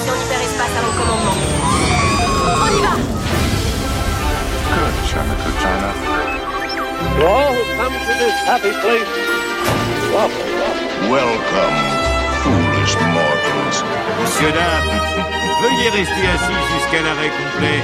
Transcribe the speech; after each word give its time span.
station 0.00 0.14
hyperespace 0.14 0.74
à 0.76 0.82
mon 0.82 0.92
commandement. 0.98 1.36
On 2.62 2.68
y 2.68 2.80
va 2.82 2.94
Good, 4.70 4.94
China, 5.08 5.34
good 5.44 5.56
China. 5.60 5.90
To 7.00 7.26
all 7.26 7.52
who 7.52 7.62
come 7.76 7.92
to 7.92 8.12
this 8.18 8.36
happy 8.46 8.72
place. 8.80 9.10
Welcome, 11.08 11.76
foolish 12.42 12.94
mortals. 13.12 13.78
Monsieur, 14.20 14.52
dames, 14.52 15.00
veuillez 15.62 15.90
rester 15.90 16.26
assis 16.34 16.60
jusqu'à 16.74 17.02
l'arrêt 17.02 17.30
complet 17.30 17.80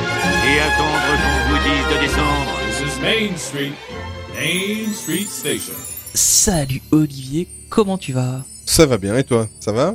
et 0.47 0.61
attendre 0.61 1.01
qu'on 1.23 1.51
vous 1.51 1.61
dise 1.65 1.87
de 1.95 2.01
descendre. 2.03 2.53
This 2.67 2.81
is 2.81 3.01
Main 3.01 3.37
Street, 3.37 3.75
Main 4.35 4.93
Street 4.93 5.29
Station. 5.29 5.75
Salut 6.15 6.83
Olivier, 6.91 7.49
comment 7.69 7.99
tu 7.99 8.13
vas? 8.13 8.43
Ça 8.65 8.87
va 8.87 8.99
bien, 8.99 9.17
et 9.17 9.25
toi? 9.25 9.47
Ça 9.61 9.73
va? 9.73 9.95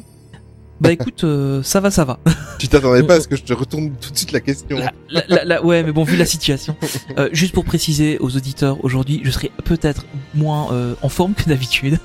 Bah 0.81 0.91
écoute, 0.91 1.23
euh, 1.23 1.61
ça 1.63 1.79
va, 1.79 1.91
ça 1.91 2.03
va. 2.05 2.19
Tu 2.59 2.67
t'attendais 2.67 3.01
pas 3.03 3.15
à 3.15 3.21
ce 3.21 3.27
que 3.27 3.35
je 3.35 3.43
te 3.43 3.53
retourne 3.53 3.91
tout 4.01 4.11
de 4.11 4.17
suite 4.17 4.31
la 4.31 4.39
question 4.39 4.77
La- 5.09 5.23
la- 5.29 5.43
la- 5.45 5.63
ouais, 5.65 5.81
mais 5.83 5.91
bon, 5.91 6.03
vu 6.03 6.15
la 6.17 6.25
situation. 6.25 6.75
Euh, 7.17 7.29
juste 7.33 7.53
pour 7.53 7.65
préciser 7.65 8.17
aux 8.19 8.35
auditeurs, 8.37 8.83
aujourd'hui, 8.85 9.21
je 9.23 9.31
serai 9.31 9.51
peut-être 9.65 10.05
moins 10.33 10.71
euh, 10.71 10.93
en 11.01 11.09
forme 11.09 11.33
que 11.33 11.43
d'habitude. 11.49 11.99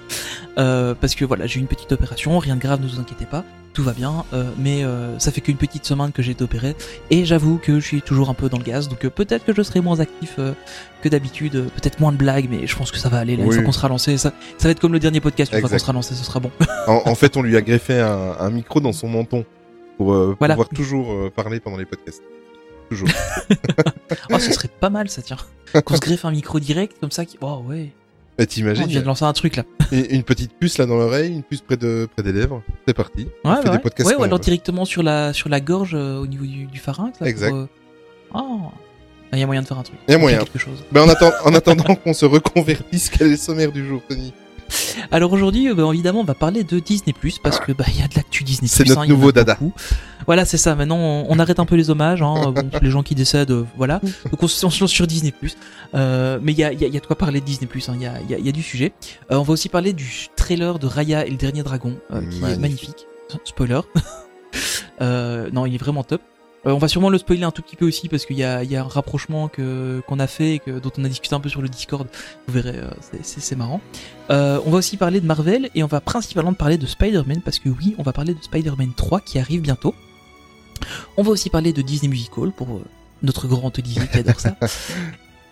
Euh, 0.59 0.95
parce 0.99 1.15
que 1.15 1.25
voilà, 1.25 1.47
j'ai 1.47 1.59
eu 1.59 1.61
une 1.61 1.67
petite 1.69 1.93
opération, 1.93 2.39
rien 2.39 2.57
de 2.57 2.61
grave, 2.61 2.81
ne 2.81 2.89
vous 2.89 2.99
inquiétez 2.99 3.27
pas, 3.27 3.45
tout 3.75 3.83
va 3.83 3.93
bien. 3.93 4.25
euh, 4.33 4.45
mais 4.59 4.85
euh, 4.85 5.19
ça 5.19 5.31
fait 5.31 5.43
qu'une 5.43 5.59
petite 5.59 5.85
semaine 5.85 6.13
que 6.13 6.23
j'ai 6.23 6.33
été 6.33 6.43
opéré. 6.45 6.75
Et 7.11 7.27
j'avoue 7.27 7.59
que 7.59 7.79
je 7.79 7.85
suis 7.87 8.01
toujours 8.03 8.31
un 8.31 8.35
peu 8.35 8.49
dans 8.49 8.57
le 8.57 8.65
gaz. 8.65 8.89
Donc 8.89 9.05
euh, 9.05 9.11
peut-être 9.11 9.45
que 9.45 9.55
je 9.55 9.61
serai 9.63 9.81
moins 9.83 10.01
actif 10.01 10.37
euh, 10.39 10.55
que 11.03 11.11
d'habitude, 11.11 11.57
euh, 11.57 11.65
peut-être 11.75 12.01
moins 12.01 12.11
de 12.13 12.17
blagues, 12.17 12.49
mais 12.51 12.67
je 12.67 12.75
pense 12.75 12.91
que 12.91 12.97
ça 12.99 13.11
va 13.11 13.19
aller 13.19 13.37
là, 13.37 13.43
une 13.43 13.51
Oui. 13.51 13.55
fois 13.57 13.65
qu'on 13.65 13.73
sera 13.73 13.89
lancé. 13.89 14.17
Ça, 14.17 14.33
ça 14.57 14.69
va 14.69 14.71
être 14.73 14.81
comme 14.81 14.95
le 14.95 14.99
dernier 14.99 15.21
podcast, 15.21 15.53
une 15.53 15.61
fois 15.61 15.69
qu'on 15.69 15.79
sera 15.79 15.93
lancé, 15.93 16.15
ce 16.15 16.25
sera 16.25 16.41
bon. 16.41 16.51
en, 16.87 17.03
en 17.05 17.15
fait, 17.15 17.37
on 17.37 17.43
lui 17.43 17.55
a 17.57 17.61
greffé 17.61 18.01
un, 18.01 18.37
un 18.41 18.51
micro 18.51 18.81
dans 18.81 18.93
son 18.95 19.09
menton 19.09 19.45
pour 19.99 20.15
euh, 20.15 20.35
Voilà. 20.39 20.55
pouvoir 20.55 20.71
toujours 20.71 21.13
euh, 21.13 21.31
parler 21.35 21.61
pendant 21.61 21.77
les 21.77 21.85
podcasts. 21.87 22.23
Toujours. 22.89 23.09
Oh, 24.33 24.39
ce 24.39 24.53
serait 24.53 24.69
pas 24.69 24.91
mal 24.91 25.09
ça, 25.11 25.21
tiens. 25.23 25.37
Qu'on 25.85 25.97
se 25.97 26.01
greffe 26.01 26.25
un 26.25 26.31
micro 26.31 26.61
direct 26.61 26.97
comme 27.01 27.11
ça 27.11 27.25
qui. 27.25 27.37
Oh 27.41 27.63
ouais. 27.67 27.91
Oh, 28.39 28.45
t'imagines 28.45 28.85
on 28.85 28.87
vient 28.87 29.01
de 29.01 29.07
lancer 29.07 29.25
un 29.25 29.33
truc 29.33 29.57
là. 29.57 29.65
une, 29.93 30.07
une 30.11 30.23
petite 30.23 30.53
puce 30.59 30.77
là 30.79 30.85
dans 30.87 30.97
l'oreille, 30.97 31.33
une 31.33 31.43
puce 31.43 31.63
près 31.63 31.77
de 31.77 32.07
près 32.13 32.23
des 32.23 32.33
lèvres. 32.33 32.63
C'est 32.87 32.93
parti. 32.95 33.29
On 33.45 33.51
Ouais, 33.51 33.57
fait 33.57 33.63
bah 33.63 33.71
des 33.71 33.77
ouais. 33.77 33.83
podcasts 33.83 34.09
ouais, 34.11 34.17
ou 34.17 34.21
on 34.21 34.25
alors 34.25 34.39
directement 34.41 34.85
sur 34.85 35.03
la, 35.03 35.33
sur 35.33 35.49
la 35.49 35.61
gorge 35.61 35.95
euh, 35.95 36.19
au 36.19 36.27
niveau 36.27 36.45
du, 36.45 36.67
du 36.67 36.79
pharynx. 36.79 37.19
Là, 37.21 37.29
Exact. 37.29 37.49
Pour, 37.51 37.59
euh, 37.59 37.67
Oh. 38.35 38.61
Il 39.33 39.39
y 39.39 39.43
a 39.43 39.47
moyen 39.47 39.63
de 39.63 39.67
faire 39.67 39.79
un 39.79 39.83
truc. 39.83 39.99
Y 40.09 40.13
a 40.15 40.19
moyen. 40.19 40.39
quelque 40.39 40.59
chose. 40.59 40.85
Ben, 40.93 41.03
en, 41.03 41.09
attend- 41.09 41.33
en 41.45 41.55
attendant 41.55 41.95
qu'on 42.05 42.13
se 42.15 42.25
reconvertisse, 42.27 43.11
quel 43.11 43.29
est 43.29 43.31
le 43.31 43.37
sommaire 43.37 43.73
du 43.73 43.87
jour, 43.87 44.01
Tony? 44.09 44.33
Alors 45.11 45.33
aujourd'hui, 45.33 45.69
euh, 45.69 45.75
bah, 45.75 45.85
évidemment, 45.93 46.21
on 46.21 46.25
va 46.25 46.35
parler 46.35 46.65
de 46.65 46.79
Disney 46.79 47.15
parce 47.43 47.61
que 47.61 47.73
bah 47.73 47.85
il 47.89 48.01
y 48.01 48.03
a 48.03 48.09
de 48.09 48.15
l'actu 48.15 48.45
Disney. 48.45 48.69
C'est 48.69 48.83
hein, 48.85 48.87
notre 48.89 49.01
a 49.03 49.07
nouveau 49.07 49.33
dada. 49.33 49.55
beaucoup. 49.55 49.73
Voilà, 50.27 50.45
c'est 50.45 50.57
ça. 50.57 50.75
Maintenant, 50.75 50.99
on, 50.99 51.27
on 51.29 51.39
arrête 51.39 51.61
un 51.61 51.67
peu 51.67 51.77
les 51.77 51.91
hommages. 51.91 52.23
Hein, 52.23 52.51
bon, 52.55 52.71
les 52.83 52.91
gens 52.91 53.03
qui 53.03 53.15
décèdent, 53.15 53.53
euh, 53.53 53.65
voilà. 53.77 54.01
Donc 54.31 54.43
on 54.43 54.49
se 54.49 54.65
lance 54.65 54.91
sur 54.91 55.07
Disney 55.07 55.33
euh, 55.95 56.39
Mais 56.43 56.53
il 56.53 56.59
y 56.59 56.65
a, 56.65 56.73
il 56.73 56.81
y, 56.81 56.85
a, 56.85 56.89
il 56.89 56.95
y 56.95 56.97
a 56.97 57.01
de 57.01 57.07
quoi 57.07 57.17
parler 57.17 57.41
de 57.41 57.47
Disney 57.47 57.69
hein. 57.89 57.93
Il 57.95 58.03
y, 58.03 58.07
a, 58.07 58.21
il 58.21 58.31
y, 58.31 58.35
a, 58.35 58.39
il 58.39 58.47
y 58.47 58.49
a 58.49 58.53
du 58.53 58.63
sujet. 58.63 58.93
Euh, 59.31 59.37
on 59.37 59.43
va 59.43 59.53
aussi 59.53 59.69
parler 59.69 59.93
du 59.93 60.29
trailer 60.37 60.79
de 60.79 60.87
Raya 60.87 61.27
et 61.27 61.31
le 61.31 61.37
dernier 61.37 61.63
dragon, 61.63 61.97
qui 62.31 62.39
est 62.39 62.59
Magnifique. 62.59 63.07
Spoiler. 63.45 63.81
non, 65.01 65.67
il 65.67 65.75
est 65.75 65.79
vraiment 65.79 66.05
top. 66.05 66.23
Euh, 66.67 66.73
on 66.73 66.79
va 66.79 66.89
sûrement 66.89 67.11
le 67.11 67.19
spoiler 67.19 67.45
un 67.45 67.51
tout 67.53 67.63
petit 67.63 67.77
peu 67.77 67.87
aussi 67.87 68.09
parce 68.09 68.27
qu'il 68.27 68.37
y 68.37 68.43
a, 68.45 68.65
il 68.65 68.71
y 68.71 68.77
a 68.77 68.83
un 68.83 68.89
rapprochement 68.89 69.47
que 69.49 70.03
qu'on 70.09 70.19
a 70.19 70.27
fait 70.27 70.55
et 70.55 70.59
que 70.59 70.73
dont 70.79 70.91
on 70.99 71.05
a 71.05 71.09
discuté 71.09 71.35
un 71.35 71.41
peu 71.41 71.49
sur 71.49 71.63
le 71.63 71.69
Discord. 71.69 72.09
Vous 72.49 72.55
verrez, 72.55 72.77
euh, 72.79 72.91
c'est- 73.23 73.55
marrant. 73.57 73.81
Euh, 74.31 74.61
on 74.67 74.71
va 74.71 74.79
aussi 74.79 74.97
parler 74.97 75.21
de 75.21 75.27
Marvel 75.27 75.71
et 75.75 75.83
on 75.83 75.87
va 75.87 76.01
principalement 76.01 76.53
parler 76.55 76.77
de 76.79 76.87
Spider-Man 76.87 77.41
parce 77.43 77.59
que 77.61 77.69
oui, 77.69 77.95
on 77.99 78.03
va 78.03 78.13
parler 78.13 78.35
de 78.35 78.43
Spider-Man 78.43 78.93
3 78.97 79.21
qui 79.21 79.39
arrive 79.39 79.61
bientôt. 79.61 79.95
On 81.17 81.23
va 81.23 81.31
aussi 81.31 81.49
parler 81.51 81.73
de 81.73 81.83
Disney 81.83 82.09
Musical 82.11 82.51
pour 82.53 82.81
notre 83.23 83.47
grand 83.49 83.77
Olivier 83.79 84.03
qui 84.13 84.19
adore 84.19 84.41
ça. 84.41 84.57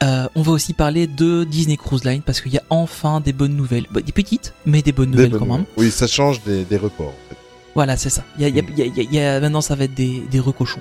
Euh, 0.02 0.28
on 0.34 0.42
va 0.42 0.52
aussi 0.52 0.74
parler 0.74 1.06
de 1.06 1.44
Disney 1.44 1.76
Cruise 1.78 2.04
Line 2.04 2.20
parce 2.20 2.40
qu'il 2.42 2.52
y 2.52 2.58
a 2.58 2.62
enfin 2.68 3.20
des 3.20 3.32
bonnes 3.32 3.54
nouvelles, 3.56 3.86
Bah, 3.90 4.00
des 4.02 4.12
petites 4.12 4.52
mais 4.66 4.82
des 4.82 4.92
bonnes 4.92 5.12
Des 5.12 5.16
nouvelles 5.16 5.30
bonnes 5.30 5.38
quand 5.40 5.46
même. 5.46 5.56
nouvelles. 5.60 5.74
Oui, 5.78 5.90
ça 5.92 6.06
change 6.08 6.42
des, 6.42 6.64
des 6.64 6.76
reports. 6.76 7.06
En 7.14 7.28
fait. 7.30 7.36
Voilà, 7.74 7.96
c'est 7.96 8.10
ça. 8.10 8.24
Il 8.38 8.42
y 8.42 8.44
a, 8.44 8.48
y 8.48 8.58
a- 8.58 8.62
Mm. 8.62 8.66
il 8.76 8.96
y 8.96 9.00
a- 9.00 9.02
y 9.10 9.18
a- 9.20 9.40
maintenant 9.40 9.60
ça 9.60 9.74
va 9.74 9.84
être 9.84 9.94
des, 9.94 10.22
des 10.30 10.40
recochons. 10.40 10.80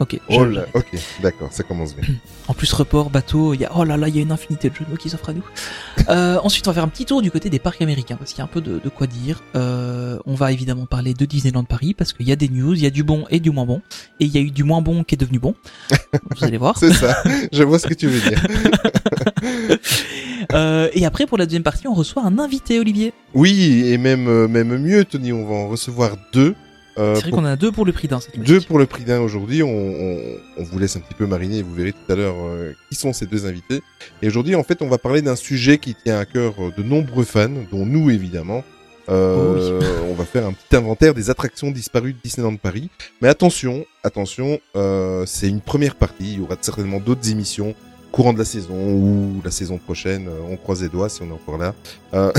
Ok. 0.00 0.18
je- 0.28 0.36
Oh 0.36 0.44
là, 0.44 0.64
ok, 0.74 0.86
d'accord, 1.22 1.48
ça 1.52 1.62
commence 1.62 1.94
bien. 1.94 2.14
En 2.48 2.52
plus, 2.54 2.72
report, 2.72 3.10
bateau, 3.10 3.54
il 3.54 3.60
y 3.60 3.64
a, 3.64 3.70
oh 3.76 3.84
là 3.84 3.96
là, 3.96 4.08
il 4.08 4.16
y 4.16 4.18
a 4.18 4.22
une 4.22 4.32
infinité 4.32 4.68
de 4.68 4.74
jeux 4.74 4.84
de 4.84 4.90
mots 4.90 4.96
qui 4.96 5.08
s'offrent 5.08 5.30
à 5.30 5.32
nous. 5.32 5.44
Euh, 6.10 6.38
ensuite, 6.42 6.66
on 6.66 6.70
va 6.70 6.74
faire 6.74 6.84
un 6.84 6.88
petit 6.88 7.06
tour 7.06 7.22
du 7.22 7.30
côté 7.30 7.48
des 7.48 7.58
parcs 7.60 7.80
américains, 7.80 8.16
parce 8.16 8.32
qu'il 8.32 8.38
y 8.38 8.42
a 8.42 8.44
un 8.44 8.48
peu 8.48 8.60
de, 8.60 8.78
de 8.78 8.88
quoi 8.90 9.06
dire. 9.06 9.42
Euh, 9.56 10.18
on 10.26 10.34
va 10.34 10.52
évidemment 10.52 10.84
parler 10.84 11.14
de 11.14 11.24
Disneyland 11.24 11.64
Paris, 11.64 11.94
parce 11.94 12.12
qu'il 12.12 12.28
y 12.28 12.32
a 12.32 12.36
des 12.36 12.48
news, 12.50 12.74
il 12.74 12.82
y 12.82 12.86
a 12.86 12.90
du 12.90 13.04
bon 13.04 13.24
et 13.30 13.40
du 13.40 13.50
moins 13.50 13.64
bon. 13.64 13.80
Et 14.20 14.26
il 14.26 14.34
y 14.34 14.36
a 14.36 14.40
eu 14.42 14.50
du 14.50 14.64
moins 14.64 14.82
bon 14.82 15.02
qui 15.04 15.14
est 15.14 15.18
devenu 15.18 15.38
bon. 15.38 15.54
Vous 16.36 16.44
allez 16.44 16.58
voir. 16.58 16.76
C'est 16.76 16.92
ça, 16.92 17.16
je 17.52 17.62
vois 17.62 17.78
ce 17.78 17.86
que 17.86 17.94
tu 17.94 18.08
veux 18.08 18.20
dire. 18.28 18.44
Euh, 20.52 20.90
et 20.92 21.06
après, 21.06 21.24
pour 21.26 21.38
la 21.38 21.46
deuxième 21.46 21.62
partie, 21.62 21.88
on 21.88 21.94
reçoit 21.94 22.22
un 22.22 22.38
invité, 22.38 22.78
Olivier. 22.78 23.14
Oui, 23.32 23.84
et 23.86 23.96
même, 23.96 24.28
euh, 24.28 24.46
même 24.46 24.76
mieux, 24.76 25.04
Tony, 25.06 25.32
on 25.32 25.46
va 25.46 25.54
en 25.54 25.68
recevoir 25.68 26.16
deux. 26.34 26.54
euh, 26.98 27.14
C'est 27.14 27.22
vrai 27.22 27.30
pour- 27.30 27.38
qu'on 27.38 27.44
en 27.46 27.48
a 27.48 27.56
deux 27.56 27.72
pour 27.72 27.86
le 27.86 27.92
prix 27.92 28.08
d'un. 28.08 28.18
Deux 28.36 28.60
pour 28.60 28.78
le 28.78 28.84
prix 28.84 29.04
d'un 29.04 29.20
aujourd'hui. 29.20 29.62
On, 29.62 29.68
on, 29.68 30.18
on 30.58 30.62
vous 30.64 30.78
laisse 30.78 30.96
un 30.96 31.00
petit 31.00 31.14
peu 31.14 31.26
mariner 31.26 31.58
et 31.58 31.62
vous 31.62 31.74
verrez 31.74 31.92
tout 31.92 32.12
à 32.12 32.14
l'heure 32.14 32.34
euh, 32.44 32.72
qui 32.90 32.94
sont 32.94 33.14
ces 33.14 33.24
deux 33.24 33.46
invités. 33.46 33.80
Et 34.20 34.26
aujourd'hui, 34.26 34.54
en 34.54 34.62
fait, 34.64 34.82
on 34.82 34.88
va 34.88 34.98
parler 34.98 35.22
d'un 35.22 35.36
sujet 35.36 35.78
qui 35.78 35.94
tient 35.94 36.18
à 36.18 36.26
cœur 36.26 36.54
de 36.76 36.82
nombreux 36.82 37.24
fans, 37.24 37.48
dont 37.72 37.86
nous 37.86 38.10
évidemment. 38.10 38.62
Euh, 39.08 39.80
on 40.10 40.14
va 40.14 40.24
faire 40.26 40.46
un 40.46 40.52
petit 40.52 40.76
inventaire 40.76 41.14
des 41.14 41.30
attractions 41.30 41.70
disparues 41.70 42.12
de 42.12 42.18
Disneyland 42.22 42.56
Paris. 42.56 42.90
Mais 43.22 43.28
attention, 43.28 43.86
attention, 44.02 44.58
c'est 45.24 45.48
une 45.48 45.60
première 45.62 45.94
partie. 45.94 46.34
Il 46.34 46.38
y 46.38 46.42
aura 46.42 46.56
certainement 46.60 47.00
d'autres 47.00 47.30
émissions 47.30 47.74
courant 48.14 48.32
de 48.32 48.38
la 48.38 48.44
saison 48.44 48.74
ou 48.74 49.40
la 49.44 49.50
saison 49.50 49.76
prochaine. 49.78 50.28
euh, 50.28 50.48
on 50.52 50.56
croise 50.56 50.80
les 50.82 50.88
doigts 50.88 51.08
si 51.08 51.20
on 51.22 51.26
est 51.26 51.32
encore 51.32 51.58
là. 51.58 51.74
Euh, 52.14 52.30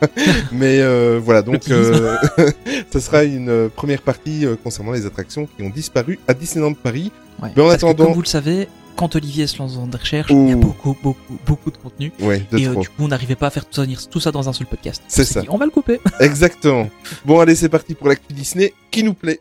mais 0.52 0.80
euh, 0.80 1.20
voilà, 1.22 1.42
donc 1.42 1.70
euh, 1.70 2.16
ce 2.92 2.98
sera 2.98 3.22
une 3.24 3.48
euh, 3.48 3.68
première 3.68 4.02
partie 4.02 4.44
euh, 4.44 4.56
concernant 4.62 4.90
les 4.92 5.06
attractions 5.06 5.46
qui 5.46 5.62
ont 5.62 5.70
disparu 5.70 6.18
à 6.26 6.34
Disneyland 6.34 6.74
Paris. 6.74 7.12
Ouais. 7.40 7.50
Mais 7.56 7.62
en 7.62 7.68
que, 7.68 7.74
attendant- 7.74 8.04
comme 8.06 8.14
vous 8.14 8.22
le 8.22 8.26
savez, 8.26 8.66
quand 8.96 9.14
Olivier 9.14 9.46
se 9.46 9.58
lance 9.58 9.76
dans 9.76 9.86
des 9.86 9.96
recherches, 9.96 10.30
il 10.30 10.48
y 10.48 10.52
a 10.52 10.56
beaucoup, 10.56 10.96
beaucoup, 11.02 11.38
beaucoup 11.46 11.70
de 11.70 11.76
contenu. 11.76 12.12
Ouais, 12.20 12.42
de 12.50 12.58
Et 12.58 12.66
euh, 12.66 12.74
du 12.74 12.88
coup, 12.88 13.04
on 13.04 13.08
n'arrivait 13.08 13.36
pas 13.36 13.46
à 13.46 13.50
faire 13.50 13.64
tout 13.64 13.74
ça, 13.80 13.86
tout 14.10 14.20
ça 14.20 14.32
dans 14.32 14.48
un 14.48 14.52
seul 14.52 14.66
podcast. 14.66 15.02
C'est 15.08 15.24
ça. 15.24 15.40
dit, 15.40 15.48
on 15.50 15.56
va 15.56 15.64
le 15.66 15.70
couper. 15.70 16.00
Exactement. 16.20 16.88
Bon, 17.24 17.38
allez, 17.40 17.54
c'est 17.54 17.68
parti 17.68 17.94
pour 17.94 18.08
l'actu 18.08 18.32
Disney 18.34 18.74
qui 18.90 19.04
nous 19.04 19.14
plaît. 19.14 19.40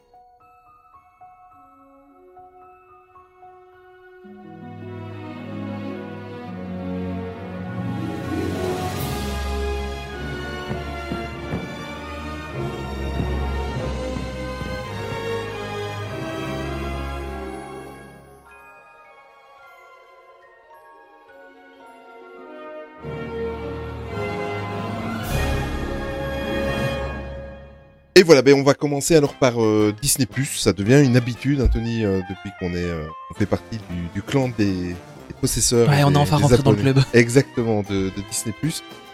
Et 28.22 28.24
voilà, 28.24 28.44
ben 28.44 28.54
on 28.54 28.62
va 28.62 28.76
commencer 28.76 29.16
alors 29.16 29.34
par 29.34 29.64
euh, 29.64 29.96
Disney+. 30.00 30.28
Ça 30.56 30.74
devient 30.74 31.02
une 31.04 31.18
habitude, 31.18 31.60
Anthony, 31.60 32.06
euh, 32.06 32.20
depuis 32.30 32.52
qu'on 32.60 32.72
est, 32.76 32.84
euh, 32.84 33.02
on 33.32 33.34
fait 33.34 33.48
partie 33.48 33.78
du, 33.90 33.96
du 34.14 34.22
clan 34.22 34.48
des, 34.50 34.66
des 34.90 34.96
possesseurs. 35.42 35.90
Ouais, 35.90 36.04
on 36.04 36.14
est 36.14 36.18
enfin 36.18 36.38
rentré 36.38 36.60
dans 36.60 36.70
le 36.70 36.78
club. 36.78 37.00
Exactement, 37.16 37.82
de, 37.82 38.10
de 38.10 38.22
Disney+. 38.30 38.54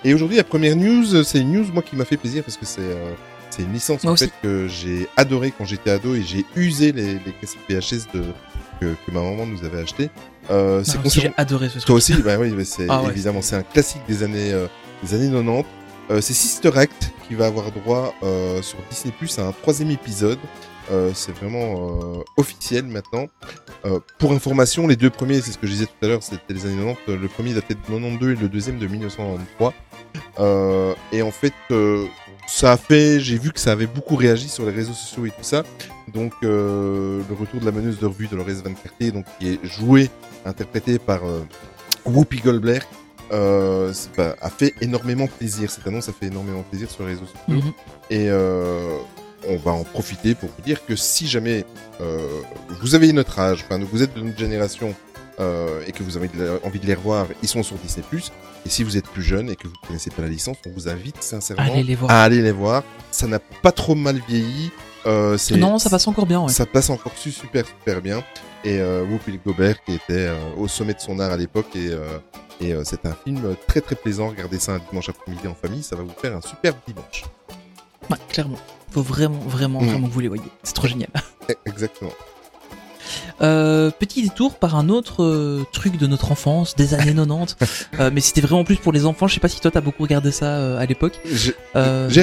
Et 0.04 0.14
aujourd'hui, 0.14 0.36
la 0.36 0.44
première 0.44 0.76
news, 0.76 1.24
c'est 1.24 1.40
une 1.40 1.54
news 1.54 1.66
moi 1.74 1.84
qui 1.84 1.96
m'a 1.96 2.04
fait 2.04 2.18
plaisir 2.18 2.44
parce 2.44 2.58
que 2.58 2.66
c'est 2.66 2.82
euh, 2.82 3.14
c'est 3.50 3.62
une 3.64 3.72
licence 3.72 4.04
en 4.04 4.14
fait 4.18 4.30
que 4.44 4.68
j'ai 4.68 5.08
adoré 5.16 5.54
quand 5.58 5.64
j'étais 5.64 5.90
ado 5.92 6.14
et 6.14 6.22
j'ai 6.24 6.46
usé 6.58 6.92
les, 6.92 7.14
les 7.14 7.34
cassettes 7.40 7.60
VHS 7.70 8.12
de 8.14 8.24
que, 8.82 8.86
que 9.06 9.12
ma 9.14 9.22
maman 9.22 9.46
nous 9.46 9.64
avait 9.66 9.80
acheté. 9.84 10.10
Euh, 10.52 10.84
c'est 10.84 11.02
concernant- 11.02 11.30
J'ai 11.30 11.42
adoré 11.42 11.68
ce 11.70 11.74
truc. 11.76 11.86
toi 11.86 11.96
aussi, 11.96 12.14
bah 12.16 12.36
oui, 12.38 12.52
mais 12.56 12.66
c'est 12.66 12.88
Ah 12.90 13.04
ouais. 13.04 13.10
évidemment 13.10 13.42
c'est 13.42 13.56
un 13.56 13.64
classique 13.64 14.02
des 14.08 14.22
années 14.24 14.52
euh, 14.52 14.68
des 15.02 15.14
années 15.14 15.30
90. 15.32 15.64
Euh, 16.10 16.22
c'est 16.22 16.34
Sister 16.34 16.72
Act 16.76 17.12
qui 17.28 17.36
va 17.36 17.48
avoir 17.48 17.72
droit 17.72 18.14
euh, 18.24 18.62
sur 18.62 18.78
Disney 18.90 19.14
Plus 19.18 19.38
à 19.40 19.48
un 19.48 19.52
troisième 19.52 19.92
épisode. 19.92 20.40
Euh, 20.90 21.12
c'est 21.14 21.34
vraiment 21.34 22.24
officiel 22.38 22.86
maintenant. 22.86 23.28
Pour 24.18 24.34
information, 24.34 24.88
les 24.88 24.96
deux 24.96 25.10
premiers, 25.10 25.42
c'est 25.42 25.52
ce 25.52 25.58
que 25.58 25.68
je 25.68 25.72
disais 25.72 25.86
tout 25.86 26.06
à 26.06 26.08
l'heure, 26.08 26.24
c'était 26.24 26.54
les 26.54 26.66
années 26.66 26.96
90. 27.08 27.22
Le 27.22 27.28
premier 27.28 27.54
datait 27.54 27.74
de 27.74 27.80
92 27.80 28.32
et 28.32 28.36
le 28.36 28.50
deuxième 28.50 28.80
de 28.80 28.88
1993. 28.88 29.72
Euh, 30.40 30.94
et 31.12 31.22
en 31.22 31.32
fait, 31.32 31.54
ça 32.48 32.74
a 32.74 32.78
fait, 32.78 33.20
j'ai 33.20 33.38
vu 33.38 33.52
que 33.52 33.60
ça 33.60 33.72
avait 33.72 33.88
beaucoup 33.88 34.16
réagi 34.16 34.50
sur 34.50 34.66
les 34.66 34.72
réseaux 34.72 34.94
sociaux 34.94 35.26
et 35.26 35.32
tout 35.32 35.44
ça. 35.44 35.64
Donc, 36.14 36.34
le 36.42 37.24
retour 37.38 37.62
de 37.62 37.66
la 37.66 37.72
meneuse 37.72 38.00
de 38.00 38.06
revue 38.06 38.28
Dolores 38.28 38.62
Van 38.64 38.74
Cartier, 38.74 39.12
donc 39.12 39.26
qui 39.40 39.54
est 39.54 39.66
jouée, 39.66 40.10
interprétée 40.46 41.00
par 41.00 41.22
Whoopi 42.06 42.40
Goldberg, 42.40 42.84
euh, 43.32 43.94
a 44.42 44.50
fait 44.50 44.74
énormément 44.82 45.28
plaisir. 45.28 45.70
Cette 45.70 45.86
annonce 45.88 46.10
a 46.10 46.14
fait 46.14 46.28
énormément 46.28 46.64
plaisir 46.64 46.90
sur 46.90 47.04
les 47.04 47.10
réseaux 47.14 47.26
sociaux. 47.26 47.64
Mhm. 47.66 47.74
Et 48.10 48.30
euh, 48.30 48.98
on 49.48 49.58
va 49.58 49.72
en 49.72 49.84
profiter 49.84 50.36
pour 50.36 50.50
vous 50.50 50.62
dire 50.64 50.86
que 50.86 50.96
si 50.96 51.28
jamais 51.28 51.66
euh, 52.02 52.28
vous 52.82 52.96
avez 52.96 53.12
notre 53.14 53.40
âge, 53.40 53.64
enfin 53.66 53.80
vous 53.84 54.02
êtes 54.04 54.14
de 54.16 54.22
notre 54.22 54.38
génération 54.38 54.94
et 55.86 55.92
que 55.92 56.02
vous 56.02 56.18
avez 56.18 56.30
de 56.30 56.44
la- 56.44 56.66
envie 56.68 56.80
de 56.80 56.88
les 56.88 56.96
revoir, 56.96 57.28
ils 57.44 57.48
sont 57.48 57.62
sur 57.62 57.76
Disney+. 57.78 58.04
Et 58.66 58.70
si 58.70 58.84
vous 58.84 58.98
êtes 58.98 59.06
plus 59.06 59.22
jeune 59.22 59.52
et 59.52 59.56
que 59.56 59.68
vous 59.68 59.74
ne 59.84 59.88
connaissez 59.88 60.10
pas 60.10 60.24
la 60.24 60.30
licence, 60.30 60.58
on 60.66 60.72
vous 60.72 60.90
invite 60.90 61.22
sincèrement 61.22 61.62
Allez 61.72 61.84
les 61.84 61.94
voir. 61.94 62.10
à 62.10 62.24
aller 62.24 62.42
les 62.42 62.52
voir. 62.52 62.84
Ça 63.12 63.28
n'a 63.28 63.38
pas 63.38 63.72
trop 63.72 63.94
mal 63.94 64.20
vieilli. 64.28 64.72
Euh, 65.08 65.38
non, 65.58 65.80
ça 65.80 65.90
passe 65.90 66.08
encore 66.08 66.26
bien, 66.26 66.42
ouais. 66.42 66.50
ça 66.52 66.66
passe 66.66 66.90
encore 66.90 67.14
su- 67.16 67.32
super 67.32 67.66
super 67.66 68.02
bien. 68.02 68.24
Et 68.64 68.80
euh, 68.80 69.04
Whoopi 69.06 69.40
Gobert 69.46 69.82
qui 69.84 69.94
était 69.94 70.28
euh, 70.28 70.36
au 70.58 70.68
sommet 70.68 70.94
de 70.94 71.00
son 71.00 71.20
art 71.20 71.32
à 71.32 71.38
l'époque 71.38 71.68
et, 71.76 71.90
euh, 71.92 72.18
et 72.60 72.74
c'est 72.84 73.06
un 73.06 73.14
film 73.24 73.56
très 73.68 73.82
très 73.82 73.96
plaisant. 73.96 74.30
Regardez 74.30 74.60
ça 74.60 74.74
un 74.74 74.82
dimanche 74.90 75.10
après-midi 75.10 75.48
en 75.48 75.54
famille, 75.56 75.84
ça 75.84 75.96
va 75.96 76.04
vous 76.04 76.14
faire 76.22 76.36
un 76.36 76.42
super 76.42 76.74
dimanche. 76.88 77.24
Ouais, 78.10 78.18
clairement. 78.30 78.58
Faut 78.92 79.02
vraiment, 79.02 79.40
vraiment, 79.48 79.82
Mm. 79.82 79.88
vraiment 79.88 80.08
que 80.08 80.14
vous 80.14 80.20
les 80.20 80.28
voyez. 80.28 80.44
C'est 80.64 80.74
trop 80.74 80.88
génial. 80.88 81.10
Eh, 81.50 81.56
Exactement. 81.66 82.12
Euh, 83.42 83.90
petit 83.92 84.22
détour 84.24 84.56
par 84.56 84.76
un 84.76 84.90
autre 84.90 85.24
euh, 85.24 85.64
truc 85.72 85.98
de 85.98 86.08
notre 86.08 86.32
enfance, 86.34 86.76
des 86.76 86.94
années 86.94 87.14
90. 87.16 87.56
Euh, 88.00 88.10
mais 88.14 88.20
c'était 88.22 88.42
vraiment 88.42 88.64
plus 88.66 88.76
pour 88.78 88.92
les 88.92 89.06
enfants. 89.06 89.28
Je 89.28 89.36
sais 89.36 89.40
pas 89.40 89.48
si 89.48 89.62
toi 89.62 89.72
t'as 89.72 89.80
beaucoup 89.82 90.04
regardé 90.04 90.32
ça 90.32 90.78
à 90.78 90.86
l'époque. 90.86 91.20
J'ai 91.26 91.54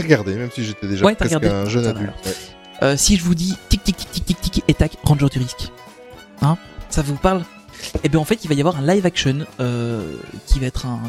regardé, 0.00 0.34
même 0.34 0.50
si 0.50 0.64
j'étais 0.64 0.86
déjà 0.88 1.04
Ouais, 1.06 1.14
presque 1.14 1.34
regardé. 1.34 1.48
un 1.48 1.68
jeune 1.68 1.86
adulte. 1.86 2.12
ouais. 2.26 2.32
Euh, 2.82 2.96
si 2.96 3.16
je 3.16 3.24
vous 3.24 3.34
dis 3.34 3.54
tic 3.68 3.82
tic 3.82 3.96
tic 3.96 4.10
tic 4.10 4.24
tic 4.24 4.40
tic 4.40 4.64
et 4.68 4.74
tac, 4.74 4.96
Ranger 5.02 5.28
du 5.30 5.38
risque. 5.38 5.70
Hein 6.42 6.56
Ça 6.90 7.02
vous 7.02 7.14
parle 7.16 7.44
Eh 8.02 8.08
bien 8.08 8.20
en 8.20 8.24
fait 8.24 8.44
il 8.44 8.48
va 8.48 8.54
y 8.54 8.60
avoir 8.60 8.78
un 8.78 8.86
live 8.86 9.06
action 9.06 9.46
euh, 9.60 10.16
qui 10.46 10.58
va 10.60 10.66
être 10.66 10.86
un 10.86 11.00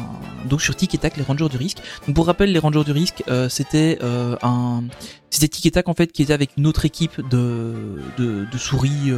donc 0.48 0.62
sur 0.62 0.76
Tic 0.76 0.94
et 0.94 0.98
Tac 0.98 1.16
les 1.16 1.22
Rangers 1.22 1.48
du 1.48 1.56
risque. 1.56 1.78
Donc 2.06 2.14
pour 2.14 2.26
rappel 2.26 2.52
les 2.52 2.58
Rangers 2.58 2.84
du 2.84 2.92
risque 2.92 3.24
euh, 3.28 3.48
c'était 3.48 3.98
un 4.02 4.84
c'était 5.30 5.48
Tic 5.48 5.66
et 5.66 5.70
Tac 5.70 5.88
en 5.88 5.94
fait 5.94 6.12
qui 6.12 6.22
était 6.22 6.32
avec 6.32 6.50
une 6.56 6.66
autre 6.66 6.84
équipe 6.84 7.20
de 7.28 7.74
de, 8.16 8.46
de 8.50 8.58
souris 8.58 9.12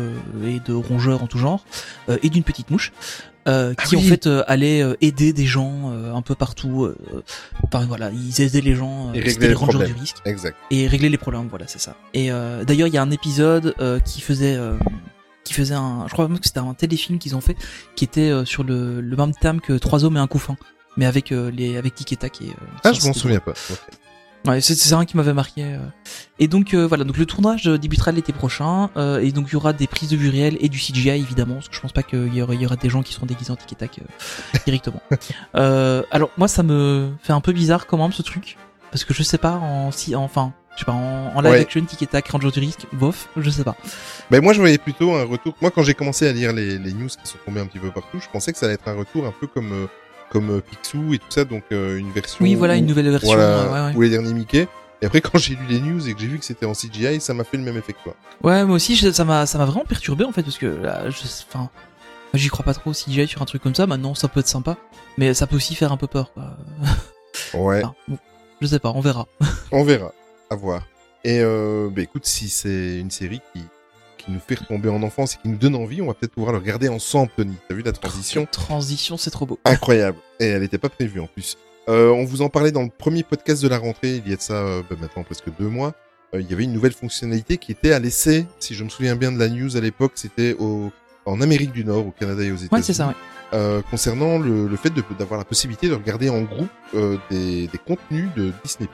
et 0.45 0.61
de 0.61 0.73
rongeurs 0.73 1.23
en 1.23 1.27
tout 1.27 1.39
genre 1.39 1.65
et 2.23 2.31
d'une 2.31 2.45
petite 2.45 2.71
mouche 2.71 2.93
euh, 3.49 3.75
qui 3.75 3.97
Ah 3.97 3.99
oui. 3.99 4.07
en 4.07 4.09
fait 4.09 4.27
euh, 4.27 4.45
allait 4.47 4.83
euh, 4.83 4.95
aider 5.01 5.33
des 5.33 5.47
gens 5.47 5.91
euh, 5.91 6.15
un 6.15 6.23
peu 6.23 6.35
partout. 6.35 6.89
Enfin 7.65 7.85
voilà 7.87 8.11
ils 8.11 8.41
aidaient 8.41 8.61
les 8.61 8.75
gens. 8.75 9.13
Et 9.15 9.21
les 9.21 9.35
les 9.35 9.55
Rangers 9.55 9.85
du 9.87 9.93
risque 9.95 10.17
Exact. 10.25 10.57
et 10.71 10.87
régler 10.87 11.09
les 11.09 11.19
problèmes 11.19 11.49
voilà 11.49 11.67
c'est 11.67 11.81
ça 11.81 11.97
et 12.15 12.31
d'ailleurs 12.67 12.89
il 12.89 12.95
y 12.95 12.99
a 12.99 13.03
un 13.03 13.11
épisode 13.11 13.75
qui 14.05 14.21
faisait 14.21 14.59
qui 15.45 15.55
faisait 15.55 15.75
un 15.75 16.05
je 16.07 16.13
crois 16.13 16.29
même 16.29 16.39
que 16.39 16.47
c'était 16.47 16.59
un 16.61 16.75
téléfilm 16.75 17.19
qu'ils 17.19 17.35
ont 17.37 17.41
fait 17.41 17.57
qui 17.97 18.05
était 18.05 18.31
sur 18.45 18.65
le, 18.65 19.01
le 19.01 19.17
même 19.17 19.33
thème 19.35 19.61
que 19.61 19.73
trois 19.75 20.05
hommes 20.05 20.17
et 20.17 20.21
un 20.21 20.27
couffin 20.27 20.57
mais 20.97 21.07
avec 21.07 21.31
les 21.31 21.77
avec 21.77 21.95
Tic 21.95 22.13
et 22.13 22.17
Tac 22.17 22.41
et 22.43 22.51
Ah, 22.85 22.93
je 22.93 23.07
m'en 23.07 23.13
souviens 23.13 23.41
pas. 23.41 23.55
Ouais, 24.47 24.61
c'est 24.61 24.93
un 24.95 25.05
qui 25.05 25.17
m'avait 25.17 25.35
marqué. 25.35 25.65
euh. 25.65 25.79
Et 26.39 26.47
donc 26.49 26.73
euh, 26.73 26.87
voilà, 26.87 27.05
donc 27.05 27.17
le 27.19 27.27
tournage 27.27 27.69
euh, 27.69 27.77
débutera 27.77 28.13
l'été 28.13 28.33
prochain, 28.33 28.89
euh, 28.97 29.21
et 29.21 29.33
donc 29.33 29.49
il 29.49 29.55
y 29.55 29.57
aura 29.57 29.73
des 29.73 29.87
prises 29.87 30.09
de 30.09 30.17
vue 30.17 30.31
réelles 30.31 30.57
et 30.61 30.69
du 30.69 30.79
CGI 30.79 31.11
évidemment, 31.11 31.55
parce 31.55 31.69
que 31.69 31.75
je 31.75 31.81
pense 31.81 31.93
pas 31.93 32.03
qu'il 32.05 32.33
y 32.33 32.39
y 32.39 32.43
aura 32.67 32.77
des 32.77 32.89
gens 32.89 33.03
qui 33.03 33.13
seront 33.13 33.27
déguisés 33.27 33.51
en 33.51 33.57
tic 33.57 33.73
et 33.73 33.75
tac 33.75 33.99
euh, 33.99 34.59
directement. 34.65 35.01
alors 35.55 36.31
moi 36.39 36.49
ça 36.49 36.63
me 36.63 37.11
fait 37.23 37.33
un 37.33 37.41
peu 37.41 37.53
bizarre 37.53 37.87
quand 37.87 37.99
même 37.99 38.13
ce 38.13 38.23
truc, 38.23 38.57
parce 38.91 39.05
que 39.05 39.13
je 39.13 39.23
sais 39.23 39.39
pas 39.39 39.53
en 39.57 39.91
si 39.91 40.15
enfin 40.15 40.53
je 40.75 40.81
sais 40.81 40.87
pas 40.87 40.93
en, 40.93 41.33
en 41.35 41.41
live 41.41 41.51
Ouais. 41.53 41.61
action 41.61 41.85
tic 41.85 42.01
et 42.03 42.07
tac 42.07 42.29
Ranger 42.29 42.53
du 42.53 42.61
risque, 42.61 42.87
bof, 42.93 43.29
je 43.37 43.51
sais 43.51 43.65
pas. 43.65 43.75
Ben 44.31 44.41
moi 44.43 44.53
je 44.53 44.61
voyais 44.61 44.79
plutôt 44.79 45.13
un 45.17 45.25
retour. 45.25 45.55
Moi 45.61 45.73
quand 45.73 45.83
j'ai 45.83 45.95
commencé 45.95 46.29
à 46.29 46.33
lire 46.33 46.53
les, 46.53 46.79
les 46.79 46.93
news 46.93 47.09
qui 47.09 47.19
sont 47.29 47.39
tombées 47.45 47.61
un 47.61 47.67
petit 47.67 47.81
peu 47.81 47.91
partout, 47.91 48.21
je 48.21 48.29
pensais 48.33 48.53
que 48.53 48.59
ça 48.59 48.67
allait 48.67 48.77
être 48.77 48.87
un 48.87 48.95
retour 48.95 49.27
un 49.27 49.33
peu 49.33 49.49
comme 49.49 49.89
comme 50.31 50.51
euh, 50.51 50.61
Picsou 50.61 51.15
et 51.15 51.19
tout 51.19 51.27
ça, 51.31 51.45
donc 51.45 51.65
euh, 51.73 51.99
une 51.99 52.11
version. 52.13 52.39
Oui 52.45 52.55
voilà 52.55 52.75
où- 52.75 52.79
une 52.79 52.87
nouvelle 52.87 53.11
version. 53.11 53.29
Voilà, 53.35 53.71
ouais, 53.71 53.91
ouais. 53.91 53.97
ou 53.97 54.03
les 54.03 54.11
derniers 54.11 54.35
Mickey. 54.35 54.69
Et 55.01 55.07
après 55.07 55.21
quand 55.23 55.39
j'ai 55.39 55.55
lu 55.55 55.65
les 55.69 55.81
news 55.81 56.09
et 56.09 56.15
que 56.15 56.21
j'ai 56.21 56.27
vu 56.27 56.39
que 56.39 56.45
c'était 56.45 56.67
en 56.67 56.73
CGI, 56.75 57.21
ça 57.21 57.35
m'a 57.35 57.45
fait 57.45 57.57
le 57.57 57.63
même 57.63 57.77
effet 57.77 57.93
que 57.93 58.03
toi. 58.03 58.15
Ouais, 58.43 58.65
moi 58.65 58.77
aussi, 58.77 58.97
je- 58.97 59.11
ça 59.13 59.25
m'a, 59.25 59.47
ça 59.47 59.59
m'a 59.59 59.65
vraiment 59.65 59.85
perturbé 59.85 60.25
en 60.25 60.33
fait, 60.33 60.43
parce 60.43 60.59
que 60.59 60.67
là, 60.67 61.09
je, 61.11 61.19
enfin, 61.49 61.71
j'y 62.35 62.49
crois 62.49 62.65
pas 62.65 62.75
trop 62.75 62.93
si 62.93 63.13
j'y 63.13 63.27
sur 63.29 63.41
un 63.43 63.47
truc 63.47 63.63
comme 63.63 63.75
ça. 63.75 63.87
Maintenant, 63.87 64.15
ça 64.15 64.29
peut 64.29 64.41
être 64.41 64.49
sympa, 64.49 64.77
mais 65.17 65.35
ça 65.35 65.47
peut 65.47 65.57
aussi 65.57 65.75
faire 65.75 65.93
un 65.93 65.97
peu 65.97 66.07
peur. 66.07 66.33
Quoi. 66.33 66.57
Ouais, 67.55 67.83
Enfin, 67.85 67.95
bon, 68.09 68.19
je 68.61 68.67
sais 68.67 68.79
pas, 68.81 68.91
on 68.95 69.01
verra. 69.01 69.27
on 69.73 69.85
verra, 69.85 70.13
à 70.51 70.57
voir. 70.57 70.83
Et 71.25 71.41
euh, 71.41 71.89
ben 71.91 72.03
écoute, 72.03 72.27
si 72.27 72.49
c'est 72.49 72.99
une 72.99 73.11
série 73.11 73.41
qui 73.55 73.63
qui 74.29 74.35
nous 74.35 74.41
fait 74.47 74.57
retomber 74.59 74.91
en 74.91 75.03
enfance 75.03 75.35
et 75.35 75.39
qui 75.41 75.49
nous 75.49 75.57
donne 75.57 75.75
envie, 75.75 76.03
on 76.03 76.07
va 76.07 76.13
peut-être 76.15 76.33
pouvoir 76.35 76.53
le 76.53 76.59
regarder 76.59 76.89
ensemble, 76.89 77.31
Tony. 77.35 77.55
T'as 77.67 77.75
vu 77.75 77.83
la 77.83 77.93
transition 77.93 78.47
Transition, 78.53 79.17
c'est 79.17 79.31
trop 79.31 79.47
beau. 79.47 79.59
incroyable. 79.65 80.19
Et 80.39 80.47
elle 80.47 80.61
n'était 80.61 80.77
pas 80.77 80.91
prévue 80.91 81.19
en 81.21 81.27
plus. 81.27 81.57
Euh, 81.89 82.11
on 82.11 82.25
vous 82.25 82.43
en 82.43 82.51
parlait 82.51 82.71
dans 82.71 82.83
le 82.83 82.91
premier 82.91 83.23
podcast 83.23 83.63
de 83.63 83.69
la 83.69 83.79
rentrée, 83.79 84.17
il 84.17 84.29
y 84.29 84.35
a 84.35 84.37
de 84.37 84.43
ça 84.43 84.53
euh, 84.53 84.83
bah, 84.91 84.97
maintenant 85.01 85.25
presque 85.25 85.47
deux 85.59 85.69
mois. 85.69 85.95
Euh, 86.35 86.43
il 86.43 86.51
y 86.51 86.53
avait 86.53 86.65
une 86.65 86.75
nouvelle 86.75 86.93
fonctionnalité 86.93 87.57
qui 87.57 87.73
était 87.73 87.93
à 87.93 87.99
l'essai, 87.99 88.45
si 88.59 88.75
je 88.75 88.85
me 88.85 88.91
souviens 88.91 89.17
bien 89.17 89.33
de 89.33 89.39
la 89.39 89.49
news 89.49 89.75
à 89.79 89.81
l'époque, 89.81 90.13
c'était 90.17 90.55
au 90.59 90.93
en 91.25 91.41
Amérique 91.41 91.73
du 91.73 91.85
Nord, 91.87 92.07
au 92.07 92.11
Canada 92.11 92.43
et 92.43 92.51
aux 92.53 92.57
États-Unis. 92.57 92.71
Ouais, 92.73 92.83
c'est 92.83 92.93
ça. 92.93 93.09
Ouais. 93.53 93.83
Concernant 93.91 94.39
le, 94.39 94.67
le 94.67 94.77
fait 94.77 94.93
d'avoir 95.19 95.39
la 95.39 95.45
possibilité 95.45 95.89
de 95.89 95.95
regarder 95.95 96.29
en 96.31 96.41
groupe 96.43 96.69
des, 97.31 97.67
des 97.67 97.79
contenus 97.79 98.29
de 98.35 98.51
Disney+, 98.65 98.89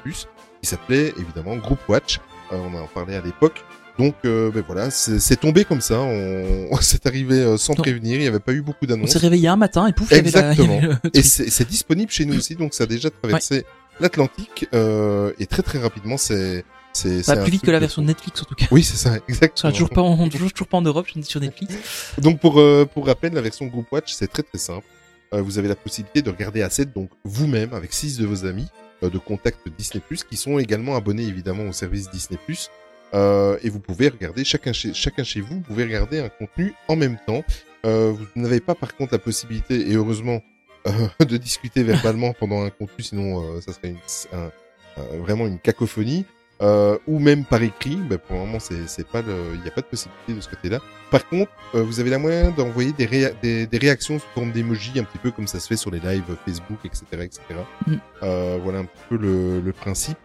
qui 0.60 0.69
s'appelait 0.69 1.12
évidemment 1.16 1.56
Group 1.56 1.78
Watch. 1.88 2.19
On 2.50 2.75
en 2.75 2.87
parlait 2.88 3.14
à 3.14 3.20
l'époque. 3.20 3.64
Donc 3.99 4.14
euh, 4.25 4.50
ben 4.50 4.64
voilà, 4.67 4.91
c'est 4.91 5.37
tombé 5.37 5.64
comme 5.64 5.81
ça. 5.81 6.00
On, 6.00 6.69
c'est 6.81 7.06
arrivé 7.06 7.38
euh, 7.38 7.56
sans 7.56 7.75
prévenir. 7.75 8.17
Il 8.17 8.23
n'y 8.23 8.26
avait 8.26 8.41
pas 8.41 8.52
eu 8.52 8.61
beaucoup 8.62 8.85
On 8.85 8.87
d'annonces. 8.87 9.11
s'est 9.11 9.19
réveillé 9.19 9.46
un 9.49 9.56
matin 9.56 9.87
et 9.87 9.93
pouf, 9.93 10.11
la- 10.11 10.19
Exactement. 10.19 10.81
Et 11.12 11.23
c'est 11.23 11.69
disponible 11.69 12.11
chez 12.11 12.25
nous 12.25 12.37
aussi, 12.37 12.56
donc 12.56 12.75
ça 12.75 12.85
a 12.85 12.87
déjà 12.87 13.11
traversé 13.11 13.64
l'Atlantique 14.00 14.67
euh, 14.75 15.32
et 15.38 15.46
très 15.46 15.62
très 15.62 15.79
rapidement 15.79 16.17
c'est 16.17 16.64
c'est 16.93 17.23
Ça 17.23 17.32
c'est 17.32 17.35
va 17.37 17.41
un 17.41 17.44
plus 17.44 17.52
vite 17.52 17.62
que 17.62 17.70
la 17.70 17.79
de 17.79 17.85
version 17.85 18.02
fou. 18.02 18.06
Netflix 18.08 18.41
en 18.43 18.44
tout 18.44 18.55
cas. 18.56 18.67
Oui, 18.73 18.82
c'est 18.82 18.96
ça, 18.96 19.17
exactement. 19.29 19.73
toujours 19.73 19.91
pas, 19.91 20.00
en, 20.02 20.29
toujours, 20.29 20.52
toujours 20.52 20.69
pas 20.69 20.76
en 20.79 20.82
Europe, 20.82 21.06
je 21.08 21.12
suis 21.12 21.25
sur 21.25 21.40
Netflix. 21.40 21.75
Donc 22.19 22.40
pour 22.40 22.58
euh, 22.61 22.85
pour 22.93 23.06
rappel, 23.06 23.32
la 23.32 23.40
version 23.40 23.67
Group 23.67 23.87
Watch, 23.93 24.12
c'est 24.12 24.26
très 24.29 24.43
très 24.43 24.58
simple. 24.58 24.87
Euh, 25.32 25.40
vous 25.43 25.58
avez 25.58 25.69
la 25.69 25.75
possibilité 25.76 26.23
de 26.23 26.31
regarder 26.31 26.62
à 26.62 26.70
7 26.70 26.93
donc 26.93 27.11
vous-même 27.25 27.73
avec 27.75 27.93
six 27.93 28.19
de 28.19 28.26
vos 28.26 28.44
amis 28.44 28.67
euh, 29.05 29.11
de 29.11 29.19
contact 29.19 29.58
Disney+ 29.79 30.02
qui 30.29 30.37
sont 30.37 30.58
également 30.58 30.94
abonnés 30.97 31.25
évidemment 31.25 31.64
au 31.64 31.73
service 31.73 32.11
Disney+. 32.11 32.38
Euh, 33.12 33.58
et 33.62 33.68
vous 33.68 33.80
pouvez 33.80 34.08
regarder 34.08 34.44
chacun 34.44 34.72
chez 34.72 34.92
chacun 34.94 35.22
chez 35.24 35.40
vous, 35.40 35.56
vous 35.56 35.60
pouvez 35.60 35.84
regarder 35.84 36.18
un 36.20 36.28
contenu 36.28 36.74
en 36.88 36.96
même 36.96 37.18
temps. 37.26 37.44
Euh, 37.86 38.12
vous 38.12 38.26
n'avez 38.40 38.60
pas 38.60 38.74
par 38.74 38.96
contre 38.96 39.12
la 39.12 39.18
possibilité 39.18 39.90
et 39.90 39.94
heureusement 39.94 40.42
euh, 40.87 40.90
de 41.25 41.37
discuter 41.37 41.82
verbalement 41.82 42.32
pendant 42.40 42.62
un 42.64 42.70
contenu, 42.70 43.04
sinon 43.04 43.42
euh, 43.42 43.61
ça 43.61 43.73
serait 43.73 43.90
une, 43.90 43.99
un- 44.32 44.50
un- 45.00 45.18
vraiment 45.18 45.46
une 45.46 45.58
cacophonie. 45.58 46.25
Euh, 46.62 46.96
ou 47.08 47.18
même 47.18 47.44
par 47.44 47.61
écrit, 47.64 47.96
ben, 47.96 48.16
pour 48.16 48.37
le 48.37 48.42
moment 48.46 48.58
c'est 48.61 49.06
pas 49.08 49.23
il 49.54 49.61
n'y 49.61 49.66
a 49.68 49.73
pas 49.73 49.80
de 49.80 49.87
possibilité 49.87 50.34
de 50.34 50.40
ce 50.40 50.49
côté-là. 50.49 50.78
Par 51.11 51.28
contre, 51.28 51.50
euh, 51.75 51.82
vous 51.82 51.99
avez 51.99 52.11
la 52.11 52.18
moyen 52.18 52.52
d'envoyer 52.52 52.92
des, 52.92 53.06
réa- 53.06 53.34
des, 53.42 53.66
des 53.66 53.78
réactions 53.78 54.20
sous 54.20 54.26
forme 54.34 54.52
d'emoji, 54.52 54.92
un 55.00 55.02
petit 55.04 55.18
peu 55.18 55.32
comme 55.32 55.49
ça 55.49 55.58
se 55.58 55.66
fait 55.66 55.76
sur 55.76 55.90
les 55.90 55.99
lives 55.99 56.23
Facebook, 56.46 56.78
etc., 56.84 57.04
etc. 57.23 57.40
Mm. 57.88 57.94
Euh, 58.23 58.58
voilà 58.62 58.78
un 58.78 58.84
petit 58.84 59.02
peu 59.08 59.16
le, 59.16 59.61
le 59.61 59.73
principe. 59.73 60.16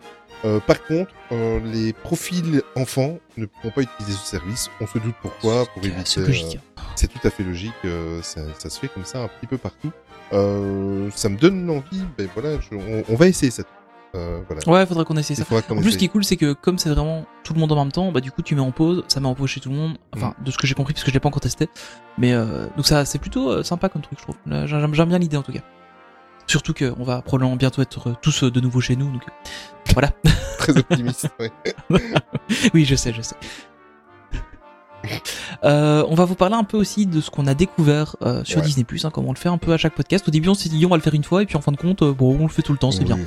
Euh, 0.45 0.59
par 0.61 0.83
contre, 0.85 1.11
euh, 1.33 1.59
les 1.65 1.91
profils 1.93 2.61
enfants 2.75 3.17
ne 3.37 3.45
pourront 3.45 3.71
pas 3.71 3.81
utiliser 3.81 4.13
ce 4.17 4.25
service. 4.25 4.69
On 4.79 4.87
se 4.87 4.97
doute 4.97 5.15
pourquoi, 5.21 5.65
pour 5.73 5.83
éviter. 5.83 6.01
C'est 6.05 6.21
logique. 6.21 6.55
euh, 6.77 6.81
c'est 6.95 7.07
tout 7.07 7.27
à 7.27 7.29
fait 7.29 7.43
logique. 7.43 7.73
euh, 7.85 8.21
ça, 8.21 8.41
ça 8.57 8.69
se 8.69 8.79
fait 8.79 8.87
comme 8.87 9.03
ça 9.05 9.23
un 9.23 9.27
petit 9.27 9.47
peu 9.47 9.57
partout. 9.57 9.91
Euh, 10.33 11.09
ça 11.13 11.27
me 11.29 11.37
donne 11.37 11.69
envie. 11.69 12.03
Ben 12.17 12.27
voilà, 12.33 12.57
je- 12.61 12.75
on, 12.75 13.03
on 13.09 13.15
va 13.15 13.27
essayer 13.27 13.51
ça. 13.51 13.63
Euh, 14.15 14.41
voilà. 14.47 14.61
Ouais, 14.67 14.85
faudra 14.87 15.03
qu'on 15.05 15.17
essaie 15.17 15.33
Il 15.33 15.37
ça. 15.37 15.43
En 15.43 15.61
plus, 15.61 15.61
ce 15.83 15.87
essaye. 15.87 15.97
qui 15.97 16.05
est 16.05 16.07
cool, 16.07 16.23
c'est 16.23 16.37
que 16.37 16.53
comme 16.53 16.79
c'est 16.79 16.89
vraiment 16.89 17.25
tout 17.43 17.53
le 17.53 17.59
monde 17.59 17.71
en 17.71 17.75
même 17.83 17.91
temps, 17.91 18.11
bah 18.11 18.21
du 18.21 18.31
coup, 18.31 18.41
tu 18.41 18.55
mets 18.55 18.61
en 18.61 18.71
pause, 18.71 19.03
ça 19.07 19.19
met 19.19 19.27
en 19.27 19.35
pause 19.35 19.49
chez 19.49 19.59
tout 19.59 19.69
le 19.69 19.75
monde. 19.75 19.97
Enfin, 20.15 20.33
Mm. 20.39 20.43
de 20.45 20.51
ce 20.51 20.57
que 20.57 20.65
j'ai 20.65 20.73
compris, 20.73 20.93
parce 20.93 21.03
que 21.03 21.09
je 21.11 21.13
l'ai 21.13 21.19
pas 21.19 21.27
encore 21.29 21.41
testé. 21.41 21.67
Mais 22.17 22.33
euh, 22.33 22.65
donc 22.75 22.87
ça, 22.87 23.05
c'est 23.05 23.19
plutôt 23.19 23.61
sympa 23.61 23.87
comme 23.89 24.01
truc, 24.01 24.17
je 24.19 24.23
trouve. 24.23 24.35
J'aime 24.67 25.09
bien 25.09 25.19
l'idée 25.19 25.37
en 25.37 25.43
tout 25.43 25.51
cas. 25.53 25.59
Surtout 26.49 26.73
que 26.73 26.91
on 26.99 27.03
va 27.03 27.21
probablement 27.21 27.55
bientôt 27.55 27.81
être 27.83 28.09
euh, 28.09 28.13
tous 28.21 28.43
euh, 28.43 28.49
de 28.49 28.59
nouveau 28.59 28.81
chez 28.81 28.95
nous, 28.95 29.11
donc 29.11 29.21
euh, 29.27 29.91
voilà. 29.93 30.09
très 30.57 30.75
optimiste. 30.77 31.29
ouais. 31.39 31.51
oui, 32.73 32.85
je 32.85 32.95
sais, 32.95 33.13
je 33.13 33.21
sais. 33.21 33.35
Euh, 35.63 36.03
on 36.09 36.15
va 36.15 36.25
vous 36.25 36.35
parler 36.35 36.55
un 36.55 36.63
peu 36.63 36.75
aussi 36.77 37.05
de 37.05 37.21
ce 37.21 37.29
qu'on 37.29 37.47
a 37.47 37.53
découvert 37.53 38.15
euh, 38.21 38.43
sur 38.43 38.59
Ouais. 38.59 38.65
Disney+, 38.65 38.85
hein, 39.03 39.09
comme 39.11 39.25
on 39.27 39.31
le 39.31 39.37
fait 39.37 39.47
un 39.49 39.57
peu 39.57 39.71
à 39.73 39.77
chaque 39.77 39.93
podcast. 39.95 40.27
Au 40.27 40.31
début, 40.31 40.49
on 40.49 40.53
s'est 40.55 40.69
dit 40.69 40.85
on 40.85 40.89
va 40.89 40.97
le 40.97 41.01
faire 41.01 41.13
une 41.13 41.23
fois, 41.23 41.41
et 41.41 41.45
puis 41.45 41.55
en 41.55 41.61
fin 41.61 41.71
de 41.71 41.77
compte, 41.77 42.01
euh, 42.01 42.13
bon, 42.13 42.35
on 42.39 42.43
le 42.43 42.49
fait 42.49 42.61
tout 42.63 42.73
le 42.73 42.77
temps, 42.77 42.91
c'est 42.91 43.03
bien. 43.05 43.15
Oui. 43.15 43.23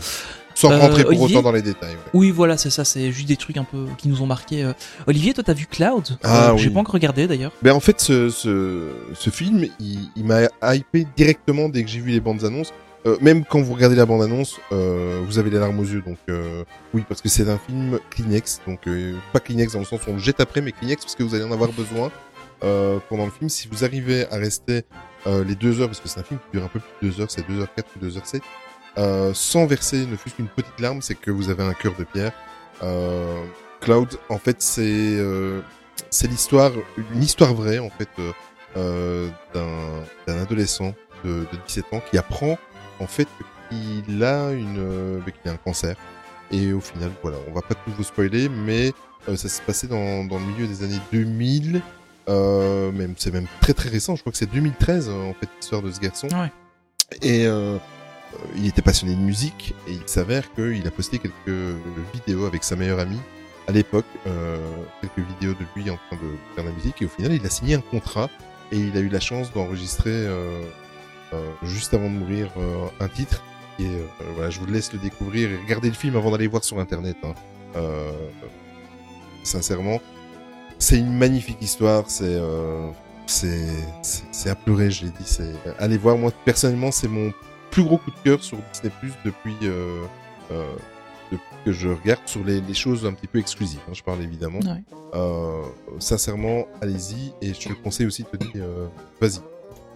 Sans 0.54 0.68
rentrer 0.68 1.02
pour 1.04 1.12
Olivier 1.12 1.36
autant 1.38 1.42
dans 1.48 1.52
les 1.52 1.62
détails. 1.62 1.92
ouais. 1.94 2.10
Oui, 2.12 2.30
voilà, 2.30 2.58
c'est 2.58 2.68
ça, 2.68 2.84
c'est 2.84 3.10
juste 3.10 3.26
des 3.28 3.38
trucs 3.38 3.56
un 3.56 3.64
peu 3.64 3.86
qui 3.96 4.08
nous 4.08 4.20
ont 4.20 4.26
marqué. 4.26 4.70
Olivier, 5.06 5.32
toi, 5.32 5.42
t'as 5.42 5.54
vu 5.54 5.64
Cloud 5.66 6.18
Ah, 6.22 6.50
Euh, 6.50 6.56
J'ai 6.58 6.68
oui. 6.68 6.74
pas 6.74 6.80
encore 6.80 6.92
regardé 6.92 7.26
d'ailleurs. 7.26 7.52
Ben 7.62 7.72
en 7.72 7.80
fait, 7.80 8.00
ce, 8.02 8.28
ce, 8.28 8.88
ce 9.14 9.30
film, 9.30 9.64
il, 9.80 10.10
il 10.14 10.24
m'a 10.24 10.42
hypé 10.74 11.06
directement 11.16 11.70
dès 11.70 11.82
que 11.84 11.88
j'ai 11.88 12.00
vu 12.00 12.10
les 12.10 12.20
bandes 12.20 12.44
annonces. 12.44 12.72
Euh, 13.04 13.16
même 13.20 13.44
quand 13.44 13.60
vous 13.60 13.74
regardez 13.74 13.96
la 13.96 14.06
bande 14.06 14.22
annonce, 14.22 14.60
euh, 14.70 15.20
vous 15.26 15.38
avez 15.38 15.50
les 15.50 15.58
larmes 15.58 15.78
aux 15.78 15.84
yeux. 15.84 16.02
Donc 16.02 16.18
euh, 16.28 16.64
oui, 16.94 17.04
parce 17.08 17.20
que 17.20 17.28
c'est 17.28 17.48
un 17.48 17.58
film 17.58 17.98
Kleenex, 18.10 18.60
donc 18.66 18.86
euh, 18.86 19.14
pas 19.32 19.40
Kleenex 19.40 19.72
dans 19.72 19.80
le 19.80 19.84
sens 19.84 20.00
où 20.06 20.10
on 20.10 20.14
le 20.14 20.18
jette 20.20 20.40
après, 20.40 20.60
mais 20.60 20.72
Kleenex 20.72 21.02
parce 21.02 21.16
que 21.16 21.24
vous 21.24 21.34
allez 21.34 21.44
en 21.44 21.50
avoir 21.52 21.72
besoin 21.72 22.12
euh, 22.62 22.98
pendant 23.08 23.24
le 23.24 23.32
film. 23.32 23.48
Si 23.48 23.66
vous 23.68 23.84
arrivez 23.84 24.26
à 24.30 24.36
rester 24.36 24.84
euh, 25.26 25.42
les 25.44 25.56
deux 25.56 25.80
heures, 25.80 25.88
parce 25.88 26.00
que 26.00 26.08
c'est 26.08 26.20
un 26.20 26.24
film 26.24 26.38
qui 26.40 26.56
dure 26.56 26.64
un 26.64 26.68
peu 26.68 26.78
plus 26.78 27.08
de 27.08 27.12
deux 27.12 27.20
heures, 27.20 27.30
c'est 27.30 27.46
deux 27.48 27.60
heures 27.60 27.74
quatre 27.74 27.88
ou 27.96 27.98
deux 27.98 28.16
heures 28.16 28.26
sept, 28.26 28.42
euh, 28.98 29.32
sans 29.34 29.66
verser 29.66 30.06
ne 30.06 30.16
fût-ce 30.16 30.36
qu'une 30.36 30.48
petite 30.48 30.78
larme, 30.78 31.02
c'est 31.02 31.16
que 31.16 31.32
vous 31.32 31.50
avez 31.50 31.64
un 31.64 31.74
cœur 31.74 31.94
de 31.98 32.04
pierre. 32.04 32.32
Cloud, 33.80 34.08
en 34.28 34.38
fait, 34.38 34.62
c'est 34.62 35.18
c'est 36.10 36.28
l'histoire, 36.28 36.70
une 37.14 37.22
histoire 37.22 37.52
vraie, 37.54 37.78
en 37.80 37.90
fait, 37.90 38.08
d'un 38.76 40.04
d'un 40.26 40.38
adolescent 40.40 40.94
de, 41.24 41.40
de 41.40 41.58
17 41.66 41.84
ans 41.92 42.02
qui 42.10 42.18
apprend, 42.18 42.58
en 43.02 43.06
fait, 43.06 43.28
qu'il 43.68 44.22
a 44.22 44.52
une, 44.52 44.78
euh, 44.78 45.20
qu'il 45.20 45.50
a 45.50 45.54
un 45.54 45.58
cancer. 45.58 45.96
Et 46.50 46.72
au 46.72 46.80
final, 46.80 47.10
voilà, 47.22 47.38
on 47.48 47.52
va 47.52 47.62
pas 47.62 47.74
tout 47.74 47.90
vous 47.96 48.04
spoiler, 48.04 48.48
mais 48.48 48.92
euh, 49.28 49.36
ça 49.36 49.48
s'est 49.48 49.62
passé 49.62 49.86
dans, 49.86 50.24
dans 50.24 50.38
le 50.38 50.44
milieu 50.44 50.66
des 50.66 50.84
années 50.84 51.00
2000. 51.12 51.80
Euh, 52.28 52.92
même 52.92 53.14
c'est 53.16 53.32
même 53.32 53.46
très 53.60 53.74
très 53.74 53.88
récent. 53.88 54.16
Je 54.16 54.20
crois 54.20 54.32
que 54.32 54.38
c'est 54.38 54.50
2013 54.50 55.08
euh, 55.08 55.30
en 55.30 55.34
fait 55.34 55.48
l'histoire 55.56 55.82
de 55.82 55.90
ce 55.90 56.00
garçon. 56.00 56.28
Ouais. 56.28 56.52
Et 57.20 57.46
euh, 57.46 57.78
il 58.56 58.66
était 58.66 58.82
passionné 58.82 59.14
de 59.14 59.20
musique 59.20 59.74
et 59.88 59.92
il 59.92 60.02
s'avère 60.06 60.52
qu'il 60.54 60.86
a 60.86 60.90
posté 60.90 61.18
quelques 61.18 61.76
vidéos 62.14 62.46
avec 62.46 62.64
sa 62.64 62.76
meilleure 62.76 63.00
amie 63.00 63.20
à 63.68 63.72
l'époque, 63.72 64.06
quelques 65.00 65.28
vidéos 65.28 65.52
de 65.52 65.64
lui 65.76 65.88
en 65.88 65.96
train 65.96 66.16
de 66.16 66.54
faire 66.54 66.64
de 66.64 66.68
la 66.70 66.74
musique 66.74 67.00
et 67.00 67.04
au 67.04 67.08
final 67.08 67.32
il 67.32 67.46
a 67.46 67.50
signé 67.50 67.74
un 67.74 67.80
contrat 67.80 68.28
et 68.72 68.78
il 68.78 68.96
a 68.96 69.00
eu 69.00 69.08
la 69.08 69.20
chance 69.20 69.52
d'enregistrer 69.52 70.26
juste 71.62 71.94
avant 71.94 72.10
de 72.10 72.14
mourir 72.14 72.50
euh, 72.56 72.86
un 73.00 73.08
titre. 73.08 73.42
Et 73.78 73.86
euh, 73.86 74.04
voilà, 74.34 74.50
je 74.50 74.60
vous 74.60 74.66
laisse 74.66 74.92
le 74.92 74.98
découvrir 74.98 75.50
et 75.50 75.56
regarder 75.56 75.88
le 75.88 75.94
film 75.94 76.16
avant 76.16 76.30
d'aller 76.30 76.46
voir 76.46 76.62
sur 76.62 76.78
internet. 76.78 77.16
Hein. 77.24 77.34
Euh, 77.76 78.12
sincèrement, 79.42 80.00
c'est 80.78 80.98
une 80.98 81.16
magnifique 81.16 81.60
histoire. 81.62 82.04
C'est 82.08 82.24
euh, 82.26 82.90
c'est 83.26 84.50
à 84.50 84.54
pleurer. 84.54 84.90
Je 84.90 85.04
l'ai 85.06 85.10
dit. 85.10 85.24
C'est 85.24 85.54
allez 85.78 85.96
voir. 85.98 86.18
Moi 86.18 86.32
personnellement, 86.44 86.90
c'est 86.90 87.08
mon 87.08 87.32
plus 87.70 87.82
gros 87.82 87.96
coup 87.96 88.10
de 88.10 88.18
cœur 88.22 88.42
sur 88.42 88.58
Disney 88.72 88.92
Plus 89.00 89.12
depuis 89.24 89.56
euh, 89.62 90.04
euh, 90.50 90.74
depuis 91.30 91.56
que 91.64 91.72
je 91.72 91.88
regarde 91.88 92.20
sur 92.26 92.44
les, 92.44 92.60
les 92.60 92.74
choses 92.74 93.06
un 93.06 93.14
petit 93.14 93.26
peu 93.26 93.38
exclusives. 93.38 93.80
hein, 93.88 93.94
je 93.94 94.02
parle 94.02 94.20
évidemment. 94.22 94.60
Ouais. 94.60 94.82
Euh, 95.14 95.62
sincèrement, 95.98 96.66
allez-y 96.82 97.32
et 97.40 97.54
je 97.54 97.60
te 97.60 97.68
le 97.70 97.74
conseille 97.76 98.06
aussi. 98.06 98.24
Tony, 98.24 98.52
euh, 98.56 98.86
vas-y. 99.18 99.40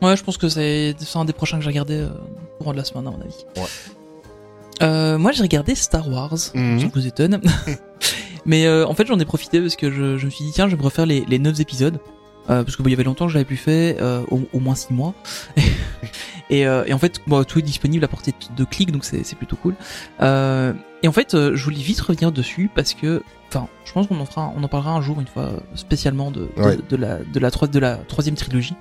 Ouais, 0.03 0.17
je 0.17 0.23
pense 0.25 0.37
que 0.39 0.49
c'est 0.49 0.95
c'est 0.99 1.19
un 1.19 1.25
des 1.25 1.33
prochains 1.33 1.57
que 1.59 1.63
j'ai 1.65 1.71
regardé 1.71 1.95
euh, 1.95 2.09
au 2.09 2.59
courant 2.59 2.73
de 2.73 2.77
la 2.77 2.85
semaine, 2.85 3.07
à 3.07 3.11
mon 3.11 3.21
avis. 3.21 3.45
Ouais. 3.57 3.63
Euh, 4.83 5.17
moi, 5.19 5.33
j'ai 5.33 5.43
regardé 5.43 5.75
Star 5.75 6.07
Wars, 6.09 6.35
Mhm. 6.55 6.81
ça 6.81 6.87
vous 6.95 7.07
étonne. 7.07 7.41
Mais 8.47 8.67
euh, 8.67 8.87
en 8.87 8.95
fait, 8.95 9.07
j'en 9.07 9.19
ai 9.19 9.25
profité 9.25 9.61
parce 9.61 9.75
que 9.77 9.91
je, 9.91 10.19
je 10.19 10.27
me 10.27 10.31
suis 10.31 10.45
dit, 10.45 10.53
tiens, 10.53 10.67
je 10.69 10.73
vais 10.73 10.79
me 10.79 10.85
refaire 10.85 11.07
les, 11.07 11.25
les 11.27 11.39
9 11.39 11.59
épisodes. 11.61 11.99
Euh, 12.49 12.63
parce 12.63 12.77
que 12.77 12.83
bon, 12.83 12.89
il 12.89 12.93
y 12.93 12.95
avait 12.95 13.03
longtemps 13.03 13.25
que 13.27 13.33
je 13.33 13.37
l'avais 13.39 13.45
plus 13.47 13.57
fait, 13.57 13.97
euh, 14.01 14.23
au, 14.31 14.43
au 14.53 14.61
moins 14.61 14.77
6 14.77 14.93
mois. 14.93 15.15
et, 16.51 16.67
euh, 16.67 16.85
et 16.87 16.93
en 16.93 16.99
fait, 16.99 17.21
bon, 17.27 17.43
tout 17.43 17.59
est 17.59 17.63
disponible 17.63 18.05
à 18.05 18.09
portée 18.09 18.33
de 18.57 18.65
clic, 18.65 18.93
donc 18.93 19.05
c'est 19.05 19.25
c'est 19.25 19.35
plutôt 19.35 19.57
cool. 19.57 19.75
Euh, 20.21 20.73
et 21.03 21.09
en 21.09 21.13
fait, 21.13 21.35
euh, 21.35 21.57
je 21.57 21.65
voulais 21.65 21.77
vite 21.77 22.01
revenir 22.01 22.31
dessus 22.31 22.71
parce 22.73 22.95
que, 22.95 23.21
enfin, 23.49 23.67
je 23.85 23.93
pense 23.93 24.07
qu'on 24.07 24.21
en 24.21 24.27
fera, 24.27 24.53
on 24.57 24.63
en 24.63 24.69
parlera 24.69 24.93
un 24.93 25.01
jour, 25.03 25.21
une 25.21 25.27
fois, 25.27 25.55
spécialement 25.75 26.31
de, 26.31 26.49
de, 26.57 26.63
Ouais. 26.63 26.79
de 26.89 26.97
la, 26.97 27.19
de, 27.19 27.41
la, 27.41 27.51
de 27.51 27.79
la 27.81 27.97
troisième 27.97 28.37
trilogie. 28.37 28.77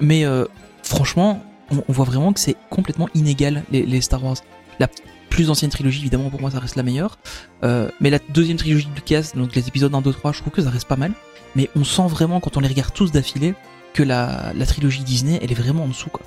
Mais 0.00 0.24
euh, 0.24 0.44
franchement, 0.82 1.42
on, 1.70 1.92
voit 1.92 2.04
vraiment 2.04 2.32
que 2.32 2.40
c'est 2.40 2.56
complètement 2.70 3.08
inégal 3.14 3.64
les, 3.70 4.00
Star 4.00 4.22
Wars. 4.24 4.36
La 4.78 4.88
plus 5.30 5.50
ancienne 5.50 5.70
trilogie, 5.70 6.00
évidemment, 6.00 6.30
pour 6.30 6.40
moi, 6.40 6.50
ça 6.50 6.58
reste 6.58 6.76
la 6.76 6.82
meilleure. 6.82 7.18
Euh, 7.64 7.90
mais 8.00 8.10
la 8.10 8.18
deuxième 8.30 8.56
trilogie 8.56 8.86
de 8.86 8.94
Lucas, 8.94 9.32
donc 9.34 9.54
les 9.54 9.68
épisodes 9.68 9.94
1, 9.94 10.00
2, 10.00 10.12
3, 10.12 10.32
je 10.32 10.40
trouve 10.40 10.52
que 10.52 10.62
ça 10.62 10.70
reste 10.70 10.88
pas 10.88 10.96
mal. 10.96 11.12
Mais 11.54 11.70
on 11.74 11.84
sent 11.84 12.06
vraiment, 12.08 12.40
quand 12.40 12.56
on 12.56 12.60
les 12.60 12.68
regarde 12.68 12.92
tous 12.92 13.12
d'affilée, 13.12 13.54
que 13.94 14.02
la, 14.02 14.52
trilogie 14.66 15.02
Disney, 15.02 15.38
elle 15.42 15.50
est 15.50 15.54
vraiment 15.54 15.84
en 15.84 15.88
dessous, 15.88 16.10
quoi. 16.10 16.24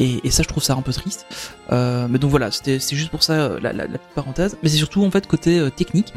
Et, 0.00 0.30
ça, 0.30 0.44
je 0.44 0.48
trouve 0.48 0.62
ça 0.62 0.74
un 0.74 0.82
peu 0.82 0.92
triste. 0.92 1.26
Euh, 1.72 2.06
mais 2.08 2.20
donc 2.20 2.30
voilà, 2.30 2.52
c'est 2.52 2.78
juste 2.78 3.10
pour 3.10 3.24
ça 3.24 3.32
euh, 3.32 3.60
la, 3.60 3.72
petite 3.72 4.14
parenthèse. 4.14 4.56
Mais 4.62 4.68
c'est 4.68 4.76
surtout 4.76 5.04
en 5.04 5.10
fait 5.10 5.26
côté 5.26 5.58
euh, 5.58 5.70
technique. 5.70 6.12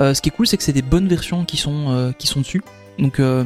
Euh, 0.00 0.12
ce 0.12 0.20
qui 0.20 0.28
est 0.28 0.32
cool, 0.32 0.46
c'est 0.46 0.58
que 0.58 0.62
c'est 0.62 0.74
des 0.74 0.82
bonnes 0.82 1.08
versions 1.08 1.46
qui 1.46 1.56
sont 1.56 2.12
qui 2.18 2.26
sont 2.26 2.40
dessus. 2.40 2.60
Donc 2.98 3.20
euh, 3.20 3.44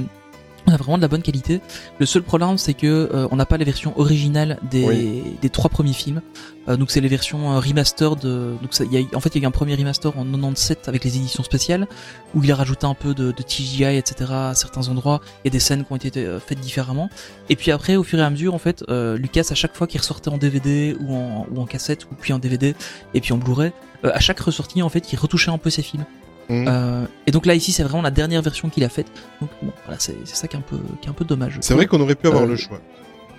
vraiment 0.74 0.96
de 0.96 1.02
la 1.02 1.08
bonne 1.08 1.22
qualité. 1.22 1.60
Le 1.98 2.06
seul 2.06 2.22
problème, 2.22 2.58
c'est 2.58 2.74
que 2.74 2.86
euh, 3.14 3.28
on 3.30 3.36
n'a 3.36 3.46
pas 3.46 3.56
les 3.56 3.64
versions 3.64 3.98
originales 3.98 4.58
des, 4.70 4.84
Oui. 4.84 5.22
des 5.40 5.50
trois 5.50 5.70
premiers 5.70 5.92
films. 5.92 6.22
Euh, 6.68 6.76
donc 6.76 6.90
c'est 6.90 7.00
les 7.00 7.08
versions 7.08 7.52
euh, 7.52 7.60
remastered. 7.60 8.18
De, 8.18 8.54
donc 8.60 8.74
ça, 8.74 8.84
il 8.84 8.92
y 8.92 8.98
a, 8.98 9.16
en 9.16 9.20
fait, 9.20 9.34
il 9.34 9.38
y 9.38 9.40
a 9.40 9.44
eu 9.44 9.46
un 9.46 9.52
premier 9.52 9.74
remaster 9.76 10.16
en 10.18 10.24
97 10.24 10.88
avec 10.88 11.04
les 11.04 11.16
éditions 11.16 11.44
spéciales 11.44 11.86
où 12.34 12.42
il 12.42 12.50
a 12.50 12.56
rajouté 12.56 12.86
un 12.86 12.94
peu 12.94 13.14
de, 13.14 13.30
de 13.30 13.42
TGI, 13.42 13.84
etc. 13.96 14.30
à 14.32 14.54
certains 14.54 14.88
endroits. 14.88 15.20
Il 15.44 15.48
y 15.48 15.50
a 15.50 15.52
des 15.52 15.60
scènes 15.60 15.84
qui 15.84 15.92
ont 15.92 15.96
été 15.96 16.24
euh, 16.24 16.40
faites 16.40 16.58
différemment. 16.60 17.08
Et 17.48 17.56
puis 17.56 17.70
après, 17.70 17.96
au 17.96 18.02
fur 18.02 18.18
et 18.18 18.22
à 18.22 18.30
mesure, 18.30 18.54
en 18.54 18.58
fait, 18.58 18.84
euh, 18.88 19.16
Lucas, 19.16 19.46
à 19.50 19.54
chaque 19.54 19.76
fois 19.76 19.86
qu'il 19.86 20.00
ressortait 20.00 20.30
en 20.30 20.38
DVD 20.38 20.96
ou 21.00 21.14
en, 21.14 21.46
ou 21.52 21.60
en 21.60 21.66
cassette, 21.66 22.04
ou 22.06 22.14
puis 22.20 22.32
en 22.32 22.38
DVD, 22.38 22.74
et 23.14 23.20
puis 23.20 23.32
en 23.32 23.38
Blu-ray, 23.38 23.72
euh, 24.04 24.10
à 24.12 24.20
chaque 24.20 24.40
ressortie, 24.40 24.82
en 24.82 24.88
fait, 24.88 25.12
il 25.12 25.18
retouchait 25.18 25.50
un 25.50 25.58
peu 25.58 25.70
ses 25.70 25.82
films. 25.82 26.04
Mhm. 26.48 26.66
Euh, 26.68 27.04
et 27.26 27.30
donc 27.32 27.44
là, 27.46 27.54
ici, 27.54 27.72
c'est 27.72 27.82
vraiment 27.82 28.02
la 28.02 28.10
dernière 28.10 28.40
version 28.42 28.68
qu'il 28.68 28.84
a 28.84 28.88
faite. 28.88 29.08
Donc 29.40 29.50
bon, 29.62 29.72
voilà, 29.84 29.98
c'est 29.98 30.16
ça 30.26 30.46
qui 30.48 30.56
est 30.56 30.58
un 30.58 30.62
peu, 30.62 30.78
qui 31.00 31.08
est 31.08 31.10
un 31.10 31.14
peu 31.14 31.24
dommage. 31.24 31.58
C'est 31.60 31.74
vrai 31.74 31.86
qu'on 31.86 32.00
aurait 32.00 32.14
pu 32.14 32.26
avoir 32.28 32.44
Euh, 32.44 32.46
le 32.46 32.56
choix. 32.56 32.80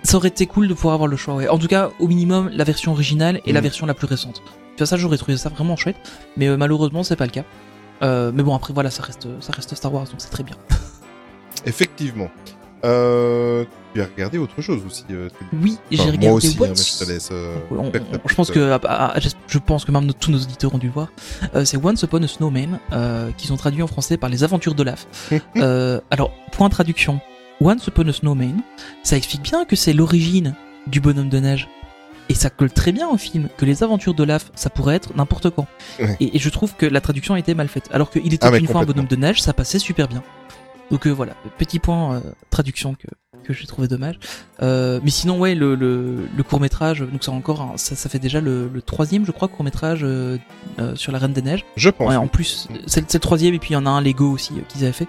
Ça 0.02 0.16
aurait 0.16 0.28
été 0.28 0.46
cool 0.46 0.68
de 0.68 0.74
pouvoir 0.74 0.94
avoir 0.94 1.08
le 1.08 1.16
choix. 1.16 1.34
Ouais. 1.34 1.48
En 1.48 1.58
tout 1.58 1.66
cas, 1.68 1.90
au 1.98 2.06
minimum, 2.06 2.50
la 2.52 2.64
version 2.64 2.92
originale 2.92 3.40
et 3.46 3.52
la 3.52 3.60
Mhm. 3.60 3.64
version 3.64 3.86
la 3.86 3.94
plus 3.94 4.06
récente. 4.06 4.42
Tu 4.44 4.78
vois, 4.78 4.86
ça, 4.86 4.96
j'aurais 4.96 5.16
trouvé 5.16 5.36
ça 5.36 5.48
vraiment 5.48 5.74
chouette. 5.76 5.96
Mais 6.36 6.48
euh, 6.48 6.56
malheureusement, 6.56 7.02
c'est 7.02 7.16
pas 7.16 7.26
le 7.26 7.32
cas. 7.32 7.44
Mais 8.02 8.42
bon, 8.44 8.54
après, 8.54 8.72
voilà, 8.72 8.90
ça 8.90 9.02
reste, 9.02 9.26
ça 9.40 9.52
reste 9.52 9.74
Star 9.74 9.92
Wars, 9.92 10.04
donc 10.04 10.14
c'est 10.18 10.30
très 10.30 10.44
bien. 10.44 10.54
Effectivement. 11.66 12.28
Tu 13.98 14.10
as 14.10 14.14
regardé 14.14 14.38
autre 14.38 14.60
chose 14.62 14.82
aussi. 14.86 15.04
euh, 15.10 15.28
Oui, 15.52 15.78
j'ai 15.90 16.02
regardé 16.02 16.26
moi 16.28 16.36
aussi, 16.36 16.56
hein, 16.60 16.72
je 16.74 17.04
te 17.04 17.10
laisse. 17.10 17.28
euh, 17.32 17.56
On- 17.70 17.76
on- 17.78 17.90
faire 17.92 18.08
ta 18.08 18.18
je 18.26 18.34
pense 18.34 18.50
que 18.50 18.70
ah, 18.72 18.80
ah, 18.84 19.14
je 19.48 19.58
pense 19.58 19.84
que 19.84 19.90
même 19.92 20.04
nos- 20.04 20.12
tous 20.12 20.30
nos 20.30 20.38
auditeurs 20.38 20.74
ont 20.74 20.78
dû 20.78 20.86
le 20.86 20.92
voir. 20.92 21.08
Euh, 21.54 21.64
c'est 21.64 21.76
Once 21.84 22.02
Upon 22.02 22.22
a 22.22 22.28
Snowman, 22.28 22.78
euh, 22.92 23.30
qui 23.36 23.46
sont 23.46 23.56
traduits 23.56 23.82
en 23.82 23.86
français 23.86 24.16
par 24.16 24.30
les 24.30 24.44
aventures 24.44 24.74
d'Olaf. 24.74 25.06
euh, 25.56 26.00
alors, 26.10 26.30
point 26.52 26.68
traduction. 26.68 27.20
Once 27.60 27.86
Upon 27.88 28.06
a 28.08 28.12
Snowman, 28.12 28.60
ça 29.02 29.16
explique 29.16 29.42
bien 29.42 29.64
que 29.64 29.74
c'est 29.76 29.92
l'origine 29.92 30.54
du 30.86 31.00
bonhomme 31.00 31.28
de 31.28 31.38
neige. 31.40 31.68
Et 32.30 32.34
ça 32.34 32.50
colle 32.50 32.70
très 32.70 32.92
bien 32.92 33.08
au 33.08 33.16
film, 33.16 33.48
que 33.56 33.64
les 33.64 33.82
aventures 33.82 34.12
d'Olaf, 34.12 34.50
ça 34.54 34.68
pourrait 34.68 34.94
être 34.96 35.16
n'importe 35.16 35.48
quand. 35.48 35.66
Ouais. 35.98 36.14
Et, 36.20 36.36
et 36.36 36.38
je 36.38 36.48
trouve 36.50 36.74
que 36.76 36.84
la 36.84 37.00
traduction 37.00 37.32
a 37.34 37.38
été 37.38 37.54
mal 37.54 37.68
faite. 37.68 37.88
Alors 37.90 38.10
qu'il 38.10 38.32
était 38.34 38.46
Ah, 38.46 38.56
une 38.56 38.66
fois 38.66 38.82
un 38.82 38.84
bonhomme 38.84 39.06
de 39.06 39.16
neige, 39.16 39.40
ça 39.40 39.54
passait 39.54 39.78
super 39.78 40.08
bien. 40.08 40.22
Donc 40.90 41.06
euh, 41.06 41.10
voilà, 41.10 41.34
petit 41.58 41.78
point 41.78 42.16
euh, 42.16 42.20
traduction 42.50 42.94
que, 42.94 43.06
que 43.48 43.60
j'ai 43.60 43.66
trouvé 43.66 43.88
dommage. 43.88 44.18
Euh, 44.62 45.00
mais 45.02 45.10
sinon, 45.10 45.38
ouais, 45.38 45.54
le, 45.54 45.74
le, 45.74 46.28
le 46.36 46.42
court 46.42 46.60
métrage, 46.60 47.00
donc 47.00 47.22
c'est 47.22 47.30
encore, 47.30 47.72
ça, 47.76 47.96
ça 47.96 48.08
fait 48.08 48.18
déjà 48.18 48.40
le, 48.40 48.68
le 48.72 48.82
troisième, 48.82 49.24
je 49.24 49.32
crois, 49.32 49.48
court 49.48 49.64
métrage 49.64 50.00
euh, 50.02 50.38
euh, 50.78 50.94
sur 50.94 51.10
la 51.12 51.18
Reine 51.18 51.32
des 51.32 51.42
Neiges. 51.42 51.64
Je 51.76 51.90
pense. 51.90 52.08
Ouais, 52.08 52.16
en 52.16 52.28
plus, 52.28 52.68
c'est 52.86 53.12
le 53.12 53.20
troisième 53.20 53.54
et 53.54 53.58
puis 53.58 53.70
il 53.70 53.72
y 53.72 53.76
en 53.76 53.86
a 53.86 53.90
un 53.90 54.00
Lego 54.00 54.30
aussi 54.30 54.52
qu'ils 54.68 54.84
avaient 54.84 54.92
fait. 54.92 55.08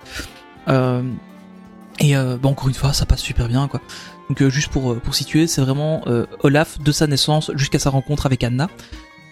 Et 2.01 2.13
bah, 2.13 2.39
encore 2.43 2.69
une 2.69 2.73
fois, 2.73 2.93
ça 2.93 3.05
passe 3.05 3.21
super 3.21 3.47
bien, 3.47 3.67
quoi. 3.67 3.81
Donc 4.29 4.47
juste 4.49 4.69
pour 4.69 4.95
pour 5.01 5.15
situer, 5.15 5.47
c'est 5.47 5.61
vraiment 5.61 6.03
Olaf 6.43 6.79
de 6.79 6.91
sa 6.91 7.07
naissance 7.07 7.51
jusqu'à 7.55 7.79
sa 7.79 7.89
rencontre 7.89 8.25
avec 8.25 8.43
Anna. 8.43 8.69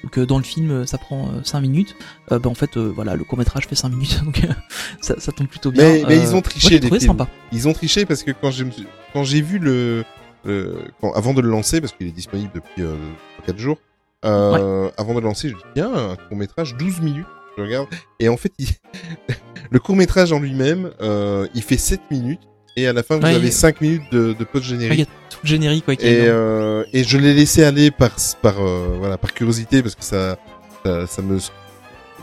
Donc 0.08 0.18
euh, 0.20 0.26
dans 0.26 0.38
le 0.38 0.44
film, 0.46 0.72
euh, 0.72 0.86
ça 0.86 0.98
prend 0.98 1.44
5 1.44 1.60
minutes. 1.60 1.98
Euh, 2.32 2.40
bah, 2.40 2.50
en 2.50 2.54
fait, 2.54 2.78
euh, 2.78 2.90
voilà, 2.96 3.16
le 3.18 3.26
court 3.26 3.38
métrage 3.38 3.68
fait 3.68 3.76
5 3.76 3.90
minutes, 3.90 4.22
donc 4.26 4.42
euh, 4.46 4.48
ça, 5.02 5.20
ça 5.20 5.34
tombe 5.34 5.48
plutôt 5.48 5.70
bien. 5.70 5.84
Mais- 5.84 6.04
mais 6.08 6.18
Euh, 6.18 6.22
ils 6.24 6.34
ont 6.34 6.42
triché, 6.42 6.80
les 6.80 6.88
films. 6.88 7.00
sympa. 7.02 7.28
Ils 7.52 7.68
ont 7.68 7.74
triché 7.74 8.06
parce 8.06 8.24
que 8.24 8.32
quand 8.32 8.50
j'ai 8.50 8.66
quand 9.12 9.26
j'ai 9.26 9.42
vu 9.42 9.60
le, 9.60 10.06
quand- 11.02 11.12
avant 11.12 11.34
de 11.34 11.42
le 11.42 11.50
lancer 11.50 11.82
parce 11.82 11.92
qu'il 11.92 12.08
est 12.08 12.12
disponible 12.12 12.52
depuis 12.56 12.84
euh, 12.84 12.96
4 13.46 13.58
jours. 13.58 13.80
Euh, 14.26 14.90
Avant 14.98 15.14
de 15.14 15.20
le 15.20 15.26
lancer, 15.26 15.50
je 15.50 15.56
dis 15.56 15.62
bien 15.76 15.94
un 15.94 16.16
court 16.16 16.38
métrage 16.38 16.76
12 16.78 17.02
minutes. 17.02 17.28
Je 17.58 17.64
regarde 17.64 17.88
et 18.22 18.30
en 18.30 18.38
fait, 18.38 18.54
il- 18.60 18.70
le 19.72 19.80
court 19.80 19.98
métrage 19.98 20.32
en 20.32 20.40
lui-même, 20.40 20.92
euh, 21.02 21.48
il 21.54 21.62
fait 21.64 21.78
7 21.78 22.00
minutes 22.12 22.40
et 22.78 22.88
à 22.88 22.94
la 22.94 23.04
fin 23.04 23.18
vous 23.18 23.24
Ouais, 23.24 23.34
avez 23.36 23.48
il- 23.48 23.52
5 23.54 23.82
minutes 23.82 24.04
de, 24.12 24.34
de 24.34 24.44
post 24.46 24.66
Ah, 24.70 24.74
Il 24.74 24.78
y 24.78 24.80
générique. 24.82 25.02
a 25.02 25.32
tout 25.32 25.40
le 25.44 25.50
générique, 25.50 25.86
qui 25.86 25.92
Et, 26.06 26.22
euh, 26.28 26.84
et 26.94 27.04
je 27.04 27.18
l'ai 27.18 27.34
laissé 27.34 27.64
aller 27.64 27.92
par 27.92 28.12
par 28.42 28.56
euh, 28.62 28.96
voilà 29.00 29.18
par 29.18 29.34
curiosité 29.34 29.82
parce 29.82 29.96
que 29.96 30.04
ça 30.04 30.38
ça, 30.86 31.08
ça 31.08 31.22
me 31.22 31.40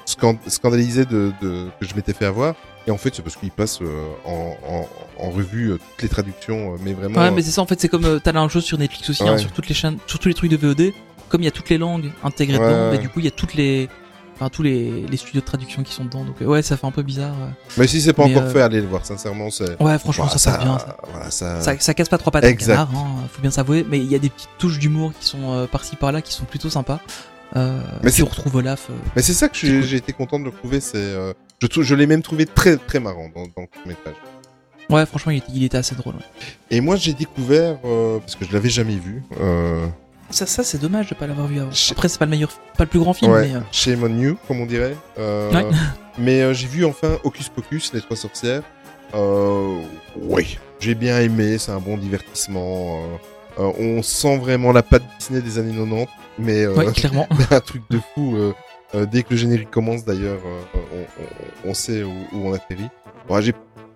scan- 0.06 0.38
scandalisait 0.49 1.04
de, 1.04 1.32
de 1.42 1.66
que 1.80 1.87
je 1.87 1.94
m'étais 1.94 2.12
fait 2.14 2.25
avoir. 2.25 2.54
Et 2.87 2.90
en 2.90 2.99
fait, 2.99 3.14
c'est 3.14 3.23
parce 3.23 3.37
qu'il 3.37 3.50
passe 3.50 3.80
euh, 3.80 3.87
en, 4.26 4.54
en, 4.68 4.88
en 5.18 5.30
revue 5.30 5.70
euh, 5.73 5.78
toutes 5.78 6.02
les 6.02 6.08
traductions, 6.11 6.75
euh, 6.75 6.76
mais 6.84 6.92
vraiment. 6.92 7.18
Ouais, 7.18 7.30
mais 7.30 7.40
c'est 7.42 7.50
ça 7.50 7.62
en 7.62 7.66
fait, 7.66 7.80
c'est 7.80 7.88
comme 7.88 8.20
t'as 8.23 8.32
la 8.32 8.40
même 8.40 8.50
chose 8.50 8.64
sur 8.64 8.76
Netflix 8.78 9.08
aussi, 9.11 9.26
hein, 9.26 9.38
sur 9.38 9.52
toutes 9.52 9.68
les 9.68 9.75
chaînes, 9.75 9.96
sur 10.06 10.18
tous 10.18 10.28
les 10.28 10.34
trucs 10.34 10.50
de 10.50 10.56
VOD, 10.58 10.92
comme 11.30 11.40
il 11.40 11.46
y 11.46 11.49
a 11.49 11.50
toutes 11.50 11.70
les 11.70 11.78
langues 11.78 12.11
intégrées 12.23 12.58
Ouais, 12.58 12.66
dedans, 12.66 12.90
ouais. 12.90 12.96
et 12.96 12.99
du 12.99 13.08
coup 13.08 13.20
il 13.20 13.25
y 13.25 13.28
a 13.28 13.30
toutes 13.32 13.54
les, 13.54 13.88
enfin 14.35 14.49
tous 14.49 14.62
les, 14.62 15.07
les 15.07 15.17
studios 15.17 15.41
de 15.41 15.47
traduction 15.47 15.83
qui 15.83 15.93
sont 15.93 16.05
dedans, 16.05 16.25
donc 16.25 16.43
euh, 16.43 16.47
ouais, 16.47 16.62
ça 16.62 16.76
fait 16.76 16.87
un 16.87 16.91
peu 16.91 17.03
bizarre. 17.03 17.35
mais 17.76 17.87
si 17.87 18.00
c'est 18.00 18.12
pas 18.12 18.26
mais, 18.26 18.33
encore 18.37 18.49
euh, 18.49 18.53
fait, 18.53 18.61
allez 18.62 18.81
le 18.81 18.87
voir. 18.87 19.07
Sincèrement, 19.07 19.50
c'est. 19.50 19.81
Ouais, 19.83 19.99
franchement, 19.99 20.25
Voilà, 20.25 20.38
ça 20.38 20.50
passe 20.53 20.64
bien. 20.64 20.79
Ça. 20.79 20.97
Voilà, 21.11 21.31
ça. 21.31 21.61
Ça, 21.61 21.79
ça 21.79 21.95
casse 21.95 22.09
pas 22.09 22.19
trois 22.19 22.33
pattes 22.33 22.45
à 22.45 22.53
canard, 22.53 22.91
hein, 22.95 23.07
faut 23.33 23.41
bien 23.43 23.50
s'avouer, 23.50 23.85
mais 23.88 23.99
il 23.99 24.11
y 24.11 24.14
a 24.14 24.19
des 24.19 24.31
petites 24.31 24.49
touches 24.59 24.79
d'humour 24.79 25.12
qui 25.19 25.26
sont 25.26 25.53
euh, 25.53 25.67
par-ci 25.67 25.97
par-là 25.97 26.21
qui 26.23 26.33
sont 26.33 26.45
plutôt 26.45 26.71
sympas. 26.71 27.00
Euh, 27.57 27.81
Mais 28.03 28.11
puis 28.11 28.12
c'est- 28.12 28.23
on 28.23 28.26
retrouve 28.26 28.57
Olaf. 28.57 28.88
Mais 29.14 29.23
c'est 29.23 29.33
ça 29.35 29.49
que 29.49 29.57
j'ai 29.57 29.81
cool. 29.81 29.95
été 29.95 30.12
content 30.12 30.38
de 30.41 30.45
le 30.45 30.50
trouver. 30.50 30.81
C'est. 30.81 30.97
euh, 30.97 31.33
je 31.62 31.67
trou- 31.69 31.83
je 31.83 31.95
l'ai 31.95 32.07
même 32.07 32.23
trouvé 32.23 32.47
très 32.47 32.76
très 32.76 32.99
marrant 33.00 33.29
dans, 33.35 33.43
dans 33.43 33.62
le 33.85 33.88
métrage. 33.88 34.14
Ouais, 34.91 35.07
franchement, 35.07 35.33
il 35.33 35.38
était, 35.38 35.53
il 35.55 35.64
était 35.64 35.79
assez 35.79 35.95
drôle. 35.95 36.14
ouais. 36.17 36.21
Et 36.71 36.81
moi, 36.83 36.97
j'ai 36.97 37.14
découvert, 37.14 37.79
parce 37.81 38.35
que 38.35 38.45
je 38.45 38.53
l'avais 38.53 38.69
jamais 38.69 38.97
vu, 38.97 39.23
Ça, 40.31 40.47
ça 40.47 40.64
c'est 40.64 40.78
dommage 40.78 41.09
de 41.11 41.14
pas 41.14 41.26
l'avoir 41.26 41.47
vu 41.47 41.61
avant. 41.61 41.71
Après, 41.90 42.09
c'est 42.09 42.19
pas 42.19 42.25
le 42.25 42.31
meilleur, 42.33 42.50
pas 42.76 42.85
le 42.85 42.90
plus 42.90 42.99
grand 42.99 43.12
film, 43.12 43.31
Ouais, 43.33 43.49
mais. 43.49 43.54
euh, 43.57 43.61
shame 43.71 44.02
on 44.02 44.19
you, 44.19 44.37
comme 44.49 44.61
on 44.61 44.66
dirait. 44.66 44.97
Euh, 45.19 45.50
Ouais. 45.52 45.64
Mais 46.19 46.43
euh, 46.43 46.54
j'ai 46.54 46.69
vu 46.69 46.85
enfin 46.85 47.19
Hocus 47.25 47.49
Pocus, 47.49 47.93
les 47.93 48.00
trois 48.00 48.16
sorcières. 48.16 48.62
Euh, 49.14 49.81
oui, 50.16 50.59
j'ai 50.78 50.95
bien 50.95 51.19
aimé, 51.19 51.59
c'est 51.59 51.73
un 51.73 51.81
bon 51.81 51.97
divertissement. 51.97 53.00
on 53.59 54.00
sent 54.02 54.38
vraiment 54.38 54.71
la 54.71 54.83
patte 54.85 55.02
Disney 55.19 55.40
des 55.40 55.59
années 55.59 55.73
90, 55.75 56.07
mais 56.38 56.66
Ouais, 56.69 56.87
clairement. 56.93 57.26
un 57.50 57.61
truc 57.61 57.83
de 57.90 57.99
fou. 58.14 58.37
dès 59.11 59.25
que 59.25 59.31
le 59.31 59.37
générique 59.37 59.71
commence, 59.73 60.04
d'ailleurs, 60.04 60.38
on, 60.75 60.99
on- 60.99 61.71
on 61.71 61.75
sait 61.75 62.04
où, 62.04 62.12
où 62.33 62.49
on 62.49 62.52
atterrit. 62.54 62.88
Bon, 63.28 63.40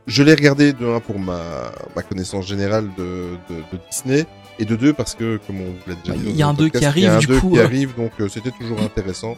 je 0.07 0.23
l'ai 0.25 0.35
regardé 0.35 0.73
de 0.73 0.87
un 0.87 0.99
pour 1.01 1.19
ma, 1.21 1.71
ma 1.95 2.03
connaissance 2.03 2.47
générale 2.49 2.89
de, 2.97 3.37
de, 3.49 3.57
de 3.73 3.79
Disney, 3.91 4.27
et 4.59 4.65
de 4.65 4.77
deux 4.77 4.93
parce 4.93 5.15
que, 5.15 5.39
comme 5.47 5.61
on 5.61 5.65
vous 5.67 5.79
l'a 5.87 5.95
déjà 5.97 6.13
dit, 6.19 6.25
il 6.31 6.37
y 6.37 6.43
a 6.43 6.49
un 6.49 6.55
deux 6.55 6.69
qui 6.69 6.85
arrive, 6.85 7.09
un 7.11 7.19
du 7.19 7.27
deux 7.27 7.41
coup, 7.41 7.51
qui 7.51 7.59
ouais. 7.59 7.65
arrive, 7.65 7.95
donc 7.97 8.13
euh, 8.21 8.29
c'était 8.29 8.51
toujours 8.51 8.81
intéressant. 8.81 9.37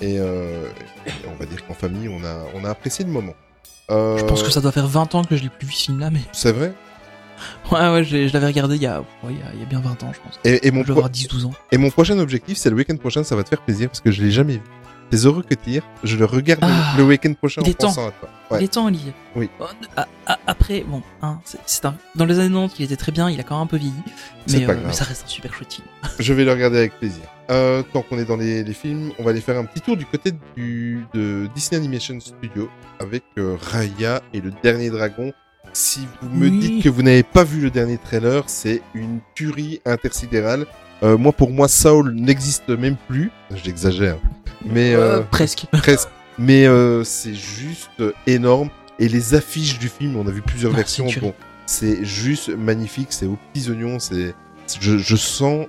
Et, 0.00 0.18
euh, 0.18 0.66
et 1.06 1.10
on 1.32 1.36
va 1.38 1.46
dire 1.46 1.64
qu'en 1.66 1.74
famille, 1.74 2.08
on 2.08 2.24
a, 2.24 2.44
on 2.54 2.64
a 2.64 2.70
apprécié 2.70 3.04
le 3.04 3.10
moment. 3.10 3.34
Euh, 3.90 4.16
Je 4.18 4.24
pense 4.24 4.42
que 4.42 4.50
ça 4.50 4.60
doit 4.60 4.72
faire 4.72 4.86
20 4.86 5.14
ans 5.14 5.22
que 5.24 5.36
je 5.36 5.42
l'ai 5.42 5.48
plus 5.48 5.66
vu 5.66 5.72
ce 5.74 5.84
film-là, 5.84 6.10
mais. 6.10 6.20
C'est 6.32 6.52
vrai? 6.52 6.72
Ouais, 7.70 7.78
ouais, 7.90 8.04
je, 8.04 8.32
l'avais 8.32 8.46
regardé 8.46 8.76
il 8.76 8.82
y, 8.82 8.86
a, 8.86 9.00
ouais, 9.00 9.06
il, 9.30 9.36
y 9.38 9.42
a, 9.42 9.46
il 9.54 9.60
y 9.60 9.62
a 9.62 9.66
bien 9.66 9.80
20 9.80 10.02
ans, 10.04 10.12
je 10.12 10.20
pense. 10.20 10.38
Et, 10.44 10.66
et 10.66 10.70
mon 10.70 10.80
Je 10.84 10.92
pro- 10.92 11.00
avoir 11.00 11.10
10-12 11.10 11.46
ans. 11.46 11.52
Et 11.72 11.76
mon 11.78 11.90
prochain 11.90 12.18
objectif, 12.18 12.56
c'est 12.56 12.70
le 12.70 12.76
week-end 12.76 12.96
prochain, 12.96 13.24
ça 13.24 13.34
va 13.36 13.42
te 13.42 13.48
faire 13.48 13.60
plaisir 13.62 13.88
parce 13.88 14.00
que 14.00 14.10
je 14.12 14.22
l'ai 14.22 14.30
jamais 14.30 14.54
vu. 14.54 14.62
Les 15.12 15.26
heureux 15.26 15.42
que 15.42 15.54
tire, 15.54 15.82
je 16.02 16.16
le 16.16 16.24
regarde 16.24 16.60
Ah, 16.64 16.94
le 16.96 17.04
week-end 17.04 17.34
prochain 17.34 17.60
il 17.64 17.68
en 17.68 17.70
est 17.70 17.74
temps. 17.74 17.88
pensant 17.88 18.08
à 18.08 18.12
toi. 18.12 18.28
Il 18.58 18.64
est 18.64 18.68
temps, 18.72 18.86
Olivier. 18.86 19.12
Oui. 19.36 19.50
Oh, 19.60 19.64
a- 19.96 20.06
a- 20.26 20.38
Après, 20.46 20.84
bon, 20.86 21.02
hein, 21.20 21.38
c'est- 21.44 21.84
un... 21.84 21.94
dans 22.16 22.24
les 22.24 22.38
années 22.38 22.48
90, 22.48 22.74
il 22.78 22.84
était 22.86 22.96
très 22.96 23.12
bien, 23.12 23.28
il 23.30 23.38
a 23.38 23.42
quand 23.42 23.54
même 23.56 23.64
un 23.64 23.66
peu 23.66 23.76
vieilli. 23.76 23.92
Mais, 24.48 24.60
pas 24.64 24.72
euh, 24.72 24.74
grave. 24.76 24.86
mais 24.88 24.92
ça 24.94 25.04
reste 25.04 25.24
un 25.24 25.28
super 25.28 25.52
chouette 25.54 25.72
film. 25.74 25.86
Je 26.18 26.32
vais 26.32 26.44
le 26.44 26.50
regarder 26.52 26.78
avec 26.78 26.98
plaisir. 26.98 27.22
Euh, 27.50 27.82
tant 27.92 28.00
qu'on 28.02 28.18
est 28.18 28.24
dans 28.24 28.36
les, 28.36 28.64
les 28.64 28.72
films, 28.72 29.12
on 29.18 29.22
va 29.24 29.30
aller 29.30 29.40
faire 29.42 29.58
un 29.58 29.64
petit 29.66 29.82
tour 29.82 29.96
du 29.98 30.06
côté 30.06 30.32
du, 30.56 31.04
de 31.12 31.46
Disney 31.54 31.78
Animation 31.78 32.18
Studio 32.18 32.70
avec 32.98 33.24
euh, 33.38 33.56
Raya 33.60 34.22
et 34.32 34.40
le 34.40 34.50
dernier 34.62 34.88
dragon. 34.88 35.32
Si 35.74 36.00
vous 36.22 36.28
me 36.30 36.48
Oui. 36.48 36.58
dites 36.58 36.84
que 36.84 36.88
vous 36.88 37.02
n'avez 37.02 37.22
pas 37.22 37.44
vu 37.44 37.60
le 37.60 37.70
dernier 37.70 37.98
trailer, 37.98 38.44
c'est 38.46 38.80
une 38.94 39.20
tuerie 39.34 39.80
intersidérale. 39.84 40.66
Euh, 41.02 41.16
moi, 41.18 41.32
pour 41.32 41.50
moi, 41.50 41.68
Saul 41.68 42.14
n'existe 42.14 42.68
même 42.68 42.96
plus. 43.08 43.30
J'exagère. 43.64 44.16
Mais 44.64 44.94
Euh, 44.94 45.18
euh, 45.18 45.20
presque. 45.22 45.66
presque. 45.72 46.08
Mais 46.38 46.66
euh, 46.66 47.02
c'est 47.04 47.34
juste 47.34 48.02
énorme. 48.26 48.70
Et 48.98 49.08
les 49.08 49.34
affiches 49.34 49.78
du 49.78 49.88
film, 49.88 50.16
on 50.16 50.26
a 50.26 50.30
vu 50.30 50.42
plusieurs 50.42 50.72
Ah, 50.74 50.76
versions. 50.76 51.08
Bon, 51.20 51.34
c'est 51.66 52.04
juste 52.04 52.48
magnifique. 52.50 53.08
C'est 53.10 53.26
aux 53.26 53.38
petits 53.52 53.68
oignons. 53.70 53.98
C'est, 53.98 54.34
je, 54.80 54.96
je 54.98 55.16
sens. 55.16 55.66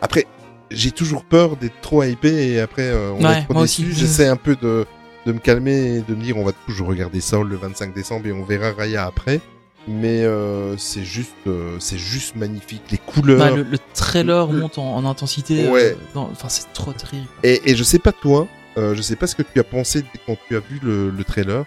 Après, 0.00 0.26
j'ai 0.70 0.90
toujours 0.90 1.24
peur 1.24 1.56
d'être 1.56 1.80
trop 1.82 2.02
hypé 2.02 2.52
et 2.52 2.60
après 2.60 2.82
euh, 2.88 3.12
on 3.12 3.24
Ouais, 3.24 3.40
est 3.40 3.44
trop 3.44 3.60
déçu. 3.62 3.92
J'essaie 3.92 4.28
un 4.28 4.36
peu 4.36 4.56
de, 4.56 4.86
de 5.26 5.32
me 5.32 5.38
calmer 5.38 5.96
et 5.96 6.00
de 6.00 6.14
me 6.14 6.22
dire 6.22 6.36
on 6.36 6.44
va 6.44 6.52
toujours 6.66 6.88
regarder 6.88 7.20
Saul 7.20 7.48
le 7.48 7.56
25 7.56 7.92
décembre 7.94 8.26
et 8.26 8.32
on 8.32 8.44
verra 8.44 8.72
Raya 8.72 9.04
après. 9.06 9.40
Mais 9.88 10.22
euh, 10.24 10.76
c'est 10.76 11.04
juste, 11.04 11.32
euh, 11.46 11.76
c'est 11.80 11.98
juste 11.98 12.36
magnifique. 12.36 12.82
Les 12.90 12.98
couleurs. 12.98 13.38
Bah, 13.38 13.50
le, 13.50 13.62
le 13.62 13.78
trailer 13.94 14.46
Le- 14.46 14.60
monte 14.60 14.78
en, 14.78 14.94
en 14.96 15.04
intensité. 15.06 15.66
euh, 15.66 15.70
Ouais. 15.72 15.96
dans- 16.14 16.28
Enfin, 16.30 16.48
c'est 16.48 16.72
trop 16.72 16.92
terrible. 16.92 17.26
Et, 17.42 17.60
et 17.70 17.74
je 17.76 17.82
sais 17.82 17.98
pas 17.98 18.12
toi, 18.12 18.46
euh, 18.76 18.94
je 18.94 19.02
sais 19.02 19.16
pas 19.16 19.26
ce 19.26 19.34
que 19.34 19.42
tu 19.42 19.58
as 19.58 19.64
pensé 19.64 20.04
quand 20.26 20.36
tu 20.48 20.56
as 20.56 20.60
vu 20.60 20.78
le, 20.82 21.10
le 21.10 21.24
trailer. 21.24 21.64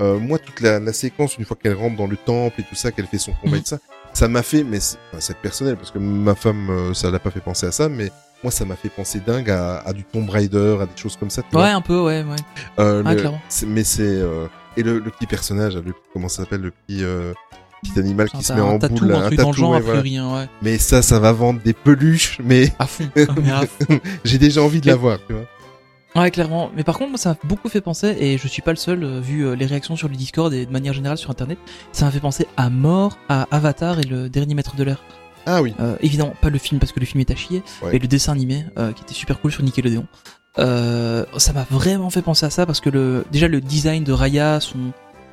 Euh, 0.00 0.18
moi, 0.18 0.38
toute 0.38 0.60
la, 0.60 0.80
la 0.80 0.92
séquence, 0.92 1.38
une 1.38 1.44
fois 1.44 1.56
qu'elle 1.60 1.74
rentre 1.74 1.96
dans 1.96 2.06
le 2.06 2.16
temple 2.16 2.60
et 2.60 2.64
tout 2.64 2.74
ça, 2.74 2.90
qu'elle 2.90 3.06
fait 3.06 3.18
son 3.18 3.32
combat 3.32 3.52
Mhm. 3.52 3.58
et 3.58 3.60
tout 3.60 3.68
ça, 3.68 3.78
ça 4.12 4.28
m'a 4.28 4.42
fait, 4.42 4.64
mais 4.64 4.80
c'est 4.80 4.96
enfin, 5.14 5.34
personnel 5.40 5.76
parce 5.76 5.90
que 5.90 5.98
ma 5.98 6.34
femme, 6.34 6.68
euh, 6.70 6.94
ça 6.94 7.10
l'a 7.10 7.18
pas 7.18 7.30
fait 7.30 7.40
penser 7.40 7.66
à 7.66 7.72
ça, 7.72 7.88
mais 7.88 8.10
moi, 8.42 8.50
ça 8.50 8.64
m'a 8.64 8.74
fait 8.74 8.88
penser 8.88 9.20
dingue 9.24 9.48
à, 9.50 9.78
à 9.78 9.92
du 9.92 10.02
Tomb 10.04 10.28
Raider, 10.28 10.78
à 10.80 10.86
des 10.86 10.96
choses 11.00 11.16
comme 11.16 11.30
ça. 11.30 11.42
Tu 11.42 11.56
Ouais, 11.56 11.62
vois. 11.62 11.70
un 11.72 11.80
peu, 11.80 12.00
ouais, 12.00 12.22
ouais. 12.24 12.36
Euh, 12.80 13.02
le- 13.02 13.14
clairement. 13.14 13.40
mais 13.68 13.84
c'est 13.84 14.02
euh, 14.02 14.48
et 14.76 14.82
le, 14.82 14.98
le 14.98 15.10
petit 15.10 15.26
personnage, 15.26 15.76
le 15.76 15.92
comment 16.12 16.28
ça 16.28 16.42
s'appelle, 16.42 16.62
le 16.62 16.70
petit 16.72 17.04
euh, 17.04 17.32
petit 17.82 17.98
animal 17.98 18.30
qui 18.30 18.42
se 18.42 18.52
met 18.52 18.60
en 18.60 18.78
tatou, 18.78 18.94
boule, 19.04 19.14
un 19.14 19.22
truc 19.26 19.38
dans 19.38 19.50
le 19.50 19.56
genre, 19.56 19.70
ouais, 19.72 19.76
a 19.78 19.80
voilà. 19.80 20.00
priori, 20.00 20.16
hein, 20.18 20.34
ouais. 20.34 20.48
Mais 20.62 20.78
ça, 20.78 21.02
ça 21.02 21.18
va 21.18 21.32
vendre 21.32 21.60
des 21.62 21.72
peluches, 21.72 22.38
mais 22.42 22.72
À 22.78 22.86
fond. 22.86 23.08
Fond. 23.16 24.00
j'ai 24.24 24.38
déjà 24.38 24.62
envie 24.62 24.80
de 24.80 24.86
Mais- 24.86 24.92
l'avoir, 24.92 25.18
tu 25.26 25.32
vois. 25.34 25.44
Ouais, 26.14 26.30
clairement. 26.30 26.70
Mais 26.76 26.84
par 26.84 26.98
contre, 26.98 27.08
moi, 27.10 27.18
ça 27.18 27.30
m'a 27.30 27.36
beaucoup 27.44 27.70
fait 27.70 27.80
penser, 27.80 28.14
et 28.20 28.36
je 28.36 28.46
suis 28.46 28.60
pas 28.60 28.72
le 28.72 28.76
seul, 28.76 29.02
euh, 29.02 29.20
vu 29.20 29.46
euh, 29.46 29.54
les 29.56 29.64
réactions 29.64 29.96
sur 29.96 30.08
le 30.08 30.14
Discord 30.14 30.52
et 30.52 30.66
de 30.66 30.70
manière 30.70 30.92
générale 30.92 31.16
sur 31.16 31.30
Internet, 31.30 31.58
ça 31.92 32.04
m'a 32.04 32.10
fait 32.10 32.20
penser 32.20 32.46
à 32.58 32.68
mort, 32.68 33.16
à 33.30 33.46
Avatar 33.50 33.98
et 33.98 34.02
le 34.04 34.28
dernier 34.28 34.54
maître 34.54 34.76
de 34.76 34.84
l'air. 34.84 35.02
Ah 35.46 35.62
oui. 35.62 35.72
Euh, 35.80 35.96
évidemment, 36.02 36.34
pas 36.42 36.50
le 36.50 36.58
film 36.58 36.78
parce 36.80 36.92
que 36.92 37.00
le 37.00 37.06
film 37.06 37.20
est 37.22 37.30
à 37.30 37.34
chier, 37.34 37.62
Ouais. 37.82 37.88
mais 37.94 37.98
le 37.98 38.06
dessin 38.08 38.32
animé 38.32 38.64
qui 38.94 39.02
était 39.02 39.14
super 39.14 39.40
cool 39.40 39.50
sur 39.52 39.62
Nickelodeon. 39.64 40.04
Ça 40.56 41.52
m'a 41.54 41.66
vraiment 41.70 42.10
fait 42.10 42.22
penser 42.22 42.46
à 42.46 42.50
ça 42.50 42.66
parce 42.66 42.80
que 42.80 42.90
le 42.90 43.24
déjà 43.32 43.48
le 43.48 43.60
design 43.60 44.04
de 44.04 44.12
Raya, 44.12 44.60
son 44.60 44.78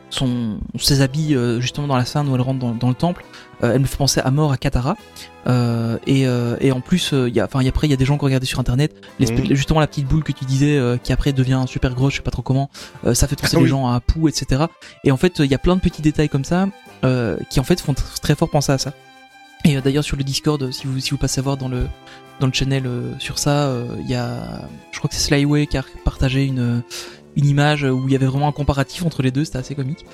son 0.09 0.59
ses 0.77 1.01
habits 1.01 1.35
euh, 1.35 1.59
justement 1.61 1.87
dans 1.87 1.97
la 1.97 2.05
scène 2.05 2.27
où 2.29 2.35
elle 2.35 2.41
rentre 2.41 2.59
dans, 2.59 2.73
dans 2.73 2.89
le 2.89 2.95
temple, 2.95 3.23
euh, 3.63 3.73
elle 3.73 3.81
me 3.81 3.85
fait 3.85 3.97
penser 3.97 4.19
à 4.21 4.31
mort 4.31 4.51
à 4.51 4.57
Katara. 4.57 4.95
Euh, 5.47 5.97
et, 6.05 6.27
euh, 6.27 6.57
et 6.59 6.71
en 6.71 6.81
plus, 6.81 7.13
il 7.13 7.33
y 7.33 7.39
a 7.39 7.45
enfin 7.45 7.65
après 7.65 7.87
il 7.87 7.89
y 7.91 7.93
a 7.93 7.97
des 7.97 8.05
gens 8.05 8.17
qui 8.17 8.23
ont 8.23 8.25
regardé 8.25 8.45
sur 8.45 8.59
internet, 8.59 8.93
Mhm. 9.19 9.53
justement 9.55 9.79
la 9.79 9.87
petite 9.87 10.05
boule 10.07 10.23
que 10.23 10.31
tu 10.31 10.45
disais 10.45 10.77
euh, 10.77 10.97
qui 10.97 11.13
après 11.13 11.31
devient 11.33 11.63
super 11.67 11.93
grosse, 11.95 12.13
je 12.13 12.17
sais 12.17 12.23
pas 12.23 12.31
trop 12.31 12.41
comment, 12.41 12.69
euh, 13.05 13.13
ça 13.13 13.27
fait 13.27 13.35
penser 13.39 13.55
Ah 13.55 13.59
les 13.59 13.63
oui. 13.63 13.69
gens 13.69 13.87
à 13.87 13.95
Apu, 13.95 14.27
etc. 14.27 14.65
Et 15.03 15.11
en 15.11 15.17
fait, 15.17 15.39
il 15.39 15.45
y 15.51 15.55
a 15.55 15.57
plein 15.59 15.75
de 15.75 15.81
petits 15.81 16.01
détails 16.01 16.29
comme 16.29 16.43
ça 16.45 16.67
euh, 17.05 17.37
qui 17.49 17.59
en 17.59 17.63
fait 17.63 17.79
font 17.79 17.93
tr- 17.93 18.19
très 18.21 18.35
fort 18.35 18.49
penser 18.49 18.71
à 18.73 18.77
ça. 18.77 18.93
Et 19.65 19.77
euh, 19.77 19.81
d'ailleurs 19.81 20.03
sur 20.03 20.17
le 20.17 20.23
Discord, 20.23 20.61
euh, 20.61 20.71
si 20.71 20.87
vous 20.87 20.99
si 20.99 21.11
vous 21.11 21.17
passez 21.17 21.39
voir 21.41 21.55
dans 21.57 21.69
le 21.69 21.87
dans 22.39 22.47
le 22.47 22.53
channel 22.53 22.83
euh, 22.85 23.11
sur 23.19 23.37
ça, 23.39 23.67
euh, 23.67 23.85
il 24.01 24.09
y 24.09 24.15
a 24.15 24.61
je 24.91 24.97
crois 24.99 25.09
que 25.09 25.15
c'est 25.15 25.21
Slyway 25.21 25.67
qui 25.67 25.77
a 25.77 25.83
partagé 26.05 26.45
une 26.45 26.81
une 27.39 27.47
image 27.47 27.83
où 27.83 28.03
il 28.07 28.11
y 28.11 28.15
avait 28.15 28.25
vraiment 28.25 28.47
un 28.47 28.51
comparatif 28.51 29.05
entre 29.05 29.21
les 29.21 29.31
deux, 29.31 29.45
c'était 29.45 29.57
assez 29.57 29.75
comique. 29.75 30.05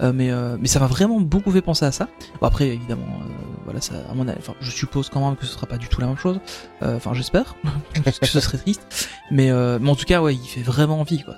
Euh, 0.00 0.12
mais 0.14 0.30
euh, 0.30 0.56
mais 0.60 0.68
ça 0.68 0.80
m'a 0.80 0.86
vraiment 0.86 1.20
beaucoup 1.20 1.50
fait 1.50 1.62
penser 1.62 1.84
à 1.84 1.92
ça. 1.92 2.08
Bon, 2.40 2.46
après 2.46 2.68
évidemment 2.68 3.06
euh, 3.22 3.32
voilà 3.64 3.80
ça 3.80 3.94
à 4.10 4.14
mon 4.14 4.28
avis, 4.28 4.40
je 4.60 4.70
suppose 4.70 5.08
quand 5.08 5.24
même 5.26 5.36
que 5.36 5.46
ce 5.46 5.52
sera 5.52 5.66
pas 5.66 5.78
du 5.78 5.88
tout 5.88 6.00
la 6.00 6.06
même 6.06 6.18
chose. 6.18 6.38
Enfin 6.82 7.14
j'espère 7.14 7.56
parce 8.04 8.20
ce 8.22 8.40
serait 8.40 8.58
triste. 8.58 9.08
Mais 9.30 9.50
mais 9.80 9.90
en 9.90 9.96
tout 9.96 10.04
cas 10.04 10.20
ouais, 10.20 10.34
il 10.34 10.46
fait 10.46 10.62
vraiment 10.62 11.00
envie 11.00 11.22
quoi. 11.22 11.34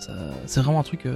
C'est 0.47 0.61
vraiment 0.61 0.81
un 0.81 0.85
truc 0.85 1.07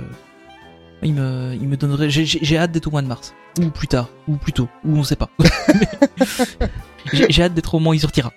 il 1.03 1.15
me 1.15 1.55
il 1.61 1.69
me 1.69 1.77
donnerait 1.77 2.11
j'ai- 2.11 2.59
hâte 2.59 2.73
d'être 2.73 2.87
au 2.87 2.91
mois 2.91 3.03
de 3.03 3.09
mars 3.09 3.35
ou 3.61 3.71
plus 3.71 3.89
tard 3.89 4.09
ou 4.29 4.37
plus 4.37 4.53
tôt 4.53 4.69
ou 4.85 4.97
on 4.97 5.03
sait 5.05 5.17
pas. 5.17 5.31
J'ai 7.13 7.43
hâte 7.43 7.55
d'être 7.55 7.75
au 7.75 7.79
moment 7.79 7.91
où 7.91 7.95
il 7.95 8.01
sortira. 8.01 8.31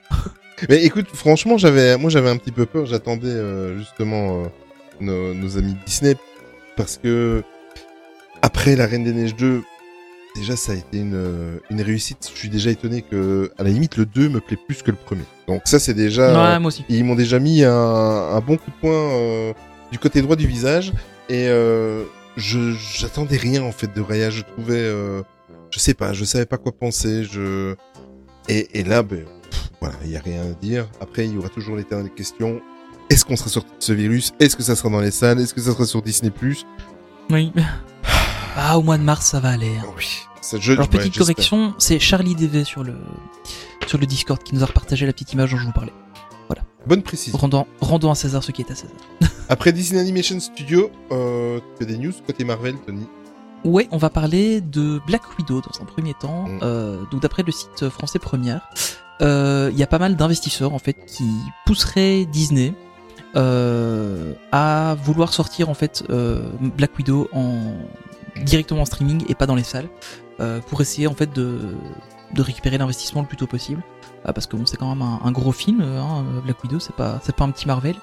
Mais 0.69 0.81
écoute, 0.85 1.07
franchement, 1.13 1.57
j'avais, 1.57 1.97
moi, 1.97 2.09
j'avais 2.09 2.29
un 2.29 2.37
petit 2.37 2.53
peu 2.53 2.65
peur. 2.65 2.85
J'attendais 2.85 3.75
justement 3.77 4.43
nos, 4.99 5.33
nos 5.33 5.57
amis 5.57 5.73
de 5.73 5.79
Disney 5.85 6.15
parce 6.75 6.97
que 6.97 7.43
après 8.41 8.75
La 8.75 8.85
Reine 8.85 9.03
des 9.03 9.13
Neiges 9.13 9.35
2, 9.35 9.63
déjà, 10.35 10.55
ça 10.55 10.73
a 10.73 10.75
été 10.75 10.97
une, 10.99 11.59
une 11.69 11.81
réussite. 11.81 12.29
Je 12.33 12.37
suis 12.37 12.49
déjà 12.49 12.71
étonné 12.71 13.01
que, 13.01 13.51
à 13.57 13.63
la 13.63 13.69
limite, 13.69 13.97
le 13.97 14.05
2 14.05 14.29
me 14.29 14.39
plaît 14.39 14.57
plus 14.57 14.81
que 14.81 14.91
le 14.91 14.97
premier. 14.97 15.23
Donc 15.47 15.61
ça, 15.65 15.79
c'est 15.79 15.93
déjà. 15.93 16.51
ouais 16.51 16.59
moi 16.59 16.67
aussi. 16.69 16.83
Ils 16.89 17.03
m'ont 17.03 17.15
déjà 17.15 17.39
mis 17.39 17.63
un, 17.63 17.71
un 17.73 18.39
bon 18.39 18.57
coup 18.57 18.71
de 18.71 18.75
poing 18.81 18.91
euh, 18.91 19.53
du 19.91 19.99
côté 19.99 20.21
droit 20.21 20.35
du 20.35 20.47
visage 20.47 20.91
et 21.29 21.47
euh, 21.47 22.03
je 22.35 22.73
j'attendais 22.97 23.37
rien 23.37 23.63
en 23.63 23.71
fait 23.71 23.93
de 23.93 24.01
Raya. 24.01 24.29
Je 24.29 24.41
trouvais, 24.41 24.75
euh, 24.77 25.21
je 25.69 25.79
sais 25.79 25.93
pas, 25.93 26.13
je 26.13 26.25
savais 26.25 26.45
pas 26.45 26.57
quoi 26.57 26.71
penser. 26.71 27.23
Je 27.23 27.75
et, 28.49 28.79
et 28.79 28.83
là, 28.83 29.03
ben, 29.03 29.23
pff, 29.49 29.69
voilà, 29.79 29.95
il 30.03 30.11
y 30.11 30.17
a 30.17 30.21
rien 30.21 30.41
à 30.41 30.53
dire. 30.61 30.87
Après, 30.99 31.25
il 31.25 31.33
y 31.33 31.37
aura 31.37 31.49
toujours 31.49 31.75
l'éternelle 31.77 32.09
question 32.09 32.61
est-ce 33.09 33.25
qu'on 33.25 33.35
sera 33.35 33.49
sorti 33.49 33.69
de 33.69 33.83
ce 33.83 33.93
virus? 33.93 34.33
Est-ce 34.39 34.55
que 34.55 34.63
ça 34.63 34.75
sera 34.75 34.89
dans 34.89 34.99
les 34.99 35.11
salles? 35.11 35.39
Est-ce 35.39 35.53
que 35.53 35.61
ça 35.61 35.71
sera 35.71 35.85
sur 35.85 36.01
Disney 36.01 36.31
Plus? 36.31 36.65
Oui. 37.29 37.51
Ah, 38.55 38.77
au 38.77 38.83
mois 38.83 38.99
de 38.99 39.03
mars, 39.03 39.25
ça 39.25 39.39
va 39.39 39.49
aller. 39.49 39.75
hein. 39.79 39.85
Oui. 39.97 40.05
Ça, 40.39 40.57
je, 40.59 40.73
Alors, 40.73 40.87
petite 40.87 41.17
correction, 41.17 41.73
c'est 41.79 41.97
Charlie 41.97 42.35
DV 42.35 42.63
sur 42.65 42.83
le, 42.83 42.93
sur 43.87 43.97
le 43.97 44.05
Discord 44.05 44.43
qui 44.43 44.53
nous 44.53 44.61
a 44.61 44.67
repartagé 44.67 45.07
la 45.07 45.11
petite 45.11 45.33
image 45.33 45.49
dont 45.53 45.57
je 45.57 45.65
vous 45.65 45.71
parlais. 45.71 45.91
Bonne 46.85 47.01
précision. 47.01 47.37
Rendons, 47.39 47.65
rendons 47.79 48.11
à 48.11 48.15
César 48.15 48.43
ce 48.43 48.51
qui 48.51 48.61
est 48.61 48.71
à 48.71 48.75
César. 48.75 48.95
Après 49.49 49.71
Disney 49.71 50.01
Animation 50.01 50.39
Studio, 50.39 50.91
euh, 51.11 51.59
tu 51.77 51.83
as 51.83 51.85
des 51.85 51.97
news 51.97 52.11
côté 52.27 52.43
Marvel, 52.43 52.75
Tony? 52.85 53.07
Ouais, 53.63 53.87
on 53.91 53.97
va 53.97 54.09
parler 54.09 54.59
de 54.59 54.99
Black 55.07 55.21
Widow 55.37 55.61
dans 55.61 55.81
un 55.81 55.85
premier 55.85 56.13
temps. 56.13 56.47
Mm. 56.47 56.59
Euh, 56.61 57.03
donc 57.09 57.21
d'après 57.21 57.43
le 57.43 57.51
site 57.53 57.87
français 57.89 58.19
Première, 58.19 58.67
euh, 59.21 59.69
il 59.71 59.79
y 59.79 59.83
a 59.83 59.87
pas 59.87 59.99
mal 59.99 60.17
d'investisseurs 60.17 60.73
en 60.73 60.79
fait 60.79 61.05
qui 61.07 61.29
pousseraient 61.65 62.25
Disney 62.25 62.73
euh, 63.35 64.33
à 64.51 64.95
vouloir 65.03 65.33
sortir 65.33 65.69
en 65.69 65.73
fait 65.73 66.03
euh, 66.09 66.49
Black 66.59 66.97
Widow 66.97 67.29
en 67.33 67.73
directement 68.43 68.81
en 68.81 68.85
streaming 68.85 69.23
et 69.29 69.35
pas 69.35 69.45
dans 69.45 69.55
les 69.55 69.63
salles 69.63 69.89
euh, 70.39 70.59
pour 70.61 70.81
essayer 70.81 71.07
en 71.07 71.13
fait 71.13 71.33
de 71.33 71.59
de 72.33 72.41
récupérer 72.41 72.77
l'investissement 72.77 73.21
le 73.21 73.27
plus 73.27 73.37
tôt 73.37 73.47
possible. 73.47 73.83
Ah, 74.25 74.33
parce 74.33 74.47
que 74.47 74.55
bon 74.55 74.65
c'est 74.65 74.77
quand 74.77 74.95
même 74.95 75.01
un, 75.01 75.31
gros 75.31 75.51
film 75.51 75.81
hein, 75.81 76.23
Black 76.43 76.63
Widow 76.63 76.79
c'est 76.79 76.95
pas 76.95 77.19
c'est 77.23 77.35
pas 77.35 77.43
un 77.43 77.51
petit 77.51 77.67
Marvel. 77.67 77.95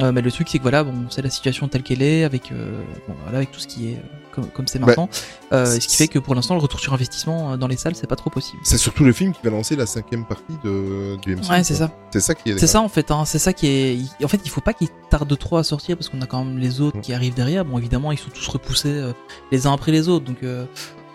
Euh, 0.00 0.10
mais 0.10 0.22
le 0.22 0.32
truc 0.32 0.48
c'est 0.48 0.58
que 0.58 0.62
voilà 0.62 0.82
bon 0.82 1.06
c'est 1.08 1.22
la 1.22 1.30
situation 1.30 1.68
telle 1.68 1.84
qu'elle 1.84 2.02
est 2.02 2.24
avec 2.24 2.50
euh, 2.50 2.82
bon, 3.06 3.14
voilà 3.22 3.38
avec 3.38 3.52
tout 3.52 3.60
ce 3.60 3.68
qui 3.68 3.90
est 3.90 3.96
euh, 3.96 4.00
comme 4.42 4.66
c'est 4.66 4.78
maintenant. 4.78 5.08
Euh, 5.52 5.66
ce 5.66 5.86
qui 5.86 5.96
fait 5.96 6.08
que 6.08 6.18
pour 6.18 6.34
l'instant, 6.34 6.54
le 6.54 6.60
retour 6.60 6.80
sur 6.80 6.92
investissement 6.94 7.52
euh, 7.52 7.56
dans 7.56 7.66
les 7.68 7.76
salles, 7.76 7.94
c'est 7.94 8.06
pas 8.06 8.16
trop 8.16 8.30
possible. 8.30 8.60
C'est 8.64 8.78
surtout 8.78 9.04
le 9.04 9.12
film 9.12 9.32
qui 9.32 9.40
va 9.44 9.50
lancer 9.50 9.76
la 9.76 9.86
cinquième 9.86 10.24
partie 10.26 10.54
de, 10.64 11.16
du 11.22 11.36
MCU. 11.36 11.50
Ouais, 11.50 11.64
c'est 11.64 11.74
ça. 11.74 11.90
C'est 12.10 12.20
ça 12.20 12.34
qui 12.34 12.50
est. 12.50 12.58
C'est 12.58 12.66
ça 12.66 12.80
en 12.80 12.88
fait, 12.88 13.10
hein, 13.10 13.24
c'est 13.24 13.38
ça 13.38 13.52
qui 13.52 13.66
est. 13.66 13.98
En 14.24 14.28
fait, 14.28 14.40
il 14.44 14.50
faut 14.50 14.60
pas 14.60 14.72
qu'il 14.72 14.88
tarde 15.10 15.38
trop 15.38 15.56
à 15.58 15.64
sortir 15.64 15.96
parce 15.96 16.08
qu'on 16.08 16.20
a 16.22 16.26
quand 16.26 16.44
même 16.44 16.58
les 16.58 16.80
autres 16.80 17.00
qui 17.00 17.12
arrivent 17.12 17.34
derrière. 17.34 17.64
Bon, 17.64 17.78
évidemment, 17.78 18.12
ils 18.12 18.18
sont 18.18 18.30
tous 18.30 18.46
repoussés 18.48 18.88
euh, 18.92 19.12
les 19.52 19.66
uns 19.66 19.72
après 19.72 19.92
les 19.92 20.08
autres, 20.08 20.24
donc 20.24 20.38
on, 20.42 20.66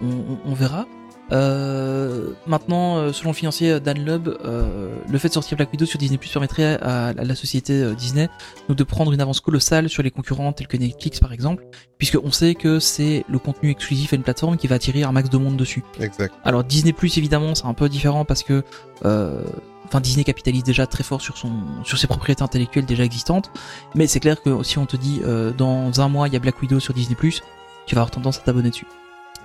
on- 0.07 0.37
on 0.45 0.53
verra. 0.53 0.85
Euh, 1.31 2.31
maintenant, 2.47 2.97
euh, 2.97 3.13
selon 3.13 3.29
le 3.29 3.35
financier 3.35 3.79
Dan 3.79 4.03
Lubb, 4.03 4.27
euh, 4.43 4.89
le 5.07 5.17
fait 5.17 5.27
de 5.27 5.33
sortir 5.33 5.57
Black 5.57 5.71
Widow 5.71 5.85
sur 5.85 5.99
Disney 5.99 6.17
Plus 6.17 6.29
permettrait 6.29 6.79
à, 6.81 7.07
à 7.07 7.13
la 7.13 7.35
société 7.35 7.73
euh, 7.73 7.93
Disney 7.93 8.29
donc 8.67 8.77
de 8.77 8.83
prendre 8.83 9.11
une 9.13 9.21
avance 9.21 9.39
colossale 9.39 9.89
sur 9.89 10.01
les 10.01 10.11
concurrents 10.11 10.51
tels 10.53 10.67
que 10.67 10.77
Netflix 10.77 11.19
par 11.19 11.31
exemple, 11.33 11.65
puisque 11.97 12.17
on 12.23 12.31
sait 12.31 12.55
que 12.55 12.79
c'est 12.79 13.25
le 13.29 13.39
contenu 13.39 13.69
exclusif 13.69 14.13
à 14.13 14.15
une 14.15 14.23
plateforme 14.23 14.57
qui 14.57 14.67
va 14.67 14.75
attirer 14.75 15.03
un 15.03 15.11
max 15.11 15.29
de 15.29 15.37
monde 15.37 15.57
dessus. 15.57 15.83
Exact. 15.99 16.33
Alors 16.43 16.63
Disney 16.63 16.93
Plus 16.93 17.17
évidemment 17.17 17.53
c'est 17.55 17.65
un 17.65 17.73
peu 17.73 17.89
différent 17.89 18.25
parce 18.25 18.43
que 18.43 18.63
euh, 19.05 19.43
enfin 19.85 20.01
Disney 20.01 20.23
capitalise 20.23 20.63
déjà 20.63 20.87
très 20.87 21.03
fort 21.03 21.21
sur 21.21 21.37
son 21.37 21.51
sur 21.83 21.97
ses 21.97 22.07
propriétés 22.07 22.43
intellectuelles 22.43 22.85
déjà 22.85 23.03
existantes, 23.03 23.51
mais 23.95 24.07
c'est 24.07 24.19
clair 24.19 24.41
que 24.41 24.63
si 24.63 24.77
on 24.77 24.85
te 24.85 24.97
dit 24.97 25.21
euh, 25.23 25.51
dans 25.51 26.01
un 26.01 26.07
mois 26.09 26.27
il 26.27 26.33
y 26.33 26.37
a 26.37 26.39
Black 26.39 26.61
Widow 26.61 26.79
sur 26.79 26.93
Disney 26.93 27.15
Plus, 27.15 27.41
tu 27.85 27.95
vas 27.95 28.01
avoir 28.01 28.11
tendance 28.11 28.37
à 28.39 28.41
t'abonner 28.41 28.69
dessus. 28.69 28.87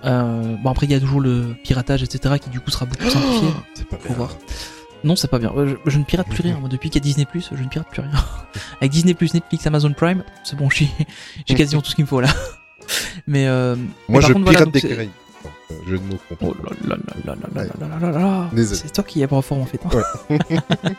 Euh, 0.05 0.57
bon 0.62 0.71
après 0.71 0.87
il 0.87 0.93
y 0.93 0.95
a 0.95 1.01
toujours 1.01 1.21
le 1.21 1.55
piratage 1.64 2.03
etc 2.03 2.35
qui 2.40 2.51
du 2.51 2.61
coup 2.61 2.71
sera 2.71 2.85
beaucoup 2.87 3.09
simplifié. 3.09 3.49
C'est 3.75 3.88
pas 3.88 3.97
Faut 3.97 4.09
bien. 4.09 4.17
voir. 4.17 4.37
Non 5.03 5.17
c'est 5.17 5.29
pas 5.29 5.38
bien. 5.38 5.53
Euh, 5.57 5.77
Je, 5.85 5.90
je 5.90 5.99
ne 5.99 6.05
pirate 6.05 6.29
plus 6.29 6.43
rien. 6.43 6.59
Moi 6.59 6.69
depuis 6.69 6.90
qu'il 6.90 7.01
y 7.01 7.03
a 7.03 7.07
Disney 7.07 7.25
Plus 7.27 7.49
je 7.55 7.62
ne 7.62 7.69
pirate 7.69 7.88
plus 7.90 8.03
rien. 8.03 8.11
Avec 8.81 8.90
Disney 8.93 9.14
Plus, 9.14 9.33
Netflix, 9.35 9.67
Amazon 9.67 9.93
Prime, 9.93 10.23
c'est 10.45 10.57
bon 10.57 10.69
j'ai 10.71 10.90
j'ai 11.47 11.55
quasiment 11.55 11.81
tout 11.83 11.90
ce 11.90 11.95
qu'il 11.95 12.05
me 12.05 12.09
faut 12.09 12.21
là. 12.21 12.29
Mais 13.27 13.47
euh, 13.47 13.77
Moi, 13.77 13.85
mais 14.09 14.19
par 14.21 14.29
je 14.29 14.33
contre, 14.35 14.45
voilà, 14.45 14.59
pirate 14.59 14.73
donc 14.75 14.83
des 14.83 14.88
Caraïbes. 14.88 15.11
Euh, 15.11 15.75
Jeu 15.88 15.99
de 15.99 16.03
mots 16.05 16.19
complet. 16.29 16.49
Oh 16.49 16.55
là 16.88 16.97
là 16.97 16.97
là 17.25 17.35
là 17.35 17.49
là 17.55 17.64
là 17.64 17.64
là 17.64 17.88
là 17.88 17.99
là 17.99 18.11
là 18.12 18.19
là. 18.19 18.51
Désolé. 18.53 18.81
C'est 18.85 18.93
toi 18.93 19.05
qui 19.05 19.23
es 19.23 19.27
pas 19.27 19.40
fort 19.40 19.59
en 19.59 19.64
fait. 19.67 19.81
hein. 19.87 20.38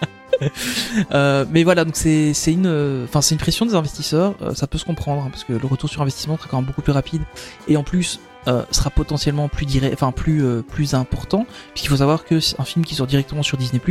Euh, 1.14 1.46
mais 1.50 1.64
voilà, 1.64 1.86
donc 1.86 1.96
c'est 1.96 2.34
c'est 2.34 2.52
une, 2.52 2.66
euh, 2.66 3.06
enfin 3.06 3.22
c'est 3.22 3.36
une 3.36 3.40
pression 3.40 3.66
des 3.66 3.74
investisseurs. 3.76 4.36
euh, 4.42 4.54
ça 4.54 4.68
peut 4.68 4.78
se 4.78 4.84
comprendre 4.84 5.24
hein, 5.24 5.30
parce 5.32 5.46
que 5.46 5.54
le 5.54 5.66
retour 5.68 5.90
sur 5.90 6.02
investissement 6.02 6.38
sera 6.38 6.50
quand 6.50 6.58
même 6.58 6.66
beaucoup 6.66 6.82
plus 6.82 6.92
rapide 6.92 7.22
et 7.70 7.78
en 7.78 7.84
plus 7.84 8.20
euh, 8.48 8.64
sera 8.70 8.92
potentiellement 8.92 9.50
plus 9.50 9.66
direct, 9.66 9.94
enfin 9.94 10.12
plus 10.12 10.44
euh, 10.44 10.62
plus 10.62 10.94
important. 10.94 11.48
Puisqu'il 11.74 11.90
faut 11.90 11.98
savoir 11.98 12.26
que 12.26 12.40
un 12.60 12.64
film 12.64 12.86
qui 12.86 12.94
sort 12.94 13.08
directement 13.08 13.42
sur 13.42 13.58
Disney 13.58 13.82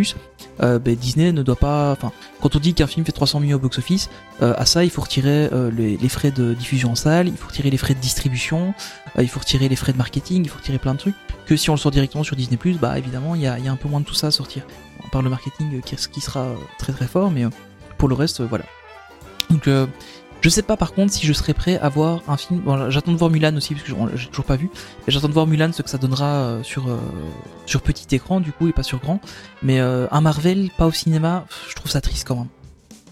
euh, 0.62 0.78
ben, 0.78 0.94
Disney 0.94 1.32
ne 1.32 1.42
doit 1.42 1.56
pas, 1.56 1.90
enfin 1.90 2.12
quand 2.40 2.54
on 2.54 2.60
dit 2.60 2.72
qu'un 2.72 2.86
film 2.86 3.04
fait 3.04 3.12
300 3.12 3.40
millions 3.40 3.56
au 3.56 3.60
box 3.60 3.78
office, 3.78 4.10
à 4.40 4.64
ça 4.66 4.84
il 4.84 4.90
faut 4.90 5.02
retirer 5.02 5.50
les, 5.72 6.08
frais 6.08 6.30
de 6.30 6.54
diffusion 6.54 6.92
en 6.92 6.94
salle, 6.94 7.28
il 7.28 7.36
faut 7.36 7.48
retirer 7.48 7.70
les 7.70 7.76
frais 7.76 7.94
de 7.94 8.00
distribution, 8.00 8.74
il 9.18 9.28
faut 9.28 9.40
retirer 9.40 9.68
les 9.68 9.76
frais 9.76 9.92
de 9.92 9.98
marketing, 9.98 10.44
il 10.44 10.48
faut 10.48 10.58
retirer 10.58 10.78
plein 10.78 10.94
de 10.94 10.98
trucs. 10.98 11.14
Que 11.46 11.56
si 11.56 11.70
on 11.70 11.74
le 11.74 11.78
sort 11.78 11.90
directement 11.90 12.24
sur 12.24 12.36
Disney 12.36 12.58
bah 12.80 12.98
évidemment 12.98 13.34
il 13.34 13.42
y 13.42 13.46
a, 13.46 13.54
un 13.54 13.76
peu 13.76 13.88
moins 13.88 14.00
de 14.00 14.06
tout 14.06 14.14
ça 14.14 14.28
à 14.28 14.30
sortir. 14.30 14.64
À 15.04 15.08
part 15.10 15.22
le 15.22 15.30
marketing 15.30 15.80
qui, 15.80 15.96
qui 15.96 16.20
sera 16.20 16.46
très 16.78 16.92
très 16.92 17.06
fort, 17.06 17.30
mais 17.30 17.44
pour 17.98 18.08
le 18.08 18.14
reste, 18.14 18.42
voilà. 18.42 18.64
Donc 19.50 19.68
je 20.44 20.50
sais 20.50 20.62
pas 20.62 20.76
par 20.76 20.92
contre 20.92 21.10
si 21.10 21.26
je 21.26 21.32
serais 21.32 21.54
prêt 21.54 21.78
à 21.78 21.88
voir 21.88 22.22
un 22.28 22.36
film. 22.36 22.60
Bon, 22.60 22.90
j'attends 22.90 23.12
de 23.12 23.16
voir 23.16 23.30
Mulan 23.30 23.56
aussi 23.56 23.74
parce 23.74 23.86
que 23.86 23.94
j'ai 24.14 24.28
toujours 24.28 24.44
pas 24.44 24.56
vu. 24.56 24.68
Mais 25.06 25.12
j'attends 25.12 25.28
de 25.28 25.32
voir 25.32 25.46
Mulan 25.46 25.72
ce 25.72 25.80
que 25.80 25.88
ça 25.88 25.96
donnera 25.96 26.26
euh, 26.26 26.62
sur 26.62 26.86
euh, 26.90 26.98
sur 27.64 27.80
petit 27.80 28.14
écran 28.14 28.40
du 28.40 28.52
coup 28.52 28.68
et 28.68 28.72
pas 28.74 28.82
sur 28.82 28.98
grand. 28.98 29.20
Mais 29.62 29.80
euh, 29.80 30.06
un 30.10 30.20
Marvel 30.20 30.68
pas 30.76 30.84
au 30.84 30.92
cinéma, 30.92 31.46
je 31.70 31.74
trouve 31.74 31.90
ça 31.90 32.02
triste 32.02 32.28
quand 32.28 32.36
même. 32.36 32.48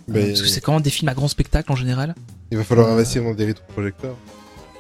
Mais 0.09 0.27
Parce 0.27 0.43
que 0.43 0.49
c'est 0.49 0.61
quand 0.61 0.75
même 0.75 0.83
des 0.83 0.91
films 0.91 1.09
à 1.09 1.15
grand 1.15 1.29
spectacle 1.29 1.73
en 1.73 1.77
général. 1.77 2.15
il 2.51 2.59
va 2.59 2.65
falloir 2.65 2.91
investir 2.91 3.23
dans 3.23 3.33
des 3.33 3.47
rétroprojecteurs. 3.47 4.17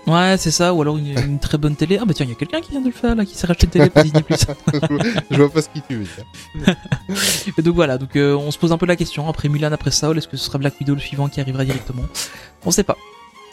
Ouais, 0.06 0.34
c'est 0.36 0.50
ça, 0.50 0.74
ou 0.74 0.82
alors 0.82 0.98
une, 0.98 1.16
une 1.16 1.38
très 1.38 1.58
bonne 1.58 1.76
télé. 1.76 1.98
Ah 2.00 2.04
bah 2.04 2.12
tiens, 2.14 2.26
il 2.26 2.30
y 2.30 2.32
a 2.32 2.34
quelqu'un 2.34 2.60
qui 2.60 2.72
vient 2.72 2.80
de 2.80 2.86
le 2.86 2.92
faire 2.92 3.14
là, 3.14 3.24
qui 3.24 3.36
s'est 3.36 3.46
racheté 3.46 3.66
une 3.66 3.70
télé 3.70 3.90
pour 3.90 4.02
Disney+. 4.02 4.24
je 5.30 5.36
vois 5.36 5.50
pas 5.50 5.62
ce 5.62 5.68
qui 5.68 5.80
tu 5.82 5.96
veux 5.96 6.04
dire. 6.04 6.76
Et 7.56 7.62
donc 7.62 7.74
voilà, 7.74 7.98
donc 7.98 8.16
euh, 8.16 8.34
on 8.34 8.50
se 8.50 8.58
pose 8.58 8.72
un 8.72 8.78
peu 8.78 8.86
la 8.86 8.96
question 8.96 9.28
après 9.28 9.48
Mulan, 9.48 9.70
après 9.70 9.92
Saul, 9.92 10.18
est-ce 10.18 10.26
que 10.26 10.36
ce 10.36 10.44
sera 10.44 10.58
Black 10.58 10.74
Widow 10.80 10.94
le 10.94 11.00
suivant 11.00 11.28
qui 11.28 11.40
arrivera 11.40 11.64
directement? 11.64 12.02
On 12.64 12.72
sait 12.72 12.82
pas. 12.82 12.96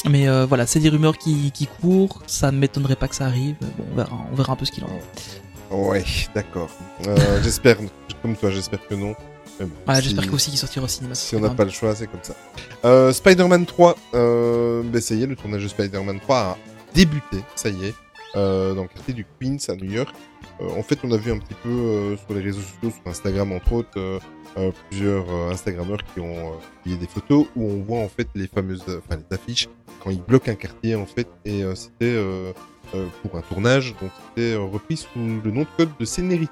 Mais 0.10 0.28
euh, 0.28 0.46
voilà, 0.48 0.66
c'est 0.66 0.80
des 0.80 0.90
rumeurs 0.90 1.18
qui, 1.18 1.52
qui 1.52 1.68
courent, 1.68 2.22
ça 2.26 2.52
ne 2.52 2.58
m'étonnerait 2.58 2.96
pas 2.96 3.08
que 3.08 3.16
ça 3.16 3.26
arrive. 3.26 3.56
Bon, 3.62 3.86
on 3.92 3.96
verra, 3.96 4.18
on 4.32 4.36
verra 4.36 4.54
un 4.54 4.56
peu 4.56 4.66
ce 4.66 4.72
qu'il 4.72 4.84
en 4.86 4.88
est. 4.88 5.76
Ouais, 5.76 6.04
d'accord. 6.34 6.70
Euh, 7.06 7.16
j'espère, 7.44 7.78
comme 8.22 8.36
toi, 8.36 8.50
j'espère 8.50 8.86
que 8.88 8.96
non. 8.96 9.14
Mais 9.60 9.66
bon, 9.66 9.72
Ouais, 9.88 9.96
si- 9.96 10.02
j'espère 10.10 10.30
qu'aussi 10.30 10.50
qu'il 10.52 10.60
sortira 10.60 10.86
au 10.86 10.88
cinéma. 10.88 11.16
Si 11.16 11.36
on 11.36 11.40
n'a 11.40 11.50
pas 11.50 11.66
le 11.66 11.70
choix, 11.72 11.94
c'est 11.96 12.08
comme 12.08 12.24
ça. 12.24 12.36
Euh, 12.86 13.12
Spider-Man 13.12 13.66
3, 13.66 13.96
euh, 14.14 14.82
ben 14.84 15.02
ça 15.02 15.16
y 15.16 15.24
est, 15.24 15.28
le 15.28 15.36
tournage 15.36 15.64
de 15.64 15.68
Spider-Man 15.68 16.20
3 16.22 16.38
a 16.38 16.58
débuté, 16.94 17.38
ça 17.56 17.70
y 17.70 17.86
est, 17.88 17.94
euh, 18.36 18.74
dans 18.74 18.84
le 18.84 18.88
quartier 18.88 19.14
du 19.14 19.26
Queens 19.40 19.58
à 19.68 19.76
New 19.76 19.92
York. 19.92 20.16
Euh, 20.62 20.70
en 20.78 20.84
fait, 20.84 21.00
on 21.04 21.12
a 21.12 21.18
vu 21.18 21.32
un 21.32 21.38
petit 21.40 21.56
peu 21.64 22.16
sur 22.26 22.34
les 22.36 22.42
réseaux 22.42 22.62
sociaux, 22.62 22.92
sur 23.02 23.12
Instagram 23.12 23.52
entre 23.52 23.74
autres, 23.74 24.20
plusieurs 24.90 25.30
Instagrammeurs 25.52 26.00
qui 26.14 26.20
ont 26.20 26.54
publié 26.84 26.98
des 27.00 27.08
photos 27.08 27.46
où 27.56 27.64
on 27.72 27.84
voit 27.84 28.00
en 28.00 28.10
fait 28.10 28.28
les 28.36 28.48
fameuses, 28.48 28.84
enfin 28.88 29.18
les 29.30 29.36
affiches 29.36 29.70
quand 30.04 30.10
ils 30.10 30.22
bloquent 30.22 30.52
un 30.52 30.56
quartier 30.56 30.96
en 30.96 31.06
fait, 31.06 31.28
et 31.46 31.64
c'était 31.76 32.22
pour 33.22 33.38
un 33.38 33.42
tournage, 33.42 33.96
donc 34.02 34.10
c'était 34.36 34.56
repris 34.56 34.98
sous 34.98 35.08
le 35.16 35.52
nom 35.52 35.62
de 35.62 35.68
code 35.78 35.90
de 36.00 36.04
Scenery. 36.06 36.50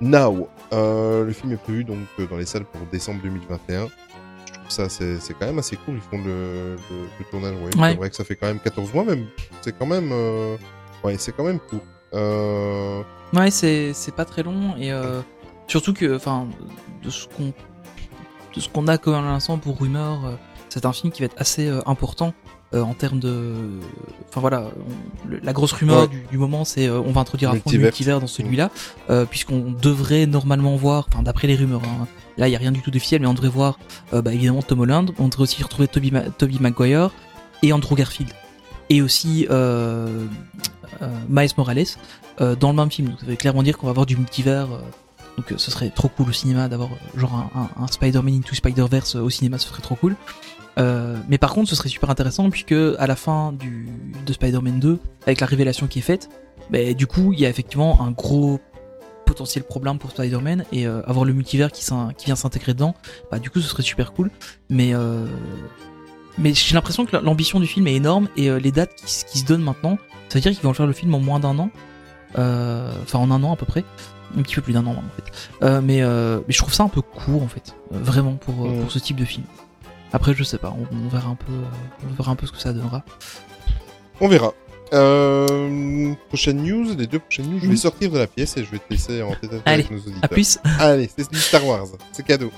Now, 0.00 0.48
euh, 0.72 1.24
le 1.24 1.32
film 1.32 1.52
est 1.52 1.56
prévu 1.56 1.84
donc 1.84 1.98
euh, 2.18 2.26
dans 2.26 2.36
les 2.36 2.46
salles 2.46 2.64
pour 2.64 2.80
décembre 2.92 3.20
2021. 3.22 3.86
Je 4.46 4.52
trouve 4.52 4.68
ça 4.68 4.88
c'est 4.88 5.18
c'est 5.20 5.34
quand 5.34 5.46
même 5.46 5.58
assez 5.58 5.76
cool. 5.76 5.94
Ils 5.96 6.00
font 6.00 6.22
le, 6.24 6.76
le, 6.76 7.06
le 7.18 7.24
tournage. 7.30 7.54
Ouais. 7.54 7.76
Ouais. 7.80 7.90
C'est 7.90 7.96
vrai 7.96 8.10
que 8.10 8.16
ça 8.16 8.24
fait 8.24 8.36
quand 8.36 8.46
même 8.46 8.60
14 8.60 8.92
mois 8.94 9.04
même. 9.04 9.26
C'est 9.62 9.76
quand 9.78 9.86
même 9.86 10.10
euh, 10.12 10.56
ouais 11.04 11.16
c'est 11.18 11.32
quand 11.32 11.44
même 11.44 11.60
cool. 11.70 11.80
Euh, 12.14 13.02
Ouais, 13.34 13.50
c'est 13.50 13.92
c'est 13.92 14.14
pas 14.14 14.24
très 14.24 14.42
long 14.42 14.74
et 14.78 14.90
surtout 15.66 15.92
que, 15.92 16.16
enfin, 16.16 16.48
de 17.02 17.10
ce 17.10 17.28
qu'on 17.28 17.52
de 18.54 18.60
ce 18.60 18.70
qu'on 18.70 18.86
a 18.88 18.96
comme 18.96 19.22
l'instant 19.22 19.58
pour 19.58 19.78
rumeur, 19.78 20.38
c'est 20.70 20.86
un 20.86 20.94
film 20.94 21.12
qui 21.12 21.20
va 21.20 21.26
être 21.26 21.38
assez 21.38 21.68
important 21.84 22.32
euh, 22.74 22.82
en 22.82 22.92
termes 22.94 23.18
de, 23.18 23.54
enfin 24.28 24.40
voilà, 24.40 24.64
on- 25.24 25.28
le- 25.28 25.40
la 25.42 25.52
grosse 25.52 25.72
rumeur 25.72 26.02
Ouais. 26.02 26.08
du, 26.08 26.22
du 26.30 26.36
moment, 26.38 26.64
c'est 26.64 26.86
euh, 26.86 27.00
on 27.00 27.12
va 27.12 27.20
introduire 27.22 27.50
à 27.50 27.54
fond 27.56 27.70
le 27.70 27.78
Multivers. 27.78 28.20
dans 28.20 28.26
celui-là, 28.26 28.70
euh, 29.10 29.24
puisqu'on 29.24 29.72
devrait 29.80 30.26
normalement 30.26 30.76
voir, 30.76 31.06
enfin 31.10 31.22
d'après 31.22 31.46
les 31.48 31.56
rumeurs, 31.56 31.82
hein, 31.84 32.06
là 32.36 32.46
il 32.48 32.52
y 32.52 32.56
a 32.56 32.58
rien 32.58 32.72
du 32.72 32.82
tout 32.82 32.90
d'officiel, 32.90 33.20
mais 33.22 33.26
on 33.26 33.34
devrait 33.34 33.48
voir, 33.48 33.78
bah, 34.12 34.32
évidemment 34.34 34.62
Tom 34.62 34.80
Holland, 34.80 35.10
on 35.18 35.28
devrait 35.28 35.44
aussi 35.44 35.62
retrouver 35.62 35.88
Toby, 35.88 36.10
Ma- 36.10 36.28
Tobey 36.30 36.56
Maguire 36.60 37.10
et 37.62 37.72
Andrew 37.72 37.94
Garfield, 37.94 38.32
et 38.90 39.00
aussi 39.02 39.46
Miles 41.28 41.50
Morales 41.56 41.84
dans 42.60 42.70
le 42.70 42.76
même 42.76 42.90
film. 42.90 43.08
Donc 43.08 43.20
ça 43.20 43.26
veut 43.26 43.36
clairement 43.36 43.62
dire 43.62 43.78
qu'on 43.78 43.86
va 43.86 43.90
avoir 43.90 44.06
du 44.06 44.16
multivers. 44.16 44.68
donc 45.36 45.54
ce 45.56 45.70
serait 45.70 45.90
trop 45.90 46.08
cool 46.08 46.28
au 46.28 46.32
cinéma 46.32 46.68
d'avoir 46.68 46.90
genre 47.16 47.34
un, 47.54 47.60
un, 47.60 47.84
un 47.84 47.86
Spider-Man 47.86 48.34
into 48.36 48.54
Spider-Verse 48.54 49.16
au 49.16 49.30
cinéma, 49.30 49.58
ce 49.58 49.68
serait 49.68 49.82
trop 49.82 49.94
cool. 49.96 50.16
Euh, 50.78 51.16
mais 51.28 51.38
par 51.38 51.52
contre, 51.52 51.68
ce 51.68 51.76
serait 51.76 51.88
super 51.88 52.10
intéressant 52.10 52.50
puisque 52.50 52.74
à 52.98 53.06
la 53.06 53.16
fin 53.16 53.52
du, 53.52 53.88
de 54.24 54.32
Spider-Man 54.32 54.78
2, 54.80 54.98
avec 55.26 55.40
la 55.40 55.46
révélation 55.46 55.86
qui 55.86 55.98
est 55.98 56.02
faite, 56.02 56.28
bah, 56.70 56.92
du 56.92 57.06
coup, 57.06 57.32
il 57.32 57.40
y 57.40 57.46
a 57.46 57.48
effectivement 57.48 58.00
un 58.02 58.10
gros 58.10 58.60
potentiel 59.26 59.64
problème 59.64 59.98
pour 59.98 60.10
Spider-Man 60.10 60.64
et 60.72 60.86
euh, 60.86 61.02
avoir 61.06 61.24
le 61.24 61.32
multivers 61.32 61.70
qui, 61.70 61.84
qui 62.16 62.26
vient 62.26 62.36
s'intégrer 62.36 62.72
dedans, 62.72 62.94
bah 63.30 63.38
du 63.38 63.50
coup, 63.50 63.60
ce 63.60 63.68
serait 63.68 63.82
super 63.82 64.12
cool. 64.12 64.30
Mais 64.70 64.94
euh, 64.94 65.26
mais 66.38 66.54
j'ai 66.54 66.74
l'impression 66.74 67.04
que 67.04 67.16
l'ambition 67.16 67.58
du 67.60 67.66
film 67.66 67.86
est 67.88 67.94
énorme 67.94 68.28
et 68.36 68.48
euh, 68.48 68.58
les 68.58 68.70
dates 68.70 68.94
qui, 68.94 69.38
se 69.38 69.44
donnent 69.44 69.62
maintenant, 69.62 69.98
ça 70.28 70.38
veut 70.38 70.40
dire 70.40 70.52
qu'ils 70.52 70.62
vont 70.62 70.72
faire 70.72 70.86
le 70.86 70.92
film 70.92 71.14
en 71.14 71.20
moins 71.20 71.40
d'un 71.40 71.58
an, 71.58 71.70
Euh, 72.36 72.92
enfin 73.02 73.18
en 73.18 73.30
un 73.30 73.42
an 73.42 73.54
à 73.54 73.56
peu 73.56 73.66
près, 73.66 73.84
un 74.36 74.42
petit 74.42 74.54
peu 74.54 74.62
plus 74.62 74.74
d'un 74.74 74.86
an 74.86 74.90
en 74.90 75.16
fait. 75.16 75.48
Euh, 75.62 75.80
mais, 75.82 76.02
euh, 76.02 76.40
mais 76.46 76.52
je 76.52 76.58
trouve 76.58 76.74
ça 76.74 76.84
un 76.84 76.88
peu 76.88 77.00
court 77.00 77.42
en 77.42 77.48
fait, 77.48 77.74
vraiment 77.90 78.34
pour, 78.34 78.54
pour 78.54 78.92
ce 78.92 78.98
type 78.98 79.16
de 79.16 79.24
film. 79.24 79.46
Après 80.12 80.34
je 80.34 80.42
sais 80.44 80.58
pas, 80.58 80.74
on, 80.78 80.86
on 80.94 81.08
verra 81.08 81.30
un 81.30 81.34
peu, 81.34 81.52
euh, 81.52 82.06
on 82.10 82.14
verra 82.14 82.32
un 82.32 82.36
peu 82.36 82.46
ce 82.46 82.52
que 82.52 82.58
ça 82.58 82.72
donnera. 82.72 83.02
on 84.20 84.28
verra. 84.28 84.52
Euh, 84.94 86.14
prochaine 86.28 86.62
news, 86.62 86.94
les 86.96 87.06
deux 87.06 87.18
prochaines 87.18 87.46
news, 87.50 87.60
je 87.62 87.68
vais 87.68 87.76
sortir 87.76 88.10
de 88.10 88.18
la 88.18 88.26
pièce 88.26 88.56
et 88.56 88.64
je 88.64 88.70
vais 88.70 88.78
te 88.78 88.84
laisser 88.90 89.20
en 89.22 89.34
tête 89.34 89.50
Allez, 89.66 89.84
avec 89.84 89.90
nos 89.90 89.98
auditeurs. 89.98 90.20
À 90.22 90.28
plus. 90.28 90.58
Allez, 90.78 91.10
c'est 91.14 91.30
du 91.30 91.38
Star 91.38 91.66
Wars, 91.66 91.86
c'est 92.12 92.24
cadeau. 92.24 92.50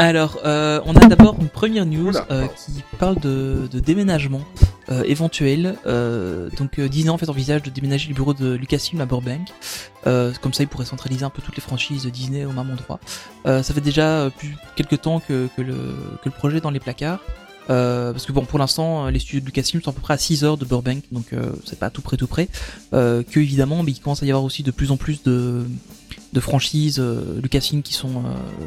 Alors, 0.00 0.38
euh, 0.44 0.80
on 0.86 0.94
a 0.94 1.06
d'abord 1.08 1.36
une 1.40 1.48
première 1.48 1.84
news 1.84 2.10
Oula, 2.10 2.26
euh, 2.30 2.46
qui 2.46 2.84
parle 2.98 3.18
de, 3.18 3.68
de 3.68 3.80
déménagement 3.80 4.42
euh, 4.90 5.02
éventuel. 5.02 5.76
Euh, 5.86 6.48
donc 6.56 6.78
Disney 6.78 7.10
en 7.10 7.18
fait 7.18 7.28
envisage 7.28 7.62
de 7.62 7.70
déménager 7.70 8.08
le 8.08 8.14
bureau 8.14 8.32
de 8.32 8.54
Lucasfilm 8.54 9.00
à 9.00 9.06
Burbank. 9.06 9.48
Euh, 10.06 10.32
comme 10.40 10.54
ça, 10.54 10.62
il 10.62 10.68
pourrait 10.68 10.84
centraliser 10.84 11.24
un 11.24 11.30
peu 11.30 11.42
toutes 11.42 11.56
les 11.56 11.62
franchises 11.62 12.04
de 12.04 12.10
Disney 12.10 12.44
au 12.44 12.52
même 12.52 12.70
endroit. 12.70 13.00
Euh, 13.46 13.64
ça 13.64 13.74
fait 13.74 13.80
déjà 13.80 14.30
plus 14.38 14.56
quelques 14.76 15.00
temps 15.00 15.18
que, 15.18 15.48
que, 15.56 15.62
le, 15.62 15.74
que 16.22 16.26
le 16.26 16.30
projet 16.30 16.58
est 16.58 16.62
dans 16.62 16.70
les 16.70 16.80
placards. 16.80 17.20
Euh, 17.68 18.12
parce 18.12 18.24
que 18.24 18.32
bon, 18.32 18.44
pour 18.44 18.58
l'instant, 18.60 19.08
les 19.08 19.18
studios 19.18 19.40
de 19.40 19.46
Lucasfilm 19.46 19.82
sont 19.82 19.90
à 19.90 19.92
peu 19.92 20.00
près 20.00 20.14
à 20.14 20.18
6 20.18 20.44
heures 20.44 20.56
de 20.56 20.64
Burbank, 20.64 21.02
donc 21.12 21.32
euh, 21.32 21.52
c'est 21.66 21.78
pas 21.78 21.90
tout 21.90 22.00
près 22.02 22.16
tout 22.16 22.26
près. 22.28 22.48
Euh, 22.94 23.22
que 23.22 23.40
évidemment, 23.40 23.82
mais 23.82 23.90
il 23.90 24.00
commence 24.00 24.22
à 24.22 24.26
y 24.26 24.30
avoir 24.30 24.44
aussi 24.44 24.62
de 24.62 24.70
plus 24.70 24.90
en 24.90 24.96
plus 24.96 25.22
de, 25.22 25.66
de 26.32 26.40
franchises 26.40 26.98
euh, 26.98 27.40
Lucasfilm 27.42 27.82
qui 27.82 27.92
sont 27.92 28.08
euh, 28.24 28.64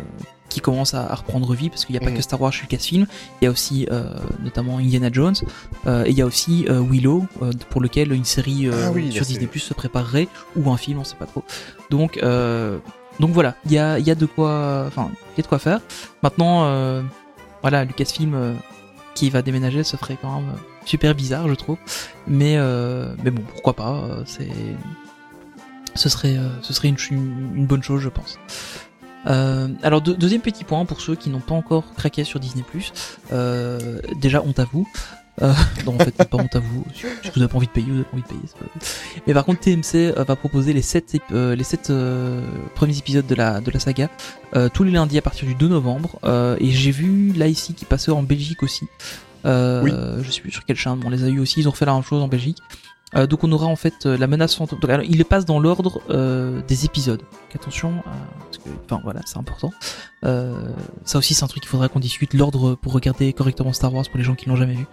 qui 0.52 0.60
commence 0.60 0.94
à, 0.94 1.10
à 1.12 1.16
reprendre 1.16 1.54
vie 1.56 1.70
parce 1.70 1.86
qu'il 1.86 1.94
n'y 1.94 1.98
a 1.98 2.02
pas 2.02 2.12
Mhm. 2.12 2.18
que 2.18 2.22
Star 2.22 2.40
Wars 2.42 2.52
chez 2.52 2.64
Lucasfilm, 2.64 3.08
il 3.42 3.46
y 3.46 3.48
a 3.48 3.52
aussi 3.52 3.88
euh, 3.90 4.14
notamment 4.44 4.78
Indiana 4.80 5.10
Jones 5.12 5.36
euh, 5.88 6.04
et 6.06 6.10
il 6.10 6.18
y 6.18 6.22
a 6.22 6.26
aussi 6.26 6.66
euh, 6.70 6.82
Willow 6.82 7.26
euh, 7.42 7.52
pour 7.70 7.80
lequel 7.82 8.12
une 8.12 8.26
série 8.26 8.68
euh, 8.68 8.88
Ah 8.88 8.92
oui, 8.92 9.12
sur. 9.12 9.26
Disney 9.26 9.48
Plus 9.48 9.62
se 9.62 9.74
préparerait 9.74 10.28
ou 10.58 10.70
un 10.70 10.78
film, 10.78 11.00
on 11.00 11.04
sait 11.06 11.16
pas 11.16 11.26
trop. 11.26 11.44
Donc 11.90 12.18
euh, 12.18 12.78
donc 13.20 13.32
voilà, 13.32 13.56
il 13.66 13.72
y 13.72 13.78
a, 13.80 13.98
il 13.98 14.06
y 14.06 14.12
a 14.12 14.16
de 14.16 14.26
quoi, 14.26 14.84
enfin 14.88 15.10
il 15.34 15.38
y 15.38 15.42
a 15.42 15.44
de 15.44 15.48
quoi 15.48 15.60
faire. 15.60 15.80
Maintenant 16.22 16.66
euh, 16.66 17.02
voilà 17.62 17.86
Lucasfilm 17.86 18.34
euh, 18.36 18.54
qui 19.16 19.30
va 19.30 19.42
déménager, 19.42 19.84
ce 19.84 19.96
ferait 19.98 20.18
quand 20.22 20.42
même 20.42 20.52
super 20.86 21.16
bizarre 21.16 21.48
je 21.48 21.54
trouve, 21.56 21.78
mais 22.28 22.56
euh, 22.58 23.14
mais 23.24 23.32
bon 23.32 23.44
pourquoi 23.54 23.74
pas, 23.74 23.94
euh, 23.94 24.24
c'est 24.26 24.50
ce 25.96 26.10
serait 26.10 26.38
euh, 26.38 26.50
ce 26.62 26.74
serait 26.74 26.88
une, 26.90 26.98
une, 27.12 27.52
une 27.56 27.66
bonne 27.68 27.84
chose 27.84 28.02
je 28.02 28.10
pense. 28.10 28.38
Euh, 29.28 29.68
alors 29.84 30.02
deux- 30.02 30.16
deuxième 30.16 30.42
petit 30.42 30.64
point 30.64 30.86
pour 30.86 31.00
ceux 31.02 31.16
qui 31.16 31.30
n'ont 31.30 31.40
pas 31.40 31.56
encore 31.56 31.94
craqué 31.96 32.24
sur 32.24 32.40
Disney+. 32.40 32.64
Euh, 33.32 34.00
déjà 34.20 34.42
honte 34.42 34.60
à 34.60 34.66
vous. 34.66 34.88
Euh, 35.42 35.54
non 35.86 35.96
en 35.96 36.00
fait 36.00 36.12
pas 36.12 36.38
honte 36.38 36.56
à 36.56 36.60
vous. 36.60 36.86
Si 36.94 37.06
vous 37.34 37.40
n'avez 37.40 37.48
pas 37.50 37.58
envie 37.58 37.68
de 37.68 37.72
payer, 37.72 37.88
vous 37.88 37.94
n'avez 37.94 38.04
pas 38.04 38.14
envie 38.14 38.24
de 38.24 38.28
payer. 38.28 38.42
c'est 38.48 38.58
pas- 38.60 39.22
Mais 39.28 39.34
par 39.34 39.46
contre 39.46 39.62
TMC 39.62 39.96
euh, 40.18 40.24
va 40.24 40.36
proposer 40.36 40.74
les 40.74 40.82
7 40.82 41.18
les 41.32 41.64
sept 41.64 41.90
euh, 41.90 42.42
premiers 42.76 42.98
épisodes 42.98 43.26
de 43.26 43.36
la 43.36 43.62
de 43.62 43.72
la 43.72 43.80
saga 43.80 44.10
euh, 44.56 44.70
tous 44.74 44.84
les 44.84 44.92
lundis 44.92 45.18
à 45.18 45.22
partir 45.22 45.48
du 45.48 45.56
2 45.56 45.68
novembre. 45.68 46.20
Euh, 46.26 46.58
et 46.60 46.70
j'ai 46.72 46.92
vu 46.92 47.32
là 47.34 47.48
ici 47.48 47.74
qui 47.74 47.86
passait 47.86 48.12
en 48.12 48.24
Belgique 48.24 48.62
aussi. 48.64 48.86
Euh, 49.46 49.82
Oui. 49.84 49.92
Je 50.24 50.30
sais 50.32 50.42
plus 50.42 50.52
sur 50.52 50.66
quelle 50.66 50.76
chaîne, 50.76 50.98
mais 51.00 51.06
on 51.06 51.10
les 51.10 51.24
a 51.24 51.28
eu 51.28 51.40
aussi. 51.40 51.62
Ils 51.62 51.70
ont 51.70 51.72
fait 51.72 51.86
la 51.86 51.94
même 51.94 52.04
chose 52.04 52.22
en 52.22 52.28
Belgique. 52.28 52.58
Euh, 53.16 53.28
donc 53.28 53.44
on 53.44 53.52
aura 53.52 53.66
en 53.68 53.76
fait 53.76 54.06
euh, 54.06 54.18
la 54.18 54.28
menace 54.28 54.56
fantôme. 54.56 54.80
Donc, 54.80 54.90
alors, 54.90 55.06
il 55.06 55.18
les 55.18 55.24
passe 55.24 55.44
dans 55.46 55.60
l'ordre 55.60 56.02
euh, 56.10 56.62
des 56.68 56.86
épisodes. 56.86 57.20
Donc, 57.20 57.56
attention, 57.56 57.90
euh, 57.90 58.10
parce 58.46 58.58
que, 58.60 58.70
enfin 58.86 59.02
voilà, 59.04 59.20
c'est 59.26 59.38
important. 59.38 59.72
Euh, 60.24 60.70
ça 61.04 61.18
aussi 61.18 61.34
c'est 61.34 61.44
un 61.44 61.48
truc 61.48 61.62
qu'il 61.64 61.70
faudra 61.70 61.90
qu'on 61.90 62.00
discute 62.00 62.34
l'ordre 62.34 62.76
pour 62.76 62.94
regarder 62.94 63.34
correctement 63.34 63.74
Star 63.74 63.94
Wars 63.94 64.06
pour 64.08 64.18
les 64.18 64.24
gens 64.24 64.36
qui 64.36 64.48
l'ont 64.50 64.56
jamais 64.56 64.76
vu. 64.76 64.86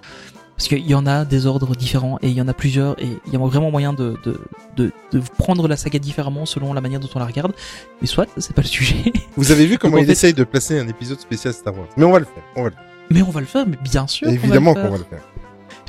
Parce 0.56 0.66
qu'il 0.66 0.84
y 0.90 0.94
en 0.96 1.06
a 1.06 1.24
des 1.24 1.46
ordres 1.46 1.76
différents 1.76 2.18
et 2.20 2.26
il 2.30 2.34
y 2.34 2.42
en 2.42 2.48
a 2.48 2.52
plusieurs 2.54 3.00
et 3.00 3.06
il 3.28 3.32
y 3.32 3.36
a 3.36 3.38
vraiment 3.38 3.70
moyen 3.70 3.92
de, 3.92 4.16
de, 4.24 4.40
de, 4.76 4.90
de 5.12 5.22
prendre 5.38 5.68
la 5.68 5.76
saga 5.76 6.00
différemment 6.00 6.46
selon 6.46 6.72
la 6.72 6.80
manière 6.80 6.98
dont 6.98 7.08
on 7.14 7.20
la 7.20 7.26
regarde. 7.26 7.52
Mais 8.00 8.08
soit, 8.08 8.26
c'est 8.38 8.54
pas 8.56 8.62
le 8.62 8.66
sujet. 8.66 9.12
Vous 9.36 9.52
avez 9.52 9.66
vu 9.66 9.78
comment 9.78 9.92
Donc, 9.98 10.02
il 10.02 10.06
fait- 10.06 10.12
essaye 10.12 10.34
de 10.34 10.42
placer 10.42 10.80
un 10.80 10.88
épisode 10.88 11.20
spécial 11.20 11.54
Star 11.54 11.78
Wars. 11.78 11.86
Mais 11.96 12.04
on 12.04 12.10
va 12.10 12.18
le 12.18 12.24
faire. 12.24 12.42
On 12.56 12.64
va 12.64 12.70
le 12.70 12.74
faire. 12.74 12.84
Mais 13.10 13.22
on 13.22 13.30
va 13.30 13.38
le 13.40 13.46
faire, 13.46 13.66
mais 13.68 13.76
bien 13.84 14.08
sûr. 14.08 14.28
Évidemment 14.28 14.74
qu'on 14.74 14.90
va 14.90 14.98
le 14.98 15.04
faire. 15.04 15.22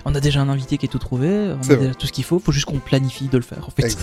On 0.10 0.16
a 0.16 0.20
déjà 0.20 0.42
un 0.42 0.50
invité 0.50 0.80
qui 0.80 0.88
est 0.88 0.90
tout 0.90 0.98
trouvé, 0.98 1.54
on 1.54 1.72
a 1.72 1.76
déjà 1.76 1.94
tout 1.94 2.08
ce 2.08 2.12
qu'il 2.12 2.24
faut, 2.24 2.40
faut 2.40 2.52
juste 2.52 2.66
qu'on 2.66 2.80
planifie 2.80 3.28
de 3.28 3.38
le 3.38 3.44
faire 3.44 3.68
en 3.68 3.70
fait. 3.70 3.96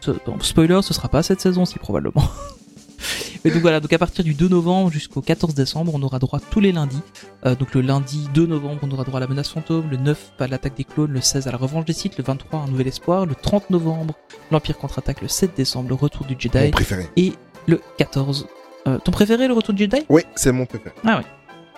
Spoiler, 0.42 0.80
ce 0.82 0.92
sera 0.92 1.08
pas 1.08 1.22
cette 1.22 1.40
saison-ci 1.40 1.78
probablement. 1.78 2.22
Mais 3.44 3.50
donc 3.50 3.62
voilà, 3.62 3.80
donc 3.80 3.90
à 3.90 3.98
partir 3.98 4.22
du 4.22 4.34
2 4.34 4.48
novembre 4.48 4.92
jusqu'au 4.92 5.22
14 5.22 5.54
décembre, 5.54 5.92
on 5.94 6.02
aura 6.02 6.18
droit 6.18 6.40
tous 6.50 6.60
les 6.60 6.72
lundis. 6.72 7.00
Euh, 7.46 7.54
donc 7.54 7.72
le 7.74 7.80
lundi 7.80 8.28
2 8.34 8.44
novembre, 8.46 8.80
on 8.82 8.90
aura 8.90 9.04
droit 9.04 9.16
à 9.16 9.20
la 9.20 9.28
menace 9.28 9.48
fantôme, 9.48 9.88
le 9.90 9.96
9 9.96 10.32
à 10.40 10.46
l'attaque 10.46 10.76
des 10.76 10.84
clones, 10.84 11.10
le 11.12 11.22
16 11.22 11.48
à 11.48 11.52
la 11.52 11.56
revanche 11.56 11.86
des 11.86 11.94
Sith, 11.94 12.18
le 12.18 12.24
23 12.24 12.60
un 12.60 12.66
nouvel 12.66 12.88
espoir, 12.88 13.24
le 13.24 13.34
30 13.34 13.70
novembre 13.70 14.14
l'Empire 14.50 14.76
contre-attaque, 14.76 15.22
le 15.22 15.28
7 15.28 15.56
décembre 15.56 15.88
le 15.88 15.94
retour 15.94 16.26
du 16.26 16.34
Mon 16.34 16.40
Jedi 16.40 16.70
préféré. 16.70 17.08
et 17.16 17.32
le 17.66 17.80
14. 17.96 18.46
Euh, 18.88 18.98
ton 18.98 19.10
préféré 19.10 19.48
le 19.48 19.54
retour 19.54 19.72
du 19.72 19.84
Jedi? 19.84 20.04
Oui, 20.10 20.20
c'est 20.34 20.52
mon 20.52 20.66
préféré. 20.66 20.94
Ah 21.06 21.16
ouais. 21.16 21.24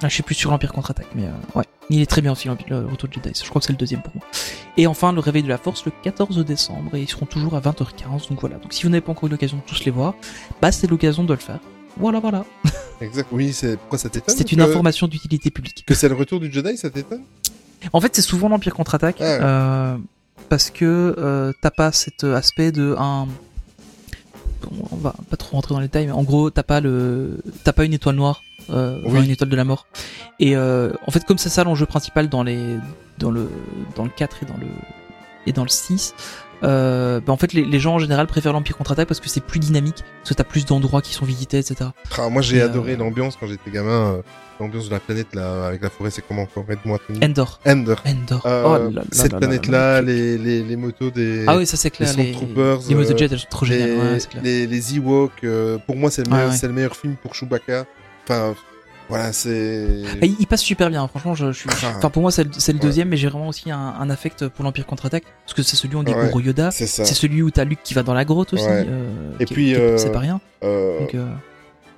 Ah, 0.03 0.09
je 0.09 0.15
suis 0.15 0.23
plus 0.23 0.35
sur 0.35 0.51
l'Empire 0.51 0.73
contre-attaque, 0.73 1.09
mais 1.15 1.27
euh, 1.27 1.31
ouais. 1.59 1.65
Il 1.91 2.01
est 2.01 2.07
très 2.07 2.23
bien 2.23 2.33
aussi, 2.33 2.49
le 2.69 2.87
Retour 2.87 3.09
de 3.09 3.15
Jedi. 3.15 3.33
Je 3.43 3.49
crois 3.49 3.61
que 3.61 3.67
c'est 3.67 3.73
le 3.73 3.79
deuxième 3.79 4.03
pour 4.03 4.13
moi. 4.15 4.25
Et 4.77 4.87
enfin, 4.87 5.13
le 5.13 5.21
Réveil 5.21 5.43
de 5.43 5.49
la 5.49 5.59
Force 5.59 5.85
le 5.85 5.93
14 6.03 6.39
décembre, 6.45 6.95
et 6.95 7.03
ils 7.03 7.09
seront 7.09 7.27
toujours 7.27 7.55
à 7.55 7.61
20h15. 7.61 8.29
Donc 8.29 8.41
voilà. 8.41 8.57
Donc 8.57 8.73
si 8.73 8.85
vous 8.85 8.89
n'avez 8.89 9.01
pas 9.03 9.13
encore 9.13 9.29
eu 9.29 9.31
l'occasion 9.31 9.59
de 9.59 9.63
tous 9.63 9.85
les 9.85 9.91
voir, 9.91 10.15
bah 10.61 10.73
c'est 10.73 10.87
l'occasion 10.89 11.25
de 11.25 11.33
le 11.35 11.39
faire. 11.39 11.59
Voilà, 11.99 12.21
voilà. 12.21 12.45
Exact. 13.01 13.29
Oui, 13.33 13.53
c'est 13.53 13.77
pourquoi 13.77 13.99
ça 13.99 14.09
t'étonne 14.09 14.35
C'est 14.37 14.51
une 14.53 14.59
que- 14.59 14.63
information 14.65 15.07
d'utilité 15.09 15.51
publique. 15.51 15.85
Que 15.87 15.95
c'est 15.95 16.09
le 16.09 16.15
retour 16.15 16.41
du 16.41 16.51
Jedi, 16.51 16.77
ça 16.79 16.89
t'étonne? 16.89 17.23
En 17.93 18.01
fait, 18.01 18.15
c'est 18.17 18.23
souvent 18.23 18.49
l'Empire 18.49 18.75
contre-attaque, 18.75 19.17
Ah 19.21 19.25
ouais. 19.25 19.39
euh, 19.43 19.97
parce 20.49 20.71
que 20.71 21.15
euh, 21.19 21.53
t'as 21.61 21.71
pas 21.73 21.93
cet 21.93 22.25
aspect 22.25 22.73
de 22.73 22.95
un. 22.99 23.27
Bon, 24.63 24.89
on 24.93 24.97
va 24.97 25.15
pas 25.29 25.37
trop 25.37 25.57
rentrer 25.57 25.75
dans 25.75 25.81
les 25.81 25.89
détails, 25.89 26.07
mais 26.07 26.13
en 26.13 26.23
gros, 26.23 26.49
t'as 26.51 26.63
pas 26.63 26.81
le, 26.81 27.41
t'as 27.65 27.73
pas 27.73 27.85
une 27.85 27.93
étoile 27.95 28.15
noire, 28.15 28.41
euh, 28.71 29.01
enfin, 29.05 29.23
une 29.23 29.31
étoile 29.31 29.51
de 29.51 29.57
la 29.57 29.65
mort. 29.65 29.87
Et 30.41 30.57
euh, 30.57 30.93
en 31.07 31.11
fait, 31.11 31.25
comme 31.25 31.39
c'est 31.39 31.49
ça 31.49 31.65
l'enjeu 31.65 31.87
principal 31.87 32.29
dans 32.29 32.43
les, 32.43 32.77
dans 33.19 33.31
le, 33.31 33.49
dans 33.97 34.05
le 34.05 34.11
4 34.11 34.43
et 34.43 34.47
dans 34.47 34.57
le, 34.59 34.67
et 35.47 35.53
dans 35.53 35.63
le 35.63 35.69
6. 35.69 36.15
Euh, 36.65 37.19
bah 37.21 37.33
en 37.33 37.37
fait, 37.37 37.53
les, 37.55 37.65
les 37.65 37.81
gens 37.81 37.95
en 37.95 37.99
général 37.99 38.29
préfèrent 38.29 38.53
l'Empire 38.53 38.77
contre-attaque 38.77 39.09
parce 39.09 39.19
que 39.19 39.29
c'est 39.29 39.41
plus 39.43 39.59
dynamique, 39.59 40.05
parce 40.21 40.29
que 40.31 40.35
t'as 40.35 40.45
plus 40.45 40.65
d'endroits 40.65 41.03
qui 41.03 41.13
sont 41.13 41.25
visités, 41.25 41.59
etc. 41.59 41.91
Ah, 42.17 42.29
Moi, 42.29 42.41
j'ai 42.41 42.59
Et, 42.59 42.61
euh, 42.61 42.67
adoré 42.67 42.95
l'ambiance 42.97 43.37
quand 43.39 43.49
j'étais 43.49 43.71
gamin. 43.71 44.21
L'ambiance 44.61 44.87
de 44.87 44.93
la 44.93 45.01
planète 45.01 45.35
là, 45.35 45.67
avec 45.67 45.83
la 45.83 45.91
forêt, 45.91 46.11
c'est 46.11 46.23
comment 46.25 46.43
encore? 46.43 46.65
Aide-moi. 46.69 47.01
Endor. 47.21 47.59
Endor. 47.67 48.01
Euh, 48.47 48.63
oh 48.65 48.73
là 48.79 48.91
là 49.01 49.03
cette 49.11 49.33
là 49.33 49.41
là 49.41 49.47
planète-là, 49.47 49.95
là. 49.95 50.03
les, 50.03 50.39
les, 50.39 50.63
les 50.63 50.77
motos 50.77 51.11
des, 51.11 51.45
Ah 51.49 51.57
oui, 51.57 51.67
ça 51.67 51.77
c'est 51.77 51.91
clair. 51.91 52.15
les 52.17 52.33
Stormtroopers, 52.33 52.81
les 52.89 52.95
motos 52.95 53.13
euh, 53.13 53.17
jet, 53.17 53.33
elles 53.33 53.39
sont 53.41 53.47
trop. 53.51 53.67
Ouais, 53.67 54.19
clair. 54.31 54.43
les, 54.45 54.69
les 54.69 54.97
Ewoks, 54.97 55.45
pour 55.85 55.97
moi, 55.97 56.13
c'est 56.13 56.25
le, 56.29 56.33
ouais. 56.33 56.47
le 56.63 56.69
meilleur 56.73 56.95
film 56.95 57.17
pour 57.21 57.35
Chewbacca. 57.35 57.87
Enfin, 58.25 58.55
voilà, 59.09 59.33
c'est. 59.33 59.87
Ah, 60.23 60.25
il, 60.27 60.47
passe 60.47 60.63
super 60.63 60.89
bien, 60.91 61.07
franchement. 61.09 61.35
Je, 61.35 61.53
je 61.53 61.59
suis... 61.59 61.69
Ah. 61.85 61.95
Enfin, 61.99 62.09
pour 62.11 62.23
moi, 62.23 62.31
c'est 62.31 62.45
le, 62.45 62.51
c'est 62.57 62.73
le 62.73 62.79
Ouais. 62.79 62.85
deuxième, 62.85 63.09
mais 63.09 63.17
j'ai 63.17 63.29
vraiment 63.29 63.49
aussi 63.49 63.71
un, 63.71 63.79
un 63.79 64.11
affect 64.11 64.49
pour 64.49 64.65
l'Empire 64.65 64.87
contre-attaque. 64.87 65.25
Parce 65.45 65.55
que 65.55 65.63
c'est 65.63 65.77
celui 65.77 65.97
où 65.97 65.99
on 65.99 66.03
découvre 66.03 66.35
Ouais, 66.37 66.43
Yoda. 66.43 66.71
C'est 66.71 66.87
ça. 66.87 67.05
C'est 67.05 67.15
celui 67.15 67.43
où 67.43 67.51
t'as 67.51 67.65
Luke 67.65 67.81
qui 67.83 67.95
va 67.95 68.03
dans 68.03 68.15
la 68.15 68.25
grotte 68.25 68.53
aussi. 68.55 68.65
Ouais. 68.65 68.87
euh, 68.89 69.33
Et 69.41 69.45
qui- 69.45 69.55
puis, 69.55 69.75
euh, 69.75 69.99
c'est 69.99 70.13
pas 70.13 70.21
rien. 70.21 70.41
Euh, 70.65 71.01
Donc, 71.01 71.17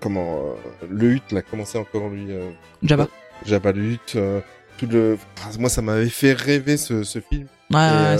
comment 0.00 0.42
le 0.90 1.12
Hutt, 1.12 1.32
là, 1.32 1.42
comment 1.42 1.64
c'est 1.64 1.78
encore 1.78 2.08
lui 2.08 2.26
Jabba. 2.82 3.08
Jabba 3.46 3.72
le 3.72 3.96
euh, 4.16 4.40
tout 4.78 4.86
le. 4.86 5.18
Moi, 5.58 5.68
ça 5.70 5.82
m'avait 5.82 6.08
fait 6.08 6.32
rêver 6.32 6.76
ce, 6.76 7.02
ce 7.04 7.20
film. 7.20 7.46
Ouais, 7.72 8.16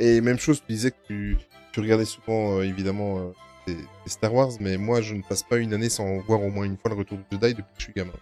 et, 0.00 0.16
et 0.16 0.20
même 0.20 0.38
chose, 0.38 0.60
tu 0.66 0.72
disais 0.72 0.90
que 0.90 0.96
tu, 1.06 1.36
tu 1.72 1.80
regardais 1.80 2.04
souvent, 2.04 2.60
évidemment, 2.62 3.32
des, 3.66 3.74
des 3.74 3.82
Star 4.06 4.32
Wars, 4.34 4.50
mais 4.60 4.76
moi, 4.76 5.00
je 5.00 5.14
ne 5.14 5.22
passe 5.22 5.42
pas 5.42 5.56
une 5.56 5.72
année 5.74 5.88
sans 5.90 6.18
voir 6.26 6.42
au 6.42 6.50
moins 6.50 6.64
une 6.64 6.76
fois 6.76 6.90
le 6.90 6.96
retour 6.96 7.18
du 7.18 7.24
Jedi 7.32 7.54
depuis 7.54 7.62
que 7.62 7.78
je 7.78 7.84
suis 7.84 7.92
gamin. 7.94 8.12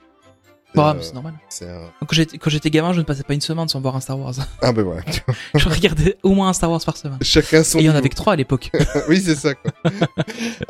Bon, 0.74 0.94
mais 0.94 1.02
c'est 1.02 1.12
normal. 1.12 1.34
un... 1.62 1.90
Quand 2.38 2.48
j'étais, 2.50 2.70
gamin, 2.70 2.92
je 2.94 3.00
ne 3.00 3.04
passais 3.04 3.22
pas 3.24 3.34
une 3.34 3.42
semaine 3.42 3.68
sans 3.68 3.80
voir 3.80 3.94
un 3.94 4.00
Star 4.00 4.18
Wars. 4.18 4.34
Ah 4.62 4.72
ben 4.72 4.82
voilà. 4.82 5.02
je 5.54 5.68
regardais 5.68 6.16
au 6.22 6.30
moins 6.32 6.48
un 6.48 6.52
Star 6.54 6.70
Wars 6.70 6.80
par 6.84 6.96
semaine. 6.96 7.18
Chacun 7.20 7.62
son 7.62 7.78
Et 7.78 7.82
il 7.82 7.86
y 7.86 7.90
en 7.90 7.94
avait 7.94 8.08
que 8.08 8.14
trois 8.14 8.32
à 8.32 8.36
l'époque. 8.36 8.70
oui, 9.08 9.20
c'est 9.20 9.34
ça, 9.34 9.54
quoi. 9.54 9.70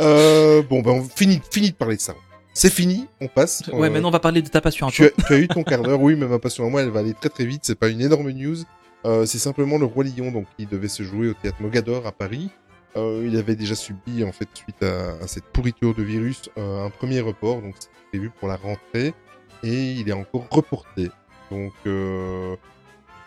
euh, 0.01 0.63
bon, 0.63 0.81
ben, 0.83 0.91
on 0.91 1.05
finit, 1.05 1.41
finit 1.51 1.71
de 1.71 1.77
parler 1.77 1.97
de 1.97 2.01
ça. 2.01 2.15
C'est 2.55 2.73
fini, 2.73 3.07
on 3.21 3.29
passe. 3.29 3.63
ouais, 3.73 3.87
Euh, 3.89 3.91
maintenant 3.91 4.09
on 4.09 4.13
va 4.13 4.21
parler 4.21 4.43
de 4.43 4.49
ta 4.49 4.61
passion. 4.61 4.89
à 4.89 4.91
tu, 4.91 5.05
as, 5.05 5.11
tu 5.27 5.33
as 5.33 5.39
eu 5.39 5.49
ton 5.49 5.63
quart 5.63 5.83
d'heure, 5.83 6.01
oui, 6.01 6.17
mais 6.17 6.27
ma 6.27 6.39
passion 6.39 6.67
à 6.67 6.69
moi, 6.69 6.83
elle 6.83 6.91
va 6.91 7.01
aller 7.01 7.15
très 7.15 7.31
très 7.31 7.45
vite. 7.47 7.63
C'est 7.65 7.79
pas 7.79 7.89
une 7.89 8.01
énorme 8.01 8.31
news. 8.31 8.57
Euh, 9.05 9.25
c'est 9.27 9.39
simplement 9.39 9.79
le 9.79 9.85
Roi 9.87 10.05
Lion, 10.05 10.31
donc 10.31 10.47
qui 10.57 10.67
devait 10.67 10.89
se 10.89 11.03
jouer 11.03 11.29
au 11.29 11.35
théâtre 11.35 11.57
Mogador 11.61 12.07
à 12.07 12.13
Paris. 12.13 12.51
Euh, 12.97 13.27
il 13.27 13.37
avait 13.39 13.57
déjà 13.57 13.75
subi, 13.75 14.23
en 14.23 14.33
fait, 14.33 14.49
suite 14.55 14.83
à, 14.83 15.27
cette 15.27 15.45
pourriture 15.45 15.95
de 15.95 16.03
virus, 16.03 16.51
euh, 16.59 16.87
un 16.87 16.91
premier 16.91 17.21
report, 17.21 17.63
donc 17.63 17.75
c'est 17.79 17.91
prévu 18.11 18.31
pour 18.31 18.49
la 18.49 18.57
rentrée, 18.57 19.15
et 19.63 19.93
il 19.93 20.09
est 20.09 20.13
encore 20.13 20.47
reporté. 20.51 21.11
Donc, 21.51 21.73
euh, 21.87 22.55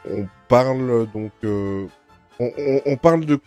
on 0.10 0.28
parle 0.47 1.08
donc, 1.12 1.32
on, 2.39 2.97
parle 2.97 3.25
de 3.25 3.39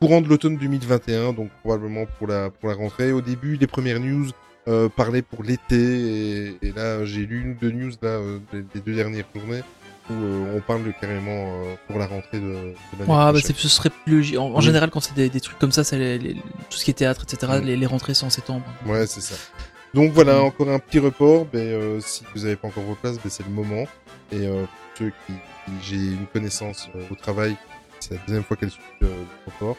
courant 0.00 0.20
de 0.20 0.28
l'automne 0.28 0.56
2021, 0.58 1.32
donc 1.32 1.50
probablement 1.62 2.04
pour 2.18 2.26
la 2.26 2.50
rentrée. 2.62 3.12
Au 3.12 3.22
début, 3.22 3.56
les 3.56 3.66
premières 3.66 4.00
news 4.00 4.28
parlaient 4.94 5.22
pour 5.22 5.42
l'été, 5.42 6.56
et, 6.60 6.72
là, 6.72 7.04
j'ai 7.06 7.24
lu 7.24 7.56
deux 7.58 7.70
news 7.70 7.92
là, 8.02 8.20
les 8.52 8.80
deux 8.80 8.94
dernières 8.94 9.24
journées 9.34 9.62
où 10.10 10.22
euh, 10.24 10.56
on 10.56 10.60
parle 10.60 10.92
carrément 11.00 11.30
euh, 11.64 11.74
pour 11.86 11.98
la 11.98 12.06
rentrée 12.06 12.38
de, 12.40 12.46
de 12.46 12.74
l'année 12.98 13.10
Ouais, 13.10 13.32
bah 13.32 13.40
ce 13.56 13.68
serait 13.68 13.90
plus 13.90 14.16
logique. 14.16 14.36
En, 14.38 14.46
en 14.52 14.56
Oui. 14.56 14.62
général, 14.62 14.90
quand 14.90 15.00
c'est 15.00 15.14
des, 15.14 15.28
des 15.28 15.40
trucs 15.40 15.58
comme 15.58 15.72
ça, 15.72 15.84
c'est 15.84 16.18
tout 16.68 16.76
ce 16.76 16.84
qui 16.84 16.90
est 16.90 16.94
théâtre, 16.94 17.22
etc. 17.24 17.52
Mm. 17.60 17.64
Les, 17.64 17.76
les 17.76 17.86
rentrées 17.86 18.14
c'est 18.14 18.26
en 18.26 18.30
septembre. 18.30 18.64
Ouais, 18.86 19.06
c'est 19.06 19.20
ça. 19.20 19.34
Donc 19.94 20.12
voilà, 20.12 20.40
Mm. 20.40 20.44
encore 20.44 20.68
un 20.70 20.78
petit 20.78 20.98
report. 20.98 21.46
Ben, 21.52 21.58
euh, 21.60 22.00
si 22.00 22.24
vous 22.34 22.42
n'avez 22.42 22.56
pas 22.56 22.68
encore 22.68 22.84
vos 22.84 22.94
places, 22.94 23.16
ben, 23.22 23.30
c'est 23.30 23.44
le 23.44 23.50
moment. 23.52 23.84
Et 24.32 24.46
pour 24.46 24.68
ceux 24.98 25.12
qui, 25.26 25.32
qui- 25.32 25.72
j'ai 25.82 25.96
une 25.96 26.26
connaissance 26.32 26.88
au 27.10 27.14
travail, 27.14 27.56
c'est 28.00 28.14
la 28.14 28.20
deuxième 28.26 28.44
fois 28.44 28.56
qu'elle 28.56 28.70
suit 28.70 28.82
le 29.00 29.08
report. 29.46 29.76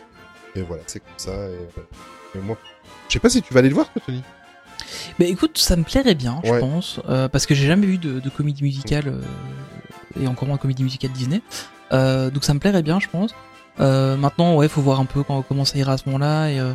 Et 0.56 0.62
voilà, 0.62 0.84
c'est 0.88 1.00
comme 1.00 1.14
ça. 1.18 1.32
Et, 1.50 2.38
et 2.38 2.42
moi, 2.42 2.58
je 3.08 3.14
sais 3.14 3.20
pas 3.20 3.30
si 3.30 3.42
tu 3.42 3.54
vas 3.54 3.60
aller 3.60 3.70
le 3.70 3.76
voir, 3.76 3.90
toi, 3.92 4.02
Tony. 4.06 4.22
Mais 5.20 5.30
écoute, 5.30 5.58
ça 5.58 5.76
me 5.78 5.84
plairait 5.84 6.16
bien, 6.16 6.42
je 6.44 6.52
Ouais. 6.52 6.60
pense, 6.60 7.00
euh, 7.08 7.30
parce 7.30 7.46
que 7.46 7.56
j'ai 7.56 7.68
jamais 7.68 7.86
vu 7.88 7.98
de, 7.98 8.20
de 8.20 8.30
comédie 8.30 8.64
musicale 8.64 9.08
euh, 9.08 9.22
et 10.20 10.28
encore 10.28 10.48
moins 10.48 10.58
de 10.58 10.62
comédie 10.62 10.84
musicale 10.84 11.12
Disney. 11.12 11.42
Euh, 11.94 12.30
donc 12.30 12.44
ça 12.44 12.54
me 12.54 12.60
plairait 12.60 12.84
bien, 12.84 13.00
je 13.00 13.08
pense. 13.08 13.32
Euh, 13.80 14.16
maintenant, 14.18 14.56
ouais, 14.56 14.68
faut 14.68 14.82
voir 14.82 15.00
un 15.00 15.06
peu 15.06 15.24
quand, 15.24 15.42
comment 15.44 15.66
ça 15.66 15.78
ira 15.78 15.94
à 15.94 15.98
ce 15.98 16.04
moment-là. 16.08 16.50
Et 16.50 16.60
euh, 16.60 16.74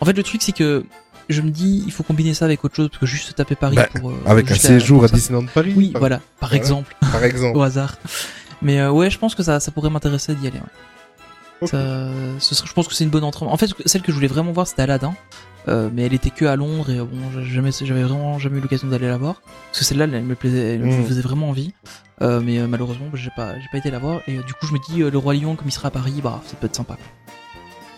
en 0.00 0.04
fait, 0.04 0.12
le 0.12 0.22
truc 0.22 0.42
c'est 0.42 0.52
que 0.52 0.84
je 1.28 1.42
me 1.42 1.50
dis, 1.50 1.82
il 1.86 1.92
faut 1.92 2.02
combiner 2.02 2.32
ça 2.34 2.46
avec 2.46 2.64
autre 2.64 2.74
chose 2.74 2.88
parce 2.88 3.00
que 3.00 3.06
juste 3.06 3.34
taper 3.34 3.54
Paris 3.54 3.76
Bah, 3.76 3.86
pour 4.00 4.10
euh, 4.10 4.14
Avec 4.26 4.50
un 4.50 4.54
séjour 4.54 5.04
à. 5.04 5.08
Disneyland 5.08 5.46
Paris. 5.52 5.74
Oui, 5.76 5.90
par, 5.90 6.00
voilà, 6.00 6.20
par 6.40 6.48
Voilà. 6.50 6.56
exemple, 6.56 6.96
par 7.12 7.22
exemple. 7.24 7.56
au 7.56 7.62
hasard. 7.62 7.96
Mais 8.62 8.80
euh, 8.80 8.90
ouais, 8.90 9.10
je 9.10 9.18
pense 9.18 9.34
que 9.34 9.42
ça, 9.42 9.60
ça 9.60 9.70
pourrait 9.70 9.90
m'intéresser 9.90 10.34
d'y 10.34 10.46
aller. 10.48 10.58
ouais. 10.58 10.64
Ok. 11.60 11.70
Ça, 11.70 12.08
ce 12.38 12.54
serait, 12.54 12.68
je 12.68 12.72
pense 12.72 12.88
que 12.88 12.94
c'est 12.94 13.04
une 13.04 13.10
bonne 13.10 13.24
entrée. 13.24 13.44
En 13.44 13.56
fait, 13.56 13.70
celle 13.84 14.02
que 14.02 14.10
je 14.12 14.16
voulais 14.16 14.28
vraiment 14.28 14.52
voir, 14.52 14.66
c'était 14.66 14.82
Aladdin. 14.82 15.14
Euh, 15.68 15.90
mais 15.92 16.02
elle 16.06 16.14
était 16.14 16.30
que 16.30 16.44
à 16.46 16.56
Londres 16.56 16.90
et 16.90 16.98
euh, 16.98 17.04
bon, 17.04 17.42
jamais, 17.44 17.70
j'avais 17.82 18.02
vraiment 18.02 18.38
jamais 18.38 18.58
eu 18.58 18.60
l'occasion 18.60 18.88
d'aller 18.88 19.06
la 19.08 19.18
voir. 19.18 19.42
Parce 19.66 19.80
que 19.80 19.84
celle-là, 19.84 20.04
elle 20.04 20.24
me 20.24 20.34
plaisait, 20.34 20.74
elle 20.74 20.80
me 20.80 20.86
Mm. 21.00 21.04
faisait 21.06 21.20
vraiment 21.22 21.50
envie. 21.50 21.72
Euh, 22.22 22.40
mais 22.40 22.58
malheureusement, 22.66 23.06
j'ai 23.14 23.30
pas, 23.36 23.54
j'ai 23.60 23.66
pas 23.70 23.78
été 23.78 23.90
la 23.90 23.98
voir. 23.98 24.20
Et 24.26 24.38
du 24.38 24.54
coup, 24.54 24.66
je 24.66 24.72
me 24.72 24.78
dis, 24.88 24.98
le 25.10 25.18
Roi 25.18 25.34
Lion, 25.34 25.54
comme 25.56 25.68
il 25.68 25.72
sera 25.72 25.88
à 25.88 25.90
Paris, 25.90 26.20
bah, 26.22 26.40
ça 26.46 26.56
peut 26.56 26.66
être 26.66 26.74
sympa. 26.76 26.96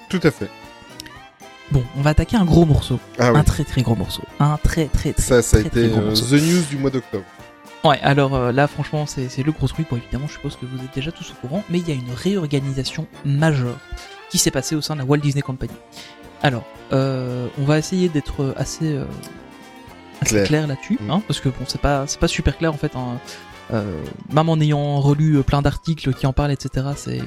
Tout 0.08 0.20
à 0.22 0.30
fait. 0.30 0.50
Bon, 1.70 1.84
on 1.96 2.02
va 2.02 2.10
attaquer 2.10 2.36
un 2.36 2.44
gros 2.44 2.64
morceau. 2.66 2.98
Ah 3.18 3.32
oui. 3.32 3.38
Un 3.38 3.44
très 3.44 3.62
très 3.64 3.82
gros 3.82 3.94
morceau. 3.94 4.22
Un 4.40 4.58
très 4.62 4.86
très 4.86 5.12
très, 5.12 5.22
Ça, 5.22 5.40
ça 5.42 5.58
a 5.58 5.60
très, 5.60 5.68
été 5.68 5.88
très 5.88 6.00
gros. 6.00 6.12
The 6.12 6.32
News 6.32 6.62
du 6.68 6.76
mois 6.76 6.90
d'octobre. 6.90 7.24
Ouais, 7.84 7.98
alors 8.02 8.34
euh, 8.34 8.50
là, 8.52 8.66
franchement, 8.66 9.06
c'est 9.06 9.28
c'est 9.28 9.44
le 9.44 9.52
gros 9.52 9.68
truc. 9.68 9.86
Bon, 9.88 9.96
évidemment, 9.96 10.26
je 10.26 10.32
suppose 10.32 10.56
que 10.56 10.66
vous 10.66 10.76
êtes 10.84 10.92
déjà 10.94 11.12
tous 11.12 11.30
au 11.30 11.34
courant, 11.46 11.62
mais 11.70 11.78
il 11.78 11.88
y 11.88 11.92
a 11.92 11.94
une 11.94 12.12
réorganisation 12.12 13.06
majeure 13.24 13.78
qui 14.30 14.38
s'est 14.38 14.50
passée 14.50 14.74
au 14.74 14.80
sein 14.80 14.94
de 14.94 14.98
la 15.00 15.04
Walt 15.06 15.18
Disney 15.18 15.42
Company. 15.42 15.72
Alors, 16.42 16.64
euh, 16.92 17.46
on 17.58 17.64
va 17.64 17.78
essayer 17.78 18.08
d'être 18.08 18.54
assez, 18.56 18.94
euh, 18.94 19.04
assez 20.20 20.30
Clair. 20.36 20.46
clair, 20.46 20.66
là-dessus, 20.66 20.98
Mm. 21.00 21.10
hein, 21.10 21.22
parce 21.26 21.40
que 21.40 21.48
bon, 21.48 21.64
c'est 21.66 21.80
pas, 21.80 22.06
c'est 22.06 22.20
pas 22.20 22.28
super 22.28 22.56
clair 22.56 22.72
en 22.72 22.76
fait. 22.76 22.94
hein. 22.96 23.18
Euh, 23.72 24.02
même 24.32 24.48
en 24.48 24.58
ayant 24.58 24.98
relu 25.00 25.36
euh, 25.36 25.42
plein 25.42 25.62
d'articles 25.62 26.12
qui 26.14 26.26
en 26.26 26.32
parlent, 26.32 26.50
etc., 26.50 26.88
c'est, 26.96 27.20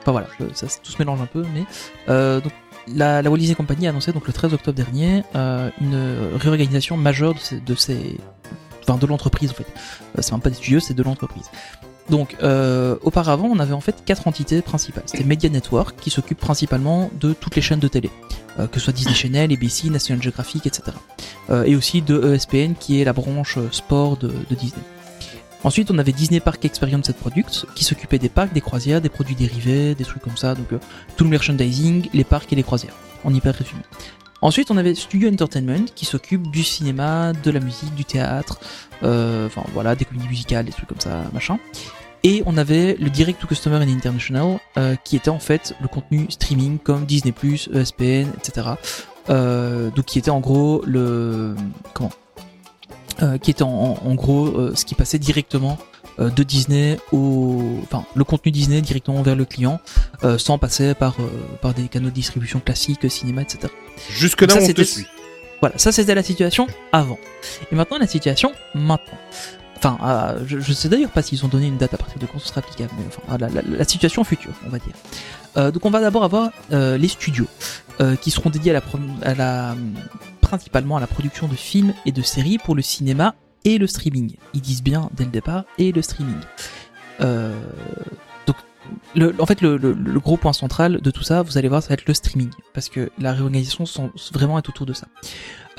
enfin 0.00 0.12
voilà, 0.12 0.26
ça, 0.52 0.66
tout 0.82 0.90
se 0.92 0.98
mélange 0.98 1.20
un 1.22 1.26
peu, 1.26 1.42
mais 1.54 1.64
euh, 2.10 2.40
donc 2.40 2.52
la, 2.88 3.22
la 3.22 3.30
Walt 3.30 3.38
Disney 3.38 3.54
Company 3.54 3.86
a 3.86 3.90
annoncé 3.90 4.12
donc 4.12 4.26
le 4.26 4.32
13 4.34 4.52
octobre 4.52 4.76
dernier 4.76 5.22
euh, 5.34 5.70
une 5.80 6.36
réorganisation 6.36 6.96
majeure 6.98 7.32
de 7.34 7.38
ces, 7.38 7.60
de 7.60 7.74
ces 7.74 8.18
enfin 8.82 8.98
de 8.98 9.06
l'entreprise 9.06 9.50
en 9.50 9.54
fait. 9.54 9.66
Euh, 10.18 10.20
c'est 10.20 10.32
même 10.32 10.40
pas 10.42 10.50
des 10.50 10.56
studios, 10.56 10.80
c'est 10.80 10.92
de 10.94 11.02
l'entreprise. 11.02 11.50
Donc 12.10 12.36
euh, 12.42 12.96
auparavant, 13.02 13.48
on 13.48 13.58
avait 13.58 13.74
en 13.74 13.80
fait 13.80 14.02
quatre 14.04 14.26
entités 14.26 14.62
principales. 14.62 15.04
C'était 15.06 15.24
Media 15.24 15.50
Network 15.50 15.96
qui 16.00 16.10
s'occupe 16.10 16.38
principalement 16.38 17.10
de 17.20 17.32
toutes 17.32 17.56
les 17.56 17.62
chaînes 17.62 17.80
de 17.80 17.88
télé, 17.88 18.10
euh, 18.58 18.66
que 18.66 18.78
ce 18.78 18.84
soit 18.84 18.92
Disney 18.92 19.14
Channel, 19.14 19.52
ABC, 19.52 19.90
National 19.90 20.22
Geographic, 20.22 20.66
etc. 20.66 20.96
Euh, 21.50 21.64
et 21.64 21.76
aussi 21.76 22.02
de 22.02 22.34
ESPN 22.34 22.74
qui 22.78 23.00
est 23.00 23.04
la 23.04 23.12
branche 23.12 23.58
sport 23.72 24.16
de, 24.16 24.32
Disney. 24.50 24.82
Ensuite, 25.64 25.90
on 25.90 25.98
avait 25.98 26.12
Disney 26.12 26.40
Park 26.40 26.64
Experience 26.64 27.10
Products 27.12 27.66
qui 27.74 27.84
s'occupait 27.84 28.18
des 28.18 28.28
parcs, 28.28 28.52
des 28.52 28.60
croisières, 28.60 29.00
des 29.00 29.08
produits 29.08 29.34
dérivés, 29.34 29.94
des 29.94 30.04
trucs 30.04 30.22
comme 30.22 30.36
ça, 30.36 30.54
donc 30.54 30.68
tout 31.16 31.24
le 31.24 31.30
merchandising, 31.30 32.08
les 32.14 32.24
parcs 32.24 32.52
et 32.52 32.56
les 32.56 32.62
croisières, 32.62 32.94
en 33.24 33.34
hyper 33.34 33.54
résumé. 33.54 33.82
Ensuite, 34.40 34.70
on 34.70 34.76
avait 34.76 34.94
Studio 34.94 35.28
Entertainment 35.30 35.86
qui 35.94 36.04
s'occupe 36.04 36.48
du 36.50 36.62
cinéma, 36.62 37.32
de 37.32 37.50
la 37.50 37.60
musique, 37.60 37.94
du 37.94 38.04
théâtre, 38.04 38.60
euh, 39.02 39.46
enfin 39.46 39.64
voilà, 39.72 39.96
des 39.96 40.04
comédies 40.04 40.28
musicales, 40.28 40.64
des 40.64 40.72
trucs 40.72 40.88
comme 40.88 41.00
ça, 41.00 41.24
machin. 41.32 41.58
Et 42.22 42.42
on 42.46 42.56
avait 42.56 42.96
le 42.98 43.10
Direct 43.10 43.40
to 43.40 43.46
Customer 43.46 43.76
and 43.76 43.88
International 43.88 44.58
euh, 44.76 44.96
qui 45.04 45.16
était 45.16 45.30
en 45.30 45.38
fait 45.38 45.74
le 45.80 45.88
contenu 45.88 46.26
streaming 46.30 46.78
comme 46.78 47.04
Disney+, 47.04 47.32
ESPN, 47.72 48.28
etc. 48.36 48.68
Euh, 49.28 49.90
donc 49.90 50.06
qui 50.06 50.18
était 50.18 50.30
en 50.30 50.40
gros 50.40 50.82
le 50.86 51.54
comment 51.94 52.10
Qui 53.42 53.50
était 53.50 53.62
en, 53.62 54.14
gros 54.14 54.74
ce 54.74 54.84
qui 54.84 54.94
passait 54.94 55.18
directement 55.18 55.78
de 56.18 56.42
Disney 56.42 56.98
au, 57.12 57.78
enfin 57.82 58.04
le 58.14 58.24
contenu 58.24 58.50
Disney 58.52 58.80
directement 58.80 59.22
vers 59.22 59.36
le 59.36 59.44
client, 59.44 59.80
euh, 60.24 60.38
sans 60.38 60.58
passer 60.58 60.94
par 60.94 61.14
euh, 61.20 61.28
par 61.62 61.74
des 61.74 61.88
canaux 61.88 62.08
de 62.10 62.14
distribution 62.14 62.60
classiques, 62.60 63.10
cinéma, 63.10 63.42
etc. 63.42 63.72
Jusque-là, 64.10 64.48
Ça, 64.54 64.56
on 64.58 64.60
te 64.62 64.66
c'était- 64.66 64.84
suit. 64.84 65.06
Voilà, 65.60 65.76
ça 65.78 65.90
c'était 65.92 66.14
la 66.14 66.22
situation 66.22 66.66
avant. 66.92 67.18
Et 67.72 67.74
maintenant 67.74 67.98
la 67.98 68.06
situation 68.06 68.52
maintenant. 68.74 69.18
Enfin, 69.76 69.96
euh, 70.04 70.42
je, 70.46 70.58
je 70.58 70.72
sais 70.72 70.88
d'ailleurs 70.88 71.10
pas 71.10 71.22
s'ils 71.22 71.44
ont 71.44 71.48
donné 71.48 71.66
une 71.68 71.76
date 71.78 71.94
à 71.94 71.96
partir 71.96 72.18
de 72.18 72.26
quand 72.26 72.40
ce 72.40 72.48
sera 72.48 72.58
applicable, 72.60 72.90
mais 72.98 73.04
enfin, 73.06 73.38
la, 73.38 73.48
la- 73.48 73.62
la 73.62 73.84
situation 73.84 74.24
future, 74.24 74.50
on 74.66 74.70
va 74.70 74.78
dire. 74.78 74.92
Euh, 75.56 75.70
donc 75.70 75.84
on 75.86 75.90
va 75.90 76.00
d'abord 76.00 76.24
avoir 76.24 76.50
euh, 76.72 76.96
les 76.98 77.06
studios 77.08 77.46
euh, 78.00 78.16
qui 78.16 78.30
seront 78.32 78.50
dédiés 78.50 78.72
à 78.72 78.74
la, 78.74 78.82
à 79.22 79.34
la 79.34 79.76
principalement 80.40 80.96
à 80.96 81.00
la 81.00 81.06
production 81.06 81.46
de 81.48 81.54
films 81.54 81.92
et 82.06 82.12
de 82.12 82.22
séries 82.22 82.58
pour 82.58 82.74
le 82.74 82.82
cinéma 82.82 83.34
et 83.68 83.78
le 83.78 83.86
streaming. 83.86 84.34
Ils 84.54 84.60
disent 84.60 84.82
bien 84.82 85.10
dès 85.14 85.24
le 85.24 85.30
départ 85.30 85.64
et 85.76 85.92
le 85.92 86.00
streaming. 86.00 86.40
Euh, 87.20 87.54
donc 88.46 88.56
en 89.38 89.46
fait 89.46 89.60
le, 89.60 89.78
gros 90.18 90.38
point 90.38 90.54
central 90.54 91.00
de 91.00 91.10
tout 91.10 91.22
ça, 91.22 91.42
vous 91.42 91.58
allez 91.58 91.68
voir, 91.68 91.82
ça 91.82 91.88
va 91.88 91.94
être 91.94 92.06
le 92.06 92.14
streaming 92.14 92.50
parce 92.72 92.88
que 92.88 93.10
la 93.18 93.32
réorganisation 93.32 93.84
sont 93.84 94.10
vraiment 94.32 94.58
être 94.58 94.70
autour 94.70 94.86
de 94.86 94.94
ça. 94.94 95.08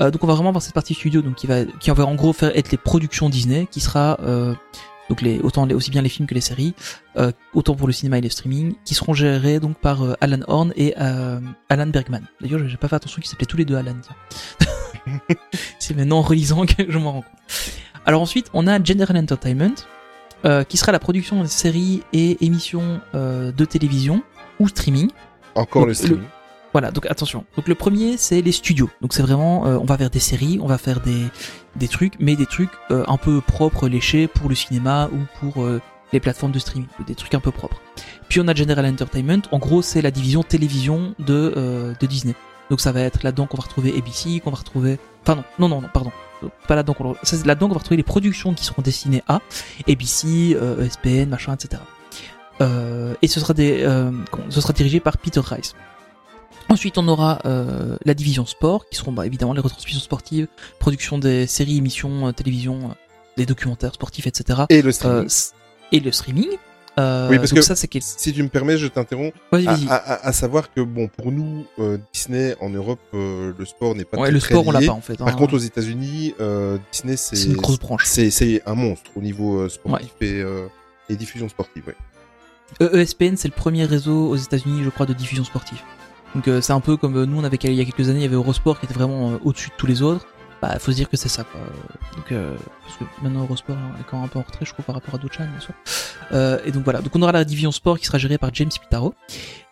Euh, 0.00 0.10
donc 0.10 0.22
on 0.22 0.28
va 0.28 0.34
vraiment 0.34 0.50
avoir 0.50 0.62
cette 0.62 0.74
partie 0.74 0.94
studio 0.94 1.20
donc 1.20 1.34
qui 1.34 1.46
va 1.46 1.64
qui 1.64 1.90
va 1.90 2.06
en 2.06 2.14
gros 2.14 2.32
faire 2.32 2.56
être 2.56 2.70
les 2.70 2.78
productions 2.78 3.28
Disney 3.28 3.66
qui 3.70 3.80
sera 3.80 4.18
euh, 4.22 4.54
donc 5.08 5.22
les 5.22 5.40
autant 5.40 5.68
aussi 5.70 5.90
bien 5.90 6.02
les 6.02 6.08
films 6.08 6.28
que 6.28 6.34
les 6.34 6.40
séries 6.40 6.74
autant 7.52 7.74
pour 7.74 7.88
le 7.88 7.92
cinéma 7.92 8.18
et 8.18 8.20
le 8.20 8.30
streaming 8.30 8.74
qui 8.84 8.94
seront 8.94 9.12
gérés 9.12 9.58
donc 9.58 9.76
par 9.78 10.02
Alan 10.20 10.42
Horn 10.46 10.72
et 10.76 10.94
Alan 10.94 11.86
Bergman. 11.88 12.22
D'ailleurs 12.40 12.60
j'ai 12.68 12.76
pas 12.76 12.86
fait 12.86 12.96
attention 12.96 13.20
qu'ils 13.20 13.30
s'appelaient 13.30 13.46
tous 13.46 13.56
les 13.56 13.64
deux 13.64 13.76
Alan. 13.76 13.96
C'est 15.78 15.96
maintenant 15.96 16.18
en 16.18 16.22
relisant 16.22 16.66
que 16.66 16.84
je 16.88 16.98
m'en 16.98 17.12
rends 17.12 17.22
compte. 17.22 17.72
Alors 18.06 18.22
ensuite 18.22 18.50
on 18.54 18.66
a 18.66 18.82
General 18.82 19.16
Entertainment 19.16 19.74
euh, 20.44 20.64
qui 20.64 20.76
sera 20.76 20.92
la 20.92 20.98
production 20.98 21.42
de 21.42 21.46
séries 21.46 22.02
et 22.12 22.44
émissions 22.44 23.00
euh, 23.14 23.52
de 23.52 23.64
télévision 23.64 24.22
ou 24.58 24.68
streaming. 24.68 25.10
Encore 25.54 25.82
Donc, 25.82 25.88
le 25.88 25.94
streaming. 25.94 26.26
Voilà, 26.72 26.90
donc 26.90 27.06
attention. 27.06 27.44
Donc 27.56 27.66
le 27.66 27.74
premier, 27.74 28.16
c'est 28.16 28.42
les 28.42 28.52
studios. 28.52 28.90
Donc 29.00 29.12
c'est 29.12 29.22
vraiment, 29.22 29.66
euh, 29.66 29.78
on 29.78 29.84
va 29.84 29.96
vers 29.96 30.10
des 30.10 30.20
séries, 30.20 30.58
on 30.62 30.66
va 30.66 30.78
faire 30.78 31.00
des 31.00 31.26
des 31.76 31.88
trucs, 31.88 32.14
mais 32.20 32.36
des 32.36 32.46
trucs 32.46 32.70
euh, 32.90 33.04
un 33.08 33.16
peu 33.16 33.40
propres, 33.40 33.88
léchés 33.88 34.28
pour 34.28 34.48
le 34.48 34.54
cinéma 34.54 35.08
ou 35.12 35.18
pour 35.40 35.62
euh, 35.62 35.80
les 36.12 36.20
plateformes 36.20 36.52
de 36.52 36.58
streaming, 36.58 36.88
des 37.06 37.14
trucs 37.14 37.34
un 37.34 37.40
peu 37.40 37.50
propres. 37.50 37.80
Puis 38.28 38.40
on 38.40 38.48
a 38.48 38.54
General 38.54 38.86
Entertainment. 38.86 39.42
En 39.50 39.58
gros, 39.58 39.82
c'est 39.82 40.02
la 40.02 40.10
division 40.10 40.42
télévision 40.42 41.14
de 41.18 41.94
de 41.98 42.06
Disney. 42.06 42.34
Donc 42.70 42.80
ça 42.80 42.92
va 42.92 43.00
être 43.00 43.22
là-dedans 43.22 43.46
qu'on 43.46 43.56
va 43.56 43.64
retrouver 43.64 43.94
ABC, 43.96 44.40
qu'on 44.40 44.50
va 44.50 44.56
retrouver. 44.56 44.98
Enfin 45.22 45.36
non, 45.36 45.44
non, 45.58 45.68
non, 45.68 45.80
non 45.82 45.88
pardon. 45.92 46.12
Pas 46.66 46.76
là-dedans 46.76 46.94
qu'on. 46.94 47.16
C'est 47.22 47.44
là-dedans 47.44 47.66
qu'on 47.66 47.74
va 47.74 47.80
retrouver 47.80 47.98
les 47.98 48.02
productions 48.02 48.54
qui 48.54 48.64
seront 48.64 48.80
destinées 48.80 49.22
à 49.28 49.40
ABC, 49.88 50.54
euh, 50.54 50.86
ESPN, 50.86 51.28
machin, 51.28 51.54
etc. 51.54 51.82
Euh, 52.60 53.14
et 53.22 53.28
ce 53.28 53.40
sera 53.40 53.54
des, 53.54 53.82
euh, 53.82 54.10
ce 54.48 54.60
sera 54.60 54.72
dirigé 54.72 55.00
par 55.00 55.18
Peter 55.18 55.40
Rice. 55.40 55.74
Ensuite, 56.68 56.98
on 56.98 57.08
aura 57.08 57.40
euh, 57.46 57.96
la 58.04 58.14
division 58.14 58.46
sport, 58.46 58.88
qui 58.88 58.96
seront 58.96 59.12
bah, 59.12 59.26
évidemment 59.26 59.54
les 59.54 59.60
retransmissions 59.60 60.00
sportives, 60.00 60.46
production 60.78 61.18
des 61.18 61.46
séries, 61.46 61.78
émissions, 61.78 62.32
télévision, 62.32 62.94
des 63.36 63.44
documentaires 63.44 63.94
sportifs, 63.94 64.26
etc. 64.26 64.62
Et 64.68 64.80
le 64.80 64.92
streaming. 64.92 65.28
Et 65.92 66.00
le 66.00 66.12
streaming. 66.12 66.48
Euh, 67.00 67.28
Oui, 67.30 67.38
parce 67.38 67.52
que- 67.52 67.60
ça, 67.62 67.74
c'est. 67.76 67.88
Si 68.00 68.32
tu 68.32 68.42
me 68.42 68.48
permets, 68.48 68.76
je 68.76 68.86
t'interromps. 68.86 69.32
Vas-y, 69.50 69.66
À, 69.66 69.72
vas-y. 69.74 69.88
à- 69.88 69.94
à- 69.94 70.26
à 70.28 70.32
savoir 70.32 70.72
que 70.72 70.80
bon, 70.80 71.08
pour 71.08 71.32
nous, 71.32 71.66
euh, 71.78 71.98
Disney 72.12 72.54
en 72.60 72.70
Europe, 72.70 73.00
euh, 73.14 73.52
le 73.58 73.64
sport 73.64 73.94
n'est 73.94 74.04
pas 74.04 74.18
ouais, 74.18 74.24
très, 74.24 74.32
le 74.32 74.40
très 74.40 74.54
sport, 74.54 74.66
on 74.66 74.70
l'a 74.72 74.80
pas 74.80 74.92
en 74.92 75.00
fait. 75.00 75.16
Par 75.16 75.28
hein. 75.28 75.32
contre, 75.32 75.54
aux 75.54 75.58
États-Unis, 75.58 76.34
Disney, 76.92 77.16
c'est 77.16 77.36
c'est 77.36 77.46
une 77.48 77.56
grosse 77.56 77.78
branche. 77.78 78.04
c'est 78.06 78.30
c'est 78.30 78.62
un 78.66 78.74
monstre 78.74 79.10
au 79.16 79.20
niveau 79.20 79.68
sportif 79.68 80.10
et, 80.20 80.42
et 81.08 81.16
diffusion 81.16 81.48
sportive. 81.48 81.84
Ouais. 81.86 81.96
E- 82.80 82.96
ESPN, 83.00 83.36
c'est 83.36 83.48
le 83.48 83.54
premier 83.54 83.84
réseau 83.84 84.28
aux 84.28 84.36
États-Unis, 84.36 84.82
je 84.84 84.90
crois, 84.90 85.06
de 85.06 85.12
diffusion 85.14 85.44
sportive. 85.44 85.78
Donc 86.34 86.48
c'est 86.62 86.72
un 86.72 86.80
peu 86.80 86.96
comme 86.96 87.24
nous, 87.24 87.38
on 87.40 87.44
avait 87.44 87.56
il 87.64 87.72
y 87.74 87.80
a 87.80 87.84
quelques 87.84 88.08
années, 88.08 88.20
il 88.20 88.22
y 88.22 88.26
avait 88.26 88.36
Eurosport 88.36 88.78
qui 88.78 88.86
était 88.86 88.94
vraiment 88.94 89.38
au-dessus 89.44 89.70
de 89.70 89.74
tous 89.76 89.86
les 89.86 90.02
autres. 90.02 90.26
Bah, 90.62 90.78
faut 90.78 90.90
se 90.90 90.96
dire 90.96 91.08
que 91.08 91.16
c'est 91.16 91.28
ça, 91.30 91.44
quoi. 91.44 91.60
Donc, 92.16 92.32
euh, 92.32 92.54
parce 92.84 92.96
que 92.98 93.04
maintenant 93.22 93.40
Eurosport 93.40 93.76
est 93.98 94.04
quand 94.10 94.16
même 94.18 94.26
un 94.26 94.28
peu 94.28 94.38
en 94.38 94.42
retrait, 94.42 94.66
je 94.66 94.72
trouve, 94.72 94.84
par 94.84 94.94
rapport 94.94 95.14
à 95.14 95.18
d'autres 95.18 95.34
chaînes, 95.34 95.48
bien 95.50 95.60
sûr. 95.60 95.72
Euh, 96.32 96.58
et 96.66 96.70
donc 96.70 96.84
voilà. 96.84 97.00
Donc 97.00 97.16
on 97.16 97.22
aura 97.22 97.32
la 97.32 97.44
division 97.44 97.72
sport 97.72 97.98
qui 97.98 98.04
sera 98.04 98.18
gérée 98.18 98.36
par 98.36 98.50
James 98.52 98.68
Pitaro. 98.68 99.14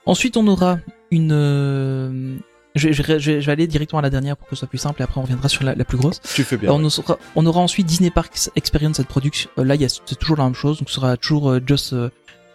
Ensuite, 0.07 0.37
on 0.39 0.47
aura 0.47 0.79
une. 1.11 1.33
euh, 1.33 2.37
Je, 2.75 2.89
vais- 2.89 2.93
je, 2.95 3.03
vais- 3.03 3.19
je 3.21 3.31
vais- 3.33 3.41
je 3.41 3.47
vais 3.47 3.53
aller 3.53 3.67
directement 3.67 3.99
à 3.99 4.03
la 4.03 4.11
dernière 4.11 4.37
pour 4.37 4.47
que 4.49 4.55
ce 4.55 4.61
soit 4.61 4.69
plus 4.69 4.79
simple 4.79 5.01
et 5.01 5.05
après 5.05 5.19
on 5.19 5.23
reviendra 5.23 5.49
sur 5.49 5.65
la, 5.65 5.75
la 5.75 5.85
plus 5.85 5.99
grosse. 5.99 6.21
Tu 6.35 6.45
fais 6.45 6.57
bien. 6.57 6.71
On, 6.73 6.85
aura, 6.85 7.19
on 7.35 7.45
aura 7.47 7.61
ensuite 7.61 7.87
Disney 7.87 8.11
Parks 8.11 8.51
Experience 8.57 9.01
and 9.01 9.05
Production. 9.05 9.51
Euh, 9.59 9.65
là, 9.65 9.75
il 9.75 9.81
y 9.83 9.85
a 9.85 9.89
c'est 9.89 10.17
toujours 10.19 10.37
la 10.37 10.45
même 10.45 10.55
chose. 10.55 10.79
Donc, 10.79 10.89
ce 10.89 10.95
sera 10.97 11.17
toujours 11.17 11.51
euh, 11.51 11.61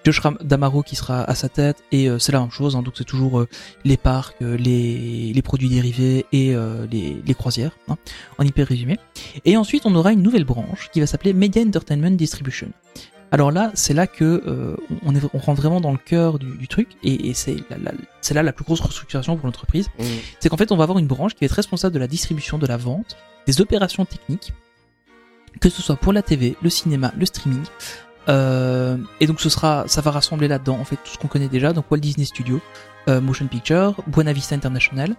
Josh, 0.04 0.22
Damaro 0.44 0.84
qui 0.84 0.96
sera 0.96 1.24
à 1.24 1.34
sa 1.36 1.50
tête 1.50 1.78
et 1.92 2.10
euh, 2.10 2.20
c'est 2.20 2.32
la 2.32 2.40
même 2.42 2.52
chose. 2.52 2.76
Hein, 2.76 2.82
donc, 2.82 2.94
c'est 2.98 3.04
toujours 3.06 3.40
euh, 3.40 3.48
les 3.86 3.98
parcs, 3.98 4.36
euh, 4.42 4.58
les, 4.58 5.32
les 5.34 5.42
produits 5.42 5.70
dérivés 5.70 6.26
et 6.32 6.54
euh, 6.56 6.86
les, 6.92 7.22
les 7.26 7.34
croisières, 7.34 7.72
hein, 7.88 7.96
en 8.38 8.44
hyper 8.44 8.68
résumé. 8.68 8.98
Et 9.46 9.56
ensuite, 9.58 9.86
on 9.86 9.96
aura 9.96 10.12
une 10.12 10.22
nouvelle 10.22 10.44
branche 10.46 10.90
qui 10.92 11.00
va 11.00 11.08
s'appeler 11.08 11.34
Media 11.34 11.62
Entertainment 11.64 12.12
Distribution. 12.12 12.68
Alors 13.32 13.52
là, 13.52 13.72
c'est 13.74 13.96
là 13.96 14.06
que 14.06 14.44
euh, 14.46 14.76
on, 15.04 15.16
est, 15.16 15.22
on 15.34 15.40
rentre 15.40 15.60
vraiment 15.62 15.82
dans 15.82 15.92
le 15.92 15.98
cœur 15.98 16.38
du, 16.38 16.56
du 16.56 16.68
truc 16.68 16.90
et, 17.04 17.30
et 17.30 17.34
c'est 17.34 17.56
la- 17.72 17.78
la- 17.78 17.92
c'est 18.22 18.36
là 18.36 18.44
la 18.44 18.54
plus 18.54 18.64
grosse 18.64 18.80
restructuration 18.82 19.38
pour 19.38 19.48
l'entreprise 19.48 19.88
Mm. 19.98 20.04
c'est 20.40 20.50
qu'en 20.50 20.58
fait 20.58 20.72
on 20.72 20.78
va 20.78 20.84
avoir 20.84 21.00
une 21.00 21.08
branche 21.08 21.34
qui 21.34 21.40
va 21.42 21.46
être 21.48 21.54
responsable 21.54 21.96
de 21.96 22.00
la 22.00 22.06
distribution, 22.08 22.60
de 22.60 22.68
la 22.68 22.78
vente, 22.78 23.18
des 23.48 23.60
opérations 23.60 24.06
techniques, 24.06 24.54
que 25.60 25.70
ce 25.70 25.82
soit 25.82 25.96
pour 25.96 26.14
la 26.14 26.22
TV, 26.22 26.56
le 26.62 26.70
cinéma, 26.70 27.12
le 27.18 27.26
streaming. 27.26 27.64
Euh, 28.30 28.98
et 29.20 29.28
donc 29.28 29.42
ce 29.42 29.50
sera, 29.50 29.84
ça 29.88 30.02
va 30.02 30.12
rassembler 30.12 30.48
là-dedans 30.48 30.78
en 30.80 30.86
fait 30.86 30.96
tout 30.96 31.12
ce 31.12 31.18
qu'on 31.18 31.28
connaît 31.28 31.50
déjà, 31.50 31.74
donc 31.74 31.86
Walt 31.92 32.00
Disney 32.00 32.26
Studios, 32.26 32.62
euh, 33.10 33.20
Motion 33.20 33.48
Picture, 33.48 33.96
Buena 34.08 34.32
Vista 34.32 34.56
International, 34.56 35.16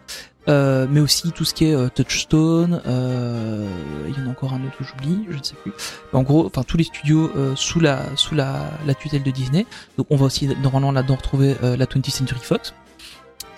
euh, 0.48 0.86
mais 0.90 1.00
aussi 1.00 1.32
tout 1.32 1.44
ce 1.44 1.52
qui 1.52 1.66
est 1.66 1.74
euh, 1.74 1.88
Touchstone, 1.88 2.80
euh, 2.86 3.68
il 4.09 4.18
y 4.18 4.22
en 4.22 4.28
a 4.28 4.30
encore 4.30 4.55
un 4.55 4.64
autre 4.64 4.78
que 4.78 4.84
j'oublie, 4.84 5.26
je 5.28 5.36
ne 5.36 5.42
sais 5.42 5.55
plus. 5.55 5.72
En 6.12 6.22
gros, 6.22 6.46
enfin 6.46 6.62
tous 6.62 6.76
les 6.76 6.84
studios 6.84 7.30
euh, 7.36 7.55
sous 7.57 7.80
la 7.80 8.00
sous 8.16 8.34
la, 8.34 8.70
la 8.86 8.94
tutelle 8.94 9.22
de 9.22 9.30
Disney. 9.30 9.66
Donc 9.98 10.07
on 10.11 10.16
va 10.16 10.26
aussi 10.26 10.46
normalement 10.62 10.92
là-dedans 10.92 11.16
retrouver 11.16 11.57
la 11.62 11.86
20th 11.86 12.11
Century 12.11 12.40
Fox. 12.40 12.74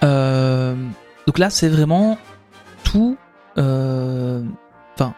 Donc 0.02 1.38
là, 1.38 1.50
c'est 1.50 1.68
vraiment 1.68 2.18
tout, 2.84 3.16
enfin 3.56 5.14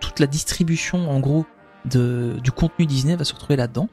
toute 0.00 0.20
la 0.20 0.26
distribution 0.26 1.10
en 1.10 1.20
gros 1.20 1.46
de, 1.84 2.36
du 2.42 2.52
contenu 2.52 2.86
Disney 2.86 3.16
va 3.16 3.24
se 3.24 3.34
retrouver 3.34 3.56
là-dedans. 3.56 3.88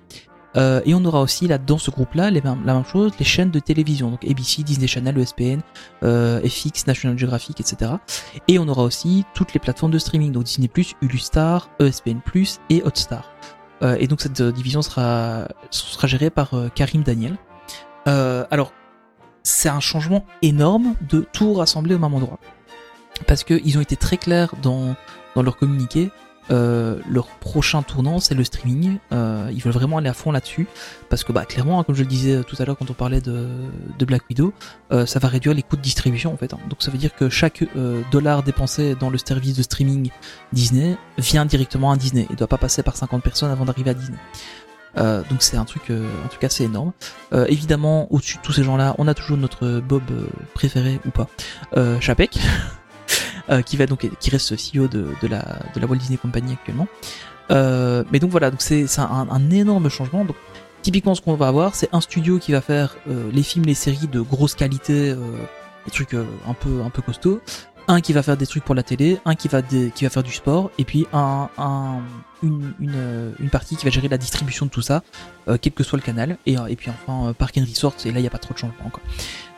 Euh, 0.58 0.82
et 0.86 0.94
on 0.94 1.04
aura 1.04 1.22
aussi 1.22 1.48
là 1.48 1.58
dans 1.58 1.78
ce 1.78 1.92
groupe-là 1.92 2.32
la 2.32 2.42
même 2.56 2.86
chose, 2.86 3.12
les 3.20 3.26
chaînes 3.26 3.52
de 3.52 3.60
télévision, 3.60 4.10
donc 4.10 4.24
ABC, 4.26 4.64
Disney 4.64 4.88
Channel, 4.88 5.18
ESPN, 5.18 5.60
euh, 6.04 6.40
FX, 6.42 6.88
National 6.88 7.18
Geographic, 7.18 7.60
etc. 7.60 7.92
Et 8.48 8.58
on 8.60 8.68
aura 8.68 8.84
aussi 8.84 9.26
toutes 9.34 9.54
les 9.54 9.60
plateformes 9.60 9.92
de 9.92 10.00
streaming, 10.00 10.32
donc 10.32 10.44
Disney+, 10.44 10.70
Hulu 11.02 11.18
Star, 11.18 11.70
E 11.82 11.88
ESPN+, 11.88 12.22
et 12.70 12.84
Hotstar. 12.84 13.32
Euh, 13.82 13.98
et 14.00 14.08
donc 14.08 14.22
cette 14.22 14.42
division 14.42 14.82
sera, 14.82 15.48
sera 15.72 16.08
gérée 16.08 16.30
par 16.30 16.52
Karim 16.74 17.04
Daniel. 17.04 17.36
Alors, 18.06 18.72
c'est 19.44 19.70
un 19.70 19.80
changement 19.80 20.26
énorme 20.42 20.96
de 21.10 21.26
tout 21.34 21.54
rassembler 21.54 21.96
au 21.96 22.00
même 22.00 22.14
endroit. 22.14 22.40
Parce 23.28 23.44
qu'ils 23.44 23.78
ont 23.78 23.82
été 23.82 23.96
très 23.96 24.18
clairs 24.18 24.54
dans, 24.62 24.96
dans 25.36 25.44
leur 25.44 25.58
communiqué. 25.58 26.12
Euh, 26.52 27.00
leur 27.10 27.28
prochain 27.28 27.82
tournant, 27.82 28.20
c'est 28.20 28.36
le 28.36 28.44
streaming. 28.44 28.98
Euh, 29.12 29.50
ils 29.54 29.62
veulent 29.62 29.74
vraiment 29.74 29.98
aller 29.98 30.10
à 30.10 30.14
fond 30.14 30.32
là-dessus. 30.32 30.68
Parce 31.10 31.24
que, 31.24 31.32
bah, 31.32 31.46
clairement, 31.46 31.80
hein, 31.80 31.84
comme 31.84 31.96
je 31.96 32.02
le 32.02 32.08
disais 32.08 32.44
tout 32.44 32.56
à 32.60 32.66
l'heure 32.66 32.78
quand 32.78 32.90
on 32.90 32.94
parlait 32.94 33.22
de, 33.22 33.48
Black 34.06 34.24
Widow, 34.30 34.54
euh, 34.92 35.06
ça 35.06 35.20
va 35.20 35.28
réduire 35.28 35.56
les 35.56 35.64
coûts 35.64 35.76
de 35.78 35.82
distribution 35.82 36.32
en 36.34 36.38
fait. 36.38 36.54
hein. 36.54 36.60
Donc 36.70 36.84
ça 36.84 36.92
veut 36.92 36.98
dire 36.98 37.16
que 37.16 37.30
chaque 37.30 37.64
euh, 37.76 38.02
dollar 38.12 38.44
dépensé 38.44 38.96
dans 38.96 39.10
le 39.10 39.18
service 39.18 39.56
de 39.56 39.64
streaming 39.64 40.12
Disney 40.54 40.98
vient 41.18 41.46
directement 41.46 41.92
à 41.92 41.98
Disney. 41.98 42.28
Il 42.30 42.36
doit 42.36 42.48
pas 42.48 42.58
passer 42.58 42.84
par 42.84 42.96
50 42.96 43.24
personnes 43.24 43.50
avant 43.52 43.66
d'arriver 43.66 43.92
à 43.92 43.94
Disney. 43.96 44.18
Euh, 44.98 45.24
donc 45.30 45.42
c'est 45.42 45.58
un 45.58 45.66
truc, 45.66 45.90
euh, 45.90 46.08
en 46.24 46.28
tout 46.30 46.38
cas, 46.40 46.50
c'est 46.50 46.64
énorme. 46.64 46.94
Euh, 47.34 47.46
évidemment, 47.50 48.08
au-dessus 48.14 48.38
de 48.38 48.42
tous 48.44 48.54
ces 48.54 48.64
gens-là, 48.64 48.96
on 48.98 49.08
a 49.08 49.14
toujours 49.14 49.38
notre 49.38 49.80
Bob 49.82 50.04
euh, 50.12 50.28
préféré 50.54 51.00
ou 51.06 51.10
pas, 51.10 51.28
euh, 51.76 52.00
Chapek, 52.00 52.38
euh, 53.50 53.62
qui 53.62 53.78
va 53.78 53.86
donc, 53.86 54.08
qui 54.20 54.30
reste 54.30 54.54
CEO 54.56 54.88
de, 54.88 55.08
de 55.22 55.28
la 55.28 55.60
de 55.74 55.80
la 55.80 55.88
Walt 55.88 55.98
Disney 55.98 56.18
Company 56.18 56.54
actuellement. 56.54 56.88
Euh, 57.52 58.04
mais 58.12 58.20
donc 58.20 58.32
voilà, 58.32 58.50
donc 58.52 58.62
c'est 58.62 58.86
un, 59.00 59.28
un 59.30 59.50
énorme 59.52 59.90
changement. 59.90 60.26
Donc 60.26 60.36
typiquement, 60.82 61.16
ce 61.16 61.22
qu'on 61.22 61.36
va 61.36 61.48
avoir, 61.48 61.76
c'est 61.76 61.90
un 61.94 62.02
studio 62.02 62.40
qui 62.40 62.52
va 62.52 62.62
faire 62.62 62.96
euh, 63.10 63.30
les 63.32 63.44
films, 63.44 63.66
les 63.66 63.74
séries 63.76 64.08
de 64.08 64.22
grosse 64.22 64.56
qualité, 64.56 65.12
euh, 65.12 65.18
des 65.86 65.92
trucs 65.92 66.14
euh, 66.14 66.26
un 66.48 66.54
peu 66.54 66.82
un 66.84 66.90
peu 66.90 67.02
costauds. 67.02 67.40
Un 67.88 68.02
qui 68.02 68.14
va 68.14 68.24
faire 68.24 68.36
des 68.36 68.48
trucs 68.48 68.64
pour 68.64 68.74
la 68.74 68.82
télé, 68.82 69.20
un 69.26 69.36
qui 69.36 69.48
va 69.48 69.62
des- 69.62 69.92
qui 69.94 70.06
va 70.06 70.10
faire 70.10 70.24
du 70.24 70.32
sport, 70.34 70.72
et 70.80 70.86
puis 70.86 71.06
un, 71.14 71.50
un 71.60 72.00
une, 72.42 72.74
une, 72.80 72.94
euh, 72.96 73.32
une 73.40 73.52
partie 73.52 73.76
qui 73.76 73.86
va 73.86 73.92
gérer 73.92 74.08
la 74.08 74.18
distribution 74.18 74.66
de 74.66 74.72
tout 74.72 74.82
ça, 74.82 75.04
quel 75.62 75.72
que 75.72 75.84
soit 75.84 75.98
le 75.98 76.02
canal, 76.04 76.38
et, 76.48 76.56
et 76.68 76.76
puis 76.76 76.90
enfin 76.90 77.34
Park 77.34 77.60
and 77.60 77.66
Resort, 77.70 77.94
et 78.06 78.12
là 78.12 78.18
il 78.18 78.22
n'y 78.24 78.28
a 78.28 78.32
pas 78.32 78.40
trop 78.40 78.56
de 78.56 78.60
changement 78.60 78.90
quoi. 78.92 79.04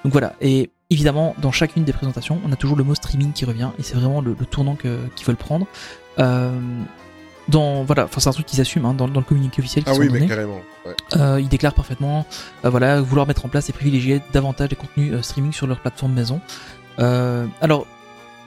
Donc 0.03 0.11
voilà, 0.11 0.33
et 0.41 0.71
évidemment 0.89 1.35
dans 1.41 1.51
chacune 1.51 1.83
des 1.83 1.93
présentations, 1.93 2.39
on 2.45 2.51
a 2.51 2.55
toujours 2.55 2.77
le 2.77 2.83
mot 2.83 2.95
streaming 2.95 3.33
qui 3.33 3.45
revient, 3.45 3.69
et 3.79 3.83
c'est 3.83 3.95
vraiment 3.95 4.21
le, 4.21 4.35
le 4.39 4.45
tournant 4.45 4.75
qu'ils 4.75 5.25
veulent 5.25 5.35
prendre. 5.35 5.67
Euh, 6.19 6.51
dans 7.47 7.83
voilà, 7.83 8.05
enfin 8.05 8.19
c'est 8.19 8.27
un 8.27 8.33
truc 8.33 8.45
qu'ils 8.45 8.59
assument 8.59 8.87
hein, 8.87 8.93
dans, 8.93 9.07
dans 9.07 9.19
le 9.21 9.25
communiqué 9.25 9.61
officiel 9.61 9.83
Ah 9.87 9.93
oui, 9.97 10.09
mais 10.11 10.27
carrément. 10.27 10.59
ouais. 10.85 10.95
Euh, 11.15 11.39
ils 11.39 11.47
déclarent 11.47 11.73
parfaitement 11.73 12.25
euh, 12.65 12.69
voilà, 12.69 12.99
vouloir 13.01 13.25
mettre 13.25 13.45
en 13.45 13.49
place 13.49 13.69
et 13.69 13.73
privilégier 13.73 14.21
davantage 14.33 14.69
des 14.69 14.75
contenus 14.75 15.13
euh, 15.13 15.21
streaming 15.21 15.53
sur 15.53 15.65
leur 15.67 15.79
plateforme 15.79 16.11
maison. 16.13 16.41
Euh, 16.99 17.45
alors, 17.61 17.87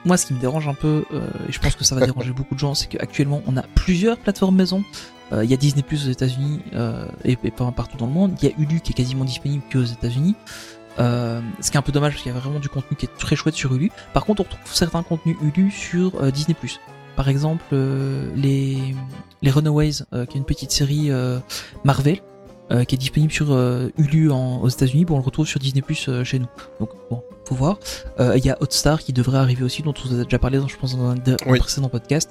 moi, 0.05 0.17
ce 0.17 0.25
qui 0.27 0.33
me 0.33 0.39
dérange 0.39 0.67
un 0.67 0.73
peu, 0.75 1.05
euh, 1.13 1.27
et 1.47 1.51
je 1.51 1.59
pense 1.59 1.75
que 1.75 1.83
ça 1.83 1.95
va 1.95 2.05
déranger 2.05 2.31
beaucoup 2.31 2.53
de 2.53 2.59
gens, 2.59 2.75
c'est 2.75 2.87
qu'actuellement, 2.87 3.41
on 3.47 3.57
a 3.57 3.63
plusieurs 3.73 4.17
plateformes 4.17 4.55
maison. 4.55 4.83
Euh, 5.31 5.43
Il 5.45 5.49
y 5.49 5.53
a 5.53 5.57
Disney 5.57 5.81
Plus 5.83 6.07
aux 6.07 6.11
États-Unis 6.11 6.59
euh, 6.73 7.07
et, 7.23 7.37
et 7.43 7.51
pas 7.51 7.71
partout 7.71 7.97
dans 7.97 8.05
le 8.07 8.11
monde. 8.11 8.35
Il 8.41 8.49
y 8.49 8.51
a 8.51 8.55
Hulu 8.59 8.81
qui 8.81 8.91
est 8.91 8.95
quasiment 8.95 9.23
disponible 9.25 9.63
que 9.69 9.77
aux 9.79 9.83
États-Unis. 9.85 10.35
Euh, 10.99 11.41
ce 11.59 11.71
qui 11.71 11.77
est 11.77 11.79
un 11.79 11.83
peu 11.83 11.91
dommage 11.91 12.13
parce 12.13 12.23
qu'il 12.23 12.31
y 12.33 12.35
a 12.35 12.39
vraiment 12.39 12.59
du 12.59 12.69
contenu 12.69 12.97
qui 12.97 13.05
est 13.05 13.17
très 13.17 13.35
chouette 13.35 13.55
sur 13.55 13.73
Hulu. 13.73 13.91
Par 14.13 14.25
contre, 14.25 14.41
on 14.41 14.43
retrouve 14.43 14.73
certains 14.73 15.03
contenus 15.03 15.37
Hulu 15.41 15.71
sur 15.71 16.21
euh, 16.21 16.31
Disney. 16.31 16.55
Par 17.15 17.29
exemple, 17.29 17.63
euh, 17.73 18.29
les 18.35 18.95
les 19.41 19.51
Runaways, 19.51 20.03
euh, 20.13 20.25
qui 20.25 20.37
est 20.37 20.39
une 20.39 20.45
petite 20.45 20.71
série 20.71 21.11
Marvel, 21.83 22.19
euh, 22.71 22.83
qui 22.85 22.95
est 22.95 22.97
disponible 22.97 23.31
sur 23.31 23.51
euh, 23.51 23.89
Hulu 23.97 24.31
en, 24.31 24.61
aux 24.61 24.69
États-Unis, 24.69 25.05
bon, 25.05 25.15
on 25.15 25.17
le 25.19 25.23
retrouve 25.23 25.45
sur 25.45 25.59
Disney 25.59 25.81
Plus 25.81 26.07
euh, 26.07 26.23
chez 26.23 26.39
nous. 26.39 26.47
Donc 26.79 26.89
bon, 27.09 27.21
faut 27.45 27.55
voir. 27.55 27.77
Euh, 28.19 28.37
Il 28.37 28.45
y 28.45 28.49
a 28.49 28.57
Hotstar 28.61 28.99
qui 28.99 29.13
devrait 29.13 29.37
arriver 29.39 29.63
aussi, 29.63 29.81
dont 29.83 29.93
on 30.03 30.07
vous 30.07 30.19
a 30.19 30.23
déjà 30.23 30.39
parlé, 30.39 30.57
dans, 30.57 30.67
je 30.67 30.77
pense, 30.77 30.95
dans 30.97 31.05
un, 31.09 31.15
de- 31.15 31.33
un 31.45 31.51
Oui. 31.51 31.59
précédent 31.59 31.89
podcast, 31.89 32.29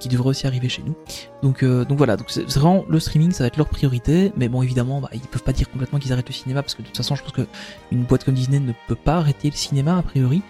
qui 0.00 0.08
devrait 0.08 0.30
aussi 0.30 0.46
arriver 0.46 0.70
chez 0.70 0.82
nous. 0.82 0.96
Donc 1.42 1.62
donc 1.62 1.98
voilà, 1.98 2.16
donc 2.16 2.28
c'est 2.30 2.48
c'est 2.48 2.58
vraiment 2.58 2.84
le 2.88 2.98
streaming, 3.00 3.32
ça 3.32 3.44
va 3.44 3.48
être 3.48 3.58
leur 3.58 3.68
priorité. 3.68 4.32
Mais 4.36 4.48
bon, 4.48 4.62
évidemment, 4.62 5.00
bah, 5.02 5.10
ils 5.12 5.20
peuvent 5.20 5.42
pas 5.42 5.52
dire 5.52 5.70
complètement 5.70 5.98
qu'ils 5.98 6.10
arrêtent 6.12 6.28
le 6.28 6.32
cinéma 6.34 6.62
parce 6.62 6.74
que 6.74 6.80
de 6.80 6.86
toute 6.86 6.96
façon, 6.96 7.14
je 7.16 7.22
pense 7.22 7.32
que 7.32 7.46
une 7.92 8.04
boîte 8.04 8.24
comme 8.24 8.32
Disney 8.34 8.60
ne 8.60 8.72
peut 8.88 8.94
pas 8.94 9.16
arrêter 9.16 9.50
le 9.50 9.56
cinéma 9.56 9.98
a 9.98 10.02
priori. 10.02 10.40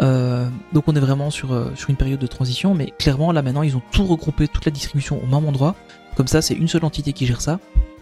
Euh, 0.00 0.48
donc 0.72 0.84
on 0.88 0.96
est 0.96 1.00
vraiment 1.00 1.30
sur, 1.30 1.52
euh, 1.52 1.70
sur 1.76 1.88
une 1.88 1.96
période 1.96 2.18
de 2.18 2.26
transition, 2.26 2.74
mais 2.74 2.92
clairement 2.98 3.30
là 3.30 3.42
maintenant 3.42 3.62
ils 3.62 3.76
ont 3.76 3.82
tout 3.92 4.04
regroupé, 4.04 4.48
toute 4.48 4.64
la 4.64 4.72
distribution 4.72 5.22
au 5.22 5.26
même 5.26 5.46
endroit. 5.48 5.76
Comme 6.16 6.26
ça, 6.26 6.42
c'est 6.42 6.54
une 6.54 6.68
seule 6.68 6.84
entité 6.84 7.12
qui 7.12 7.26
gère 7.26 7.40
ça. 7.40 7.58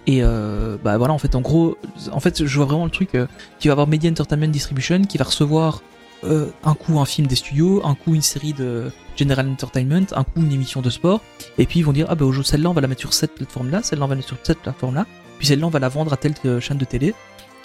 Et 0.06 0.22
euh, 0.22 0.76
bah 0.82 0.98
voilà, 0.98 1.12
en 1.14 1.18
fait, 1.18 1.34
en 1.36 1.40
gros, 1.40 1.76
en 2.10 2.18
fait, 2.20 2.44
je 2.44 2.56
vois 2.56 2.66
vraiment 2.66 2.84
le 2.84 2.90
truc 2.90 3.14
euh, 3.14 3.26
qui 3.60 3.68
va 3.68 3.72
avoir 3.72 3.86
Media 3.86 4.10
Entertainment 4.10 4.48
Distribution 4.48 5.02
qui 5.02 5.16
va 5.18 5.24
recevoir 5.24 5.80
euh, 6.24 6.46
un 6.64 6.74
coup 6.74 6.98
un 6.98 7.04
film 7.04 7.26
des 7.28 7.36
studios, 7.36 7.82
un 7.84 7.94
coup 7.94 8.14
une 8.14 8.22
série 8.22 8.52
de 8.52 8.90
General 9.16 9.48
Entertainment, 9.48 10.06
un 10.12 10.24
coup 10.24 10.40
une 10.40 10.52
émission 10.52 10.80
de 10.82 10.90
sport, 10.90 11.20
et 11.58 11.66
puis 11.66 11.80
ils 11.80 11.82
vont 11.84 11.92
dire 11.92 12.06
ah 12.08 12.14
bah 12.16 12.24
au 12.24 12.32
jeu 12.32 12.42
celle-là 12.42 12.70
on 12.70 12.72
va 12.72 12.80
la 12.80 12.88
mettre 12.88 13.00
sur 13.00 13.12
cette 13.12 13.34
plateforme-là, 13.34 13.82
celle-là 13.82 14.04
on 14.04 14.08
va 14.08 14.14
la 14.14 14.18
mettre 14.18 14.28
sur 14.28 14.38
cette 14.42 14.58
plateforme-là, 14.60 15.06
puis 15.38 15.46
celle-là 15.46 15.66
on 15.66 15.70
va 15.70 15.78
la 15.78 15.88
vendre 15.88 16.12
à 16.12 16.16
telle 16.16 16.34
euh, 16.46 16.58
chaîne 16.60 16.78
de 16.78 16.84
télé. 16.84 17.14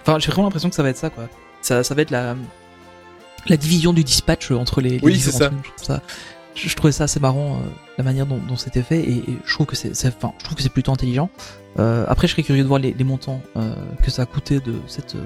Enfin, 0.02 0.20
j'ai 0.20 0.32
vraiment 0.32 0.46
l'impression 0.48 0.70
que 0.70 0.76
ça 0.76 0.84
va 0.84 0.90
être 0.90 0.98
ça 0.98 1.10
quoi. 1.10 1.28
Ça, 1.62 1.84
ça 1.84 1.96
va 1.96 2.02
être 2.04 2.12
la 2.12 2.36
la 3.48 3.58
division 3.58 3.94
du 3.94 4.04
dispatch 4.04 4.52
euh, 4.52 4.56
entre 4.56 4.82
les, 4.82 4.90
les 4.92 5.00
Oui, 5.02 5.20
c'est 5.20 5.32
ça. 5.32 5.50
Je 5.80 5.84
ça, 5.86 6.02
je, 6.56 6.68
je 6.70 6.76
trouvais 6.76 6.92
ça 6.92 7.06
assez 7.06 7.20
marrant 7.20 7.56
euh, 7.58 7.70
la 7.98 8.04
manière 8.04 8.26
dont, 8.26 8.38
dont 8.48 8.58
c'était 8.58 8.82
fait 8.84 9.00
et, 9.02 9.18
et 9.18 9.38
je 9.46 9.54
trouve 9.54 9.68
que 9.68 9.76
c'est- 9.76 9.92
enfin, 10.08 10.34
je 10.40 10.44
trouve 10.44 10.58
que 10.58 10.64
c'est 10.64 10.70
plutôt 10.70 10.92
intelligent. 10.92 11.30
Euh, 11.80 12.06
après, 12.08 12.28
je 12.28 12.34
serais 12.34 12.44
curieux 12.44 12.64
de 12.64 12.68
voir 12.68 12.80
les, 12.80 12.94
montants 13.04 13.42
euh, 13.56 13.74
que 14.04 14.12
ça 14.12 14.24
a 14.24 14.26
coûté 14.26 14.60
de 14.60 14.76
cette 14.88 15.16
euh, 15.16 15.24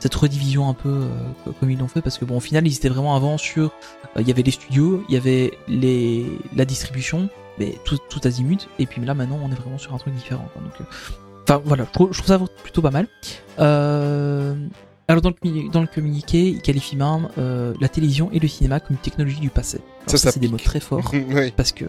cette 0.00 0.14
redivision 0.14 0.68
un 0.68 0.74
peu 0.74 1.08
co- 1.44 1.52
comme 1.58 1.70
ils 1.70 1.78
l'ont 1.78 1.88
fait 1.88 2.00
parce 2.02 2.18
que 2.18 2.24
bon, 2.24 2.36
au 2.36 2.40
final, 2.40 2.66
ils 2.66 2.76
étaient 2.76 2.88
vraiment 2.88 3.16
avant 3.16 3.36
sur, 3.36 3.72
il 4.16 4.28
y 4.28 4.30
avait 4.30 4.42
les 4.42 4.52
studios, 4.52 5.02
il 5.08 5.14
y 5.14 5.18
avait 5.18 5.52
les 5.66 6.26
la 6.54 6.64
distribution, 6.64 7.28
mais 7.58 7.74
tout, 7.84 7.98
azimut. 8.24 8.68
Et 8.78 8.86
puis 8.86 9.04
là, 9.04 9.14
maintenant, 9.14 9.40
on 9.42 9.50
est 9.50 9.56
vraiment 9.56 9.78
sur 9.78 9.94
un 9.94 9.98
truc 9.98 10.14
différent. 10.14 10.48
enfin 11.42 11.62
voilà, 11.64 11.84
je 11.84 11.90
trouve, 11.90 12.12
je 12.12 12.18
trouve 12.22 12.28
ça 12.28 12.40
plutôt 12.62 12.82
pas 12.82 12.92
mal. 12.92 13.08
Euh, 13.58 14.54
alors 15.08 15.22
dans 15.22 15.30
le, 15.30 15.70
dans 15.70 15.80
le 15.80 15.86
communiqué, 15.86 16.48
il 16.48 16.60
qualifie 16.60 16.96
même 16.96 17.28
euh, 17.38 17.74
la 17.80 17.88
télévision 17.88 18.30
et 18.32 18.38
le 18.38 18.46
cinéma 18.46 18.78
comme 18.78 18.96
une 18.96 19.02
technologie 19.02 19.40
du 19.40 19.48
passé. 19.50 19.78
Alors 19.78 20.10
Ça, 20.10 20.18
ça, 20.18 20.24
ça 20.24 20.32
c'est 20.32 20.40
des 20.40 20.48
mots 20.48 20.58
très 20.58 20.80
forts 20.80 21.10
oui. 21.12 21.50
parce 21.56 21.72
que 21.72 21.86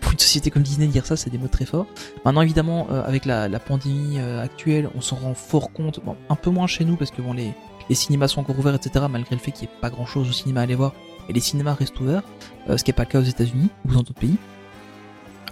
pour 0.00 0.12
une 0.12 0.18
société 0.18 0.50
comme 0.50 0.62
Disney 0.62 0.86
dire 0.86 1.04
ça 1.06 1.16
c'est 1.16 1.30
des 1.30 1.38
mots 1.38 1.48
très 1.48 1.66
forts. 1.66 1.86
Maintenant 2.24 2.40
évidemment 2.40 2.88
euh, 2.90 3.02
avec 3.04 3.26
la, 3.26 3.48
la 3.48 3.58
pandémie 3.58 4.18
euh, 4.18 4.42
actuelle 4.42 4.88
on 4.94 5.00
s'en 5.00 5.16
rend 5.16 5.34
fort 5.34 5.72
compte, 5.72 6.00
bon, 6.04 6.16
un 6.28 6.34
peu 6.34 6.50
moins 6.50 6.66
chez 6.66 6.84
nous 6.84 6.96
parce 6.96 7.10
que 7.10 7.20
bon 7.22 7.34
les, 7.34 7.52
les 7.88 7.94
cinémas 7.94 8.28
sont 8.28 8.40
encore 8.40 8.58
ouverts 8.58 8.74
etc 8.74 9.04
malgré 9.10 9.36
le 9.36 9.40
fait 9.40 9.52
qu'il 9.52 9.68
n'y 9.68 9.74
ait 9.74 9.80
pas 9.80 9.90
grand 9.90 10.06
chose 10.06 10.28
au 10.28 10.32
cinéma 10.32 10.60
à 10.60 10.62
aller 10.64 10.74
voir 10.74 10.92
et 11.28 11.32
les 11.32 11.40
cinémas 11.40 11.74
restent 11.74 11.98
ouverts, 12.00 12.22
euh, 12.68 12.76
ce 12.76 12.84
qui 12.84 12.90
n'est 12.90 12.94
pas 12.96 13.04
le 13.04 13.08
cas 13.08 13.20
aux 13.20 13.24
états 13.24 13.44
unis 13.44 13.68
ou 13.84 13.92
dans 13.92 14.00
d'autres 14.00 14.14
pays. 14.14 14.36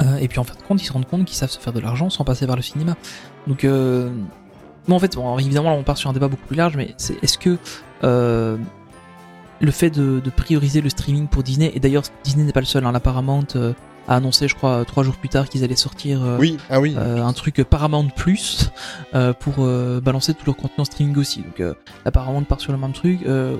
Euh, 0.02 0.16
et 0.16 0.28
puis 0.28 0.38
en 0.38 0.44
fin 0.44 0.54
de 0.54 0.62
compte 0.62 0.80
ils 0.82 0.86
se 0.86 0.92
rendent 0.92 1.06
compte 1.06 1.26
qu'ils 1.26 1.36
savent 1.36 1.50
se 1.50 1.58
faire 1.58 1.74
de 1.74 1.80
l'argent 1.80 2.08
sans 2.08 2.24
passer 2.24 2.46
par 2.46 2.56
le 2.56 2.62
cinéma. 2.62 2.96
Donc 3.46 3.64
euh, 3.64 4.10
bon 4.88 4.96
en 4.96 4.98
fait 4.98 5.14
bon, 5.14 5.38
évidemment 5.38 5.70
là, 5.70 5.76
on 5.76 5.82
part 5.82 5.96
sur 5.96 6.10
un 6.10 6.12
débat 6.12 6.28
beaucoup 6.28 6.46
plus 6.46 6.56
large 6.56 6.76
mais 6.76 6.94
c'est 6.96 7.22
est-ce 7.22 7.38
que 7.38 7.58
euh, 8.04 8.56
le 9.60 9.70
fait 9.70 9.90
de, 9.90 10.20
de 10.20 10.30
prioriser 10.30 10.80
le 10.80 10.88
streaming 10.88 11.26
pour 11.26 11.42
Disney, 11.42 11.70
et 11.74 11.80
d'ailleurs 11.80 12.04
Disney 12.24 12.44
n'est 12.44 12.52
pas 12.52 12.60
le 12.60 12.66
seul, 12.66 12.84
hein, 12.86 12.92
la 12.92 13.00
Paramount 13.00 13.44
euh, 13.56 13.74
a 14.08 14.16
annoncé, 14.16 14.48
je 14.48 14.54
crois, 14.54 14.86
trois 14.86 15.02
jours 15.04 15.16
plus 15.16 15.28
tard 15.28 15.48
qu'ils 15.50 15.62
allaient 15.64 15.76
sortir 15.76 16.24
euh, 16.24 16.38
Oui, 16.38 16.56
ah 16.70 16.80
oui. 16.80 16.94
euh, 16.96 17.22
un 17.22 17.32
truc 17.34 17.62
Paramount 17.64 18.08
Plus 18.08 18.70
euh, 19.14 19.34
pour 19.34 19.56
euh, 19.58 20.00
balancer 20.00 20.32
tout 20.32 20.46
leur 20.46 20.56
contenu 20.56 20.80
en 20.80 20.84
streaming 20.86 21.16
aussi. 21.18 21.42
Donc 21.42 21.60
euh, 21.60 21.74
la 22.06 22.10
Paramount 22.10 22.42
part 22.44 22.58
sur 22.60 22.72
le 22.72 22.78
même 22.78 22.92
truc. 22.94 23.20
Euh, 23.26 23.56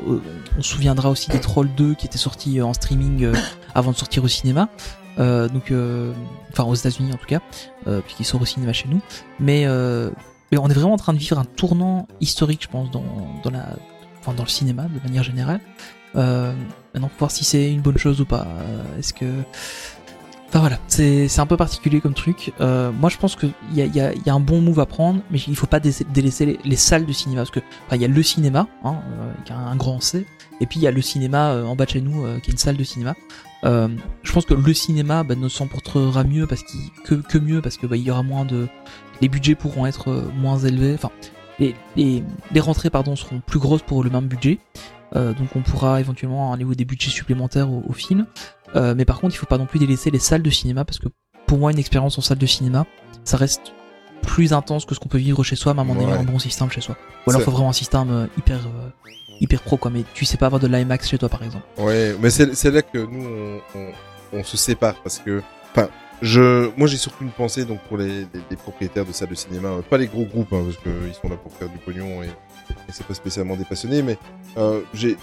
on 0.59 0.63
se 0.63 0.71
souviendra 0.71 1.11
aussi 1.11 1.29
des 1.29 1.39
Trolls 1.39 1.69
2 1.77 1.95
qui 1.95 2.07
étaient 2.07 2.17
sortis 2.19 2.59
euh, 2.61 2.65
en 2.65 2.73
streaming 2.73 3.25
euh, 3.25 3.35
avant 3.75 3.91
de 3.93 3.97
sortir 3.97 4.25
au 4.25 4.29
cinéma. 4.29 4.71
Euh, 5.19 5.49
donc, 5.49 5.71
euh, 5.71 6.13
enfin 6.51 6.65
aux 6.65 6.75
États-Unis 6.75 7.13
en 7.13 7.17
tout 7.17 7.27
cas, 7.27 7.41
euh, 7.87 8.01
puisqu'ils 8.01 8.25
sortent 8.25 8.43
au 8.45 8.47
cinéma 8.47 8.73
chez 8.73 8.89
nous. 8.89 9.03
Mais, 9.39 9.65
euh, 9.67 10.11
on 10.59 10.69
est 10.69 10.75
vraiment 10.75 10.95
en 10.95 10.99
train 10.99 11.13
de 11.13 11.19
vivre 11.19 11.39
un 11.39 11.45
tournant 11.45 12.07
historique, 12.21 12.63
je 12.63 12.69
pense, 12.69 12.91
dans, 12.91 13.05
dans 13.45 13.51
la, 13.51 13.77
enfin 14.19 14.33
dans 14.35 14.43
le 14.43 14.49
cinéma 14.49 14.85
de 14.85 15.01
manière 15.07 15.23
générale. 15.23 15.61
Euh, 16.17 16.53
maintenant, 16.93 17.11
voir 17.19 17.31
si 17.31 17.45
c'est 17.45 17.71
une 17.73 17.83
bonne 17.83 17.99
chose 17.99 18.21
ou 18.21 18.25
pas. 18.25 18.47
Euh, 18.47 18.99
Est-ce 18.99 19.13
que 19.15 19.27
Enfin 20.49 20.59
voilà, 20.59 20.81
c'est 20.89 21.39
un 21.39 21.47
peu 21.47 21.57
particulier 21.57 22.01
comme 22.01 22.13
truc. 22.13 22.53
Euh, 22.61 22.91
moi 22.91 23.09
je 23.09 23.17
pense 23.19 23.37
qu'il 23.37 23.53
y 23.73 23.83
a, 23.83 23.85
y, 23.87 24.01
a, 24.01 24.35
un 24.35 24.41
bon 24.41 24.61
move 24.61 24.81
à 24.81 24.87
prendre, 24.87 25.21
mais 25.31 25.39
il 25.39 25.55
faut 25.55 25.69
pas 25.69 25.79
dé- 25.79 25.93
délaisser 26.13 26.45
les, 26.45 26.59
les 26.65 26.75
salles 26.75 27.07
de 27.07 27.13
cinéma. 27.13 27.43
Parce 27.43 27.53
que 27.53 27.61
il 27.93 28.03
y 28.03 28.05
a 28.05 28.09
le 28.09 28.23
cinéma, 28.25 28.67
hein, 28.83 28.97
euh, 29.13 29.33
qui 29.45 29.53
a 29.53 29.57
un 29.57 29.77
grand 29.77 30.01
C, 30.01 30.27
et 30.61 30.67
puis 30.67 30.81
il 30.81 30.83
y 30.83 30.89
a 30.89 30.91
le 30.91 31.03
cinéma 31.03 31.51
euh, 31.51 31.65
en 31.67 31.77
bas 31.77 31.85
de 31.85 31.91
chez 31.91 32.01
nous, 32.01 32.27
euh, 32.27 32.41
qui 32.41 32.51
est 32.51 32.53
une 32.53 32.59
salle 32.59 32.77
de 32.77 32.83
cinéma. 32.83 33.15
Euh, 33.63 33.87
je 34.25 34.33
pense 34.33 34.45
que 34.45 34.55
le 34.55 34.75
cinéma 34.75 35.23
bah, 35.23 35.37
ne 35.37 35.49
s'en 35.49 35.69
portera 35.69 36.25
mieux 36.25 36.49
parce 36.49 36.65
que, 37.05 37.15
que 37.15 37.39
mieux 37.39 37.61
parce 37.61 37.77
que 37.77 37.87
bah, 37.87 37.97
il 37.97 38.03
y 38.03 38.11
aura 38.11 38.25
moins 38.25 38.45
de 38.45 38.67
les 39.21 39.29
budgets 39.29 39.55
pourront 39.55 39.87
être 39.87 40.11
euh, 40.11 40.31
moins 40.37 40.59
élevés 40.59 40.95
enfin 40.95 41.11
les, 41.59 41.75
les, 41.97 42.25
les 42.53 42.61
rentrées 42.61 42.91
pardon 42.91 43.17
seront 43.17 43.41
plus 43.45 43.59
grosses 43.59 43.83
pour 43.83 44.03
le 44.03 44.11
même 44.11 44.27
budget. 44.27 44.59
Euh, 45.17 45.33
donc 45.35 45.49
on 45.57 45.61
pourra 45.63 46.01
éventuellement 46.01 46.53
aller 46.53 46.65
au 46.65 46.75
des 46.75 46.85
budgets 46.85 47.11
supplémentaires 47.11 47.71
au, 47.71 47.83
au 47.89 47.93
film. 47.93 48.27
Euh, 48.77 48.95
mais 48.97 49.05
par 49.05 49.21
contre 49.21 49.35
il 49.35 49.39
faut 49.39 49.47
pas 49.47 49.59
non 49.59 49.67
plus 49.67 49.79
délaisser 49.79 50.11
les 50.11 50.19
salles 50.21 50.43
de 50.43 50.51
cinéma 50.51 50.85
parce 50.85 50.99
que 50.99 51.09
pour 51.47 51.59
moi 51.59 51.73
une 51.73 51.79
expérience 51.79 52.17
en 52.19 52.23
salle 52.23 52.39
de 52.39 52.47
cinéma 52.47 52.87
ça 53.25 53.37
reste 53.37 53.73
plus 54.23 54.53
intense 54.53 54.85
que 54.85 54.95
ce 54.95 55.01
qu'on 55.01 55.09
peut 55.09 55.19
vivre 55.19 55.43
chez 55.43 55.57
soi 55.57 55.75
même 55.75 55.91
en 55.91 55.95
Ouais. 55.95 56.05
ayant 56.05 56.13
un 56.21 56.25
bon 56.25 56.39
système 56.39 56.71
chez 56.71 56.81
soi. 56.81 56.97
Ou 57.27 57.31
alors 57.31 57.41
C'est- 57.41 57.45
faut 57.45 57.51
vraiment 57.51 57.71
un 57.71 57.75
système 57.75 58.29
hyper 58.39 58.61
hyper 59.41 59.61
pro 59.63 59.77
quoi. 59.77 59.91
Mais 59.91 60.05
tu 60.15 60.25
sais 60.25 60.37
pas 60.37 60.47
avoir 60.47 60.61
de 60.61 60.67
l'IMAX 60.67 61.09
chez 61.09 61.19
toi 61.19 61.29
par 61.29 61.43
exemple. 61.43 61.65
Ouais, 61.79 62.15
mais 62.21 62.31
c'est 62.31 62.55
c'est 62.55 62.71
là 62.71 62.83
que 62.83 62.99
nous 62.99 63.27
on, 63.75 63.79
on, 63.79 64.39
on 64.41 64.45
se 64.45 64.57
sépare 64.57 64.95
parce 65.03 65.19
que, 65.19 65.43
enfin, 65.73 65.89
je, 66.23 66.71
moi 66.77 66.87
j'ai 66.87 66.97
surtout 66.97 67.25
une 67.25 67.31
pensée 67.31 67.65
donc 67.65 67.81
pour 67.89 67.97
les, 67.97 68.07
les, 68.21 68.27
les 68.51 68.57
propriétaires 68.57 69.05
de 69.07 69.13
salles 69.13 69.29
de 69.31 69.35
cinéma, 69.35 69.69
euh, 69.69 69.83
pas 69.83 69.99
les 69.99 70.07
gros 70.07 70.25
groupes 70.25 70.53
hein, 70.53 70.63
parce 70.65 70.77
que 70.77 70.91
ils 71.09 71.15
sont 71.15 71.29
là 71.29 71.37
pour 71.37 71.53
faire 71.53 71.69
du 71.69 71.79
pognon 71.79 72.23
et, 72.23 72.27
et 72.29 72.93
c'est 72.93 73.07
pas 73.07 73.15
spécialement 73.15 73.57
des 73.57 73.65
passionnés, 73.65 74.03
mais 74.03 74.19
euh, 74.57 74.81
j'ai, 74.95 75.17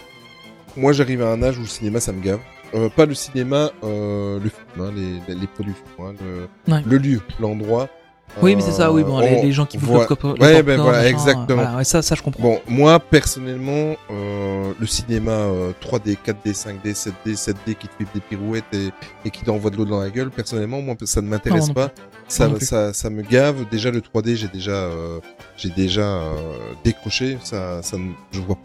moi 0.75 0.93
j'arrive 0.93 1.21
à 1.21 1.27
un 1.31 1.41
âge 1.43 1.57
où 1.57 1.61
le 1.61 1.67
cinéma 1.67 1.99
ça 1.99 2.11
me 2.11 2.21
gave. 2.21 2.39
Euh, 2.73 2.89
pas 2.89 3.05
le 3.05 3.13
cinéma, 3.13 3.71
euh, 3.85 4.39
le 4.41 4.49
film, 4.49 4.85
hein, 4.85 4.91
les, 4.93 5.35
les, 5.35 5.47
produits, 5.47 5.73
hein, 5.99 6.13
le, 6.21 6.73
Ouais. 6.73 6.81
le 6.85 6.97
lieu, 6.97 7.21
l'endroit. 7.39 7.87
Oui, 8.41 8.55
mais 8.55 8.61
c'est 8.61 8.71
ça, 8.71 8.91
oui, 8.91 9.03
bon, 9.03 9.17
Euh, 9.19 9.21
les, 9.23 9.41
les 9.43 9.51
gens 9.51 9.65
qui 9.65 9.78
bouffent 9.80 9.89
voit- 9.89 10.01
le 10.01 10.05
cop- 10.15 10.23
le 10.38 10.43
Ouais, 10.43 10.61
ben 10.61 10.80
voilà, 10.80 11.07
exactement. 11.09 11.61
voilà, 11.63 11.78
ouais, 11.78 11.84
ça, 11.84 12.01
ça, 12.03 12.13
je 12.13 12.21
comprends. 12.21 12.43
Bon, 12.43 12.61
moi 12.67 12.99
personnellement, 12.99 13.95
euh, 14.11 14.73
le 14.80 14.86
cinéma 14.86 15.32
euh, 15.32 15.71
3D, 15.82 16.17
4D, 16.23 16.53
5D, 16.53 16.93
7D, 16.93 17.36
7D 17.36 17.73
qui 17.75 17.88
te 17.88 17.93
fait 17.97 18.05
des 18.13 18.19
pirouettes 18.19 18.65
et, 18.73 18.91
et 19.25 19.32
qui 19.32 19.43
t'envoie 19.43 19.71
de 19.71 19.78
l'eau 19.78 19.86
dans 19.86 19.99
la 19.99 20.09
gueule, 20.11 20.30
personnellement, 20.30 20.82
moi 20.82 20.95
ça 21.05 21.21
ne 21.21 21.28
m'intéresse 21.30 21.69
pas. 21.71 21.89
Ça, 22.28 22.47
non 22.47 22.57
ça, 22.59 22.93
ça 22.93 23.09
me 23.09 23.23
gave. 23.23 23.65
Déjà 23.71 23.89
le 23.89 24.01
3D, 24.01 24.36
j'ai 24.36 24.49
déjà, 24.49 24.71
euh, 24.71 25.19
j'ai 25.55 25.69
déjà 25.69 26.01
euh, 26.01 26.36
décroché. 26.84 27.39
Ça, 27.43 27.82
ça, 27.82 27.97
je 28.32 28.39
vois. 28.41 28.57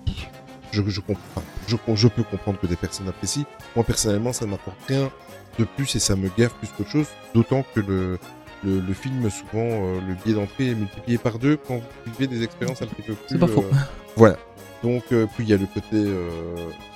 Je, 0.73 0.83
je 0.87 1.01
comprends. 1.01 1.43
Je, 1.69 1.77
je 1.95 2.09
peux 2.09 2.25
comprendre 2.25 2.59
que 2.61 2.67
des 2.67 2.77
personnes 2.77 3.09
apprécient. 3.09 3.45
Moi 3.77 3.85
personnellement, 3.85 4.33
ça 4.35 4.45
ne 4.45 4.51
m'apporte 4.51 4.77
rien 4.89 5.11
de 5.59 5.65
plus 5.65 5.95
et 5.97 5.99
ça 5.99 6.17
me 6.17 6.29
gave 6.37 6.51
plus 6.59 6.69
qu'autre 6.77 6.91
chose. 6.91 7.07
D'autant 7.35 7.65
que 7.75 7.81
le 7.81 8.19
le, 8.65 8.81
le 8.81 8.95
film, 8.95 9.29
souvent, 9.31 9.65
euh, 9.65 10.01
le 10.07 10.15
billet 10.23 10.35
d'entrée 10.37 10.71
est 10.71 10.75
multiplié 10.75 11.19
par 11.19 11.39
deux 11.39 11.57
quand 11.57 11.77
vous 11.77 12.13
vivez 12.19 12.27
des 12.27 12.43
expériences 12.45 12.83
un 12.83 12.87
petit 12.87 13.03
peu 13.03 13.15
plus. 13.15 13.27
C'est 13.29 13.39
pas 13.39 13.47
faux. 13.47 13.65
euh, 13.71 13.77
voilà. 14.17 14.37
Donc, 14.83 15.05
euh, 15.13 15.27
puis 15.37 15.45
il 15.45 15.51
y 15.51 15.53
a 15.53 15.57
le 15.59 15.67
côté, 15.67 16.05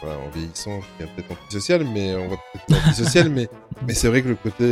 voilà, 0.03 0.17
en 0.19 0.29
vieillissant, 0.37 0.81
je 0.81 0.87
deviens 1.05 1.15
peut-être 1.15 1.31
antisocial, 1.41 1.87
mais 1.95 2.15
on 2.17 2.29
va 2.29 2.37
peut-être 2.67 2.87
antisocial, 2.89 3.29
mais, 3.29 3.49
mais 3.87 3.95
c'est 3.95 4.09
vrai 4.09 4.23
que 4.23 4.29
le 4.29 4.35
côté, 4.35 4.65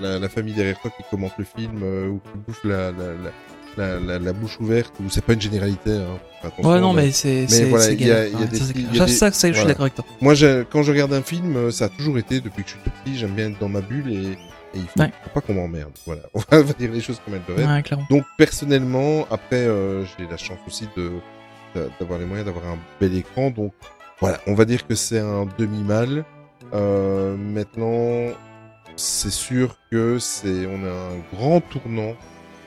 la, 0.00 0.18
la 0.20 0.28
famille 0.28 0.54
derrière 0.54 0.80
toi 0.80 0.90
qui 0.96 1.02
commente 1.10 1.32
le 1.38 1.44
film, 1.44 1.82
ou 1.82 2.20
qui 2.20 2.38
bouffe 2.46 2.62
la, 2.64 2.92
la, 2.92 3.14
la, 3.14 3.30
la, 3.76 4.00
la, 4.00 4.18
la 4.20 4.32
bouche 4.32 4.58
ouverte, 4.60 4.94
ou 5.04 5.10
c'est 5.10 5.24
pas 5.24 5.32
une 5.32 5.40
généralité, 5.40 5.90
hein. 5.90 6.18
Ouais, 6.62 6.80
non, 6.80 6.92
mais 6.92 7.10
c'est. 7.10 7.48
c'est- 7.48 7.64
voilà, 7.64 7.90
il 7.90 8.06
y 8.06 8.10
a- 8.12 8.28
y 8.28 8.46
des 8.46 8.56
ça, 8.58 8.64
y 8.66 8.86
a 8.94 8.98
Ça, 8.98 9.06
des- 9.06 9.12
ça, 9.12 9.32
ça, 9.32 9.48
je 9.52 9.56
suis 9.58 9.66
d'accord 9.66 9.82
avec 9.82 9.96
toi. 9.96 10.04
Moi, 10.20 10.34
quand 10.70 10.84
je 10.84 10.92
regarde 10.92 11.12
un 11.12 11.22
film, 11.22 11.72
ça 11.72 11.86
a 11.86 11.88
toujours 11.88 12.16
été, 12.18 12.40
depuis 12.40 12.62
que 12.62 12.68
je 12.70 12.74
suis 12.74 12.82
tout 12.84 12.90
petit, 13.04 13.18
j'aime 13.18 13.32
bien 13.32 13.50
être 13.50 13.58
dans 13.58 13.68
ma 13.68 13.80
bulle 13.80 14.12
et, 14.12 14.38
et 14.76 14.80
il 14.80 14.86
faut, 14.88 15.00
Ouais. 15.00 15.12
pas 15.34 15.40
qu'on 15.40 15.54
m'emmerde. 15.54 15.92
Voilà. 16.06 16.22
On 16.34 16.60
va 16.62 16.72
dire 16.74 16.92
les 16.92 17.00
choses 17.00 17.20
comme 17.24 17.34
elles 17.34 17.42
doivent 17.46 17.60
être. 17.78 17.96
Ouais. 17.96 18.04
Donc 18.10 18.24
personnellement, 18.38 19.26
après 19.30 19.56
euh, 19.66 20.04
j'ai 20.04 20.26
la 20.30 20.36
chance 20.36 20.58
aussi 20.66 20.88
de 20.96 21.12
d'avoir 22.00 22.18
les 22.18 22.24
moyens 22.24 22.46
d'avoir 22.46 22.66
un 22.72 22.78
bel 23.00 23.14
écran. 23.14 23.50
Donc 23.50 23.72
voilà, 24.20 24.40
on 24.46 24.54
va 24.54 24.64
dire 24.64 24.86
que 24.86 24.94
c'est 24.94 25.18
un 25.20 25.46
demi 25.58 25.82
mal. 25.82 26.24
Euh, 26.72 27.36
maintenant, 27.36 28.32
c'est 28.96 29.30
sûr 29.30 29.76
que 29.90 30.18
c'est 30.18 30.66
on 30.66 30.84
a 30.84 30.90
un 30.90 31.18
grand 31.36 31.60
tournant 31.60 32.14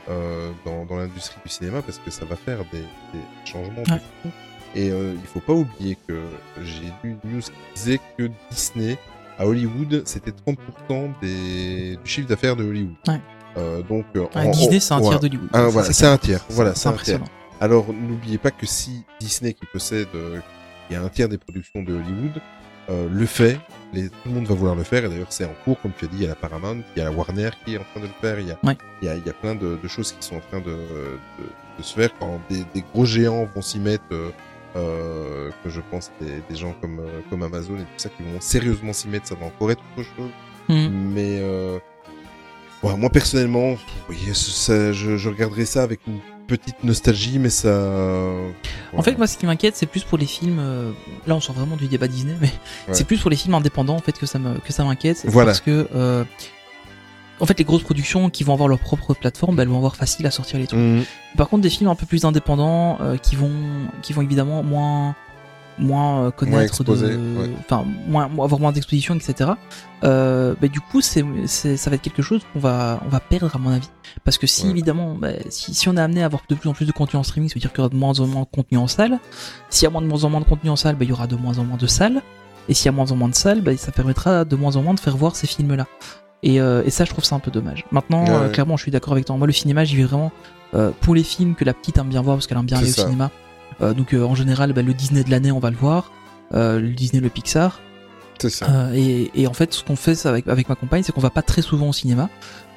euh, 0.09 0.51
dans, 0.65 0.85
dans 0.85 0.97
l'industrie 0.97 1.39
du 1.43 1.49
cinéma 1.51 1.81
parce 1.81 1.97
que 1.97 2.11
ça 2.11 2.23
va 2.25 2.35
faire 2.35 2.59
des, 2.71 2.79
des 2.81 3.23
changements 3.45 3.81
de 3.83 3.91
Ouais. 3.93 4.01
fou. 4.21 4.29
Et 4.75 4.87
il 4.89 5.25
faut 5.25 5.39
pas 5.39 5.53
oublier 5.53 5.97
que 6.07 6.19
j'ai 6.61 6.83
lu 7.03 7.17
une 7.23 7.31
news 7.31 7.41
qui 7.41 7.51
disait 7.73 7.99
que 8.17 8.29
Disney 8.51 8.99
à 9.39 9.47
Hollywood 9.47 10.03
c'était 10.05 10.31
30% 10.31 11.11
des, 11.21 11.95
du 12.03 12.09
chiffre 12.09 12.27
d'affaires 12.27 12.55
de 12.55 12.63
Hollywood. 12.63 12.95
Ouais. 13.07 13.19
Euh, 13.57 13.81
donc 13.81 14.05
euh, 14.15 14.25
en- 14.35 14.51
Disney, 14.51 14.79
c'est 14.79 14.93
un 14.93 15.01
tiers 15.01 15.19
d'Hollywood. 15.19 15.49
Ah, 15.53 15.67
voilà, 15.67 15.91
c'est 15.91 16.05
un 16.05 16.17
tiers. 16.17 16.45
Voilà, 16.49 16.75
c'est 16.75 16.89
un 16.89 16.93
tiers. 16.93 17.19
Alors, 17.61 17.87
n'oubliez 17.91 18.37
pas 18.37 18.51
que 18.51 18.65
si 18.65 19.03
Disney 19.19 19.53
qui 19.53 19.65
possède, 19.65 20.07
euh, 20.15 20.39
il 20.89 20.93
y 20.93 20.95
a 20.95 21.01
un 21.01 21.09
tiers 21.09 21.27
des 21.27 21.37
productions 21.37 21.81
de 21.83 21.93
Hollywood, 21.93 22.41
euh, 22.89 23.07
le 23.11 23.25
fait, 23.25 23.59
les, 23.93 24.09
tout 24.09 24.15
le 24.27 24.31
monde 24.31 24.45
va 24.45 24.55
vouloir 24.55 24.75
le 24.75 24.83
faire, 24.83 25.03
et 25.05 25.09
d'ailleurs 25.09 25.27
c'est 25.31 25.45
en 25.45 25.53
cours, 25.65 25.79
comme 25.81 25.91
tu 25.97 26.05
as 26.05 26.07
dit, 26.07 26.17
il 26.19 26.21
y 26.23 26.25
a 26.25 26.29
la 26.29 26.35
Paramount, 26.35 26.77
il 26.95 26.99
y 26.99 27.01
a 27.01 27.05
la 27.05 27.11
Warner 27.11 27.49
qui 27.65 27.75
est 27.75 27.77
en 27.77 27.83
train 27.91 27.99
de 28.01 28.05
le 28.07 28.11
faire, 28.21 28.39
il 28.39 28.47
y 28.47 28.51
a, 28.51 28.57
Ouais. 28.63 28.77
il 29.01 29.07
y 29.07 29.11
a, 29.11 29.15
il 29.15 29.25
y 29.25 29.29
a 29.29 29.33
plein 29.33 29.55
de, 29.55 29.77
de 29.81 29.87
choses 29.87 30.11
qui 30.13 30.25
sont 30.25 30.35
en 30.37 30.39
train 30.39 30.59
de, 30.59 30.71
de, 30.71 31.45
de 31.77 31.83
se 31.83 31.93
faire 31.95 32.09
quand 32.19 32.39
des, 32.49 32.63
des 32.73 32.83
gros 32.93 33.05
géants 33.05 33.47
vont 33.53 33.61
s'y 33.61 33.79
mettre, 33.79 34.03
euh, 34.13 34.29
euh, 34.75 35.49
que 35.63 35.69
je 35.69 35.81
pense 35.89 36.11
des, 36.21 36.41
des 36.49 36.55
gens 36.55 36.73
comme, 36.81 36.99
euh, 36.99 37.21
comme 37.29 37.43
Amazon 37.43 37.75
et 37.75 37.81
tout 37.81 37.87
ça 37.97 38.09
qui 38.09 38.23
vont 38.23 38.39
sérieusement 38.39 38.93
s'y 38.93 39.07
mettre, 39.07 39.27
ça 39.27 39.35
va 39.35 39.45
encore 39.45 39.71
être 39.71 39.81
autre 39.97 40.07
chose. 40.15 40.31
Mhm. 40.67 41.11
Mais 41.13 41.39
euh, 41.41 41.79
ouais, 42.83 42.95
moi 42.95 43.09
personnellement, 43.09 43.75
oui, 44.09 44.17
ça, 44.33 44.93
je, 44.93 45.17
je 45.17 45.29
regarderai 45.29 45.65
ça 45.65 45.83
avec 45.83 46.01
une 46.07 46.19
petite 46.47 46.83
nostalgie, 46.83 47.39
mais 47.39 47.49
ça. 47.49 47.91
En 48.95 49.03
fait, 49.03 49.17
moi, 49.17 49.27
ce 49.27 49.37
qui 49.37 49.45
m'inquiète, 49.45 49.75
c'est 49.75 49.85
plus 49.85 50.03
pour 50.03 50.17
les 50.17 50.25
films. 50.25 50.59
Là, 51.27 51.35
on 51.35 51.39
sort 51.39 51.55
vraiment 51.55 51.75
du 51.75 51.87
débat 51.87 52.07
Disney, 52.07 52.35
mais 52.41 52.51
c'est 52.91 53.05
plus 53.05 53.19
pour 53.19 53.29
les 53.29 53.35
films 53.35 53.53
indépendants 53.53 53.95
en 53.95 54.01
fait 54.01 54.17
que 54.17 54.25
ça 54.25 54.39
me 54.39 54.57
que 54.59 54.73
ça 54.73 54.83
m'inquiète. 54.83 55.23
Voilà. 55.25 55.51
Parce 55.51 55.61
que 55.61 56.25
en 57.39 57.45
fait, 57.45 57.57
les 57.57 57.65
grosses 57.65 57.83
productions 57.83 58.29
qui 58.29 58.43
vont 58.43 58.53
avoir 58.53 58.67
leur 58.67 58.79
propre 58.79 59.13
plateforme, 59.13 59.55
bah, 59.55 59.63
elles 59.63 59.69
vont 59.69 59.77
avoir 59.77 59.95
facile 59.95 60.25
à 60.27 60.31
sortir 60.31 60.59
les 60.59 60.67
trucs. 60.67 60.79
Mhm. 60.79 61.03
Par 61.37 61.47
contre, 61.49 61.63
des 61.63 61.69
films 61.69 61.89
un 61.89 61.95
peu 61.95 62.05
plus 62.05 62.25
indépendants, 62.25 62.97
euh, 63.01 63.17
qui 63.17 63.35
vont 63.35 63.51
qui 64.01 64.13
vont 64.13 64.21
évidemment 64.21 64.63
moins 64.63 65.15
moins 65.77 66.25
euh, 66.25 66.31
connaître 66.31 66.61
exposés, 66.63 67.11
de, 67.11 67.37
ouais. 67.39 67.49
enfin 67.61 67.85
moins, 68.07 68.25
avoir 68.25 68.59
moins 68.59 68.73
d'exposition, 68.73 69.15
etc. 69.15 69.51
Euh, 70.03 70.53
bah, 70.59 70.67
du 70.67 70.81
coup, 70.81 70.99
c'est 70.99 71.23
c'est 71.45 71.77
ça 71.77 71.89
va 71.89 71.95
être 71.95 72.01
quelque 72.01 72.21
chose 72.21 72.41
qu'on 72.51 72.59
va 72.59 72.99
on 73.05 73.09
va 73.09 73.21
perdre 73.21 73.55
à 73.55 73.59
mon 73.59 73.69
avis, 73.71 73.89
parce 74.25 74.37
que 74.37 74.45
si 74.45 74.65
Ouais. 74.65 74.71
évidemment, 74.71 75.15
bah, 75.15 75.29
si 75.49 75.73
si 75.73 75.87
on 75.87 75.95
est 75.95 76.01
amené 76.01 76.21
à 76.21 76.25
avoir 76.25 76.41
de 76.49 76.55
plus 76.55 76.69
en 76.69 76.73
plus 76.73 76.85
de 76.85 76.91
contenu 76.91 77.17
en 77.17 77.23
streaming, 77.23 77.49
ça 77.49 77.55
veut 77.55 77.61
dire 77.61 77.71
qu'il 77.71 77.79
y 77.79 77.81
aura 77.81 77.89
de 77.89 77.95
moins 77.95 78.19
en 78.19 78.27
moins 78.27 78.41
de 78.41 78.47
contenu 78.53 78.77
en 78.77 78.87
salle. 78.87 79.19
S'il 79.69 79.85
y 79.85 79.87
a 79.87 79.89
moins 79.89 80.01
de 80.01 80.07
moins 80.07 80.23
en 80.25 80.29
moins 80.29 80.41
de 80.41 80.45
contenu 80.45 80.69
en 80.69 80.75
salle, 80.75 80.95
bah, 80.95 81.05
il 81.05 81.09
y 81.09 81.13
aura 81.13 81.27
de 81.27 81.35
moins 81.37 81.57
en 81.59 81.63
moins 81.63 81.77
de 81.77 81.87
salles. 81.87 82.21
Et 82.67 82.73
s'il 82.73 82.85
y 82.87 82.89
a 82.89 82.91
moins 82.91 83.11
en 83.11 83.15
moins 83.15 83.29
de 83.29 83.35
salles, 83.35 83.61
bah, 83.61 83.75
ça 83.77 83.91
permettra 83.93 84.43
de 84.45 84.55
moins 84.57 84.75
en 84.75 84.83
moins 84.83 84.93
de 84.93 84.99
faire 84.99 85.15
voir 85.15 85.35
ces 85.37 85.47
films-là. 85.47 85.87
Et, 86.43 86.61
euh, 86.61 86.83
et 86.85 86.89
ça, 86.89 87.03
je 87.05 87.09
trouve 87.09 87.23
ça 87.25 87.35
un 87.35 87.39
peu 87.39 87.51
dommage. 87.51 87.85
Maintenant, 87.91 88.23
Ouais, 88.23 88.29
euh, 88.31 88.45
ouais. 88.47 88.51
clairement, 88.51 88.77
je 88.77 88.83
suis 88.83 88.91
d'accord 88.91 89.13
avec 89.13 89.25
toi. 89.25 89.35
Moi, 89.37 89.47
le 89.47 89.53
cinéma, 89.53 89.83
j'y 89.83 89.95
vais 89.97 90.03
vraiment 90.03 90.31
euh, 90.73 90.91
pour 91.01 91.15
les 91.15 91.23
films 91.23 91.55
que 91.55 91.65
la 91.65 91.73
petite 91.73 91.97
aime 91.97 92.07
bien 92.09 92.21
voir 92.21 92.37
parce 92.37 92.47
qu'elle 92.47 92.57
aime 92.57 92.65
bien 92.65 92.77
aller 92.77 92.87
ça. 92.91 93.01
au 93.01 93.05
cinéma. 93.05 93.31
Euh, 93.81 93.93
donc, 93.93 94.13
euh, 94.13 94.23
en 94.23 94.35
général, 94.35 94.71
bah, 94.73 94.81
le 94.81 94.93
Disney 94.93 95.23
de 95.23 95.31
l'année, 95.31 95.51
on 95.51 95.59
va 95.59 95.69
le 95.69 95.75
voir. 95.77 96.11
Euh, 96.53 96.79
le 96.79 96.89
Disney, 96.89 97.21
le 97.21 97.29
Pixar. 97.29 97.81
C'est 98.41 98.49
ça. 98.49 98.65
Euh, 98.69 98.93
et, 98.95 99.31
et 99.35 99.47
en 99.47 99.53
fait, 99.53 99.73
ce 99.73 99.83
qu'on 99.83 99.97
fait 99.97 100.15
ça 100.15 100.29
avec, 100.29 100.47
avec 100.47 100.69
ma 100.69 100.75
compagne, 100.75 101.03
c'est 101.03 101.11
qu'on 101.11 101.19
va 101.21 101.29
pas 101.29 101.41
très 101.41 101.61
souvent 101.61 101.89
au 101.89 101.93
cinéma. 101.93 102.29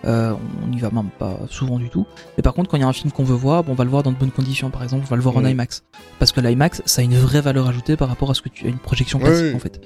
Euh, 0.05 0.35
on 0.65 0.67
n'y 0.69 0.81
va 0.81 0.91
même 0.91 1.11
pas 1.19 1.39
souvent 1.49 1.79
du 1.79 1.89
tout. 1.89 2.07
Mais 2.37 2.43
par 2.43 2.55
contre, 2.55 2.69
quand 2.71 2.77
il 2.77 2.81
y 2.81 2.85
a 2.85 2.89
un 2.89 2.93
film 2.93 3.13
qu'on 3.13 3.25
veut 3.25 3.35
voir, 3.37 3.63
bon, 3.65 3.73
on 3.73 3.75
va 3.75 3.85
le 3.85 3.91
voir 3.91 4.03
dans 4.03 4.11
de 4.13 4.17
bonnes 4.17 4.31
conditions. 4.33 4.71
Par 4.71 4.83
exemple, 4.83 5.05
on 5.07 5.11
va 5.11 5.17
le 5.17 5.23
voir 5.23 5.37
en 5.37 5.41
Mhm. 5.43 5.51
IMAX. 5.51 5.85
Parce 6.19 6.33
que 6.33 6.41
l'IMAX, 6.41 6.83
ça 6.87 7.03
a 7.03 7.05
une 7.05 7.15
vraie 7.17 7.41
valeur 7.41 7.69
ajoutée 7.69 7.97
par 7.97 8.09
rapport 8.09 8.31
à 8.31 8.35
ce 8.35 8.43
que 8.43 8.49
tu 8.49 8.67
as 8.67 8.69
une 8.69 8.79
projection 8.79 9.19
classique 9.19 9.47
oui. 9.51 9.55
en 9.55 9.59
fait. 9.59 9.81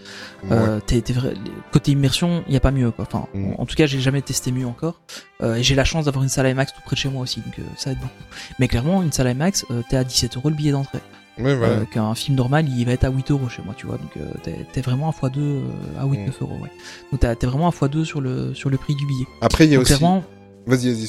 Ouais. 0.44 0.52
Euh, 0.52 0.80
vrai- 1.14 1.34
côté 1.72 1.92
immersion, 1.92 2.42
il 2.46 2.50
n'y 2.52 2.56
a 2.56 2.60
pas 2.60 2.70
mieux 2.70 2.90
quoi. 2.90 3.04
Enfin, 3.08 3.26
Mhm. 3.34 3.54
en, 3.58 3.62
en 3.62 3.66
tout 3.66 3.74
cas, 3.76 3.86
j'ai 3.86 4.00
jamais 4.00 4.22
testé 4.22 4.52
mieux 4.52 4.66
encore. 4.66 5.00
Euh, 5.42 5.56
et 5.56 5.62
j'ai 5.62 5.74
la 5.74 5.84
chance 5.84 6.06
d'avoir 6.06 6.22
une 6.22 6.30
salle 6.30 6.48
IMAX 6.48 6.72
tout 6.72 6.80
près 6.84 6.96
de 6.96 7.00
chez 7.00 7.08
moi 7.10 7.22
aussi, 7.22 7.40
donc 7.40 7.54
ça 7.76 7.90
aide 7.92 7.98
beaucoup. 7.98 8.12
Mais 8.58 8.68
clairement, 8.68 9.02
une 9.02 9.12
salle 9.12 9.28
IMAX, 9.30 9.66
t'es 9.90 9.96
à 9.96 10.04
17 10.04 10.36
euros 10.36 10.48
le 10.48 10.54
billet 10.56 10.72
d'entrée. 10.72 11.00
Voilà. 11.38 11.66
Euh, 11.66 11.84
Qu'un 11.84 12.14
film 12.14 12.36
normal, 12.36 12.66
il 12.68 12.84
va 12.86 12.92
être 12.92 13.04
à 13.04 13.10
8 13.10 13.30
euros 13.30 13.48
chez 13.48 13.62
moi, 13.62 13.74
tu 13.76 13.86
vois. 13.86 13.98
Donc 13.98 14.16
euh, 14.16 14.32
t'es 14.72 14.80
vraiment 14.80 15.08
à 15.08 15.12
x2 15.12 15.38
euh, 15.38 15.60
à 15.98 16.04
8-9 16.04 16.08
Mhm. 16.26 16.32
euros, 16.40 16.58
ouais. 16.62 16.70
Donc 17.12 17.20
t'es 17.38 17.46
vraiment 17.46 17.68
à 17.68 17.72
x2 17.72 18.04
sur 18.04 18.20
le, 18.20 18.54
sur 18.54 18.70
le 18.70 18.78
prix 18.78 18.94
du 18.94 19.06
billet. 19.06 19.26
Après, 19.40 19.64
il 19.66 19.70
y 19.70 19.74
a 19.74 19.76
Donc, 19.78 19.86
aussi. 19.86 19.96
clairement, 19.96 20.22
Vas-y, 20.66 20.92
vas-y, 20.92 21.08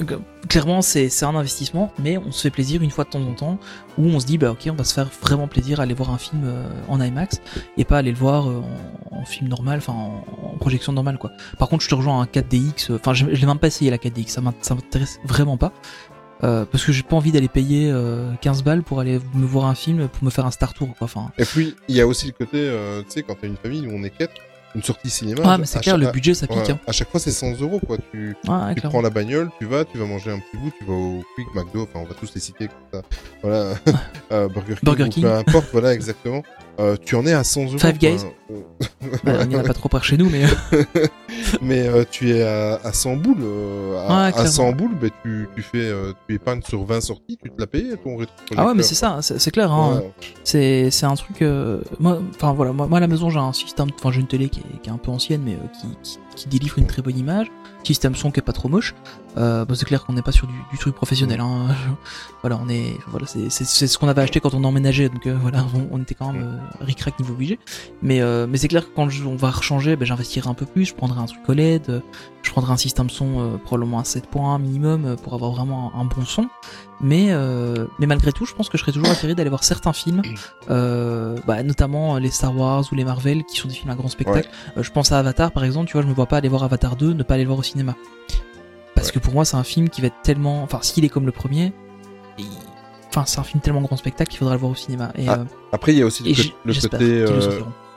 euh, 0.00 0.18
clairement 0.48 0.80
c'est 0.80 1.08
c'est 1.08 1.24
un 1.24 1.34
investissement, 1.34 1.92
mais 1.98 2.18
on 2.18 2.30
se 2.32 2.42
fait 2.42 2.50
plaisir 2.50 2.82
une 2.82 2.90
fois 2.90 3.04
de 3.04 3.10
temps 3.10 3.20
en 3.22 3.32
temps, 3.34 3.58
où 3.98 4.06
on 4.06 4.18
se 4.20 4.26
dit, 4.26 4.38
bah 4.38 4.50
ok, 4.52 4.68
on 4.70 4.74
va 4.74 4.84
se 4.84 4.94
faire 4.94 5.08
vraiment 5.22 5.48
plaisir 5.48 5.80
à 5.80 5.82
aller 5.84 5.94
voir 5.94 6.10
un 6.10 6.18
film 6.18 6.42
euh, 6.44 6.68
en 6.88 7.00
IMAX, 7.00 7.40
et 7.76 7.84
pas 7.84 7.98
aller 7.98 8.10
le 8.12 8.16
voir 8.16 8.48
euh, 8.48 8.62
en, 9.10 9.18
en 9.20 9.24
film 9.24 9.48
normal, 9.48 9.78
enfin 9.78 9.92
en, 9.92 10.24
en 10.54 10.56
projection 10.58 10.92
normale, 10.92 11.18
quoi. 11.18 11.30
Par 11.58 11.68
contre, 11.68 11.82
je 11.84 11.88
te 11.88 11.94
rejoins 11.96 12.20
à 12.20 12.22
un 12.22 12.26
4DX, 12.26 12.90
euh, 12.92 12.96
enfin 12.96 13.12
je, 13.12 13.26
je 13.32 13.40
l'ai 13.40 13.46
même 13.46 13.58
pas 13.58 13.66
essayé 13.68 13.90
la 13.90 13.98
4DX, 13.98 14.28
ça 14.28 14.40
m'int- 14.40 14.54
ça 14.62 14.74
m'intéresse 14.76 15.18
vraiment 15.24 15.56
pas. 15.56 15.72
Euh, 16.44 16.64
parce 16.70 16.84
que 16.84 16.92
j'ai 16.92 17.02
pas 17.02 17.16
envie 17.16 17.32
d'aller 17.32 17.48
payer 17.48 17.90
euh, 17.90 18.30
15 18.40 18.62
balles 18.62 18.82
pour 18.84 19.00
aller 19.00 19.18
me 19.34 19.44
voir 19.44 19.66
un 19.66 19.74
film 19.74 20.06
pour 20.08 20.22
me 20.24 20.30
faire 20.30 20.46
un 20.46 20.52
star 20.52 20.72
tour 20.72 20.88
quoi. 20.96 21.06
Enfin, 21.06 21.30
Et 21.36 21.44
puis, 21.44 21.74
il 21.88 21.96
y 21.96 22.00
a 22.00 22.06
aussi 22.06 22.26
le 22.26 22.32
côté, 22.32 22.58
euh, 22.58 23.02
tu 23.02 23.10
sais, 23.10 23.22
quand 23.22 23.34
t'as 23.40 23.48
une 23.48 23.56
famille 23.56 23.86
où 23.88 23.90
on 23.92 24.04
est 24.04 24.10
quatre, 24.16 24.34
une 24.74 24.82
sortie 24.82 25.10
cinéma. 25.10 25.40
ah 25.44 25.58
mais 25.58 25.66
c'est 25.66 25.80
clair, 25.80 25.98
le 25.98 26.10
budget 26.12 26.34
ça 26.34 26.46
pique. 26.46 26.56
ouais, 26.58 26.70
Hein. 26.70 26.78
À 26.86 26.92
chaque 26.92 27.10
fois, 27.10 27.18
c'est 27.18 27.32
100 27.32 27.60
euros, 27.62 27.80
quoi. 27.84 27.96
Tu, 28.12 28.36
tu 28.74 28.80
prends 28.82 29.00
la 29.00 29.10
bagnole, 29.10 29.50
tu 29.58 29.64
vas, 29.64 29.84
tu 29.84 29.98
vas 29.98 30.04
manger 30.04 30.30
un 30.30 30.38
petit 30.38 30.56
bout, 30.62 30.70
tu 30.78 30.84
vas 30.84 30.92
au 30.92 31.24
Quick, 31.34 31.48
McDo, 31.54 31.82
enfin, 31.82 32.00
on 32.00 32.04
va 32.04 32.14
tous 32.14 32.32
les 32.34 32.40
citer 32.40 32.68
comme 32.68 33.00
ça. 33.00 33.08
Voilà. 33.42 33.74
Euh, 34.30 34.46
Burger 34.46 34.74
King. 34.74 34.84
Burger 34.84 35.04
ou 35.04 35.08
King. 35.08 35.22
Peu 35.24 35.32
importe, 35.32 35.66
voilà, 35.72 35.94
exactement. 35.94 36.42
Euh, 36.80 36.96
tu 37.04 37.16
en 37.16 37.26
es 37.26 37.32
à 37.32 37.42
100 37.42 37.64
euros. 37.64 37.78
Five 37.78 37.98
Guys. 37.98 38.18
Bah, 39.24 39.32
il 39.42 39.48
n'y 39.48 39.56
en 39.56 39.60
a 39.60 39.62
pas 39.62 39.74
trop 39.74 39.88
par 39.90 40.04
chez 40.04 40.16
nous, 40.16 40.28
mais 40.30 40.44
euh, 40.44 40.84
Mais 41.62 41.86
euh, 41.86 42.04
tu 42.10 42.30
es 42.30 42.42
à, 42.42 42.76
à 42.82 42.92
100 42.92 43.16
boules. 43.16 43.36
à, 43.42 44.06
Ouais, 44.08 44.26
à 44.28 44.32
clairement. 44.32 44.50
100 44.50 44.72
boules, 44.72 44.94
bah, 45.00 45.08
tu, 45.22 45.48
tu 45.54 45.62
fais, 45.62 45.92
tu 46.26 46.34
épargnes 46.34 46.62
sur 46.62 46.82
20 46.84 47.00
sorties, 47.02 47.38
tu 47.42 47.50
te 47.50 47.60
l'as 47.60 47.66
payé 47.66 47.94
ton 48.02 48.16
ah 48.56 48.66
ouais, 48.66 48.74
mais 48.74 48.82
c'est 48.82 48.94
ça, 48.94 49.18
c'est 49.20 49.38
c'est 49.38 49.50
clair. 49.50 49.70
Hein. 49.70 50.02
C'est 50.44 50.90
c'est 50.90 51.06
un 51.06 51.14
truc. 51.14 51.44
moi, 52.00 52.20
enfin 52.34 52.52
voilà, 52.54 52.72
moi, 52.72 52.86
moi 52.86 52.98
à 52.98 53.00
la 53.00 53.06
maison 53.06 53.28
j'ai 53.28 53.38
un 53.38 53.52
système, 53.52 53.88
enfin 53.98 54.10
j'ai 54.10 54.20
une 54.20 54.26
télé 54.26 54.48
qui 54.48 54.60
est, 54.60 54.80
qui 54.82 54.88
est 54.88 54.92
un 54.92 54.98
peu 54.98 55.10
ancienne, 55.10 55.42
mais 55.44 55.58
qui, 55.78 55.88
qui, 56.02 56.18
qui 56.38 56.48
délivre 56.48 56.78
une 56.78 56.86
très 56.86 57.02
bonne 57.02 57.18
image. 57.18 57.50
Système 57.84 58.14
son 58.14 58.30
qui 58.30 58.40
est 58.40 58.42
pas 58.42 58.52
trop 58.52 58.68
moche. 58.68 58.94
Euh, 59.38 59.64
c'est 59.74 59.86
clair 59.86 60.04
qu'on 60.04 60.12
n'est 60.12 60.22
pas 60.22 60.32
sur 60.32 60.46
du, 60.46 60.78
truc 60.78 60.94
professionnel. 60.94 61.40
Hein. 61.40 61.68
voilà, 62.42 62.58
on 62.62 62.68
est, 62.68 62.96
voilà, 63.06 63.26
c'est 63.26 63.48
ce 63.48 63.98
qu'on 63.98 64.08
avait 64.08 64.20
acheté 64.20 64.40
quand 64.40 64.52
on 64.52 64.62
emménageait, 64.64 65.08
donc 65.08 65.26
euh, 65.26 65.36
voilà, 65.40 65.64
on, 65.90 66.00
était 66.02 66.14
quand 66.14 66.32
même 66.32 66.42
euh, 66.42 66.84
ric-rac 66.84 67.18
niveau 67.18 67.34
budget. 67.34 67.58
Mais 68.02 68.20
mais 68.46 68.58
c'est 68.58 68.68
clair 68.68 68.84
que 68.84 68.94
quand 68.94 69.08
on 69.26 69.36
va 69.36 69.50
rechanger, 69.50 69.96
ben, 69.96 70.04
j'investirai 70.04 70.48
un 70.48 70.54
peu 70.54 70.66
plus. 70.66 70.86
Je 70.86 70.94
prendrai 70.94 71.20
un 71.20 71.26
truc 71.26 71.40
OLED, 71.48 72.02
je 72.42 72.50
prendrai 72.50 72.72
un 72.72 72.76
système 72.76 73.10
son 73.10 73.58
probablement 73.64 73.98
à 74.00 74.04
7 74.04 74.26
points 74.26 74.58
minimum 74.58 75.16
pour 75.22 75.34
avoir 75.34 75.52
vraiment 75.52 75.92
un 75.94 76.04
bon 76.04 76.24
son. 76.24 76.48
Mais 77.00 77.26
euh, 77.30 77.86
mais 78.00 78.06
malgré 78.06 78.32
tout, 78.32 78.44
je 78.44 78.54
pense 78.54 78.68
que 78.68 78.76
je 78.76 78.82
serais 78.82 78.92
toujours 78.92 79.08
attiré 79.08 79.34
d'aller 79.36 79.50
voir 79.50 79.62
certains 79.62 79.92
films, 79.92 80.22
euh, 80.70 81.36
bah, 81.46 81.62
notamment 81.62 82.18
les 82.18 82.30
Star 82.30 82.56
Wars 82.56 82.84
ou 82.90 82.94
les 82.96 83.04
Marvel, 83.04 83.44
qui 83.44 83.56
sont 83.56 83.68
des 83.68 83.74
films 83.74 83.90
à 83.90 83.94
grand 83.94 84.08
spectacle. 84.08 84.48
Euh, 84.76 84.82
je 84.82 84.90
pense 84.90 85.12
à 85.12 85.18
Avatar, 85.18 85.52
par 85.52 85.64
exemple. 85.64 85.86
Tu 85.86 85.92
vois, 85.92 86.02
je 86.02 86.08
me 86.08 86.12
vois 86.14 86.26
pas 86.26 86.38
aller 86.38 86.48
voir 86.48 86.64
Avatar 86.64 86.96
2, 86.96 87.12
ne 87.12 87.22
pas 87.22 87.34
aller 87.34 87.44
le 87.44 87.48
voir 87.48 87.58
au 87.60 87.62
cinéma. 87.62 87.94
Parce 88.94 89.08
Ouais. 89.08 89.14
que 89.14 89.18
pour 89.20 89.32
moi, 89.32 89.44
c'est 89.44 89.56
un 89.56 89.62
film 89.64 89.88
qui 89.90 90.00
va 90.00 90.08
être 90.08 90.20
tellement, 90.24 90.62
enfin, 90.64 90.80
s'il 90.82 91.04
est 91.04 91.08
comme 91.08 91.24
le 91.26 91.30
premier, 91.32 91.72
il- 92.36 92.46
enfin, 93.10 93.24
c'est 93.26 93.38
un 93.38 93.44
film 93.44 93.60
tellement 93.60 93.80
grand 93.82 93.96
spectacle 93.96 94.30
qu'il 94.30 94.38
faudra 94.40 94.54
le 94.54 94.60
voir 94.60 94.72
au 94.72 94.74
cinéma. 94.74 95.12
Et, 95.16 95.28
Ah, 95.28 95.34
euh, 95.40 95.44
Après, 95.70 95.92
il 95.92 95.98
y 95.98 96.02
a 96.02 96.06
aussi 96.06 96.24
le, 96.24 96.88
côté, 96.88 97.24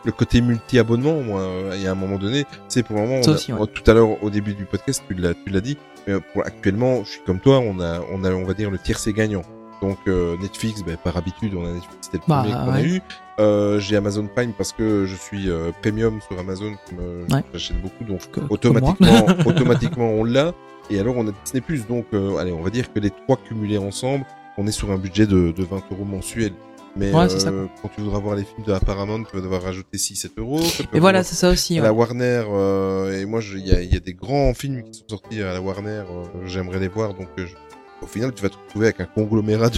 le 0.06 0.10
euh, 0.10 0.14
côté 0.14 0.42
multi-abonnement, 0.42 1.22
moi, 1.22 1.42
euh, 1.42 1.72
il 1.76 1.82
y 1.82 1.88
a 1.88 1.92
un 1.92 1.96
moment 1.96 2.18
donné, 2.18 2.46
c'est 2.68 2.84
pour 2.84 2.96
le 2.98 3.02
moment, 3.04 3.22
Ça 3.24 3.30
on 3.30 3.34
a- 3.34 3.36
aussi, 3.38 3.52
ouais. 3.52 3.58
moi, 3.58 3.68
tout 3.68 3.90
à 3.90 3.94
l'heure, 3.94 4.24
au 4.24 4.30
début 4.30 4.54
du 4.54 4.66
podcast, 4.66 5.04
tu 5.08 5.14
l'as, 5.16 5.34
tu 5.34 5.50
l'as 5.52 5.62
dit, 5.62 5.78
mais 6.08 6.16
pour, 6.34 6.46
actuellement, 6.46 7.04
je 7.04 7.10
suis 7.12 7.22
comme 7.26 7.40
toi, 7.40 7.60
on 7.60 7.80
a, 7.80 8.00
on 8.12 8.24
a, 8.24 8.32
on 8.32 8.44
va 8.46 8.54
dire, 8.54 8.72
le 8.72 8.78
tiercé 8.78 9.14
gagnant. 9.14 9.44
Donc, 9.82 9.98
euh, 10.08 10.38
Netflix, 10.40 10.84
ben, 10.84 10.96
par 10.96 11.18
habitude, 11.18 11.56
on 11.56 11.66
a 11.66 11.72
Netflix, 11.72 11.98
c'était 12.02 12.18
le 12.18 12.24
Bah, 12.28 12.44
premier 12.44 12.54
qu'on 12.54 12.72
a 12.72 12.84
eu. 12.84 13.02
Euh, 13.40 13.80
j'ai 13.80 13.96
Amazon 13.96 14.28
Prime 14.28 14.54
parce 14.54 14.74
que 14.74 15.06
je 15.08 15.16
suis 15.16 15.50
euh, 15.50 15.72
premium 15.82 16.20
sur 16.22 16.38
Amazon, 16.40 16.74
comme, 16.88 17.00
euh, 17.02 17.26
Ouais. 17.32 17.44
j'achète 17.54 17.82
beaucoup, 17.82 18.04
donc 18.04 18.30
Que- 18.32 18.42
automatiquement, 18.50 19.26
automatiquement, 19.48 20.10
on 20.10 20.24
l'a. 20.24 20.54
Et 20.92 21.00
alors, 21.00 21.16
on 21.18 21.28
a 21.28 21.32
Disney+, 21.46 21.64
donc, 21.90 22.06
euh, 22.14 22.38
allez, 22.38 22.52
on 22.52 22.62
va 22.62 22.70
dire 22.70 22.94
que 22.94 23.00
les 23.00 23.10
trois 23.10 23.38
cumulés 23.38 23.80
ensemble, 23.80 24.24
on 24.58 24.68
est 24.68 24.72
sur 24.72 24.92
un 24.92 24.98
budget 24.98 25.26
de, 25.26 25.52
de 25.52 25.64
20 25.64 25.82
euros 25.92 26.06
mensuels. 26.06 26.54
Mais 26.96 27.14
Ouais, 27.14 27.30
c'est 27.30 27.40
ça, 27.40 27.50
euh, 27.50 27.68
quand 27.82 27.90
tu 27.96 28.02
voudras 28.02 28.20
voir 28.20 28.36
les 28.36 28.44
films 28.44 28.66
de 28.66 28.72
la 28.72 28.80
Paramount, 28.82 29.24
tu 29.24 29.36
vas 29.36 29.42
devoir 29.42 29.62
rajouter 29.64 29.98
6-7 29.98 30.32
euros. 30.38 30.60
Et 30.94 31.00
voilà, 31.00 31.24
c'est 31.24 31.36
ça 31.36 31.50
aussi. 31.50 31.78
à 31.78 31.82
ouais. 31.82 31.88
la 31.88 31.94
Warner, 31.94 32.44
euh, 32.50 33.18
et 33.22 33.26
moi, 33.26 33.40
il 33.56 33.66
y 33.68 33.72
a, 33.72 33.82
y 33.82 33.96
a 33.96 34.00
des 34.00 34.14
grands 34.14 34.54
films 34.54 34.84
qui 34.84 35.00
sont 35.00 35.06
sortis 35.08 35.42
à 35.42 35.54
la 35.54 35.62
Warner, 35.62 36.04
euh, 36.10 36.26
j'aimerais 36.46 36.80
les 36.80 36.90
voir, 36.90 37.14
donc 37.14 37.28
euh, 37.40 37.46
je- 37.48 37.56
au 38.02 38.08
final, 38.08 38.34
tu 38.34 38.42
vas 38.44 38.50
te 38.50 38.58
retrouver 38.58 38.88
avec 38.88 39.00
un 39.00 39.06
conglomérat 39.06 39.70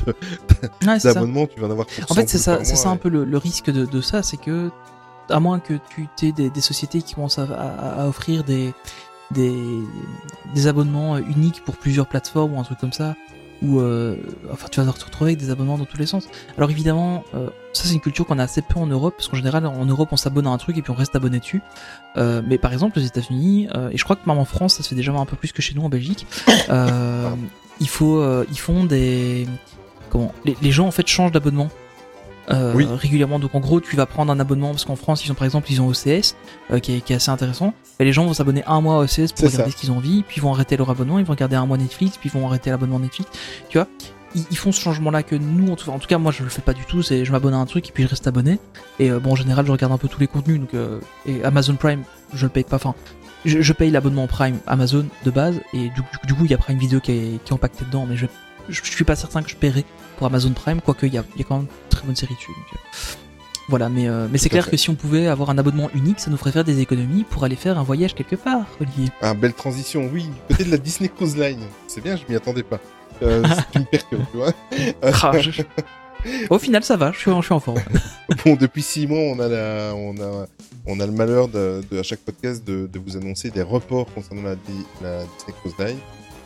Ouais, 0.87 0.97
d'abonnements, 1.03 1.45
tu 1.45 1.59
vas 1.59 1.67
en 1.67 1.71
avoir 1.71 1.87
En 2.03 2.07
100 2.07 2.15
fait, 2.15 2.29
c'est 2.29 2.37
ça, 2.37 2.63
ça 2.63 2.89
un 2.89 2.97
peu 2.97 3.09
le, 3.09 3.25
le 3.25 3.37
risque 3.37 3.69
de, 3.69 3.85
de 3.85 4.01
ça, 4.01 4.23
c'est 4.23 4.37
que 4.37 4.71
à 5.29 5.39
moins 5.39 5.59
que 5.59 5.73
tu 5.89 6.07
aies 6.27 6.31
des, 6.31 6.49
des 6.49 6.61
sociétés 6.61 7.01
qui 7.01 7.13
commencent 7.15 7.37
à, 7.39 7.43
à- 7.43 8.01
à 8.03 8.07
offrir 8.07 8.43
des, 8.43 8.73
des 9.31 9.53
des 10.53 10.67
abonnements 10.67 11.17
uniques 11.17 11.63
pour 11.65 11.75
plusieurs 11.77 12.07
plateformes 12.07 12.53
ou 12.55 12.59
un 12.59 12.63
truc 12.63 12.79
comme 12.79 12.93
ça, 12.93 13.15
ou 13.63 13.79
euh, 13.79 14.17
enfin 14.51 14.67
tu 14.69 14.81
vas 14.81 14.91
te 14.91 15.05
retrouver 15.05 15.31
avec 15.31 15.39
des 15.39 15.49
abonnements 15.49 15.77
dans 15.77 15.85
tous 15.85 15.97
les 15.97 16.05
sens. 16.05 16.27
Alors 16.57 16.69
évidemment, 16.69 17.23
euh, 17.33 17.49
ça 17.71 17.85
c'est 17.85 17.93
une 17.93 18.01
culture 18.01 18.25
qu'on 18.25 18.37
a 18.37 18.43
assez 18.43 18.61
peu 18.61 18.79
en 18.79 18.85
Europe, 18.85 19.15
parce 19.17 19.29
qu'en 19.29 19.37
général 19.37 19.65
en 19.65 19.85
Europe 19.85 20.09
on 20.11 20.17
s'abonne 20.17 20.45
à 20.45 20.49
un 20.49 20.57
truc 20.57 20.77
et 20.77 20.81
puis 20.81 20.91
on 20.91 20.95
reste 20.95 21.15
abonné 21.15 21.39
dessus. 21.39 21.61
Euh, 22.17 22.41
mais 22.45 22.57
par 22.57 22.73
exemple 22.73 22.99
aux 22.99 23.01
États-Unis, 23.01 23.69
et 23.91 23.97
je 23.97 24.03
crois 24.03 24.15
que 24.15 24.27
même 24.27 24.37
en 24.37 24.45
France 24.45 24.75
ça 24.75 24.83
se 24.83 24.89
fait 24.89 24.95
déjà 24.95 25.11
un 25.13 25.25
peu 25.25 25.37
plus 25.37 25.51
que 25.51 25.61
chez 25.61 25.73
nous 25.73 25.83
en 25.83 25.89
Belgique, 25.89 26.27
il 27.79 27.89
faut 27.89 28.43
ils 28.43 28.59
font 28.59 28.83
des 28.83 29.47
comment 30.09 30.33
les, 30.45 30.57
les 30.61 30.71
gens 30.71 30.85
en 30.85 30.91
fait 30.91 31.07
changent 31.07 31.31
d'abonnement 31.31 31.69
euh, 32.51 32.73
Oui. 32.75 32.85
régulièrement. 32.91 33.39
Donc 33.39 33.55
en 33.55 33.59
gros 33.59 33.79
tu 33.81 33.95
vas 33.95 34.05
prendre 34.05 34.31
un 34.31 34.39
abonnement 34.39 34.71
parce 34.71 34.85
qu'en 34.85 34.95
France 34.95 35.25
ils 35.25 35.31
ont 35.31 35.35
par 35.35 35.45
exemple 35.45 35.71
ils 35.71 35.81
ont 35.81 35.87
OCS 35.87 36.35
euh, 36.71 36.79
qui, 36.79 36.95
est, 36.95 37.01
qui 37.01 37.13
est 37.13 37.15
assez 37.17 37.31
intéressant. 37.31 37.73
Et 37.99 38.05
les 38.05 38.13
gens 38.13 38.25
vont 38.25 38.33
s'abonner 38.33 38.63
un 38.67 38.81
mois 38.81 38.95
à 38.95 38.99
OCS 39.03 39.31
pour 39.33 39.45
regarder 39.45 39.71
ça. 39.71 39.71
ce 39.71 39.75
qu'ils 39.81 39.91
ont 39.91 39.97
envie 39.97 40.23
puis 40.23 40.37
ils 40.37 40.41
vont 40.41 40.53
arrêter 40.53 40.75
leur 40.77 40.89
abonnement 40.89 41.19
ils 41.19 41.25
vont 41.25 41.33
regarder 41.33 41.55
un 41.55 41.65
mois 41.65 41.77
Netflix 41.77 42.17
puis 42.17 42.29
ils 42.33 42.37
vont 42.39 42.47
arrêter 42.47 42.69
l'abonnement 42.69 42.99
Netflix. 42.99 43.29
Tu 43.69 43.77
vois 43.77 43.87
ils, 44.35 44.43
ils 44.49 44.57
font 44.57 44.71
ce 44.71 44.81
changement 44.81 45.11
là 45.11 45.21
que 45.21 45.35
nous 45.35 45.71
en 45.71 45.75
tout, 45.75 45.89
en 45.91 45.99
tout 45.99 46.07
cas 46.07 46.17
moi 46.17 46.31
je 46.31 46.43
le 46.43 46.49
fais 46.49 46.61
pas 46.63 46.73
du 46.73 46.85
tout. 46.85 47.01
C'est 47.03 47.23
je 47.23 47.31
m'abonne 47.31 47.53
à 47.53 47.57
un 47.57 47.65
truc 47.65 47.87
et 47.89 47.91
puis 47.91 48.03
je 48.03 48.09
reste 48.09 48.25
abonné. 48.27 48.59
Et 48.99 49.11
euh, 49.11 49.19
bon 49.19 49.33
en 49.33 49.35
général 49.35 49.65
je 49.65 49.71
regarde 49.71 49.93
un 49.93 49.97
peu 49.97 50.07
tous 50.07 50.19
les 50.19 50.27
contenus. 50.27 50.59
Donc 50.59 50.71
et 51.25 51.43
Amazon 51.43 51.75
Prime 51.75 52.03
je 52.33 52.45
le 52.45 52.49
paye 52.49 52.63
pas. 52.63 52.77
Enfin 52.77 52.95
je, 53.45 53.61
je 53.61 53.73
paye 53.73 53.91
l'abonnement 53.91 54.25
Prime 54.25 54.57
Amazon 54.67 55.05
de 55.25 55.31
base. 55.31 55.59
Et 55.73 55.89
du, 55.89 55.89
du- 55.89 56.27
du 56.27 56.33
coup 56.33 56.45
il 56.45 56.51
y 56.51 56.53
a 56.53 56.57
Prime 56.57 56.77
Video 56.79 56.99
qui 56.99 57.11
est, 57.11 57.43
qui 57.43 57.51
est 57.51 57.53
impacté 57.53 57.85
dedans. 57.85 58.05
Mais 58.09 58.15
je, 58.17 58.25
je, 58.69 58.81
je 58.83 58.89
suis 58.91 59.03
pas 59.03 59.15
certain 59.15 59.43
que 59.43 59.49
je 59.49 59.55
paierai 59.55 59.85
pour 60.17 60.27
Amazon 60.27 60.51
Prime 60.51 60.81
quoique 60.81 61.05
il 61.05 61.13
y 61.13 61.17
a, 61.17 61.23
il 61.35 61.39
y 61.41 61.43
a 61.43 61.47
quand 61.47 61.57
même 61.57 61.65
une 61.67 61.89
très 61.89 62.05
bonne 62.05 62.15
série 62.15 62.35
dessus 62.35 62.51
donc, 62.51 62.65
euh, 62.73 62.77
voilà 63.69 63.87
mais, 63.89 64.07
euh, 64.07 64.27
mais 64.31 64.37
c'est 64.37 64.49
clair 64.49 64.65
fait. 64.65 64.71
que 64.71 64.77
si 64.77 64.89
on 64.89 64.95
pouvait 64.95 65.27
avoir 65.27 65.49
un 65.49 65.57
abonnement 65.57 65.89
unique 65.95 66.19
ça 66.19 66.29
nous 66.29 66.37
ferait 66.37 66.51
faire 66.51 66.63
des 66.65 66.79
économies 66.81 67.23
pour 67.23 67.43
aller 67.45 67.55
faire 67.55 67.77
un 67.79 67.83
voyage 67.83 68.13
quelque 68.13 68.35
part 68.35 68.65
Olivier 68.81 69.09
Ah, 69.21 69.33
belle 69.33 69.53
transition, 69.53 70.09
oui. 70.13 70.27
Peut-être 70.49 70.65
de 70.67 70.71
la 70.71 70.77
Disney 70.77 71.09
Cruise 71.09 71.37
Line. 71.37 71.61
C'est 71.87 72.01
bien, 72.03 72.15
je 72.17 72.23
m'y 72.27 72.35
attendais 72.35 72.63
pas. 72.63 72.79
Euh, 73.21 73.41
tu 73.71 73.79
me 73.79 73.85
perturbes, 73.85 74.25
tu 74.31 74.37
vois. 74.37 74.51
Ah, 75.01 75.31
au 76.49 76.57
final 76.57 76.83
ça 76.83 76.95
va 76.97 77.11
je 77.11 77.19
suis, 77.19 77.31
en- 77.31 77.41
je 77.41 77.45
suis 77.47 77.53
en 77.53 77.59
forme 77.59 77.79
Bon, 78.45 78.55
depuis 78.55 78.81
six 78.81 79.07
mois, 79.07 79.19
on 79.19 79.39
a 79.39 79.47
la, 79.47 79.93
on 79.95 80.15
a, 80.17 80.45
on 80.85 80.99
a 80.99 81.05
le 81.05 81.11
malheur 81.11 81.47
de, 81.47 81.81
de 81.91 81.99
à 81.99 82.03
chaque 82.03 82.19
podcast 82.19 82.65
de, 82.65 82.87
de 82.91 82.99
vous 82.99 83.15
annoncer 83.17 83.49
des 83.49 83.61
reports 83.61 84.07
concernant 84.13 84.41
la, 84.43 84.55
la 85.01 85.23
Disney 85.23 85.53
Cruise 85.61 85.73
Line. 85.79 85.97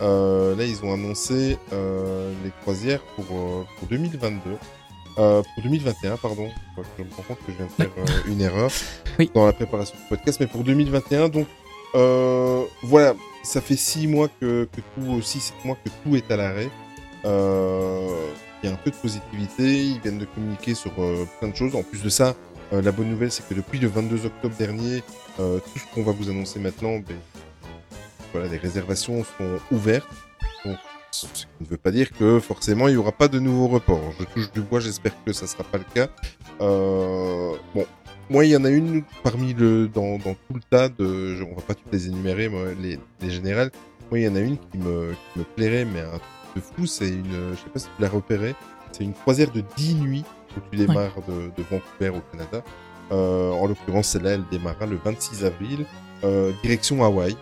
Euh, 0.01 0.55
là, 0.55 0.63
ils 0.63 0.83
ont 0.83 0.93
annoncé 0.93 1.57
euh, 1.73 2.33
les 2.43 2.51
croisières 2.61 3.01
pour, 3.15 3.25
euh, 3.31 3.63
pour 3.79 3.87
2022. 3.87 4.57
Euh, 5.19 5.41
pour 5.41 5.63
2021, 5.63 6.17
pardon. 6.17 6.49
Je 6.97 7.03
me 7.03 7.09
rends 7.15 7.23
compte 7.23 7.39
que 7.45 7.51
je 7.51 7.57
viens 7.57 7.65
de 7.65 7.71
faire 7.71 7.91
euh, 7.97 8.31
une 8.31 8.41
erreur 8.41 8.69
Oui. 9.17 9.31
dans 9.33 9.45
la 9.47 9.53
préparation 9.53 9.95
du 9.97 10.03
podcast, 10.09 10.39
mais 10.39 10.45
pour 10.47 10.63
2021, 10.63 11.29
donc 11.29 11.47
euh, 11.95 12.63
voilà, 12.83 13.15
ça 13.43 13.59
fait 13.61 13.75
six 13.75 14.05
mois 14.07 14.27
que, 14.39 14.65
que 14.71 14.81
tout, 14.95 15.11
aussi 15.13 15.39
sept 15.39 15.55
mois 15.65 15.75
que 15.83 15.89
tout 16.03 16.15
est 16.15 16.29
à 16.31 16.37
l'arrêt. 16.37 16.69
Euh, 17.25 18.27
il 18.61 18.69
y 18.69 18.71
a 18.71 18.75
un 18.75 18.77
peu 18.77 18.91
de 18.91 18.95
positivité, 18.95 19.83
ils 19.85 19.99
viennent 20.01 20.19
de 20.19 20.25
communiquer 20.25 20.75
sur 20.75 20.91
plein 21.39 21.49
de 21.49 21.55
choses. 21.55 21.75
En 21.75 21.81
plus 21.83 22.03
de 22.03 22.09
ça, 22.09 22.35
euh, 22.73 22.81
la 22.81 22.91
bonne 22.91 23.09
nouvelle, 23.09 23.31
c'est 23.31 23.47
que 23.47 23.53
depuis 23.53 23.79
le 23.79 23.87
22 23.87 24.25
octobre 24.25 24.55
dernier, 24.57 25.01
euh, 25.39 25.59
tout 25.59 25.79
ce 25.79 25.85
qu'on 25.93 26.03
va 26.03 26.11
vous 26.11 26.29
annoncer 26.29 26.59
maintenant, 26.59 26.97
ben, 26.97 27.15
voilà, 28.37 28.51
les 28.51 28.57
réservations 28.57 29.23
sont 29.23 29.59
ouvertes. 29.71 30.07
Donc, 30.65 30.77
ce 31.11 31.25
qui 31.25 31.47
ne 31.61 31.65
veut 31.65 31.77
pas 31.77 31.91
dire 31.91 32.11
que 32.11 32.39
forcément 32.39 32.87
il 32.87 32.91
n'y 32.91 32.97
aura 32.97 33.11
pas 33.11 33.27
de 33.27 33.39
nouveaux 33.39 33.67
reports. 33.67 34.13
Je 34.19 34.25
touche 34.25 34.51
du 34.51 34.61
bois, 34.61 34.79
j'espère 34.79 35.13
que 35.25 35.33
ça 35.33 35.45
ne 35.45 35.49
sera 35.49 35.63
pas 35.63 35.77
le 35.77 35.85
cas. 35.93 36.09
Euh, 36.61 37.53
bon, 37.73 37.85
moi 38.29 38.45
il 38.45 38.51
y 38.51 38.57
en 38.57 38.65
a 38.65 38.69
une 38.69 39.03
parmi 39.23 39.53
le 39.53 39.87
dans, 39.87 40.17
dans 40.17 40.33
tout 40.33 40.53
le 40.53 40.61
tas 40.69 40.89
de, 40.89 41.35
je, 41.35 41.43
on 41.43 41.55
va 41.55 41.61
pas 41.61 41.73
toutes 41.73 41.91
les 41.91 42.07
énumérer, 42.07 42.49
moi, 42.49 42.65
les, 42.79 42.99
les 43.21 43.29
générales. 43.31 43.71
Moi 44.11 44.19
il 44.19 44.25
y 44.25 44.27
en 44.27 44.35
a 44.35 44.39
une 44.39 44.57
qui 44.57 44.77
me, 44.77 45.15
qui 45.33 45.39
me 45.39 45.43
plairait, 45.43 45.85
mais 45.85 46.01
un 46.01 46.19
truc 46.19 46.55
de 46.55 46.61
fou, 46.61 46.85
c'est 46.85 47.09
une, 47.09 47.51
je 47.51 47.55
sais 47.55 47.69
pas 47.73 47.79
si 47.79 47.85
tu 47.85 48.01
l'as 48.01 48.09
repéré, 48.09 48.55
c'est 48.91 49.03
une 49.03 49.13
croisière 49.13 49.51
de 49.51 49.63
10 49.75 49.95
nuits 49.95 50.25
où 50.55 50.59
tu 50.71 50.77
démarres 50.77 51.21
de, 51.27 51.51
de 51.57 51.63
Vancouver 51.69 52.09
au 52.09 52.21
Canada. 52.31 52.63
Euh, 53.11 53.51
en 53.51 53.67
l'occurrence, 53.67 54.09
celle-là, 54.09 54.31
elle 54.31 54.43
démarrera 54.51 54.85
le 54.85 54.97
26 55.03 55.45
avril, 55.45 55.85
euh, 56.23 56.51
direction 56.61 57.03
Hawaï. 57.03 57.35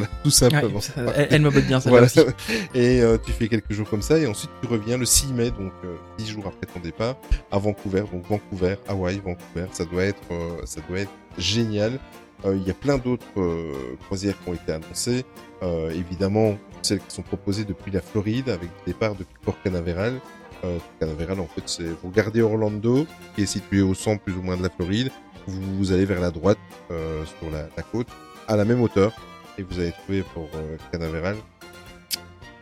Voilà, 0.00 0.06
tout 0.22 0.30
simplement. 0.30 0.76
Ouais, 0.76 0.80
ça- 0.80 0.92
elle, 1.16 1.28
elle 1.30 1.42
me 1.42 1.50
botte 1.50 1.64
bien 1.66 1.80
ça 1.80 1.88
Voilà. 1.90 2.06
aussi 2.06 2.20
Et 2.74 3.00
euh, 3.02 3.18
tu 3.24 3.32
fais 3.32 3.48
quelques 3.48 3.72
jours 3.72 3.88
comme 3.88 4.02
ça, 4.02 4.18
et 4.18 4.26
ensuite 4.26 4.50
tu 4.62 4.68
reviens 4.68 4.98
le 4.98 5.04
6 5.04 5.32
mai, 5.32 5.50
donc 5.50 5.72
euh, 5.84 5.94
10 6.18 6.26
jours 6.28 6.44
après 6.46 6.66
ton 6.72 6.80
départ, 6.80 7.16
à 7.50 7.58
Vancouver. 7.58 8.04
Donc 8.12 8.26
Vancouver, 8.28 8.76
Hawaï, 8.88 9.20
Vancouver, 9.24 9.66
ça 9.72 9.84
doit 9.84 10.04
être, 10.04 10.22
euh, 10.30 10.60
ça 10.64 10.80
doit 10.88 11.00
être 11.00 11.12
génial. 11.38 11.98
Euh, 12.44 12.56
Il 12.56 12.66
y 12.66 12.70
a 12.70 12.74
plein 12.74 12.98
d'autres 12.98 13.24
euh, 13.38 13.72
croisières 14.06 14.34
qui 14.42 14.50
ont 14.50 14.54
été 14.54 14.72
annoncées. 14.72 15.24
Euh, 15.62 15.90
évidemment, 15.90 16.58
celles 16.82 16.98
qui 16.98 17.14
sont 17.14 17.22
proposées 17.22 17.64
depuis 17.64 17.90
la 17.90 18.02
Floride, 18.02 18.48
avec 18.50 18.68
des 18.84 18.92
départs 18.92 19.14
depuis 19.14 19.34
Port 19.42 19.56
Canaveral. 19.64 20.20
Euh, 20.64 20.78
Canaveral, 21.00 21.40
en 21.40 21.46
fait, 21.46 21.62
c'est 21.66 21.84
vous 21.84 22.08
regardez 22.10 22.42
Orlando, 22.42 23.06
qui 23.34 23.42
est 23.42 23.46
situé 23.46 23.80
au 23.80 23.94
centre 23.94 24.22
plus 24.22 24.34
ou 24.34 24.42
moins 24.42 24.56
de 24.56 24.62
la 24.62 24.68
Floride. 24.70 25.10
Vous, 25.46 25.60
vous 25.78 25.92
allez 25.92 26.04
vers 26.04 26.20
la 26.20 26.30
droite 26.30 26.58
euh, 26.90 27.24
sur 27.38 27.50
la, 27.50 27.68
la 27.76 27.82
côte, 27.82 28.08
à 28.48 28.56
la 28.56 28.64
même 28.66 28.80
hauteur, 28.82 29.12
et 29.58 29.62
vous 29.62 29.80
allez 29.80 29.92
trouver 29.92 30.22
Port 30.34 30.48
euh, 30.54 30.76
Canaveral. 30.92 31.36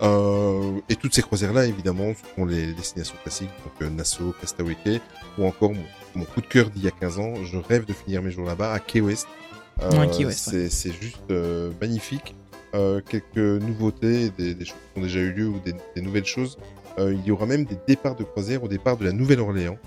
Euh, 0.02 0.80
et 0.88 0.96
toutes 0.96 1.14
ces 1.14 1.22
croisières-là, 1.22 1.66
évidemment, 1.66 2.12
sont 2.36 2.44
les 2.44 2.72
destinations 2.72 3.14
classiques, 3.22 3.50
donc 3.64 3.72
euh, 3.82 3.90
Nassau, 3.90 4.34
Castaway 4.40 4.76
ou 5.38 5.46
encore 5.46 5.72
mon, 5.72 5.84
mon 6.14 6.24
coup 6.24 6.40
de 6.40 6.46
cœur 6.46 6.68
d'il 6.70 6.84
y 6.84 6.88
a 6.88 6.90
15 6.90 7.18
ans. 7.18 7.34
Je 7.44 7.56
rêve 7.58 7.84
de 7.84 7.92
finir 7.92 8.22
mes 8.22 8.30
jours 8.30 8.46
là-bas, 8.46 8.72
à 8.72 8.80
Key 8.80 9.00
West. 9.00 9.28
Ouais, 9.80 10.08
Key 10.10 10.24
West, 10.26 10.50
c'est 10.50 10.68
c'est 10.68 10.92
juste 10.92 11.22
magnifique. 11.80 12.34
Quelques 12.72 13.36
nouveautés, 13.36 14.30
des, 14.30 14.54
des 14.54 14.64
choses 14.64 14.76
qui 14.92 15.00
ont 15.00 15.02
déjà 15.02 15.20
eu 15.20 15.32
lieu 15.32 15.48
ou 15.48 15.60
des, 15.60 15.74
des 15.94 16.00
nouvelles 16.02 16.24
choses. 16.26 16.58
Il 16.98 17.24
y 17.24 17.30
aura 17.32 17.46
même 17.46 17.64
des 17.64 17.76
départs 17.88 18.14
de 18.16 18.22
croisière 18.24 18.62
au 18.62 18.68
départ 18.68 18.96
de 18.96 19.04
la 19.04 19.12
Nouvelle-Orléans. 19.12 19.78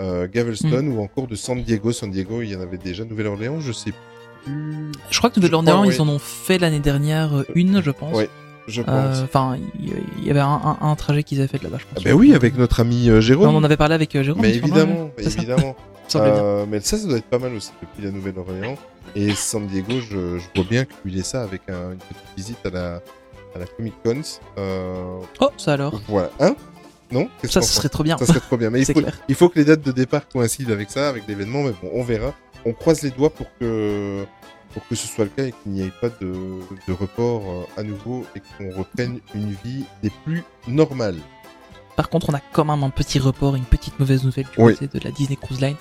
euh, 0.00 0.26
Galveston 0.28 0.86
ou 0.88 1.00
encore 1.00 1.26
de 1.28 1.34
San 1.36 1.62
Diego. 1.62 1.92
San 1.92 2.10
Diego, 2.10 2.42
il 2.42 2.50
y 2.50 2.56
en 2.56 2.60
avait 2.60 2.76
déjà. 2.78 3.04
Nouvelle-Orléans, 3.04 3.60
je 3.60 3.70
sais 3.72 3.92
plus. 4.46 4.92
Je 5.10 5.18
crois 5.18 5.30
que 5.30 5.38
Nouvelle-Orléans, 5.40 5.84
ils 5.84 6.00
en 6.00 6.08
ont 6.08 6.18
fait 6.18 6.58
l'année 6.58 6.80
dernière 6.80 7.36
euh, 7.38 7.46
une, 7.54 7.82
je 7.82 7.90
pense. 7.90 8.14
Ouais, 8.16 8.30
je 8.68 8.82
pense. 8.82 8.92
Euh, 9.18 9.24
Enfin, 9.24 9.58
il 9.80 9.92
il 10.18 10.24
y 10.26 10.30
avait 10.30 10.40
un, 10.40 10.60
un- 10.64 10.78
un 10.80 10.94
trajet 10.96 11.22
qu'ils 11.22 11.38
avaient 11.38 11.48
fait 11.48 11.58
de 11.58 11.64
là-bas, 11.64 11.78
je 11.78 11.84
pense. 11.84 11.98
Ah 11.98 12.08
ben 12.08 12.14
oui, 12.14 12.34
avec 12.34 12.56
notre 12.56 12.80
ami 12.80 13.08
euh, 13.10 13.20
Jérôme. 13.20 13.48
On 13.48 13.56
en 13.58 13.64
avait 13.64 13.76
parlé 13.76 13.94
avec 13.94 14.12
Jérôme. 14.12 14.40
mais 14.42 14.54
évidemment. 14.54 15.10
C'est 15.18 15.30
ça. 15.30 15.38
évidemment. 15.38 15.76
Euh, 16.14 16.66
mais 16.68 16.78
ça, 16.78 16.96
ça 16.98 17.08
doit 17.08 17.18
être 17.18 17.24
pas 17.26 17.40
mal 17.40 17.52
aussi 17.54 17.72
depuis 17.82 18.04
la 18.06 18.12
Nouvelle-Orléans. 18.12 18.76
Et 19.16 19.34
San 19.34 19.66
Diego, 19.66 19.94
je, 20.00 20.38
je 20.38 20.44
vois 20.54 20.64
bien 20.70 20.84
qu'il 20.84 21.18
est 21.18 21.24
ça 21.24 21.42
avec 21.42 21.62
un- 21.68 21.90
une 21.92 21.98
petite 21.98 22.16
visite 22.36 22.58
à 22.64 22.70
la, 22.70 22.94
à 23.56 23.58
la 23.58 23.66
Comic 23.66 23.92
Con. 24.04 24.22
Euh, 24.56 25.18
Oh, 25.40 25.48
ça 25.56 25.72
alors. 25.72 26.00
voilà. 26.06 26.30
Hein? 26.38 26.54
Non 27.10 27.28
Ça, 27.44 27.62
ce 27.62 27.72
serait 27.74 27.88
trop 27.88 28.02
bien. 28.04 28.18
Ça 28.18 28.26
serait 28.26 28.40
trop 28.40 28.56
bien. 28.56 28.70
Mais 28.70 28.80
il 28.80 28.86
faut, 28.92 29.00
clair. 29.00 29.14
il 29.28 29.34
faut 29.34 29.48
que 29.48 29.58
les 29.58 29.64
dates 29.64 29.82
de 29.82 29.92
départ 29.92 30.28
coïncident 30.28 30.72
avec 30.72 30.90
ça, 30.90 31.08
avec 31.08 31.26
l'événement. 31.28 31.62
Mais 31.62 31.72
bon, 31.82 31.90
on 31.92 32.02
verra. 32.02 32.34
On 32.64 32.72
croise 32.72 33.02
les 33.02 33.10
doigts 33.10 33.30
pour 33.30 33.46
que, 33.60 34.24
pour 34.72 34.86
que 34.88 34.94
ce 34.96 35.06
soit 35.06 35.24
le 35.24 35.30
cas 35.30 35.44
et 35.46 35.52
qu'il 35.62 35.72
n'y 35.72 35.82
ait 35.82 35.92
pas 36.00 36.08
de, 36.08 36.32
de 36.88 36.92
report 36.92 37.42
euh, 37.48 37.80
à 37.80 37.82
nouveau 37.84 38.24
et 38.34 38.40
qu'on 38.40 38.76
reprenne 38.76 39.20
une 39.34 39.52
vie 39.64 39.84
des 40.02 40.10
plus 40.24 40.42
normales. 40.66 41.18
Par 41.94 42.10
contre, 42.10 42.28
on 42.28 42.34
a 42.34 42.40
quand 42.52 42.64
même 42.64 42.82
un 42.82 42.90
petit 42.90 43.18
report, 43.18 43.54
une 43.56 43.64
petite 43.64 43.98
mauvaise 43.98 44.22
nouvelle 44.24 44.44
du 44.44 44.50
Oui. 44.62 44.74
côté 44.76 44.98
de 44.98 45.02
la 45.04 45.10
Disney 45.12 45.36
Cruise 45.40 45.60
Line. 45.62 45.76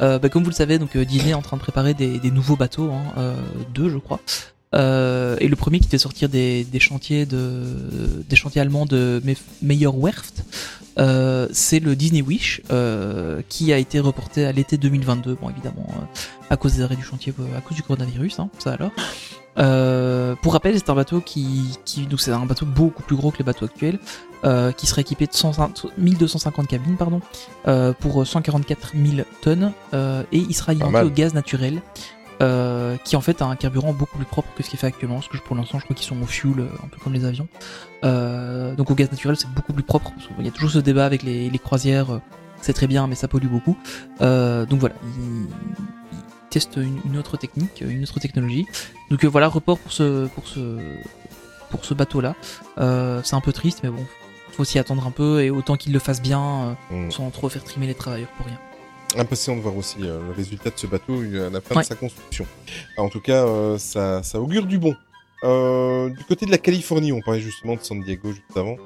Euh, 0.00 0.18
bah, 0.18 0.28
comme 0.28 0.42
vous 0.42 0.50
le 0.50 0.54
savez, 0.54 0.78
donc 0.78 0.96
euh, 0.96 1.04
Disney 1.04 1.30
est 1.30 1.34
en 1.34 1.42
train 1.42 1.58
de 1.58 1.62
préparer 1.62 1.94
des, 1.94 2.18
des 2.18 2.30
nouveaux 2.32 2.56
bateaux, 2.56 2.90
hein, 2.90 3.02
euh, 3.18 3.36
deux, 3.72 3.88
je 3.90 3.98
crois. 3.98 4.18
Euh, 4.74 5.36
et 5.40 5.48
le 5.48 5.56
premier 5.56 5.80
qui 5.80 5.86
devait 5.86 5.98
sortir 5.98 6.28
des, 6.28 6.62
des 6.64 6.78
chantiers 6.78 7.26
de 7.26 7.64
des 8.28 8.36
chantiers 8.36 8.60
allemands 8.60 8.86
de 8.86 9.20
Me- 9.24 9.34
Meyer 9.62 9.88
Werft, 9.92 10.44
euh, 10.98 11.48
c'est 11.52 11.80
le 11.80 11.96
Disney 11.96 12.22
Wish 12.22 12.60
euh, 12.70 13.42
qui 13.48 13.72
a 13.72 13.78
été 13.78 13.98
reporté 13.98 14.44
à 14.46 14.52
l'été 14.52 14.76
2022. 14.76 15.36
Bon, 15.40 15.50
évidemment, 15.50 15.86
euh, 15.96 16.04
à 16.50 16.56
cause 16.56 16.74
des 16.76 16.82
arrêts 16.82 16.94
du 16.94 17.02
chantier, 17.02 17.34
euh, 17.40 17.58
à 17.58 17.60
cause 17.60 17.76
du 17.76 17.82
coronavirus, 17.82 18.38
hein, 18.38 18.48
ça 18.58 18.72
alors. 18.74 18.92
Euh, 19.58 20.36
pour 20.42 20.52
rappel, 20.52 20.76
c'est 20.78 20.88
un 20.88 20.94
bateau 20.94 21.20
qui, 21.20 21.76
qui 21.84 22.02
donc 22.06 22.20
c'est 22.20 22.30
un 22.30 22.46
bateau 22.46 22.64
beaucoup 22.64 23.02
plus 23.02 23.16
gros 23.16 23.32
que 23.32 23.38
les 23.38 23.44
bateaux 23.44 23.64
actuels, 23.64 23.98
euh, 24.44 24.70
qui 24.70 24.86
serait 24.86 25.00
équipé 25.02 25.26
de 25.26 25.32
150 25.32 25.86
1250 25.98 26.68
cabines, 26.68 26.96
pardon, 26.96 27.20
euh, 27.66 27.92
pour 27.92 28.24
144 28.24 28.92
000 28.94 29.26
tonnes, 29.42 29.72
euh, 29.92 30.22
et 30.30 30.38
il 30.38 30.54
sera 30.54 30.70
alimenté 30.70 30.92
au 31.04 31.10
gaz 31.10 31.34
naturel, 31.34 31.82
euh, 32.40 32.96
qui 33.04 33.16
en 33.16 33.20
fait 33.20 33.42
a 33.42 33.46
un 33.46 33.56
carburant 33.56 33.92
beaucoup 33.92 34.16
plus 34.16 34.26
propre 34.26 34.48
que 34.56 34.62
ce 34.62 34.70
qui 34.70 34.76
est 34.76 34.78
fait 34.78 34.86
actuellement, 34.86 35.16
parce 35.16 35.28
que 35.28 35.36
pour 35.38 35.56
l'instant 35.56 35.78
je 35.78 35.84
crois 35.84 35.94
qu'ils 35.96 36.06
sont 36.06 36.20
au 36.20 36.26
fuel, 36.26 36.60
euh, 36.60 36.68
un 36.84 36.88
peu 36.88 36.98
comme 37.02 37.12
les 37.12 37.24
avions. 37.24 37.48
Euh, 38.04 38.74
donc 38.74 38.90
au 38.90 38.94
gaz 38.94 39.10
naturel 39.10 39.36
c'est 39.36 39.50
beaucoup 39.50 39.72
plus 39.72 39.82
propre, 39.82 40.12
parce 40.14 40.26
qu'il 40.28 40.44
y 40.44 40.48
a 40.48 40.52
toujours 40.52 40.70
ce 40.70 40.78
débat 40.78 41.04
avec 41.06 41.22
les, 41.22 41.50
les 41.50 41.58
croisières, 41.58 42.10
euh, 42.14 42.20
c'est 42.60 42.72
très 42.72 42.86
bien 42.86 43.06
mais 43.06 43.14
ça 43.14 43.28
pollue 43.28 43.48
beaucoup. 43.48 43.76
Euh, 44.20 44.66
donc 44.66 44.80
voilà, 44.80 44.94
ils, 45.04 45.46
ils 46.12 46.18
testent 46.50 46.76
une, 46.76 47.00
une 47.04 47.16
autre 47.18 47.36
technique, 47.36 47.80
une 47.86 48.02
autre 48.02 48.20
technologie. 48.20 48.66
Donc 49.10 49.24
voilà, 49.24 49.48
report 49.48 49.78
pour 49.78 49.92
ce, 49.92 50.26
pour 50.28 50.46
ce, 50.46 50.78
pour 51.70 51.84
ce 51.84 51.94
bateau-là. 51.94 52.34
Euh, 52.78 53.20
c'est 53.22 53.36
un 53.36 53.40
peu 53.40 53.52
triste, 53.52 53.80
mais 53.84 53.90
bon, 53.90 54.04
faut 54.52 54.64
s'y 54.64 54.78
attendre 54.78 55.06
un 55.06 55.10
peu 55.12 55.42
et 55.42 55.50
autant 55.50 55.76
qu'ils 55.76 55.92
le 55.92 55.98
fassent 56.00 56.22
bien, 56.22 56.42
euh, 56.90 57.06
Mm. 57.06 57.10
sans 57.12 57.30
trop 57.30 57.48
faire 57.48 57.62
trimer 57.62 57.86
les 57.86 57.94
travailleurs 57.94 58.30
pour 58.36 58.46
rien. 58.46 58.58
Impatient 59.16 59.56
de 59.56 59.60
voir 59.60 59.76
aussi 59.76 59.96
euh, 60.02 60.20
le 60.28 60.32
résultat 60.32 60.70
de 60.70 60.78
ce 60.78 60.86
bateau 60.86 61.20
à 61.20 61.50
la 61.50 61.60
fin 61.60 61.74
Ouais. 61.74 61.82
de 61.82 61.86
sa 61.86 61.94
construction. 61.96 62.46
En 62.96 63.08
tout 63.08 63.20
cas, 63.20 63.44
euh, 63.44 63.76
ça, 63.78 64.22
ça 64.22 64.40
augure 64.40 64.66
du 64.66 64.78
bon. 64.78 64.94
Euh, 65.42 66.10
du 66.10 66.22
côté 66.24 66.46
de 66.46 66.50
la 66.50 66.58
Californie, 66.58 67.12
on 67.12 67.20
parlait 67.20 67.40
justement 67.40 67.74
de 67.74 67.80
San 67.80 68.00
Diego 68.02 68.30
juste 68.30 68.56
avant. 68.56 68.76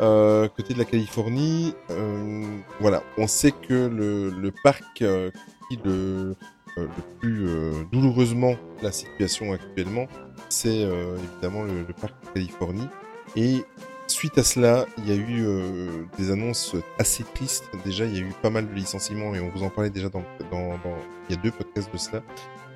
Euh, 0.00 0.48
côté 0.48 0.72
de 0.72 0.78
la 0.78 0.84
Californie, 0.84 1.74
euh, 1.90 2.44
voilà, 2.80 3.02
on 3.18 3.26
sait 3.26 3.50
que 3.50 3.74
le, 3.88 4.30
le 4.30 4.52
parc 4.62 4.84
qui 4.98 5.78
le, 5.84 6.34
le 6.76 6.88
plus 7.20 7.46
douloureusement 7.92 8.54
la 8.82 8.92
situation 8.92 9.52
actuellement, 9.52 10.06
c'est 10.48 10.86
évidemment 11.32 11.64
le, 11.64 11.82
le 11.86 11.92
parc 12.00 12.14
de 12.24 12.28
Californie. 12.34 12.88
Et 13.36 13.64
suite 14.06 14.38
à 14.38 14.42
cela, 14.44 14.86
il 14.98 15.08
y 15.08 15.12
a 15.12 15.14
eu 15.16 15.44
euh, 15.46 16.04
des 16.18 16.30
annonces 16.30 16.74
assez 16.98 17.24
tristes. 17.34 17.64
Déjà, 17.84 18.04
il 18.04 18.14
y 18.14 18.18
a 18.18 18.22
eu 18.22 18.32
pas 18.42 18.50
mal 18.50 18.68
de 18.68 18.74
licenciements 18.74 19.34
et 19.34 19.40
on 19.40 19.48
vous 19.50 19.62
en 19.62 19.70
parlait 19.70 19.90
déjà 19.90 20.08
dans, 20.08 20.22
dans, 20.50 20.68
dans 20.78 20.96
il 21.28 21.36
y 21.36 21.38
a 21.38 21.42
deux 21.42 21.50
podcasts 21.50 21.92
de 21.92 21.98
cela. 21.98 22.22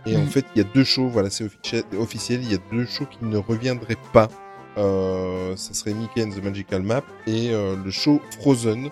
Et 0.06 0.16
en 0.16 0.20
Mhm. 0.20 0.26
fait, 0.28 0.44
il 0.54 0.62
y 0.62 0.64
a 0.64 0.68
deux 0.74 0.84
shows, 0.84 1.08
voilà, 1.08 1.28
c'est 1.30 1.44
offici- 1.44 1.84
officiel, 1.98 2.40
il 2.42 2.52
y 2.52 2.54
a 2.54 2.58
deux 2.72 2.86
shows 2.86 3.06
qui 3.06 3.24
ne 3.24 3.36
reviendraient 3.36 3.96
pas. 4.12 4.28
Euh, 4.76 5.56
ça 5.56 5.74
serait 5.74 5.92
Mickey 5.92 6.22
and 6.22 6.30
the 6.30 6.42
Magical 6.42 6.82
Map 6.82 7.02
et 7.26 7.50
euh, 7.52 7.74
le 7.84 7.90
show 7.90 8.20
Frozen, 8.38 8.90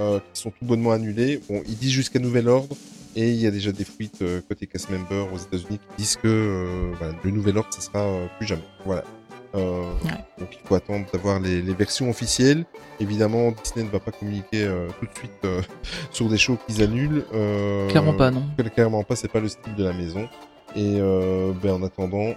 euh, 0.00 0.20
qui 0.32 0.40
sont 0.42 0.50
tout 0.50 0.64
bonnement 0.64 0.92
annulés. 0.92 1.40
Bon, 1.48 1.62
ils 1.66 1.76
disent 1.76 1.90
jusqu'à 1.92 2.18
nouvel 2.18 2.48
ordre. 2.48 2.76
Et 3.16 3.28
il 3.30 3.36
y 3.36 3.46
a 3.46 3.52
déjà 3.52 3.70
des 3.70 3.84
fuites 3.84 4.22
euh, 4.22 4.40
côté 4.48 4.66
cast 4.66 4.90
member 4.90 5.28
aux 5.32 5.38
États-Unis 5.38 5.78
qui 5.78 5.96
disent 5.98 6.16
que 6.16 6.26
euh, 6.26 6.92
voilà, 6.98 7.14
le 7.22 7.30
nouvel 7.30 7.56
ordre, 7.58 7.68
ça 7.72 7.80
sera 7.80 8.04
plus 8.38 8.46
jamais. 8.46 8.64
Voilà. 8.84 9.04
Euh, 9.54 9.84
Donc 10.38 10.48
il 10.52 10.66
faut 10.66 10.74
attendre 10.74 11.06
d'avoir 11.12 11.38
les, 11.40 11.62
les 11.62 11.74
versions 11.74 12.10
officielles. 12.10 12.64
Évidemment, 13.00 13.52
Disney 13.62 13.84
ne 13.86 13.90
va 13.90 14.00
pas 14.00 14.10
communiquer 14.10 14.64
euh, 14.64 14.88
tout 15.00 15.06
de 15.06 15.10
suite 15.16 15.30
euh, 15.44 15.62
sur 16.10 16.28
des 16.28 16.38
shows 16.38 16.58
qu'ils 16.66 16.82
annulent. 16.82 17.24
Clairement 17.88 18.14
pas, 18.14 18.30
non. 18.30 18.44
Clairement 18.74 19.02
pas, 19.04 19.16
c'est 19.16 19.28
pas 19.28 19.40
le 19.40 19.48
style 19.48 19.74
de 19.74 19.84
la 19.84 19.92
maison. 19.92 20.28
Et 20.76 20.98
ben, 21.62 21.74
en 21.74 21.82
attendant 21.84 22.34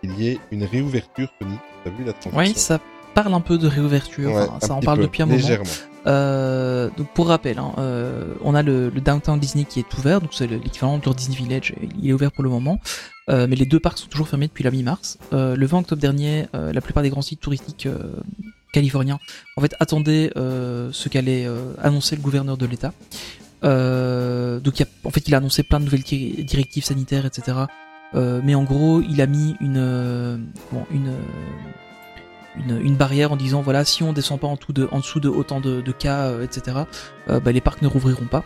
qu'il 0.00 0.18
y 0.18 0.28
ait 0.28 0.38
une 0.50 0.64
réouverture, 0.64 1.28
Tony, 1.38 1.56
t'as 1.84 1.90
vu 1.90 2.04
la 2.04 2.14
transition? 2.14 2.38
Oui, 2.38 2.54
ça 2.56 2.80
parle 3.14 3.34
un 3.34 3.40
peu 3.40 3.58
de 3.58 3.66
réouverture, 3.68 4.32
Ouais, 4.32 4.46
ça 4.60 4.72
en 4.72 4.80
parle 4.80 4.98
peu, 4.98 5.04
depuis 5.04 5.22
un 5.22 5.26
moment. 5.26 5.38
légèrement. 5.38 5.64
Euh, 6.06 6.88
donc 6.96 7.08
pour 7.14 7.26
rappel, 7.28 7.58
hein, 7.58 7.72
euh, 7.78 8.34
on 8.44 8.54
a 8.54 8.62
le, 8.62 8.90
le 8.90 9.00
Downtown 9.00 9.40
Disney 9.40 9.64
qui 9.64 9.80
est 9.80 9.94
ouvert, 9.98 10.20
donc 10.20 10.30
c'est 10.32 10.46
le- 10.46 10.58
l'équivalent 10.58 10.98
de 10.98 11.12
Disney 11.12 11.36
Village, 11.36 11.74
il 12.00 12.08
est 12.08 12.12
ouvert 12.12 12.30
pour 12.32 12.44
le 12.44 12.50
moment, 12.50 12.80
Euh, 13.28 13.48
mais 13.50 13.56
les 13.56 13.66
deux 13.66 13.80
parcs 13.80 13.98
sont 13.98 14.06
toujours 14.06 14.28
fermés 14.28 14.46
depuis 14.46 14.62
la 14.62 14.70
mi-mars. 14.70 15.18
Le 15.32 15.66
20 15.66 15.78
octobre 15.80 16.00
dernier, 16.00 16.46
la 16.54 16.80
plupart 16.80 17.02
des 17.02 17.10
grands 17.10 17.22
sites 17.22 17.40
touristiques 17.40 17.88
californiens 18.72 19.18
en 19.56 19.60
fait 19.62 19.74
attendaient 19.80 20.30
ce 20.36 21.08
qu'allait 21.08 21.48
annoncer 21.82 22.14
le 22.14 22.22
gouverneur 22.22 22.56
de 22.56 22.66
l'État. 22.66 22.92
Donc 23.62 24.78
il 24.78 24.80
y 24.80 24.84
a- 24.84 25.08
en 25.08 25.10
fait 25.10 25.26
il 25.26 25.34
a 25.34 25.38
annoncé 25.38 25.64
plein 25.64 25.80
de 25.80 25.86
nouvelles 25.86 26.02
di- 26.04 26.44
directives 26.44 26.84
sanitaires, 26.84 27.26
etc. 27.26 27.58
Mais 28.14 28.54
en 28.54 28.62
gros 28.62 29.00
il 29.00 29.20
a 29.20 29.26
mis 29.26 29.56
une 29.60 30.46
bon, 30.70 30.84
une 30.92 31.10
une, 32.68 32.96
barrière 32.96 33.32
en 33.32 33.36
disant 33.36 33.62
voilà 33.62 33.84
si 33.84 34.02
on 34.02 34.12
descend 34.12 34.40
pas 34.40 34.46
en, 34.46 34.56
dessous 34.56 34.72
de, 34.72 34.88
dessous 34.92 35.20
de 35.20 35.28
autant 35.28 35.60
de, 35.60 35.80
cas 35.92 36.26
euh, 36.26 36.44
etc 36.44 36.78
euh, 37.28 37.40
bah, 37.40 37.52
les 37.52 37.60
parcs 37.60 37.82
ne 37.82 37.88
rouvriront 37.88 38.26
pas. 38.26 38.44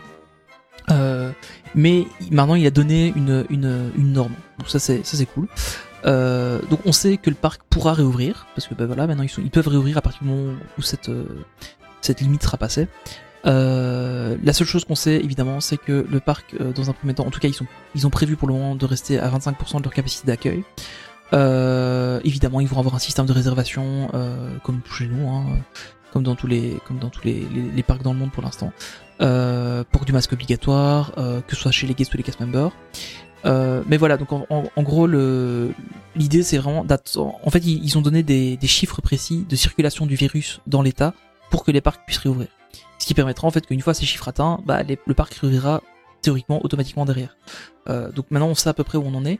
Euh, 0.89 1.31
mais 1.75 2.05
maintenant 2.31 2.55
il 2.55 2.65
a 2.65 2.71
donné 2.71 3.13
une, 3.15 3.45
norme. 3.97 4.33
Donc 4.59 4.69
ça 4.69 4.79
c'est 4.79 5.05
ça 5.05 5.17
c'est 5.17 5.25
cool. 5.25 5.47
Donc 6.03 6.79
on 6.85 6.91
sait 6.91 7.17
que 7.17 7.29
le 7.29 7.35
parc 7.35 7.61
pourra 7.69 7.93
réouvrir 7.93 8.47
parce 8.55 8.67
que 8.67 8.73
bah, 8.73 8.85
voilà 8.85 9.07
maintenant 9.07 9.25
ils, 9.37 9.51
peuvent 9.51 9.67
réouvrir 9.67 9.97
à 9.97 10.01
partir 10.01 10.23
du 10.23 10.29
moment 10.29 10.53
où 10.77 10.81
cette 10.81 12.21
limite 12.21 12.43
sera 12.43 12.57
passée. 12.57 12.87
La 13.43 14.53
seule 14.53 14.67
chose 14.67 14.85
qu'on 14.85 14.95
sait 14.95 15.15
évidemment 15.15 15.61
c'est 15.61 15.77
que 15.77 16.05
le 16.09 16.19
parc 16.19 16.55
dans 16.59 16.89
un 16.89 16.93
premier 16.93 17.13
temps 17.13 17.25
en 17.25 17.31
tout 17.31 17.39
cas 17.39 17.49
ils 17.95 18.07
ont 18.07 18.09
prévu 18.09 18.35
pour 18.35 18.47
le 18.47 18.55
moment 18.55 18.75
de 18.75 18.85
rester 18.85 19.19
à 19.19 19.29
25% 19.29 19.77
de 19.77 19.83
leur 19.83 19.93
capacité 19.93 20.27
d'accueil 20.27 20.63
euh, 21.33 22.19
évidemment, 22.23 22.59
ils 22.59 22.67
vont 22.67 22.79
avoir 22.79 22.95
un 22.95 22.99
système 22.99 23.25
de 23.25 23.31
réservation 23.33 24.09
euh, 24.13 24.57
comme 24.63 24.81
chez 24.97 25.07
nous, 25.07 25.29
hein, 25.29 25.45
comme 26.11 26.23
dans 26.23 26.35
tous 26.35 26.47
les 26.47 26.77
comme 26.87 26.99
dans 26.99 27.09
tous 27.09 27.23
les, 27.25 27.45
les, 27.75 27.83
parcs 27.83 28.03
dans 28.03 28.13
le 28.13 28.19
monde 28.19 28.31
pour 28.31 28.43
l'instant, 28.43 28.71
euh, 29.21 29.83
pour 29.91 30.03
du 30.05 30.11
masque 30.11 30.33
obligatoire, 30.33 31.13
euh, 31.17 31.41
que 31.41 31.55
ce 31.55 31.61
soit 31.61 31.71
chez 31.71 31.87
les 31.87 31.93
guests 31.93 32.13
ou 32.13 32.17
les 32.17 32.23
cast 32.23 32.39
members. 32.39 32.71
Euh, 33.45 33.81
mais 33.87 33.97
voilà, 33.97 34.17
donc 34.17 34.31
en, 34.33 34.45
en- 34.49 34.63
en 34.75 34.83
gros, 34.83 35.07
l'idée 35.07 36.43
c'est 36.43 36.57
vraiment. 36.57 36.85
En 37.43 37.49
fait, 37.49 37.59
ils, 37.59 37.83
ils 37.83 37.97
ont 37.97 38.01
donné 38.01 38.23
des, 38.23 38.57
des 38.57 38.67
chiffres 38.67 39.01
précis 39.01 39.45
de 39.49 39.55
circulation 39.55 40.05
du 40.05 40.15
virus 40.15 40.59
dans 40.67 40.81
l'État 40.81 41.13
pour 41.49 41.63
que 41.63 41.71
les 41.71 41.81
parcs 41.81 42.05
puissent 42.05 42.19
réouvrir. 42.19 42.49
Ce 42.99 43.05
qui 43.07 43.13
permettra 43.15 43.47
en 43.47 43.51
fait 43.51 43.65
qu'une 43.65 43.81
fois 43.81 43.93
ces 43.93 44.05
chiffres 44.05 44.27
atteints, 44.27 44.59
bah, 44.65 44.83
les- 44.83 44.99
le 45.07 45.13
parc 45.13 45.33
réouvrira 45.35 45.81
théoriquement 46.21 46.63
automatiquement 46.63 47.03
derrière. 47.05 47.35
Euh, 47.89 48.11
donc 48.11 48.25
maintenant 48.29 48.47
on 48.49 48.55
sait 48.55 48.69
à 48.69 48.73
peu 48.75 48.83
près 48.83 48.97
où 48.97 49.03
on 49.05 49.15
en 49.15 49.25
est. 49.25 49.39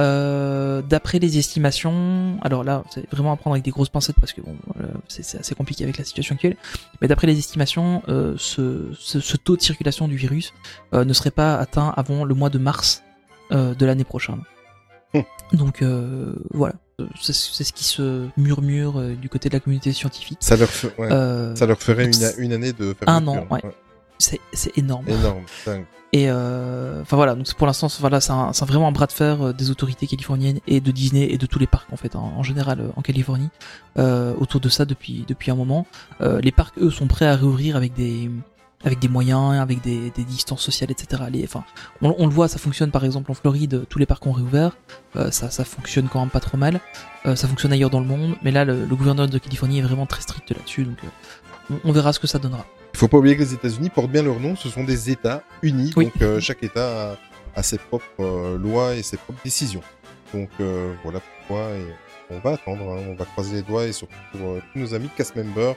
Euh, 0.00 0.82
D'après 0.82 1.18
les 1.18 1.36
estimations, 1.38 2.38
alors 2.42 2.64
là 2.64 2.82
c'est 2.90 3.08
vraiment 3.10 3.32
à 3.32 3.36
prendre 3.36 3.54
avec 3.54 3.64
des 3.64 3.70
grosses 3.70 3.90
pincettes 3.90 4.16
parce 4.18 4.32
que 4.32 4.40
bon, 4.40 4.56
euh, 4.80 4.86
c'est 5.08 5.38
assez 5.38 5.54
compliqué 5.54 5.84
avec 5.84 5.98
la 5.98 6.04
situation 6.04 6.34
actuelle. 6.34 6.56
Mais 7.00 7.08
d'après 7.08 7.26
les 7.26 7.38
estimations, 7.38 8.02
euh, 8.08 8.34
ce, 8.38 8.88
ce, 8.98 9.20
ce 9.20 9.36
taux 9.36 9.56
de 9.56 9.62
circulation 9.62 10.08
du 10.08 10.16
virus 10.16 10.52
ne 10.92 11.12
serait 11.12 11.30
pas 11.30 11.56
atteint 11.56 11.92
avant 11.96 12.24
le 12.24 12.34
mois 12.34 12.50
de 12.50 12.58
mars 12.58 13.02
de 13.50 13.84
l'année 13.86 14.04
prochaine. 14.04 14.40
Hmm. 15.12 15.20
Donc 15.52 15.82
voilà, 16.54 16.74
c'est 17.20 17.32
ce 17.34 17.72
qui 17.72 17.84
se 17.84 18.26
murmure 18.36 19.00
du 19.16 19.28
côté 19.28 19.48
de 19.48 19.54
la 19.54 19.60
communauté 19.60 19.92
scientifique. 19.92 20.38
Ça 20.40 20.56
leur, 20.56 20.68
fe- 20.68 20.90
ouais. 20.98 21.56
Ça 21.56 21.66
leur 21.66 21.80
ferait 21.80 22.08
une, 22.38 22.52
année 22.52 22.72
de 22.72 22.94
Un 23.06 23.26
an, 23.26 23.46
ouais. 23.50 23.60
c'est 23.62 23.68
c'est 24.20 24.76
énorme. 24.78 25.08
Énorme, 25.08 25.44
dingue. 25.66 25.84
Et 26.12 26.24
euh, 26.28 27.02
enfin 27.02 27.14
voilà, 27.16 27.36
donc 27.36 27.52
pour 27.54 27.68
l'instant, 27.68 27.88
c'est- 27.88 28.00
voilà, 28.00 28.20
c'est 28.20 28.64
vraiment 28.64 28.88
un 28.88 28.92
bras 28.92 29.06
de 29.06 29.12
fer 29.12 29.40
euh, 29.46 29.52
des 29.52 29.70
autorités 29.70 30.08
californiennes 30.08 30.58
et 30.66 30.80
de 30.80 30.90
Disney 30.90 31.28
et 31.30 31.38
de 31.38 31.46
tous 31.46 31.60
les 31.60 31.68
parcs 31.68 31.92
en 31.92 31.96
fait, 31.96 32.16
en, 32.16 32.32
en 32.36 32.42
général 32.42 32.80
euh, 32.80 32.88
en 32.96 33.02
Californie, 33.02 33.48
euh, 33.96 34.34
autour 34.38 34.60
de 34.60 34.68
ça 34.68 34.84
depuis 34.84 35.24
depuis 35.28 35.52
un 35.52 35.54
moment. 35.54 35.86
Euh, 36.20 36.40
les 36.40 36.50
parcs 36.50 36.76
eux 36.78 36.90
sont 36.90 37.06
prêts 37.06 37.26
à 37.26 37.36
réouvrir 37.36 37.76
avec 37.76 37.94
des 37.94 38.28
avec 38.82 38.98
des 38.98 39.08
moyens, 39.08 39.60
avec 39.60 39.82
des, 39.82 40.10
des 40.10 40.24
distances 40.24 40.62
sociales, 40.62 40.90
etc. 40.90 41.24
Les, 41.30 41.44
enfin, 41.44 41.62
on, 42.02 42.14
on 42.18 42.26
le 42.26 42.32
voit, 42.32 42.48
ça 42.48 42.58
fonctionne 42.58 42.90
par 42.90 43.04
exemple 43.04 43.30
en 43.30 43.34
Floride, 43.34 43.84
tous 43.90 43.98
les 44.00 44.06
parcs 44.06 44.26
ont 44.26 44.32
réouvert, 44.32 44.76
euh, 45.16 45.30
ça, 45.30 45.50
ça 45.50 45.64
fonctionne 45.64 46.08
quand 46.08 46.18
même 46.18 46.30
pas 46.30 46.40
trop 46.40 46.56
mal. 46.56 46.80
Euh, 47.26 47.36
ça 47.36 47.46
fonctionne 47.46 47.72
ailleurs 47.74 47.90
dans 47.90 48.00
le 48.00 48.06
monde, 48.06 48.36
mais 48.42 48.50
là, 48.50 48.64
le, 48.64 48.86
le 48.86 48.96
gouverneur 48.96 49.28
de 49.28 49.36
Californie 49.38 49.78
est 49.80 49.82
vraiment 49.82 50.06
très 50.06 50.22
strict 50.22 50.50
là-dessus, 50.50 50.84
donc 50.84 50.96
euh, 51.04 51.74
on, 51.84 51.90
on 51.90 51.92
verra 51.92 52.12
ce 52.14 52.18
que 52.20 52.26
ça 52.26 52.38
donnera. 52.38 52.64
Il 52.92 52.98
faut 52.98 53.08
pas 53.08 53.18
oublier 53.18 53.36
que 53.36 53.42
les 53.42 53.54
États-Unis 53.54 53.88
portent 53.90 54.10
bien 54.10 54.22
leur 54.22 54.38
nom. 54.40 54.56
Ce 54.56 54.68
sont 54.68 54.84
des 54.84 55.10
États 55.10 55.42
unis, 55.62 55.92
Oui. 55.96 56.06
donc 56.06 56.22
euh, 56.22 56.40
chaque 56.40 56.62
État 56.62 57.12
a, 57.12 57.16
a 57.56 57.62
ses 57.62 57.78
propres 57.78 58.04
euh, 58.20 58.58
lois 58.58 58.94
et 58.94 59.02
ses 59.02 59.16
propres 59.16 59.40
décisions. 59.44 59.82
Donc 60.34 60.48
euh, 60.60 60.92
voilà 61.02 61.20
pourquoi. 61.20 61.68
Et 61.70 61.84
on 62.30 62.38
va 62.40 62.50
attendre, 62.52 62.82
hein, 62.92 63.02
on 63.08 63.14
va 63.14 63.24
croiser 63.24 63.56
les 63.56 63.62
doigts 63.62 63.86
et 63.86 63.92
surtout 63.92 64.14
pour 64.32 64.56
tous 64.72 64.78
nos 64.78 64.94
amis 64.94 65.08
cast 65.16 65.34
members 65.36 65.74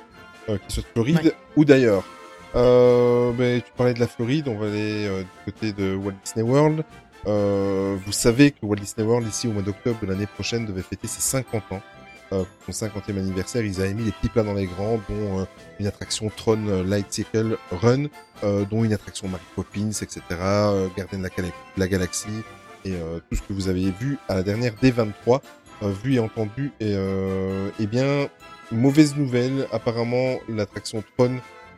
qui 0.47 0.73
soient 0.73 0.83
de 0.83 0.87
Floride 0.93 1.19
Ouais. 1.23 1.33
ou 1.55 1.65
d'ailleurs. 1.65 2.03
Euh, 2.55 3.31
ben, 3.31 3.61
tu 3.61 3.71
parlais 3.75 3.93
de 3.95 3.99
la 3.99 4.07
Floride, 4.07 4.47
on 4.47 4.57
va 4.59 4.67
aller 4.67 5.07
du 5.45 5.51
côté 5.51 5.71
de 5.73 5.95
Walt 5.95 6.13
Disney 6.23 6.43
World. 6.47 6.83
Euh, 7.25 7.95
vous 8.05 8.11
savez 8.11 8.51
que 8.51 8.57
Walt 8.63 8.75
Disney 8.75 9.07
World, 9.07 9.27
ici 9.27 9.47
au 9.47 9.51
mois 9.53 9.63
d'octobre 9.63 9.97
de 10.01 10.07
l'année 10.07 10.27
prochaine, 10.27 10.65
devait 10.65 10.81
fêter 10.83 11.07
ses 11.07 11.21
50 11.21 11.63
ans. 11.71 11.81
Euh, 12.33 12.43
son 12.69 12.85
50e 12.87 13.17
anniversaire, 13.17 13.63
ils 13.63 13.79
avaient 13.81 13.93
mis 13.93 14.03
les 14.05 14.11
petits 14.11 14.29
plats 14.29 14.43
dans 14.43 14.53
les 14.53 14.65
grands, 14.65 14.99
dont 15.09 15.39
euh, 15.41 15.45
une 15.79 15.87
attraction 15.87 16.29
Tron 16.35 16.67
euh, 16.67 16.83
Light 16.83 17.05
Cycle 17.11 17.57
Run, 17.71 18.05
dont 18.69 18.83
une 18.83 18.91
attraction 18.91 19.27
Mary 19.29 19.43
Poppins, 19.55 19.91
etc., 19.91 20.19
Gardien 20.97 21.19
de 21.19 21.23
la, 21.23 21.29
Gala- 21.29 21.53
la 21.77 21.87
Galaxie, 21.87 22.27
et 22.83 22.91
tout 23.29 23.35
ce 23.37 23.41
que 23.41 23.53
vous 23.53 23.69
avez 23.69 23.89
vu 23.91 24.17
à 24.27 24.35
la 24.35 24.43
dernière 24.43 24.73
D23, 24.83 25.39
euh, 25.83 25.91
vu 26.03 26.15
et 26.15 26.19
entendu. 26.19 26.71
Eh 26.81 27.85
bien, 27.87 28.27
mauvaise 28.71 29.15
nouvelle, 29.15 29.65
apparemment 29.71 30.39
l'attraction 30.49 31.03
Tron 31.17 31.37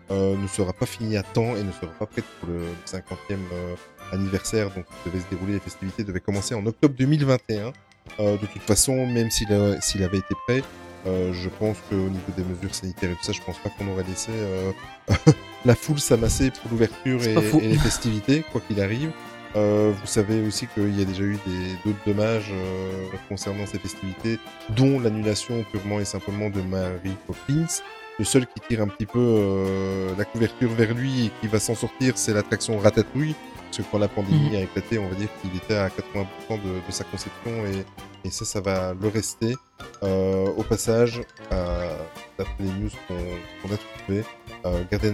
ne 0.10 0.48
sera 0.48 0.74
pas 0.74 0.86
finie 0.88 1.18
à 1.18 1.24
temps 1.24 1.56
et 1.56 1.62
ne 1.64 1.72
sera 1.72 1.92
pas 2.00 2.06
prête 2.08 2.26
pour 2.40 2.50
le 2.50 2.62
50e 2.88 3.38
euh, 3.54 3.76
anniversaire, 4.12 4.72
donc 4.72 4.86
devait 5.06 5.20
se 5.20 5.30
dérouler, 5.30 5.54
les 5.54 5.60
festivités 5.60 6.04
devaient 6.04 6.20
commencer 6.20 6.56
en 6.56 6.66
octobre 6.66 6.96
2021. 6.98 7.74
Euh, 8.20 8.38
de 8.38 8.46
toute 8.46 8.62
façon, 8.62 9.06
même 9.08 9.30
s'il 9.30 9.52
avait 9.52 10.18
été 10.18 10.36
prêt, 10.48 10.64
euh, 11.06 11.34
je 11.34 11.50
pense 11.50 11.78
qu'au 11.90 11.96
niveau 11.96 12.32
des 12.36 12.44
mesures 12.44 12.74
sanitaires 12.74 13.12
et 13.12 13.16
tout 13.16 13.24
ça, 13.24 13.32
je 13.32 13.42
pense 13.42 13.58
pas 13.60 13.70
qu'on 13.70 13.88
aurait 13.92 14.04
laissé 14.04 14.32
euh, 14.32 14.72
la 15.66 15.76
foule 15.76 16.00
s'amasser 16.00 16.52
pour 16.52 16.72
l'ouverture 16.72 17.22
et, 17.24 17.36
les 17.62 17.78
festivités, 17.78 18.44
quoi 18.52 18.62
qu'il 18.68 18.82
arrive. 18.82 19.12
Euh, 19.56 19.94
vous 19.98 20.08
savez 20.08 20.46
aussi 20.46 20.68
qu'il 20.68 20.98
y 20.98 21.02
a 21.02 21.06
déjà 21.06 21.24
eu 21.24 21.38
d'autres 21.86 21.98
dommages 22.06 22.52
euh, 22.52 23.08
concernant 23.30 23.66
ces 23.66 23.80
festivités, 23.80 24.38
dont 24.70 25.00
l'annulation 25.00 25.64
purement 25.72 26.00
et 26.00 26.06
simplement 26.06 26.50
de 26.50 26.62
Mary 26.62 27.16
Poppins. 27.26 27.82
Le 28.20 28.26
seul 28.26 28.46
qui 28.48 28.60
tire 28.68 28.82
un 28.82 28.88
petit 28.88 29.06
peu 29.06 29.20
euh, 29.20 30.10
la 30.18 30.26
couverture 30.26 30.72
vers 30.72 30.94
lui 30.94 31.28
et 31.28 31.32
qui 31.40 31.48
va 31.48 31.60
s'en 31.60 31.76
sortir, 31.76 32.18
c'est 32.18 32.34
l'attraction 32.34 32.78
Ratatouille. 32.80 33.36
Parce 33.66 33.78
que 33.78 33.84
quand 33.92 33.98
la 34.00 34.08
pandémie 34.08 34.50
Mhm. 34.50 34.56
a 34.56 34.60
éclaté, 34.62 34.98
on 35.00 35.08
va 35.10 35.16
dire 35.16 35.28
qu'il 35.42 35.56
était 35.56 35.76
à 35.76 35.90
80% 35.90 36.58
de, 36.64 36.70
de 36.88 36.92
sa 36.92 37.04
conception 37.04 37.52
et, 37.66 38.28
et 38.28 38.32
ça, 38.32 38.46
ça 38.46 38.62
va 38.62 38.94
le 39.00 39.08
rester. 39.10 39.56
Euh, 40.04 40.48
au 40.58 40.64
passage, 40.64 41.22
euh, 41.52 41.98
d'après 42.38 42.56
les 42.64 42.70
news 42.72 42.90
qu'on 43.08 43.74
a 43.74 43.78
trouvées, 43.78 44.24
euh, 44.66 44.84
Gardien 44.90 45.14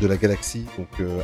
de 0.00 0.06
la, 0.06 0.16
Galaxie, 0.16 0.66
donc 0.76 0.88
euh, 1.00 1.20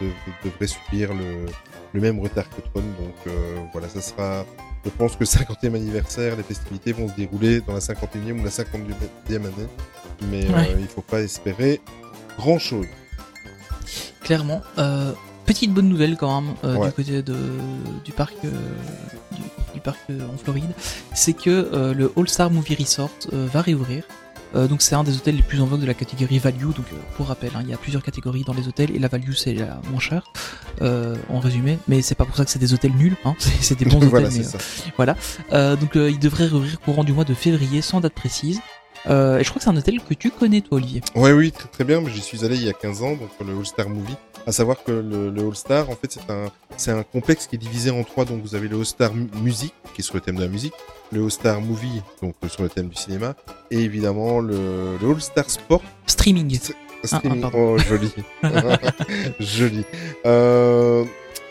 de- 0.00 0.12
devrait 0.44 0.66
subir 0.66 1.12
le, 1.14 1.46
le 1.92 2.00
même 2.00 2.20
retard 2.20 2.48
que 2.50 2.60
Tron. 2.60 2.82
Donc 2.82 3.34
voilà, 3.72 3.88
ça 3.88 4.00
sera, 4.00 4.44
je 4.84 4.90
pense 4.90 5.14
que 5.16 5.20
le 5.20 5.26
50e 5.26 5.74
anniversaire, 5.74 6.36
les 6.36 6.42
festivités 6.44 6.92
vont 6.92 7.08
se 7.08 7.14
dérouler 7.14 7.60
dans 7.62 7.72
la 7.74 7.80
51e 7.80 8.40
ou 8.40 8.44
la 8.44 8.50
52e 8.50 9.36
année. 9.46 9.68
Mais 10.30 10.44
euh, 10.46 10.76
il 10.78 10.86
faut 10.86 11.02
pas 11.02 11.20
espérer 11.20 11.80
grand 12.38 12.58
chose. 12.58 12.86
Clairement. 14.22 14.62
Euh, 14.78 15.12
petite 15.46 15.72
bonne 15.72 15.88
nouvelle 15.88 16.16
quand 16.16 16.40
même 16.42 16.54
euh, 16.64 16.76
Ouais. 16.76 16.86
du 16.88 16.92
côté 16.92 17.22
de, 17.22 17.36
du 18.04 18.12
parc, 18.12 18.34
euh, 18.44 18.50
du, 19.32 19.42
du 19.74 19.80
parc 19.80 19.98
euh, 20.10 20.18
en 20.32 20.36
Floride, 20.36 20.70
c'est 21.14 21.32
que 21.32 21.92
le 21.96 22.12
All 22.16 22.28
Star 22.28 22.50
Movie 22.50 22.74
Resort 22.74 23.10
va 23.32 23.62
réouvrir. 23.62 24.04
Donc 24.54 24.80
c'est 24.80 24.94
un 24.94 25.04
des 25.04 25.14
hôtels 25.16 25.36
les 25.36 25.42
plus 25.42 25.60
en 25.60 25.66
vogue 25.66 25.80
de 25.82 25.86
la 25.86 25.92
catégorie 25.92 26.38
value. 26.38 26.62
Donc 26.68 26.86
pour 27.16 27.26
rappel, 27.26 27.50
hein, 27.54 27.60
il 27.62 27.68
y 27.68 27.74
a 27.74 27.76
plusieurs 27.76 28.02
catégories 28.02 28.42
dans 28.42 28.54
les 28.54 28.66
hôtels 28.68 28.94
et 28.94 28.98
la 28.98 29.08
value 29.08 29.32
c'est 29.32 29.52
la 29.52 29.80
moins 29.90 30.00
chère 30.00 30.32
en 30.80 31.40
résumé. 31.40 31.78
Mais 31.88 32.00
c'est 32.00 32.14
pas 32.14 32.24
pour 32.24 32.36
ça 32.36 32.44
que 32.46 32.50
c'est 32.50 32.58
des 32.58 32.72
hôtels 32.72 32.94
nuls. 32.94 33.16
Hein, 33.26 33.34
c'est 33.60 33.78
des 33.78 33.84
bons 33.84 33.96
hôtels. 33.98 34.08
voilà, 34.08 34.28
mais, 34.30 34.42
c'est 34.42 34.44
ça. 34.44 34.58
voilà. 34.96 35.14
Donc 35.76 35.90
il 35.96 36.18
devrait 36.18 36.48
rouvrir 36.48 36.80
courant 36.80 37.04
du 37.04 37.12
mois 37.12 37.24
de 37.24 37.34
février 37.34 37.82
sans 37.82 38.00
date 38.00 38.14
précise. 38.14 38.60
Et 39.06 39.10
je 39.10 39.44
crois 39.50 39.58
que 39.58 39.62
c'est 39.64 39.70
un 39.70 39.76
hôtel 39.76 40.00
que 40.00 40.14
tu 40.14 40.30
connais 40.30 40.62
toi 40.62 40.78
Olivier. 40.78 41.02
Ouais, 41.14 41.32
oui, 41.32 41.52
très, 41.52 41.68
très 41.68 41.84
bien. 41.84 42.00
mais 42.00 42.10
J'y 42.10 42.22
suis 42.22 42.44
allé 42.44 42.56
il 42.56 42.64
y 42.64 42.70
a 42.70 42.72
15 42.72 43.02
ans, 43.02 43.10
donc 43.16 43.28
le 43.46 43.56
All 43.58 43.66
Star 43.66 43.88
Movie. 43.90 44.16
À 44.46 44.52
savoir 44.52 44.84
que 44.84 44.92
le, 44.92 45.30
le 45.30 45.42
All 45.48 45.56
Star, 45.56 45.90
en 45.90 45.96
fait, 45.96 46.12
c'est 46.12 46.30
un, 46.30 46.50
c'est 46.76 46.92
un 46.92 47.02
complexe 47.02 47.46
qui 47.48 47.56
est 47.56 47.58
divisé 47.58 47.90
en 47.90 48.04
trois. 48.04 48.24
Donc, 48.24 48.42
vous 48.42 48.54
avez 48.54 48.68
le 48.68 48.76
All 48.78 48.86
Star 48.86 49.12
Mu- 49.12 49.28
Musique, 49.42 49.74
qui 49.94 50.02
est 50.02 50.04
sur 50.04 50.14
le 50.14 50.20
thème 50.20 50.36
de 50.36 50.42
la 50.42 50.48
musique, 50.48 50.72
le 51.10 51.24
All 51.24 51.30
Star 51.32 51.60
Movie, 51.60 52.00
donc 52.22 52.34
euh, 52.44 52.48
sur 52.48 52.62
le 52.62 52.68
thème 52.68 52.88
du 52.88 52.96
cinéma, 52.96 53.34
et 53.72 53.80
évidemment 53.80 54.38
le, 54.40 54.96
le 55.02 55.10
All 55.10 55.20
Star 55.20 55.50
Sport. 55.50 55.82
Streaming. 56.06 56.58
Streaming. 57.04 57.42
ah, 57.44 57.50
pardon. 57.50 57.58
oh, 57.58 57.78
joli. 57.78 58.12
joli. 59.40 59.84
Euh, 60.24 61.04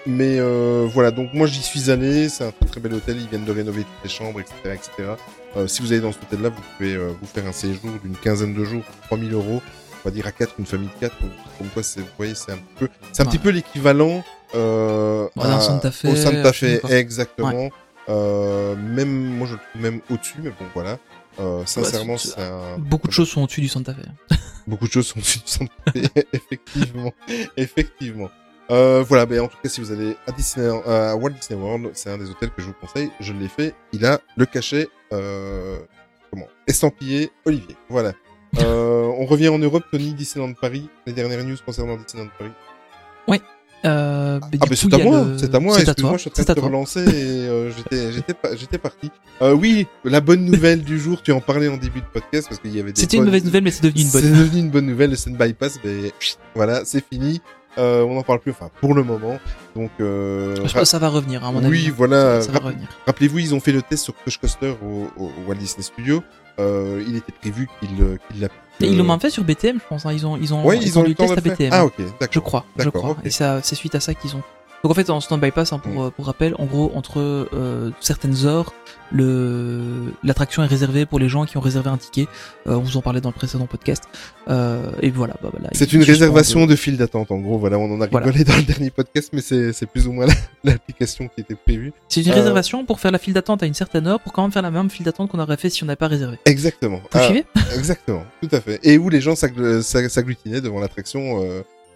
mais 0.07 0.37
euh, 0.39 0.87
voilà, 0.93 1.11
donc 1.11 1.33
moi 1.33 1.47
j'y 1.47 1.61
suis 1.63 1.89
allé, 1.89 2.29
c'est 2.29 2.43
un 2.45 2.51
très 2.51 2.65
très 2.65 2.79
bel 2.79 2.93
hôtel, 2.93 3.17
ils 3.19 3.27
viennent 3.27 3.45
de 3.45 3.51
rénover 3.51 3.81
toutes 3.81 4.03
les 4.03 4.09
chambres, 4.09 4.39
etc. 4.39 4.55
etc. 4.65 5.09
Euh, 5.57 5.67
si 5.67 5.81
vous 5.81 5.91
allez 5.91 6.01
dans 6.01 6.11
cet 6.11 6.23
hôtel-là, 6.23 6.49
vous 6.49 6.61
pouvez 6.77 6.95
euh, 6.95 7.11
vous 7.19 7.27
faire 7.27 7.45
un 7.47 7.51
séjour 7.51 7.91
d'une 8.03 8.15
quinzaine 8.15 8.53
de 8.53 8.63
jours, 8.63 8.83
3000 9.07 9.33
euros, 9.33 9.61
dire 10.11 10.27
à 10.27 10.31
4, 10.31 10.55
une 10.59 10.65
famille 10.65 10.87
de 10.89 10.99
4, 10.99 11.15
comme 11.57 11.67
quoi 11.73 11.83
c'est, 11.83 11.99
vous 12.01 12.07
voyez, 12.17 12.35
c'est 12.35 12.51
un 12.51 12.59
peu, 12.77 12.87
c'est 13.11 13.21
un 13.21 13.25
Ouais. 13.25 13.31
petit 13.31 13.39
peu 13.39 13.49
l'équivalent 13.49 14.23
euh, 14.53 15.27
Ouais, 15.35 15.43
d'un 15.43 15.57
à- 15.57 15.59
Santa 15.61 15.91
Fe, 15.91 16.05
au 16.05 16.15
Santa 16.15 16.53
Fe, 16.53 16.83
exactement. 16.91 17.69
Euh, 18.07 18.75
même, 18.75 19.09
moi 19.37 19.47
je 19.47 19.53
le 19.53 19.59
trouve 19.59 19.81
même 19.81 20.01
au-dessus, 20.11 20.35
mais 20.43 20.51
bon 20.51 20.65
voilà. 20.73 20.97
Euh, 21.39 21.63
sincèrement, 21.65 22.17
c'est- 22.17 22.29
c'est 22.29 22.41
un... 22.41 22.77
Beaucoup 22.77 23.07
de 23.07 23.11
choses 23.13 23.29
sont 23.29 23.41
au-dessus 23.43 23.61
du 23.61 23.67
Santa 23.67 23.93
Fe. 23.93 24.35
Beaucoup 24.67 24.87
de 24.87 24.91
choses 24.91 25.07
sont 25.07 25.19
dessus 25.19 25.39
du 25.39 25.47
Santa 25.47 25.73
Fe, 25.93 26.23
effectivement, 26.33 27.11
effectivement. 27.57 28.29
Euh, 28.71 29.03
voilà, 29.07 29.25
ben 29.27 29.41
en 29.41 29.47
tout 29.47 29.57
cas, 29.61 29.69
si 29.69 29.79
vous 29.81 29.91
allez 29.91 30.15
à 30.27 30.31
Disney, 30.31 30.67
à 30.87 31.15
Walt 31.15 31.31
Disney 31.31 31.59
World, 31.59 31.91
c'est 31.93 32.09
un 32.09 32.17
des 32.17 32.29
hôtels 32.29 32.49
que 32.49 32.61
je 32.61 32.67
vous 32.67 32.73
conseille. 32.73 33.11
Je 33.19 33.31
l'ai 33.33 33.47
fait. 33.47 33.75
Il 33.93 34.05
a 34.05 34.19
le 34.37 34.45
cachet, 34.47 34.87
euh, 35.13 35.77
comment, 36.31 36.47
estampillé 36.65 37.31
Olivier. 37.45 37.75
Voilà. 37.89 38.13
Euh, 38.59 39.09
on 39.17 39.25
revient 39.25 39.49
en 39.49 39.57
Europe, 39.59 39.83
Tony, 39.91 40.13
Disneyland 40.13 40.53
Paris. 40.53 40.89
Les 41.05 41.13
dernières 41.13 41.43
news 41.43 41.55
concernant 41.65 41.97
Disneyland 41.97 42.29
Paris. 42.37 42.51
Euh, 43.83 44.39
bah, 44.39 44.47
du 44.51 44.57
Ah, 44.61 44.65
mais 44.67 44.75
coup, 44.75 44.89
c'est 44.89 44.93
à 44.95 45.03
moi, 45.03 45.23
le- 45.25 45.37
c'est 45.37 45.53
à 45.53 45.59
moi. 45.59 45.73
C'est 45.75 45.81
à 45.81 45.91
Excuse-moi, 45.91 46.09
toi. 46.13 46.17
je 46.17 46.21
suis 46.21 46.29
en 46.29 46.33
train 46.33 46.43
C'est 46.43 46.49
à 46.49 46.53
de 46.53 46.55
te 46.55 46.59
toi. 46.61 46.69
relancer 46.69 47.01
et 47.01 47.47
euh, 47.47 47.71
j'étais, 47.71 48.11
j'étais, 48.13 48.33
pas- 48.33 48.55
j'étais 48.55 48.77
parti. 48.79 49.11
Euh, 49.43 49.53
oui, 49.53 49.85
la 50.03 50.21
bonne 50.21 50.43
nouvelle 50.43 50.81
du 50.83 50.99
jour. 50.99 51.21
Tu 51.21 51.31
en 51.31 51.39
parlais 51.39 51.67
en 51.67 51.77
début 51.77 51.99
de 51.99 52.05
podcast 52.11 52.47
parce 52.49 52.59
qu'il 52.59 52.75
y 52.75 52.79
avait 52.79 52.93
des. 52.93 53.01
C'était 53.01 53.17
une 53.17 53.25
mauvaise 53.25 53.45
nouvelle, 53.45 53.63
mais 53.63 53.69
c'est 53.69 53.83
devenu 53.83 54.01
une 54.01 54.07
C'est 54.07 54.21
bonne. 54.23 54.31
devenu 54.39 54.59
une 54.61 54.69
bonne 54.71 54.85
nouvelle, 54.87 55.11
le 55.11 55.15
Sun 55.15 55.35
Bypass, 55.37 55.77
mais 55.83 56.11
voilà, 56.55 56.83
c'est 56.83 57.03
fini. 57.05 57.41
Euh, 57.77 58.01
on 58.03 58.15
n'en 58.15 58.23
parle 58.23 58.39
plus, 58.39 58.51
enfin, 58.53 58.71
pour 58.81 58.95
le 58.95 59.03
moment. 59.03 59.37
Donc, 59.75 59.91
euh, 59.99 60.55
Je 60.55 60.61
pense 60.61 60.73
que 60.73 60.85
ça 60.85 60.97
va 60.97 61.09
revenir, 61.09 61.43
hein, 61.45 61.49
à 61.49 61.51
mon 61.51 61.59
oui, 61.69 61.77
avis. 61.81 61.89
voilà. 61.91 62.41
Ça, 62.41 62.47
ça 62.47 62.51
va 62.53 62.59
Rapp- 62.59 62.67
revenir. 62.69 62.87
Rappelez-vous, 63.05 63.37
ils 63.37 63.53
ont 63.53 63.59
fait 63.59 63.73
le 63.73 63.83
test 63.83 64.03
sur 64.05 64.15
Crush 64.15 64.39
Coaster 64.39 64.73
au, 64.83 65.09
au- 65.21 65.25
au 65.27 65.31
Walt 65.47 65.55
Disney 65.57 65.83
Studio. 65.83 66.23
Euh, 66.59 67.03
il 67.07 67.15
était 67.17 67.31
prévu 67.33 67.67
qu'il 67.79 68.01
euh, 68.01 68.17
qu'il 68.31 68.41
l'a. 68.41 68.47
Ils 68.81 68.97
l'ont 68.97 69.03
même 69.05 69.19
fait 69.19 69.29
sur 69.29 69.43
BTM, 69.43 69.79
je 69.79 69.87
pense. 69.87 70.05
hein. 70.05 70.11
Ils 70.13 70.25
ont, 70.27 70.35
ils 70.37 70.53
ont, 70.53 70.63
Ouais, 70.65 70.77
ils 70.77 70.97
ont 70.99 71.01
eu 71.03 71.05
du 71.05 71.09
le 71.11 71.15
test 71.15 71.37
à. 71.37 71.41
BTM. 71.41 71.69
Ah, 71.71 71.85
ok, 71.85 71.93
d'accord. 72.19 72.27
Je 72.31 72.39
crois, 72.39 72.65
je 72.77 72.83
D'accord, 72.83 73.01
crois. 73.01 73.11
ok. 73.13 73.25
Et 73.25 73.29
c'est 73.29 73.75
suite 73.75 73.95
à 73.95 73.99
ça 73.99 74.13
qu'ils 74.13 74.35
ont. 74.35 74.43
Donc 74.85 74.91
en 74.91 74.93
fait, 74.93 75.09
en 75.09 75.19
stand 75.19 75.41
bypass, 75.41 75.73
hein, 75.73 75.79
pour, 75.79 76.03
euh, 76.03 76.09
pour 76.11 76.27
rappel, 76.27 76.53
en 76.59 76.65
gros, 76.65 76.91
entre 76.93 77.19
euh, 77.19 77.89
certaines 78.01 78.45
heures, 78.45 78.71
le 79.11 79.81
l'attraction 80.23 80.61
est 80.61 80.67
réservée 80.67 81.07
pour 81.07 81.17
les 81.17 81.27
gens 81.27 81.45
qui 81.47 81.57
ont 81.57 81.59
réservé 81.59 81.89
un 81.89 81.97
ticket. 81.97 82.27
Euh, 82.67 82.75
on 82.75 82.81
vous 82.81 82.95
en 82.95 83.01
parlait 83.01 83.19
dans 83.19 83.29
le 83.29 83.33
précédent 83.33 83.65
podcast. 83.65 84.03
Euh, 84.47 84.91
et 85.01 85.09
voilà, 85.09 85.33
bah, 85.41 85.49
voilà. 85.51 85.69
C'est 85.73 85.91
une 85.93 86.03
réservation 86.03 86.67
de- 86.67 86.71
de 86.71 86.75
file 86.75 86.97
d'attente, 86.97 87.31
en 87.31 87.37
gros. 87.39 87.57
Voilà, 87.57 87.79
on 87.79 87.85
en 87.91 87.99
a 87.99 88.05
Voilà. 88.05 88.27
rigolé 88.27 88.43
dans 88.43 88.55
le 88.55 88.61
dernier 88.61 88.91
podcast, 88.91 89.29
mais 89.33 89.41
c'est 89.41 89.85
plus 89.87 90.05
ou 90.07 90.11
moins 90.11 90.27
la- 90.27 90.33
l'application 90.63 91.29
qui 91.33 91.41
était 91.41 91.55
prévue. 91.55 91.91
C'est 92.07 92.21
une 92.21 92.31
réservation 92.31 92.85
pour 92.85 92.99
faire 92.99 93.09
la 93.11 93.17
file 93.17 93.33
d'attente 93.33 93.63
à 93.63 93.65
une 93.65 93.73
certaine 93.73 94.05
heure, 94.05 94.19
pour 94.19 94.33
quand 94.33 94.43
même 94.43 94.51
faire 94.51 94.61
la 94.61 94.69
même 94.69 94.91
file 94.91 95.05
d'attente 95.05 95.31
qu'on 95.31 95.39
aurait 95.39 95.57
fait 95.57 95.71
si 95.71 95.83
on 95.83 95.87
n'avait 95.87 95.95
pas 95.95 96.07
réservé. 96.07 96.37
Exactement. 96.45 96.97
Vous 96.97 97.07
Ah, 97.13 97.23
suivez? 97.23 97.45
Exactement, 97.75 98.23
tout 98.39 98.49
à 98.51 98.61
fait. 98.61 98.79
Et 98.83 98.99
où 98.99 99.09
les 99.09 99.19
gens 99.21 99.33
s'aggl- 99.33 99.81
s'ag- 99.81 100.09
s'agglutinaient 100.09 100.61
devant 100.61 100.79
l'attraction 100.79 101.41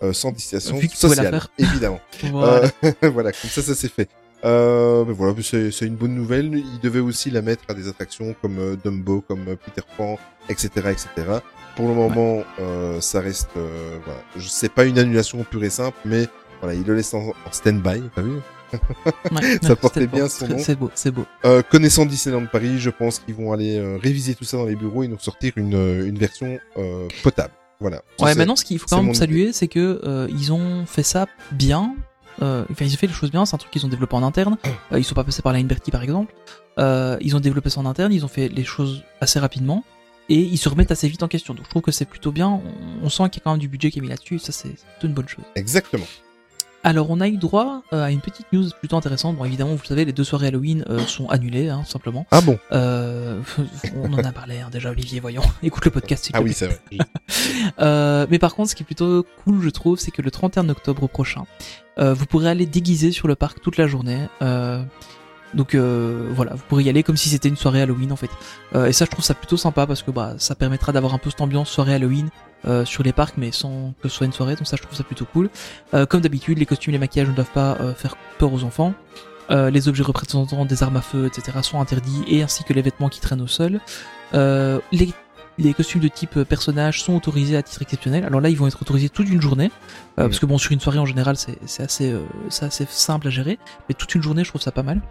euh, 0.03 0.13
sans 0.13 0.31
distanciation 0.31 0.79
sociale, 0.93 1.41
évidemment. 1.57 1.99
Voilà. 2.31 2.71
Euh, 2.83 2.91
voilà, 3.13 3.31
comme 3.31 3.49
ça, 3.49 3.61
ça 3.61 3.75
s'est 3.75 3.89
fait. 3.89 4.09
Euh, 4.45 5.03
mais 5.05 5.13
voilà, 5.13 5.35
c'est 5.41 5.85
une 5.85 5.95
bonne 5.95 6.15
nouvelle. 6.15 6.53
Ils 6.55 6.79
devaient 6.81 6.99
aussi 6.99 7.29
la 7.29 7.41
mettre 7.41 7.63
à 7.67 7.73
des 7.73 7.87
attractions 7.87 8.33
comme 8.41 8.57
euh, 8.59 8.75
Dumbo, 8.81 9.21
comme 9.21 9.45
Peter 9.57 9.85
Pan, 9.97 10.17
etc., 10.47 10.69
etc. 10.91 11.07
Pour 11.75 11.87
le 11.87 11.93
moment, 11.93 12.43
euh, 12.59 12.99
ça 13.01 13.21
reste, 13.21 13.49
euh, 13.57 13.97
voilà, 14.05 14.21
je 14.35 14.47
sais 14.47 14.69
pas 14.69 14.85
une 14.85 14.97
annulation 14.97 15.43
pure 15.43 15.63
et 15.63 15.69
simple, 15.69 15.97
mais 16.05 16.27
voilà, 16.61 16.75
ils 16.75 16.85
le 16.85 16.95
laissent 16.95 17.13
en, 17.13 17.29
en 17.29 17.51
stand-by. 17.51 18.03
T'as 18.15 18.21
vu? 18.21 18.31
Ouais. 18.33 19.57
Ça 19.61 19.75
portait 19.75 20.07
bien 20.07 20.23
beau. 20.23 20.29
son 20.29 20.47
nom. 20.47 20.57
C'est 20.59 20.75
beau, 20.75 20.91
c'est 20.93 21.11
beau. 21.11 21.25
Euh, 21.45 21.61
connaissant 21.63 22.05
Disneyland 22.05 22.45
Paris, 22.45 22.79
je 22.79 22.89
pense 22.89 23.19
qu'ils 23.19 23.35
vont 23.35 23.51
aller 23.51 23.77
euh, 23.77 23.97
réviser 23.97 24.35
tout 24.35 24.43
ça 24.43 24.57
dans 24.57 24.65
les 24.65 24.75
bureaux 24.75 25.03
et 25.03 25.07
nous 25.07 25.17
sortir 25.19 25.53
une, 25.55 25.73
une 26.05 26.17
version 26.17 26.59
euh, 26.77 27.07
potable. 27.23 27.53
Voilà. 27.80 28.01
Ouais, 28.19 28.36
maintenant, 28.36 28.55
ce 28.55 28.65
qu'il 28.65 28.77
faut 28.80 28.88
quand 28.88 29.01
même 29.03 29.13
saluer, 29.15 29.53
c'est 29.53 29.67
que 29.67 30.01
euh, 30.03 30.27
ils 30.32 30.51
ont 30.51 30.86
fait 30.86 31.03
ça 31.03 31.27
bien. 31.51 31.95
Euh, 32.41 32.63
enfin, 32.71 32.86
ils 32.86 32.93
ont 32.93 32.97
fait 32.97 33.07
les 33.07 33.13
choses 33.13 33.32
bien. 33.32 33.45
C'est 33.45 33.55
un 33.55 33.57
truc 33.57 33.71
qu'ils 33.71 33.86
ont 33.86 33.89
développé 33.89 34.15
en 34.15 34.23
interne. 34.23 34.57
Euh, 34.91 34.99
ils 34.99 35.03
sont 35.03 35.15
pas 35.15 35.23
passés 35.23 35.41
par 35.41 35.53
la 35.53 35.59
Liberty, 35.59 35.91
par 35.91 36.03
exemple. 36.03 36.34
Euh, 36.77 37.17
ils 37.21 37.36
ont 37.36 37.39
développé 37.39 37.69
ça 37.69 37.80
en 37.80 37.86
interne. 37.86 38.13
Ils 38.13 38.25
ont 38.25 38.30
fait 38.30 38.47
les 38.49 38.63
choses 38.63 39.03
assez 39.21 39.39
rapidement 39.39 39.84
et 40.30 40.39
ils 40.39 40.57
se 40.57 40.69
remettent 40.69 40.91
assez 40.91 41.07
vite 41.07 41.23
en 41.23 41.27
question. 41.27 41.53
Donc, 41.53 41.65
je 41.65 41.69
trouve 41.69 41.82
que 41.82 41.91
c'est 41.91 42.05
plutôt 42.05 42.32
bien. 42.32 42.49
On, 42.49 42.61
on 43.05 43.09
sent 43.09 43.30
qu'il 43.30 43.39
y 43.39 43.41
a 43.41 43.45
quand 43.45 43.51
même 43.51 43.59
du 43.59 43.67
budget 43.67 43.91
qui 43.91 43.99
est 43.99 44.01
mis 44.01 44.07
là-dessus. 44.09 44.36
et 44.36 44.39
Ça, 44.39 44.51
c'est 44.51 44.75
une 45.03 45.13
bonne 45.13 45.27
chose. 45.27 45.45
Exactement. 45.55 46.05
Alors, 46.84 47.09
on 47.09 47.19
a 47.19 47.27
eu 47.27 47.38
droit 47.38 47.84
euh, 47.91 48.03
à 48.03 48.11
une 48.11 48.21
petite 48.21 48.47
news 48.53 48.65
plutôt 48.80 48.95
intéressante. 48.95 49.36
Bon, 49.36 49.45
évidemment, 49.45 49.71
vous 49.71 49.82
le 49.84 49.88
savez, 49.88 50.05
les 50.05 50.13
deux 50.13 50.23
soirées 50.23 50.47
Halloween 50.47 50.86
euh, 50.89 50.99
sont 50.99 51.27
annulées, 51.27 51.69
hein, 51.69 51.84
simplement. 51.86 52.25
Ah 52.32 52.41
bon? 52.41 52.57
Euh, 52.71 53.41
on 53.97 54.13
en 54.13 54.19
a 54.19 54.32
parlé 54.32 54.59
hein, 54.59 54.69
déjà, 54.71 54.89
Olivier. 54.89 55.19
Voyons, 55.19 55.41
écoute 55.63 55.84
le 55.86 55.91
podcast. 55.91 56.25
te 56.25 56.32
Ah 56.34 56.41
oui, 56.41 56.53
c'est 56.53 56.67
vrai. 56.67 56.80
Euh, 57.80 58.25
mais 58.30 58.39
par 58.39 58.55
contre, 58.55 58.71
ce 58.71 58.75
qui 58.75 58.84
est 58.84 58.86
plutôt 58.86 59.25
cool, 59.43 59.61
je 59.61 59.69
trouve, 59.69 59.99
c'est 59.99 60.11
que 60.11 60.21
le 60.21 60.32
31 60.32 60.69
octobre 60.69 61.07
prochain, 61.07 61.45
euh, 61.99 62.13
vous 62.13 62.25
pourrez 62.25 62.49
aller 62.49 62.65
déguiser 62.65 63.11
sur 63.11 63.27
le 63.27 63.36
parc 63.36 63.61
toute 63.61 63.77
la 63.77 63.88
journée. 63.88 64.27
Euh, 64.41 64.84
donc 65.53 65.73
euh, 65.73 66.30
voilà, 66.34 66.53
vous 66.53 66.63
pourrez 66.67 66.84
y 66.84 66.89
aller 66.89 67.03
comme 67.03 67.17
si 67.17 67.30
c'était 67.30 67.49
une 67.49 67.55
soirée 67.55 67.82
Halloween 67.82 68.11
en 68.11 68.15
fait. 68.15 68.30
Euh, 68.75 68.88
et 68.88 68.93
ça, 68.93 69.05
je 69.05 69.11
trouve 69.11 69.23
ça 69.23 69.34
plutôt 69.34 69.57
sympa 69.57 69.88
parce 69.88 70.03
que 70.03 70.11
bah, 70.11 70.36
ça 70.38 70.55
permettra 70.55 70.91
d'avoir 70.91 71.13
un 71.13 71.17
peu 71.17 71.30
cette 71.30 71.41
ambiance 71.41 71.69
soirée 71.69 71.95
Halloween 71.95 72.30
euh, 72.66 72.86
sur 72.86 73.03
les 73.03 73.14
parcs, 73.14 73.36
mais 73.38 73.51
sans 73.51 73.93
que 74.01 74.10
ce 74.10 74.16
soit 74.16 74.26
une 74.26 74.34
soirée. 74.34 74.55
Donc 74.55 74.68
ça, 74.68 74.78
je 74.78 74.82
trouve 74.82 74.97
ça 74.97 75.03
plutôt 75.03 75.26
cool. 75.26 75.49
Euh, 75.93 76.05
comme 76.05 76.22
d'habitude, 76.22 76.57
les 76.57 76.66
costumes, 76.66 76.93
les 76.93 76.99
maquillages 76.99 77.30
ne 77.30 77.34
doivent 77.34 77.51
pas 77.51 77.78
euh, 77.80 77.93
faire 77.93 78.16
peur 78.38 78.53
aux 78.53 78.64
enfants. 78.64 78.93
Euh, 79.51 79.70
les 79.70 79.88
objets 79.88 80.03
représentant 80.03 80.66
des 80.66 80.84
armes 80.84 80.97
à 80.97 81.01
feu, 81.01 81.26
etc. 81.26 81.57
sont 81.64 81.82
interdits, 81.82 82.24
et 82.28 82.43
ainsi 82.43 82.64
que 82.64 82.74
les 82.74 82.82
vêtements 82.82 83.10
qui 83.10 83.20
traînent 83.20 83.41
au 83.41 83.47
sol. 83.47 83.80
Euh, 84.34 84.80
les 84.91 85.14
les 85.57 85.74
costumes 85.74 85.99
de 85.99 86.07
type 86.07 86.43
personnage 86.43 87.03
sont 87.03 87.14
autorisés 87.14 87.57
à 87.57 87.64
titre 87.64 87.82
exceptionnel. 87.82 88.24
Alors 88.24 88.39
là, 88.39 88.49
ils 88.49 88.57
vont 88.57 88.68
être 88.68 88.82
autorisés 88.82 89.10
toute 89.10 89.28
une 89.28 89.41
journée, 89.41 89.72
parce 90.16 90.39
que 90.39 90.45
bon, 90.45 90.57
sur 90.57 90.72
une 90.72 90.80
soirée 90.80 90.99
en 90.99 91.05
général, 91.05 91.36
c'est 91.36 91.57
c'est 91.66 91.84
assez, 91.84 92.12
euh, 92.14 92.22
c'est 92.47 92.64
assez 92.66 92.88
simple 92.89 93.28
à 93.28 93.30
gérer, 93.30 93.60
mais 93.89 93.95
toute 93.95 94.16
une 94.16 94.24
journée, 94.24 94.45
je 94.45 94.49
trouve 94.49 94.62
ça 94.62 94.72
pas 94.72 94.84
mal. 94.84 95.01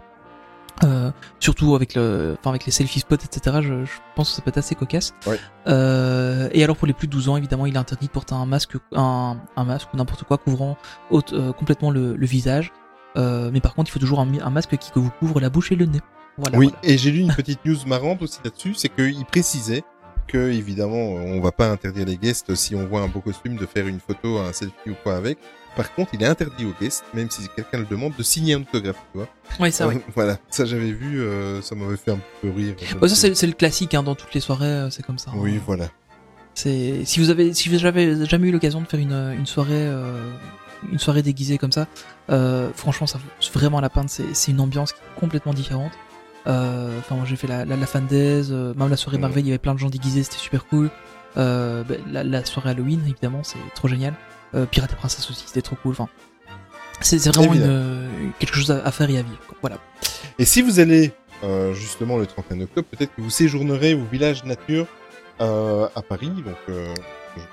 Euh, 0.83 1.11
surtout 1.39 1.75
avec 1.75 1.95
le, 1.95 2.37
enfin 2.39 2.51
avec 2.51 2.65
les 2.65 2.71
selfie 2.71 2.99
spots, 3.01 3.15
etc. 3.15 3.57
Je, 3.61 3.83
je 3.85 3.91
pense 4.15 4.29
que 4.29 4.35
ça 4.37 4.41
peut 4.41 4.49
être 4.49 4.59
assez 4.59 4.75
cocasse. 4.75 5.13
Ouais. 5.27 5.37
Euh, 5.67 6.49
et 6.53 6.63
alors 6.63 6.77
pour 6.77 6.87
les 6.87 6.93
plus 6.93 7.07
de 7.07 7.11
12 7.11 7.29
ans, 7.29 7.37
évidemment, 7.37 7.65
il 7.65 7.75
est 7.75 7.79
interdit 7.79 8.07
de 8.07 8.11
porter 8.11 8.33
un 8.35 8.45
masque, 8.45 8.75
un, 8.95 9.37
un 9.57 9.63
masque 9.65 9.89
ou 9.93 9.97
n'importe 9.97 10.23
quoi 10.23 10.37
couvrant 10.37 10.77
haute- 11.11 11.33
euh, 11.33 11.51
complètement 11.51 11.91
le, 11.91 12.15
le 12.15 12.25
visage. 12.25 12.71
Mais 13.15 13.59
par 13.59 13.75
contre, 13.75 13.89
il 13.89 13.91
faut 13.91 13.99
toujours 13.99 14.21
un, 14.21 14.49
masque 14.49 14.77
qui 14.77 14.91
vous 14.95 15.11
couvre 15.19 15.41
la 15.41 15.49
bouche 15.49 15.73
et 15.73 15.75
le 15.75 15.85
nez. 15.85 15.99
Voilà. 16.37 16.57
oui, 16.57 16.67
voilà. 16.67 16.79
et 16.83 16.97
j'ai 16.97 17.11
lu 17.11 17.19
une 17.19 17.33
petite 17.33 17.65
news 17.65 17.75
marrante 17.85 18.21
aussi 18.21 18.39
là-dessus, 18.45 18.73
c'est 18.75 18.87
qu'il 18.87 19.25
précisait 19.25 19.83
que 20.27 20.37
évidemment 20.51 20.95
on 20.95 21.41
va 21.41 21.51
pas 21.51 21.69
interdire 21.69 22.05
les 22.05 22.15
guests 22.15 22.55
si 22.55 22.75
on 22.75 22.85
voit 22.85 23.01
un 23.01 23.07
beau 23.09 23.19
costume 23.19 23.57
de 23.57 23.65
faire 23.65 23.87
une 23.87 23.99
photo, 23.99 24.37
un 24.37 24.53
selfie 24.53 24.91
ou 24.91 24.95
quoi 25.03 25.17
avec. 25.17 25.37
Par 25.79 25.93
contre, 25.95 26.11
il 26.13 26.21
est 26.23 26.27
interdit 26.27 26.65
aux 26.65 26.73
guests, 26.81 27.05
même 27.13 27.29
si 27.31 27.47
quelqu'un 27.55 27.77
le 27.79 27.85
demande, 27.85 28.13
de 28.17 28.23
signer 28.23 28.53
un 28.55 28.61
autographe, 28.61 28.97
tu 29.13 29.19
vois. 29.19 29.29
Ouais, 29.61 29.71
ça, 29.71 29.85
Euh, 29.85 29.89
ouais. 29.89 30.01
Voilà, 30.13 30.37
ça 30.49 30.65
j'avais 30.65 30.91
vu, 30.91 31.21
euh, 31.21 31.61
ça 31.61 31.73
m'avait 31.75 31.95
fait 31.95 32.11
un 32.11 32.19
peu 32.41 32.49
rire. 32.51 32.75
Ouais, 33.01 33.07
ça 33.07 33.15
c'est 33.33 33.47
le 33.47 33.53
classique 33.53 33.93
hein, 33.93 34.03
dans 34.03 34.15
toutes 34.15 34.33
les 34.33 34.41
soirées, 34.41 34.65
euh, 34.65 34.89
c'est 34.89 35.03
comme 35.05 35.17
ça. 35.17 35.31
hein. 35.31 35.37
Oui, 35.37 35.57
voilà. 35.65 35.87
C'est 36.53 37.05
si 37.05 37.21
vous 37.21 37.29
avez 37.29 37.53
si 37.53 37.69
vous 37.69 37.85
avez 37.85 38.25
jamais 38.25 38.49
eu 38.49 38.51
l'occasion 38.51 38.81
de 38.81 38.87
faire 38.87 38.99
une, 38.99 39.13
une 39.39 39.45
soirée 39.45 39.71
euh, 39.87 40.29
une 40.91 40.99
soirée 40.99 41.21
déguisée 41.21 41.57
comme 41.57 41.71
ça, 41.71 41.87
euh, 42.29 42.69
franchement 42.75 43.07
ça 43.07 43.17
vaut 43.17 43.51
vraiment 43.59 43.79
la 43.79 43.89
peine. 43.89 44.07
C'est 44.09 44.51
une 44.51 44.59
ambiance 44.59 44.91
qui 44.91 44.99
est 44.99 45.19
complètement 45.19 45.53
différente. 45.53 45.93
Euh, 46.47 46.97
Enfin 46.99 47.15
moi 47.15 47.23
j'ai 47.25 47.37
fait 47.37 47.47
la 47.47 47.63
la, 47.63 47.77
la 47.77 47.85
fan 47.85 48.05
days, 48.07 48.51
euh, 48.51 48.73
même 48.75 48.89
la 48.89 48.97
soirée. 48.97 49.17
Marvel, 49.17 49.45
il 49.45 49.47
y 49.47 49.51
avait 49.51 49.57
plein 49.59 49.73
de 49.73 49.79
gens 49.79 49.89
déguisés, 49.89 50.23
c'était 50.23 50.37
super 50.37 50.65
cool. 50.65 50.89
Euh, 51.37 51.83
ben, 51.83 51.99
la, 52.11 52.23
la 52.25 52.43
soirée 52.43 52.71
Halloween 52.71 52.99
évidemment 53.07 53.43
c'est 53.43 53.59
trop 53.75 53.87
génial. 53.87 54.13
Euh, 54.55 54.65
Pirates 54.65 54.91
et 54.91 54.95
Princesse 54.95 55.29
aussi 55.29 55.43
c'était 55.45 55.61
trop 55.61 55.75
cool. 55.77 55.91
Enfin 55.91 56.09
c'est 57.01 57.17
vraiment 57.29 57.53
une, 57.53 58.31
quelque 58.39 58.55
chose 58.55 58.71
à, 58.71 58.83
à 58.85 58.91
faire 58.91 59.09
et 59.09 59.17
à 59.17 59.21
vivre. 59.21 59.39
quoi. 59.47 59.57
Voilà. 59.61 59.77
Et 60.37 60.45
si 60.45 60.61
vous 60.61 60.79
allez 60.79 61.13
euh, 61.43 61.73
justement 61.73 62.17
le 62.17 62.25
31 62.25 62.61
octobre, 62.61 62.87
peut-être 62.91 63.15
que 63.15 63.21
vous 63.21 63.29
séjournerez 63.29 63.93
au 63.93 64.03
village 64.03 64.43
nature 64.43 64.85
euh, 65.39 65.87
à 65.95 66.01
Paris. 66.01 66.27
Donc, 66.29 66.57
euh, 66.67 66.93
je 67.37 67.41
ne 67.41 67.45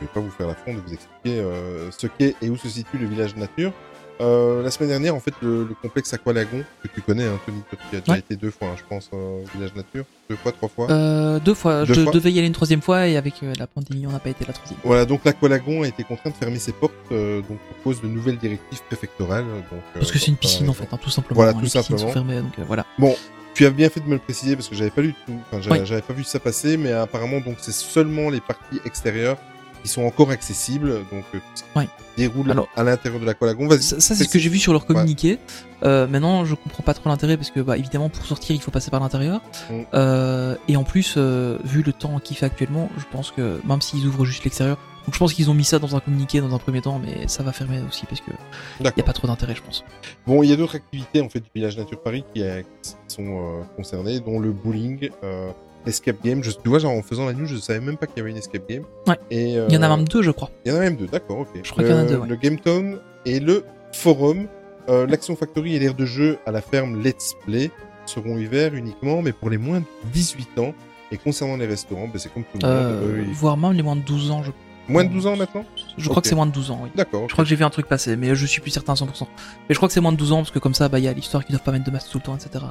vais 0.00 0.12
pas 0.14 0.20
vous 0.20 0.30
faire 0.30 0.46
l'affront 0.48 0.72
de 0.72 0.80
vous 0.80 0.94
expliquer 0.94 1.44
ce 1.90 2.06
qu'est 2.06 2.34
et 2.40 2.48
où 2.48 2.56
se 2.56 2.68
situe 2.68 2.96
le 2.96 3.06
village 3.06 3.36
nature. 3.36 3.72
Euh, 4.20 4.62
la 4.62 4.70
semaine 4.70 4.90
dernière, 4.90 5.14
en 5.14 5.20
fait, 5.20 5.32
le, 5.40 5.64
le 5.64 5.74
complexe 5.80 6.12
Aqualagon, 6.12 6.62
que 6.82 6.88
tu 6.88 7.00
connais, 7.00 7.24
hein, 7.24 7.38
Tony, 7.46 7.62
tu 7.90 7.96
as 7.96 8.00
déjà 8.00 8.12
Ouais. 8.12 8.18
été 8.18 8.36
deux 8.36 8.50
fois, 8.50 8.68
hein, 8.68 8.74
je 8.76 8.82
pense, 8.88 9.08
euh, 9.14 9.42
au 9.42 9.44
village 9.54 9.74
nature. 9.74 10.04
Deux 10.28 10.36
fois, 10.36 10.52
trois 10.52 10.68
fois. 10.68 10.90
Euh, 10.90 11.38
deux 11.40 11.54
fois. 11.54 11.84
Deux 11.86 11.94
je 11.94 12.02
fois. 12.02 12.12
devais 12.12 12.30
y 12.30 12.38
aller 12.38 12.46
une 12.46 12.52
troisième 12.52 12.82
fois 12.82 13.06
et 13.08 13.16
avec 13.16 13.42
euh, 13.42 13.52
la 13.58 13.66
pandémie 13.66 14.06
on 14.06 14.12
n'a 14.12 14.18
pas 14.18 14.28
été 14.30 14.44
la 14.46 14.52
troisième. 14.52 14.78
Voilà, 14.84 15.04
donc 15.06 15.24
l'Aqualagon 15.24 15.82
a 15.82 15.88
été 15.88 16.04
contraint 16.04 16.30
de 16.30 16.34
fermer 16.36 16.58
ses 16.58 16.72
portes 16.72 16.92
donc 17.10 17.44
pour 17.58 17.82
cause 17.82 18.00
de 18.02 18.06
nouvelles 18.08 18.38
directives 18.38 18.80
préfectorales. 18.88 19.44
Donc, 19.44 19.80
Parce 19.94 20.12
que 20.12 20.18
c'est 20.18 20.28
une 20.28 20.36
piscine 20.36 20.68
en 20.68 20.72
fait, 20.74 20.86
hein, 20.92 20.98
tout 21.02 21.10
simplement. 21.10 21.36
Voilà, 21.36 21.52
tout 21.54 21.60
les 21.62 21.68
simplement. 21.68 21.98
sont 21.98 22.12
fermées, 22.12 22.36
donc 22.40 22.52
voilà. 22.66 22.84
Tu 23.54 23.66
as 23.66 23.70
bien 23.70 23.88
fait 23.90 23.98
de 24.00 24.06
me 24.06 24.12
le 24.12 24.18
préciser 24.20 24.54
parce 24.54 24.68
que 24.68 24.76
j'avais 24.76 24.90
pas 24.90 25.00
lu 25.02 25.12
tout, 25.26 25.32
enfin, 25.50 25.60
j'avais 25.60 25.80
Ouais. 25.80 25.86
j'avais 25.86 26.02
pas 26.02 26.12
vu 26.12 26.22
ça 26.22 26.38
passer, 26.38 26.76
mais 26.76 26.92
apparemment 26.92 27.40
donc 27.40 27.56
c'est 27.60 27.72
seulement 27.74 28.30
les 28.30 28.40
parties 28.40 28.80
extérieures 28.84 29.36
qui 29.82 29.88
sont 29.88 30.02
encore 30.04 30.30
accessibles, 30.30 30.92
donc 31.10 31.24
euh, 31.34 31.38
qui 31.54 31.62
Ouais. 31.76 31.88
déroule 32.16 32.50
Alors- 32.50 32.68
à 32.76 32.82
l'intérieur 32.84 33.20
de 33.20 33.26
l'Aqualagon. 33.26 33.66
Vas-y. 33.68 33.82
Ça, 33.82 34.00
ça, 34.00 34.14
c'est 34.14 34.24
ce 34.24 34.28
que 34.28 34.38
j'ai 34.38 34.48
vu 34.48 34.58
sur 34.58 34.72
leur 34.72 34.86
communiqué. 34.86 35.38
Euh, 35.82 36.06
maintenant, 36.06 36.44
je 36.44 36.54
comprends 36.54 36.82
pas 36.82 36.92
trop 36.94 37.08
l'intérêt 37.08 37.36
parce 37.36 37.50
que, 37.50 37.60
bah, 37.60 37.78
évidemment, 37.78 38.08
pour 38.10 38.24
sortir, 38.26 38.54
il 38.54 38.60
faut 38.60 38.70
passer 38.70 38.90
par 38.90 39.00
l'intérieur. 39.00 39.40
Mm. 39.70 39.74
Euh, 39.94 40.56
et 40.68 40.76
en 40.76 40.84
plus, 40.84 41.14
euh, 41.16 41.58
vu 41.64 41.82
le 41.82 41.92
temps 41.92 42.18
qu'il 42.20 42.36
fait 42.36 42.46
actuellement, 42.46 42.90
je 42.98 43.04
pense 43.10 43.30
que 43.30 43.60
même 43.66 43.80
s'ils 43.80 44.06
ouvrent 44.06 44.24
juste 44.26 44.44
l'extérieur, 44.44 44.76
donc 45.06 45.14
je 45.14 45.18
pense 45.18 45.32
qu'ils 45.32 45.48
ont 45.48 45.54
mis 45.54 45.64
ça 45.64 45.78
dans 45.78 45.96
un 45.96 46.00
communiqué 46.00 46.42
dans 46.42 46.54
un 46.54 46.58
premier 46.58 46.82
temps, 46.82 47.00
mais 47.02 47.26
ça 47.26 47.42
va 47.42 47.52
fermer 47.52 47.80
aussi 47.88 48.04
parce 48.04 48.20
que 48.20 48.30
y 48.30 48.34
a 48.34 48.84
D'accord. 48.84 49.04
pas 49.04 49.12
trop 49.14 49.26
d'intérêt, 49.26 49.54
je 49.54 49.62
pense. 49.62 49.82
Bon, 50.26 50.42
il 50.42 50.50
y 50.50 50.52
a 50.52 50.56
d'autres 50.56 50.76
activités 50.76 51.22
en 51.22 51.30
fait 51.30 51.40
du 51.40 51.48
village 51.54 51.78
Nature 51.78 52.02
Paris 52.02 52.22
qui, 52.34 52.42
qui 52.82 52.92
sont 53.08 53.62
concernées, 53.76 54.20
dont 54.20 54.38
le 54.38 54.52
bowling, 54.52 55.08
euh, 55.80 55.86
l'escape 55.86 56.16
game. 56.24 56.42
Je, 56.42 56.50
tu 56.50 56.68
vois, 56.68 56.78
genre 56.78 56.92
en 56.92 57.02
faisant 57.02 57.26
la 57.26 57.32
news, 57.32 57.46
je 57.46 57.56
savais 57.56 57.80
même 57.80 57.96
pas 57.96 58.06
qu'il 58.06 58.18
y 58.18 58.20
avait 58.20 58.30
une 58.30 58.36
escape 58.36 58.68
game. 58.68 58.84
Ouais. 59.06 59.18
Et 59.30 59.58
euh, 59.58 59.66
Il 59.68 59.74
y 59.74 59.78
en 59.78 59.82
a 59.82 59.88
même 59.96 60.06
deux, 60.06 60.22
je 60.22 60.30
crois. 60.30 60.50
Il 60.64 60.72
y 60.72 60.74
en 60.74 60.78
a 60.78 60.80
même 60.80 60.96
deux, 60.96 61.06
d'accord, 61.06 61.38
ok. 61.40 61.48
Je 61.62 61.70
crois 61.70 61.84
qu'il 61.84 61.92
y 61.92 61.96
en 61.96 62.00
a 62.00 62.04
deux, 62.04 62.16
ouais. 62.16 62.28
Le 62.28 62.36
Game 62.36 62.58
Town 62.58 62.98
et 63.26 63.40
le 63.40 63.64
Forum. 63.92 64.46
Euh, 64.88 65.06
L'Action 65.06 65.36
Factory 65.36 65.76
et 65.76 65.78
l'aire 65.78 65.94
de 65.94 66.06
jeu 66.06 66.38
à 66.46 66.50
la 66.50 66.60
ferme 66.62 67.02
Let's 67.02 67.34
Play 67.44 67.70
seront 68.06 68.34
ouverts 68.36 68.74
uniquement, 68.74 69.22
mais 69.22 69.32
pour 69.32 69.50
les 69.50 69.58
moins 69.58 69.80
de 69.80 69.84
18 70.12 70.58
ans. 70.58 70.74
Et 71.12 71.16
concernant 71.18 71.56
les 71.56 71.66
restaurants, 71.66 72.08
ben, 72.08 72.18
c'est 72.18 72.32
comme 72.32 72.44
tout 72.44 72.58
le 72.60 72.66
monde. 72.66 72.76
Euh, 72.76 73.24
ils- 73.26 73.34
voire 73.34 73.56
même 73.56 73.72
les 73.72 73.82
moins 73.82 73.96
de 73.96 74.00
12 74.02 74.30
ans, 74.30 74.42
je, 74.42 74.50
Moins 74.88 75.04
de 75.04 75.10
12 75.12 75.26
ans 75.28 75.36
maintenant 75.36 75.64
je 75.98 76.08
crois 76.08 76.20
que 76.20 76.26
c'est 76.26 76.34
moins 76.34 76.46
de 76.46 76.50
12 76.52 76.70
ans, 76.72 76.80
oui. 76.82 76.90
D'accord. 76.96 77.28
Je 77.28 77.32
crois 77.32 77.44
que 77.44 77.48
j'ai 77.48 77.54
vu 77.54 77.62
un 77.62 77.70
truc 77.70 77.86
passer, 77.86 78.16
mais 78.16 78.34
je 78.34 78.46
suis 78.46 78.60
plus 78.60 78.72
certain 78.72 78.94
à 78.94 78.96
100%. 78.96 79.28
Mais 79.68 79.74
je 79.74 79.76
crois 79.76 79.88
que 79.88 79.92
c'est 79.92 80.00
moins 80.00 80.10
de 80.10 80.16
12 80.16 80.32
ans 80.32 80.38
parce 80.38 80.50
que 80.50 80.58
comme 80.58 80.74
ça, 80.74 80.88
bah, 80.88 80.98
il 80.98 81.04
y 81.04 81.08
a 81.08 81.12
l'histoire 81.12 81.44
qu'ils 81.44 81.52
doivent 81.54 81.62
pas 81.64 81.70
mettre 81.70 81.84
de 81.84 81.90
masque 81.92 82.10
tout 82.10 82.18
le 82.18 82.24
temps, 82.24 82.34
etc. 82.36 82.64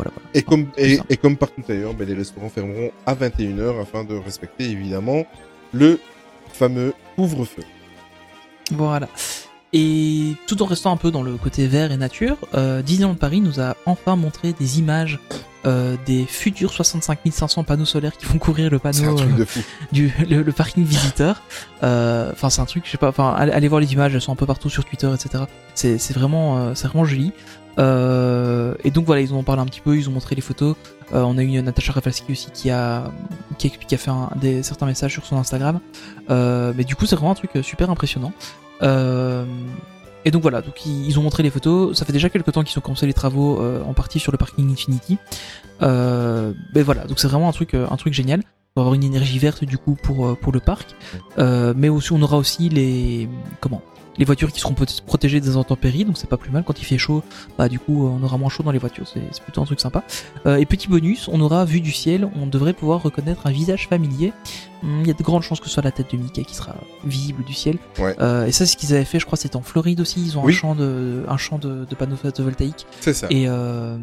Voilà, 0.00 0.12
voilà. 0.14 0.30
Et 0.32 0.42
comme, 0.42 0.66
plus 0.66 1.00
et, 1.10 1.16
comme 1.18 1.36
partout 1.36 1.62
ailleurs, 1.68 1.92
ben, 1.92 2.08
les 2.08 2.14
restaurants 2.14 2.48
fermeront 2.48 2.90
à 3.04 3.14
21h 3.14 3.82
afin 3.82 4.02
de 4.02 4.14
respecter 4.14 4.64
évidemment 4.64 5.26
le 5.72 6.00
fameux 6.52 6.94
couvre-feu. 7.16 7.62
Voilà. 8.70 9.08
Et 9.74 10.32
tout 10.46 10.62
en 10.62 10.64
restant 10.66 10.90
un 10.90 10.96
peu 10.96 11.10
dans 11.10 11.22
le 11.22 11.36
côté 11.36 11.66
vert 11.66 11.92
et 11.92 11.98
nature, 11.98 12.38
euh, 12.54 12.80
Disneyland 12.80 13.14
Paris 13.14 13.40
nous 13.42 13.60
a 13.60 13.76
enfin 13.84 14.16
montré 14.16 14.52
des 14.52 14.78
images 14.78 15.20
euh, 15.66 15.96
des 16.06 16.24
futurs 16.24 16.72
65 16.72 17.18
500 17.30 17.64
panneaux 17.64 17.84
solaires 17.84 18.16
qui 18.16 18.24
vont 18.24 18.38
couvrir 18.38 18.70
le 18.70 18.78
panneau 18.78 19.20
euh, 19.20 19.44
du 19.92 20.10
le, 20.26 20.42
le 20.42 20.52
parking 20.52 20.84
visiteur. 20.84 21.42
Euh, 21.82 22.30
Enfin, 22.32 22.48
c'est 22.48 22.62
un 22.62 22.64
truc, 22.64 22.84
je 22.86 22.90
sais 22.92 22.96
pas. 22.98 23.08
Enfin, 23.08 23.34
allez, 23.36 23.52
allez 23.52 23.68
voir 23.68 23.80
les 23.80 23.92
images, 23.92 24.14
elles 24.14 24.22
sont 24.22 24.32
un 24.32 24.36
peu 24.36 24.46
partout 24.46 24.70
sur 24.70 24.86
Twitter, 24.86 25.10
etc. 25.12 25.44
C'est 25.74 26.12
vraiment, 26.12 26.74
c'est 26.74 26.86
vraiment 26.88 27.04
joli. 27.04 27.32
Euh, 27.78 28.74
et 28.84 28.90
donc 28.90 29.06
voilà, 29.06 29.20
ils 29.20 29.32
ont 29.32 29.42
parlé 29.42 29.62
un 29.62 29.66
petit 29.66 29.80
peu, 29.80 29.96
ils 29.96 30.08
ont 30.08 30.12
montré 30.12 30.34
les 30.34 30.42
photos. 30.42 30.76
Euh, 31.12 31.22
on 31.22 31.38
a 31.38 31.42
eu 31.42 31.62
Natacha 31.62 31.92
Rafalski 31.92 32.32
aussi 32.32 32.50
qui 32.52 32.70
a 32.70 33.10
qui 33.58 33.68
a, 33.68 33.94
a 33.94 33.96
fait 33.96 34.10
un, 34.10 34.30
des 34.36 34.62
certains 34.62 34.86
messages 34.86 35.12
sur 35.12 35.24
son 35.24 35.36
Instagram. 35.36 35.80
Euh, 36.30 36.72
mais 36.76 36.84
du 36.84 36.96
coup, 36.96 37.06
c'est 37.06 37.16
vraiment 37.16 37.32
un 37.32 37.36
truc 37.36 37.50
euh, 37.56 37.62
super 37.62 37.90
impressionnant. 37.90 38.32
Euh, 38.82 39.44
et 40.24 40.30
donc 40.30 40.42
voilà, 40.42 40.60
donc 40.60 40.84
ils, 40.84 41.18
ont 41.18 41.22
montré 41.22 41.42
les 41.42 41.50
photos. 41.50 41.96
Ça 41.96 42.04
fait 42.04 42.12
déjà 42.12 42.28
quelques 42.28 42.52
temps 42.52 42.62
qu'ils 42.62 42.78
ont 42.78 42.82
commencé 42.82 43.06
les 43.06 43.14
travaux 43.14 43.60
euh, 43.60 43.82
en 43.84 43.94
partie 43.94 44.20
sur 44.20 44.32
le 44.32 44.38
parking 44.38 44.70
Infinity. 44.70 45.18
Mais 45.80 46.82
voilà, 46.82 47.04
donc 47.06 47.18
c'est 47.18 47.28
vraiment 47.28 47.48
un 47.48 47.52
truc, 47.52 47.74
un 47.74 47.96
truc 47.96 48.12
génial. 48.12 48.42
On 48.76 48.80
va 48.80 48.82
avoir 48.82 48.94
une 48.94 49.02
énergie 49.02 49.40
verte 49.40 49.64
du 49.64 49.78
coup 49.78 49.96
pour 50.00 50.38
pour 50.38 50.52
le 50.52 50.60
parc, 50.60 50.94
mais 51.38 51.88
aussi 51.88 52.12
on 52.12 52.22
aura 52.22 52.36
aussi 52.36 52.68
les 52.68 53.28
comment 53.60 53.82
les 54.18 54.24
voitures 54.24 54.52
qui 54.52 54.60
seront 54.60 54.74
protégées 55.06 55.40
des 55.40 55.56
intempéries, 55.56 56.04
donc 56.04 56.18
c'est 56.18 56.28
pas 56.28 56.36
plus 56.36 56.50
mal 56.50 56.64
quand 56.64 56.78
il 56.80 56.84
fait 56.84 56.98
chaud. 56.98 57.22
Bah 57.56 57.68
du 57.68 57.78
coup 57.78 58.06
on 58.06 58.22
aura 58.22 58.36
moins 58.38 58.48
chaud 58.50 58.62
dans 58.62 58.72
les 58.72 58.78
voitures, 58.78 59.06
c'est 59.08 59.42
plutôt 59.42 59.62
un 59.62 59.64
truc 59.64 59.80
sympa. 59.80 60.02
Euh, 60.46 60.56
et 60.56 60.66
petit 60.66 60.88
bonus, 60.88 61.28
on 61.32 61.40
aura 61.40 61.64
vu 61.64 61.80
du 61.80 61.92
ciel, 61.92 62.28
on 62.40 62.46
devrait 62.46 62.72
pouvoir 62.74 63.02
reconnaître 63.02 63.46
un 63.46 63.50
visage 63.50 63.88
familier. 63.88 64.32
Hum, 64.82 65.00
Il 65.02 65.06
y 65.06 65.10
a 65.10 65.14
de 65.14 65.22
grandes 65.22 65.42
chances 65.42 65.60
que 65.60 65.66
ce 65.66 65.72
soit 65.74 65.82
la 65.82 65.92
tête 65.92 66.12
de 66.12 66.16
Mickey 66.18 66.44
qui 66.44 66.54
sera 66.54 66.74
visible 67.04 67.44
du 67.44 67.52
ciel. 67.54 67.78
Ouais. 67.98 68.14
Euh, 68.20 68.46
et 68.46 68.52
ça, 68.52 68.66
c'est 68.66 68.72
ce 68.72 68.76
qu'ils 68.76 68.94
avaient 68.94 69.04
fait, 69.04 69.18
je 69.20 69.26
crois, 69.26 69.38
c'était 69.38 69.56
en 69.56 69.62
Floride 69.62 70.00
aussi. 70.00 70.20
Ils 70.20 70.36
ont 70.38 70.44
Oui. 70.44 70.52
un 70.52 70.56
champ 70.56 70.74
de 70.74 71.24
un 71.28 71.36
champ 71.36 71.58
de, 71.58 71.84
de 71.84 71.94
panneaux 71.94 72.16
photovoltaïques. 72.16 72.86
C'est 73.00 73.14
ça. 73.14 73.26
Et 73.30 73.46
euh, 73.48 73.96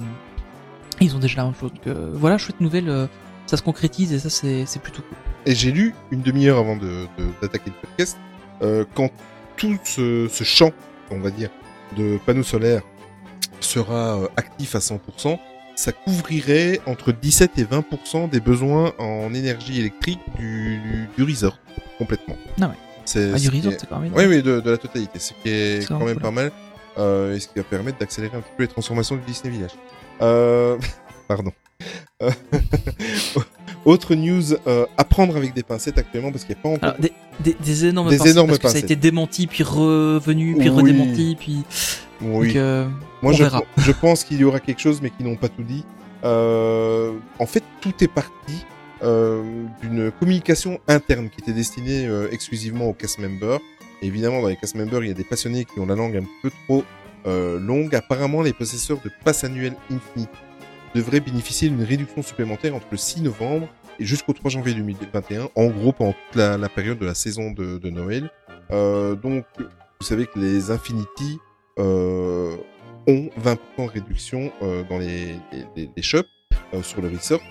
ils 1.02 1.16
ont 1.16 1.20
déjà 1.20 1.38
la 1.38 1.44
même 1.46 1.56
chose. 1.56 1.72
Donc 1.74 1.96
voilà, 2.14 2.38
chouette 2.38 2.62
nouvelle. 2.62 3.08
ça 3.46 3.58
se 3.58 3.62
concrétise 3.62 4.14
et 4.14 4.20
ça, 4.20 4.30
c'est 4.30 4.82
plutôt 4.82 5.02
cool. 5.04 5.18
et 5.46 5.54
j'ai 5.56 5.72
lu 5.72 5.94
une 6.12 6.22
demi-heure 6.22 6.58
avant 6.58 6.76
de, 6.76 7.06
de- 7.18 7.30
d'attaquer 7.42 7.72
le 7.72 7.88
podcast, 7.88 8.18
quand 8.96 9.10
tout 9.58 9.78
ce, 9.84 10.28
ce 10.30 10.44
champ, 10.44 10.72
on 11.12 11.20
va 11.20 11.30
dire, 11.32 11.50
de 11.98 12.18
panneaux 12.26 12.44
solaires 12.44 12.82
sera 13.60 14.20
euh, 14.22 14.28
actif 14.38 14.76
à 14.76 14.80
100%, 14.80 15.40
ça 15.76 15.92
couvrirait 15.92 16.80
entre 16.86 17.12
17 17.12 17.52
et 17.60 17.64
20% 17.64 18.30
des 18.30 18.40
besoins 18.40 18.94
en 19.00 19.34
énergie 19.34 19.80
électrique 19.80 20.20
du, 20.38 20.78
du, 20.80 21.10
du 21.18 21.24
resort, 21.24 21.60
complètement. 21.98 22.36
Ah 22.62 22.68
ouais. 22.68 22.74
C'est, 23.06 23.32
Ah, 23.34 23.38
du 23.40 23.50
resort, 23.50 23.74
est- 23.74 23.80
c'est 23.80 23.88
quand 23.90 24.00
même 24.00 24.12
oui, 24.16 24.26
oui, 24.26 24.42
de, 24.44 24.60
de 24.60 24.70
la 24.72 24.78
totalité, 24.78 25.20
ce 25.20 25.34
qui 25.34 25.50
est 25.50 25.88
quand 25.88 26.00
même 26.00 26.14
cool. 26.16 26.22
pas 26.22 26.32
mal, 26.32 26.52
euh, 26.98 27.36
et 27.36 27.40
ce 27.40 27.48
qui 27.48 27.58
va 27.58 27.64
permettre 27.64 27.98
d'accélérer 28.00 28.36
un 28.38 28.42
petit 28.42 28.52
peu 28.58 28.64
les 28.64 28.70
transformations 28.70 29.16
du 29.16 29.22
Disney 29.22 29.54
Village. 29.54 29.72
Euh... 30.22 30.78
Pardon. 31.28 31.52
Euh, 32.22 32.32
Autre 33.86 34.16
news, 34.16 34.54
euh, 34.68 34.86
à 34.98 35.04
prendre 35.06 35.38
avec 35.38 35.54
des 35.54 35.64
pincettes 35.64 35.98
actuellement, 35.98 36.32
parce 36.32 36.44
qu'il 36.44 36.56
n'y 36.56 36.60
a 36.60 36.64
pas 36.64 36.70
encore... 36.70 36.90
Alors, 36.90 37.00
des, 37.00 37.14
des, 37.40 37.56
des 37.64 37.86
énormes 37.86 38.10
Des 38.10 38.18
pincettes, 38.18 38.34
énormes 38.34 38.48
parce 38.50 38.60
que 38.60 38.68
ça 38.70 38.76
a 38.76 38.80
été 38.80 38.96
démenti, 38.98 39.48
puis 39.48 39.64
revenu, 39.64 40.56
puis 40.58 40.70
Oui. 40.70 40.76
redémenti, 40.76 41.38
puis... 41.40 41.64
Oui. 42.22 42.48
Donc, 42.48 42.56
euh, 42.58 42.88
Moi, 43.22 43.32
on 43.32 43.36
je, 43.36 43.44
verra. 43.44 43.62
je 43.78 43.92
pense 43.94 44.24
qu'il 44.26 44.40
y 44.40 44.44
aura 44.44 44.60
quelque 44.60 44.82
chose, 44.82 45.00
mais 45.02 45.10
qu'ils 45.10 45.26
n'ont 45.26 45.36
pas 45.38 45.48
tout 45.48 45.64
dit. 45.64 45.86
Euh, 46.26 47.14
en 47.40 47.46
fait, 47.46 47.64
tout 47.80 47.94
est 48.02 48.08
parti 48.08 48.66
d'une 49.84 50.12
communication 50.20 50.80
interne 50.88 51.30
qui 51.30 51.40
était 51.42 51.54
destinée 51.54 52.10
exclusivement 52.32 52.86
aux 52.86 52.94
cast 52.94 53.20
members. 53.20 53.60
Évidemment, 54.02 54.42
dans 54.42 54.48
les 54.48 54.56
cast 54.58 54.74
members, 54.76 55.04
il 55.04 55.10
y 55.10 55.12
a 55.12 55.14
des 55.14 55.24
passionnés 55.24 55.66
qui 55.66 55.80
ont 55.80 55.86
la 55.86 55.94
langue 55.96 56.18
un 56.18 56.26
peu 56.42 56.50
trop 56.66 56.84
longue. 57.26 57.94
Apparemment, 57.96 58.42
les 58.42 58.54
possesseurs 58.54 58.98
de 59.06 59.12
pass 59.24 59.44
annuel 59.44 59.76
Infinite 59.92 60.30
devraient 60.96 61.20
bénéficier 61.20 61.70
d'une 61.70 61.84
réduction 61.84 62.22
supplémentaire 62.22 62.76
entre 62.76 62.88
le 62.92 62.98
6 62.98 63.22
novembre 63.22 63.68
et 64.00 64.06
jusqu'au 64.06 64.34
3 64.34 64.52
janvier 64.52 64.74
2021, 64.74 65.50
en 65.56 65.68
gros 65.68 65.92
pendant 65.92 66.14
toute 66.14 66.36
la, 66.36 66.70
période 66.70 67.00
de 67.00 67.06
la 67.06 67.16
saison 67.16 67.52
de, 67.52 67.90
Noël. 67.90 68.30
Euh, 68.72 69.16
donc, 69.16 69.46
vous 69.60 70.06
savez 70.06 70.26
que 70.26 70.40
les 70.40 70.72
Infinity 70.72 71.40
euh, 71.80 72.56
ont 73.08 73.30
20% 73.42 73.58
de 73.80 73.92
réduction 73.92 74.52
euh, 74.62 74.84
dans 74.90 75.00
les, 75.00 75.40
shops 76.02 76.28
sur 76.84 77.02
le 77.02 77.10
resort. 77.10 77.42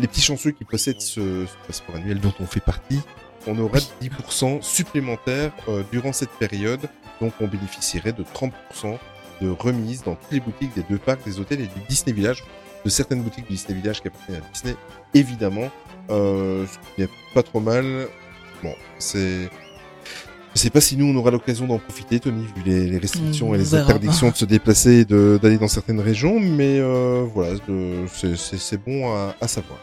Les 0.00 0.06
petits 0.06 0.22
chanceux 0.22 0.52
qui 0.52 0.64
possèdent 0.64 1.02
ce, 1.02 1.44
passeport 1.66 1.96
annuel 1.96 2.18
dont 2.18 2.32
on 2.40 2.46
fait 2.46 2.60
partie, 2.60 3.00
on 3.46 3.58
aura 3.58 3.78
10% 4.00 4.62
supplémentaires 4.62 5.52
durant 5.90 6.12
cette 6.12 6.30
période, 6.30 6.80
donc 7.20 7.34
on 7.40 7.46
bénéficierait 7.46 8.12
de 8.12 8.22
30% 8.22 8.98
de 9.42 9.50
remise 9.50 10.02
dans 10.02 10.14
toutes 10.14 10.30
les 10.32 10.40
boutiques 10.40 10.74
des 10.74 10.84
deux 10.88 10.98
parcs, 10.98 11.24
des 11.24 11.38
hôtels 11.40 11.60
et 11.60 11.66
du 11.66 11.80
Disney 11.88 12.12
Village, 12.14 12.44
de 12.84 12.90
certaines 12.90 13.22
boutiques 13.22 13.46
du 13.46 13.52
Disney 13.54 13.78
Village 13.80 14.00
qui 14.00 14.08
appartiennent 14.08 14.38
à 14.38 14.52
Disney, 14.52 14.74
évidemment, 15.14 15.70
euh, 16.10 16.64
ce 16.66 16.94
qui 16.94 17.00
n'est 17.02 17.08
pas 17.34 17.42
trop 17.42 17.60
mal. 17.60 18.08
Bon, 18.62 18.74
c'est... 18.98 19.48
Je 20.54 20.60
sais 20.60 20.68
pas 20.70 20.82
si 20.82 20.98
nous 20.98 21.06
on 21.06 21.16
aura 21.16 21.30
l'occasion 21.30 21.66
d'en 21.66 21.78
profiter, 21.78 22.20
Tony, 22.20 22.44
vu 22.44 22.62
les, 22.66 22.86
les 22.86 22.98
restrictions 22.98 23.48
On 23.50 23.54
et 23.54 23.58
les 23.58 23.74
interdictions 23.74 24.28
de 24.30 24.36
se 24.36 24.44
déplacer 24.44 25.00
et 25.00 25.04
d'aller 25.06 25.56
dans 25.56 25.66
certaines 25.68 26.00
régions, 26.00 26.38
mais 26.40 26.78
euh, 26.78 27.24
voilà, 27.34 27.56
c'est- 28.06 28.76
bon 28.84 29.10
à, 29.14 29.34
à 29.40 29.48
savoir. 29.48 29.78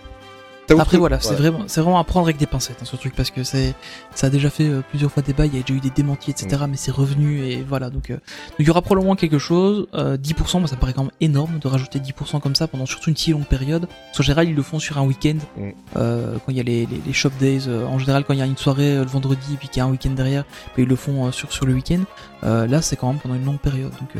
Après 0.77 0.97
voilà, 0.97 1.19
c'est 1.19 1.35
vraiment, 1.35 1.63
c'est 1.67 1.81
vraiment 1.81 1.99
à 1.99 2.03
prendre 2.03 2.25
avec 2.25 2.37
des 2.37 2.45
pincettes 2.45 2.77
hein, 2.81 2.85
ce 2.85 2.95
truc 2.95 3.15
parce 3.15 3.31
que 3.31 3.43
c'est, 3.43 3.73
ça 4.13 4.27
a 4.27 4.29
déjà 4.29 4.49
fait 4.49 4.65
euh, 4.67 4.81
plusieurs 4.89 5.11
fois 5.11 5.23
débat, 5.23 5.45
il 5.45 5.55
y 5.55 5.59
a 5.59 5.61
déjà 5.61 5.73
eu 5.73 5.79
des 5.79 5.89
démentis 5.89 6.31
etc. 6.31 6.61
Mm. 6.61 6.67
Mais 6.71 6.77
c'est 6.77 6.91
revenu 6.91 7.41
et 7.43 7.63
voilà 7.67 7.89
donc, 7.89 8.09
euh, 8.09 8.15
donc 8.15 8.21
il 8.59 8.67
y 8.67 8.69
aura 8.69 8.81
probablement 8.81 9.15
quelque 9.15 9.39
chose. 9.39 9.87
Euh, 9.93 10.17
10%, 10.17 10.59
moi 10.59 10.67
ça 10.67 10.75
me 10.75 10.79
paraît 10.81 10.93
quand 10.93 11.03
même 11.03 11.11
énorme 11.21 11.59
de 11.59 11.67
rajouter 11.67 11.99
10% 11.99 12.39
comme 12.39 12.55
ça 12.55 12.67
pendant 12.67 12.85
surtout 12.85 13.09
une 13.09 13.17
si 13.17 13.31
longue 13.31 13.45
période. 13.45 13.87
Parce 13.87 14.17
qu'en 14.17 14.23
général 14.23 14.49
ils 14.49 14.55
le 14.55 14.61
font 14.63 14.79
sur 14.79 14.97
un 14.97 15.03
week-end 15.03 15.37
Mm. 15.57 15.69
euh, 15.97 16.33
quand 16.45 16.51
il 16.51 16.57
y 16.57 16.59
a 16.59 16.63
les, 16.63 16.85
les, 16.85 17.01
les 17.05 17.13
shop 17.13 17.31
days. 17.39 17.63
euh, 17.67 17.85
en 17.85 17.97
général 17.99 18.23
quand 18.25 18.33
il 18.33 18.39
y 18.39 18.43
a 18.43 18.45
une 18.45 18.57
soirée 18.57 18.95
le 18.97 19.05
vendredi 19.05 19.53
et 19.53 19.57
puis 19.57 19.67
qu'il 19.69 19.77
y 19.77 19.81
a 19.81 19.85
un 19.85 19.89
week-end 19.91 20.11
derrière, 20.11 20.43
ben, 20.75 20.83
ils 20.83 20.87
le 20.89 20.95
font 20.95 21.31
sur 21.31 21.51
sur 21.51 21.65
le 21.65 21.73
week-end. 21.73 22.01
Euh, 22.43 22.67
là 22.67 22.81
c'est 22.81 22.95
quand 22.95 23.07
même 23.07 23.19
pendant 23.19 23.35
une 23.35 23.45
longue 23.45 23.59
période 23.59 23.91
donc. 23.99 24.09
Euh, 24.15 24.19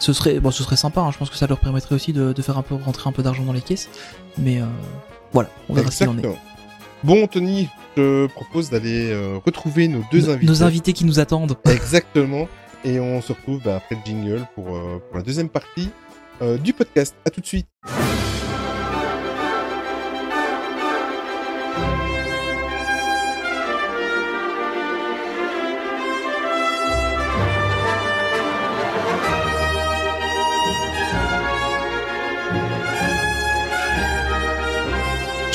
ce 0.00 0.12
serait, 0.12 0.38
bon, 0.40 0.50
ce 0.50 0.62
serait 0.62 0.76
sympa. 0.76 1.00
hein, 1.00 1.10
je 1.12 1.18
pense 1.18 1.30
que 1.30 1.36
ça 1.36 1.46
leur 1.46 1.58
permettrait 1.58 1.94
aussi 1.94 2.12
de, 2.12 2.32
de 2.34 2.42
faire 2.42 2.58
un 2.58 2.62
peu 2.62 2.74
rentrer 2.74 3.08
un 3.08 3.12
peu 3.12 3.22
d'argent 3.22 3.44
dans 3.44 3.52
les 3.54 3.62
caisses. 3.62 3.88
Mais 4.36 4.60
euh, 4.60 4.66
voilà, 5.34 5.50
on 5.68 5.74
verra 5.74 5.90
ce 5.90 5.98
qu'il 5.98 6.08
en 6.08 6.12
est. 6.14 6.20
Exactement. 6.20 6.42
Bon, 7.02 7.26
Tony, 7.26 7.68
je 7.96 8.00
te 8.02 8.26
propose 8.32 8.70
d'aller 8.70 9.10
euh, 9.12 9.36
retrouver 9.44 9.88
nos 9.88 10.02
deux 10.10 10.20
Nos- 10.22 10.30
invités. 10.30 10.46
Nos 10.46 10.62
invités 10.62 10.92
qui 10.94 11.04
nous 11.04 11.20
attendent. 11.20 11.56
Exactement. 11.66 12.48
Et 12.86 12.98
on 13.00 13.20
se 13.20 13.32
retrouve 13.32 13.60
bah, 13.62 13.76
après 13.76 13.96
le 13.96 14.00
jingle 14.06 14.46
pour, 14.54 14.74
euh, 14.74 15.02
pour 15.08 15.18
la 15.18 15.22
deuxième 15.22 15.50
partie 15.50 15.90
euh, 16.40 16.56
du 16.56 16.72
podcast. 16.72 17.14
À 17.26 17.30
tout 17.30 17.42
de 17.42 17.46
suite. 17.46 17.66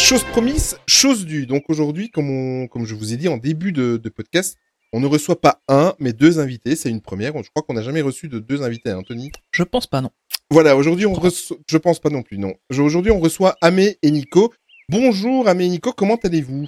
Chose 0.09 0.23
promise, 0.23 0.75
chose 0.87 1.23
due. 1.27 1.45
Donc 1.45 1.65
aujourd'hui, 1.69 2.09
comme, 2.09 2.31
on, 2.31 2.67
comme 2.67 2.83
je 2.83 2.95
vous 2.95 3.13
ai 3.13 3.15
dit 3.15 3.27
en 3.27 3.37
début 3.37 3.71
de, 3.71 3.97
de 3.97 4.09
podcast, 4.09 4.57
on 4.91 4.99
ne 4.99 5.05
reçoit 5.05 5.39
pas 5.39 5.61
un, 5.67 5.93
mais 5.99 6.13
deux 6.13 6.39
invités. 6.39 6.75
C'est 6.75 6.89
une 6.89 6.99
première. 6.99 7.31
Je 7.43 7.49
crois 7.51 7.61
qu'on 7.61 7.75
n'a 7.75 7.83
jamais 7.83 8.01
reçu 8.01 8.27
de 8.27 8.39
deux 8.39 8.63
invités, 8.63 8.89
hein, 8.89 9.03
Tony? 9.07 9.31
Je 9.51 9.61
pense 9.61 9.85
pas, 9.85 10.01
non. 10.01 10.09
Voilà, 10.49 10.75
aujourd'hui 10.75 11.05
on 11.05 11.13
reçoit... 11.13 11.57
Je 11.69 11.77
pense 11.77 11.99
pas 11.99 12.09
non 12.09 12.23
plus, 12.23 12.39
non. 12.39 12.55
Aujourd'hui 12.71 13.11
on 13.11 13.19
reçoit 13.19 13.55
Amé 13.61 13.99
et 14.01 14.09
Nico. 14.09 14.51
Bonjour 14.89 15.47
Amé 15.47 15.65
et 15.65 15.69
Nico, 15.69 15.93
comment 15.93 16.17
allez-vous? 16.23 16.67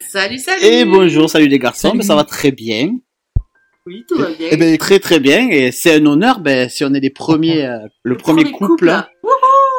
Salut, 0.00 0.38
salut 0.38 0.64
Et 0.64 0.84
bonjour, 0.84 1.30
salut 1.30 1.46
les 1.46 1.60
garçons, 1.60 1.90
Salut. 1.90 2.00
Ben, 2.00 2.04
ça 2.04 2.16
va 2.16 2.24
très 2.24 2.50
bien. 2.50 2.90
Oui, 3.86 4.04
tout 4.08 4.18
va 4.18 4.32
bien. 4.32 4.48
Eh 4.50 4.56
ben, 4.56 4.76
Très 4.78 4.98
très 4.98 5.20
bien, 5.20 5.48
et 5.48 5.70
c'est 5.70 5.94
un 5.94 6.04
honneur, 6.06 6.40
ben, 6.40 6.68
si 6.68 6.82
on 6.82 6.92
est 6.92 6.98
les 6.98 7.10
premiers, 7.10 7.64
euh, 7.66 7.86
le, 8.02 8.16
premier, 8.16 8.50
couple, 8.50 8.88
hein. 8.88 9.06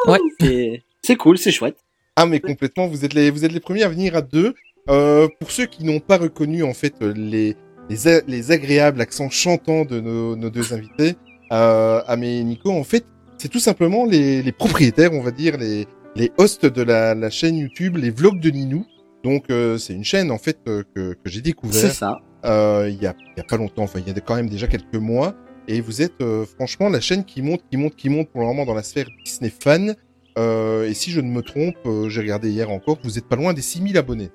Ouais. 0.06 0.82
c'est 1.02 1.16
cool, 1.16 1.36
c'est 1.36 1.52
chouette. 1.52 1.76
Ah 2.22 2.26
mais 2.26 2.38
complètement, 2.40 2.86
vous 2.86 3.06
êtes 3.06 3.14
les, 3.14 3.30
vous 3.30 3.46
êtes 3.46 3.52
les 3.52 3.60
premiers 3.60 3.82
à 3.82 3.88
venir 3.88 4.14
à 4.14 4.20
deux. 4.20 4.52
Euh, 4.90 5.26
pour 5.38 5.50
ceux 5.50 5.64
qui 5.64 5.84
n'ont 5.84 6.00
pas 6.00 6.18
reconnu 6.18 6.62
en 6.64 6.74
fait 6.74 6.92
euh, 7.00 7.14
les, 7.16 7.56
les, 7.88 8.20
les 8.26 8.50
agréables 8.50 9.00
accents 9.00 9.30
chantants 9.30 9.86
de 9.86 10.00
nos, 10.00 10.36
nos 10.36 10.50
deux 10.50 10.74
invités, 10.74 11.14
euh, 11.50 12.02
Amé 12.06 12.38
et 12.40 12.44
Nico, 12.44 12.70
en 12.70 12.84
fait, 12.84 13.04
c'est 13.38 13.48
tout 13.48 13.58
simplement 13.58 14.04
les, 14.04 14.42
les 14.42 14.52
propriétaires, 14.52 15.12
on 15.14 15.22
va 15.22 15.30
dire, 15.30 15.56
les, 15.56 15.86
les 16.14 16.30
hosts 16.36 16.66
de 16.66 16.82
la, 16.82 17.14
la 17.14 17.30
chaîne 17.30 17.56
YouTube, 17.56 17.96
les 17.96 18.10
vlogs 18.10 18.38
de 18.40 18.50
Ninou. 18.50 18.84
Donc 19.24 19.44
euh, 19.50 19.78
c'est 19.78 19.94
une 19.94 20.04
chaîne 20.04 20.30
en 20.30 20.38
fait 20.38 20.58
euh, 20.68 20.82
que, 20.94 21.14
que 21.14 21.20
j'ai 21.26 21.36
C'est 21.36 21.42
découvert 21.42 21.94
ça. 21.94 22.18
euh, 22.44 22.90
il 22.90 23.02
y, 23.02 23.06
a, 23.06 23.14
il 23.36 23.38
y 23.38 23.40
a 23.40 23.44
pas 23.44 23.56
longtemps, 23.56 23.84
enfin 23.84 24.00
il 24.06 24.12
y 24.12 24.14
a 24.14 24.20
quand 24.20 24.36
même 24.36 24.50
déjà 24.50 24.66
quelques 24.66 24.94
mois. 24.94 25.34
Et 25.68 25.80
vous 25.80 26.02
êtes 26.02 26.20
euh, 26.20 26.44
franchement 26.44 26.90
la 26.90 27.00
chaîne 27.00 27.24
qui 27.24 27.40
monte, 27.40 27.62
qui 27.70 27.78
monte, 27.78 27.96
qui 27.96 28.10
monte 28.10 28.28
pour 28.28 28.40
le 28.42 28.46
moment 28.48 28.66
dans 28.66 28.74
la 28.74 28.82
sphère 28.82 29.06
Disney 29.24 29.50
fan. 29.62 29.94
Euh, 30.38 30.88
et 30.88 30.94
si 30.94 31.10
je 31.10 31.20
ne 31.20 31.28
me 31.30 31.42
trompe, 31.42 31.76
euh, 31.86 32.08
j'ai 32.08 32.20
regardé 32.20 32.50
hier 32.50 32.70
encore, 32.70 32.98
vous 33.02 33.18
êtes 33.18 33.26
pas 33.28 33.36
loin 33.36 33.52
des 33.52 33.62
6000 33.62 33.96
abonnés. 33.98 34.30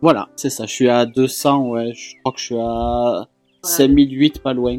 Voilà, 0.00 0.28
c'est 0.36 0.50
ça. 0.50 0.66
Je 0.66 0.72
suis 0.72 0.88
à 0.88 1.06
200, 1.06 1.68
ouais. 1.70 1.92
Je 1.94 2.14
crois 2.20 2.32
que 2.32 2.40
je 2.40 2.44
suis 2.44 2.56
à 2.58 3.26
5008, 3.62 4.42
pas 4.42 4.52
loin. 4.52 4.78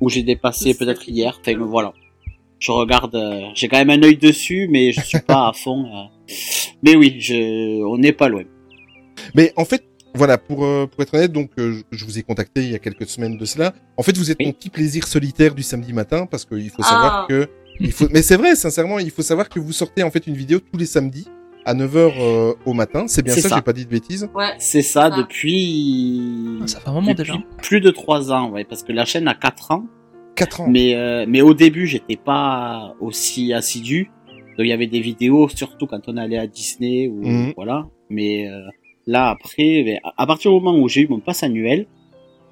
Où 0.00 0.08
j'ai 0.08 0.22
dépassé 0.22 0.74
peut-être 0.74 1.08
hier. 1.08 1.38
Enfin, 1.40 1.56
voilà. 1.58 1.92
Je 2.58 2.72
regarde, 2.72 3.14
euh, 3.14 3.42
j'ai 3.54 3.68
quand 3.68 3.76
même 3.84 3.90
un 3.90 4.02
œil 4.02 4.16
dessus, 4.16 4.68
mais 4.70 4.90
je 4.92 5.00
suis 5.02 5.20
pas 5.20 5.48
à 5.48 5.52
fond. 5.54 5.84
euh. 5.86 6.32
Mais 6.82 6.96
oui, 6.96 7.16
je, 7.20 7.82
on 7.84 7.98
n'est 7.98 8.12
pas 8.12 8.28
loin. 8.28 8.44
Mais 9.34 9.52
en 9.56 9.64
fait, 9.64 9.84
voilà, 10.14 10.38
pour, 10.38 10.64
euh, 10.64 10.86
pour 10.86 11.02
être 11.02 11.14
honnête, 11.14 11.32
donc 11.32 11.50
euh, 11.58 11.72
je- 11.72 11.98
je 11.98 12.04
vous 12.04 12.18
ai 12.18 12.22
contacté 12.22 12.62
il 12.62 12.70
y 12.70 12.74
a 12.74 12.78
quelques 12.78 13.06
semaines 13.08 13.36
de 13.36 13.44
cela. 13.44 13.74
En 13.96 14.02
fait, 14.02 14.16
vous 14.16 14.30
êtes 14.30 14.38
Oui. 14.40 14.46
mon 14.46 14.52
petit 14.52 14.70
plaisir 14.70 15.06
solitaire 15.06 15.54
du 15.54 15.62
samedi 15.62 15.92
matin 15.92 16.26
parce 16.26 16.44
qu'il 16.44 16.70
faut 16.70 16.82
Ah. 16.82 16.88
savoir 16.90 17.26
que 17.28 17.48
il 17.80 17.92
faut 17.92 18.06
mais 18.12 18.22
c'est 18.22 18.36
vrai, 18.36 18.54
sincèrement, 18.56 18.98
il 18.98 19.10
faut 19.10 19.22
savoir 19.22 19.48
que 19.48 19.58
vous 19.60 19.72
sortez 19.72 20.02
en 20.02 20.10
fait 20.10 20.26
une 20.26 20.34
vidéo 20.34 20.58
tous 20.60 20.78
les 20.78 20.86
samedis 20.86 21.26
à 21.66 21.74
9h 21.74 22.54
au 22.66 22.72
matin. 22.74 23.04
C'est 23.08 23.22
bien 23.22 23.34
ça, 23.34 23.48
ça. 23.48 23.56
j'ai 23.56 23.62
pas 23.62 23.72
dit 23.72 23.84
de 23.86 23.90
bêtises. 23.90 24.28
Ouais. 24.34 24.50
C'est 24.58 24.82
ça 24.82 25.10
Ah. 25.12 25.16
depuis. 25.16 26.58
Ça 26.66 26.80
fait 26.80 26.88
un 26.88 26.92
moment 26.92 27.08
depuis 27.14 27.32
déjà. 27.32 27.38
plus 27.62 27.80
de 27.80 27.90
3 27.90 28.32
ans, 28.32 28.50
ouais, 28.50 28.64
parce 28.64 28.82
que 28.82 28.92
la 28.92 29.04
chaîne 29.04 29.28
a 29.28 29.34
4 29.34 29.70
ans. 29.70 29.84
4 30.36 30.60
ans. 30.62 30.66
Mais 30.68 30.94
euh, 30.94 31.24
mais 31.28 31.40
au 31.42 31.54
début, 31.54 31.86
j'étais 31.86 32.16
pas 32.16 32.94
aussi 33.00 33.52
assidu. 33.52 34.10
Donc 34.56 34.66
il 34.66 34.68
y 34.68 34.72
avait 34.72 34.86
des 34.86 35.00
vidéos, 35.00 35.48
surtout 35.48 35.86
quand 35.86 36.00
on 36.06 36.16
allait 36.16 36.38
à 36.38 36.46
Disney 36.46 37.08
ou 37.08 37.22
Mhm. 37.26 37.52
voilà. 37.56 37.86
Mais 38.10 38.46
euh, 38.48 38.60
là 39.06 39.30
après, 39.30 39.82
ben, 39.84 39.98
à- 40.16 40.26
partir 40.26 40.50
du 40.52 40.60
moment 40.60 40.78
où 40.78 40.88
j'ai 40.88 41.02
eu 41.02 41.08
mon 41.08 41.20
pass 41.20 41.42
annuel, 41.42 41.86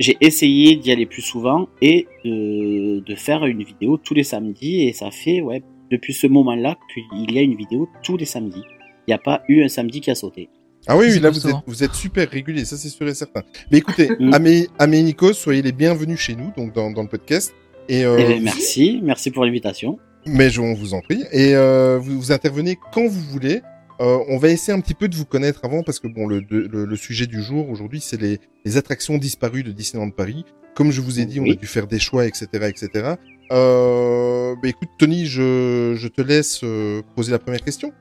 j'ai 0.03 0.17
essayé 0.21 0.77
d'y 0.77 0.91
aller 0.93 1.07
plus 1.07 1.23
souvent 1.23 1.69
et 1.81 2.07
de, 2.25 3.01
de 3.01 3.15
faire 3.15 3.45
une 3.47 3.63
vidéo 3.63 3.97
tous 3.97 4.15
les 4.15 4.25
samedis. 4.25 4.83
Et 4.89 4.93
ça 4.93 5.11
fait 5.11 5.41
ouais 5.41 5.63
depuis 5.91 6.13
ce 6.15 6.27
moment-là 6.27 6.77
qu'il 6.93 7.35
y 7.35 7.39
a 7.39 7.43
une 7.43 7.55
vidéo 7.57 7.89
tous 8.03 8.17
les 8.17 8.25
samedis. 8.25 8.63
Il 9.07 9.11
n'y 9.11 9.15
a 9.15 9.19
pas 9.19 9.43
eu 9.49 9.63
un 9.65 9.69
samedi 9.69 10.01
qui 10.01 10.11
a 10.11 10.15
sauté. 10.15 10.49
Ah 10.89 10.97
oui, 10.97 11.07
oui, 11.13 11.21
là 11.21 11.31
vous 11.31 11.47
êtes, 11.47 11.55
vous 11.67 11.85
êtes 11.85 11.95
super 11.95 12.29
régulier, 12.29 12.65
ça 12.65 12.77
c'est 12.77 12.89
sûr 12.89 13.07
et 13.07 13.15
certain. 13.15 13.43
Mais 13.71 13.79
écoutez, 13.79 14.09
Mm. 14.19 14.35
Amé, 14.35 14.67
Amé 14.79 14.99
et 14.99 15.03
Nico, 15.03 15.33
soyez 15.33 15.63
les 15.63 15.71
bienvenus 15.73 16.19
chez 16.19 16.35
nous, 16.35 16.51
donc 16.57 16.73
dans, 16.75 16.91
dans 16.91 17.03
le 17.03 17.09
podcast. 17.09 17.55
Et 17.89 18.05
euh, 18.05 18.17
Eh 18.19 18.41
merci, 18.41 19.01
merci 19.03 19.31
pour 19.31 19.45
l'invitation. 19.45 19.99
mais 20.27 20.51
je, 20.51 20.61
on 20.61 20.75
vous 20.75 20.95
en 20.95 21.01
prie. 21.01 21.23
Et 21.33 21.55
euh, 21.55 21.99
vous, 22.01 22.19
vous 22.19 22.33
intervenez 22.33 22.77
quand 22.93 23.07
vous 23.07 23.21
voulez. 23.31 23.61
Euh, 24.03 24.19
on 24.29 24.37
va 24.39 24.49
essayer 24.49 24.77
un 24.77 24.81
petit 24.81 24.95
peu 24.95 25.07
de 25.09 25.15
vous 25.15 25.25
connaître 25.25 25.61
avant 25.65 25.83
parce 25.83 26.01
que 26.01 26.09
bon, 26.09 26.27
le, 26.27 26.43
de- 26.43 26.69
le, 26.71 26.85
le 26.85 26.97
sujet 26.97 27.27
du 27.27 27.41
jour 27.43 27.69
aujourd'hui, 27.71 28.01
c'est 28.01 28.21
les, 28.21 28.41
les 28.65 28.77
attractions 28.77 29.17
disparues 29.17 29.63
de 29.63 29.71
Disneyland 29.73 30.11
Paris. 30.11 30.45
Comme 30.75 30.91
je 30.91 31.01
vous 31.01 31.21
ai 31.21 31.25
dit, 31.27 31.39
on 31.39 31.45
a 31.51 31.55
dû 31.55 31.67
faire 31.67 31.87
des 31.87 31.99
choix, 31.99 32.27
etc., 32.27 32.47
etc. 32.67 33.15
Euh, 33.53 34.55
bah 34.63 34.69
écoute, 34.69 34.89
Tony, 34.99 35.27
je, 35.27 35.95
je 35.97 36.09
te 36.09 36.21
laisse 36.23 36.61
euh, 36.65 37.03
poser 37.15 37.31
la 37.31 37.39
première 37.39 37.61
question. 37.63 37.93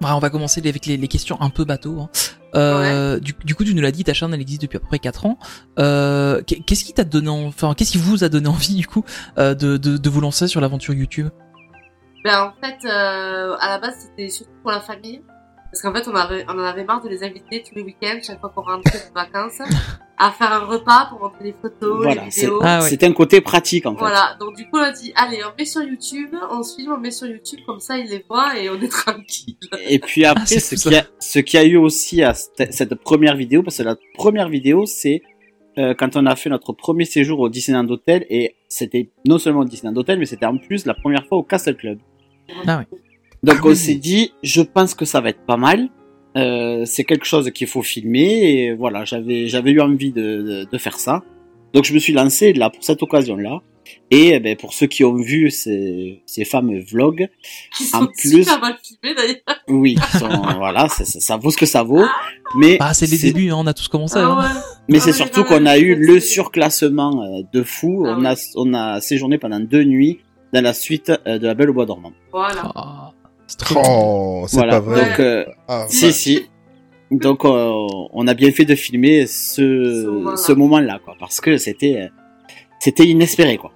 Bah, 0.00 0.16
on 0.16 0.20
va 0.20 0.30
commencer 0.30 0.60
avec 0.66 0.86
les, 0.86 0.96
les 0.96 1.08
questions 1.08 1.40
un 1.40 1.50
peu 1.50 1.64
bateau. 1.64 2.00
Hein. 2.00 2.10
Euh, 2.54 3.18
du, 3.20 3.34
du 3.44 3.54
coup, 3.54 3.64
tu 3.64 3.74
nous 3.74 3.82
l'as 3.82 3.90
dit, 3.92 4.04
ta 4.04 4.14
chaîne 4.14 4.32
elle 4.32 4.40
existe 4.40 4.62
depuis 4.62 4.76
à 4.76 4.80
peu 4.80 4.86
près 4.86 4.98
4 5.00 5.26
ans. 5.26 5.38
Euh, 5.78 6.42
qu'est- 6.42 6.60
qu'est-ce 6.64 6.84
qui 6.84 6.92
t'a 6.92 7.04
donné, 7.04 7.28
en- 7.28 7.46
enfin, 7.46 7.74
qu'est-ce 7.76 7.92
qui 7.92 7.98
vous 7.98 8.24
a 8.24 8.28
donné 8.28 8.48
envie 8.48 8.74
du 8.74 8.86
coup 8.86 9.04
euh, 9.38 9.54
de, 9.54 9.76
de, 9.76 9.96
de 9.96 10.10
vous 10.10 10.20
lancer 10.20 10.46
sur 10.48 10.60
l'aventure 10.60 10.94
YouTube? 10.94 11.28
Ben, 12.24 12.40
en 12.40 12.52
fait, 12.64 12.76
euh, 12.86 13.56
à 13.60 13.68
la 13.68 13.78
base, 13.80 13.94
c'était 13.98 14.28
surtout 14.28 14.52
pour 14.62 14.70
la 14.70 14.80
famille. 14.80 15.22
Parce 15.72 15.80
qu'en 15.80 15.94
fait, 15.94 16.06
on, 16.06 16.14
avait, 16.14 16.44
on 16.48 16.52
en 16.52 16.64
avait 16.64 16.84
marre 16.84 17.02
de 17.02 17.08
les 17.08 17.24
inviter 17.24 17.62
tous 17.66 17.74
les 17.74 17.82
week-ends, 17.82 18.18
chaque 18.22 18.38
fois 18.40 18.52
qu'on 18.54 18.60
rentrait 18.60 18.98
de 19.08 19.14
vacances, 19.14 19.58
à 20.18 20.30
faire 20.30 20.52
un 20.52 20.66
repas 20.66 21.06
pour 21.08 21.20
montrer 21.20 21.44
les 21.44 21.54
photos, 21.54 21.96
Voilà, 21.96 22.24
les 22.24 22.28
vidéos. 22.28 22.60
Ah 22.62 22.82
ouais. 22.82 22.90
c'était 22.90 23.06
un 23.06 23.12
côté 23.14 23.40
pratique 23.40 23.86
en 23.86 23.94
fait. 23.94 24.00
Voilà, 24.00 24.36
donc 24.38 24.54
du 24.54 24.64
coup, 24.64 24.76
on 24.76 24.82
a 24.82 24.92
dit, 24.92 25.14
allez, 25.16 25.38
on 25.42 25.56
met 25.58 25.64
sur 25.64 25.82
YouTube, 25.82 26.36
on 26.50 26.62
se 26.62 26.76
filme, 26.76 26.92
on 26.92 26.98
met 26.98 27.10
sur 27.10 27.26
YouTube, 27.26 27.60
comme 27.66 27.80
ça, 27.80 27.96
ils 27.96 28.06
les 28.06 28.22
voient 28.28 28.58
et 28.58 28.68
on 28.68 28.78
est 28.82 28.88
tranquille. 28.90 29.56
Et 29.88 29.98
puis 29.98 30.26
après, 30.26 30.42
Ah, 30.42 30.46
c'est 30.46 30.60
ce 30.60 30.74
qu'il 30.74 30.92
y 30.92 30.96
a, 30.96 31.06
ce 31.18 31.38
qu'il 31.38 31.58
y 31.58 31.62
a 31.62 31.66
eu 31.66 31.76
aussi 31.76 32.22
à 32.22 32.34
cette, 32.34 32.94
première 32.96 33.34
vidéo, 33.34 33.62
parce 33.62 33.78
que 33.78 33.82
la 33.82 33.96
première 34.14 34.50
vidéo, 34.50 34.84
c'est 34.84 35.22
euh, 35.78 35.94
quand 35.94 36.16
on 36.16 36.26
a 36.26 36.36
fait 36.36 36.50
notre 36.50 36.74
premier 36.74 37.06
séjour 37.06 37.40
au 37.40 37.48
Disneyland 37.48 37.88
Hotel, 37.88 38.26
et 38.28 38.56
c'était 38.68 39.08
non 39.26 39.38
seulement 39.38 39.60
au 39.60 39.64
Disneyland 39.64 39.98
Hotel, 39.98 40.18
mais 40.18 40.26
c'était 40.26 40.44
en 40.44 40.58
plus 40.58 40.84
la 40.84 40.92
première 40.92 41.24
fois 41.26 41.38
au 41.38 41.42
Castle 41.42 41.76
Club. 41.76 41.98
Ah 42.66 42.76
ouais. 42.76 42.98
Donc 43.42 43.56
Ah 43.58 43.64
on 43.64 43.68
oui. 43.70 43.76
s'est 43.76 43.94
dit, 43.96 44.32
je 44.42 44.62
pense 44.62 44.94
que 44.94 45.04
ça 45.04 45.20
va 45.20 45.30
être 45.30 45.44
pas 45.46 45.56
mal. 45.56 45.88
Euh, 46.36 46.84
c'est 46.86 47.04
quelque 47.04 47.26
chose 47.26 47.50
qu'il 47.50 47.66
faut 47.66 47.82
filmer, 47.82 48.62
et 48.64 48.72
voilà, 48.74 49.04
j'avais 49.04 49.48
j'avais 49.48 49.72
eu 49.72 49.80
envie 49.80 50.12
de, 50.12 50.22
de, 50.42 50.66
de 50.70 50.78
faire 50.78 50.98
ça. 50.98 51.22
Donc 51.74 51.84
je 51.84 51.92
me 51.92 51.98
suis 51.98 52.12
lancé 52.12 52.52
là 52.52 52.70
pour 52.70 52.82
cette 52.84 53.02
occasion-là. 53.02 53.60
Et 54.12 54.28
eh 54.34 54.40
ben, 54.40 54.56
pour 54.56 54.72
ceux 54.74 54.86
qui 54.86 55.04
ont 55.04 55.14
vu 55.16 55.50
ces, 55.50 56.22
ces 56.24 56.44
fameux 56.44 56.80
vlogs, 56.80 57.28
Qui 57.76 57.84
En 57.92 58.00
sont 58.02 58.06
plus- 58.06 58.44
super 58.44 58.60
mal 58.60 58.76
filmés 58.82 59.14
d'ailleurs. 59.14 59.58
oui, 59.68 59.96
qui 59.96 60.18
sont, 60.18 60.28
voilà, 60.56 60.88
ça, 60.88 61.04
ça, 61.04 61.18
ça 61.20 61.36
vaut 61.36 61.50
ce 61.50 61.56
que 61.56 61.66
ça 61.66 61.82
vaut. 61.82 62.04
Mais 62.56 62.76
Bah, 62.78 62.94
c'est 62.94 63.10
les 63.10 63.18
débuts, 63.18 63.50
hein, 63.50 63.56
on 63.58 63.66
a 63.66 63.74
tous 63.74 63.88
commencé. 63.88 64.14
Ah 64.18 64.24
hein. 64.26 64.38
ouais. 64.40 64.60
Mais 64.88 64.98
Ah 64.98 65.00
c'est 65.00 65.06
ouais, 65.10 65.12
surtout 65.16 65.42
qu'on 65.44 65.66
a 65.66 65.78
eu 65.78 65.96
le 65.96 66.20
surclassement 66.20 67.22
euh, 67.24 67.42
de 67.52 67.62
fou. 67.64 68.04
Ah 68.06 68.14
on 68.16 68.24
a 68.24 68.34
on 68.54 68.72
a 68.72 69.00
séjourné 69.00 69.36
pendant 69.38 69.60
deux 69.60 69.82
nuits 69.84 70.20
dans 70.54 70.62
la 70.62 70.72
suite 70.74 71.10
euh, 71.26 71.38
de 71.38 71.46
la 71.46 71.54
Belle 71.54 71.70
au 71.70 71.74
Bois 71.74 71.84
dormant. 71.86 72.12
Voilà. 72.30 72.72
Oh, 73.76 74.44
c'est 74.48 74.56
Voilà. 74.56 74.72
pas 74.74 74.80
vrai. 74.80 75.00
Donc 75.08 75.20
euh, 75.20 75.44
Ah, 75.68 75.86
si 75.88 76.06
bah, 76.06 76.12
si. 76.12 76.46
Donc 77.10 77.44
euh, 77.44 77.70
on 78.12 78.26
a 78.26 78.34
bien 78.34 78.50
fait 78.52 78.64
de 78.64 78.74
filmer 78.74 79.26
Ce 79.26 80.32
ce 80.36 80.52
moment-là. 80.52 80.98
quoi 81.04 81.14
parce 81.20 81.40
que 81.40 81.56
c'était 81.58 81.96
euh, 82.02 82.08
c'était 82.80 83.04
inespéré 83.06 83.56
quoi. 83.58 83.72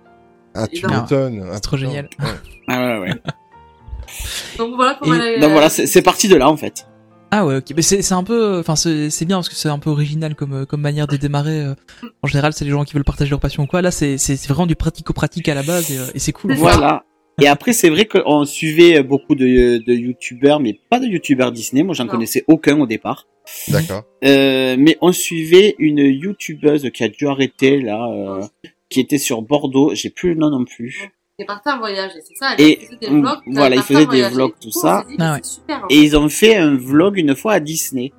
ah, 0.55 0.67
tu 0.67 0.87
m'étonnes. 0.87 1.45
Ah, 1.47 1.55
C'est 1.55 1.61
trop 1.61 1.77
génial. 1.77 2.09
Ouais. 2.19 2.27
Ah 2.69 2.81
ouais 2.81 2.99
ouais. 3.01 3.15
Donc 4.59 4.75
voilà 4.77 4.99
Et- 5.05 5.11
elle 5.11 5.41
donc 5.41 5.51
voilà 5.53 5.69
c'est 5.69 5.87
c'est 5.87 6.03
parti 6.03 6.29
de 6.29 6.37
là 6.37 6.49
en 6.49 6.57
fait. 6.57 6.87
Ah 7.33 7.45
ouais, 7.45 7.57
ok. 7.57 7.65
Mais 7.75 7.83
c'est 7.83 8.03
c'est 8.03 8.15
un 8.15 8.23
peu, 8.23 8.61
enfin 8.61 8.77
c'est 8.77 9.11
c'est 9.11 9.25
bien 9.25 9.37
parce 9.39 9.49
que 9.49 9.57
c'est 9.57 9.69
un 9.69 9.81
peu 9.81 9.91
original 9.91 10.35
comme 10.37 10.53
euh, 10.55 10.65
comme 10.65 10.81
manière 10.81 11.09
de 11.09 11.17
démarrer. 11.17 11.61
euh. 11.61 11.75
En 12.23 12.29
général, 12.29 12.53
c'est 12.53 12.65
les 12.65 12.71
gens 12.71 12.85
qui 12.85 12.95
veulent 12.95 13.05
partager 13.05 13.31
leur 13.31 13.41
passion 13.41 13.65
ou 13.65 13.67
quoi. 13.67 13.83
Là, 13.83 13.91
c'est 13.91 14.17
c'est 14.17 14.37
c'est 14.37 14.47
vraiment 14.49 14.67
du 14.67 14.77
pratico-pratique 14.77 15.49
à 15.49 15.55
la 15.55 15.65
base 15.65 15.91
et, 15.91 15.99
euh, 15.99 16.07
et 16.15 16.21
c'est 16.21 16.33
cool. 16.33 16.55
Voilà. 16.55 17.03
Et 17.41 17.47
après, 17.49 17.73
c'est 17.73 17.91
vrai 17.91 18.07
qu'on 18.07 18.45
suivait 18.47 19.03
beaucoup 19.03 19.35
de, 19.35 19.79
de 19.85 19.93
youtubeurs, 19.93 20.59
mais 20.59 20.79
pas 20.89 20.99
de 20.99 21.07
youtubeurs 21.07 21.53
Disney. 21.53 21.83
Moi, 21.83 21.95
j'en 21.95 22.07
connaissais 22.07 22.45
aucun 22.49 22.81
au 22.81 22.87
départ. 22.87 23.27
D'accord. 23.69 24.05
Euh, 24.25 24.77
mais 24.79 24.97
on 25.03 25.13
suivait 25.13 25.75
une 25.79 25.99
youtubeuse 25.99 26.91
qui 26.93 27.05
a 27.05 27.09
dû 27.09 27.27
arrêter 27.29 27.81
là, 27.81 28.09
euh, 28.11 28.43
qui 28.89 29.01
était 29.01 29.19
sur 29.19 29.43
Bordeaux. 29.43 29.95
J'ai 29.95 30.11
plus 30.11 30.31
le 30.31 30.37
nom 30.37 30.51
non 30.51 30.65
plus. 30.65 31.11
Il 31.39 31.43
est 31.43 31.47
parti 31.47 31.69
en 31.69 31.79
voyage, 31.79 32.13
et 32.17 32.21
c'est 32.27 32.35
ça. 32.37 32.55
Et, 32.59 32.79
il 32.81 32.87
faisait 32.87 32.97
des 32.99 33.11
mm, 33.11 33.21
vlogs. 33.21 33.39
voilà, 33.49 33.75
il 33.77 33.79
parti 33.79 33.93
faisait 33.93 34.07
en 34.07 34.11
des 34.11 34.23
vlogs, 34.35 34.53
Et 34.59 34.63
tout 34.63 34.71
coup, 34.71 34.81
ça. 34.81 35.05
dit, 35.07 35.17
Ah 35.19 35.35
ouais. 35.35 35.41
super. 35.45 35.85
en 35.85 35.87
Et 35.91 35.97
ils 35.99 36.17
ont 36.17 36.29
fait 36.31 36.57
un 36.57 36.75
vlog 36.77 37.19
une 37.19 37.37
fois 37.37 37.53
à 37.53 37.61
Disney 37.61 38.13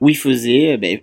où 0.00 0.08
ils 0.08 0.16
faisaient 0.16 0.72
euh, 0.72 0.76
ben, 0.78 0.98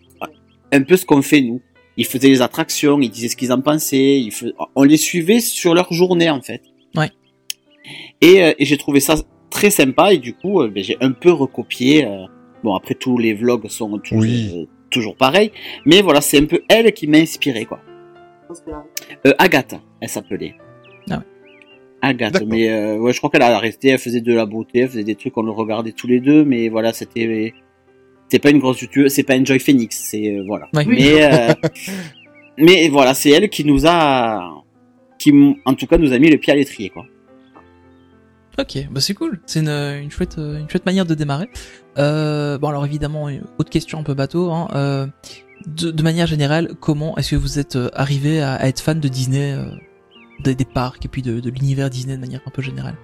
un 0.72 0.82
peu 0.82 0.98
ce 0.98 1.06
qu'on 1.06 1.22
fait 1.22 1.42
nous. 1.42 1.62
Ils 1.96 2.06
faisaient 2.08 2.30
les 2.30 2.42
attractions, 2.42 3.00
ils 3.00 3.10
disaient 3.10 3.28
ce 3.28 3.36
qu'ils 3.36 3.54
en 3.54 3.62
pensaient. 3.62 4.20
Ils 4.20 4.32
fais- 4.32 4.54
On 4.76 4.84
les 4.84 4.98
suivait 4.98 5.40
sur 5.42 5.76
leur 5.76 5.94
journée 5.94 6.30
en 6.32 6.42
fait. 6.42 6.64
Ouais. 6.96 7.12
Et, 8.22 8.44
euh, 8.44 8.54
et 8.60 8.66
j'ai 8.66 8.78
trouvé 8.78 9.00
ça 9.00 9.16
très 9.50 9.70
sympa 9.70 10.14
et 10.14 10.18
du 10.18 10.34
coup 10.34 10.62
euh, 10.62 10.68
ben, 10.70 10.84
j'ai 10.84 10.98
un 11.02 11.12
peu 11.12 11.32
recopié. 11.32 12.06
euh, 12.06 12.26
Bon 12.64 12.76
après 12.76 12.94
tous 12.96 13.18
les 13.18 13.34
vlogs 13.34 13.68
sont 13.70 13.98
toujours, 14.00 14.20
Oui. 14.22 14.52
euh, 14.54 14.66
toujours 14.90 15.16
pareils, 15.16 15.52
mais 15.86 16.02
voilà 16.02 16.20
c'est 16.22 16.38
un 16.40 16.46
peu 16.46 16.62
elle 16.68 16.92
qui 16.92 17.08
m'a 17.08 17.18
inspiré 17.20 17.66
quoi. 17.66 17.80
Euh, 19.26 19.32
Agathe, 19.38 19.76
elle 20.02 20.10
s'appelait. 20.10 20.56
Ah 21.10 21.18
ouais. 21.18 21.24
Agathe, 22.02 22.44
mais 22.48 22.70
euh, 22.70 22.98
ouais, 22.98 23.14
je 23.14 23.18
crois 23.20 23.30
qu'elle 23.30 23.42
a 23.44 23.56
arrêté, 23.56 23.90
elle 23.90 23.98
faisait 24.00 24.22
de 24.22 24.34
la 24.34 24.46
beauté, 24.46 24.80
elle 24.80 24.90
faisait 24.90 25.04
des 25.04 25.16
trucs, 25.16 25.38
on 25.38 25.44
le 25.44 25.52
regardait 25.52 25.92
tous 25.92 26.08
les 26.08 26.20
deux, 26.20 26.44
mais 26.46 26.70
voilà, 26.70 26.92
c'était 26.94 27.54
c'est 28.30 28.40
pas 28.40 28.50
une 28.52 28.60
grosse 28.60 28.82
youtubeuse, 28.82 29.12
c'est 29.14 29.24
pas 29.24 29.36
une 29.36 29.46
Joy 29.46 29.60
Phoenix, 29.60 29.98
c'est 30.10 30.36
euh, 30.38 30.44
voilà. 30.48 30.68
Mais 30.74 31.24
euh, 31.24 31.54
mais 32.58 32.90
voilà, 32.90 33.14
c'est 33.14 33.30
elle 33.32 33.50
qui 33.50 33.64
nous 33.66 33.86
a 33.86 34.64
qui 35.18 35.34
en 35.66 35.74
tout 35.76 35.88
cas 35.88 35.98
nous 35.98 36.14
a 36.14 36.20
mis 36.20 36.30
le 36.30 36.38
pied 36.38 36.52
à 36.54 36.56
l'étrier 36.56 36.90
quoi. 36.90 37.06
Ok, 38.60 38.78
bah 38.92 39.00
c'est 39.00 39.14
cool. 39.14 39.40
C'est 39.46 39.60
une, 39.62 39.70
une 39.70 40.12
chouette 40.12 40.38
euh, 40.38 40.60
une 40.60 40.70
chouette 40.70 40.86
manière 40.86 41.06
de 41.06 41.14
démarrer. 41.16 41.50
Euh, 41.98 42.58
bon 42.58 42.68
alors 42.70 42.86
évidemment, 42.86 43.30
une 43.30 43.44
autre 43.58 43.70
question 43.70 44.00
un 44.00 44.04
peu 44.04 44.14
bateau. 44.14 44.52
Hein, 44.52 44.68
euh, 44.76 45.08
de, 45.66 45.92
de 45.92 46.04
manière 46.04 46.28
générale, 46.28 46.72
comment 46.80 47.16
est-ce 47.18 47.32
que 47.32 47.36
vous 47.36 47.60
êtes 47.60 47.76
euh, 47.76 47.90
arrivé 47.94 48.42
à, 48.42 48.54
à 48.56 48.68
être 48.68 48.82
fan 48.82 49.00
de 49.00 49.08
Disney, 49.08 49.54
euh, 49.54 49.66
des, 50.44 50.56
des 50.56 50.66
parcs 50.66 51.06
et 51.06 51.08
puis 51.08 51.22
de, 51.22 51.40
de 51.40 51.50
l'univers 51.50 51.90
Disney 51.90 52.16
de 52.16 52.22
manière 52.22 52.42
un 52.46 52.52
peu 52.52 52.62
générale? 52.62 52.96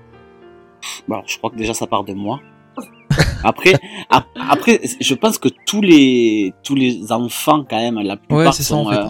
Bon, 1.08 1.16
alors, 1.16 1.28
je 1.28 1.38
crois 1.38 1.50
que 1.50 1.56
déjà 1.58 1.74
ça 1.74 1.88
part 1.88 2.04
de 2.04 2.14
moi. 2.14 2.40
Après, 3.44 3.74
ap- 4.10 4.26
après, 4.50 4.82
je 5.00 5.14
pense 5.14 5.38
que 5.38 5.50
tous 5.66 5.82
les 5.82 6.54
tous 6.64 6.76
les 6.76 7.12
enfants 7.12 7.64
quand 7.70 7.80
même, 7.80 8.00
la 8.00 8.18
plupart 8.18 8.38
Ouais, 8.38 8.52
c'est 8.52 8.64
ça 8.64 8.76
en 8.76 8.90
fait. 8.90 8.98
euh, 8.98 9.06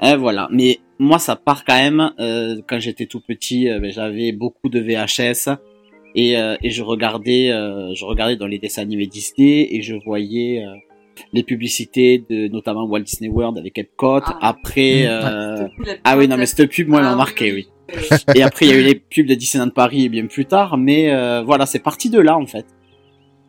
hein. 0.00 0.16
Voilà. 0.16 0.48
Mais 0.50 0.80
moi, 0.98 1.18
ça 1.18 1.36
part 1.36 1.64
quand 1.64 1.76
même. 1.76 2.10
euh, 2.18 2.60
quand 2.68 2.80
j'étais 2.80 3.06
tout 3.06 3.20
petit, 3.20 3.68
euh, 3.70 3.78
ben, 3.80 3.90
j'avais 3.92 4.32
beaucoup 4.32 4.68
de 4.68 4.80
VHS 4.80 5.56
et, 6.16 6.36
euh, 6.36 6.56
et 6.62 6.70
je 6.70 6.82
regardais, 6.82 7.50
euh, 7.50 7.94
je 7.94 8.04
regardais 8.04 8.36
dans 8.36 8.46
les 8.48 8.58
dessins 8.58 8.82
animés 8.82 9.06
Disney 9.06 9.68
et 9.70 9.82
je 9.82 9.94
voyais 9.94 10.64
euh, 10.64 10.74
les 11.32 11.42
publicités 11.44 12.24
de 12.28 12.48
notamment 12.48 12.84
Walt 12.86 13.00
Disney 13.02 13.28
World 13.30 13.56
avec 13.58 13.78
Epcot. 13.78 14.20
Ah. 14.24 14.38
Après, 14.42 15.02
la 15.04 15.68
ah 16.04 16.16
oui, 16.16 16.24
pub, 16.24 16.30
non, 16.30 16.36
mais 16.38 16.46
cette 16.46 16.68
pub, 16.70 16.88
moi, 16.88 16.98
elle 17.00 17.04
m'a 17.06 17.12
Ah 17.12 17.16
marqué, 17.16 17.52
oui. 17.52 17.68
oui. 17.94 18.16
Et 18.34 18.42
après, 18.42 18.66
il 18.66 18.70
y 18.70 18.72
a 18.72 18.78
eu 18.78 18.82
les 18.82 18.96
pubs 18.96 19.26
de 19.26 19.34
Disneyland 19.34 19.70
Paris 19.70 20.08
bien 20.08 20.26
plus 20.26 20.44
tard. 20.46 20.76
Mais 20.76 21.10
euh, 21.12 21.42
voilà, 21.42 21.66
c'est 21.66 21.78
parti 21.78 22.10
de 22.10 22.18
là 22.18 22.36
en 22.36 22.46
fait. 22.46 22.66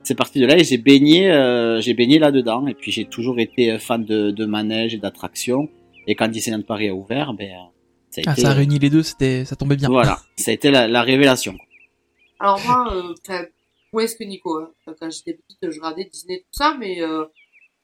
C'est 0.03 0.15
parti 0.15 0.39
de 0.39 0.45
là 0.45 0.57
et 0.57 0.63
j'ai 0.63 0.77
baigné, 0.77 1.29
euh, 1.31 1.81
j'ai 1.81 1.93
baigné 1.93 2.19
là-dedans. 2.19 2.67
Et 2.67 2.73
puis 2.73 2.91
j'ai 2.91 3.05
toujours 3.05 3.39
été 3.39 3.77
fan 3.79 4.05
de, 4.05 4.31
de 4.31 4.45
manège 4.45 4.93
et 4.93 4.97
d'attractions. 4.97 5.67
Et 6.07 6.15
quand 6.15 6.29
Disneyland 6.29 6.61
Paris 6.61 6.87
a 6.87 6.93
ouvert, 6.95 7.33
ben, 7.33 7.49
ça 8.09 8.21
a 8.21 8.23
Ah, 8.27 8.31
été, 8.31 8.41
ça 8.41 8.51
a 8.51 8.53
réuni 8.53 8.79
les 8.79 8.89
deux, 8.89 9.03
c'était 9.03 9.43
ça 9.43 9.57
tombait 9.57 9.75
bien. 9.75 9.89
voilà, 9.89 10.19
ça 10.37 10.51
a 10.51 10.53
été 10.53 10.71
la, 10.71 10.87
la 10.87 11.01
révélation. 11.01 11.55
Alors 12.39 12.63
moi, 12.65 12.93
euh, 12.93 13.13
enfin, 13.23 13.45
moins 13.93 14.05
que 14.05 14.23
Nico. 14.23 14.57
Hein? 14.59 14.71
Quand 14.99 15.09
j'étais 15.09 15.33
petite, 15.33 15.57
je 15.61 15.79
regardais 15.79 16.05
Disney, 16.05 16.39
tout 16.41 16.57
ça, 16.57 16.75
mais 16.79 17.01
euh, 17.01 17.25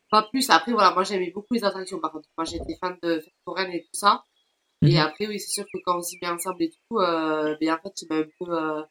pas 0.09 0.23
plus. 0.23 0.49
Après, 0.49 0.71
voilà, 0.71 0.93
moi 0.93 1.03
j'aimais 1.03 1.31
beaucoup 1.31 1.53
les 1.53 1.63
attractions. 1.63 1.99
Par 1.99 2.11
contre, 2.11 2.29
moi 2.37 2.45
j'étais 2.45 2.75
fan 2.79 2.97
de 3.01 3.23
foraines 3.45 3.71
et 3.71 3.81
tout 3.83 3.99
ça. 3.99 4.23
Et 4.85 4.95
Mhm. 4.95 4.97
après, 4.97 5.27
oui, 5.27 5.39
c'est 5.39 5.51
sûr 5.51 5.63
que 5.73 5.77
quand 5.85 5.97
on 5.97 6.01
s'y 6.01 6.17
met 6.21 6.27
ensemble 6.27 6.61
et 6.63 6.69
tout, 6.71 6.97
euh, 6.99 7.55
ben, 7.61 7.73
en 7.73 7.77
fait, 7.81 7.93
tu 7.95 8.05
m'as 8.09 8.17
un 8.17 8.23
peu 8.23 8.51
euh, 8.53 8.81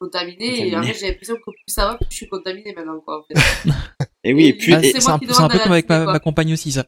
contaminé. 0.00 0.68
Et 0.68 0.76
en 0.76 0.82
fait, 0.82 0.94
j'ai 0.94 1.08
l'impression 1.10 1.36
que 1.36 1.50
plus 1.50 1.68
ça 1.68 1.86
va, 1.86 1.96
plus 1.96 2.06
je 2.10 2.16
suis 2.16 2.28
contaminée 2.28 2.72
maintenant, 2.74 2.98
quoi, 3.00 3.20
en 3.20 3.24
fait. 3.24 3.34
Et 4.24 4.34
oui, 4.34 4.46
et 4.46 4.54
puis, 4.54 4.72
c'est 4.82 5.08
un, 5.08 5.18
peu- 5.20 5.26
comme 5.32 5.72
avec 5.72 5.88
ma, 5.88 6.04
ma 6.04 6.18
compagne 6.18 6.52
aussi 6.52 6.72
ça. 6.72 6.84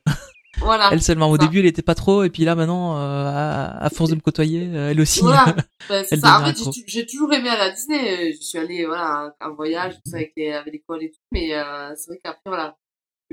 Voilà. 0.56 0.88
Elle 0.92 1.02
seulement 1.02 1.30
au 1.30 1.36
ça. 1.36 1.44
début 1.44 1.60
elle 1.60 1.66
était 1.66 1.82
pas 1.82 1.94
trop 1.94 2.24
et 2.24 2.30
puis 2.30 2.44
là 2.44 2.54
maintenant 2.56 2.96
euh, 2.96 3.26
à, 3.26 3.84
à 3.84 3.90
force 3.90 4.10
de 4.10 4.16
me 4.16 4.20
côtoyer 4.20 4.66
euh, 4.74 4.90
elle 4.90 5.00
aussi. 5.00 5.20
Voilà. 5.20 5.44
C'est 5.88 6.12
Elle 6.12 6.20
ça. 6.20 6.38
En 6.38 6.40
devient 6.40 6.54
fait, 6.54 6.60
accro. 6.68 6.72
j'ai- 6.86 7.06
toujours 7.06 7.32
aimé 7.32 7.48
à 7.50 7.56
la 7.58 7.70
Disney. 7.70 8.32
Je 8.32 8.40
suis 8.40 8.58
allée, 8.58 8.84
voilà, 8.86 9.34
en 9.40 9.52
voyage, 9.54 9.94
tout 9.96 10.10
ça, 10.10 10.16
avec 10.16 10.32
les, 10.36 10.52
avec 10.52 10.72
l'école 10.72 11.02
et 11.04 11.10
tout. 11.10 11.20
Mais, 11.32 11.54
euh, 11.54 11.94
c'est 11.96 12.10
vrai 12.10 12.20
qu'après, 12.24 12.40
voilà. 12.46 12.76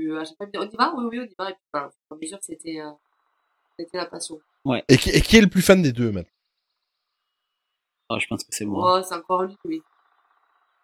euh, 0.00 0.20
à 0.20 0.24
chaque 0.24 0.36
fois, 0.36 0.46
on 0.54 0.68
y 0.68 0.76
va? 0.76 0.94
Oui, 0.96 1.04
oui, 1.10 1.18
on 1.20 1.24
y 1.24 1.34
va. 1.38 1.50
Et 1.50 1.54
puis, 1.54 1.62
voilà, 1.72 1.88
au 1.88 1.90
fur 1.90 1.98
et 2.10 2.14
à 2.14 2.16
mesure, 2.22 2.38
c'était, 2.42 2.80
euh, 2.80 2.90
c'était 3.78 3.96
la 3.98 4.06
passion. 4.06 4.38
Et 4.88 4.96
qui, 4.98 5.10
et 5.10 5.20
qui 5.20 5.36
est 5.36 5.40
le 5.40 5.48
plus 5.48 5.62
fan 5.62 5.82
des 5.82 5.92
deux, 5.92 6.12
maintenant 6.12 6.30
Oh, 8.08 8.18
je 8.20 8.26
pense 8.28 8.44
que 8.44 8.54
c'est 8.54 8.64
moi. 8.64 8.98
Oh, 9.00 9.02
c'est 9.06 9.14
encore 9.16 9.42
lui, 9.44 9.56
oui. 9.64 9.82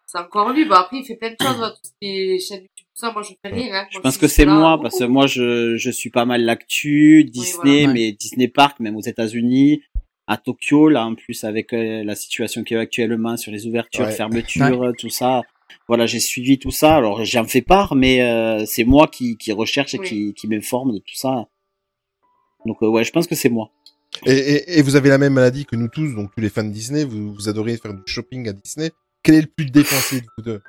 C'est 0.05 0.17
encore 0.19 0.51
lui. 0.51 0.65
Bah, 0.65 0.81
après, 0.81 0.97
il 0.97 1.05
fait 1.05 1.15
plein 1.15 1.29
de 1.31 1.35
choses, 1.39 1.55
voilà, 1.57 1.71
tout 1.71 1.79
ce 1.83 1.91
qui 2.01 2.07
est 2.07 2.39
chaîne 2.39 2.61
YouTube, 2.63 2.82
ça. 2.93 3.11
Moi, 3.11 3.21
je 3.23 3.33
fais 3.41 3.53
rien, 3.53 3.73
hein. 3.73 3.85
Je 3.89 3.97
Moi, 3.97 4.03
pense 4.03 4.17
que 4.17 4.27
c'est 4.27 4.45
moi 4.45 4.71
beaucoup. 4.71 4.83
parce 4.83 4.99
que 4.99 5.03
moi 5.05 5.27
je, 5.27 5.75
je 5.77 5.89
suis 5.91 6.09
pas 6.09 6.25
mal 6.25 6.43
l'actu 6.43 7.23
Disney 7.23 7.83
voilà. 7.85 7.93
mais 7.93 8.11
Disney 8.13 8.47
Park 8.47 8.79
même 8.79 8.95
aux 8.95 9.01
États-Unis 9.01 9.81
à 10.27 10.37
Tokyo 10.37 10.89
là 10.89 11.05
en 11.05 11.15
plus 11.15 11.43
avec 11.43 11.73
euh, 11.73 12.03
la 12.03 12.15
situation 12.15 12.63
qu'il 12.63 12.75
y 12.75 12.77
a 12.77 12.81
actuellement 12.83 13.35
sur 13.37 13.51
les 13.51 13.65
ouvertures 13.67 14.05
Ouais. 14.05 14.11
fermetures 14.11 14.93
tout 14.97 15.09
ça 15.09 15.41
voilà, 15.87 16.05
j'ai 16.05 16.19
suivi 16.19 16.59
tout 16.59 16.71
ça. 16.71 16.95
Alors 16.95 17.25
j'en 17.25 17.43
fais 17.45 17.61
part, 17.63 17.95
mais 17.95 18.21
euh, 18.21 18.63
c'est 18.65 18.83
moi 18.85 19.07
qui, 19.07 19.35
qui 19.37 19.51
recherche 19.51 19.93
et 19.95 19.99
Oui. 19.99 20.07
qui, 20.07 20.33
qui 20.33 20.47
m'informe 20.47 20.93
de 20.93 20.99
tout 20.99 21.15
ça. 21.15 21.47
Donc 22.65 22.77
euh, 22.83 22.87
ouais, 22.87 23.03
je 23.03 23.11
pense 23.11 23.27
que 23.27 23.35
c'est 23.35 23.49
moi. 23.49 23.71
Et, 24.25 24.31
et, 24.33 24.77
et 24.77 24.81
vous 24.83 24.95
avez 24.95 25.09
la 25.09 25.17
même 25.17 25.33
maladie 25.33 25.65
que 25.65 25.75
nous 25.75 25.87
tous, 25.89 26.13
donc 26.15 26.31
tous 26.33 26.39
les 26.41 26.49
fans 26.49 26.63
de 26.63 26.69
Disney, 26.69 27.03
vous, 27.03 27.33
vous 27.33 27.49
adorez 27.49 27.75
faire 27.77 27.93
du 27.93 28.01
shopping 28.05 28.47
à 28.47 28.53
Disney. 28.53 28.91
Quel 29.23 29.35
est 29.35 29.41
le 29.41 29.47
plus 29.47 29.65
dépensé 29.65 30.21
du 30.21 30.27
coup 30.29 30.41
de 30.43 30.61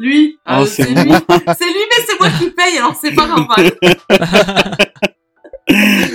Lui, 0.00 0.38
Oh, 0.46 0.52
euh, 0.60 0.66
c'est 0.66 0.84
lui, 0.84 0.94
c'est 0.96 1.04
lui, 1.04 1.84
mais 1.90 2.04
c'est 2.06 2.20
moi 2.20 2.28
qui 2.38 2.50
paye, 2.50 2.78
alors 2.78 2.94
c'est 2.94 3.14
pas 3.14 3.26
normal. 3.26 3.72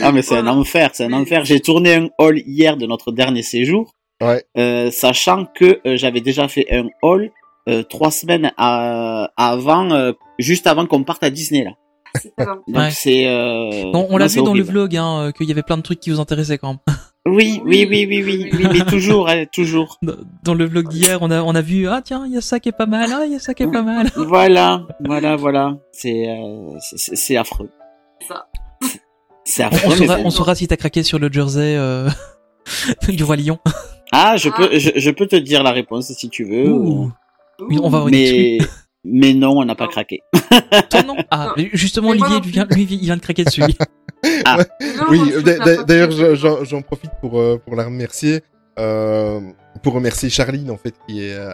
Ah 0.02 0.12
mais 0.12 0.24
c'est 0.24 0.36
un 0.38 0.48
enfer, 0.48 0.90
c'est 0.94 1.04
un 1.06 1.14
enfer. 1.14 1.46
J'ai 1.46 1.60
tourné 1.60 1.94
un 1.96 2.10
haul 2.18 2.40
hier 2.46 2.76
de 2.76 2.88
notre 2.88 3.12
dernier 3.12 3.44
séjour, 3.44 3.94
Ouais. 4.22 4.44
euh, 4.58 4.90
sachant 4.90 5.46
que 5.46 5.80
euh, 5.86 5.96
j'avais 5.96 6.22
déjà 6.22 6.48
fait 6.48 6.66
un 6.72 6.88
haul 7.04 7.30
euh, 7.70 7.84
trois 7.84 8.10
semaines 8.10 8.52
à- 8.58 9.30
avant, 9.38 9.92
euh, 9.92 10.12
juste 10.40 10.66
avant 10.66 10.86
qu'on 10.88 11.04
parte 11.04 11.24
à 11.24 11.30
Disney 11.30 11.64
là. 11.66 11.72
C'est 12.22 12.36
pas 12.36 12.46
normal. 12.46 12.64
Donc 12.68 12.78
Ouais. 12.78 12.92
c'est. 12.92 13.28
Euh... 13.28 13.92
On, 13.94 14.18
l'a 14.18 14.28
vu 14.28 14.42
dans 14.44 14.54
le 14.54 14.64
vlog, 14.64 14.96
hein, 14.96 15.20
euh, 15.28 15.32
qu'il 15.32 15.48
y 15.48 15.52
avait 15.52 15.64
plein 15.64 15.78
de 15.78 15.82
trucs 15.82 16.00
qui 16.00 16.10
vous 16.12 16.20
intéressaient 16.20 16.58
quand 16.58 16.70
même. 16.70 16.80
Oui, 17.26 17.62
oui, 17.64 17.88
oui, 17.90 18.06
oui, 18.06 18.22
oui, 18.22 18.50
oui, 18.52 18.68
mais 18.74 18.84
toujours, 18.86 19.30
hein, 19.30 19.46
toujours. 19.50 19.98
Dans- 20.02 20.14
Dans 20.44 20.54
le 20.54 20.66
vlog 20.66 20.90
d'hier, 20.90 21.20
on 21.22 21.32
a, 21.32 21.42
on 21.42 21.56
a 21.56 21.62
vu, 21.62 21.88
ah 21.88 22.02
tiens, 22.04 22.26
il 22.28 22.34
y 22.34 22.38
a 22.38 22.42
ça 22.42 22.60
qui 22.60 22.68
est 22.68 22.74
pas 22.74 22.86
mal, 22.86 23.10
ah, 23.14 23.24
il 23.26 23.32
y 23.32 23.36
a 23.38 23.40
ça 23.40 23.54
qui 23.54 23.64
est 23.64 23.72
pas 23.72 23.82
mal. 23.82 24.12
Voilà, 24.18 24.86
voilà, 25.00 25.38
voilà. 25.38 25.78
C'est, 25.94 26.28
euh, 26.28 26.78
c'est- 26.82 27.38
affreux. 27.38 27.70
Ça. 28.28 28.48
C'est 29.46 29.64
On, 29.64 29.68
affreux. 29.68 29.92
on 29.94 29.96
saura, 29.96 30.18
bon. 30.18 30.24
on 30.26 30.30
saura 30.32 30.56
si 30.56 30.68
t'as 30.68 30.76
craqué 30.76 31.02
sur 31.02 31.18
le 31.18 31.32
jersey 31.32 31.78
euh, 31.78 32.10
du 33.08 33.24
roi 33.24 33.38
lion. 33.38 33.58
Ah, 34.12 34.36
je 34.36 34.50
Ah. 34.50 34.56
peux, 34.58 34.78
je, 34.78 34.90
je 34.94 35.10
peux 35.10 35.26
te 35.26 35.38
dire 35.38 35.64
la 35.64 35.72
réponse 35.72 36.12
si 36.12 36.30
tu 36.30 36.44
veux. 36.44 36.70
Ouh. 36.70 37.10
Oui, 37.70 37.80
on 37.82 37.88
va 37.90 38.02
revenir 38.02 38.34
Mais, 38.34 38.58
mais 39.04 39.34
non, 39.34 39.60
on 39.60 39.66
n'a 39.66 39.76
pas 39.76 39.88
craqué. 39.88 40.22
Toi 40.90 41.04
non 41.04 41.16
Ah, 41.30 41.48
Non. 41.48 41.54
mais 41.58 41.70
justement, 41.74 42.10
Olivier, 42.10 42.40
lui, 42.42 42.52
vient, 42.52 42.68
lui, 42.70 42.84
il 42.90 43.00
vient 43.00 43.18
de 43.18 43.22
craquer 43.22 43.44
dessus. 43.44 43.62
Non, 43.62 43.68
Oui, 45.10 45.20
d'ailleurs, 45.88 46.12
j'en 46.66 46.82
profite 46.82 47.12
pour, 47.22 47.40
euh, 47.40 47.58
pour 47.64 47.76
la 47.76 47.86
remercier. 47.86 48.42
Euh, 48.80 49.40
pour 49.84 49.94
remercier 49.94 50.30
Charline, 50.30 50.72
en 50.72 50.78
fait, 50.78 50.96
qui 51.08 51.22
est 51.24 51.36
euh, 51.36 51.52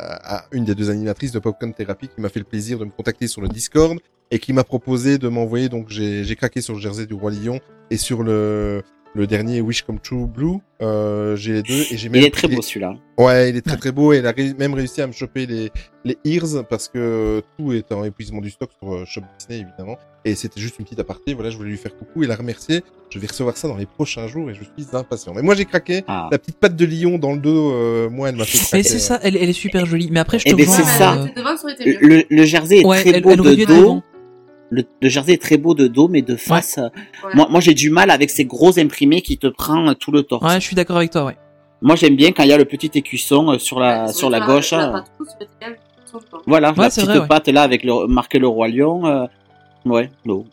une 0.51 0.63
des 0.65 0.75
deux 0.75 0.89
animatrices 0.89 1.31
de 1.31 1.39
Popcorn 1.39 1.73
Therapy, 1.73 2.07
qui 2.07 2.21
m'a 2.21 2.29
fait 2.29 2.39
le 2.39 2.45
plaisir 2.45 2.79
de 2.79 2.85
me 2.85 2.91
contacter 2.91 3.27
sur 3.27 3.41
le 3.41 3.49
Discord 3.49 3.97
et 4.31 4.39
qui 4.39 4.53
m'a 4.53 4.63
proposé 4.63 5.17
de 5.17 5.27
m'envoyer, 5.27 5.67
donc 5.69 5.89
j'ai 5.89 6.23
j'ai 6.23 6.35
craqué 6.35 6.61
sur 6.61 6.75
le 6.75 6.79
jersey 6.79 7.07
du 7.07 7.15
Roi 7.15 7.31
Lion 7.31 7.59
et 7.89 7.97
sur 7.97 8.21
le, 8.23 8.83
le 9.15 9.27
dernier 9.27 9.59
Wish 9.61 9.81
Come 9.83 9.99
True 9.99 10.27
Blue. 10.27 10.57
Euh, 10.81 11.35
j'ai 11.35 11.53
les 11.53 11.63
deux 11.63 11.81
et 11.91 11.97
j'ai 11.97 12.09
même 12.09 12.21
Il 12.21 12.27
est 12.27 12.31
très 12.31 12.47
beau 12.47 12.61
celui-là. 12.61 12.93
Ouais, 13.17 13.49
il 13.49 13.57
est 13.57 13.61
très 13.65 13.75
très 13.75 13.91
beau 13.91 14.13
et 14.13 14.17
elle 14.17 14.27
a 14.27 14.31
ré- 14.31 14.53
même 14.57 14.73
réussi 14.73 15.01
à 15.01 15.07
me 15.07 15.11
choper 15.11 15.45
les, 15.45 15.71
les 16.05 16.17
ears 16.25 16.63
parce 16.69 16.87
que 16.87 17.41
tout 17.57 17.73
est 17.73 17.91
en 17.91 18.03
épuisement 18.05 18.39
du 18.39 18.49
stock 18.49 18.69
sur 18.81 18.93
euh, 18.93 19.03
Shop 19.05 19.21
Disney 19.39 19.61
évidemment. 19.67 19.97
Et 20.25 20.35
c'était 20.35 20.61
juste 20.61 20.77
une 20.79 20.85
petite 20.85 20.99
aparté, 20.99 21.33
voilà, 21.33 21.49
je 21.49 21.57
voulais 21.57 21.69
lui 21.71 21.77
faire 21.77 21.95
coucou 21.97 22.23
et 22.23 22.27
la 22.27 22.35
remercier. 22.35 22.83
Je 23.09 23.19
vais 23.19 23.27
recevoir 23.27 23.57
ça 23.57 23.67
dans 23.67 23.77
les 23.77 23.85
prochains 23.87 24.27
jours 24.27 24.49
et 24.51 24.53
je 24.53 24.61
suis 24.63 24.95
impatient. 24.95 25.33
Mais 25.33 25.41
moi 25.41 25.55
j'ai 25.55 25.65
craqué, 25.65 26.03
Ah. 26.07 26.29
la 26.31 26.37
petite 26.37 26.57
patte 26.57 26.75
de 26.75 26.85
lion 26.85 27.17
dans 27.17 27.33
le 27.33 27.39
dos, 27.39 27.71
euh, 27.73 28.09
moi 28.09 28.29
elle 28.29 28.35
m'a 28.35 28.45
fait 28.45 28.57
craquer. 28.59 28.77
Mais 28.77 28.83
c'est 28.83 28.99
ça, 28.99 29.19
elle, 29.23 29.35
elle 29.35 29.49
est 29.49 29.53
super 29.53 29.85
jolie. 29.85 30.09
Mais 30.11 30.19
après, 30.19 30.37
je 30.39 30.45
te 30.45 30.49
Eh 30.51 30.53
ben, 30.53 30.65
c'est 30.67 30.83
Ouais, 30.83 30.87
ça. 30.87 31.25
elle 31.79 31.87
euh. 31.89 31.97
Le, 32.01 32.23
le 32.29 32.45
jersey 32.45 32.79
est 32.81 32.85
Ouais, 32.85 33.01
très 33.01 33.09
elle, 33.15 33.21
beau 33.23 33.31
elle 33.31 33.37
de 33.37 33.65
dos. 33.65 34.01
Le, 34.71 34.83
le 35.01 35.09
jersey 35.09 35.33
est 35.33 35.41
très 35.41 35.57
beau 35.57 35.73
de 35.73 35.87
dos, 35.87 36.07
mais 36.07 36.21
de 36.21 36.35
face, 36.35 36.77
euh, 36.77 36.89
Ouais. 37.25 37.31
moi, 37.33 37.47
moi 37.49 37.59
j'ai 37.59 37.73
du 37.73 37.89
mal 37.89 38.11
avec 38.11 38.29
ces 38.29 38.45
gros 38.45 38.77
imprimés 38.79 39.21
qui 39.21 39.37
te 39.37 39.47
prend 39.47 39.93
tout 39.95 40.11
le 40.11 40.23
torse. 40.23 40.43
Ouais, 40.45 40.59
je 40.59 40.65
suis 40.65 40.75
d'accord 40.75 40.97
avec 40.97 41.11
toi, 41.11 41.25
ouais. 41.25 41.37
Moi 41.81 41.95
j'aime 41.95 42.15
bien 42.15 42.31
quand 42.31 42.43
il 42.43 42.49
y 42.49 42.53
a 42.53 42.57
le 42.57 42.65
petit 42.65 42.91
écusson 42.93 43.51
euh, 43.53 43.57
sur 43.57 43.79
la, 43.79 44.05
Ouais, 44.05 44.13
sur 44.13 44.29
la 44.29 44.41
gauche. 44.41 44.71
La 44.71 44.95
euh. 44.97 45.01
Voilà, 46.45 46.69
Ouais, 46.71 46.75
la 46.77 46.89
c'est 46.89 47.01
petite 47.01 47.09
vrai, 47.11 47.19
ouais. 47.21 47.27
patte 47.27 47.47
là 47.49 47.61
avec 47.63 47.83
le 47.83 48.07
marqué 48.07 48.39
le 48.39 48.47
roi 48.47 48.67
lion. 48.67 49.05
euh, 49.05 49.25
ouais, 49.85 50.09
non. 50.25 50.45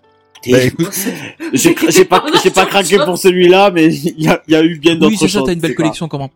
Bah, 0.51 0.63
écoute, 0.63 0.93
J'ai 1.53 2.05
pas, 2.05 2.25
j'ai 2.45 2.51
pas 2.51 2.67
craqué 2.67 2.99
pour 2.99 3.19
celui-là, 3.19 3.71
mais 3.71 3.87
il 3.95 4.23
y 4.23 4.29
a, 4.29 4.41
il 4.47 4.53
y 4.53 4.57
a 4.57 4.63
eu 4.63 4.79
bien 4.79 4.95
d'autres 4.95 5.09
Oui, 5.09 5.17
c'est 5.17 5.27
choses. 5.29 5.41
ça, 5.41 5.47
t'as 5.47 5.53
une 5.55 5.61
belle 5.61 5.71
c'est 5.73 5.75
collection 5.77 6.09
quand 6.09 6.19
même. 6.19 6.29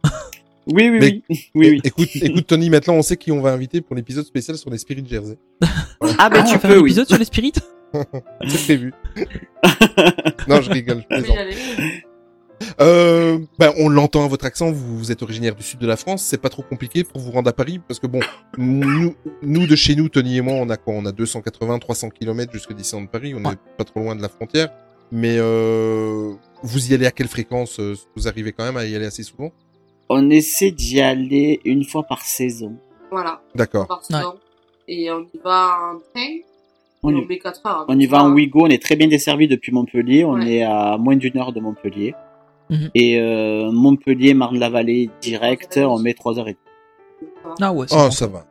Oui, 0.66 0.88
oui, 0.90 0.98
Mais- 1.00 1.22
oui. 1.28 1.50
oui, 1.54 1.70
oui. 1.70 1.80
écoute, 1.84 2.08
écoute 2.22 2.46
Tony, 2.46 2.70
maintenant 2.70 2.94
on 2.94 3.02
sait 3.02 3.16
qui 3.16 3.32
on 3.32 3.40
va 3.40 3.52
inviter 3.52 3.80
pour 3.80 3.96
l'épisode 3.96 4.24
spécial 4.26 4.56
sur 4.58 4.70
les 4.70 4.78
Spirit 4.78 5.04
Jersey. 5.08 5.36
Ah, 6.18 6.28
ben 6.28 6.40
Ah, 6.40 6.42
on 6.42 6.46
tu 6.46 6.52
va 6.54 6.58
faire 6.58 6.70
peux, 6.70 6.76
un 6.76 6.80
oui. 6.80 6.90
épisode 6.90 7.08
sur 7.08 7.18
les 7.18 7.24
spirits 7.24 7.52
C'est 8.48 8.64
prévu. 8.64 8.92
non, 10.48 10.60
je 10.60 10.70
rigole, 10.70 11.02
je 11.10 11.16
plaisante. 11.16 11.36
Euh, 12.80 13.38
ben, 13.58 13.72
on 13.78 13.88
l'entend 13.88 14.24
à 14.24 14.28
votre 14.28 14.44
accent, 14.44 14.70
vous, 14.70 14.98
vous 14.98 15.10
êtes 15.10 15.22
originaire 15.22 15.54
du 15.54 15.62
sud 15.62 15.78
de 15.80 15.86
la 15.86 15.96
France, 15.96 16.22
c'est 16.22 16.40
pas 16.40 16.50
trop 16.50 16.62
compliqué 16.62 17.04
pour 17.04 17.20
vous 17.20 17.30
rendre 17.30 17.48
à 17.48 17.52
Paris, 17.54 17.80
parce 17.88 17.98
que 17.98 18.06
bon, 18.06 18.20
nous, 18.58 19.14
nous 19.42 19.66
de 19.66 19.74
chez 19.76 19.96
nous, 19.96 20.08
Tony 20.10 20.36
et 20.36 20.40
moi, 20.42 20.54
on 20.54 20.68
a 20.68 20.76
quoi? 20.76 20.92
On 20.94 21.04
a 21.06 21.12
280, 21.12 21.78
300 21.78 22.10
km 22.10 22.52
jusque 22.52 22.72
Disneyland 22.74 23.06
Paris, 23.06 23.34
on 23.34 23.42
est 23.44 23.48
Ouais. 23.48 23.54
pas 23.78 23.84
trop 23.84 24.00
loin 24.00 24.14
de 24.14 24.20
la 24.22 24.28
frontière, 24.28 24.70
mais 25.10 25.36
euh, 25.38 26.32
vous 26.62 26.90
y 26.90 26.94
allez 26.94 27.06
à 27.06 27.10
quelle 27.12 27.28
fréquence? 27.28 27.80
Euh, 27.80 27.94
Vous 28.14 28.28
arrivez 28.28 28.52
quand 28.52 28.64
même 28.64 28.76
à 28.76 28.84
y 28.84 28.94
aller 28.94 29.06
assez 29.06 29.22
souvent? 29.22 29.52
On 30.12 30.28
essaie 30.28 30.72
d'y 30.72 31.00
aller 31.00 31.60
une 31.64 31.84
fois 31.84 32.02
par 32.02 32.22
saison. 32.22 32.74
Voilà, 33.12 33.40
D'accord. 33.54 33.86
par 33.86 34.02
saison. 34.04 34.34
Et 34.88 35.10
on 35.10 35.20
y 35.20 35.38
va 35.42 35.92
en 35.94 35.98
train. 35.98 36.30
On 37.02 37.10
et 37.10 37.12
y- 37.14 37.22
on 37.24 37.26
met 37.26 37.38
4 37.38 37.60
heures. 37.66 37.84
On 37.88 37.98
y 37.98 38.06
va 38.06 38.24
en 38.24 38.32
Ouigo, 38.32 38.64
on 38.64 38.68
est 38.68 38.82
très 38.82 38.96
bien 38.96 39.06
desservi 39.08 39.46
depuis 39.48 39.72
Montpellier, 39.72 40.24
on 40.24 40.34
Ouais. 40.34 40.56
est 40.56 40.62
à 40.62 40.96
moins 40.98 41.14
d'une 41.16 41.38
heure 41.38 41.52
de 41.52 41.60
Montpellier. 41.60 42.14
Mhm. 42.70 42.90
Et 42.94 43.20
euh, 43.20 43.70
Montpellier, 43.72 44.34
Marne-la-Vallée 44.34 45.10
direct, 45.20 45.78
on 45.82 45.98
met 46.00 46.14
trois 46.14 46.38
heures 46.38 46.48
et 46.48 46.56
demie. 46.56 47.30
Ah 47.60 47.72
ouais, 47.72 47.86
Oh, 47.90 47.94
bon. 47.96 48.10
ça 48.10 48.26
va. 48.26 48.44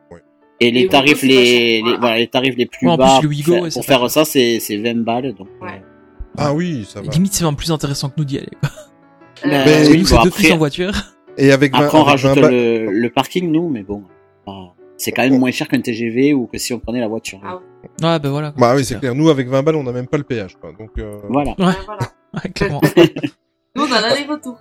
Et 0.62 0.70
les 0.70 0.80
Et 0.82 0.88
tarifs 0.88 1.22
les, 1.22 1.82
voilà. 1.98 2.18
les 2.18 2.26
tarifs 2.26 2.56
les 2.56 2.66
plus 2.66 2.86
Ouais, 2.86 2.92
en 2.92 2.96
plus, 2.96 3.04
bas 3.04 3.20
le 3.22 3.28
Ouigo, 3.28 3.42
pour, 3.44 3.52
faire- 3.54 3.62
ouais, 3.62 3.70
c'est 3.70 3.80
pour 3.80 3.86
faire 3.86 4.10
ça, 4.10 4.24
c'est 4.24 4.60
c'est 4.60 4.76
20 4.78 5.04
balles. 5.04 5.34
Donc, 5.34 5.48
Ouais. 5.60 5.68
euh, 5.72 6.36
Ah 6.36 6.52
oui, 6.54 6.86
ça 6.88 7.00
va. 7.00 7.10
Limite, 7.10 7.32
c'est 7.34 7.44
même 7.44 7.56
plus 7.56 7.70
intéressant 7.70 8.08
que 8.08 8.14
nous 8.18 8.24
d'y 8.24 8.38
aller. 8.38 8.48
quoi. 8.60 8.70
Ben, 9.42 9.64
Ben, 9.64 9.88
oui, 9.90 10.04
c'est 10.04 10.16
deux 10.22 10.28
après, 10.28 10.52
en 10.52 10.58
voiture. 10.58 10.92
Et 11.38 11.52
avec 11.52 11.72
20, 11.72 11.78
après 11.84 11.98
on 11.98 12.02
avec 12.06 12.18
20 12.20 12.28
rajoute 12.28 12.42
balles- 12.42 12.52
le, 12.52 12.90
le 12.90 13.10
parking, 13.10 13.50
nous, 13.50 13.68
mais 13.68 13.82
bon. 13.82 14.02
C'est 14.96 15.12
quand 15.12 15.22
même 15.22 15.38
moins 15.38 15.50
cher 15.50 15.66
qu'un 15.66 15.80
TGV 15.80 16.34
ou 16.34 16.46
que 16.46 16.58
si 16.58 16.74
on 16.74 16.78
prenait 16.78 17.00
la 17.00 17.08
voiture. 17.08 17.40
Ah 17.42 17.58
Ouais, 18.02 18.18
bah 18.18 18.28
voilà. 18.28 18.50
quoi. 18.50 18.60
Bah 18.60 18.74
oui, 18.76 18.84
c'est 18.84 18.98
clair. 18.98 19.14
Nous, 19.14 19.30
avec 19.30 19.48
20 19.48 19.62
balles, 19.62 19.76
on 19.76 19.82
n'a 19.84 19.92
même 19.92 20.06
pas 20.06 20.18
le 20.18 20.24
péage, 20.24 20.56
quoi. 20.60 20.72
Donc, 20.78 20.90
euh... 20.98 21.20
Voilà. 21.30 21.52
Ouais. 21.58 21.64
Ouais, 21.66 21.72
voilà. 21.86 22.00
Ouais, 22.34 22.50
clairement. 22.54 22.80
Nous, 23.76 23.82
on 23.82 23.92
a 23.92 24.00
l'aller-retour. 24.02 24.58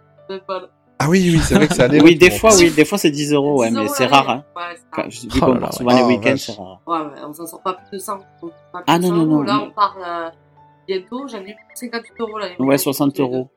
Ah 0.97 1.07
oui, 1.09 1.29
oui, 1.33 1.39
c'est 1.43 1.55
vrai 1.55 1.67
que 1.67 1.73
ça 1.75 1.83
allait. 1.85 2.01
Oui, 2.01 2.15
des 2.15 2.31
fois, 2.31 2.51
oui, 2.57 2.71
des 2.71 2.85
fois 2.85 2.97
c'est 2.97 3.11
10 3.11 3.33
euros, 3.33 3.59
ouais, 3.59 3.69
10 3.69 3.75
mais 3.75 3.87
c'est 3.89 4.05
rare. 4.05 4.29
Hein. 4.29 4.43
Ouais, 4.55 4.61
rare. 4.91 5.07
Vu 5.09 5.27
Oh 5.35 5.45
qu'on 5.45 5.59
part 5.59 5.73
souvent 5.73 5.91
les 5.95 6.01
Ah, 6.01 6.07
week-ends, 6.07 6.33
c'est 6.37 6.51
rare. 6.53 6.81
Ouais, 6.87 6.97
ouais, 6.97 7.21
on 7.27 7.33
s'en 7.33 7.45
sort 7.45 7.61
pas 7.61 7.73
plus 7.73 7.97
de 7.97 8.01
100. 8.01 8.17
Pas 8.17 8.23
plus 8.41 8.49
Ah, 8.87 8.97
non, 8.99 9.09
100 9.09 9.15
non, 9.17 9.25
non, 9.25 9.41
Là, 9.43 9.61
on 9.67 9.71
part 9.71 9.97
euh, 10.03 10.29
bientôt, 10.87 11.27
j'en 11.27 11.39
ai 11.39 11.55
58 11.75 12.13
euros 12.21 12.37
là. 12.39 12.47
Ouais, 12.59 12.77
60 12.77 13.19
euros. 13.19 13.49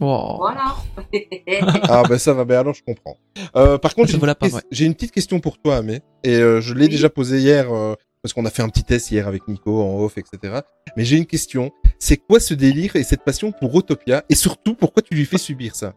Wow. 0.00 0.36
Voilà. 0.38 0.74
Ah 1.88 2.02
ben 2.08 2.18
ça 2.18 2.32
va, 2.32 2.44
ben 2.44 2.58
alors 2.58 2.74
je 2.74 2.82
comprends. 2.82 3.18
Euh, 3.56 3.76
par 3.78 3.94
contre, 3.94 4.08
j'ai 4.70 4.84
une, 4.84 4.90
une 4.90 4.94
petite 4.94 5.12
question 5.12 5.40
pour 5.40 5.58
toi, 5.58 5.76
Amé, 5.76 6.00
et 6.24 6.36
euh, 6.36 6.60
je 6.60 6.72
l'ai 6.74 6.84
Oui. 6.84 6.88
déjà 6.88 7.10
posée 7.10 7.38
hier 7.38 7.72
euh, 7.72 7.94
parce 8.22 8.32
qu'on 8.32 8.44
a 8.46 8.50
fait 8.50 8.62
un 8.62 8.68
petit 8.68 8.84
test 8.84 9.10
hier 9.10 9.28
avec 9.28 9.46
Nico 9.48 9.82
en 9.82 9.98
off, 10.02 10.16
etc. 10.16 10.60
Mais 10.96 11.04
j'ai 11.04 11.16
une 11.18 11.26
question. 11.26 11.70
C'est 11.98 12.16
quoi 12.16 12.40
ce 12.40 12.54
délire 12.54 12.96
et 12.96 13.02
cette 13.04 13.22
passion 13.24 13.52
pour 13.52 13.74
Autopia? 13.74 14.24
Et 14.30 14.34
surtout 14.34 14.74
pourquoi 14.74 15.02
tu 15.02 15.14
lui 15.14 15.24
fais 15.26 15.38
subir 15.38 15.74
ça? 15.76 15.94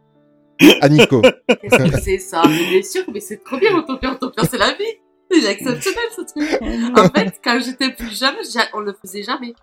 À 0.82 0.90
Nico 0.90 1.22
Qu'est-ce 1.62 1.92
que 1.92 2.02
c'est 2.02 2.20
ça? 2.20 2.44
Mais 2.48 2.70
bien 2.70 2.82
sûr, 2.84 3.04
mais 3.14 3.20
c'est 3.20 3.44
trop 3.44 3.58
bien, 3.58 3.76
Autopia. 3.78 4.12
Autopia, 4.14 4.44
c'est 4.50 4.58
la 4.58 4.72
vie. 4.74 4.84
C'est 5.32 5.52
exceptionnel, 5.52 6.04
ce 6.16 6.22
truc. 6.22 6.62
En 6.98 7.10
fait, 7.10 7.34
quand 7.44 7.60
j'étais 7.64 7.92
plus 7.94 8.18
jeune, 8.18 8.36
on 8.74 8.80
le 8.80 8.94
faisait 9.02 9.24
jamais. 9.24 9.54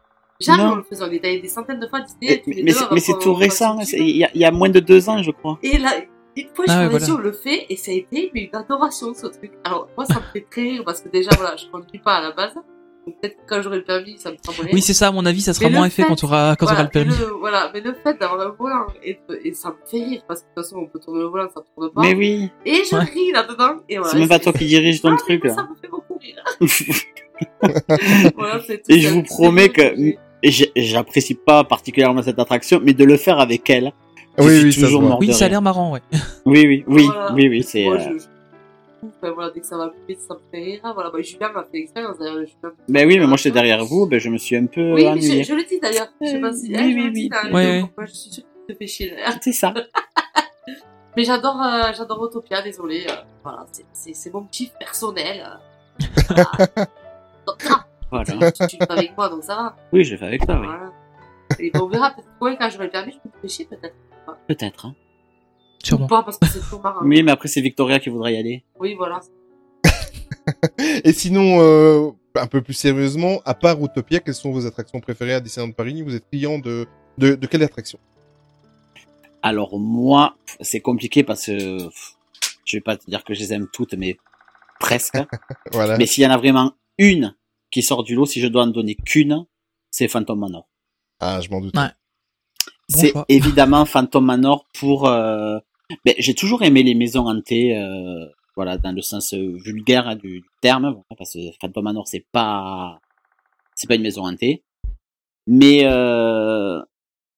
Jamais 0.43 0.62
Non. 0.62 0.73
on 0.73 0.77
le 0.77 0.82
faisait. 0.82 1.05
On 1.05 1.10
était 1.10 1.28
allé 1.28 1.40
des 1.40 1.48
centaines 1.48 1.81
de 1.81 1.86
fois 1.86 2.01
à 2.01 2.02
Disney. 2.02 2.32
Et- 2.35 2.43
tous 2.43 2.51
les 2.51 2.62
mais 2.64 2.73
c'est- 3.01 3.19
tout 3.20 3.35
récent, 3.35 3.78
il 3.93 4.16
y, 4.16 4.24
a- 4.24 4.31
il 4.35 4.40
y 4.40 4.44
a 4.44 4.51
moins 4.51 4.69
de 4.70 4.81
deux 4.81 5.09
ans, 5.09 5.23
je 5.23 5.31
crois. 5.31 5.59
Et 5.62 5.78
là, 5.78 5.90
une 6.36 6.48
fois, 6.55 6.64
je 6.66 6.73
Ah 6.73 6.89
voilà. 6.89 7.06
on 7.14 7.19
le 7.19 7.32
fait, 7.32 7.66
et 7.69 7.77
ça 7.77 7.90
a 7.90 7.94
été 7.94 8.31
mais 8.35 8.44
une 8.52 8.56
adoration, 8.56 9.12
ce 9.14 9.27
truc. 9.27 9.52
Alors, 9.64 9.89
moi, 9.97 10.06
ça 10.06 10.14
me 10.14 10.24
fait 10.32 10.47
très 10.51 10.62
rire, 10.62 10.82
parce 10.85 11.01
que 11.01 11.09
déjà, 11.09 11.31
voilà, 11.36 11.56
je 11.56 11.66
conduis 11.66 11.98
pas 11.98 12.14
à 12.16 12.20
la 12.23 12.32
base. 12.32 12.55
Donc, 13.05 13.16
peut-être 13.20 13.35
que 13.36 13.40
quand 13.48 13.60
j'aurai 13.60 13.78
le 13.78 13.85
permis, 13.85 14.16
ça 14.16 14.31
me 14.31 14.36
fera 14.36 14.56
moins 14.62 14.73
Oui, 14.73 14.81
c'est 14.81 14.94
ça, 14.94 15.09
à 15.09 15.10
mon 15.10 15.27
avis, 15.27 15.40
ça 15.40 15.52
sera 15.52 15.64
Mais 15.66 15.73
le 15.73 15.77
moins 15.78 15.86
effet 15.89 16.02
fait- 16.02 16.09
quand 16.09 16.14
tu 16.14 16.24
auras, 16.24 16.55
quand 16.55 16.66
voilà, 16.66 16.85
t'auras 16.86 17.02
le 17.02 17.06
permis. 17.10 17.19
mais 17.20 17.39
voilà, 17.40 17.70
mais 17.74 17.81
le 17.81 17.94
fait 17.94 18.16
d'avoir 18.19 18.40
un 18.40 18.51
volant, 18.51 18.86
et, 19.02 19.19
ça 19.55 19.70
me 19.70 19.74
fait 19.90 20.05
rire, 20.05 20.23
parce 20.28 20.43
que 20.43 20.47
de 20.47 20.55
toute 20.55 20.64
façon, 20.64 20.77
on 20.78 20.86
peut 20.86 21.01
tourner 21.01 21.19
le 21.20 21.27
volant, 21.27 21.48
ça 21.52 21.62
tourne 21.74 21.90
pas. 21.90 22.01
Mais 22.01 22.14
oui, 22.14 22.48
Et 22.64 22.82
je 22.89 22.94
Ouais. 22.94 23.02
ris 23.02 23.32
là-dedans, 23.32 23.81
et 23.89 23.97
voilà. 23.98 24.12
c'est 24.12 24.19
même 24.20 24.28
pas 24.28 24.39
toi 24.39 24.52
qui 24.52 24.66
dirige 24.66 25.02
ton 25.02 25.12
Ah, 25.14 25.16
truc. 25.16 25.44
là. 25.44 25.52
Ça 25.55 25.62
me 25.69 25.74
fait 25.82 25.89
beaucoup 25.89 26.16
rire. 26.16 26.44
voilà, 28.36 28.60
c'est 28.66 28.78
tout. 28.78 28.85
Et 28.93 29.01
je 29.01 29.09
vous 29.09 29.23
promets 29.24 29.69
que- 29.69 30.14
j'apprécie 30.51 31.35
pas 31.35 31.64
particulièrement 31.64 32.23
cette 32.23 32.39
attraction, 32.39 32.81
mais 32.82 32.93
de 32.94 33.05
le 33.05 33.16
faire 33.16 33.39
avec 33.40 33.69
elle, 33.70 33.93
je 34.39 34.43
Oui, 34.44 34.56
suis 34.56 34.64
oui, 34.66 34.73
ça 34.73 34.81
toujours 34.86 35.02
de 35.02 35.14
Oui, 35.20 35.32
ça 35.32 35.44
a 35.44 35.48
l'air 35.48 35.62
marrant, 35.62 35.93
ouais. 35.93 36.01
Oui, 36.47 36.64
oui, 36.66 36.85
oui, 36.86 37.05
Voilà. 37.06 37.32
oui, 37.35 37.48
oui, 37.48 37.62
c'est. 37.62 37.85
Moi, 37.85 37.97
euh, 37.97 37.98
je, 38.14 38.19
je... 38.19 38.24
Enfin, 39.05 39.32
voilà, 39.35 39.51
dès 39.51 39.60
que 39.60 39.66
ça 39.66 39.77
va 39.77 39.89
plus 39.89 40.01
vite, 40.14 40.20
ça 40.20 40.35
me 40.35 40.40
fait 40.52 40.62
rire. 40.64 40.81
Voilà, 40.94 41.10
bah, 41.10 41.20
Julien 41.23 41.51
m'a 41.52 41.62
fait 41.64 41.78
l'expérience 41.78 42.19
d'ailleurs. 42.19 42.36
Ben 42.89 43.06
oui, 43.06 43.19
mais 43.19 43.27
moi 43.27 43.36
j'étais 43.36 43.51
derrière 43.51 43.85
vous, 43.85 44.06
ben 44.06 44.20
je 44.20 44.28
me 44.31 44.39
suis 44.39 44.55
un 44.56 44.66
peu 44.66 44.93
Oui, 44.93 45.02
mais 45.02 45.09
ennuyé. 45.10 45.43
je, 45.43 45.48
je 45.48 45.55
le 45.55 45.64
dis 45.64 45.81
d'ailleurs. 45.81 46.06
Je 46.20 46.27
sais 46.28 46.40
pas 46.40 46.52
si. 46.52 46.69
Oui, 46.69 46.77
eh, 46.78 46.78
je 46.78 46.85
oui, 46.85 46.94
le 47.06 47.10
oui. 47.12 47.28
la 47.31 47.43
Ouais, 47.43 47.48
vidéo, 47.48 47.73
ouais. 47.73 47.81
pourquoi 47.81 48.06
je 48.06 48.12
suis 48.12 48.31
sûre 48.31 48.44
que 48.44 48.48
tu 48.69 48.73
te 48.74 48.78
fais 48.78 48.86
chier 48.86 49.10
d'ailleurs. 49.10 49.35
C'est 49.40 49.52
ça. 49.52 49.74
Mais 51.16 51.24
j'adore, 51.24 51.60
euh, 51.60 51.93
j'adore 51.97 52.20
Autopia, 52.20 52.62
désolé. 52.62 53.05
euh, 53.09 53.12
voilà, 53.43 53.66
c'est- 53.93 54.32
mon 54.32 54.44
kiff 54.44 54.70
personnel. 54.78 55.47
euh. 56.39 56.44
Voilà. 58.13 58.53
tu, 58.53 58.67
tu 58.67 58.77
le 58.79 58.87
fais 58.87 58.93
avec 58.93 59.17
moi, 59.17 59.29
donc 59.31 59.43
ça 59.43 59.57
va. 59.57 59.77
Oui, 59.93 60.05
je 60.05 60.13
le 60.13 60.19
fais 60.19 60.27
avec 60.27 60.45
toi, 60.45 60.57
oui. 60.61 60.67
Voilà. 60.67 60.93
Et 61.59 61.71
on 61.75 61.87
verra, 61.87 62.11
peut-être 62.11 62.29
ouais, 62.41 62.57
quand 62.59 62.69
j'aurai 62.71 62.85
le 62.87 62.91
permis, 62.91 63.13
je 63.13 63.19
peux 63.19 63.31
pêcher, 63.41 63.65
peut-être. 63.65 63.95
Peut-être. 64.47 64.87
Hein. 64.87 64.95
Sûrement. 65.83 66.05
Ou 66.05 66.09
pas, 66.09 66.23
parce 66.23 66.39
que 66.39 66.47
c'est 66.47 66.61
trop 66.61 66.79
marrant. 66.79 67.01
Oui, 67.03 67.23
mais 67.23 67.33
après, 67.33 67.49
c'est 67.49 67.61
Victoria 67.61 67.99
qui 67.99 68.11
voudrait 68.11 68.35
y 68.35 68.37
aller. 68.37 68.65
Oui, 68.79 68.95
voilà. 68.95 69.21
Et 71.05 71.13
sinon, 71.13 71.61
euh, 71.61 72.11
un 72.37 72.47
peu 72.47 72.63
plus 72.63 72.75
sérieusement, 72.75 73.41
à 73.45 73.55
part 73.55 73.83
Utopia, 73.83 74.21
quelles 74.21 74.35
sont 74.35 74.53
vos 74.53 74.67
attractions 74.67 75.01
préférées 75.01 75.35
à 75.35 75.41
Disneyland 75.41 75.73
Paris? 75.73 76.03
Vous 76.03 76.15
êtes 76.15 76.29
client 76.29 76.59
de, 76.59 76.87
de, 77.19 77.35
de 77.35 77.47
quelle 77.47 77.63
attraction? 77.63 77.99
Alors, 79.43 79.79
moi, 79.79 80.37
c'est 80.61 80.81
compliqué 80.81 81.25
parce 81.25 81.47
que 81.47 81.79
je 82.65 82.77
vais 82.77 82.81
pas 82.81 82.97
te 82.97 83.07
dire 83.07 83.25
que 83.25 83.35
je 83.35 83.41
les 83.41 83.53
aime 83.53 83.69
toutes, 83.73 83.95
mais 83.95 84.17
presque. 84.79 85.19
Voilà. 85.73 85.97
mais 85.97 86.07
s'il 86.07 86.23
y 86.25 86.27
en 86.27 86.31
a 86.31 86.37
vraiment 86.37 86.75
une 86.99 87.35
qui 87.73 87.82
sort 87.82 88.05
du 88.05 88.15
lot, 88.15 88.27
si 88.27 88.40
je 88.40 88.47
dois 88.47 88.62
en 88.62 88.69
donner 88.69 88.94
qu'une, 88.94 89.47
c'est 89.90 90.07
Phantom 90.07 90.39
Manor. 90.39 90.69
Ah, 91.20 91.40
je 91.40 91.51
m'en 91.51 91.61
doute. 91.61 91.77
Ouais. 91.77 91.89
Bon 92.90 93.01
c'est 93.01 93.15
évidemment 93.28 93.85
Phantom 93.85 94.24
Manor 94.24 94.66
pour. 94.74 95.09
Euh... 95.09 95.59
ben, 96.05 96.15
j'ai 96.19 96.35
toujours 96.35 96.62
aimé 96.62 96.82
les 96.82 96.94
maisons 96.94 97.27
hantées, 97.27 97.77
euh, 97.77 98.27
voilà, 98.55 98.77
dans 98.78 98.93
le 98.93 99.03
sens 99.03 99.35
euh, 99.35 99.57
vulgaire 99.65 100.07
hein, 100.07 100.16
du, 100.16 100.44
terme, 100.61 100.85
voilà, 100.85 101.16
parce 101.16 101.32
que 101.32 101.39
Phantom 101.61 101.85
Manor 101.85 102.07
c'est 102.07 102.27
pas, 102.32 103.01
c'est 103.74 103.89
pas 103.89 103.94
une 103.94 104.03
maison 104.03 104.27
hantée, 104.27 104.62
mais 105.47 105.81
euh, 105.85 106.81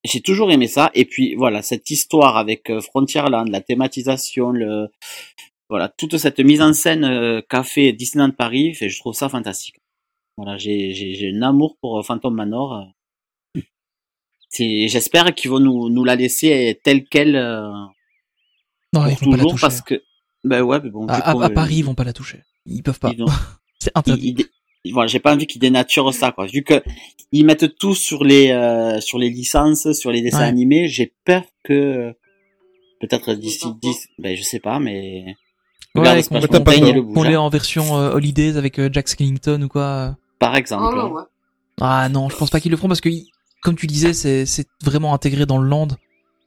j'ai 0.03 0.21
toujours 0.21 0.51
aimé 0.51 0.67
ça. 0.67 0.91
Et 0.93 1.05
puis 1.05 1.35
voilà, 1.35 1.61
cette 1.61 1.89
histoire 1.89 2.37
avec 2.37 2.69
euh, 2.69 2.81
Frontierland, 2.81 3.49
la 3.49 3.61
thématisation, 3.61 4.51
le, 4.51 4.87
voilà, 5.69 5.89
toute 5.89 6.17
cette 6.17 6.39
mise 6.39 6.61
en 6.61 6.73
scène 6.73 7.03
euh, 7.03 7.41
qu'a 7.47 7.63
fait 7.63 7.91
Disneyland 7.93 8.31
Paris, 8.31 8.73
fait, 8.73 8.89
je 8.89 8.99
trouve 8.99 9.15
ça 9.15 9.29
fantastique. 9.29 9.75
Voilà, 10.37 10.57
j'ai 10.57 10.93
j'ai 10.93 11.13
j'ai 11.15 11.31
un 11.33 11.41
amour 11.43 11.77
pour 11.79 11.99
euh, 11.99 12.03
Phantom 12.03 12.33
Manor. 12.33 12.73
euh, 13.55 13.61
c'est- 14.49 14.87
J'espère 14.87 15.33
qu'ils 15.33 15.49
vont 15.51 15.59
nous, 15.59 15.89
nous 15.89 16.03
la 16.03 16.15
laisser 16.15 16.79
telle 16.83 17.05
qu'elle 17.05 17.35
euh, 17.35 17.69
Non, 18.93 19.01
pour 19.01 19.07
ils 19.09 19.17
vont 19.25 19.31
pas 19.31 19.37
la 19.37 19.43
toucher. 19.43 19.61
parce 19.61 19.81
que 19.81 20.03
ben 20.43 20.61
ouais 20.61 20.79
mais 20.83 20.89
bon 20.89 21.07
À, 21.07 21.15
à 21.31 21.35
euh, 21.35 21.49
Paris, 21.49 21.75
ils 21.77 21.85
vont 21.85 21.95
pas 21.95 22.03
la 22.03 22.13
toucher. 22.13 22.41
Ils 22.65 22.83
peuvent 22.83 22.99
pas. 22.99 23.11
C'est 23.79 23.91
interdit. 23.95 24.35
ils 24.83 24.93
voilà 24.93 25.07
j'ai 25.07 25.19
pas 25.19 25.33
envie 25.33 25.47
qu'ils 25.47 25.59
dénaturent 25.61 26.13
ça 26.13 26.31
quoi 26.31 26.45
vu 26.45 26.61
que 26.63 26.83
ils 27.31 27.43
mettent 27.45 27.75
tout 27.77 27.95
sur 27.95 28.23
les 28.23 28.51
euh, 28.51 29.01
sur 29.01 29.17
les 29.17 29.29
licences 29.29 29.91
sur 29.93 30.11
les 30.11 30.21
dessins 30.21 30.39
Ouais. 30.41 30.45
animés 30.45 30.87
j'ai 30.87 31.11
peur 31.25 31.41
que 31.63 32.13
peut-être 33.01 33.33
d'ici 33.33 33.59
Pourquoi 33.61 33.79
10 33.81 34.07
ben 34.19 34.37
je 34.37 34.43
sais 34.43 34.59
pas 34.59 34.79
mais 34.79 35.25
Ouais, 35.95 36.01
regarde 36.09 36.27
qu'on 36.27 36.41
qu'on 36.41 37.01
bouge 37.13 37.27
l'ait 37.27 37.35
en 37.37 37.49
version 37.49 37.97
euh, 37.97 38.11
Holidays 38.13 38.57
avec 38.57 38.77
euh, 38.79 38.89
Jack 38.91 39.07
Skellington 39.07 39.61
ou 39.63 39.67
quoi. 39.69 40.17
Par 40.39 40.53
Oh 40.53 40.57
exemple 40.57 40.97
ouais. 40.97 41.23
Ah 41.81 42.07
non, 42.09 42.29
je 42.29 42.35
pense 42.37 42.49
pas 42.49 42.59
qu'ils 42.59 42.71
le 42.71 42.77
feront 42.77 42.87
parce 42.87 43.01
que, 43.01 43.09
comme 43.61 43.75
tu 43.75 43.87
disais, 43.87 44.13
c'est 44.13 44.45
c'est 44.45 44.67
vraiment 44.83 45.13
intégré 45.13 45.45
dans 45.45 45.57
le 45.57 45.67
land. 45.67 45.89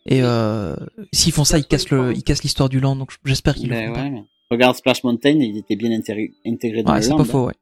Et 0.07 0.23
euh, 0.23 0.75
s'ils 1.13 1.33
font 1.33 1.45
ça, 1.45 1.59
ils 1.59 1.67
cassent 1.67 1.91
le, 1.91 2.15
ils 2.15 2.23
cassent 2.23 2.43
l'histoire 2.43 2.69
du 2.69 2.81
land. 2.81 2.97
Donc 2.97 3.13
j'espère 3.25 3.55
qu'ils 3.55 3.69
le 3.69 3.75
Ben 3.75 3.83
feront 3.85 3.95
pas. 3.95 4.03
ouais, 4.05 4.11
mais 4.11 4.23
regarde 4.51 4.77
Splash 4.77 5.05
Mountain 5.05 5.31
il 5.41 5.59
était 5.59 5.77
bien 5.77 5.93
intégré, 5.93 6.31
intégré 6.47 6.83
dans 6.83 6.93
Ouais, 6.93 6.99
le 6.99 7.03
c'est 7.03 7.11
land, 7.11 7.17
pas 7.19 7.23
hein. 7.25 7.27
faux, 7.27 7.47
ouais. 7.47 7.55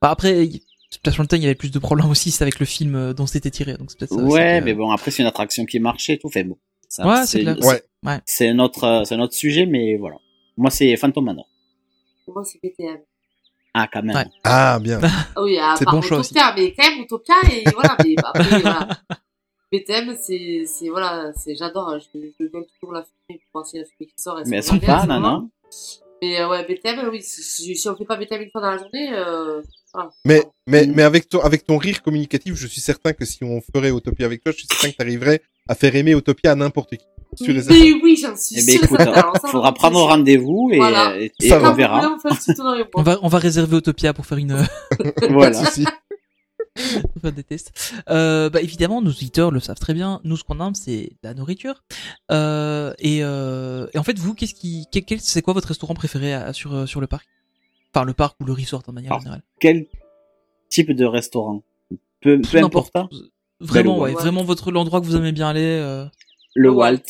Bah 0.00 0.10
après, 0.10 0.48
Splash 0.90 1.18
Mountain, 1.18 1.36
il 1.36 1.42
y 1.42 1.46
avait 1.46 1.54
plus 1.54 1.70
de 1.70 1.78
problèmes 1.78 2.08
aussi, 2.10 2.30
c'est 2.30 2.42
avec 2.44 2.58
le 2.60 2.66
film 2.66 2.94
euh, 2.94 3.12
dont 3.12 3.26
c'était 3.26 3.50
tiré. 3.50 3.74
Donc 3.76 3.90
c'est 3.90 3.98
peut-être 3.98 4.14
ouais 4.14 4.60
mais 4.62 4.72
bon 4.74 4.90
après 4.90 5.10
c'est 5.10 5.22
une 5.22 5.28
attraction 5.28 5.64
qui 5.66 5.78
marchait 5.80 6.14
et 6.14 6.18
tout 6.18 6.30
fait 6.30 6.44
bon 6.44 6.56
ça, 6.88 7.06
Ouais, 7.06 7.26
c'est 7.26 7.40
clair. 7.40 7.56
Ouais. 7.62 8.20
c'est 8.26 8.48
un 8.48 8.58
autre 8.58 8.84
euh, 8.84 9.04
c'est 9.04 9.14
un 9.14 9.20
autre 9.20 9.34
sujet 9.34 9.66
mais 9.66 9.96
voilà 9.96 10.16
moi 10.56 10.70
c'est 10.70 10.96
Phantom 10.96 11.24
Manor 11.24 11.46
moi, 12.28 12.44
c'est 12.44 12.58
BTM. 12.62 12.98
Ah 13.74 13.88
quand 13.92 14.02
même 14.02 14.16
Ouais. 14.16 14.26
Ah, 14.44 14.78
bien. 14.80 15.00
Oui, 15.36 15.58
à 15.58 15.74
C'est 15.76 15.84
part 15.84 15.94
bon 15.94 16.02
choix 16.02 16.20
mais 16.56 16.72
quand 16.74 16.88
même, 16.90 17.00
Utopia, 17.00 17.36
et 17.50 17.70
voilà, 17.72 17.96
mais 18.04 18.14
après, 18.22 18.60
voilà. 18.60 18.88
BTM, 19.72 20.16
c'est, 20.20 20.64
c'est, 20.66 20.88
voilà, 20.90 21.32
c'est, 21.34 21.54
j'adore, 21.54 21.98
je, 21.98 22.18
je 22.38 22.44
gueule 22.46 22.66
toujours 22.74 22.92
la 22.92 23.02
fumée 23.04 23.40
pour 23.40 23.60
voir 23.60 23.66
si 23.66 23.78
la 23.78 23.84
fumée 23.84 24.06
qui 24.06 24.22
sort. 24.22 24.38
elle 24.38 24.46
mais 24.48 24.58
elles 24.58 24.62
sont 24.62 24.78
pas 24.78 25.06
non 25.06 25.20
non 25.20 25.50
Mais 26.20 26.40
euh, 26.40 26.48
ouais, 26.50 26.64
BTM, 26.66 27.08
oui, 27.10 27.22
si, 27.22 27.74
si- 27.74 27.88
on 27.88 27.96
fait 27.96 28.04
pas 28.04 28.16
BTM 28.16 28.42
une 28.42 28.50
fois 28.50 28.60
dans 28.60 28.70
la 28.72 28.78
journée, 28.78 29.10
euh, 29.14 29.62
voilà. 29.94 30.10
Mais, 30.26 30.42
mais, 30.66 30.86
mais 30.86 31.02
avec 31.02 31.28
ton, 31.28 31.40
avec 31.40 31.64
ton 31.64 31.78
rire 31.78 32.02
communicatif, 32.02 32.54
je 32.54 32.66
suis 32.66 32.82
certain 32.82 33.14
que 33.14 33.24
si 33.24 33.42
on 33.44 33.62
ferait 33.62 33.90
Utopia 33.90 34.26
avec 34.26 34.42
toi, 34.42 34.52
je 34.52 34.58
suis 34.58 34.66
certain 34.68 34.90
que 34.90 34.96
tu 34.96 35.02
arriverais 35.02 35.40
à 35.68 35.74
faire 35.74 35.96
aimer 35.96 36.12
Utopia 36.12 36.52
à 36.52 36.54
n'importe 36.54 36.96
qui. 36.96 37.06
Sûr 37.36 37.54
et. 37.56 37.62
Mais 37.68 37.92
oui, 38.02 38.16
j'en 38.20 38.36
suis 38.36 38.56
Eh 38.58 38.66
ben 38.66 38.84
écoute, 38.84 39.00
alors 39.00 39.36
ça, 39.40 39.48
faudra 39.48 39.70
on 39.70 39.72
prendre 39.72 40.00
rendez-vous 40.02 40.70
et, 40.72 40.76
Voilà. 40.76 41.16
et, 41.18 41.32
et 41.40 41.48
Ça 41.48 41.60
on 41.62 41.72
verra. 41.74 42.16
on. 42.24 42.86
On 42.94 43.02
va, 43.02 43.18
on 43.22 43.28
va 43.28 43.38
réserver 43.38 43.78
Utopia 43.78 44.12
pour 44.12 44.26
faire 44.26 44.38
une, 44.38 44.56
Voilà. 45.30 45.62
Des 47.36 47.44
tests. 47.44 47.92
Euh, 48.08 48.48
bah 48.48 48.60
évidemment, 48.62 49.02
nos 49.02 49.10
auditeurs 49.10 49.50
le 49.50 49.60
savent 49.60 49.78
très 49.78 49.92
bien. 49.94 50.20
Nous, 50.24 50.36
ce 50.38 50.44
qu'on 50.44 50.58
aime, 50.66 50.74
c'est 50.74 51.10
la 51.22 51.34
nourriture. 51.34 51.82
Euh, 52.30 52.94
et, 52.98 53.18
euh, 53.22 53.86
et 53.92 53.98
en 53.98 54.02
fait, 54.02 54.18
vous, 54.18 54.34
qu'est-ce 54.34 54.54
qui, 54.54 54.86
quel, 54.90 55.04
quel- 55.04 55.20
c'est 55.20 55.42
quoi 55.42 55.52
votre 55.54 55.68
restaurant 55.68 55.92
préféré 55.94 56.32
à- 56.32 56.52
sur 56.54 56.72
euh, 56.74 56.86
sur 56.86 57.00
le 57.02 57.06
parc? 57.06 57.26
Enfin, 57.94 58.06
le 58.06 58.14
parc 58.14 58.36
ou 58.40 58.44
le 58.46 58.52
resort 58.54 58.82
de 58.88 58.92
manière 58.92 59.12
Alors, 59.12 59.20
générale. 59.22 59.42
Quel 59.60 59.86
type 60.70 60.92
de 60.92 61.04
restaurant? 61.04 61.62
Peu, 62.22 62.40
peu 62.40 62.58
importe. 62.64 62.92
hein. 62.96 63.08
Vraiment, 63.60 63.98
ouais, 63.98 64.12
vraiment 64.12 64.42
votre 64.42 64.72
l'endroit 64.72 65.00
que 65.02 65.06
vous 65.06 65.14
aimez 65.16 65.32
bien 65.32 65.48
aller. 65.48 65.60
euh. 65.62 66.06
Le 66.54 66.70
Walt. 66.70 67.02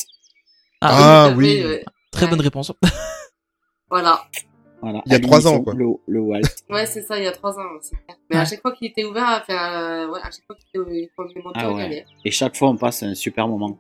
Ah, 0.83 1.25
à 1.25 1.31
oui. 1.35 1.63
fait. 1.63 1.85
Très 2.11 2.25
Ouais. 2.25 2.31
bonne 2.31 2.41
réponse. 2.41 2.73
Voilà. 3.91 4.23
Voilà. 4.81 5.03
Il 5.07 5.13
y 5.13 5.15
a 5.15 5.21
trois 5.21 5.47
ans, 5.47 5.63
quoi. 5.63 5.75
Le, 5.75 5.87
le 6.09 6.21
Walt. 6.21 6.41
Ouais, 6.71 6.87
c'est 6.87 7.03
ça, 7.03 7.19
il 7.19 7.25
y 7.25 7.27
a 7.27 7.33
trois 7.33 7.59
ans. 7.59 7.63
Mais 8.31 8.37
à 8.39 8.45
chaque 8.45 8.63
fois 8.63 8.73
qu'il 8.73 8.89
était 8.89 9.05
ouvert, 9.05 9.43
enfin, 9.43 9.81
euh, 10.07 10.09
ouais, 10.11 10.21
à 10.23 10.31
chaque 10.31 10.45
fois 10.47 10.57
qu'il 10.57 10.67
était 10.69 10.79
ouvert, 10.79 11.53
Ah 11.55 11.73
ouais. 11.73 12.05
Et 12.25 12.31
chaque 12.31 12.57
fois, 12.57 12.71
on 12.71 12.77
passe 12.77 13.03
un 13.03 13.15
super 13.15 13.47
moment. 13.49 13.79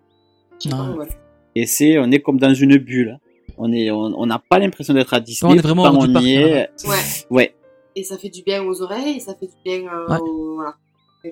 Ouais. 0.67 0.73
ouais. 0.99 1.09
Et 1.55 1.67
c'est, 1.67 1.99
on 1.99 2.11
est 2.11 2.21
comme 2.21 2.39
dans 2.39 2.55
une 2.55 2.77
bulle. 2.77 3.19
On 3.59 3.73
est, 3.73 3.91
on 3.91 4.27
n'a 4.27 4.39
pas 4.39 4.59
l'impression 4.59 4.95
d'être 4.95 5.13
à 5.15 5.21
Disney. 5.21 5.53
on 5.53 5.57
est 5.57 5.61
vraiment 5.63 5.85
on 5.85 6.21
y 6.21 6.35
est. 6.35 6.71
Ouais. 6.87 6.99
Ouais. 7.31 7.55
Et 7.97 8.05
ça 8.05 8.17
fait 8.17 8.31
du 8.31 8.43
bien 8.43 8.63
aux 8.63 8.81
oreilles, 8.83 9.17
et 9.17 9.21
ça 9.21 9.35
fait 9.35 9.47
du 9.47 9.57
bien, 9.65 9.83
euh, 9.93 10.07
Ouais. 10.09 10.19
aux, 10.21 10.55
voilà. 10.55 10.75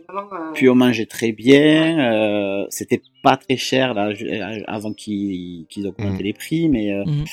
Vraiment, 0.08 0.28
euh, 0.32 0.52
Puis 0.54 0.68
on 0.68 0.74
mangeait 0.74 1.06
très 1.06 1.32
bien. 1.32 1.98
Euh, 2.12 2.66
c'était 2.70 3.02
pas 3.22 3.36
très 3.36 3.56
cher 3.56 3.92
là 3.94 4.08
euh, 4.10 4.60
avant 4.66 4.92
qu'ils 4.92 5.66
qu'ils 5.68 5.86
augmentent 5.86 6.14
Mhm. 6.18 6.22
les 6.22 6.32
prix, 6.32 6.68
mais 6.68 6.92
euh, 6.92 7.04
Mhm. 7.06 7.24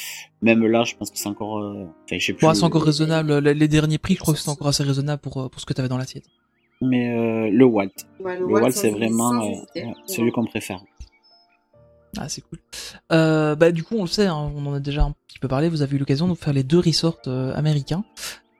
même 0.42 0.66
là, 0.68 0.84
je 0.84 0.96
pense 0.96 1.12
que 1.12 1.18
c'est 1.18 1.28
encore. 1.30 1.60
euh, 1.60 1.84
Enfin, 2.06 2.18
je 2.20 2.26
sais 2.26 2.34
plus. 2.34 2.48
Ouais, 2.48 2.56
c'est 2.56 2.64
encore 2.64 2.84
raisonnable. 2.84 3.38
Les, 3.40 3.54
les 3.54 3.68
derniers 3.68 3.98
prix, 3.98 4.16
je 4.16 4.20
crois 4.20 4.34
que 4.34 4.40
c'est 4.40 4.50
encore 4.50 4.68
assez 4.68 4.84
raisonnable 4.84 5.22
pour 5.22 5.50
pour 5.50 5.60
ce 5.62 5.66
que 5.66 5.74
t'avais 5.74 5.90
dans 5.90 5.98
l'assiette. 5.98 6.26
Mais 6.82 7.16
euh, 7.16 7.50
le 7.52 7.66
Walt. 7.66 7.90
ouais, 8.20 8.38
Le 8.40 8.46
Walt, 8.46 8.72
c'est 8.72 8.92
vraiment 8.92 9.34
euh, 9.44 9.56
ouais, 9.76 9.94
celui 10.06 10.32
qu'on 10.32 10.46
préfère. 10.46 10.80
Ah, 12.18 12.30
c'est 12.30 12.42
cool. 12.42 12.60
Euh, 13.12 13.56
bah, 13.56 13.72
du 13.72 13.84
coup, 13.84 13.96
on 13.98 14.02
le 14.04 14.08
sait, 14.08 14.26
hein, 14.26 14.52
on 14.56 14.66
en 14.66 14.74
a 14.74 14.80
déjà 14.80 15.04
un 15.04 15.14
petit 15.28 15.38
peu 15.40 15.48
parlé. 15.48 15.70
Vous 15.70 15.82
avez 15.84 15.96
eu 15.96 16.00
l'occasion 16.00 16.28
de 16.28 16.34
faire 16.34 16.54
les 16.54 16.64
deux 16.64 16.80
resorts 16.80 17.20
euh, 17.28 17.54
américains. 17.56 18.04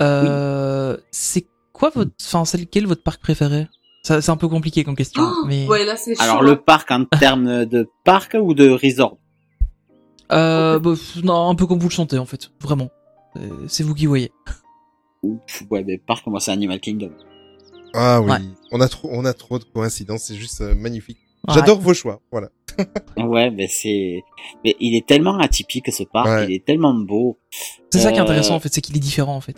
Euh, 0.02 0.98
C'est 1.12 1.46
quoi 1.74 1.90
votre, 1.90 2.12
enfin, 2.22 2.46
c'est 2.46 2.58
lequel 2.58 2.86
votre 2.86 3.02
parc 3.04 3.22
préféré? 3.22 3.68
Ça, 4.08 4.22
C'est 4.22 4.32
un 4.32 4.38
peu 4.38 4.48
compliqué 4.48 4.84
comme 4.86 4.96
question, 4.96 5.22
Oh, 5.26 5.46
mais 5.48 5.68
Ouais, 5.68 5.84
là, 5.84 5.98
c'est 5.98 6.16
chaud. 6.16 6.22
Alors 6.22 6.42
hein. 6.42 6.46
le 6.46 6.56
parc 6.62 6.90
en 6.92 7.04
termes 7.06 7.66
de 7.66 7.90
parc 8.06 8.38
ou 8.40 8.54
de 8.54 8.70
resort 8.70 9.18
euh, 10.32 10.80
bah, 10.80 10.94
non, 11.24 11.50
un 11.50 11.56
peu 11.56 11.66
comme 11.68 11.80
vous 11.80 11.88
le 11.90 11.94
sentez 11.94 12.18
en 12.18 12.26
fait, 12.26 12.50
vraiment. 12.62 12.90
Euh, 13.38 13.50
C'est 13.68 13.84
vous 13.84 13.94
qui 13.94 14.06
voyez. 14.06 14.32
Ouf, 15.24 15.64
Ouais, 15.70 15.84
mais 15.86 15.98
parc, 15.98 16.26
moi 16.28 16.40
c'est 16.40 16.52
Animal 16.52 16.80
Kingdom. 16.80 17.12
Ah 17.94 18.22
oui. 18.22 18.32
Ouais. 18.32 18.38
On 18.72 18.80
a 18.82 18.88
trop, 18.88 19.10
on 19.12 19.26
a 19.26 19.34
trop 19.34 19.58
de 19.60 19.64
coïncidences. 19.66 20.24
C'est 20.24 20.36
juste 20.36 20.62
euh, 20.62 20.76
magnifique. 20.76 21.18
Ouais. 21.48 21.54
J'adore 21.56 21.80
vos 21.80 21.94
choix. 21.94 22.22
Voilà. 22.32 22.50
Ouais, 23.18 23.50
mais 23.50 23.68
c'est, 23.68 24.22
mais 24.64 24.76
il 24.80 24.96
est 24.96 25.08
tellement 25.08 25.38
atypique 25.40 25.92
ce 25.92 26.04
parc, 26.04 26.28
Ouais. 26.28 26.46
il 26.48 26.54
est 26.56 26.64
tellement 26.66 26.94
beau. 26.94 27.40
C'est 27.90 28.00
ça 28.00 28.12
qui 28.12 28.20
est 28.20 28.22
intéressant 28.22 28.56
en 28.56 28.60
fait, 28.60 28.72
c'est 28.72 28.82
qu'il 28.82 28.96
est 28.96 29.00
différent 29.02 29.36
en 29.36 29.42
fait. 29.42 29.58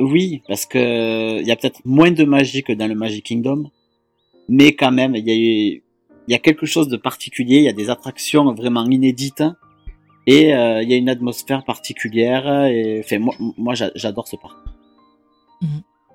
Oui, 0.00 0.42
parce 0.48 0.66
que 0.66 1.40
il 1.40 1.46
y 1.46 1.52
a 1.52 1.56
peut-être 1.56 1.80
moins 1.84 2.10
de 2.10 2.24
magie 2.24 2.62
que 2.62 2.72
dans 2.72 2.86
le 2.88 2.94
Magic 2.94 3.24
Kingdom, 3.24 3.70
mais 4.48 4.72
quand 4.72 4.90
même, 4.92 5.14
il 5.14 5.24
y 5.26 5.30
a 5.30 5.34
eu- 5.36 5.82
il 6.26 6.32
y 6.32 6.34
a 6.34 6.38
quelque 6.38 6.66
chose 6.66 6.88
de 6.88 6.96
particulier, 6.96 7.58
il 7.58 7.64
y 7.64 7.68
a 7.68 7.72
des 7.72 7.90
attractions 7.90 8.52
vraiment 8.54 8.84
inédites 8.88 9.42
et 10.26 10.54
euh, 10.54 10.82
il 10.82 10.90
y 10.90 10.94
a 10.94 10.96
une 10.96 11.08
atmosphère 11.10 11.64
particulière 11.64 12.64
et 12.66 13.00
enfin 13.04 13.18
moi 13.18 13.34
moi 13.58 13.74
j'a- 13.74 13.92
j'adore 13.94 14.26
ce 14.26 14.36
parc. 14.36 14.56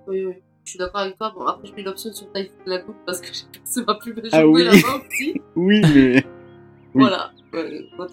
Oui, 0.08 0.26
oui. 0.26 0.34
Je 0.66 0.72
suis 0.72 0.80
d'accord 0.80 1.02
avec 1.02 1.18
toi. 1.18 1.32
Bon, 1.36 1.46
après, 1.46 1.68
je 1.68 1.74
mets 1.74 1.82
l'option 1.84 2.12
sur 2.14 2.32
Typhoon 2.32 2.52
Lagoon 2.66 2.96
parce 3.06 3.22
que 3.22 3.28
c'est 3.64 3.86
ma 3.88 3.96
plus 3.96 4.14
belle 4.14 4.30
Ah 4.32 4.42
journée 4.42 4.64
oui. 4.64 4.66
là-bas 4.66 5.02
aussi. 5.08 5.34
Oui, 5.56 5.82
mais 5.94 6.24
Oui. 6.96 7.02
Voilà. 7.04 7.32
Moi, 7.98 8.08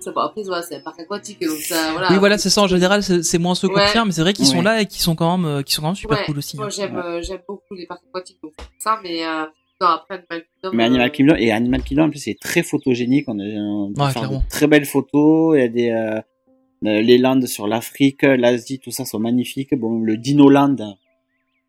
ça 0.00 0.12
va. 0.12 0.22
Après, 0.24 0.42
voilà, 0.44 0.62
c'est 0.62 0.76
un 0.76 0.80
parc 0.80 1.00
aquatique, 1.00 1.40
donc 1.40 1.56
ça, 1.58 1.92
voilà. 1.92 2.08
oui, 2.10 2.18
voilà, 2.18 2.38
c'est 2.38 2.50
ça. 2.50 2.62
En 2.62 2.66
général, 2.66 3.02
c'est 3.02 3.22
c'est 3.22 3.38
moins 3.38 3.54
ceux 3.54 3.68
qu'on 3.68 3.76
Ouais. 3.76 3.90
tient, 3.92 4.04
mais 4.04 4.12
c'est 4.12 4.22
vrai 4.22 4.32
qu'ils 4.32 4.46
sont 4.46 4.62
là 4.62 4.80
et 4.80 4.86
qu'ils 4.86 5.00
sont 5.02 5.14
quand 5.14 5.36
même, 5.36 5.46
euh, 5.46 5.62
qui 5.62 5.72
sont 5.72 5.82
quand 5.82 5.88
même 5.88 5.94
super 5.96 6.18
Ouais, 6.18 6.24
cool 6.26 6.38
aussi. 6.38 6.56
Moi, 6.56 6.66
hein. 6.66 6.70
j'aime, 6.70 6.94
Ouais. 6.96 7.02
euh, 7.04 7.22
j'aime 7.22 7.40
beaucoup 7.48 7.74
les 7.74 7.86
parcs 7.86 8.02
aquatiques, 8.12 8.38
donc 8.42 8.52
ça, 8.78 8.98
mais, 9.02 9.24
euh, 9.24 9.44
non, 9.80 9.86
après, 9.88 10.14
Animal 10.14 10.44
Kingdom. 10.62 10.76
mais 10.76 10.82
euh, 10.82 10.86
Animal 10.86 11.10
Kingdom 11.12 11.34
et 11.36 11.50
Animal 11.52 11.82
Kingdom 11.82 12.04
en 12.04 12.10
plus 12.10 12.18
c'est 12.20 12.38
très 12.40 12.62
photogénique, 12.62 13.24
on, 13.28 13.38
a, 13.40 13.42
on 13.44 13.92
peut 13.92 14.02
Ouais, 14.02 14.10
faire 14.10 14.30
de 14.30 14.36
très 14.48 14.66
belles 14.68 14.84
photos, 14.86 15.56
il 15.56 15.60
y 15.60 15.64
a 15.64 15.68
des 15.68 15.90
euh, 15.90 16.20
Euh, 16.84 17.00
les 17.00 17.16
landes 17.16 17.46
sur 17.46 17.68
l'Afrique, 17.68 18.22
l'Asie, 18.22 18.80
tout 18.80 18.90
ça 18.90 19.04
sont 19.04 19.20
magnifiques. 19.20 19.72
Bon, 19.78 20.00
le 20.00 20.16
Dinoland 20.16 20.74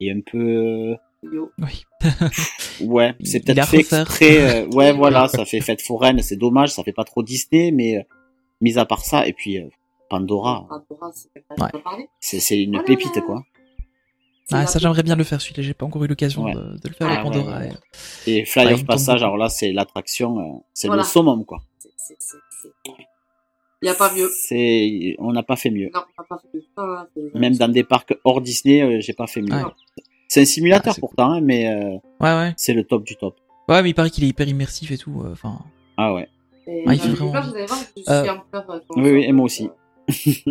est 0.01 0.09
un 0.11 0.21
peu. 0.21 0.95
Oui. 1.59 1.85
ouais, 2.81 3.15
c'est 3.23 3.39
peut-être 3.39 3.67
fait 3.67 3.77
exprès. 3.79 4.63
euh, 4.63 4.67
ouais, 4.73 4.91
voilà, 4.93 5.27
ça 5.27 5.45
fait 5.45 5.61
fête 5.61 5.81
foraine, 5.81 6.21
c'est 6.21 6.35
dommage, 6.35 6.69
ça 6.73 6.83
fait 6.83 6.93
pas 6.93 7.03
trop 7.03 7.23
Disney, 7.23 7.71
mais 7.71 7.97
euh, 7.97 8.01
mis 8.61 8.77
à 8.77 8.85
part 8.85 9.03
ça, 9.05 9.25
et 9.27 9.33
puis 9.33 9.57
euh, 9.59 9.67
Pandora, 10.09 10.67
Pandora, 10.69 11.11
c'est 12.19 12.45
Ouais. 12.47 12.63
une 12.63 12.77
Oh 12.77 12.83
pépite 12.85 13.19
quoi. 13.21 13.43
Ah, 14.51 14.67
ça 14.67 14.77
j'aimerais 14.77 15.03
bien 15.03 15.15
le 15.15 15.23
faire 15.23 15.39
celui-là, 15.41 15.63
j'ai 15.63 15.73
pas 15.73 15.85
encore 15.85 16.03
eu 16.03 16.07
l'occasion 16.07 16.43
Ouais. 16.43 16.53
de, 16.53 16.59
de 16.59 16.87
le 16.89 16.93
faire 16.93 17.07
Ah, 17.09 17.13
avec 17.19 17.23
Pandora. 17.23 17.59
ouais, 17.59 17.71
et- 18.27 18.39
Et 18.39 18.45
Fly 18.45 18.65
Ouais, 18.65 18.71
il 18.71 18.75
of 18.75 18.85
Passage, 18.85 19.15
tombe 19.19 19.23
alors 19.23 19.37
là, 19.37 19.49
c'est 19.49 19.71
l'attraction, 19.71 20.37
euh, 20.39 20.59
c'est 20.73 20.87
Voilà. 20.87 21.03
le 21.03 21.07
summum 21.07 21.45
quoi. 21.45 21.63
Il 23.81 23.87
y 23.87 23.89
a 23.89 23.95
pas 23.95 24.13
mieux. 24.13 24.29
On 25.19 25.31
n'a 25.33 25.43
pas 25.43 25.55
fait 25.57 25.69
mieux. 25.69 25.89
Non, 25.93 26.01
on 26.17 26.21
n'a 26.21 26.27
pas 26.27 26.37
fait 26.39 26.47
mieux. 26.53 26.63
C'est- 27.33 27.39
Même 27.39 27.55
dans 27.55 27.67
des 27.67 27.83
parcs 27.83 28.15
hors 28.23 28.39
Disney, 28.41 28.81
euh, 28.81 29.01
j'ai 29.01 29.13
pas 29.13 29.27
fait 29.27 29.41
mieux. 29.41 29.49
C'est 30.33 30.41
un 30.41 30.45
simulateur 30.45 30.93
Ah, 30.97 30.99
pourtant, 30.99 31.31
hein, 31.33 31.41
mais 31.41 31.67
euh, 31.67 31.91
Ouais, 32.19 32.33
ouais. 32.33 32.53
c'est 32.57 32.73
le 32.73 32.83
top 32.83 33.03
du 33.03 33.15
top. 33.17 33.35
Ouais, 33.69 33.83
mais 33.83 33.91
il 33.91 33.93
paraît 33.93 34.09
qu'il 34.09 34.23
est 34.23 34.27
hyper 34.29 34.47
immersif 34.47 34.89
et 34.91 34.97
tout. 34.97 35.21
euh, 35.23 35.31
Enfin, 35.33 35.59
Ah 35.95 36.11
ouais. 36.15 36.27
Et 36.65 36.83
Ah, 36.87 36.93
il 36.95 36.99
fait 36.99 37.09
vraiment 37.09 37.39
vous 37.41 37.55
allez 37.55 37.65
voir, 37.67 37.79
je 37.95 38.01
suis 38.01 38.11
Euh, 38.11 38.31
en 38.33 38.39
pleurs, 38.49 38.69
euh, 38.71 38.79
quand 38.87 38.99
Oui, 39.01 39.23
et 39.25 39.31
moi 39.31 39.45
aussi. 39.45 39.69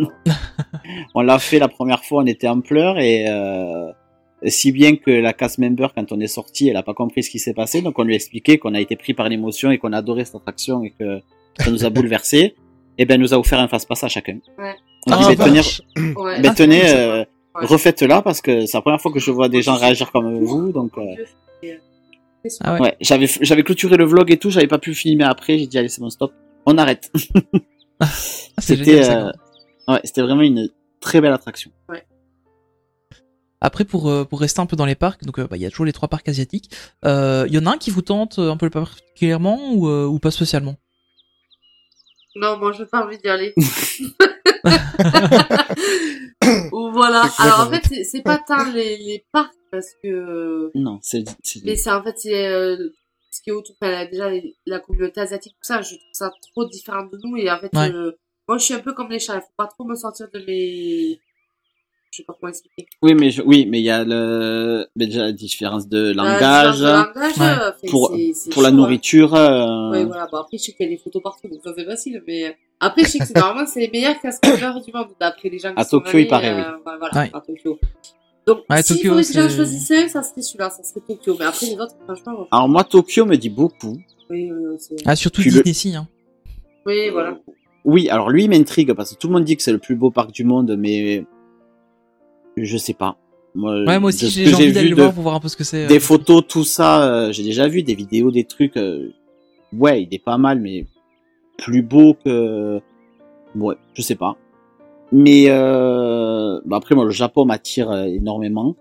on 1.15 1.21
l'a 1.21 1.37
fait 1.39 1.59
la 1.59 1.67
première 1.67 2.03
fois, 2.05 2.23
on 2.23 2.25
était 2.25 2.47
en 2.47 2.61
pleurs 2.61 2.97
et 2.97 3.25
euh, 3.27 3.91
si 4.45 4.71
bien 4.71 4.95
que 4.95 5.11
la 5.11 5.33
cast 5.33 5.57
member, 5.57 5.89
quand 5.93 6.11
on 6.13 6.19
est 6.21 6.27
sorti, 6.27 6.69
elle 6.69 6.77
a 6.77 6.83
pas 6.83 6.93
compris 6.93 7.23
ce 7.23 7.29
qui 7.29 7.39
s'est 7.39 7.53
passé, 7.53 7.81
donc 7.81 7.99
on 7.99 8.03
lui 8.03 8.13
a 8.13 8.15
expliqué 8.15 8.57
qu'on 8.57 8.73
a 8.75 8.79
été 8.79 8.95
pris 8.95 9.13
par 9.13 9.27
l'émotion 9.27 9.69
et 9.71 9.77
qu'on 9.79 9.91
a 9.93 9.97
adoré 9.97 10.23
cette 10.25 10.35
attraction 10.35 10.83
et 10.83 10.91
que 10.91 11.19
ça 11.59 11.69
nous 11.71 11.83
a 11.85 11.89
bouleversé. 11.95 12.55
Et 12.97 13.05
ben, 13.05 13.15
elle 13.15 13.21
nous 13.21 13.33
a 13.33 13.37
offert 13.37 13.59
un 13.59 13.67
face-passe 13.67 14.03
à 14.03 14.07
chacun. 14.07 14.37
Ouais. 14.57 14.75
On 15.07 15.11
Ah, 15.11 15.17
dit, 15.17 15.25
mais 15.29 15.35
bah. 15.35 15.45
tenez, 15.45 16.15
Ouais. 16.15 16.39
mais 16.41 16.47
Ah, 16.49 16.53
tenez, 16.55 16.81
euh, 16.85 17.25
Ouais. 17.55 17.65
refaites-la 17.67 18.21
parce 18.21 18.41
que 18.41 18.65
c'est 18.65 18.77
la 18.77 18.81
première 18.81 18.99
fois 19.01 19.11
que 19.11 19.19
je 19.19 19.29
vois 19.31 19.47
des 19.49 19.61
gens 19.61 19.75
réagir 19.75 20.11
comme 20.11 20.43
vous, 20.43 20.71
donc. 20.71 20.91
euh, 20.97 21.71
Ah 22.61 22.73
ouais. 22.73 22.81
Ouais, 22.81 22.97
j'avais 22.99 23.27
j'avais 23.41 23.63
clôturé 23.63 23.95
le 23.95 24.05
vlog 24.05 24.31
et 24.31 24.37
tout, 24.37 24.49
j'avais 24.49 24.67
pas 24.67 24.79
pu 24.79 24.93
filmer 24.93 25.23
après, 25.23 25.57
j'ai 25.59 25.67
dit 25.67 25.77
allez 25.77 25.87
c'est 25.87 26.01
bon 26.01 26.09
stop, 26.09 26.33
on 26.65 26.77
arrête. 26.77 27.11
Ah, 27.99 28.07
C'était 28.59 29.09
euh, 29.09 29.31
ouais, 29.87 30.01
c'était 30.03 30.21
vraiment 30.23 30.41
une 30.41 30.67
très 30.99 31.21
belle 31.21 31.31
attraction. 31.31 31.71
Après, 33.61 33.85
pour, 33.85 34.09
euh, 34.09 34.25
pour 34.25 34.41
rester 34.41 34.59
un 34.59 34.65
peu 34.65 34.75
dans 34.75 34.85
les 34.85 34.95
parcs, 34.95 35.23
donc 35.23 35.39
euh, 35.39 35.47
bah, 35.47 35.55
il 35.55 35.61
y 35.61 35.65
a 35.65 35.69
toujours 35.69 35.85
les 35.85 35.93
trois 35.93 36.09
parcs 36.09 36.27
asiatiques. 36.27 36.69
Euh, 37.05 37.45
Il 37.47 37.53
y 37.53 37.57
en 37.57 37.65
a 37.65 37.71
un 37.71 37.77
qui 37.77 37.91
vous 37.91 38.01
tente 38.01 38.39
euh, 38.39 38.51
un 38.51 38.57
peu 38.57 38.69
particulièrement 38.69 39.71
ou, 39.73 39.87
euh, 39.87 40.05
ou 40.05 40.19
pas 40.19 40.31
spécialement? 40.31 40.75
Non, 42.35 42.57
moi, 42.57 42.71
je 42.71 42.83
pas 42.83 43.05
envie 43.05 43.19
d'y 43.19 43.29
aller. 43.29 43.53
Ou 46.71 46.91
voilà. 46.91 47.23
Alors, 47.39 47.61
en 47.61 47.69
fait, 47.71 48.03
c'est- 48.03 48.21
pas 48.21 48.39
tant 48.45 48.65
les, 48.71 48.97
les 48.97 49.25
parcs 49.31 49.53
parce 49.71 49.93
que. 50.01 50.71
Non, 50.75 50.99
c'est 51.01 51.23
c'est- 51.43 51.61
Mais 51.63 51.75
c'est 51.75 51.91
en 51.91 52.03
fait, 52.03 52.17
c'est. 52.17 52.47
euh, 52.47 52.89
ce 53.31 53.41
qui 53.41 53.49
est 53.49 53.53
autour, 53.53 53.75
enfin, 53.81 54.05
déjà, 54.05 54.29
les- 54.29 54.55
la 54.65 54.79
communauté 54.79 55.21
asiatique, 55.21 55.53
tout 55.53 55.67
ça, 55.67 55.81
je 55.81 55.95
trouve 55.95 56.09
ça 56.13 56.31
trop 56.53 56.65
différent 56.67 57.03
de 57.03 57.17
nous. 57.23 57.37
Et 57.37 57.49
en 57.51 57.59
fait, 57.59 57.69
Ouais. 57.75 57.91
euh, 57.91 58.11
moi, 58.47 58.57
je 58.57 58.65
suis 58.65 58.73
un 58.73 58.79
peu 58.79 58.93
comme 58.93 59.09
les 59.09 59.19
chats. 59.19 59.35
Il 59.35 59.41
faut 59.41 59.47
pas 59.57 59.67
trop 59.67 59.85
me 59.85 59.95
sortir 59.95 60.27
de 60.33 60.39
mes. 60.39 61.19
Je 62.13 62.17
sais 62.17 62.23
pas 62.27 62.35
comment 62.39 62.51
expliquer. 62.51 62.85
Oui, 63.01 63.15
mais 63.15 63.31
je- 63.31 63.41
oui, 63.41 63.65
mais 63.67 63.79
il 63.79 63.85
y 63.85 63.89
a 63.89 64.03
le 64.03 64.85
mais 64.95 65.07
déjà 65.07 65.21
la 65.23 65.31
différence 65.31 65.87
de 65.87 66.13
La 66.13 66.13
langage 66.13 66.75
différence 66.75 66.79
de 66.79 67.19
langage, 67.19 67.37
Ouais. 67.39 67.63
euh, 67.85 67.89
pour 67.89 68.15
pour 68.51 68.61
la 68.61 68.69
hein. 68.69 68.71
nourriture. 68.71 69.33
euh, 69.33 69.89
Ouais, 69.89 70.05
voilà. 70.05 70.27
Bon, 70.31 70.37
après, 70.37 70.57
je 70.59 70.63
sais 70.65 70.73
qu'il 70.73 70.85
y 70.85 70.89
a 70.89 70.91
des 70.91 71.01
photos 71.01 71.23
partout, 71.23 71.47
donc 71.47 71.61
ça 71.63 71.71
c'est 71.75 71.85
facile. 71.85 72.21
Mais 72.27 72.45
euh, 72.45 72.51
après, 72.79 73.03
je 73.03 73.09
sais 73.09 73.17
que 73.17 73.25
c'est 73.25 73.35
normalement, 73.35 73.65
c'est 73.67 73.79
les 73.79 73.89
meilleurs 73.89 74.19
cascadeurs 74.21 74.79
du 74.79 74.91
monde, 74.93 75.07
d'après 75.19 75.49
les 75.49 75.57
gens 75.57 75.73
qui 75.73 75.81
À 75.81 75.83
sont 75.85 75.97
Tokyo, 76.01 76.19
il 76.19 76.27
paraît, 76.27 76.51
euh, 76.53 76.57
oui. 76.75 76.81
bah, 76.85 76.97
Voilà, 76.99 77.19
Ouais. 77.19 77.31
à 77.33 77.41
Tokyo. 77.41 77.79
Donc, 78.45 78.59
Ouais, 78.69 78.83
s'il 78.83 78.97
Tokyo, 78.97 79.15
que 79.15 79.23
j'en 79.23 79.49
choisissais 79.49 80.07
ça 80.07 80.21
serait 80.21 80.41
celui-là, 80.43 80.69
ça 80.69 80.83
serait 80.83 81.01
Tokyo. 81.07 81.35
Mais 81.39 81.45
après, 81.45 81.65
les 81.65 81.79
autres, 81.79 81.95
franchement, 82.05 82.45
Alors 82.51 82.69
moi 82.69 82.83
Tokyo 82.83 83.25
me 83.25 83.37
dit 83.37 83.49
beaucoup. 83.49 83.97
oui, 84.29 84.51
Ah, 85.05 85.15
surtout 85.15 85.41
Puis 85.41 85.49
le- 85.49 85.63
Disney, 85.63 85.73
si. 85.73 85.95
Hein. 85.95 86.07
oui, 86.85 87.09
voilà. 87.09 87.39
Oui, 87.85 88.07
alors 88.09 88.29
lui 88.29 88.43
il 88.45 88.49
m'intrigue 88.49 88.93
parce 88.93 89.13
que 89.13 89.19
tout 89.19 89.27
le 89.27 89.33
monde 89.33 89.43
dit 89.43 89.57
que 89.57 89.63
c'est 89.63 89.71
le 89.73 89.77
plus 89.77 89.95
beau 89.95 90.09
parc 90.11 90.31
du 90.31 90.45
monde, 90.45 90.73
mais 90.77 91.25
je 92.57 92.77
sais 92.77 92.93
pas. 92.93 93.17
Moi, 93.55 93.83
Ouais, 93.83 93.99
moi 93.99 94.09
aussi, 94.09 94.29
j'ai 94.29 94.53
envie 94.53 94.67
vu 94.67 94.71
d'aller 94.73 94.89
le 94.89 94.95
voir 94.95 95.13
pour 95.13 95.23
voir 95.23 95.35
un 95.35 95.39
peu 95.39 95.47
ce 95.47 95.55
que 95.57 95.63
c'est. 95.63 95.85
euh. 95.85 95.87
des 95.87 95.99
photos, 95.99 96.43
tout 96.47 96.63
ça, 96.63 97.03
euh, 97.07 97.31
j'ai 97.31 97.43
déjà 97.43 97.67
vu 97.67 97.83
des 97.83 97.93
vidéos, 97.95 98.31
des 98.31 98.45
trucs. 98.45 98.77
euh, 98.77 99.09
ouais, 99.77 100.03
il 100.03 100.13
est 100.13 100.23
pas 100.23 100.37
mal, 100.37 100.59
mais 100.59 100.85
plus 101.57 101.81
beau 101.83 102.15
que. 102.25 102.79
Ouais, 103.55 103.75
je 103.93 104.01
sais 104.01 104.15
pas. 104.15 104.35
Mais 105.11 105.45
euh, 105.49 106.59
bah 106.65 106.77
après, 106.77 106.95
moi, 106.95 107.05
le 107.05 107.11
Japon 107.11 107.45
m'attire 107.45 107.91
euh, 107.91 108.05
énormément. 108.05 108.75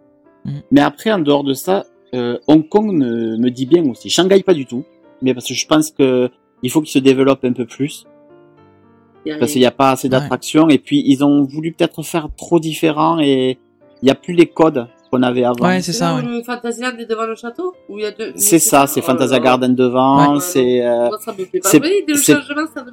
Mhm. 0.46 0.62
Mais 0.70 0.80
après, 0.80 1.12
en 1.12 1.18
dehors 1.18 1.44
de 1.44 1.52
ça, 1.52 1.84
euh, 2.14 2.38
Hong 2.46 2.66
Kong 2.66 2.90
me, 2.92 3.36
me 3.36 3.50
dit 3.50 3.66
bien 3.66 3.84
aussi. 3.90 4.08
Shanghai, 4.08 4.42
pas 4.42 4.54
du 4.54 4.64
tout. 4.64 4.84
Mais 5.20 5.34
parce 5.34 5.46
que 5.46 5.54
je 5.54 5.66
pense 5.66 5.90
que 5.90 6.30
il 6.62 6.70
faut 6.70 6.80
qu'il 6.80 6.90
se 6.90 6.98
développe 6.98 7.44
un 7.44 7.52
peu 7.52 7.66
plus. 7.66 8.06
Parce 9.38 9.52
qu'il 9.52 9.60
n'y 9.60 9.66
a 9.66 9.70
pas 9.70 9.90
assez 9.92 10.08
d'attractions. 10.08 10.68
Et 10.68 10.78
puis, 10.78 11.02
ils 11.06 11.24
ont 11.24 11.44
voulu 11.44 11.72
peut-être 11.72 12.02
faire 12.02 12.28
trop 12.36 12.58
différent 12.58 13.18
et 13.20 13.58
il 14.02 14.04
n'y 14.04 14.10
a 14.10 14.14
plus 14.14 14.34
les 14.34 14.46
codes 14.46 14.88
qu'on 15.12 15.22
avait 15.22 15.44
avant. 15.44 15.66
Ouais, 15.66 15.82
c'est 15.82 15.92
ça, 15.92 16.16
ouais. 16.16 16.22
est 16.22 17.06
devant 17.06 17.26
le 17.26 17.36
château 17.36 17.74
Où 17.88 17.98
il 17.98 18.02
y 18.02 18.06
a 18.06 18.10
deux? 18.12 18.32
C'est 18.36 18.58
ça, 18.58 18.86
c'est 18.86 19.00
Oh 19.00 19.04
Fantasia 19.04 19.38
là. 19.38 19.44
Garden 19.44 19.74
devant, 19.74 20.34
Ouais, 20.34 20.40
c'est 20.40 20.84
euh, 20.84 21.08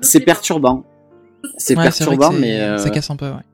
c'est- 0.01 0.19
perturbant. 0.19 0.83
C'est 1.57 1.75
perturbant, 1.75 2.31
mais 2.33 2.59
euh, 2.59 2.77
ça 2.77 2.89
casse 2.89 3.09
un 3.09 3.15
peu, 3.15 3.27
ouais. 3.27 3.45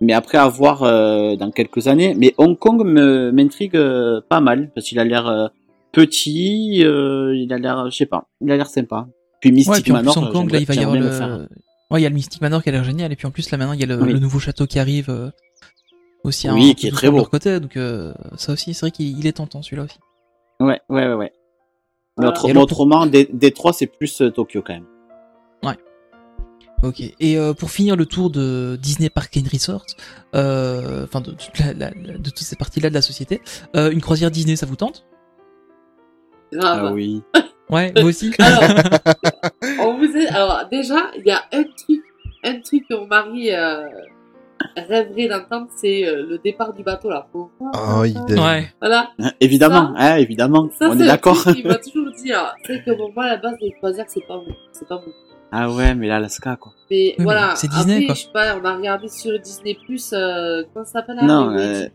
mais 0.00 0.12
après 0.12 0.38
à 0.38 0.46
voir 0.46 0.84
euh, 0.84 1.34
dans 1.34 1.50
quelques 1.50 1.88
années. 1.88 2.14
Mais 2.16 2.32
Hong 2.38 2.56
Kong 2.56 2.84
me 2.84 3.32
m'intrigue 3.32 3.76
euh, 3.76 4.20
pas 4.28 4.40
mal 4.40 4.70
parce 4.72 4.86
qu'il 4.86 5.00
a 5.00 5.04
l'air 5.04 5.26
euh, 5.26 5.48
petit, 5.90 6.84
euh, 6.84 7.34
il 7.34 7.52
a 7.52 7.58
l'air, 7.58 7.90
je 7.90 7.96
sais 7.96 8.06
pas, 8.06 8.28
il 8.40 8.50
a 8.52 8.56
l'air 8.56 8.68
sympa. 8.68 9.08
Puis 9.40 9.50
Mystic 9.50 9.74
Ouais, 9.74 9.80
puis 9.82 9.90
en 9.90 9.96
Manor, 9.96 10.14
plus, 10.14 10.22
Hong 10.22 10.32
Kong, 10.32 10.50
là, 10.52 10.58
il 10.60 10.66
va 10.66 10.74
y 10.74 10.76
j'aimerais 10.78 10.98
avoir 10.98 11.16
bien 11.16 11.36
le... 11.38 11.48
Ouais, 11.90 12.00
il 12.00 12.02
y 12.02 12.06
a 12.06 12.08
le 12.08 12.14
Mystic 12.14 12.40
Manor 12.40 12.62
qui 12.62 12.68
a 12.68 12.72
l'air 12.72 12.84
génial, 12.84 13.12
et 13.12 13.16
puis 13.16 13.26
en 13.26 13.30
plus, 13.30 13.50
là, 13.50 13.58
maintenant, 13.58 13.72
il 13.72 13.80
y 13.80 13.84
a 13.84 13.86
le, 13.86 14.00
Oui. 14.00 14.12
le 14.12 14.18
nouveau 14.18 14.38
château 14.38 14.66
qui 14.66 14.78
arrive 14.78 15.08
euh, 15.10 15.30
aussi. 16.24 16.48
Oui, 16.50 16.70
un 16.70 16.74
qui 16.74 16.88
est 16.88 16.90
très 16.90 17.06
de 17.06 17.12
beau. 17.12 17.18
leur 17.18 17.30
côté, 17.30 17.60
donc 17.60 17.76
euh, 17.76 18.12
ça 18.36 18.52
aussi, 18.52 18.74
c'est 18.74 18.80
vrai 18.80 18.90
qu'il 18.90 19.18
il 19.18 19.26
est 19.26 19.32
tentant, 19.32 19.62
celui-là 19.62 19.84
aussi. 19.84 19.98
Ouais, 20.60 20.80
ouais, 20.88 21.06
ouais, 21.08 21.14
ouais. 21.14 21.32
Mais 22.18 22.26
alors, 22.26 22.62
autrement, 22.62 23.06
des, 23.06 23.28
des 23.32 23.52
trois, 23.52 23.72
c'est 23.72 23.86
plus 23.86 24.20
euh, 24.20 24.30
Tokyo 24.30 24.62
quand 24.62 24.74
même. 24.74 24.86
Ok. 26.82 27.00
Et 27.18 27.36
euh, 27.38 27.54
pour 27.54 27.70
finir 27.70 27.96
le 27.96 28.06
tour 28.06 28.30
de 28.30 28.78
Disney 28.80 29.10
Park 29.10 29.36
and 29.36 29.48
Resort, 29.52 29.84
euh, 30.34 31.04
enfin 31.04 31.20
de, 31.20 31.32
toutes 31.32 32.38
ces 32.38 32.56
parties-là 32.56 32.88
de 32.88 32.94
la 32.94 33.02
société, 33.02 33.40
euh, 33.74 33.90
une 33.90 34.00
croisière 34.00 34.30
Disney, 34.30 34.54
ça 34.54 34.66
vous 34.66 34.76
tente? 34.76 35.04
Grave. 36.52 36.86
Ah 36.86 36.92
oui. 36.92 37.22
Ouais, 37.68 37.92
moi 37.96 38.04
aussi? 38.04 38.32
Alors, 38.38 38.62
on 39.80 39.96
vous 39.98 40.16
est... 40.16 40.26
Alors, 40.28 40.64
déjà, 40.70 41.10
il 41.16 41.24
y 41.26 41.30
a 41.30 41.42
un 41.52 41.62
truc, 41.64 42.02
un 42.44 42.60
truc 42.60 42.84
que 42.88 42.94
mon 42.94 43.06
mari 43.06 43.50
euh, 43.52 43.88
rêverait 44.76 45.28
d'entendre, 45.28 45.68
c'est 45.76 46.06
euh, 46.06 46.26
le 46.28 46.38
départ 46.38 46.72
du 46.72 46.82
bateau, 46.82 47.10
là. 47.10 47.26
Ah, 47.74 48.02
idem. 48.06 48.38
ouais. 48.38 48.68
Voilà. 48.80 49.10
Hein, 49.18 49.32
évidemment, 49.40 49.92
hein, 49.96 50.16
évidemment, 50.16 50.68
Ça, 50.78 50.88
on 50.90 50.98
est 50.98 51.06
d'accord. 51.06 51.42
qu'il 51.42 51.66
m'a 51.66 51.76
toujours 51.76 52.10
dit. 52.12 52.32
alors, 52.32 52.54
C'est 52.66 52.84
que 52.84 52.96
bon, 52.96 53.10
moi, 53.14 53.24
à 53.24 53.28
la 53.30 53.36
base, 53.36 53.56
les 53.60 53.72
croisières, 53.72 54.06
c'est 54.08 54.26
pas 54.26 54.36
bon. 54.36 54.54
C'est 54.72 54.88
pas 54.88 54.96
bon. 54.96 55.12
Ah 55.50 55.70
ouais, 55.72 55.94
mais 55.94 56.08
l'Alaska 56.08 56.56
quoi. 56.56 56.72
Mais 56.90 57.14
voilà. 57.20 57.56
c'est 57.56 57.70
Disney, 57.70 57.94
Après, 57.94 58.06
quoi. 58.06 58.14
je 58.14 58.20
sais 58.20 58.32
pas, 58.34 58.56
on 58.60 58.64
a 58.66 58.76
regardé 58.76 59.08
sur 59.08 59.38
Disney+, 59.40 59.78
euh, 60.12 60.62
comment 60.74 60.84
ça 60.84 60.92
s'appelle, 60.92 61.16
là 61.16 61.22
Non, 61.22 61.56
euh. 61.56 61.86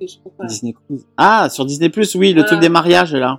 Disney 0.48 0.73
Cruise. 0.73 1.06
Ah, 1.18 1.49
sur 1.52 1.64
Disney 1.64 1.90
Plus, 1.90 2.15
oui, 2.15 2.34
le 2.34 2.44
truc 2.45 2.60
des 2.60 2.69
mariages 2.69 3.14
là. 3.14 3.38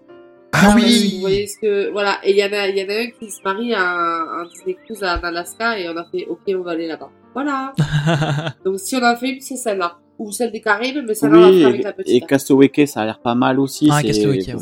Ah 0.57 0.69
Vous 0.71 0.77
oui 0.77 1.19
voyez 1.21 1.47
ce 1.47 1.59
que 1.59 1.91
voilà 1.91 2.19
et 2.23 2.31
il 2.31 2.37
y 2.37 2.45
en 2.45 2.53
a 2.53 2.69
il 2.69 2.77
y 2.79 2.83
en 2.85 2.89
a 2.89 2.95
un 3.01 3.07
qui 3.11 3.31
se 3.31 3.43
marie 3.43 3.75
en, 3.75 3.81
en 3.81 4.45
Disney 4.49 4.77
Cruise 4.85 5.03
en 5.03 5.19
Alaska 5.23 5.79
et 5.79 5.89
on 5.89 5.97
a 5.97 6.05
fait 6.11 6.27
ok 6.29 6.39
on 6.57 6.63
va 6.63 6.71
aller 6.73 6.87
là-bas. 6.87 7.11
Voilà. 7.35 7.73
Donc 8.65 8.79
si 8.79 8.95
on 8.97 9.03
en 9.05 9.17
fait 9.17 9.31
une 9.31 9.41
c'est 9.41 9.57
celle-là 9.57 9.99
ou 10.19 10.31
celle 10.31 10.53
des 10.53 10.61
Caraïbes 10.61 11.05
mais 11.07 11.15
celle-là 11.15 11.37
on 11.39 11.41
la 11.41 11.49
Oui, 11.51 11.59
fera 11.61 11.69
avec 11.71 11.81
et, 11.81 11.83
la 11.85 11.91
et 11.91 11.95
petite. 11.95 12.27
Castaway 12.29 12.69
Cay, 12.69 12.87
ça 12.87 13.01
a 13.01 13.05
l'air 13.05 13.19
pas 13.21 13.35
mal 13.35 13.59
aussi. 13.59 13.89
Ah, 13.91 13.99
c'est- 14.01 14.07
Castaway 14.09 14.39
Cay, 14.39 14.53
ça, 14.53 14.59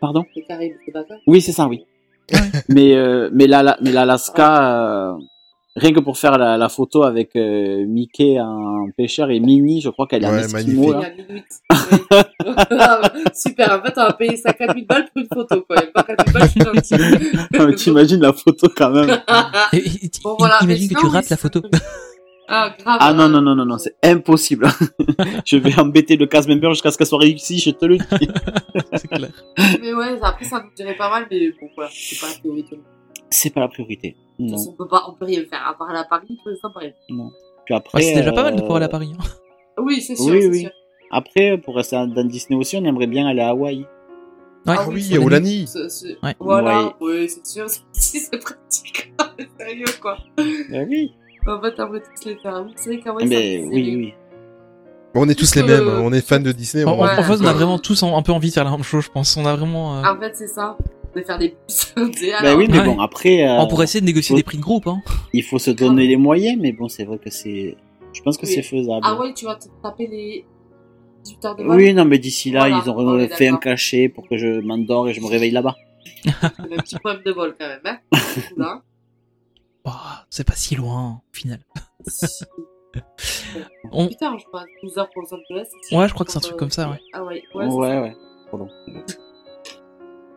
Pardon? 0.00 0.24
Les 0.34 0.42
Caraïbes 0.44 0.76
c'est 0.84 0.92
pas 0.92 1.04
ça? 1.06 1.14
Oui, 1.26 1.40
c'est 1.40 1.52
ça, 1.52 1.66
oui. 1.68 1.84
mais 2.68 2.94
euh, 2.94 3.30
mais 3.32 3.46
la, 3.46 3.62
la- 3.62 3.78
mais 3.82 3.90
l'Alaska, 3.92 5.10
euh, 5.12 5.18
rien 5.78 5.92
que 5.92 6.00
pour 6.00 6.18
faire 6.18 6.36
la, 6.38 6.56
la 6.56 6.68
photo 6.68 7.02
avec 7.04 7.34
euh, 7.36 7.84
Mickey 7.86 8.38
en 8.40 8.88
pêcheur 8.96 9.30
et 9.30 9.40
Minnie, 9.40 9.80
je 9.80 9.88
crois 9.90 10.06
qu'elle 10.06 10.24
est 10.24 10.28
Ouais, 10.30 10.40
esquimau 10.44 10.92
là. 10.92 10.98
a 10.98 11.10
minuit. 11.10 11.42
Oui. 11.70 12.18
Super 13.34 13.72
en 13.80 13.82
fait 13.84 13.92
on 13.96 14.02
va 14.02 14.12
payer 14.12 14.36
ça 14.36 14.52
4000 14.52 14.86
balles 14.86 15.08
pour 15.12 15.22
une 15.22 15.28
photo 15.32 15.62
quoi. 15.68 15.82
Pas 15.94 16.02
4000 16.02 16.32
balles 16.32 16.42
je 16.44 16.48
suis 16.48 16.60
Non, 16.60 16.70
mais 17.52 17.58
gentil. 17.72 17.84
T'imagines 17.84 18.20
la 18.20 18.32
photo 18.32 18.68
quand 18.76 18.90
même. 18.90 19.18
Bon, 20.22 20.36
voilà, 20.38 20.58
mais 20.62 20.74
imagine 20.74 20.88
que 20.96 21.00
tu 21.00 21.06
rates 21.06 21.30
la 21.30 21.36
photo? 21.36 21.62
Ah 22.50 22.74
grave. 22.78 22.96
Ah 23.00 23.12
non 23.12 23.28
non 23.28 23.42
non 23.42 23.54
non 23.54 23.66
non, 23.66 23.76
c'est 23.78 23.94
impossible. 24.02 24.68
je 25.44 25.56
vais 25.58 25.78
embêter 25.78 26.16
le 26.16 26.26
cast 26.26 26.48
member 26.48 26.70
jusqu'à 26.72 26.90
ce 26.90 26.96
qu'elle 26.98 27.06
soit 27.06 27.18
réussie, 27.18 27.58
je 27.58 27.70
te 27.70 27.84
le 27.84 27.98
dis. 27.98 28.28
c'est 28.94 29.06
clair. 29.08 29.28
Mais 29.82 29.92
ouais 29.92 30.18
après 30.22 30.44
ça 30.46 30.62
nous 30.64 30.70
dirait 30.74 30.96
pas 30.96 31.10
mal 31.10 31.26
mais 31.30 31.50
bon 31.60 31.68
voilà 31.76 31.90
c'est 31.92 32.18
pas 32.18 32.28
la 32.32 32.38
priorité. 32.38 32.80
C'est 33.30 33.50
pas 33.50 33.60
la 33.60 33.68
priorité. 33.68 34.16
Non. 34.38 34.56
façon, 34.56 34.70
On 34.70 34.72
peut 34.74 34.88
pas, 34.88 35.02
on 35.08 35.12
peut 35.14 35.24
rien 35.26 35.42
faire. 35.50 35.66
À 35.66 35.74
part 35.74 35.90
aller 35.90 35.98
à 35.98 36.04
Paris, 36.04 36.38
pour 36.42 36.50
l'instant, 36.50 36.70
pas 36.70 36.80
rien. 36.80 36.92
Puis 37.66 37.74
après, 37.74 37.98
Ouais, 37.98 38.02
c'est 38.04 38.14
déjà 38.14 38.32
pas 38.32 38.44
mal 38.44 38.54
de 38.54 38.58
euh, 38.58 38.62
pouvoir 38.62 38.76
aller 38.76 38.86
à 38.86 38.88
Paris. 38.88 39.12
hein. 39.18 39.24
Oui, 39.82 40.00
c'est 40.00 40.16
sûr. 40.16 40.32
Oui, 40.32 40.42
c'est 40.42 40.48
oui. 40.48 40.60
sûr. 40.62 40.70
Après, 41.10 41.58
pour 41.58 41.76
rester 41.76 41.96
dans 41.96 42.24
Disney 42.24 42.58
aussi, 42.58 42.76
on 42.76 42.84
aimerait 42.84 43.06
bien 43.06 43.26
aller 43.28 43.40
à 43.40 43.50
Hawaï. 43.50 43.78
Ouais, 43.80 43.84
Ah 44.66 44.74
Ah 44.78 44.84
oui, 44.88 45.02
c'est- 45.02 45.18
Ouais. 46.22 46.34
Voilà, 46.40 46.94
oui, 47.00 47.28
c'est 47.28 47.46
sûr. 47.46 47.66
Si 47.92 48.20
c'est 48.20 48.38
pratique. 48.38 49.12
Sérieux, 49.58 49.84
quoi. 50.00 50.18
Ben 50.36 50.86
oui. 50.88 51.12
En 51.46 51.60
fait, 51.60 51.74
on 51.80 51.88
va 51.90 52.00
tous 52.00 52.24
les 52.26 52.36
faire. 52.36 52.62
Oui, 52.66 52.72
C'est 52.76 52.90
vrai 52.94 53.00
qu'à 53.00 53.12
Ben 53.12 53.68
oui, 53.70 53.96
oui. 53.96 54.14
Bon, 55.14 55.22
on 55.24 55.28
est 55.28 55.34
tous 55.34 55.54
les 55.54 55.62
mêmes, 55.62 55.88
hein. 55.88 56.00
on 56.04 56.12
est 56.12 56.20
fans 56.26 56.38
de 56.40 56.52
Disney. 56.52 56.84
En, 56.84 56.92
on 56.98 57.02
en- 57.02 57.22
fait, 57.22 57.40
on 57.40 57.46
a 57.46 57.52
vraiment 57.52 57.78
tous 57.78 58.02
un, 58.02 58.14
un 58.14 58.20
peu 58.22 58.32
envie 58.32 58.48
de 58.48 58.54
faire 58.54 58.64
la 58.64 58.70
même 58.72 58.82
chose, 58.82 59.04
je 59.04 59.10
pense. 59.10 59.36
On 59.36 59.46
a 59.46 59.54
vraiment. 59.56 59.98
euh, 59.98 60.02
En 60.12 60.18
fait, 60.20 60.34
c'est 60.36 60.48
ça. 60.48 60.76
De 61.16 61.22
faire 61.22 61.38
des 61.38 61.50
puces. 61.66 61.94
Ben 61.96 62.34
alors, 62.38 62.58
oui, 62.58 62.66
mais 62.70 62.78
Ouais. 62.78 62.84
bon, 62.84 63.00
après, 63.00 63.46
euh, 63.48 63.60
On 63.60 63.66
pourrait 63.66 63.84
essayer 63.84 64.00
de 64.00 64.06
négocier 64.06 64.34
faut- 64.34 64.36
des 64.36 64.42
prix 64.42 64.56
de 64.58 64.62
groupe, 64.62 64.86
hein. 64.86 65.00
il 65.32 65.42
faut 65.42 65.58
se 65.58 65.70
donner 65.70 66.06
les 66.06 66.16
moyens, 66.16 66.58
mais 66.60 66.72
bon, 66.72 66.88
c'est 66.88 67.04
vrai 67.04 67.18
que 67.18 67.30
c'est. 67.30 67.76
Je 68.12 68.22
pense 68.22 68.36
que 68.36 68.46
Oui. 68.46 68.52
c'est 68.52 68.62
faisable. 68.62 69.00
Ah 69.02 69.18
ouais, 69.18 69.32
tu 69.34 69.44
vas 69.46 69.56
te 69.56 69.66
taper 69.82 70.06
les 70.06 70.44
18 71.24 71.44
heures 71.44 71.56
de 71.56 71.64
vol. 71.64 71.76
Oui, 71.76 71.92
non, 71.94 72.04
mais 72.04 72.18
d'ici 72.18 72.50
là, 72.50 72.60
Voilà, 72.68 72.82
ils 72.84 72.90
ont 72.90 72.96
on 72.98 73.28
fait 73.28 73.48
un 73.48 73.56
cachet 73.56 74.08
pour 74.08 74.28
que 74.28 74.36
je 74.36 74.60
m'endors 74.60 75.08
et 75.08 75.14
je 75.14 75.20
me 75.20 75.26
réveille 75.26 75.50
là-bas. 75.50 75.74
C'est 76.24 76.30
un 76.58 76.76
petit 76.82 76.96
problème 76.98 77.22
de 77.24 77.32
vol, 77.32 77.54
quand 77.58 77.66
même, 77.68 77.80
hein. 77.84 77.98
Là. 78.56 78.82
Bah, 79.84 80.26
c'est 80.30 80.46
pas 80.46 80.54
si 80.54 80.74
loin, 80.74 81.22
au 81.32 81.36
final. 81.36 81.60
On- 83.92 84.06
8 84.08 84.22
heures, 84.22 84.38
je 84.38 84.44
crois. 84.46 84.64
12 84.82 84.98
heures 84.98 85.08
pour 85.10 85.22
Los 85.22 85.34
Angeles. 85.34 85.68
Ouais, 85.92 86.08
je 86.08 86.14
crois 86.14 86.24
que 86.26 86.32
c'est 86.32 86.38
un 86.38 86.42
truc 86.42 86.56
comme 86.56 86.70
ça, 86.70 86.88
ouais. 86.90 86.98
Ah 87.12 87.24
ouais, 87.24 87.42
Ouais, 87.54 87.66
ouais. 87.66 88.00
ouais. 88.00 88.16
Pardon. 88.50 88.68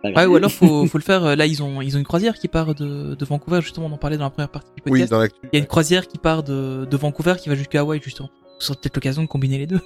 Ouais, 0.04 0.26
ou 0.26 0.36
alors 0.36 0.52
faut, 0.52 0.86
faut 0.88 0.98
le 0.98 1.04
faire. 1.04 1.24
euh, 1.26 1.36
Là, 1.36 1.46
ils 1.46 1.62
ont, 1.62 1.82
ils 1.82 1.96
ont 1.96 2.00
une 2.00 2.06
croisière 2.06 2.34
qui 2.36 2.48
part 2.48 2.74
de, 2.76 3.16
de 3.16 3.26
Vancouver, 3.26 3.62
justement, 3.62 3.88
on 3.88 3.92
en 3.94 3.98
parlait 3.98 4.18
dans 4.18 4.24
la 4.26 4.30
première 4.32 4.50
partie 4.50 4.70
du 4.76 4.82
Oui, 4.92 4.92
podcast. 5.02 5.12
dans 5.12 5.20
l'actu. 5.20 5.40
Il 5.44 5.50
y 5.54 5.58
a 5.58 5.60
une 5.60 5.68
croisière 5.68 6.08
qui 6.08 6.18
part 6.18 6.44
de, 6.44 6.86
de 6.90 6.98
Vancouver 6.98 7.36
qui 7.40 7.50
va 7.50 7.56
jusqu'à 7.56 7.82
Hawaï, 7.82 8.00
justement. 8.04 8.30
Ce 8.60 8.68
serait 8.68 8.78
peut-être 8.82 8.96
l'occasion 8.96 9.22
de 9.22 9.28
combiner 9.28 9.58
les 9.58 9.68
deux. 9.68 9.80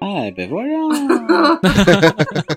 Ah, 0.00 0.24
ben 0.36 0.48
voilà. 0.50 1.58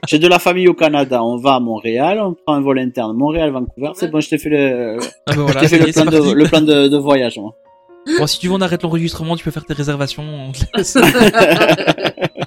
J'ai 0.08 0.20
de 0.20 0.28
la 0.28 0.38
famille 0.40 0.68
au 0.68 0.74
Canada. 0.74 1.24
On 1.24 1.38
va 1.38 1.56
à 1.56 1.60
Montréal, 1.62 2.20
on 2.22 2.34
prend 2.34 2.56
un 2.56 2.62
vol 2.62 2.78
interne. 2.80 3.16
Montréal-Vancouver. 3.16 3.92
C'est 3.96 4.10
bon, 4.12 4.20
je 4.20 4.30
t'ai 4.30 4.38
fait 4.38 4.50
le, 4.50 4.98
Ah 5.28 5.32
je 5.34 5.40
voilà, 5.40 5.62
t'ai 5.62 5.68
ça 5.68 5.78
fait 5.78 5.86
le 5.86 5.92
plan, 5.94 6.06
de, 6.06 6.34
le 6.34 6.44
plan 6.46 6.62
de, 6.62 6.88
de 6.90 6.98
voyage. 6.98 7.38
moi. 7.38 7.56
Bon, 8.20 8.28
si 8.28 8.40
tu 8.40 8.48
veux, 8.48 8.54
on 8.54 8.62
arrête 8.62 8.84
l'enregistrement, 8.84 9.36
tu 9.38 9.44
peux 9.46 9.52
faire 9.52 9.64
tes 9.66 9.74
réservations. 9.74 10.24
on 10.24 10.52
te 10.52 10.60
laisse. 10.76 10.98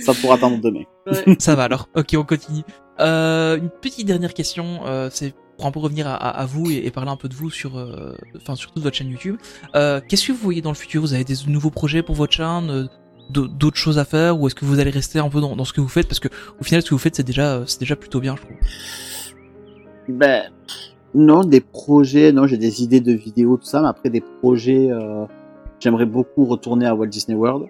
Ça 0.00 0.14
pourra 0.14 0.34
attendre 0.36 0.60
demain. 0.60 0.82
Ouais. 1.06 1.36
Ça 1.38 1.54
va 1.54 1.64
alors. 1.64 1.88
Ok, 1.96 2.14
on 2.16 2.24
continue. 2.24 2.62
Euh, 3.00 3.56
une 3.58 3.68
petite 3.70 4.06
dernière 4.06 4.34
question, 4.34 4.80
euh, 4.86 5.08
c'est 5.12 5.34
pour 5.56 5.66
un 5.66 5.70
peu 5.70 5.80
revenir 5.80 6.06
à, 6.06 6.14
à- 6.14 6.40
à 6.42 6.46
vous 6.46 6.70
et, 6.70 6.86
et 6.86 6.90
parler 6.90 7.10
un 7.10 7.16
peu 7.16 7.28
de 7.28 7.34
vous 7.34 7.50
sur, 7.50 7.78
euh, 7.78 8.14
enfin 8.36 8.54
surtout 8.54 8.78
de 8.78 8.84
votre 8.84 8.96
chaîne 8.96 9.10
YouTube. 9.10 9.36
Euh, 9.74 10.00
Qu'est-ce 10.08 10.26
que 10.28 10.32
vous 10.32 10.38
voyez 10.38 10.62
dans 10.62 10.70
le 10.70 10.76
futur? 10.76 11.00
Vous 11.02 11.14
avez 11.14 11.24
des 11.24 11.34
nouveaux 11.48 11.70
projets 11.70 12.02
pour 12.02 12.14
votre 12.14 12.32
chaîne 12.32 12.70
euh, 12.70 12.84
d'au- 13.30 13.48
D'autres 13.48 13.76
choses 13.78 13.98
à 13.98 14.04
faire 14.04 14.38
ou 14.40 14.46
est-ce 14.46 14.54
que 14.54 14.64
vous 14.64 14.78
allez 14.78 14.90
rester 14.90 15.18
un 15.18 15.28
peu 15.28 15.40
dans, 15.40 15.56
dans 15.56 15.64
ce 15.64 15.72
que 15.72 15.80
vous 15.80 15.88
faites? 15.88 16.06
Parce 16.08 16.20
que 16.20 16.28
au 16.60 16.64
final 16.64 16.82
ce 16.82 16.88
que 16.88 16.94
vous 16.94 16.98
faites 16.98 17.16
c'est 17.16 17.22
déjà 17.26 17.62
c'est 17.66 17.80
déjà 17.80 17.96
plutôt 17.96 18.20
bien 18.20 18.36
je 18.36 18.42
trouve. 18.42 18.56
Ben, 20.08 20.50
non, 21.14 21.44
des 21.44 21.60
projets, 21.60 22.32
non, 22.32 22.46
j'ai 22.46 22.56
des 22.58 22.82
idées 22.82 23.00
de 23.00 23.12
vidéos, 23.12 23.56
tout 23.56 23.66
ça, 23.66 23.80
mais 23.82 23.88
après 23.88 24.10
des 24.10 24.22
projets, 24.40 24.90
euh, 24.90 25.24
j'aimerais 25.78 26.06
beaucoup 26.06 26.44
retourner 26.44 26.86
à 26.86 26.94
Walt 26.94 27.06
Disney 27.06 27.36
World. 27.36 27.66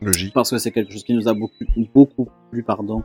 Logique. 0.00 0.32
parce 0.32 0.50
que 0.50 0.58
c'est 0.58 0.70
quelque 0.70 0.92
chose 0.92 1.04
qui 1.04 1.14
nous 1.14 1.28
a 1.28 1.34
beaucoup, 1.34 1.64
beaucoup 1.94 2.28
plu, 2.50 2.62
pardon. 2.62 3.02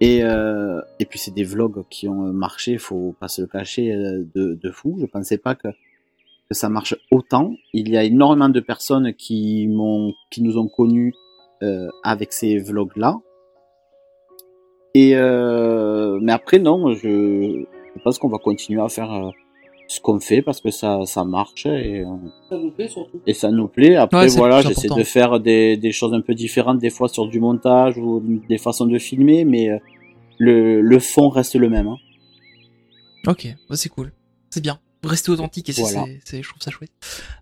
Et, 0.00 0.22
euh, 0.22 0.80
et 0.98 1.06
puis 1.06 1.18
c'est 1.18 1.34
des 1.34 1.44
vlogs 1.44 1.84
qui 1.88 2.08
ont 2.08 2.32
marché, 2.32 2.78
faut 2.78 3.14
pas 3.18 3.28
se 3.28 3.40
le 3.42 3.46
cacher, 3.46 3.92
euh, 3.92 4.24
de, 4.34 4.54
de 4.54 4.70
fou. 4.70 4.96
Je 5.00 5.06
pensais 5.06 5.38
pas 5.38 5.54
que, 5.54 5.68
que 5.68 6.54
ça 6.54 6.68
marche 6.68 6.94
autant. 7.10 7.54
Il 7.72 7.88
y 7.88 7.96
a 7.96 8.04
énormément 8.04 8.48
de 8.48 8.60
personnes 8.60 9.14
qui 9.14 9.66
m'ont, 9.68 10.12
qui 10.30 10.42
nous 10.42 10.58
ont 10.58 10.68
connus 10.68 11.14
euh, 11.62 11.88
avec 12.02 12.32
ces 12.32 12.58
vlogs-là. 12.58 13.18
Et 14.94 15.16
euh, 15.16 16.18
mais 16.22 16.32
après 16.32 16.58
non, 16.58 16.94
je, 16.94 17.64
je 17.96 18.02
pense 18.02 18.18
qu'on 18.18 18.28
va 18.28 18.38
continuer 18.38 18.80
à 18.80 18.88
faire 18.88 19.12
euh, 19.12 19.30
ce 19.88 20.00
qu'on 20.00 20.18
fait 20.20 20.42
parce 20.42 20.60
que 20.60 20.70
ça, 20.70 21.00
ça 21.06 21.24
marche 21.24 21.66
et 21.66 22.00
euh, 22.00 22.06
Ça 22.48 22.56
vous 22.56 22.70
plaît, 22.70 22.88
surtout. 22.88 23.20
et 23.26 23.34
ça 23.34 23.50
nous 23.50 23.68
plaît. 23.68 23.94
Après, 23.96 24.22
Ouais, 24.22 24.36
voilà, 24.36 24.60
j'essaie 24.62 24.88
de 24.88 25.02
faire 25.04 25.38
des, 25.40 25.76
des 25.76 25.92
choses 25.92 26.12
un 26.14 26.20
peu 26.20 26.34
différentes, 26.34 26.78
des 26.78 26.90
fois 26.90 27.08
sur 27.08 27.26
du 27.28 27.38
montage 27.40 27.96
ou 27.98 28.20
des 28.48 28.58
façons 28.58 28.86
de 28.86 28.98
filmer, 28.98 29.44
mais 29.44 29.70
euh, 29.70 29.78
le, 30.38 30.80
le 30.80 30.98
fond 30.98 31.28
reste 31.28 31.54
le 31.54 31.68
même. 31.68 31.86
Hein. 31.88 31.96
Ok, 33.26 33.46
c'est 33.72 33.88
cool, 33.88 34.12
c'est 34.50 34.60
bien. 34.62 34.78
Rester 35.04 35.30
authentique 35.30 35.68
et 35.68 35.72
c'est, 35.72 35.82
Voilà. 35.82 36.04
c'est, 36.06 36.20
c'est- 36.24 36.42
je 36.42 36.48
trouve 36.48 36.60
ça 36.62 36.70
chouette. 36.70 36.90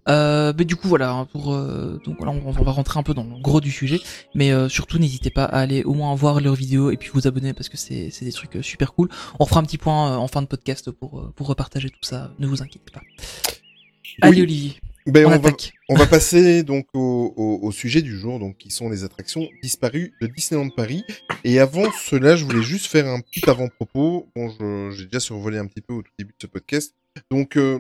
Euh, 0.09 0.53
mais 0.59 0.65
du 0.65 0.77
coup 0.77 0.89
voilà 0.89 1.13
hein, 1.13 1.25
pour 1.27 1.55
euh, 1.55 1.99
donc 2.05 2.17
voilà 2.19 2.33
on, 2.33 2.49
on 2.49 2.51
va 2.51 2.73
rentrer 2.73 2.99
un 3.01 3.03
peu 3.03 3.15
dans 3.15 3.25
le 3.25 3.41
gros 3.41 3.61
du 3.61 3.71
sujet, 3.71 4.01
mais 4.35 4.51
euh, 4.53 4.69
surtout 4.69 4.99
n'hésitez 4.99 5.31
pas 5.31 5.45
à 5.45 5.61
aller 5.61 5.83
au 5.85 5.95
moins 5.95 6.15
voir 6.15 6.41
leurs 6.41 6.55
vidéos 6.57 6.91
et 6.91 6.97
puis 6.99 7.11
vous 7.15 7.27
abonner 7.27 7.55
parce 7.55 7.69
que 7.71 7.77
c'est 7.79 8.11
c'est 8.11 8.25
des 8.27 8.33
trucs 8.33 8.57
euh, 8.57 8.63
super 8.63 8.93
cool. 8.93 9.09
On 9.39 9.45
refera 9.45 9.61
un 9.61 9.63
petit 9.65 9.79
point 9.79 10.17
en 10.17 10.29
fin 10.29 10.43
de 10.43 10.47
podcast 10.47 10.91
pour 10.91 11.33
pour 11.35 11.47
repartager 11.47 11.89
tout 11.91 11.99
ça. 12.03 12.33
Ne 12.39 12.47
vous 12.47 12.63
inquiétez 12.63 12.91
pas. 12.93 13.01
Allez 14.21 14.43
Olivier, 14.43 14.75
Ben, 15.07 15.27
on, 15.27 15.33
on, 15.33 15.39
va, 15.39 15.51
on 15.91 15.95
va 15.97 16.07
passer 16.07 16.63
donc 16.63 16.87
au, 16.95 17.35
au, 17.37 17.59
au 17.67 17.73
sujet 17.73 18.01
du 18.01 18.17
jour, 18.19 18.39
donc 18.39 18.57
qui 18.57 18.71
sont 18.71 18.89
les 18.89 19.05
attractions 19.05 19.47
disparues 19.63 20.15
de 20.23 20.27
Disneyland 20.27 20.71
Paris. 20.71 21.05
Et 21.45 21.59
avant 21.59 21.91
cela, 21.93 22.37
je 22.37 22.45
voulais 22.45 22.63
juste 22.63 22.87
faire 22.87 23.07
un 23.07 23.21
petit 23.21 23.49
avant-propos. 23.49 24.31
Bon, 24.35 24.91
j'ai 24.93 25.05
déjà 25.05 25.21
survolé 25.21 25.59
un 25.59 25.67
petit 25.67 25.83
peu 25.83 25.93
au 25.93 26.03
tout 26.03 26.13
début 26.19 26.33
de 26.33 26.39
ce 26.41 26.47
podcast. 26.47 26.95
Donc, 27.31 27.57
euh, 27.59 27.79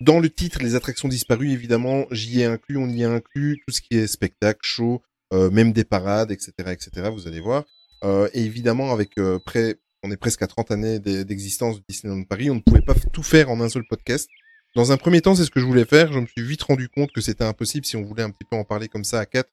dans 0.00 0.20
le 0.20 0.30
titre, 0.30 0.60
les 0.62 0.76
attractions 0.76 1.08
disparues, 1.08 1.50
évidemment, 1.50 2.06
j'y 2.12 2.40
ai 2.40 2.44
inclus, 2.44 2.76
on 2.76 2.88
y 2.88 3.02
a 3.04 3.10
inclus 3.10 3.60
tout 3.66 3.74
ce 3.74 3.80
qui 3.80 3.96
est 3.96 4.06
spectacle, 4.06 4.60
show, 4.62 5.02
euh, 5.32 5.50
même 5.50 5.72
des 5.72 5.84
parades, 5.84 6.30
etc., 6.30 6.52
etc. 6.70 7.08
Vous 7.12 7.26
allez 7.26 7.40
voir. 7.40 7.64
Euh, 8.04 8.28
et 8.32 8.42
évidemment, 8.44 8.92
avec 8.92 9.18
euh, 9.18 9.40
près, 9.44 9.76
on 10.04 10.10
est 10.12 10.16
presque 10.16 10.42
à 10.42 10.46
30 10.46 10.70
années 10.70 10.98
d'e- 11.00 11.24
d'existence 11.24 11.78
de 11.78 11.82
Disneyland 11.88 12.22
Paris, 12.24 12.50
on 12.50 12.56
ne 12.56 12.60
pouvait 12.60 12.82
pas 12.82 12.94
tout 13.12 13.22
faire 13.24 13.50
en 13.50 13.60
un 13.60 13.68
seul 13.68 13.82
podcast. 13.88 14.28
Dans 14.74 14.90
un 14.92 14.96
premier 14.96 15.20
temps, 15.20 15.34
c'est 15.34 15.44
ce 15.44 15.50
que 15.50 15.60
je 15.60 15.64
voulais 15.66 15.84
faire. 15.84 16.12
Je 16.12 16.18
me 16.18 16.26
suis 16.26 16.42
vite 16.44 16.62
rendu 16.62 16.88
compte 16.88 17.12
que 17.12 17.20
c'était 17.20 17.44
impossible 17.44 17.86
si 17.86 17.96
on 17.96 18.02
voulait 18.02 18.22
un 18.24 18.30
petit 18.30 18.44
peu 18.50 18.56
en 18.56 18.64
parler 18.64 18.88
comme 18.88 19.04
ça 19.04 19.20
à 19.20 19.26
quatre, 19.26 19.50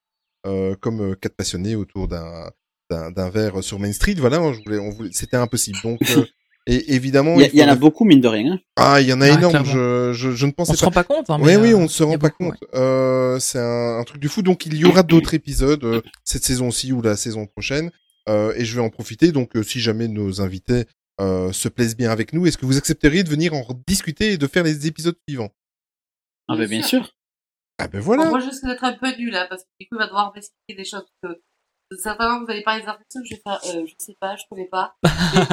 euh, 0.47 0.75
comme 0.79 1.11
euh, 1.11 1.15
quatre 1.15 1.35
passionnés 1.35 1.75
autour 1.75 2.07
d'un 2.07 2.49
d'un 2.89 3.11
d'un 3.11 3.29
verre 3.29 3.63
sur 3.63 3.79
Main 3.79 3.93
Street. 3.93 4.15
Voilà, 4.17 4.37
je 4.51 4.59
voulais, 4.63 4.79
on 4.79 4.89
voulait, 4.89 5.11
c'était 5.13 5.37
impossible. 5.37 5.77
Donc, 5.83 5.99
euh, 6.09 6.25
et 6.67 6.95
évidemment, 6.95 7.35
Il 7.35 7.41
y, 7.41 7.45
a- 7.45 7.49
il 7.53 7.59
y 7.59 7.63
en 7.63 7.67
a 7.69 7.75
beaucoup, 7.75 8.03
mine 8.03 8.19
de 8.19 8.27
rien. 8.27 8.53
hein. 8.53 8.59
Ah, 8.75 8.99
il 8.99 9.07
y 9.07 9.13
en 9.13 9.21
a 9.21 9.27
Ah, 9.31 9.37
énorme. 9.37 9.63
Je, 9.63 10.11
je, 10.13 10.31
je 10.31 10.45
ne 10.45 10.49
On 10.51 10.53
pensais 10.53 10.73
se 10.75 10.79
pas. 10.79 10.85
rend 10.87 10.91
pas 10.91 11.03
compte. 11.03 11.29
Hein, 11.29 11.37
Oui, 11.39 11.51
mais, 11.51 11.55
oui, 11.57 11.71
euh, 11.73 11.77
on 11.77 11.83
ne 11.83 11.87
se 11.87 12.03
rend 12.03 12.15
a 12.15 12.17
pas 12.17 12.29
beaucoup, 12.29 12.45
compte. 12.51 12.63
Euh, 12.73 13.39
c'est 13.39 13.59
un, 13.59 13.99
un 13.99 14.03
truc 14.03 14.19
du 14.19 14.27
fou. 14.27 14.41
Donc, 14.41 14.65
il 14.65 14.75
y 14.75 14.85
aura 14.85 15.03
d'autres 15.03 15.33
épisodes 15.35 15.83
euh, 15.83 16.01
cette 16.25 16.43
saison-ci 16.43 16.91
ou 16.93 17.01
la 17.03 17.15
saison 17.15 17.45
prochaine. 17.45 17.91
Euh, 18.27 18.53
et 18.57 18.65
je 18.65 18.75
vais 18.75 18.81
en 18.81 18.89
profiter. 18.89 19.31
Donc, 19.31 19.55
euh, 19.55 19.63
si 19.63 19.79
jamais 19.79 20.07
nos 20.07 20.41
invités 20.41 20.85
euh, 21.21 21.51
se 21.53 21.69
plaisent 21.69 21.95
bien 21.95 22.11
avec 22.11 22.33
nous, 22.33 22.45
est-ce 22.47 22.57
que 22.57 22.65
vous 22.65 22.77
accepteriez 22.77 23.23
de 23.23 23.29
venir 23.29 23.53
en 23.53 23.65
discuter 23.87 24.33
et 24.33 24.37
de 24.37 24.47
faire 24.47 24.63
les 24.63 24.87
épisodes 24.87 25.15
suivants? 25.27 25.51
Ah, 26.49 26.55
ben, 26.57 26.67
Bien 26.67 26.81
sûr. 26.83 27.05
sûr. 27.05 27.13
Ah 27.79 27.87
ben 27.87 27.99
Bon, 27.99 28.05
voilà. 28.05 28.25
moi, 28.29 28.39
je 28.39 28.47
risque 28.47 28.65
d'être 28.65 28.83
un 28.83 28.93
peu 28.93 29.15
nul, 29.17 29.31
là, 29.31 29.47
parce 29.49 29.63
que 29.63 29.67
du 29.79 29.87
coup, 29.87 29.95
il 29.95 29.99
va 29.99 30.07
devoir 30.07 30.33
m'expliquer 30.35 30.75
des 30.75 30.85
choses 30.85 31.05
que. 31.23 31.29
Certainement, 32.01 32.39
vous 32.45 32.49
allez 32.49 32.61
parler 32.63 32.81
des 32.83 32.87
attractions, 32.87 33.21
je 33.25 33.35
vais 33.35 33.41
faire, 33.45 33.59
euh, 33.75 33.85
je 33.85 33.93
sais 33.97 34.15
pas, 34.19 34.35
je 34.37 34.43
connais 34.49 34.67
pas. 34.71 34.95
Mais 35.03 35.09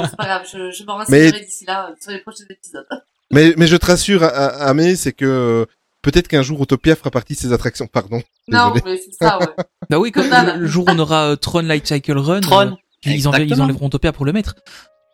c'est 0.08 0.16
pas 0.16 0.24
grave, 0.24 0.46
je, 0.52 0.70
je 0.70 0.84
m'en 0.84 0.94
renseignerai 0.98 1.40
d'ici 1.44 1.64
là, 1.64 1.90
euh, 1.90 1.94
sur 2.00 2.12
les 2.12 2.20
prochains 2.20 2.44
épisodes. 2.48 2.86
Mais, 3.32 3.52
mais 3.58 3.66
je 3.66 3.76
te 3.76 3.84
rassure, 3.84 4.22
Amé, 4.24 4.96
c'est 4.96 5.12
que 5.12 5.66
peut-être 6.00 6.28
qu'un 6.28 6.40
jour 6.40 6.58
Autopia 6.62 6.96
fera 6.96 7.10
partie 7.10 7.34
de 7.34 7.38
ces 7.38 7.52
attractions. 7.52 7.86
Pardon. 7.86 8.22
Non, 8.46 8.70
Désolé. 8.70 8.92
mais 8.92 8.96
c'est 9.04 9.12
ça, 9.22 9.38
ouais. 9.38 9.46
Bah 9.90 9.98
oui, 9.98 10.12
comme 10.12 10.22
Total. 10.24 10.58
le 10.60 10.66
jour 10.66 10.86
où 10.86 10.90
on 10.90 10.98
aura 10.98 11.32
euh, 11.32 11.36
Tron 11.36 11.60
Light 11.60 11.86
Cycle 11.86 12.16
Run, 12.16 12.40
Tron. 12.40 12.60
euh, 12.60 12.70
ils, 13.04 13.10
enlèveront- 13.10 13.34
ils 13.36 13.42
Exactement. 13.42 13.64
enlèveront 13.64 13.90
Topia 13.90 14.12
pour 14.14 14.24
le 14.24 14.32
mettre. 14.32 14.54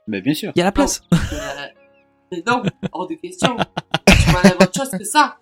Mais 0.06 0.20
bien 0.20 0.35
sûr. 0.35 0.52
Il 0.55 0.59
y 0.59 0.62
a 0.62 0.64
la 0.64 0.72
place. 0.72 1.02
Mais 2.32 2.43
non, 2.47 2.62
hors 2.93 3.06
de 3.06 3.14
question. 3.14 3.56
tu 4.06 4.32
m'enlèves 4.32 4.56
autre 4.60 4.72
chose 4.76 4.90
que 4.90 5.05
ça. 5.05 5.36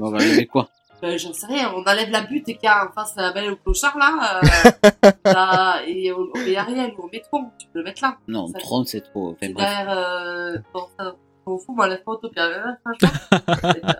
On 0.00 0.10
va 0.10 0.18
lever 0.18 0.46
quoi? 0.46 0.68
Euh, 1.04 1.16
J'en 1.16 1.32
sais 1.32 1.46
rien, 1.46 1.72
on 1.76 1.82
enlève 1.82 2.10
la 2.10 2.22
butte 2.22 2.48
et 2.48 2.54
qu'il 2.56 2.64
y 2.64 2.66
a 2.66 2.84
en 2.88 2.92
face 2.92 3.14
la 3.16 3.32
belle 3.32 3.52
au 3.52 3.56
clochard, 3.56 3.96
là. 3.98 4.40
Euh, 4.42 5.10
là 5.24 5.82
et 5.86 6.12
on, 6.12 6.26
on 6.34 6.38
met 6.38 6.56
Ariel 6.56 6.92
ou 6.98 7.04
on 7.04 7.08
met 7.12 7.20
Tron, 7.20 7.50
tu 7.58 7.68
peux 7.68 7.78
le 7.78 7.84
mettre 7.84 8.02
là. 8.02 8.18
Non, 8.26 8.48
Ça- 8.48 8.58
Tron, 8.58 8.84
c'est 8.84 9.00
trop. 9.02 9.30
Enfin, 9.30 9.52
derrière, 9.52 9.88
euh, 9.90 10.56
bon, 10.74 10.86
ça, 10.98 11.14
on 11.46 11.56
fout, 11.58 11.76
puis, 12.20 12.30
euh, 12.42 12.72
franchement. 12.84 13.92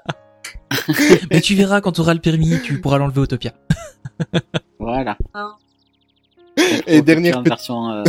Mais 1.30 1.40
tu 1.40 1.54
verras 1.54 1.80
quand 1.80 1.92
tu 1.92 2.00
auras 2.00 2.14
le 2.14 2.20
permis, 2.20 2.60
tu 2.62 2.80
pourras 2.80 2.98
l'enlever 2.98 3.20
Autopia. 3.20 3.52
Voilà. 4.78 5.16
Non. 5.34 5.52
Et 6.86 7.02
dernière 7.02 7.38
en 7.38 7.42
petite- 7.42 7.52
version, 7.54 7.90
euh, 7.90 8.02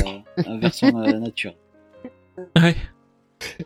en 0.47 0.57
version 0.59 0.97
euh, 0.97 1.13
nature. 1.19 1.53
Ouais. 2.61 2.75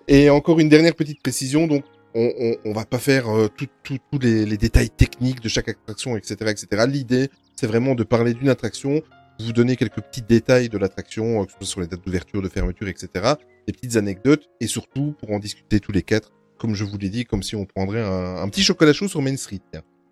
Et 0.07 0.29
encore 0.29 0.59
une 0.59 0.69
dernière 0.69 0.95
petite 0.95 1.21
précision, 1.21 1.67
donc 1.67 1.83
on, 2.13 2.31
on, 2.39 2.55
on 2.65 2.73
va 2.73 2.85
pas 2.85 2.99
faire 2.99 3.27
euh, 3.29 3.47
tous 3.57 4.19
les, 4.19 4.45
les 4.45 4.57
détails 4.57 4.89
techniques 4.89 5.41
de 5.41 5.49
chaque 5.49 5.69
attraction, 5.69 6.15
etc., 6.15 6.35
etc. 6.51 6.85
L'idée, 6.87 7.29
c'est 7.55 7.67
vraiment 7.67 7.95
de 7.95 8.03
parler 8.03 8.33
d'une 8.33 8.49
attraction, 8.49 9.01
vous 9.39 9.51
donner 9.51 9.75
quelques 9.75 10.01
petits 10.01 10.21
détails 10.21 10.69
de 10.69 10.77
l'attraction, 10.77 11.41
euh, 11.41 11.45
que 11.45 11.51
ce 11.51 11.57
soit 11.57 11.67
sur 11.67 11.81
les 11.81 11.87
dates 11.87 12.05
d'ouverture, 12.05 12.41
de 12.41 12.49
fermeture, 12.49 12.87
etc. 12.87 13.33
Des 13.67 13.73
petites 13.73 13.95
anecdotes 13.95 14.47
et 14.59 14.67
surtout 14.67 15.15
pour 15.19 15.31
en 15.31 15.39
discuter 15.39 15.79
tous 15.79 15.91
les 15.91 16.03
quatre, 16.03 16.31
comme 16.59 16.75
je 16.75 16.83
vous 16.83 16.97
l'ai 16.97 17.09
dit, 17.09 17.25
comme 17.25 17.43
si 17.43 17.55
on 17.55 17.65
prendrait 17.65 18.03
un, 18.03 18.37
un 18.37 18.49
petit 18.49 18.63
chocolat 18.63 18.93
chaud 18.93 19.07
sur 19.07 19.21
Main 19.21 19.37
Street. 19.37 19.61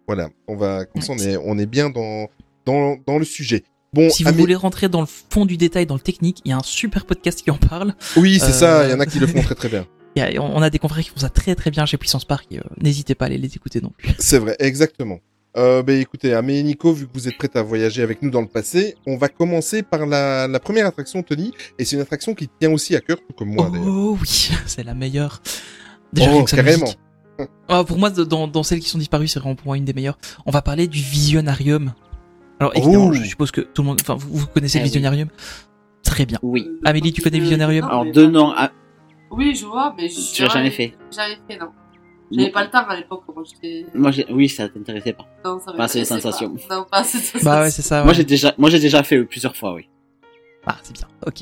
Voilà, 0.07 0.29
on 0.47 0.55
va, 0.55 0.85
comme 0.85 1.01
ça 1.01 1.13
on 1.13 1.17
est, 1.19 1.37
on 1.37 1.57
est 1.57 1.67
bien 1.67 1.89
dans, 1.89 2.27
dans, 2.65 2.97
dans 3.05 3.19
le 3.19 3.25
sujet. 3.25 3.63
Bon, 3.93 4.09
Si 4.09 4.23
vous 4.23 4.33
voulez 4.33 4.55
rentrer 4.55 4.87
dans 4.87 5.01
le 5.01 5.07
fond 5.07 5.45
du 5.45 5.57
détail, 5.57 5.85
dans 5.85 5.95
le 5.95 5.99
technique, 5.99 6.39
il 6.45 6.49
y 6.49 6.51
a 6.53 6.57
un 6.57 6.63
super 6.63 7.05
podcast 7.05 7.41
qui 7.41 7.51
en 7.51 7.57
parle. 7.57 7.93
oui, 8.15 8.39
c'est 8.39 8.45
euh, 8.45 8.51
ça, 8.51 8.87
il 8.87 8.91
y 8.91 8.93
en 8.93 9.01
a 9.01 9.05
qui 9.05 9.19
le 9.19 9.27
font 9.27 9.41
très 9.41 9.55
très 9.55 9.67
bien. 9.67 9.85
A- 10.17 10.39
on 10.41 10.61
a 10.61 10.69
des 10.69 10.79
confrères 10.79 11.03
qui 11.03 11.09
font 11.09 11.19
ça 11.19 11.27
très 11.29 11.55
très 11.55 11.71
bien 11.71 11.85
chez 11.85 11.97
Puissance 11.97 12.23
Park. 12.23 12.47
euh, 12.53 12.59
N'hésitez 12.81 13.15
pas 13.15 13.25
à 13.25 13.27
aller 13.27 13.37
les 13.37 13.53
écouter 13.53 13.81
non 13.81 13.91
plus. 13.97 14.13
C'est 14.17 14.39
vrai, 14.39 14.55
exactement. 14.59 15.19
Euh, 15.57 15.83
ben 15.83 15.99
écoutez, 15.99 16.33
Amé 16.33 16.59
et 16.59 16.63
Nico, 16.63 16.93
vu 16.93 17.05
que 17.05 17.11
vous 17.13 17.27
êtes 17.27 17.37
prêts 17.37 17.49
à 17.55 17.61
voyager 17.61 18.01
avec 18.01 18.21
nous 18.21 18.29
dans 18.29 18.39
le 18.39 18.47
passé, 18.47 18.95
on 19.05 19.17
va 19.17 19.27
commencer 19.27 19.83
par 19.83 20.05
la, 20.05 20.47
la 20.47 20.59
première 20.61 20.85
attraction, 20.85 21.21
Tony, 21.23 21.51
et 21.77 21.83
c'est 21.83 21.97
une 21.97 22.01
attraction 22.01 22.33
qui 22.33 22.47
tient 22.61 22.71
aussi 22.71 22.95
à 22.95 23.01
cœur, 23.01 23.17
tout 23.17 23.33
comme 23.37 23.49
moi 23.53 23.69
d'ailleurs. 23.69 23.87
oh 23.89 24.17
oui, 24.21 24.51
c'est 24.67 24.83
la 24.85 24.93
meilleure. 24.93 25.41
Déjà, 26.13 26.31
Oh, 26.33 26.45
carrément. 26.45 26.93
Ah, 27.67 27.83
pour 27.83 27.97
moi, 27.97 28.09
dans, 28.09 28.47
dans 28.47 28.63
celles 28.63 28.79
qui 28.79 28.87
sont 28.87 28.97
disparues, 28.99 29.27
c'est 29.27 29.39
vraiment 29.39 29.55
pour 29.55 29.67
moi 29.67 29.75
une 29.77 29.83
des 29.85 29.93
meilleures. 29.93 30.17
On 30.45 30.51
va 30.51 30.61
parler 30.61 30.87
du 30.87 31.01
Visionarium. 31.01 31.93
Alors 32.61 32.77
évidemment, 32.77 33.07
Oh. 33.07 33.13
je 33.13 33.23
suppose 33.23 33.49
que 33.49 33.61
tout 33.61 33.81
le 33.81 33.87
monde, 33.87 33.97
enfin, 34.01 34.13
vous, 34.15 34.37
vous 34.37 34.45
connaissez 34.47 34.77
Eh 34.77 34.81
le 34.81 34.83
oui. 34.85 34.89
Visionarium. 34.89 35.29
Très 36.03 36.25
bien. 36.27 36.37
Oui. 36.43 36.69
Amélie, 36.85 37.11
tu 37.11 37.21
connais 37.23 37.39
Visionarium 37.39 37.85
Alors, 37.85 38.05
mais 38.05 38.11
deux 38.11 38.29
noms. 38.29 38.53
ah, 38.55 38.71
Oui, 39.31 39.55
je 39.55 39.65
vois, 39.65 39.95
mais 39.97 40.07
je 40.09 40.33
tu 40.35 40.43
l'as 40.43 40.49
jamais 40.49 40.69
fait. 40.69 40.93
Jamais 41.15 41.37
fait, 41.49 41.57
non. 41.57 41.69
J'avais 42.31 42.51
pas 42.51 42.63
le 42.63 42.69
temps 42.69 42.85
à 42.87 42.95
l'époque, 42.95 43.23
moi 43.35 43.43
j'étais. 43.43 43.85
Moi, 43.95 44.11
j'ai- 44.11 44.25
oui, 44.31 44.47
ça 44.47 44.69
t'intéressait 44.69 45.13
pas. 45.13 45.25
Non, 45.43 45.59
ça 45.59 45.73
Pas 45.73 45.83
assez 45.85 45.99
de 46.01 46.05
sensations. 46.05 46.55
pas. 46.55 46.75
Non, 46.75 46.85
pas 46.89 46.99
assez 46.99 47.17
de 47.17 47.23
sensations. 47.23 47.49
Bah 47.49 47.61
ouais, 47.61 47.71
c'est 47.71 47.81
ça. 47.81 48.03
Moi, 48.03 48.09
ouais. 48.11 48.13
j'ai 48.15 48.23
déjà, 48.23 48.53
moi, 48.57 48.69
j'ai 48.69 48.79
déjà 48.79 49.01
fait 49.03 49.21
plusieurs 49.25 49.55
fois, 49.57 49.73
oui. 49.73 49.89
Ah, 50.67 50.77
c'est 50.83 50.93
bien. 50.93 51.07
Ok. 51.25 51.41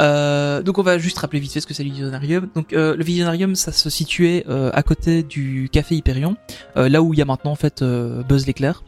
Euh, 0.00 0.60
donc 0.60 0.76
on 0.78 0.82
va 0.82 0.98
juste 0.98 1.16
rappeler 1.18 1.38
vite 1.38 1.52
fait 1.52 1.60
ce 1.60 1.68
que 1.68 1.72
c'est 1.72 1.84
le 1.84 1.90
Visionarium. 1.90 2.48
Donc 2.54 2.72
euh, 2.72 2.96
le 2.96 3.04
Visionarium, 3.04 3.54
ça 3.54 3.70
se 3.70 3.88
situait 3.88 4.44
euh, 4.48 4.70
à 4.74 4.82
côté 4.82 5.22
du 5.22 5.68
café 5.70 5.94
Hyperion, 5.94 6.36
euh, 6.76 6.88
là 6.88 7.00
où 7.00 7.14
il 7.14 7.18
y 7.18 7.22
a 7.22 7.24
maintenant 7.24 7.52
en 7.52 7.56
fait 7.56 7.82
euh, 7.82 8.24
Buzz 8.24 8.44
l'éclair. 8.44 8.82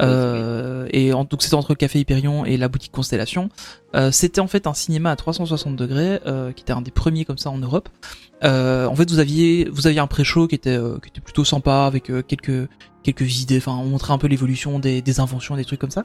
Euh, 0.00 0.86
et 0.90 1.12
en- 1.12 1.24
donc 1.24 1.42
c'était 1.42 1.54
entre 1.54 1.74
café 1.74 1.98
Hyperion 2.00 2.44
et 2.44 2.56
la 2.56 2.68
boutique 2.68 2.92
Constellation. 2.92 3.48
Euh, 3.94 4.10
c'était 4.10 4.40
en 4.40 4.46
fait 4.46 4.66
un 4.66 4.74
cinéma 4.74 5.10
à 5.10 5.16
360 5.16 5.76
degrés, 5.76 6.20
euh, 6.26 6.52
qui 6.52 6.62
était 6.62 6.72
un 6.72 6.82
des 6.82 6.90
premiers 6.90 7.24
comme 7.24 7.38
ça 7.38 7.50
en 7.50 7.58
Europe. 7.58 7.88
Euh, 8.44 8.86
en 8.86 8.94
fait, 8.94 9.10
vous 9.10 9.18
aviez 9.18 9.68
vous 9.70 9.86
aviez 9.86 10.00
un 10.00 10.06
pré-show 10.06 10.46
qui 10.46 10.54
était 10.54 10.70
euh, 10.76 10.98
qui 11.02 11.08
était 11.08 11.20
plutôt 11.20 11.44
sympa 11.44 11.84
avec 11.86 12.10
euh, 12.10 12.22
quelques 12.22 12.68
quelques 13.02 13.40
idées. 13.42 13.58
Enfin, 13.58 13.72
on 13.72 13.86
montrait 13.86 14.12
un 14.12 14.18
peu 14.18 14.26
l'évolution 14.26 14.78
des, 14.78 15.02
des 15.02 15.20
inventions, 15.20 15.56
des 15.56 15.64
trucs 15.64 15.80
comme 15.80 15.90
ça. 15.90 16.04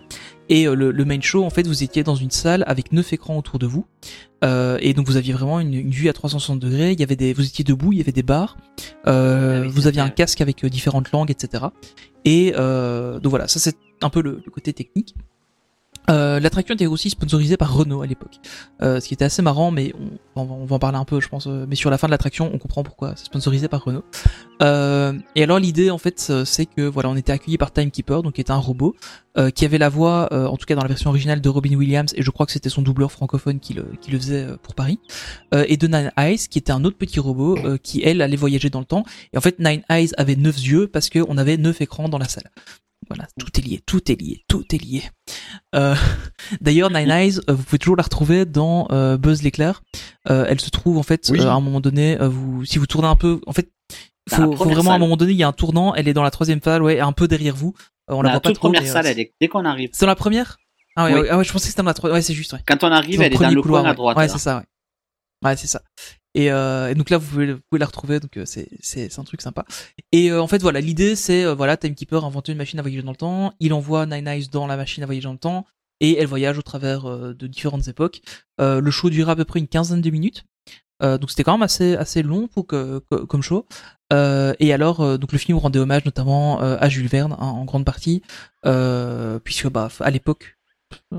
Et 0.50 0.68
euh, 0.68 0.76
le, 0.76 0.92
le 0.92 1.06
main 1.06 1.20
show, 1.22 1.44
en 1.44 1.50
fait, 1.50 1.68
vous 1.68 1.84
étiez 1.84 2.04
dans 2.04 2.16
une 2.16 2.32
salle 2.32 2.64
avec 2.68 2.92
neuf 2.92 3.14
écrans 3.14 3.38
autour 3.38 3.60
de 3.60 3.68
vous. 3.68 3.86
Euh, 4.44 4.78
et 4.82 4.94
donc 4.94 5.08
vous 5.08 5.18
aviez 5.18 5.34
vraiment 5.34 5.60
une, 5.60 5.74
une 5.74 5.92
vue 5.92 6.10
à 6.10 6.14
360 6.14 6.60
degrés. 6.60 6.92
Il 6.92 7.00
y 7.00 7.04
avait 7.04 7.16
des, 7.16 7.34
vous 7.34 7.46
étiez 7.46 7.64
debout, 7.64 7.94
il 7.94 8.00
y 8.00 8.02
avait 8.02 8.12
des 8.12 8.24
bars. 8.24 8.58
Euh, 9.08 9.60
Ah 9.60 9.66
oui, 9.66 9.72
vous 9.74 9.88
aviez 9.88 10.02
un 10.02 10.10
casque 10.10 10.42
avec 10.42 10.66
différentes 10.66 11.12
langues, 11.12 11.32
etc. 11.32 11.66
Et 12.26 12.54
euh, 12.58 13.20
donc 13.20 13.30
voilà, 13.32 13.48
ça 13.48 13.60
c'est 13.60 13.76
un 14.02 14.10
peu 14.10 14.22
le, 14.22 14.42
le 14.44 14.52
côté 14.52 14.74
technique. 14.74 15.16
Euh, 16.10 16.40
L'attraction 16.40 16.76
était 16.76 16.86
aussi 16.86 17.10
sponsorisée 17.10 17.56
par 17.56 17.74
Renault 17.74 18.02
à 18.02 18.08
l'époque, 18.08 18.40
euh, 18.82 19.00
ce 19.00 19.08
qui 19.08 19.14
était 19.14 19.24
assez 19.26 19.42
marrant, 19.42 19.72
mais 19.72 19.94
on, 20.36 20.44
va- 20.44 20.76
en 20.76 20.80
parler 20.80 20.98
un 20.98 21.06
peu, 21.06 21.22
je 21.22 21.30
pense. 21.30 21.48
euh, 21.48 21.66
Mais 21.68 21.76
sur 21.76 21.90
la 21.90 21.98
fin 21.98 22.08
de 22.08 22.12
l'attraction, 22.12 22.50
on 22.54 22.58
comprend 22.58 22.84
pourquoi 22.84 23.14
c'est 23.16 23.26
sponsorisé 23.26 23.68
par 23.70 23.84
Renault. 23.84 24.04
Et 25.36 25.44
alors 25.44 25.60
l'idée, 25.60 25.90
en 25.92 25.98
fait, 25.98 26.32
c'est 26.46 26.66
que 26.66 26.82
voilà, 26.84 27.10
on 27.10 27.16
était 27.16 27.32
accueilli 27.32 27.58
par 27.58 27.72
Timekeeper, 27.74 28.24
donc 28.24 28.34
qui 28.34 28.42
était 28.42 28.52
un 28.52 28.58
robot 28.58 28.96
qui 29.56 29.66
avait 29.66 29.78
la 29.78 29.90
voix, 29.90 30.30
en 30.34 30.56
tout 30.58 30.66
cas 30.66 30.76
dans 30.76 30.82
la 30.84 30.88
version 30.88 31.10
originale 31.10 31.42
de 31.42 31.50
Robin 31.50 31.76
Williams, 31.76 32.14
et 32.16 32.22
je 32.22 32.30
crois 32.32 32.46
que 32.46 32.52
c'était 32.54 32.70
son 32.70 32.82
doubleur 32.82 33.12
francophone 33.12 33.60
qui 33.60 33.74
le, 33.74 33.86
qui 34.00 34.12
le 34.12 34.18
faisait 34.20 34.48
pour 34.62 34.74
Paris, 34.76 35.00
et 35.54 35.76
de 35.76 35.88
Nine 35.88 36.12
Eyes, 36.18 36.38
qui 36.50 36.60
était 36.60 36.72
un 36.72 36.84
autre 36.86 36.98
petit 36.98 37.20
robot 37.20 37.58
qui 37.82 38.02
elle 38.04 38.22
allait 38.22 38.38
voyager 38.38 38.70
dans 38.70 38.80
le 38.80 38.86
temps. 38.86 39.04
Et 39.34 39.38
en 39.38 39.42
fait, 39.42 39.60
Nine 39.60 39.82
Eyes 39.90 40.12
avait 40.18 40.36
neuf 40.38 40.58
yeux 40.62 40.88
parce 40.88 41.10
qu'on 41.10 41.38
avait 41.38 41.58
neuf 41.58 41.82
écrans 41.82 42.08
dans 42.08 42.18
la 42.20 42.28
salle. 42.30 42.50
Voilà, 43.16 43.28
tout 43.40 43.60
est 43.60 43.64
lié, 43.64 43.82
tout 43.86 44.12
est 44.12 44.20
lié, 44.22 44.44
tout 44.48 44.64
est 44.74 44.78
lié. 44.82 45.04
Euh, 45.76 45.96
D'ailleurs, 46.62 46.90
Nine 46.90 47.10
Eyes, 47.12 47.40
euh, 47.50 47.54
vous 47.54 47.64
pouvez 47.64 47.80
toujours 47.80 47.96
la 47.96 48.04
retrouver 48.04 48.46
dans 48.46 48.88
euh, 48.92 49.18
Buzz 49.18 49.42
l'éclair. 49.44 49.82
Euh, 50.30 50.46
elle 50.48 50.60
se 50.62 50.70
trouve 50.70 50.98
en 50.98 51.04
fait 51.04 51.30
Oui. 51.32 51.40
euh, 51.42 51.50
à 51.50 51.54
un 51.54 51.60
moment 51.62 51.80
donné, 51.82 52.20
euh, 52.20 52.28
vous, 52.30 52.66
si 52.66 52.78
vous 52.80 52.88
tournez 52.88 53.08
un 53.08 53.16
peu, 53.16 53.40
en 53.46 53.54
fait, 53.54 53.70
faut, 54.30 54.56
faut 54.56 54.66
vraiment 54.66 54.92
à 54.92 54.96
un 54.96 55.00
moment 55.00 55.18
donné, 55.18 55.34
il 55.34 55.38
y 55.38 55.44
a 55.44 55.48
un 55.48 55.52
tournant. 55.54 55.94
Elle 55.96 56.08
est 56.08 56.14
dans 56.14 56.24
la 56.24 56.32
troisième 56.32 56.62
salle, 56.62 56.82
ouais, 56.82 57.00
un 57.00 57.12
peu 57.12 57.28
derrière 57.28 57.56
vous. 57.56 57.74
Euh, 58.10 58.16
on 58.16 58.22
la, 58.22 58.30
la 58.30 58.34
voit 58.36 58.42
pas 58.42 58.50
toute 58.50 58.56
trop. 58.58 58.68
première 58.70 58.84
mais, 58.84 58.88
salle, 58.88 59.06
elle 59.06 59.20
est, 59.20 59.34
dès 59.42 59.48
qu'on 59.48 59.66
arrive. 59.66 59.90
C'est 59.94 60.06
dans 60.06 60.08
la 60.10 60.16
première? 60.16 60.58
Ah 60.96 61.06
ouais, 61.06 61.22
Oui. 61.22 61.28
ah 61.30 61.38
ouais, 61.38 61.44
je 61.44 61.52
pensais 61.52 61.66
que 61.66 61.70
c'était 61.72 61.82
dans 61.82 61.88
la 61.88 61.94
troisième. 61.94 62.16
Ouais, 62.16 62.22
c'est 62.22 62.34
juste. 62.34 62.54
Ouais. 62.54 62.60
Quand 62.68 62.84
on 62.84 62.92
arrive, 62.92 63.22
elle 63.22 63.34
est 63.34 63.38
dans 63.38 63.50
le 63.50 63.62
couloir, 63.62 63.82
coin 63.84 63.92
à 63.92 63.94
droite. 63.96 64.18
Ouais, 64.18 64.28
c'est 64.28 64.38
ça. 64.38 64.58
Ouais, 64.58 64.64
ouais 65.44 65.58
c'est 65.58 65.68
ça. 65.68 65.82
Et, 66.36 66.52
euh, 66.52 66.90
et 66.90 66.96
donc 66.96 67.10
là, 67.10 67.18
vous 67.18 67.30
pouvez, 67.30 67.80
la 67.80 67.86
retrouver. 67.86 68.20
Donc 68.20 68.38
euh, 68.38 68.46
c'est 68.46 69.20
un 69.20 69.24
truc 69.24 69.42
sympa. 69.42 69.66
Et 70.12 70.32
euh, 70.32 70.42
en 70.42 70.48
fait, 70.48 70.62
voilà, 70.62 70.82
l'idée 70.82 71.16
c'est 71.16 71.52
voilà, 71.54 71.78
Timekeeper 71.78 72.24
a 72.24 72.28
inventé 72.28 72.52
une 72.52 72.58
machine 72.58 72.80
à 72.80 72.82
voyager 72.82 73.04
dans 73.04 73.12
le 73.12 73.18
temps. 73.18 73.54
Il 73.60 73.74
envoie 73.74 74.06
Nine 74.06 74.28
Eyes 74.28 74.50
dans 74.52 74.68
la 74.68 74.78
machine 74.78 75.04
à 75.04 75.06
voyager 75.06 75.26
dans 75.26 75.34
le 75.34 75.40
temps 75.40 75.66
et 76.00 76.18
elle 76.18 76.28
voyage 76.28 76.58
au 76.58 76.64
travers 76.64 77.04
de 77.04 77.48
différentes 77.48 77.88
époques. 77.88 78.22
Le 78.60 78.92
show 78.92 79.10
dure 79.10 79.30
à 79.30 79.36
peu 79.36 79.46
près 79.46 79.60
une 79.60 79.68
quinzaine 79.68 80.02
de 80.02 80.10
minutes. 80.10 80.46
Donc 81.02 81.30
c'était 81.30 81.44
quand 81.44 81.54
même 81.54 81.64
assez 81.64 81.96
assez 81.96 82.24
long 82.24 82.48
pour 82.48 82.66
que, 82.66 83.00
comme 83.28 83.42
show. 83.42 83.68
Et 84.12 84.74
alors 84.74 85.18
donc 85.20 85.32
le 85.32 85.38
film 85.38 85.58
rendait 85.58 85.80
hommage 85.80 86.04
notamment 86.06 86.60
à 86.60 86.90
Jules 86.90 87.08
Verne 87.08 87.34
hein, 87.34 87.46
en 87.46 87.64
grande 87.64 87.86
partie, 87.86 88.22
puisque 88.64 89.70
bah 89.70 89.90
à 90.00 90.10
l'époque 90.10 90.58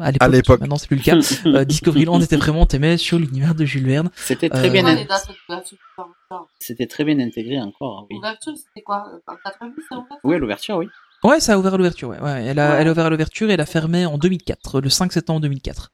à 0.01 0.11
l'époque, 0.11 0.33
l'époque. 0.33 0.61
maintenant 0.61 0.77
c'est 0.77 0.87
plus 0.89 0.97
le 0.97 1.03
cas. 1.03 1.17
Euh, 1.47 1.65
Discoveryland 1.65 2.21
était 2.21 2.37
vraiment 2.37 2.67
aimé 2.69 2.97
sur 2.97 3.19
l'univers 3.19 3.55
de 3.55 3.65
Jules 3.65 3.87
Verne. 3.87 4.11
C'était 4.17 4.49
très 4.49 4.69
Euh, 4.69 4.71
bien, 4.71 4.83
dates 4.83 5.29
d'ouverture 5.49 5.79
putain, 5.97 6.39
c'était 6.59 6.87
très 6.87 7.05
bien 7.05 7.19
intégré 7.21 7.61
encore. 7.61 8.07
Oui, 8.11 8.17
L'ouverture, 8.17 8.53
c'était 8.57 8.83
quoi 8.83 9.05
En 9.27 9.35
90, 9.45 9.75
c'est 9.89 9.95
ouvert 9.97 10.19
oui 10.25 10.39
l'ouverture, 10.39 10.77
oui. 10.77 10.89
Ouais, 11.23 11.41
ça 11.41 11.55
a 11.55 11.59
ouvert 11.59 11.75
à 11.75 11.77
l'ouverture. 11.79 12.09
Ouais. 12.11 12.21
ouais, 12.21 12.45
elle 12.45 12.59
a, 12.59 12.73
Ouais. 12.73 12.77
elle 12.83 12.89
a 12.89 12.91
ouvert 12.91 13.07
à 13.07 13.11
l'ouverture 13.11 13.49
et 13.51 13.55
elle 13.55 13.61
a 13.61 13.67
fermé 13.67 14.05
en 14.07 14.19
2004, 14.19 14.81
le 14.81 14.89
5 14.91 15.13
septembre 15.13 15.41
2004. 15.41 15.91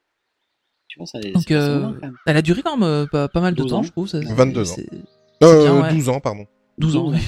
Tu 0.89 0.99
vois, 0.99 1.07
ça. 1.07 1.21
Donc, 1.21 1.33
c'est- 1.37 1.41
c'est 1.49 1.55
euh, 1.55 1.81
long, 1.81 1.93
quand 1.95 2.01
même. 2.07 2.17
Elle 2.27 2.37
a 2.37 2.43
duré 2.43 2.63
quand 2.63 2.77
même 2.77 2.89
euh, 2.89 3.07
pas, 3.07 3.29
pas 3.29 3.41
mal 3.41 3.55
de 3.55 3.63
12 3.63 3.71
temps, 3.71 3.79
ans. 3.79 3.83
je 3.85 3.91
trouve. 3.93 4.09
ça- 4.09 4.19
22 4.21 4.69
ans. 4.73 4.77
Euh, 5.45 5.63
bien, 5.63 5.83
ouais. 5.83 5.95
12 5.95 6.09
ans, 6.09 6.19
pardon. 6.21 6.47
12 6.79 6.97
ans, 6.97 7.05
12 7.05 7.15
ouais. 7.15 7.21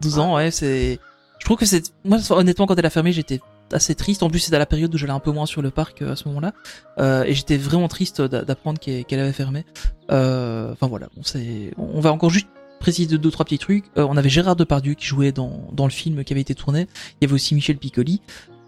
12 0.00 0.18
ans, 0.18 0.36
ouais, 0.36 0.50
c'est. 0.50 0.98
Je 1.38 1.44
trouve 1.44 1.58
que 1.58 1.66
c'est. 1.66 1.92
Moi, 2.04 2.18
honnêtement, 2.30 2.66
quand 2.66 2.76
elle 2.78 2.86
a 2.86 2.90
fermé, 2.90 3.12
j'étais 3.12 3.40
assez 3.74 3.94
triste. 3.94 4.22
En 4.22 4.30
plus, 4.30 4.38
c'était 4.40 4.56
à 4.56 4.58
la 4.58 4.66
période 4.66 4.94
où 4.94 4.98
j'allais 4.98 5.12
un 5.12 5.20
peu 5.20 5.30
moins 5.32 5.46
sur 5.46 5.62
le 5.62 5.70
parc 5.70 6.02
euh, 6.02 6.12
à 6.12 6.16
ce 6.16 6.26
moment-là, 6.28 6.52
euh, 6.98 7.24
et 7.24 7.34
j'étais 7.34 7.56
vraiment 7.56 7.88
triste 7.88 8.20
d'a- 8.22 8.42
d'apprendre 8.44 8.78
qu'elle 8.80 9.04
qu'elle 9.04 9.20
avait 9.20 9.32
fermé. 9.32 9.64
Euh, 10.10 10.72
Enfin 10.72 10.86
voilà, 10.88 11.08
bon, 11.16 11.22
c'est. 11.24 11.72
On 11.78 12.00
va 12.00 12.12
encore 12.12 12.30
juste 12.30 12.48
préciser 12.80 13.16
deux 13.16 13.30
trois 13.30 13.44
petits 13.44 13.58
trucs. 13.58 13.84
Euh, 13.96 14.06
on 14.08 14.16
avait 14.16 14.28
Gérard 14.28 14.56
Depardieu 14.56 14.94
qui 14.94 15.06
jouait 15.06 15.30
dans 15.32 15.68
dans 15.72 15.84
le 15.84 15.90
film 15.92 16.24
qui 16.24 16.32
avait 16.32 16.40
été 16.40 16.54
tourné. 16.54 16.88
Il 17.20 17.24
y 17.24 17.24
avait 17.26 17.34
aussi 17.34 17.54
Michel 17.54 17.76
Piccoli. 17.76 18.20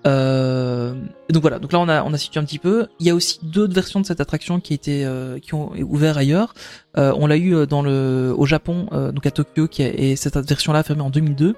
Euh, 0.07 0.95
donc 1.31 1.41
voilà, 1.43 1.59
donc 1.59 1.73
là 1.73 1.81
on 1.81 1.89
a 1.89 2.03
on 2.03 2.13
a 2.13 2.19
situé 2.19 2.39
un 2.41 2.45
petit 2.45 2.59
peu. 2.59 2.87
Il 3.01 3.07
y 3.07 3.11
a 3.11 3.15
aussi 3.15 3.39
d'autres 3.43 3.75
versions 3.75 4.01
de 4.01 4.07
cette 4.07 4.21
attraction 4.21 4.61
qui 4.61 4.75
étaient 4.75 5.05
euh, 5.05 5.39
qui 5.39 5.55
ont 5.55 5.73
ouvert 5.81 6.19
ailleurs. 6.19 6.55
Euh, 6.99 7.13
on 7.17 7.27
l'a 7.27 7.37
eu 7.37 7.55
euh, 7.55 7.67
dans 7.67 7.83
le 7.83 8.35
au 8.37 8.45
Japon, 8.47 8.87
euh, 8.93 9.13
donc 9.13 9.25
à 9.27 9.31
Tokyo, 9.31 9.67
qui 9.67 9.83
a, 9.83 9.89
et 9.89 10.17
cette 10.17 10.37
version-là 10.37 10.81
a 10.81 10.83
fermé 10.83 11.03
en 11.03 11.11
2002. 11.11 11.57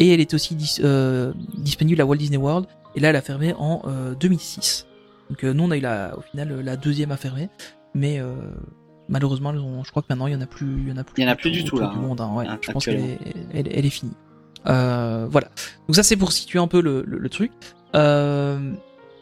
Et 0.00 0.14
elle 0.14 0.20
est 0.20 0.32
aussi 0.32 0.54
dis- 0.54 0.80
euh, 0.84 1.32
disponible 1.56 2.00
à 2.00 2.06
Walt 2.06 2.16
Disney 2.16 2.36
World. 2.38 2.66
Et 2.94 3.00
là, 3.00 3.08
elle 3.10 3.16
a 3.16 3.22
fermé 3.22 3.52
en 3.58 3.82
euh, 3.86 4.14
2006. 4.14 4.86
Donc 5.30 5.44
euh, 5.44 5.52
nous, 5.52 5.64
on 5.64 5.70
a 5.72 5.76
eu 5.76 5.80
la, 5.80 6.16
au 6.16 6.20
final 6.22 6.60
la 6.64 6.76
deuxième 6.76 7.10
à 7.10 7.16
fermer, 7.16 7.48
mais 7.94 8.18
euh, 8.20 8.32
malheureusement, 9.08 9.52
je 9.84 9.90
crois 9.90 10.02
que 10.02 10.06
maintenant 10.08 10.26
il 10.28 10.32
y 10.32 10.36
en 10.36 10.40
a 10.40 10.46
plus, 10.46 10.82
il 10.82 10.88
y 10.88 10.92
en 10.92 10.96
a 10.96 11.04
plus. 11.04 11.14
Il 11.20 11.24
y 11.24 11.26
en 11.28 11.30
a 11.30 11.36
plus 11.36 11.50
du 11.50 11.64
tout, 11.64 11.78
là, 11.78 11.88
Du 11.88 11.98
hein. 11.98 12.00
monde, 12.00 12.20
hein, 12.20 12.30
ouais. 12.34 12.46
Ah, 12.48 12.58
je 12.60 12.70
pense 12.70 12.84
qu'elle 12.84 12.94
actuellement. 12.94 13.18
est, 13.54 13.58
elle, 13.58 13.68
elle 13.76 13.86
est 13.86 13.90
finie. 13.90 14.12
Euh, 14.66 15.26
voilà. 15.30 15.48
Donc 15.86 15.96
ça, 15.96 16.02
c'est 16.02 16.16
pour 16.16 16.32
situer 16.32 16.58
un 16.58 16.68
peu 16.68 16.80
le, 16.80 17.02
le, 17.06 17.18
le 17.18 17.28
truc. 17.28 17.52
Euh, 17.94 18.72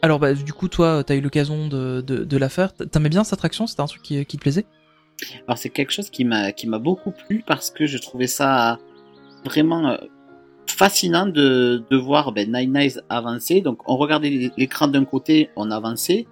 alors, 0.01 0.19
bah, 0.19 0.33
du 0.33 0.53
coup, 0.53 0.67
toi, 0.67 1.03
t'as 1.03 1.15
eu 1.15 1.21
l'occasion 1.21 1.67
de, 1.67 2.01
de, 2.01 2.37
la 2.37 2.49
faire. 2.49 2.73
T'aimais 2.73 3.09
bien 3.09 3.23
cette 3.23 3.33
attraction? 3.33 3.67
C'était 3.67 3.81
un 3.81 3.87
truc 3.87 4.01
qui, 4.01 4.25
qui 4.25 4.37
te 4.37 4.41
plaisait? 4.41 4.65
Alors 5.47 5.57
c'est 5.57 5.69
quelque 5.69 5.91
chose 5.91 6.09
qui 6.09 6.25
m'a 6.25 6.51
qui 6.51 6.67
m'a 6.67 6.79
beaucoup 6.79 7.11
plu 7.11 7.43
parce 7.45 7.71
que 7.71 7.87
je 7.87 7.97
trouvais 7.97 8.27
ça 8.27 8.77
vraiment 9.45 9.89
euh, 9.89 9.97
fascinant 10.67 11.25
de, 11.25 11.83
de 11.89 11.97
voir 11.97 12.31
ben, 12.31 12.51
Nine 12.51 12.75
Eyes 12.75 12.99
avancer. 13.09 13.61
Donc 13.61 13.79
on 13.89 13.97
regardait 13.97 14.51
l'écran 14.57 14.87
d'un 14.87 15.05
côté, 15.05 15.49
on 15.55 15.71
avançait, 15.71 16.27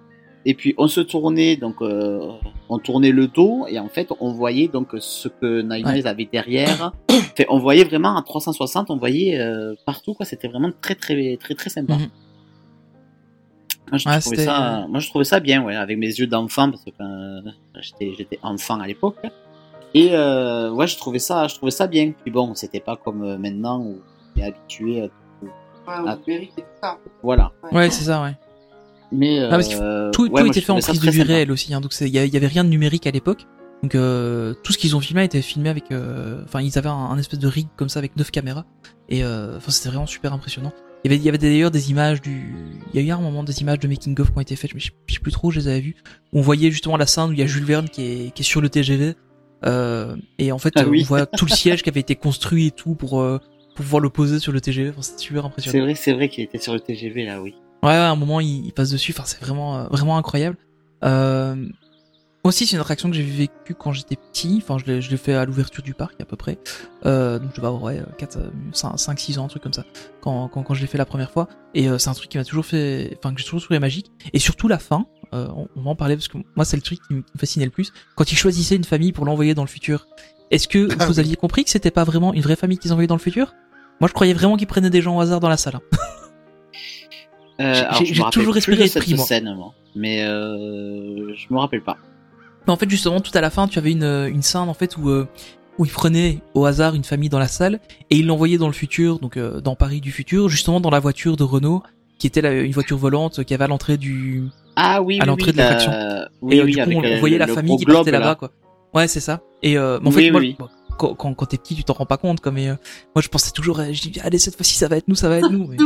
et 0.48 0.54
puis 0.54 0.74
on 0.78 0.88
se 0.88 1.00
tournait, 1.02 1.56
donc 1.56 1.76
euh, 1.82 2.20
on 2.70 2.78
tournait 2.78 3.10
le 3.12 3.26
dos, 3.28 3.66
et 3.68 3.78
en 3.78 3.88
fait 3.88 4.08
on 4.20 4.32
voyait 4.32 4.68
donc 4.68 4.88
ce 4.98 5.28
que 5.28 5.60
Nine 5.60 5.84
Ouais. 5.86 6.06
Avait 6.06 6.28
derrière. 6.30 6.92
On 7.50 7.58
voyait 7.58 7.84
vraiment 7.84 8.16
à 8.16 8.22
360, 8.22 8.90
on 8.90 8.96
voyait 8.96 9.38
euh, 9.38 9.74
partout 9.84 10.14
quoi. 10.14 10.24
C'était 10.24 10.48
vraiment 10.48 10.70
très 10.80 10.94
très 10.94 11.36
très 11.36 11.54
très 11.54 11.68
sympa. 11.70 11.94
Mhm. 11.94 12.08
Moi, 13.90 13.98
je 13.98 14.08
Ouais, 14.08 14.20
trouvais 14.20 14.44
ça, 14.44 14.86
moi 14.88 15.00
je 15.00 15.08
trouvais 15.08 15.24
ça 15.24 15.38
bien, 15.40 15.62
ouais, 15.64 15.76
avec 15.76 15.96
mes 15.98 16.06
yeux 16.08 16.26
d'enfant 16.26 16.70
parce 16.70 16.84
que 16.84 16.90
euh, 17.00 17.50
j'étais 17.80 18.12
j'étais 18.18 18.38
enfant 18.42 18.80
à 18.80 18.86
l'époque. 18.86 19.16
Et 19.94 20.08
euh, 20.12 20.70
ouais, 20.72 20.86
je 20.86 20.96
trouvais 20.96 21.18
ça, 21.20 21.46
je 21.48 21.54
trouvais 21.54 21.70
ça 21.70 21.86
bien. 21.86 22.12
Puis 22.22 22.30
bon, 22.30 22.54
c'était 22.54 22.80
pas 22.80 22.96
comme 22.96 23.36
maintenant 23.36 23.78
où 23.80 23.98
on 24.36 24.40
est 24.40 24.44
habitué. 24.44 25.02
à- 25.02 25.04
Ouais, 25.88 26.00
au 26.02 26.08
Ah. 26.08 26.18
tout 26.24 26.32
ça. 26.82 26.98
Voilà. 27.22 27.52
Ouais, 27.70 27.88
c'est 27.90 28.04
ça, 28.04 28.20
ouais. 28.22 28.36
Mais 29.12 29.40
Ah, 29.44 29.50
parce 29.50 29.68
que 29.68 29.74
euh, 29.80 30.10
Tout, 30.10 30.28
ouais, 30.30 30.42
tout 30.42 30.48
était 30.48 30.60
fait 30.60 30.72
en 30.72 30.78
prise 30.80 31.00
de 31.00 31.10
vue 31.10 31.22
réelle 31.22 31.52
aussi, 31.52 31.72
hein, 31.74 31.80
donc 31.80 31.92
c'est- 31.92 32.08
il 32.08 32.14
y, 32.14 32.36
avait 32.36 32.46
rien 32.46 32.64
de 32.64 32.68
numérique 32.68 33.06
à 33.06 33.10
l'époque. 33.10 33.46
Donc 33.82 33.94
euh, 33.94 34.54
tout 34.64 34.72
ce 34.72 34.78
qu'ils 34.78 34.96
ont 34.96 35.00
filmé 35.00 35.22
été 35.22 35.42
filmé 35.42 35.68
avec, 35.68 35.92
euh, 35.92 36.42
enfin 36.44 36.62
ils 36.62 36.78
avaient 36.78 36.88
un, 36.88 36.92
un 36.94 37.18
espèce 37.18 37.38
de 37.38 37.46
rig 37.46 37.66
comme 37.76 37.90
ça 37.90 37.98
avec 37.98 38.16
neuf 38.16 38.30
caméras 38.30 38.64
et 39.10 39.22
euh, 39.22 39.58
enfin 39.58 39.70
c'était 39.70 39.90
vraiment 39.90 40.06
super 40.06 40.32
impressionnant. 40.32 40.72
Il 41.04 41.12
y 41.12 41.14
avait, 41.14 41.28
avait 41.28 41.38
d'ailleurs 41.38 41.70
des 41.70 41.90
images 41.90 42.22
du, 42.22 42.54
il 42.92 43.00
y 43.00 43.04
a 43.04 43.06
eu 43.06 43.10
un 43.12 43.20
moment 43.20 43.44
des 43.44 43.60
images 43.60 43.78
de 43.78 43.86
making 43.86 44.18
of 44.18 44.30
qui 44.32 44.38
ont 44.38 44.40
été 44.40 44.56
faites, 44.56 44.72
mais 44.74 44.80
je 44.80 44.86
sais- 44.86 45.20
plus 45.20 45.30
trop, 45.30 45.50
je 45.50 45.60
les 45.60 45.68
avais 45.68 45.80
vues. 45.80 45.96
On 46.32 46.40
voyait 46.40 46.70
justement 46.70 46.96
la 46.96 47.06
scène 47.06 47.24
où 47.28 47.32
il 47.32 47.38
y 47.38 47.42
a 47.42 47.46
Jules 47.46 47.64
Verne 47.64 47.88
qui 47.88 48.02
est, 48.02 48.34
qui 48.34 48.42
est 48.42 48.44
sur 48.44 48.60
le 48.60 48.68
TGV 48.70 49.14
euh, 49.66 50.16
et 50.38 50.52
en 50.52 50.58
fait 50.58 50.72
Ah 50.76 50.82
euh, 50.82 50.90
on 50.98 51.02
voit 51.04 51.26
tout 51.26 51.44
le 51.44 51.50
siège 51.52 51.82
qui 51.82 51.90
avait 51.90 52.00
été 52.00 52.16
construit 52.16 52.68
et 52.68 52.70
tout 52.70 52.94
pour, 52.94 53.20
euh, 53.20 53.38
pour 53.74 53.84
pouvoir 53.84 54.00
le 54.00 54.08
poser 54.08 54.38
sur 54.38 54.52
le 54.52 54.60
TGV. 54.60 54.90
Enfin, 54.90 55.02
c'était 55.02 55.22
super 55.22 55.44
impressionnant. 55.44 55.72
C'est 55.74 55.80
vrai, 55.80 55.94
c'est 55.94 56.12
vrai 56.14 56.28
qu'il 56.28 56.42
était 56.44 56.58
sur 56.58 56.72
le 56.72 56.80
TGV 56.80 57.26
là, 57.26 57.42
oui. 57.42 57.54
Ouais, 57.82 57.90
ouais, 57.90 57.94
à 57.96 58.10
un 58.10 58.16
moment, 58.16 58.40
il, 58.40 58.66
il 58.66 58.72
passe 58.72 58.90
dessus. 58.90 59.12
Enfin, 59.16 59.24
c'est 59.26 59.40
vraiment, 59.40 59.76
euh, 59.78 59.86
vraiment 59.88 60.16
incroyable. 60.16 60.56
Euh, 61.04 61.66
aussi, 62.42 62.66
c'est 62.66 62.76
une 62.76 62.80
attraction 62.80 63.10
que 63.10 63.16
j'ai 63.16 63.22
vécue 63.22 63.74
quand 63.74 63.92
j'étais 63.92 64.16
petit. 64.16 64.60
Enfin, 64.62 64.78
je 64.78 64.84
l'ai, 64.90 65.00
je 65.02 65.10
l'ai 65.10 65.16
fait 65.16 65.34
à 65.34 65.44
l'ouverture 65.44 65.82
du 65.82 65.94
parc, 65.94 66.20
à 66.20 66.24
peu 66.24 66.36
près. 66.36 66.58
Euh, 67.04 67.38
donc, 67.38 67.50
je 67.54 67.60
vais 67.60 67.66
avoir, 67.66 67.82
ouais, 67.82 68.02
4, 68.18 68.38
5, 68.72 69.18
6 69.18 69.38
ans, 69.38 69.44
un 69.44 69.48
truc 69.48 69.62
comme 69.62 69.72
ça, 69.72 69.84
quand, 70.20 70.48
quand, 70.48 70.62
quand 70.62 70.74
je 70.74 70.80
l'ai 70.80 70.86
fait 70.86 70.98
la 70.98 71.06
première 71.06 71.30
fois. 71.30 71.48
Et 71.74 71.88
euh, 71.88 71.98
c'est 71.98 72.08
un 72.08 72.14
truc 72.14 72.30
qui 72.30 72.38
m'a 72.38 72.44
toujours 72.44 72.64
fait, 72.66 73.16
enfin, 73.18 73.32
que 73.34 73.40
j'ai 73.40 73.44
toujours 73.46 73.62
trouvé 73.62 73.78
magique. 73.78 74.10
Et 74.32 74.38
surtout 74.38 74.68
la 74.68 74.78
fin, 74.78 75.06
euh, 75.34 75.48
on, 75.56 75.68
on 75.76 75.82
va 75.82 75.90
en 75.90 75.96
parler 75.96 76.16
parce 76.16 76.28
que 76.28 76.38
moi, 76.54 76.64
c'est 76.64 76.76
le 76.76 76.82
truc 76.82 77.00
qui 77.06 77.14
me 77.14 77.22
fascinait 77.36 77.64
le 77.66 77.70
plus. 77.72 77.92
Quand 78.14 78.30
ils 78.30 78.36
choisissaient 78.38 78.76
une 78.76 78.84
famille 78.84 79.12
pour 79.12 79.24
l'envoyer 79.26 79.54
dans 79.54 79.62
le 79.64 79.68
futur, 79.68 80.06
est-ce 80.52 80.68
que 80.68 80.88
Ah 81.00 81.06
vous 81.06 81.14
oui. 81.14 81.20
aviez 81.20 81.36
compris 81.36 81.64
que 81.64 81.70
c'était 81.70 81.90
pas 81.90 82.04
vraiment 82.04 82.32
une 82.32 82.42
vraie 82.42 82.54
famille 82.56 82.78
qu'ils 82.78 82.92
envoyaient 82.92 83.08
dans 83.08 83.16
le 83.16 83.20
futur? 83.20 83.54
Moi, 84.00 84.08
je 84.08 84.14
croyais 84.14 84.34
vraiment 84.34 84.56
qu'ils 84.56 84.66
prenaient 84.68 84.90
des 84.90 85.02
gens 85.02 85.16
au 85.16 85.20
hasard 85.20 85.40
dans 85.40 85.48
la 85.48 85.56
salle. 85.56 85.76
hein. 85.76 85.80
Euh, 87.60 87.82
J'ai- 87.98 88.22
toujours 88.30 88.52
plus 88.52 88.58
espéré 88.58 88.76
de 88.78 88.82
être 88.84 88.92
cette 88.92 89.02
pris, 89.04 89.14
moi. 89.14 89.24
scène, 89.24 89.54
moi. 89.56 89.72
Mais 89.94 90.22
euh, 90.24 91.34
je 91.34 91.52
me 91.54 91.58
rappelle 91.58 91.82
pas. 91.82 91.96
Mais 92.66 92.72
en 92.72 92.76
fait, 92.76 92.88
justement, 92.90 93.20
tout 93.20 93.30
à 93.34 93.40
la 93.40 93.50
fin, 93.50 93.66
tu 93.68 93.78
avais 93.78 93.92
une, 93.92 94.04
une 94.04 94.42
scène 94.42 94.62
en 94.62 94.74
fait 94.74 94.96
où 94.96 95.08
euh, 95.08 95.26
où 95.78 95.84
ils 95.84 95.90
prenaient 95.92 96.38
au 96.54 96.64
hasard 96.64 96.94
une 96.94 97.04
famille 97.04 97.28
dans 97.28 97.38
la 97.38 97.48
salle 97.48 97.80
et 98.10 98.16
ils 98.16 98.26
l'envoyaient 98.26 98.58
dans 98.58 98.66
le 98.66 98.72
futur, 98.72 99.18
donc 99.18 99.36
euh, 99.36 99.60
dans 99.60 99.74
Paris 99.76 100.00
du 100.00 100.10
futur, 100.10 100.48
justement 100.48 100.80
dans 100.80 100.90
la 100.90 101.00
voiture 101.00 101.36
de 101.36 101.44
Renault, 101.44 101.82
qui 102.18 102.26
était 102.26 102.40
la- 102.40 102.52
une 102.62 102.72
voiture 102.72 102.96
volante 102.98 103.44
qui 103.44 103.54
avait 103.54 103.64
à 103.64 103.68
l'entrée 103.68 103.96
du. 103.98 104.44
Ah 104.74 105.00
oui, 105.02 105.18
À 105.18 105.22
oui, 105.22 105.26
l'entrée 105.28 105.46
oui, 105.46 105.52
de 105.52 105.56
l'attraction. 105.58 105.90
la- 105.92 106.28
Oui, 106.42 106.56
et 106.56 106.60
euh, 106.60 106.64
oui, 106.64 106.72
du 106.74 106.82
coup, 106.82 106.90
on, 106.94 107.00
le- 107.00 107.18
voyait 107.20 107.38
la 107.38 107.46
le 107.46 107.54
famille 107.54 107.76
qui 107.78 107.84
globe, 107.84 107.96
partait 107.98 108.10
là-bas, 108.10 108.26
là. 108.26 108.34
quoi. 108.34 108.50
Ouais, 108.94 109.08
c'est 109.08 109.20
ça. 109.20 109.40
Et 109.62 109.78
euh, 109.78 109.98
mais 110.02 110.08
en 110.08 110.12
Oui, 110.12 110.24
fait, 110.24 110.30
moi, 110.30 110.40
oui, 110.40 110.56
bon, 110.58 110.68
quand, 110.98 111.14
quand, 111.14 111.34
quand 111.34 111.46
t'es 111.46 111.56
petit, 111.58 111.74
tu 111.74 111.84
t'en 111.84 111.92
rends 111.94 112.06
pas 112.06 112.16
compte, 112.18 112.40
quoi. 112.40 112.52
Mais 112.52 112.68
euh, 112.68 112.74
moi, 113.14 113.22
je 113.22 113.28
pensais 113.28 113.50
toujours, 113.52 113.80
euh, 113.80 113.86
je 113.92 114.00
dis, 114.08 114.20
allez, 114.22 114.38
cette 114.38 114.56
fois-ci, 114.56 114.74
ça 114.74 114.88
va 114.88 114.96
être 114.96 115.08
nous, 115.08 115.14
ça 115.14 115.28
va 115.28 115.38
être 115.38 115.50
nous. 115.50 115.66
Mais, 115.68 115.76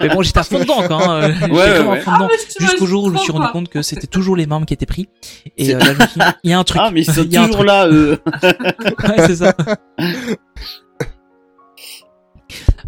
mais 0.00 0.08
bon, 0.08 0.22
j'étais 0.22 0.38
à 0.38 0.42
fond 0.42 0.58
dedans. 0.58 0.80
Hein. 0.82 1.30
Ouais, 1.48 1.80
ouais. 1.80 2.00
dedans. 2.00 2.28
Ah, 2.28 2.28
Jusqu'au 2.60 2.86
jour 2.86 3.04
où 3.04 3.08
je 3.08 3.14
me 3.14 3.18
suis 3.18 3.32
rendu 3.32 3.48
compte 3.52 3.68
que 3.68 3.82
c'était 3.82 4.06
toujours 4.06 4.36
les 4.36 4.46
membres 4.46 4.66
qui 4.66 4.74
étaient 4.74 4.86
pris. 4.86 5.08
Et 5.56 5.74
euh, 5.74 5.78
là, 5.78 5.94
je 5.94 6.02
me 6.02 6.06
suis 6.06 6.20
dit, 6.20 6.26
il 6.44 6.50
y 6.50 6.52
a 6.52 6.58
un 6.58 6.64
truc. 6.64 6.80
Ah, 6.84 6.90
mais 6.92 7.02
ils 7.02 7.12
sont 7.12 7.22
Il 7.24 7.32
y 7.32 7.36
a 7.36 7.42
un 7.42 7.46
toujours 7.46 7.58
truc. 7.58 7.68
là, 7.68 7.88
eux. 7.88 8.18
Ouais, 9.08 9.26
c'est 9.26 9.36
ça. 9.36 9.54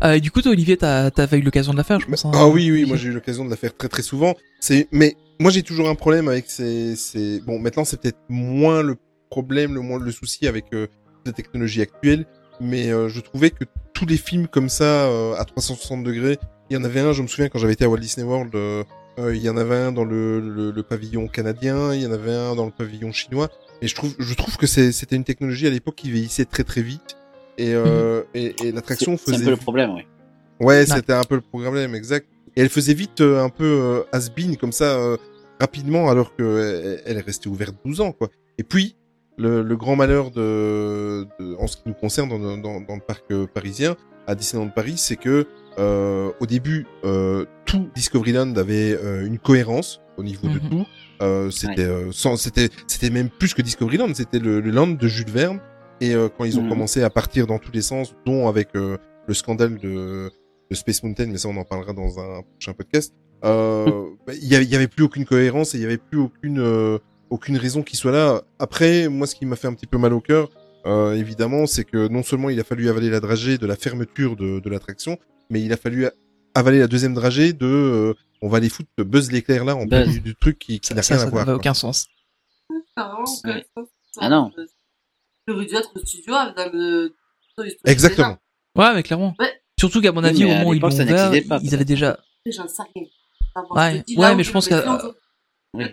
Euh, 0.05 0.19
du 0.19 0.31
coup, 0.32 0.43
toi, 0.43 0.51
Olivier, 0.53 0.77
t'as 0.77 1.11
t'avais 1.12 1.39
eu 1.39 1.43
l'occasion 1.43 1.73
de 1.73 1.78
la 1.78 1.85
faire, 1.85 2.01
je 2.01 2.07
pense. 2.07 2.24
hein. 2.24 2.32
Ah 2.35 2.49
oui, 2.49 2.70
oui, 2.73 2.85
moi 2.85 2.97
j'ai 2.97 3.09
eu 3.09 3.12
l'occasion 3.12 3.44
de 3.44 3.51
la 3.51 3.57
faire 3.57 3.77
très 3.77 3.89
très 3.89 4.03
souvent. 4.03 4.35
C'est, 4.59 4.89
mais 4.90 5.16
moi 5.39 5.53
j'ai 5.53 5.62
toujours 5.62 5.89
un 5.89 5.94
problème 5.94 6.27
avec 6.28 6.47
ces, 6.51 6.97
ces... 6.97 7.40
bon 7.40 7.59
maintenant 7.61 7.85
c'est 7.85 8.01
peut-être 8.01 8.19
moins 8.28 8.82
le 8.82 8.97
problème, 9.31 9.74
le 9.74 9.81
moins 9.81 10.01
le 10.01 10.11
souci 10.11 10.49
avec 10.49 10.65
euh, 10.74 10.89
les 11.24 11.32
technologies 11.32 11.82
actuelles, 11.82 12.27
mais 12.61 12.90
euh, 12.90 13.09
je 13.09 13.20
trouvais 13.20 13.51
que 13.51 13.65
tous 13.94 14.07
les 14.07 14.16
films 14.16 14.49
comme 14.49 14.69
ça 14.69 14.85
euh, 14.85 15.35
à 15.36 15.44
360 15.44 16.03
degrés, 16.03 16.39
il 16.73 16.77
y 16.77 16.78
en 16.78 16.85
avait 16.85 17.01
un, 17.01 17.12
je 17.12 17.20
me 17.23 17.27
souviens 17.27 17.49
quand 17.51 17.59
j'avais 17.59 17.74
été 17.74 17.85
à 17.85 17.89
Walt 17.90 17.99
Disney 17.99 18.27
World, 18.27 18.55
euh, 18.55 18.82
euh, 19.19 19.36
il 19.36 19.43
y 19.43 19.51
en 19.51 19.57
avait 19.59 19.74
un 19.77 19.93
dans 19.93 20.05
le, 20.05 20.40
le, 20.40 20.70
le 20.70 20.82
pavillon 20.82 21.28
canadien, 21.28 21.93
il 21.94 22.01
y 22.03 22.07
en 22.07 22.12
avait 22.12 22.32
un 22.32 22.55
dans 22.55 22.65
le 22.65 22.70
pavillon 22.73 23.12
chinois, 23.12 23.51
et 23.82 23.89
je 23.89 23.94
trouve, 23.94 24.15
je 24.19 24.35
trouve 24.35 24.57
que 24.57 24.66
c'était 24.66 25.16
une 25.16 25.24
technologie 25.24 25.66
à 25.66 25.70
l'époque 25.70 25.97
qui 25.97 26.11
vieillissait 26.11 26.47
très 26.47 26.65
très 26.65 26.81
vite. 26.82 27.16
Et, 27.59 27.74
euh, 27.74 28.23
et, 28.32 28.55
et 28.65 28.73
l'attraction 28.73 29.19
C'est 29.19 29.24
c'est 29.27 29.31
un 29.32 29.35
faisait 29.35 29.44
peu 29.44 29.51
le 29.51 29.57
problème, 29.59 29.90
oui. 29.94 30.07
Ouais, 30.61 30.86
c'était 30.86 31.12
un 31.12 31.24
peu 31.24 31.35
le 31.35 31.40
problème, 31.43 31.94
exact. 31.94 32.27
Et 32.57 32.62
elle 32.62 32.70
faisait 32.70 32.94
vite 32.94 33.20
euh, 33.20 33.43
un 33.44 33.51
peu 33.51 33.65
euh, 33.65 34.03
has-been, 34.12 34.57
comme 34.57 34.73
ça, 34.73 34.97
euh, 34.97 35.16
rapidement, 35.61 36.09
alors 36.09 36.35
que 36.35 36.43
euh, 36.43 36.97
elle 37.05 37.19
est 37.19 37.20
restée 37.20 37.49
ouverte 37.51 37.74
12 37.85 38.01
ans, 38.01 38.12
quoi. 38.12 38.31
Et 38.57 38.62
puis, 38.62 38.97
le, 39.36 39.62
le 39.62 39.77
grand 39.77 39.97
malheur 39.97 40.31
de, 40.31 41.27
de- 41.39 41.55
en 41.59 41.66
ce 41.66 41.77
qui 41.77 41.82
nous 41.86 41.94
concerne 41.94 42.31
dans, 42.31 42.57
dans, 42.57 42.81
dans 42.81 42.94
le 42.94 43.01
parc 43.01 43.24
euh, 43.31 43.47
parisien, 43.47 43.97
à 44.27 44.35
Disneyland 44.35 44.69
Paris, 44.70 44.94
c'est 44.97 45.16
que 45.16 45.47
euh, 45.78 46.31
au 46.40 46.47
début, 46.47 46.86
euh, 47.05 47.44
tout 47.65 47.89
Discoveryland 47.94 48.55
avait 48.57 48.93
euh, 48.93 49.27
une 49.27 49.39
cohérence 49.39 50.01
au 50.16 50.23
niveau 50.23 50.49
de 50.49 50.55
Mhm. 50.61 50.70
tout. 50.70 50.86
Euh, 51.23 51.51
c'était 51.51 51.85
euh, 51.85 52.11
sans- 52.12 52.36
c'était 52.36 52.69
c'était 52.86 53.11
même 53.11 53.31
plus 53.31 53.55
que 53.55 53.62
Discoveryland, 53.62 54.12
c'était 54.15 54.39
le, 54.40 54.61
le 54.61 54.70
land 54.70 54.89
de 54.89 55.09
Jules 55.09 55.31
Verne. 55.31 55.61
Et 56.01 56.15
euh, 56.15 56.28
quand 56.28 56.44
ils 56.44 56.59
ont 56.59 56.62
Mhm. 56.62 56.69
commencé 56.70 57.03
à 57.03 57.11
partir 57.11 57.47
dans 57.47 57.59
tous 57.59 57.73
les 57.73 57.82
sens, 57.82 58.15
dont 58.27 58.49
avec 58.49 58.70
euh, 58.74 58.99
le 59.28 59.35
scandale 59.35 59.78
de, 59.78 60.31
de 60.70 60.74
Space 60.74 61.03
Mountain, 61.05 61.27
mais 61.27 61.39
ça 61.39 61.49
on 61.49 61.57
en 61.57 61.65
parlera 61.65 61.93
dans 61.93 62.19
un 62.19 62.43
prochain 62.43 62.73
podcast. 62.73 63.15
Euh, 63.44 63.86
bah, 64.27 64.32
Il 64.35 64.49
y, 64.49 64.55
avait, 64.57 64.65
il 64.65 64.70
y 64.70 64.74
avait 64.77 64.89
plus 64.89 65.05
aucune 65.05 65.24
cohérence 65.24 65.74
et 65.74 65.78
il 65.78 65.82
y 65.82 65.86
avait 65.86 65.99
plus 65.99 66.19
aucune 66.19 66.59
euh, 66.61 66.99
aucune 67.31 67.57
raison 67.57 67.82
qu'il 67.82 67.99
soit 67.99 68.12
là. 68.12 68.43
Après, 68.59 69.09
moi, 69.09 69.27
ce 69.27 69.35
qui 69.35 69.47
m'a 69.47 69.57
fait 69.57 69.66
un 69.69 69.73
petit 69.74 69.86
peu 69.86 69.97
mal 69.97 70.12
au 70.12 70.20
cœur, 70.20 70.51
euh, 70.85 71.15
évidemment, 71.15 71.66
c'est 71.66 71.85
que 71.85 72.09
non 72.09 72.23
seulement 72.23 72.51
il 72.51 72.61
a 72.61 72.65
fallu 72.65 72.89
avaler 72.90 73.09
la 73.09 73.20
dragée 73.20 73.57
de 73.57 73.66
la 73.66 73.74
fermeture 73.77 74.36
de, 74.36 74.61
de 74.61 74.69
l'attraction, 74.70 75.16
mais 75.53 75.62
il 75.62 75.73
a 75.73 75.77
fallu 75.77 76.07
avaler 76.55 76.79
la 76.81 76.89
deuxième 76.89 77.15
dragée 77.15 77.53
de 77.53 77.66
euh, 77.66 78.15
on 78.41 78.49
va 78.49 78.57
aller 78.57 78.69
foutre 78.69 78.89
Buzz 78.99 79.31
l'éclair 79.31 79.65
là 79.65 79.77
en 79.77 79.87
plein 79.87 80.07
du, 80.07 80.20
du 80.20 80.35
truc 80.35 80.59
qui, 80.59 80.81
qui 80.81 80.89
Ça, 80.89 80.95
n'a 80.95 81.03
ça, 81.03 81.15
rien 81.15 81.20
ça 81.23 81.27
à 81.29 81.31
voir. 81.31 81.45
n'avait 81.47 81.55
quoi. 81.57 81.61
aucun 81.61 81.74
sens. 81.74 82.09
Ah, 82.97 83.15
Ouais. 83.45 83.65
Ah 84.19 84.29
non. 84.29 84.51
Il 85.47 85.55
aurait 85.55 85.66
dû 85.66 85.74
être 85.74 85.91
au 85.95 86.01
studio 86.05 86.35
avec 86.35 86.73
le. 86.73 87.15
Exactement. 87.85 88.39
Ouais, 88.77 88.95
mais 88.95 89.03
clairement. 89.03 89.35
Ouais. 89.39 89.53
Surtout 89.79 90.01
qu'à 90.01 90.12
mon 90.12 90.23
Oui, 90.23 90.29
avis, 90.29 90.45
au 90.45 90.49
moment 90.49 90.69
où 90.70 90.74
ils 90.74 90.81
l'ont 90.81 90.91
ça 90.91 91.03
ouvert, 91.03 91.31
n'existait 91.31 91.49
pas, 91.49 91.61
ils 91.62 91.74
avaient 91.74 91.85
déjà. 91.85 92.19
J'en 92.47 92.66
sais 92.69 92.83
rien. 92.95 93.05
Enfin, 93.55 93.66
bon, 93.69 94.20
Ouais, 94.20 94.35
mais 94.35 94.45
je 94.45 94.51
pense 94.53 94.70
on- 94.70 95.12
Oui. 95.74 95.85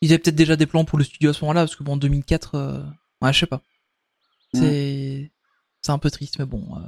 Ils 0.00 0.10
avaient 0.12 0.18
peut-être 0.18 0.36
déjà 0.36 0.56
des 0.56 0.66
plans 0.66 0.84
pour 0.84 0.98
le 0.98 1.04
studio 1.04 1.30
à 1.30 1.32
ce 1.32 1.40
moment-là, 1.42 1.62
parce 1.62 1.76
que 1.76 1.82
bon, 1.82 1.92
en 1.92 1.96
2004, 1.96 2.54
euh... 2.54 2.82
ouais, 3.22 3.32
je 3.32 3.38
sais 3.40 3.46
pas. 3.46 3.62
C'est, 4.54 5.30
c'est 5.82 5.92
un 5.92 5.98
peu 5.98 6.10
triste, 6.10 6.38
mais 6.38 6.44
bon. 6.46 6.64
euh, 6.76 6.80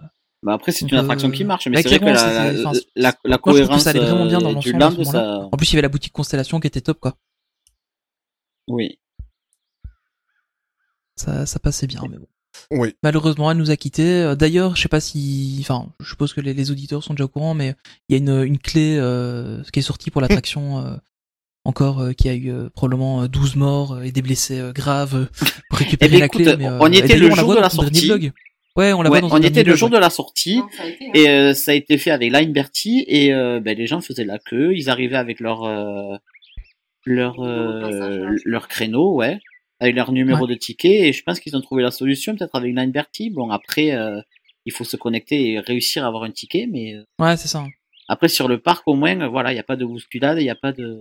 Bah 0.43 0.55
après, 0.55 0.73
c'est 0.73 0.91
une 0.91 0.97
attraction 0.97 1.29
euh, 1.29 1.33
qui 1.33 1.45
marche, 1.45 1.67
mais 1.69 1.75
bah, 1.75 1.83
c'est 1.83 1.89
vrai 1.89 1.99
que 1.99 2.05
la, 2.07 2.17
c'était- 2.17 2.63
la, 2.63 2.69
enfin, 2.71 2.79
la, 2.97 3.03
la 3.03 3.11
moi, 3.13 3.13
je 3.25 3.37
trouve 3.37 3.39
que 3.39 3.51
cohérence 3.51 3.83
ça 3.83 3.91
allait 3.91 3.99
vraiment 4.01 4.27
bien 4.27 4.39
dans 4.39 4.49
euh, 4.51 4.53
l'ensemble 4.55 4.73
du 4.75 4.81
land, 4.81 4.91
moment-là. 4.93 5.13
ça... 5.13 5.49
En 5.53 5.57
plus, 5.57 5.67
il 5.71 5.73
y 5.73 5.77
avait 5.77 5.83
la 5.83 5.89
boutique 5.91 6.13
Constellation 6.15 6.61
qui 6.61 6.67
était 6.67 6.81
top, 6.81 6.99
quoi. 6.99 7.15
Oui. 8.69 8.99
Ça, 11.17 11.45
ça 11.45 11.59
passait 11.59 11.87
bien, 11.87 12.03
mais 12.11 12.17
bon. 12.17 12.27
Oui. 12.71 12.95
Malheureusement, 13.03 13.51
elle 13.51 13.59
nous 13.59 13.71
a 13.71 13.77
quittés. 13.77 14.23
Euh, 14.23 14.35
D'ailleurs, 14.35 14.77
je 14.77 14.83
sais 14.83 14.89
pas 14.89 15.01
si, 15.01 15.59
enfin, 15.61 15.89
je 16.01 16.09
suppose 16.09 16.33
que 16.33 16.41
les, 16.41 16.55
les 16.55 16.71
auditeurs 16.71 17.05
sont 17.05 17.15
déjà 17.15 17.25
au 17.25 17.29
courant, 17.29 17.55
mais 17.55 17.75
il 18.09 18.13
y 18.17 18.19
a 18.19 18.19
une, 18.19 18.45
une 18.45 18.59
clé 18.59 18.97
euh, 18.99 19.63
qui 19.73 19.81
est 19.81 19.83
sortie 19.83 20.11
pour 20.11 20.21
l'attraction 20.21 20.79
euh, 20.87 20.97
encore, 21.65 22.01
euh, 22.01 22.13
qui 22.13 22.29
a 22.29 22.35
eu 22.35 22.51
euh, 22.51 22.71
probablement 22.71 23.23
euh, 23.23 23.29
12 23.29 23.57
morts 23.57 23.93
euh, 23.95 24.03
et 24.03 24.13
des 24.13 24.23
blessés 24.23 24.59
euh, 24.59 24.73
graves 24.73 25.15
euh, 25.17 25.27
pour 25.69 25.79
récupérer 25.79 26.11
Eh 26.11 26.15
ben, 26.15 26.21
la 26.21 26.27
écoute, 26.27 26.43
clé. 26.43 26.57
Mais, 26.57 26.67
euh, 26.69 26.79
on 26.81 26.91
y 26.91 26.97
était 26.97 27.19
le 27.19 27.27
on 27.27 27.35
la 27.35 27.43
jour 27.43 27.55
de 27.55 27.61
la 27.61 27.71
sortie. 27.71 28.31
Ouais, 28.77 28.93
on 28.93 29.03
la 29.03 29.11
Ouais, 29.11 29.21
on 29.23 29.43
était 29.43 29.65
le 29.65 29.75
jour 29.75 29.91
de 29.91 29.99
la 29.99 30.11
sortie. 30.11 30.59
Non, 30.59 30.69
ça 30.77 30.83
a 30.85 30.87
été, 30.87 31.07
hein. 31.07 31.11
Et 31.15 31.29
euh, 31.29 31.55
ça 31.55 31.73
a 31.73 31.75
été 31.75 31.99
fait 31.99 32.11
avec 32.13 32.33
Line 32.33 32.53
Bertie 32.53 33.05
et 33.09 33.33
euh, 33.35 33.61
ben, 33.61 33.77
les 33.77 33.87
gens 33.87 34.01
faisaient 34.01 34.25
la 34.25 34.39
queue, 34.39 34.75
ils 34.77 34.89
arrivaient 34.89 35.17
avec 35.17 35.41
leur 35.41 35.65
euh, 35.65 36.17
leur 37.05 37.41
euh, 37.41 38.37
leur 38.45 38.69
créneau, 38.69 39.15
ouais, 39.15 39.39
avec 39.81 39.95
leur 39.97 40.13
numéro 40.13 40.47
de 40.47 40.55
ticket 40.55 41.09
et 41.09 41.13
je 41.13 41.23
pense 41.23 41.41
qu'ils 41.41 41.57
ont 41.57 41.61
trouvé 41.61 41.83
la 41.83 41.91
solution 41.91 42.37
peut-être 42.37 42.55
avec 42.55 42.75
Line 42.75 42.93
Bertie. 42.93 43.31
Bon 43.31 43.51
après 43.51 43.93
euh, 43.93 44.21
il 44.67 44.73
faut 44.73 44.85
se 44.85 44.97
connecter 44.97 45.53
et 45.53 45.61
réussir 45.61 46.05
à 46.05 46.09
avoir 46.09 46.23
un 46.25 46.31
ticket 46.31 46.69
mais 46.71 46.97
Ouais, 47.19 47.37
c'est 47.37 47.49
ça. 47.49 47.65
après 48.09 48.29
sur 48.29 48.47
le 48.49 48.59
parc 48.59 48.87
au 48.87 48.95
moins 48.95 49.29
voilà, 49.29 49.53
il 49.53 49.57
y 49.57 49.61
a 49.61 49.65
pas 49.65 49.77
de 49.77 49.85
bousculade, 49.85 50.39
il 50.39 50.45
y 50.45 50.51
a 50.51 50.55
pas 50.55 50.73
de 50.73 51.01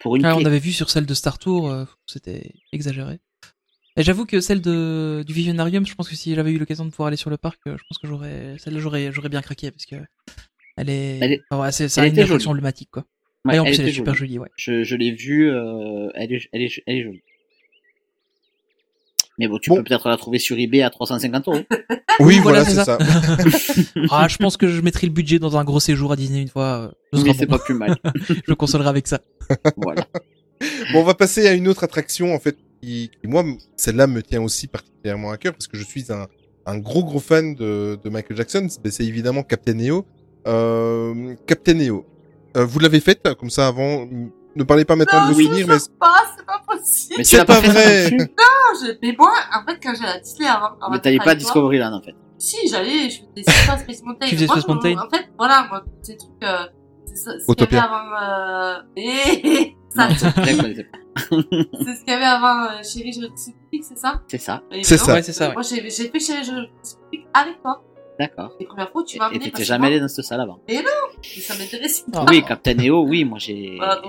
pour 0.00 0.14
une 0.16 0.24
Ouais, 0.24 0.32
clé. 0.32 0.42
on 0.42 0.46
avait 0.46 0.60
vu 0.60 0.70
sur 0.72 0.88
celle 0.90 1.06
de 1.06 1.14
Star 1.14 1.38
Tour, 1.40 1.68
euh, 1.68 1.84
c'était 2.06 2.52
exagéré. 2.72 3.18
J'avoue 3.98 4.26
que 4.26 4.40
celle 4.40 4.60
de 4.60 5.24
du 5.26 5.32
Visionarium, 5.32 5.84
je 5.86 5.94
pense 5.94 6.08
que 6.08 6.14
si 6.16 6.34
j'avais 6.34 6.52
eu 6.52 6.58
l'occasion 6.58 6.84
de 6.84 6.90
pouvoir 6.90 7.08
aller 7.08 7.16
sur 7.16 7.30
le 7.30 7.36
parc, 7.36 7.58
euh, 7.66 7.76
je 7.76 7.82
pense 7.88 7.98
que 7.98 8.06
j'aurais 8.06 8.56
celle-là 8.58 8.80
j'aurais 8.80 9.10
j'aurais 9.12 9.28
bien 9.28 9.42
craqué 9.42 9.70
parce 9.70 9.86
que 9.86 9.96
elle 10.76 10.88
est, 10.90 11.18
Elle 11.20 11.32
est- 11.32 11.42
enfin, 11.50 11.62
ouais, 11.64 11.72
c'est 11.72 11.88
c'est 11.88 12.00
elle 12.02 12.12
une 12.14 12.20
attraction 12.20 12.50
emblématique 12.52 12.90
quoi. 12.92 13.04
Ouais, 13.44 13.56
et 13.56 13.58
en 13.58 13.64
elle 13.64 13.72
plus 13.74 13.82
elle 13.82 13.88
est 13.88 13.92
super 13.92 14.14
jolie. 14.14 14.34
jolie, 14.34 14.38
ouais. 14.40 14.48
Je, 14.56 14.84
je 14.84 14.94
l'ai 14.96 15.10
vue, 15.12 15.50
euh, 15.50 16.08
elle, 16.14 16.32
est, 16.32 16.48
elle, 16.52 16.62
est, 16.62 16.82
elle 16.86 16.96
est 16.96 17.02
jolie. 17.02 17.22
Mais 19.38 19.46
bon, 19.46 19.58
tu 19.58 19.70
Bon. 19.70 19.76
peux 19.76 19.84
peut-être 19.84 20.08
la 20.08 20.16
trouver 20.16 20.38
sur 20.40 20.58
eBay 20.58 20.82
à 20.82 20.90
350 20.90 21.46
euros. 21.48 21.60
Oui, 22.20 22.40
Voilà, 22.40 22.64
voilà, 22.64 22.64
c'est 22.64 22.74
c'est 22.74 22.84
ça. 22.84 22.98
ah, 24.10 24.26
je 24.28 24.36
pense 24.36 24.56
que 24.56 24.66
je 24.68 24.80
mettrai 24.80 25.06
le 25.06 25.12
budget 25.12 25.38
dans 25.38 25.56
un 25.56 25.62
gros 25.64 25.78
séjour 25.78 26.10
à 26.12 26.16
Disney 26.16 26.42
une 26.42 26.48
fois. 26.48 26.64
euh, 26.64 26.88
ce 27.12 27.20
Mais 27.20 27.28
sera 27.28 27.38
c'est 27.38 27.46
bon. 27.46 27.56
pas 27.56 27.62
plus 27.64 27.74
mal. 27.74 27.96
je 28.28 28.50
me 28.50 28.54
consolerai 28.56 28.88
avec 28.88 29.06
ça. 29.06 29.20
voilà. 29.76 30.06
Bon, 30.92 31.00
on 31.00 31.04
va 31.04 31.14
passer 31.14 31.46
à 31.46 31.52
une 31.52 31.68
autre 31.68 31.84
attraction, 31.84 32.34
en 32.34 32.40
fait, 32.40 32.56
qui, 32.80 33.10
qui, 33.20 33.26
moi, 33.28 33.44
celle-là 33.76 34.06
me 34.06 34.22
tient 34.22 34.42
aussi 34.42 34.66
particulièrement 34.66 35.30
à 35.30 35.36
cœur, 35.38 35.52
parce 35.52 35.66
que 35.66 35.76
je 35.76 35.84
suis 35.84 36.12
un, 36.12 36.26
un 36.66 36.78
gros, 36.78 37.04
gros 37.04 37.20
fan 37.20 37.54
de, 37.54 37.98
de 38.02 38.10
Michael 38.10 38.36
Jackson. 38.36 38.66
C'est- 38.68 38.90
C'est 38.90 39.04
évidemment 39.04 39.42
Captain 39.42 39.78
EO. 39.78 40.04
Euh, 40.46 41.34
Captain 41.46 41.78
EO. 41.80 42.04
Euh, 42.56 42.64
vous 42.64 42.78
l'avez 42.78 43.00
faite 43.00 43.26
comme 43.38 43.50
ça 43.50 43.68
avant. 43.68 44.06
Ne 44.56 44.64
parlez 44.64 44.84
pas 44.84 44.96
maintenant 44.96 45.20
Non, 45.24 45.28
de 45.28 45.34
vos 45.34 45.40
souvenirs, 45.40 45.66
je 45.66 45.72
mais 45.72 45.78
sais 45.78 45.90
pas, 46.00 46.14
c'est 46.36 46.44
pas 46.46 46.62
possible. 46.66 47.14
Mais 47.18 47.24
C'est 47.24 47.38
pas 47.44 47.44
pas 47.44 47.60
vrai. 47.60 48.10
non 48.10 48.26
je- 48.80 48.96
Mais 49.02 49.14
moi, 49.18 49.32
en 49.54 49.64
fait, 49.70 49.78
quand 49.82 49.94
j'allais 49.94 50.12
à 50.18 50.20
Disney 50.20 50.48
avant. 50.48 50.70
avant 50.80 50.90
Mais 50.90 50.98
t'allais 51.00 51.18
pas 51.18 51.32
à 51.32 51.34
Discoveryland 51.34 51.92
en 51.92 52.02
fait. 52.02 52.14
Si, 52.38 52.68
j'allais, 52.68 53.10
je 53.10 53.18
faisais 53.20 53.42
Space 53.42 53.82
Space 53.82 54.02
Mountain. 54.02 54.26
Tu 54.26 54.34
faisais 54.36 54.46
Space 54.46 54.66
Mountain 54.66 54.96
En 54.96 55.08
fait, 55.10 55.26
voilà, 55.36 55.66
moi, 55.70 55.84
ces 56.02 56.16
trucs, 56.16 56.30
euh, 56.42 56.64
c'est 57.06 57.16
ça, 57.16 57.32
avant, 57.84 58.78
euh, 58.78 58.82
eh, 58.96 59.74
ça, 59.94 60.08
c'est 60.10 60.30
ce 60.30 62.04
qu'il 62.04 62.08
y 62.08 62.10
avait 62.12 62.24
avant, 62.24 62.64
euh, 62.64 62.82
Chérie, 62.82 63.12
je 63.12 63.20
suis 63.40 63.52
public, 63.52 63.84
c'est 63.88 63.98
ça? 63.98 64.22
C'est 64.28 64.38
ça, 64.38 64.62
Et 64.70 64.84
C'est 64.84 64.96
non, 64.98 65.04
ça. 65.04 65.14
Ouais, 65.14 65.22
c'est 65.22 65.32
ça, 65.32 65.48
ouais. 65.48 65.54
Moi, 65.54 65.62
j'ai, 65.62 65.80
fait 65.90 66.20
Chérie, 66.20 66.44
je 66.44 66.66
suis 66.82 66.96
public 67.10 67.26
avec 67.34 67.60
toi. 67.62 67.82
d'accord. 68.18 68.52
Les 68.60 68.66
premières 68.66 68.90
fois, 68.90 69.02
tu 69.04 69.18
m'as 69.18 69.24
Et 69.24 69.26
amené. 69.28 69.38
t'étais 69.40 69.50
parce 69.50 69.62
que 69.62 69.66
jamais 69.66 69.86
allé 69.88 70.00
dans 70.00 70.08
cette 70.08 70.24
salle 70.24 70.40
avant? 70.40 70.60
Ça 71.40 71.54
m'intéresse 71.58 72.04
pas. 72.12 72.24
Oui, 72.28 72.44
Captain 72.46 72.78
EO, 72.78 73.04
oui, 73.06 73.24
moi 73.24 73.38
j'ai. 73.38 73.76
Voilà. 73.78 74.02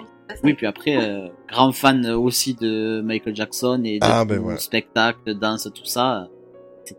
Oui, 0.43 0.53
puis 0.53 0.67
après, 0.67 0.95
euh, 0.95 1.27
grand 1.51 1.71
fan 1.71 2.05
aussi 2.11 2.53
de 2.53 3.01
Michael 3.03 3.35
Jackson 3.35 3.81
et 3.83 3.97
de 3.97 4.05
Ah, 4.05 4.25
ben 4.25 4.39
voilà. 4.39 4.59
spectacle, 4.59 5.33
danse, 5.33 5.67
tout 5.73 5.85
ça. 5.85 6.27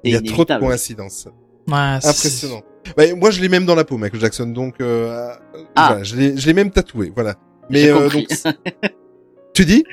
Il 0.02 0.12
y 0.12 0.16
a 0.16 0.20
trop 0.20 0.44
de 0.44 0.58
coïncidences. 0.58 1.28
Ouais, 1.68 1.98
c'est- 2.00 2.08
Impressionnant. 2.08 2.62
Bah, 2.96 3.04
moi, 3.14 3.30
je 3.30 3.40
l'ai 3.40 3.48
même 3.48 3.66
dans 3.66 3.76
la 3.76 3.84
peau, 3.84 3.98
Michael 3.98 4.20
Jackson. 4.20 4.46
Donc, 4.46 4.80
euh, 4.80 5.28
Ah. 5.76 5.88
voilà, 5.88 6.02
je 6.02 6.16
l'ai, 6.16 6.36
je 6.36 6.46
l'ai 6.46 6.54
même 6.54 6.70
tatoué. 6.72 7.12
Voilà. 7.14 7.36
Mais 7.70 7.80
J'ai 7.80 7.90
euh, 7.90 7.98
compris. 8.02 8.26
donc, 8.44 8.54
tu 9.54 9.64
dis? 9.64 9.84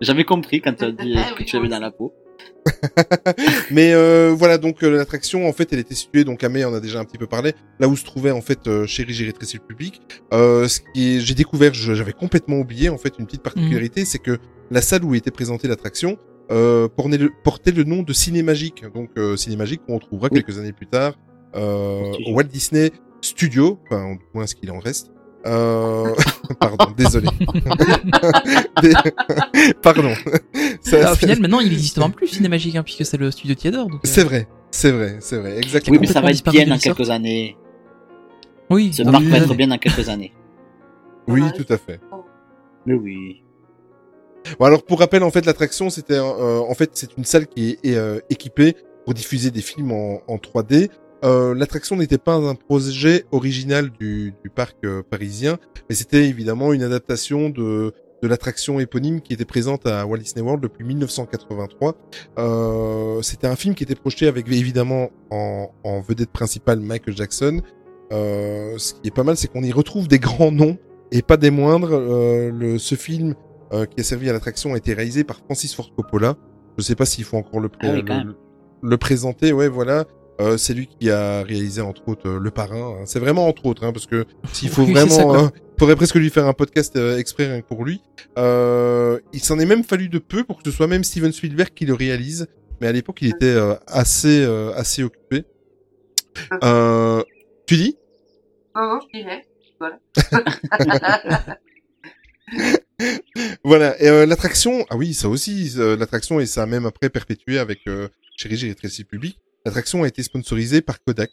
J'avais 0.00 0.24
compris 0.24 0.60
quand 0.60 0.74
tu 0.74 0.84
as 0.84 0.90
dit 0.90 1.14
Ah 1.18 1.34
que 1.36 1.44
tu 1.44 1.54
l'avais 1.56 1.68
moi 1.68 1.76
dans 1.78 1.82
la 1.82 1.90
peau. 1.90 2.12
Mais 3.70 3.92
euh, 3.94 4.34
voilà, 4.36 4.58
donc 4.58 4.82
euh, 4.82 4.90
l'attraction, 4.90 5.46
en 5.48 5.52
fait, 5.52 5.72
elle 5.72 5.78
était 5.78 5.94
située, 5.94 6.24
donc 6.24 6.42
à 6.44 6.48
May, 6.48 6.64
on 6.64 6.74
a 6.74 6.80
déjà 6.80 6.98
un 6.98 7.04
petit 7.04 7.18
peu 7.18 7.26
parlé, 7.26 7.52
là 7.78 7.88
où 7.88 7.96
se 7.96 8.04
trouvait 8.04 8.30
en 8.30 8.40
fait 8.40 8.66
euh, 8.66 8.86
Chérie, 8.86 9.12
j'ai 9.12 9.26
rétréci 9.26 9.58
le 9.58 9.62
public. 9.66 10.00
Euh, 10.32 10.66
ce 10.66 10.80
qui 10.92 11.16
est- 11.16 11.20
j'ai 11.20 11.34
découvert, 11.34 11.72
j'avais 11.74 12.12
complètement 12.12 12.58
oublié, 12.58 12.88
en 12.88 12.98
fait, 12.98 13.14
une 13.18 13.26
petite 13.26 13.42
particularité, 13.42 14.04
c'est 14.04 14.18
que 14.18 14.38
la 14.70 14.80
salle 14.82 15.04
où 15.04 15.14
était 15.14 15.30
présentée 15.30 15.68
l'attraction 15.68 16.18
euh, 16.50 16.88
portait, 16.88 17.16
le, 17.18 17.30
portait 17.42 17.70
le 17.70 17.84
nom 17.84 18.02
de 18.02 18.12
Cinémagique. 18.12 18.84
Donc 18.94 19.10
euh, 19.16 19.36
Cinémagique, 19.36 19.80
qu'on 19.86 19.94
retrouvera 19.94 20.28
Oui. 20.30 20.42
quelques 20.42 20.58
années 20.58 20.72
plus 20.72 20.86
tard 20.86 21.14
euh, 21.54 22.12
au 22.26 22.32
Walt 22.34 22.44
Disney 22.44 22.90
Studio, 23.22 23.78
enfin, 23.86 24.12
au 24.14 24.18
moins 24.36 24.46
ce 24.46 24.54
qu'il 24.54 24.70
en 24.70 24.78
reste. 24.78 25.10
Euh... 25.46 26.14
Pardon, 26.60 26.86
désolé. 26.96 27.28
Dé- 28.82 28.92
Pardon. 29.82 30.14
Ça- 30.82 30.98
Ah, 31.08 31.12
au 31.12 31.16
final, 31.16 31.40
maintenant, 31.40 31.60
il 31.60 31.72
existe 31.72 31.98
même 31.98 32.12
plus 32.12 32.28
Cinémagique, 32.28 32.76
hein, 32.76 32.82
puisque 32.82 33.04
c'est 33.04 33.16
le 33.16 33.30
studio 33.30 33.54
Theodore. 33.54 33.88
Donc, 33.88 33.96
euh, 33.96 34.00
C'est 34.08 34.24
vrai, 34.24 34.48
c'est 34.70 34.90
vrai, 34.90 35.18
c'est 35.20 35.38
vrai, 35.38 35.58
exactement. 35.58 35.94
Oui, 35.96 35.98
mais 36.00 36.12
ça 36.12 36.20
va 36.20 36.30
être 36.30 36.50
bien 36.50 36.66
dans 36.66 36.78
quelques 36.78 37.10
années. 37.10 37.56
Oui, 38.70 38.92
Ce 38.92 39.02
ah 39.02 39.10
parc 39.10 39.22
oui, 39.24 39.30
va 39.30 39.38
être 39.38 39.54
bien 39.54 39.68
dans 39.68 39.78
quelques 39.78 40.08
années. 40.08 40.32
Oui, 41.26 41.40
tout 41.56 41.72
à 41.72 41.78
fait. 41.78 42.00
Mais 42.84 42.92
oui. 42.92 43.42
Bon, 44.58 44.66
alors 44.66 44.82
pour 44.82 44.98
rappel, 44.98 45.22
en 45.22 45.30
fait, 45.30 45.46
l'attraction, 45.46 45.88
c'était, 45.88 46.18
euh, 46.18 46.60
en 46.60 46.74
fait, 46.74 46.90
c'est 46.92 47.16
une 47.16 47.24
salle 47.24 47.46
qui 47.46 47.78
est 47.82 47.94
euh, 47.96 48.18
équipée 48.28 48.76
pour 49.06 49.14
diffuser 49.14 49.50
des 49.50 49.62
films 49.62 49.90
en, 49.92 50.20
en 50.28 50.36
3D. 50.36 50.90
Euh, 51.24 51.54
l'attraction 51.54 51.96
n'était 51.96 52.18
pas 52.18 52.34
un 52.34 52.54
projet 52.54 53.24
original 53.32 53.90
du, 53.90 54.34
du 54.42 54.50
parc 54.50 54.76
euh, 54.84 55.02
parisien, 55.02 55.58
mais 55.88 55.94
c'était 55.94 56.28
évidemment 56.28 56.72
une 56.72 56.82
adaptation 56.82 57.48
de, 57.48 57.92
de 58.22 58.28
l'attraction 58.28 58.78
éponyme 58.78 59.20
qui 59.22 59.32
était 59.32 59.44
présente 59.46 59.86
à 59.86 60.06
Walt 60.06 60.18
Disney 60.18 60.42
World 60.44 60.62
depuis 60.62 60.84
1983. 60.84 61.94
Euh, 62.38 63.22
c'était 63.22 63.46
un 63.46 63.56
film 63.56 63.74
qui 63.74 63.84
était 63.84 63.94
projeté 63.94 64.26
avec 64.26 64.46
évidemment 64.48 65.10
en, 65.30 65.70
en 65.82 66.00
vedette 66.00 66.30
principale 66.30 66.80
Michael 66.80 67.16
Jackson. 67.16 67.60
Euh, 68.12 68.76
ce 68.78 68.92
qui 68.94 69.08
est 69.08 69.14
pas 69.14 69.24
mal, 69.24 69.36
c'est 69.36 69.48
qu'on 69.48 69.62
y 69.62 69.72
retrouve 69.72 70.08
des 70.08 70.18
grands 70.18 70.52
noms 70.52 70.76
et 71.10 71.22
pas 71.22 71.36
des 71.38 71.50
moindres. 71.50 71.88
Euh, 71.92 72.50
le, 72.52 72.78
ce 72.78 72.96
film 72.96 73.34
euh, 73.72 73.86
qui 73.86 74.00
a 74.00 74.04
servi 74.04 74.28
à 74.28 74.32
l'attraction 74.34 74.74
a 74.74 74.76
été 74.76 74.92
réalisé 74.92 75.24
par 75.24 75.38
Francis 75.38 75.74
Ford 75.74 75.90
Coppola. 75.96 76.36
Je 76.76 76.82
sais 76.82 76.94
pas 76.96 77.06
s'il 77.06 77.24
faut 77.24 77.38
encore 77.38 77.60
le, 77.60 77.68
pré- 77.70 77.88
Ah 77.88 77.92
oui, 77.94 78.02
le, 78.24 78.36
le 78.90 78.96
présenter. 78.98 79.52
Ouais, 79.52 79.68
voilà. 79.68 80.04
Euh, 80.40 80.56
c'est 80.56 80.74
lui 80.74 80.88
qui 80.88 81.10
a 81.10 81.42
réalisé 81.42 81.80
entre 81.80 82.08
autres 82.08 82.28
euh, 82.28 82.38
Le 82.40 82.50
Parrain. 82.50 82.98
hein. 83.00 83.02
C'est 83.06 83.20
vraiment 83.20 83.46
entre 83.46 83.66
autres, 83.66 83.84
hein, 83.84 83.92
parce 83.92 84.06
que 84.06 84.24
s'il 84.52 84.68
faut 84.68 84.82
Oui, 84.82 84.92
vraiment, 84.92 85.34
euh, 85.36 85.48
faudrait 85.78 85.94
presque 85.94 86.16
lui 86.16 86.28
faire 86.30 86.46
un 86.46 86.52
podcast 86.52 86.96
euh, 86.96 87.18
exprès 87.18 87.46
rien 87.46 87.60
que 87.60 87.66
pour 87.66 87.84
lui. 87.84 88.02
Euh, 88.36 89.20
il 89.32 89.40
s'en 89.40 89.58
est 89.60 89.66
même 89.66 89.84
fallu 89.84 90.08
de 90.08 90.18
peu 90.18 90.42
pour 90.42 90.60
que 90.60 90.68
ce 90.68 90.76
soit 90.76 90.88
même 90.88 91.04
Steven 91.04 91.30
Spielberg 91.32 91.70
qui 91.74 91.86
le 91.86 91.94
réalise. 91.94 92.48
Mais 92.80 92.88
à 92.88 92.92
l'époque, 92.92 93.18
il 93.22 93.28
était 93.28 93.46
euh, 93.46 93.74
assez 93.86 94.44
euh, 94.44 94.72
assez 94.74 95.04
occupé. 95.04 95.44
Euh, 96.64 97.22
tu 97.66 97.76
dis? 97.76 97.96
Non, 98.74 98.94
non, 98.94 99.00
je 99.12 99.18
dirais. 99.20 99.46
Voilà. 99.78 100.00
Voilà, 103.64 104.00
et 104.00 104.08
euh, 104.08 104.26
l'attraction, 104.26 104.84
ah 104.90 104.96
oui, 104.96 105.14
ça 105.14 105.28
aussi, 105.28 105.72
euh, 105.78 105.96
l'attraction, 105.96 106.38
et 106.40 106.46
ça 106.46 106.62
a 106.62 106.66
même 106.66 106.86
après 106.86 107.08
perpétué 107.10 107.58
avec 107.58 107.80
euh, 107.88 108.08
Chérie, 108.36 108.56
j'ai 108.56 108.68
rétréci 108.68 109.04
public. 109.04 109.38
L'attraction 109.64 110.02
a 110.02 110.08
été 110.08 110.22
sponsorisée 110.22 110.80
par 110.82 111.02
Kodak. 111.02 111.30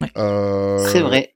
Ouais. 0.00 0.10
Euh, 0.16 0.86
C'est 0.92 1.00
vrai. 1.00 1.32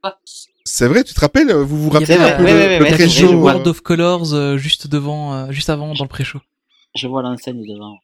C'est 0.65 0.87
vrai, 0.87 1.03
tu 1.05 1.15
te 1.15 1.21
rappelles 1.21 1.53
Vous 1.53 1.83
vous 1.85 1.91
rappelez 1.91 2.15
un 2.15 2.37
peu 2.37 2.45
ouais, 2.45 2.53
le, 2.79 2.85
ouais, 2.85 2.91
le 2.91 2.97
pré-show, 2.97 3.29
le 3.33 3.39
euh, 3.39 3.41
World 3.41 3.67
of 3.67 3.81
Colors 3.81 4.35
euh, 4.35 4.57
juste 4.59 4.87
devant, 4.89 5.33
euh, 5.35 5.51
juste 5.53 5.71
avant 5.71 5.95
dans 5.95 6.05
le 6.05 6.09
pré-show. 6.09 6.41
Je 6.95 7.07
vois 7.07 7.23
l'enseigne 7.23 7.65
devant. 7.67 7.99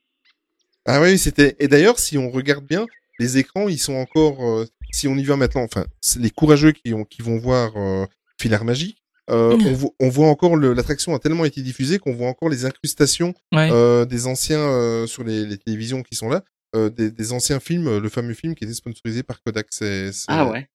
Ah 0.86 1.00
oui, 1.02 1.18
c'était. 1.18 1.56
Et 1.58 1.68
d'ailleurs, 1.68 1.98
si 1.98 2.16
on 2.18 2.30
regarde 2.30 2.64
bien, 2.64 2.86
les 3.18 3.38
écrans, 3.38 3.68
ils 3.68 3.78
sont 3.78 3.94
encore. 3.94 4.42
euh, 4.44 4.66
si 4.92 5.08
on 5.08 5.16
y 5.16 5.24
va 5.24 5.36
maintenant, 5.36 5.62
enfin, 5.62 5.84
les 6.20 6.30
courageux 6.30 6.70
qui 6.72 6.94
ont, 6.94 7.04
qui 7.04 7.20
vont 7.22 7.38
voir 7.38 7.72
euh, 7.76 8.06
Filaire 8.40 8.64
Magique, 8.64 9.02
euh, 9.30 9.56
on, 9.66 9.72
vo- 9.72 9.94
on 9.98 10.08
voit 10.08 10.28
encore 10.28 10.56
l'attraction 10.56 11.14
a 11.14 11.18
tellement 11.18 11.44
été 11.46 11.62
diffusée 11.62 11.98
qu'on 11.98 12.14
voit 12.14 12.28
encore 12.28 12.48
les 12.48 12.64
incrustations 12.64 13.34
Ouais. 13.52 13.70
euh, 13.72 14.04
des 14.04 14.26
anciens 14.28 14.60
euh, 14.60 15.06
sur 15.08 15.24
les, 15.24 15.46
les 15.46 15.58
télévisions 15.58 16.02
qui 16.02 16.14
sont 16.14 16.28
là, 16.28 16.44
euh, 16.74 16.90
des, 16.90 17.10
des 17.10 17.32
anciens 17.32 17.60
films, 17.60 17.86
euh, 17.88 18.00
le 18.00 18.08
fameux 18.08 18.34
film 18.34 18.54
qui 18.54 18.64
était 18.64 18.74
sponsorisé 18.74 19.22
par 19.22 19.42
Kodak. 19.42 19.66
C'est, 19.70 20.12
c'est- 20.12 20.26
Ah 20.28 20.46
ouais. 20.46 20.68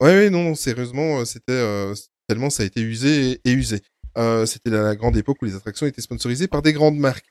Ouais, 0.00 0.10
ouais, 0.10 0.30
non, 0.30 0.42
non, 0.44 0.54
sérieusement, 0.54 1.20
euh, 1.20 1.24
c'était 1.24 1.52
euh, 1.52 1.94
tellement 2.28 2.50
ça 2.50 2.62
a 2.62 2.66
été 2.66 2.80
usé 2.82 3.30
et, 3.32 3.40
et 3.44 3.52
usé. 3.52 3.80
Euh, 4.18 4.44
c'était 4.46 4.70
la, 4.70 4.82
la 4.82 4.96
grande 4.96 5.16
époque 5.16 5.38
où 5.42 5.44
les 5.46 5.54
attractions 5.54 5.86
étaient 5.86 6.02
sponsorisées 6.02 6.48
par 6.48 6.62
des 6.62 6.72
grandes 6.72 6.98
marques. 6.98 7.24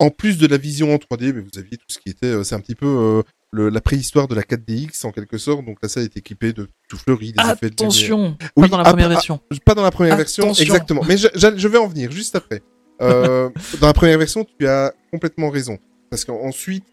En 0.00 0.10
plus 0.10 0.38
de 0.38 0.46
la 0.48 0.56
vision 0.56 0.92
en 0.92 0.96
3D, 0.96 1.32
mais 1.32 1.40
vous 1.40 1.56
aviez 1.58 1.76
tout 1.76 1.84
ce 1.88 1.98
qui 1.98 2.08
était, 2.10 2.42
c'est 2.42 2.54
un 2.56 2.60
petit 2.60 2.74
peu 2.74 3.22
le, 3.52 3.68
la 3.68 3.80
préhistoire 3.80 4.26
de 4.26 4.34
la 4.34 4.42
4DX 4.42 5.06
en 5.06 5.12
quelque 5.12 5.38
sorte. 5.38 5.64
Donc 5.64 5.78
là, 5.82 5.88
ça 5.88 6.00
est 6.00 6.16
équipé 6.16 6.52
de 6.52 6.68
tout 6.88 6.96
fleuri, 6.96 7.32
des 7.32 7.42
effets 7.42 7.68
de. 7.70 7.74
Attention, 7.74 8.36
Oui, 8.56 8.68
pas 8.68 8.68
dans 8.68 8.78
la 8.78 8.84
ah, 8.86 8.90
première 8.90 9.06
ah, 9.06 9.10
version. 9.10 9.40
Pas 9.64 9.74
dans 9.74 9.84
la 9.84 9.92
première 9.92 10.16
version, 10.16 10.44
Attention. 10.46 10.64
exactement. 10.64 11.02
Mais 11.06 11.16
je, 11.16 11.28
je- 11.34 11.56
je 11.56 11.68
vais 11.68 11.78
en 11.78 11.86
venir 11.86 12.10
juste 12.10 12.34
après. 12.34 12.60
Euh, 13.02 13.48
dans 13.80 13.86
la 13.86 13.92
première 13.92 14.18
version, 14.18 14.44
tu 14.58 14.66
as 14.66 14.92
complètement 15.12 15.50
raison. 15.50 15.78
Parce 16.14 16.24
qu'ensuite, 16.24 16.84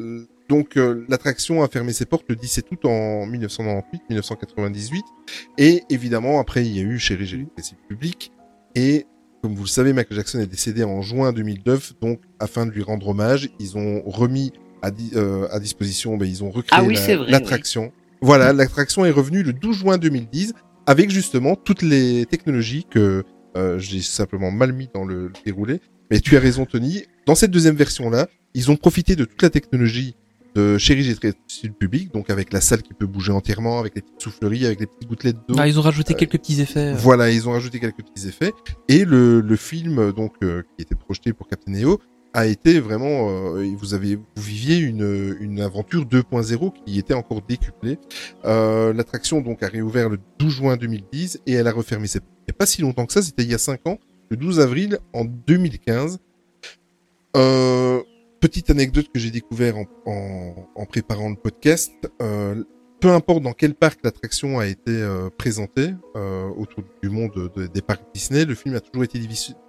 euh, 0.00 0.26
donc 0.50 0.76
euh, 0.76 1.06
l'attraction 1.08 1.62
a 1.62 1.68
fermé 1.68 1.94
ses 1.94 2.04
portes 2.04 2.26
le 2.28 2.36
17 2.36 2.66
août 2.72 2.84
en 2.84 3.26
1998-1998. 3.26 5.00
Et 5.56 5.82
évidemment, 5.88 6.38
après, 6.40 6.66
il 6.66 6.76
y 6.76 6.80
a 6.80 6.82
eu 6.82 6.98
Chérie, 6.98 7.24
j'ai 7.24 7.38
rétréci 7.38 7.74
le 7.80 7.88
public. 7.88 8.32
Et 8.74 9.06
comme 9.42 9.54
vous 9.54 9.62
le 9.62 9.68
savez, 9.68 9.94
Michael 9.94 10.16
Jackson 10.18 10.40
est 10.40 10.46
décédé 10.46 10.84
en 10.84 11.00
juin 11.00 11.32
2009. 11.32 11.94
Donc, 12.02 12.20
afin 12.38 12.66
de 12.66 12.70
lui 12.70 12.82
rendre 12.82 13.08
hommage, 13.08 13.48
ils 13.58 13.78
ont 13.78 14.02
remis 14.04 14.52
à, 14.82 14.90
di- 14.90 15.12
euh, 15.14 15.48
à 15.50 15.58
disposition, 15.58 16.18
ben, 16.18 16.28
ils 16.28 16.44
ont 16.44 16.50
recréé 16.50 16.78
Ah 16.78 16.84
oui, 16.84 16.92
la- 16.94 17.00
l'attraction. 17.30 17.92
Voilà, 18.20 18.52
l'attraction 18.52 19.06
est 19.06 19.10
revenue 19.10 19.42
le 19.42 19.54
12 19.54 19.74
juin 19.78 19.96
2010 19.96 20.52
avec 20.86 21.08
justement 21.10 21.56
toutes 21.56 21.80
les 21.80 22.26
technologies 22.26 22.84
que 22.90 23.24
euh, 23.56 23.78
j'ai 23.78 24.02
simplement 24.02 24.50
mal 24.50 24.74
mis 24.74 24.90
dans 24.92 25.06
le 25.06 25.32
déroulé. 25.46 25.80
Mais 26.10 26.20
tu 26.20 26.36
as 26.36 26.40
raison, 26.40 26.66
Tony. 26.66 27.04
Dans 27.26 27.34
cette 27.34 27.50
deuxième 27.50 27.74
version-là, 27.74 28.28
ils 28.56 28.70
ont 28.70 28.76
profité 28.76 29.14
de 29.14 29.24
toute 29.24 29.42
la 29.42 29.50
technologie 29.50 30.16
de 30.56 30.78
traité 31.14 31.36
le 31.64 31.72
public, 31.74 32.12
donc 32.14 32.30
avec 32.30 32.50
la 32.52 32.62
salle 32.62 32.82
qui 32.82 32.94
peut 32.94 33.06
bouger 33.06 33.30
entièrement, 33.30 33.78
avec 33.78 33.94
les 33.94 34.00
petites 34.00 34.22
souffleries, 34.22 34.64
avec 34.64 34.80
les 34.80 34.86
petites 34.86 35.06
gouttelettes 35.06 35.36
d'eau. 35.46 35.54
Ah, 35.58 35.68
ils 35.68 35.78
ont 35.78 35.82
rajouté 35.82 36.14
quelques 36.14 36.38
petits 36.38 36.60
effets. 36.62 36.92
euh. 36.92 36.94
Voilà, 36.96 37.30
ils 37.30 37.46
ont 37.46 37.52
rajouté 37.52 37.78
quelques 37.78 38.02
petits 38.02 38.26
effets. 38.26 38.52
Et 38.88 39.04
le, 39.04 39.40
le 39.42 39.56
film 39.56 40.12
donc 40.12 40.32
euh, 40.42 40.62
qui 40.76 40.82
était 40.82 40.94
projeté 40.94 41.34
pour 41.34 41.46
Captain 41.46 41.74
EO 41.74 42.00
a 42.32 42.46
été 42.46 42.80
vraiment, 42.80 43.28
euh, 43.56 43.66
vous 43.78 43.92
avez, 43.92 44.16
vous 44.16 44.42
viviez 44.42 44.78
une, 44.78 45.36
une 45.40 45.60
aventure 45.60 46.04
2.0 46.06 46.72
qui 46.86 46.98
était 46.98 47.14
encore 47.14 47.42
décuplée. 47.42 47.98
Euh, 48.46 48.92
L'attraction 48.94 49.42
donc 49.42 49.62
a 49.62 49.68
réouvert 49.68 50.08
le 50.08 50.18
12 50.38 50.52
juin 50.54 50.76
2010 50.78 51.40
et 51.46 51.52
elle 51.52 51.66
a 51.66 51.72
refermé 51.72 52.06
ses. 52.06 52.18
Il 52.20 52.48
n'y 52.48 52.54
a 52.54 52.58
pas 52.58 52.66
si 52.66 52.80
longtemps 52.80 53.04
que 53.06 53.12
ça, 53.12 53.20
c'était 53.22 53.42
il 53.42 53.50
y 53.50 53.54
a 53.54 53.58
5 53.58 53.86
ans, 53.86 53.98
le 54.30 54.36
12 54.38 54.60
avril 54.60 54.98
en 55.12 55.24
2015. 55.26 56.18
Euh, 57.36 58.00
petite 58.40 58.70
anecdote 58.70 59.06
que 59.12 59.18
j'ai 59.18 59.30
découvert 59.30 59.76
en, 59.78 59.86
en, 60.06 60.54
en 60.74 60.86
préparant 60.86 61.28
le 61.30 61.36
podcast. 61.36 61.92
Euh, 62.22 62.62
peu 63.00 63.10
importe 63.10 63.42
dans 63.42 63.52
quel 63.52 63.74
parc 63.74 64.00
l'attraction 64.04 64.58
a 64.58 64.66
été 64.66 64.90
euh, 64.90 65.28
présentée 65.36 65.90
euh, 66.16 66.48
autour 66.56 66.82
du 67.02 67.10
monde 67.10 67.50
de- 67.54 67.66
des 67.66 67.82
parcs 67.82 68.02
Disney, 68.14 68.44
le 68.46 68.54
film 68.54 68.74
a 68.74 68.80
toujours 68.80 69.04
été 69.04 69.18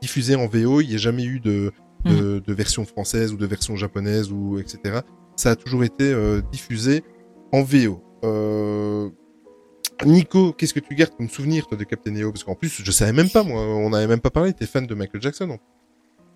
diffusé 0.01 0.35
en 0.35 0.47
VO. 0.47 0.79
Il 0.81 0.87
n'y 0.89 0.95
a 0.95 0.97
jamais 0.97 1.25
eu 1.25 1.39
de, 1.41 1.71
de, 2.05 2.39
de 2.39 2.53
version 2.53 2.85
française 2.85 3.33
ou 3.33 3.37
de 3.37 3.45
version 3.45 3.75
japonaise 3.75 4.31
ou 4.31 4.59
etc. 4.59 4.99
Ça 5.35 5.51
a 5.51 5.55
toujours 5.57 5.83
été 5.83 6.05
euh, 6.05 6.41
diffusé 6.51 7.03
en 7.51 7.63
VO. 7.63 8.01
Euh, 8.23 9.09
Nico, 10.05 10.53
qu'est-ce 10.53 10.73
que 10.73 10.79
tu 10.79 10.95
gardes 10.95 11.15
comme 11.17 11.29
souvenir 11.29 11.67
toi 11.67 11.77
de 11.77 11.83
Captain 11.83 12.15
EO 12.15 12.31
Parce 12.31 12.43
qu'en 12.43 12.55
plus, 12.55 12.81
je 12.83 12.91
savais 12.91 13.13
même 13.13 13.29
pas, 13.29 13.43
moi, 13.43 13.61
on 13.61 13.89
n'avait 13.89 14.07
même 14.07 14.19
pas 14.21 14.29
parlé. 14.29 14.53
T'es 14.53 14.67
fan 14.67 14.85
de 14.85 14.93
Michael 14.95 15.21
Jackson 15.21 15.49
en 15.49 15.57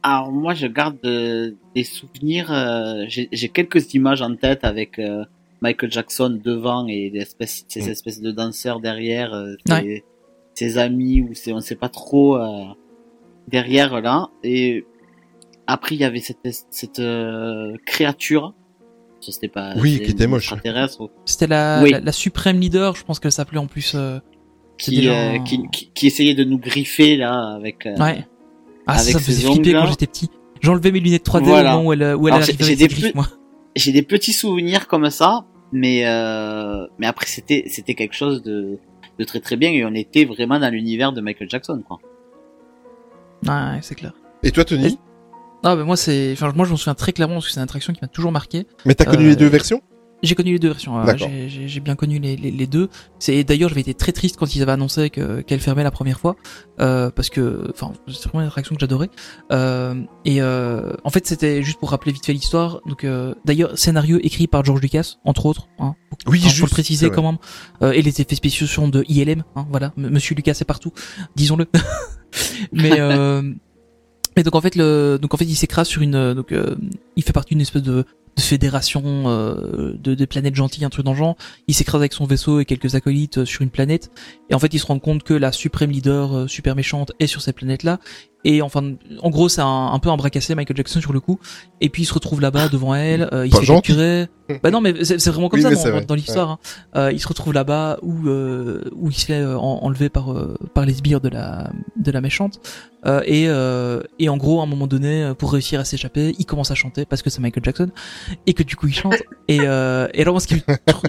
Alors 0.04 0.32
moi, 0.32 0.54
je 0.54 0.68
garde 0.68 0.98
euh, 1.06 1.52
des 1.76 1.84
souvenirs. 1.84 2.52
euh, 2.52 3.06
J'ai 3.08 3.30
j'ai 3.32 3.50
quelques 3.50 3.94
images 3.94 4.22
en 4.22 4.36
tête 4.36 4.64
avec 4.64 4.98
euh, 4.98 5.24
Michael 5.62 5.92
Jackson 5.92 6.40
devant 6.44 6.88
et 6.88 7.10
des 7.12 7.20
espèces, 7.20 7.66
ces 7.68 7.84
Mm. 7.84 7.90
espèces 7.90 8.22
de 8.22 8.32
danseurs 8.32 8.80
derrière, 8.80 9.34
euh, 9.34 9.54
Ouais. 9.70 10.04
ses, 10.56 10.70
ses 10.72 10.78
amis 10.80 11.22
ou 11.22 11.30
c'est 11.34 11.54
on 11.54 11.60
sait 11.62 11.76
pas 11.76 11.90
trop 11.90 12.36
euh, 12.38 12.64
derrière 13.48 14.02
là. 14.02 14.30
Et 14.44 14.86
après, 15.68 15.96
il 15.96 16.02
y 16.02 16.04
avait 16.04 16.20
cette 16.20 16.40
cette 16.72 17.00
euh, 17.00 17.76
créature. 17.86 18.54
Ça, 19.20 19.32
C'était 19.32 19.50
pas. 19.50 19.76
Oui, 19.78 20.02
qui 20.04 20.10
était 20.12 20.26
moche. 20.26 20.52
C'était 21.26 21.46
la, 21.48 21.82
Oui. 21.84 21.92
la, 21.92 22.00
la 22.00 22.12
suprême 22.12 22.60
leader, 22.60 22.96
je 22.96 23.04
pense 23.04 23.20
qu'elle 23.20 23.32
s'appelait 23.32 23.60
en 23.60 23.68
plus. 23.68 23.94
euh, 23.94 24.18
qui, 24.80 24.96
déjà 24.96 25.12
euh, 25.12 25.34
un- 25.36 25.44
qui, 25.44 25.62
qui 25.72 25.92
qui 25.94 26.08
essayait 26.08 26.34
de 26.34 26.44
nous 26.44 26.58
griffer 26.58 27.18
là 27.18 27.54
avec. 27.54 27.86
euh, 27.86 27.96
Ouais. 27.98 28.26
Ah, 28.92 28.98
ça, 28.98 29.02
avec 29.02 29.14
ça 29.14 29.20
me 29.20 29.24
faisait 29.24 29.48
flipper 29.52 29.74
quand 29.74 29.86
j'étais 29.88 30.08
petit. 30.08 30.30
J'enlevais 30.62 30.92
mes 30.92 31.00
lunettes 31.00 31.26
3D 31.26 31.44
Voilà. 31.46 31.74
au 31.76 31.78
moment 31.80 31.90
où 31.90 31.94
elle, 31.94 32.16
où 32.16 32.28
elle 32.28 32.34
Alors, 32.36 32.44
arrivait 32.48 32.64
j'ai- 32.64 32.76
des 32.76 32.88
griffes, 32.88 33.16
moi. 33.16 33.28
j'ai 33.76 33.92
des 33.92 34.04
petits 34.04 34.34
souvenirs 34.34 34.88
comme 34.88 35.10
ça, 35.10 35.46
mais 35.72 36.06
euh, 36.08 36.86
mais 37.00 37.08
après 37.08 37.26
c'était 37.28 37.64
c'était 37.68 37.94
quelque 37.96 38.14
chose 38.16 38.44
de 38.44 38.78
de 39.20 39.24
très 39.24 39.40
très 39.40 39.56
bien 39.56 39.72
et 39.72 39.84
on 39.86 39.94
était 39.94 40.26
vraiment 40.26 40.60
dans 40.60 40.70
l'univers 40.72 41.14
de 41.14 41.22
Michael 41.22 41.50
Jackson 41.50 41.82
quoi. 41.88 42.00
Ouais, 43.48 43.80
c'est 43.82 43.96
clair. 43.96 44.14
Et 44.44 44.52
toi, 44.52 44.64
Tony 44.66 44.98
Ah, 45.64 45.76
bah 45.76 45.84
moi, 45.84 45.96
c'est, 45.98 46.32
enfin, 46.34 46.52
moi, 46.56 46.66
je 46.66 46.72
m'en 46.72 46.78
souviens 46.78 46.96
très 46.96 47.12
clairement 47.14 47.36
parce 47.36 47.48
que 47.48 47.52
c'est 47.54 47.60
une 47.60 47.64
attraction 47.64 47.94
qui 47.94 48.00
m'a 48.02 48.08
toujours 48.08 48.32
marqué. 48.32 48.66
Mais 48.86 48.94
t'as 48.96 49.06
connu 49.06 49.26
Euh, 49.26 49.30
les 49.30 49.36
deux 49.36 49.48
versions 49.48 49.82
J'ai 50.24 50.36
connu 50.36 50.54
les 50.54 50.60
deux 50.60 50.68
versions. 50.70 51.04
D'accord. 51.04 51.30
j'ai- 51.48 51.80
bien 51.80 51.96
connu 51.96 52.20
les, 52.20 52.36
les, 52.36 52.52
les 52.52 52.68
deux. 52.68 52.90
C'est 53.20 53.44
d'ailleurs 53.44 53.70
j'avais 53.70 53.82
été 53.82 53.94
très 53.94 54.12
triste 54.12 54.38
quand 54.38 54.56
ils 54.56 54.62
avaient 54.62 54.72
annoncé 54.72 55.10
que 55.10 55.42
qu'elle 55.42 55.60
fermait 55.60 55.84
la 55.84 55.90
première 55.92 56.20
fois 56.20 56.36
euh, 56.80 57.10
parce 57.10 57.30
que 57.30 57.68
enfin 57.72 57.94
c'est 58.08 58.24
vraiment 58.28 58.42
une 58.42 58.48
attraction 58.48 58.76
que 58.76 58.80
j'adorais. 58.82 59.10
Euh, 59.52 59.96
et 60.26 60.42
euh, 60.42 60.94
en 61.04 61.10
fait 61.10 61.26
c'était 61.26 61.64
juste 61.64 61.80
pour 61.80 61.90
rappeler 61.90 62.12
vite 62.12 62.26
fait 62.26 62.34
l'histoire. 62.34 62.82
Donc 62.86 63.04
euh, 63.04 63.34
d'ailleurs 63.46 63.78
scénario 63.78 64.20
écrit 64.22 64.48
par 64.48 64.64
George 64.64 64.82
Lucas 64.82 65.16
entre 65.26 65.46
autres. 65.48 65.68
Hein, 65.80 65.96
Oui, 66.28 66.38
Enfin, 66.40 66.50
faut 66.50 66.56
juste, 66.56 66.62
le 66.62 66.68
préciser 66.70 67.10
quand 67.10 67.24
même. 67.24 67.38
Euh, 67.82 67.92
et 67.94 68.02
les 68.02 68.22
effets 68.22 68.36
spéciaux 68.36 68.68
sont 68.68 68.88
de 68.88 69.04
ILM. 69.08 69.44
Hein, 69.56 69.66
voilà, 69.72 69.92
Monsieur 69.98 70.36
Lucas 70.36 70.54
c'est 70.54 70.66
partout, 70.66 70.92
disons-le. 71.36 71.66
Mais 72.72 73.00
euh, 73.00 73.42
et 74.38 74.44
donc 74.44 74.56
en 74.56 74.62
fait 74.62 74.76
le 74.76 75.18
donc 75.22 75.34
en 75.34 75.38
fait 75.38 75.46
il 75.46 75.56
s'écrase 75.56 75.88
sur 75.88 76.02
une 76.02 76.34
donc 76.34 76.52
euh, 76.52 76.76
il 77.16 77.24
fait 77.24 77.34
partie 77.34 77.54
d'une 77.56 77.62
espèce 77.62 77.82
de, 77.84 78.06
de 78.36 78.42
fédération 78.42 79.24
euh, 79.28 79.94
de, 79.98 80.26
planètes 80.26 80.56
gentilles 80.56 80.86
un 80.86 80.90
truc 80.90 81.06
dans 81.06 81.12
le 81.12 81.18
genre. 81.18 81.36
Il 81.68 81.74
s'écrase 81.74 82.02
avec 82.02 82.14
son 82.14 82.26
vaisseau 82.26 82.60
et 82.60 82.66
quelques 82.66 82.96
acolytes 82.96 83.40
euh, 83.40 83.46
sur 83.46 83.62
une 83.62 83.70
planète 83.70 84.12
et 84.50 84.56
en 84.56 84.60
fait 84.60 84.74
il 84.74 84.80
se 84.80 84.86
rend 84.86 85.00
compte 85.00 85.24
que 85.24 85.34
la 85.34 85.52
suprême 85.52 85.92
leader 85.92 86.36
euh, 86.36 86.48
super 86.48 86.76
méchante 86.76 87.12
est 87.20 87.28
sur 87.28 87.42
cette 87.42 87.58
planète 87.58 87.84
là 87.84 88.00
et 88.44 88.62
enfin 88.62 88.94
en 89.22 89.30
gros 89.30 89.50
c'est 89.50 89.62
un, 89.62 89.88
un 89.94 90.00
peu 90.00 90.10
un 90.10 90.18
bras 90.18 90.30
cassé 90.30 90.56
Michael 90.56 90.78
Jackson 90.78 91.00
sur 91.02 91.14
le 91.14 91.20
coup. 91.20 91.40
Et 91.80 91.90
puis 91.90 92.04
il 92.04 92.06
se 92.06 92.14
retrouve 92.14 92.42
là-bas 92.42 92.70
devant 92.70 92.94
elle 92.96 93.30
euh, 93.34 93.46
il 93.46 93.52
Pas 93.52 93.58
se 93.58 93.66
fait 93.66 93.74
capturer. 93.74 94.28
Bah 94.64 94.70
non 94.70 94.82
mais 94.82 95.06
c'est 95.06 95.26
vraiment 95.30 95.48
comme 95.48 95.60
Oui, 95.62 95.64
ça 95.64 95.70
dans, 95.74 95.80
vrai, 95.96 96.06
dans 96.06 96.16
l'histoire 96.16 96.50
hein. 96.50 96.60
Euh, 96.98 97.10
il 97.14 97.22
se 97.22 97.28
retrouve 97.30 97.54
là-bas 97.54 98.00
où 98.02 98.28
euh, 98.28 98.84
où 98.94 99.10
il 99.10 99.14
se 99.14 99.26
fait 99.26 99.40
euh, 99.40 99.58
en- 99.58 99.80
enlever 99.84 100.10
par 100.10 100.34
euh, 100.34 100.56
par 100.74 100.86
les 100.86 100.94
sbires 100.96 101.22
de 101.22 101.30
la 101.30 101.72
de 101.96 102.12
la 102.12 102.20
méchante. 102.20 102.60
Euh, 103.06 103.22
et 103.26 103.46
euh, 103.48 104.02
et 104.20 104.28
en 104.28 104.36
gros 104.36 104.60
à 104.60 104.64
un 104.64 104.66
moment 104.66 104.88
donné 104.88 105.32
pour 105.38 105.54
réussir 105.54 105.80
à 105.80 105.86
s'échapper 105.86 106.36
il 106.38 106.46
commence 106.46 106.70
à 106.70 106.76
chanter 106.76 107.06
parce 107.06 107.22
que 107.22 107.30
c'est 107.30 107.40
Michael 107.40 107.64
Jackson 107.64 107.92
et 108.46 108.54
que 108.54 108.64
du 108.64 108.76
coup 108.76 108.88
il 108.88 108.94
chante. 108.94 109.16
Et 109.48 109.60
euh, 109.62 110.10
et 110.14 110.22
alors 110.22 110.34
moi 110.34 110.42
ce 110.42 110.48
qui 110.48 110.62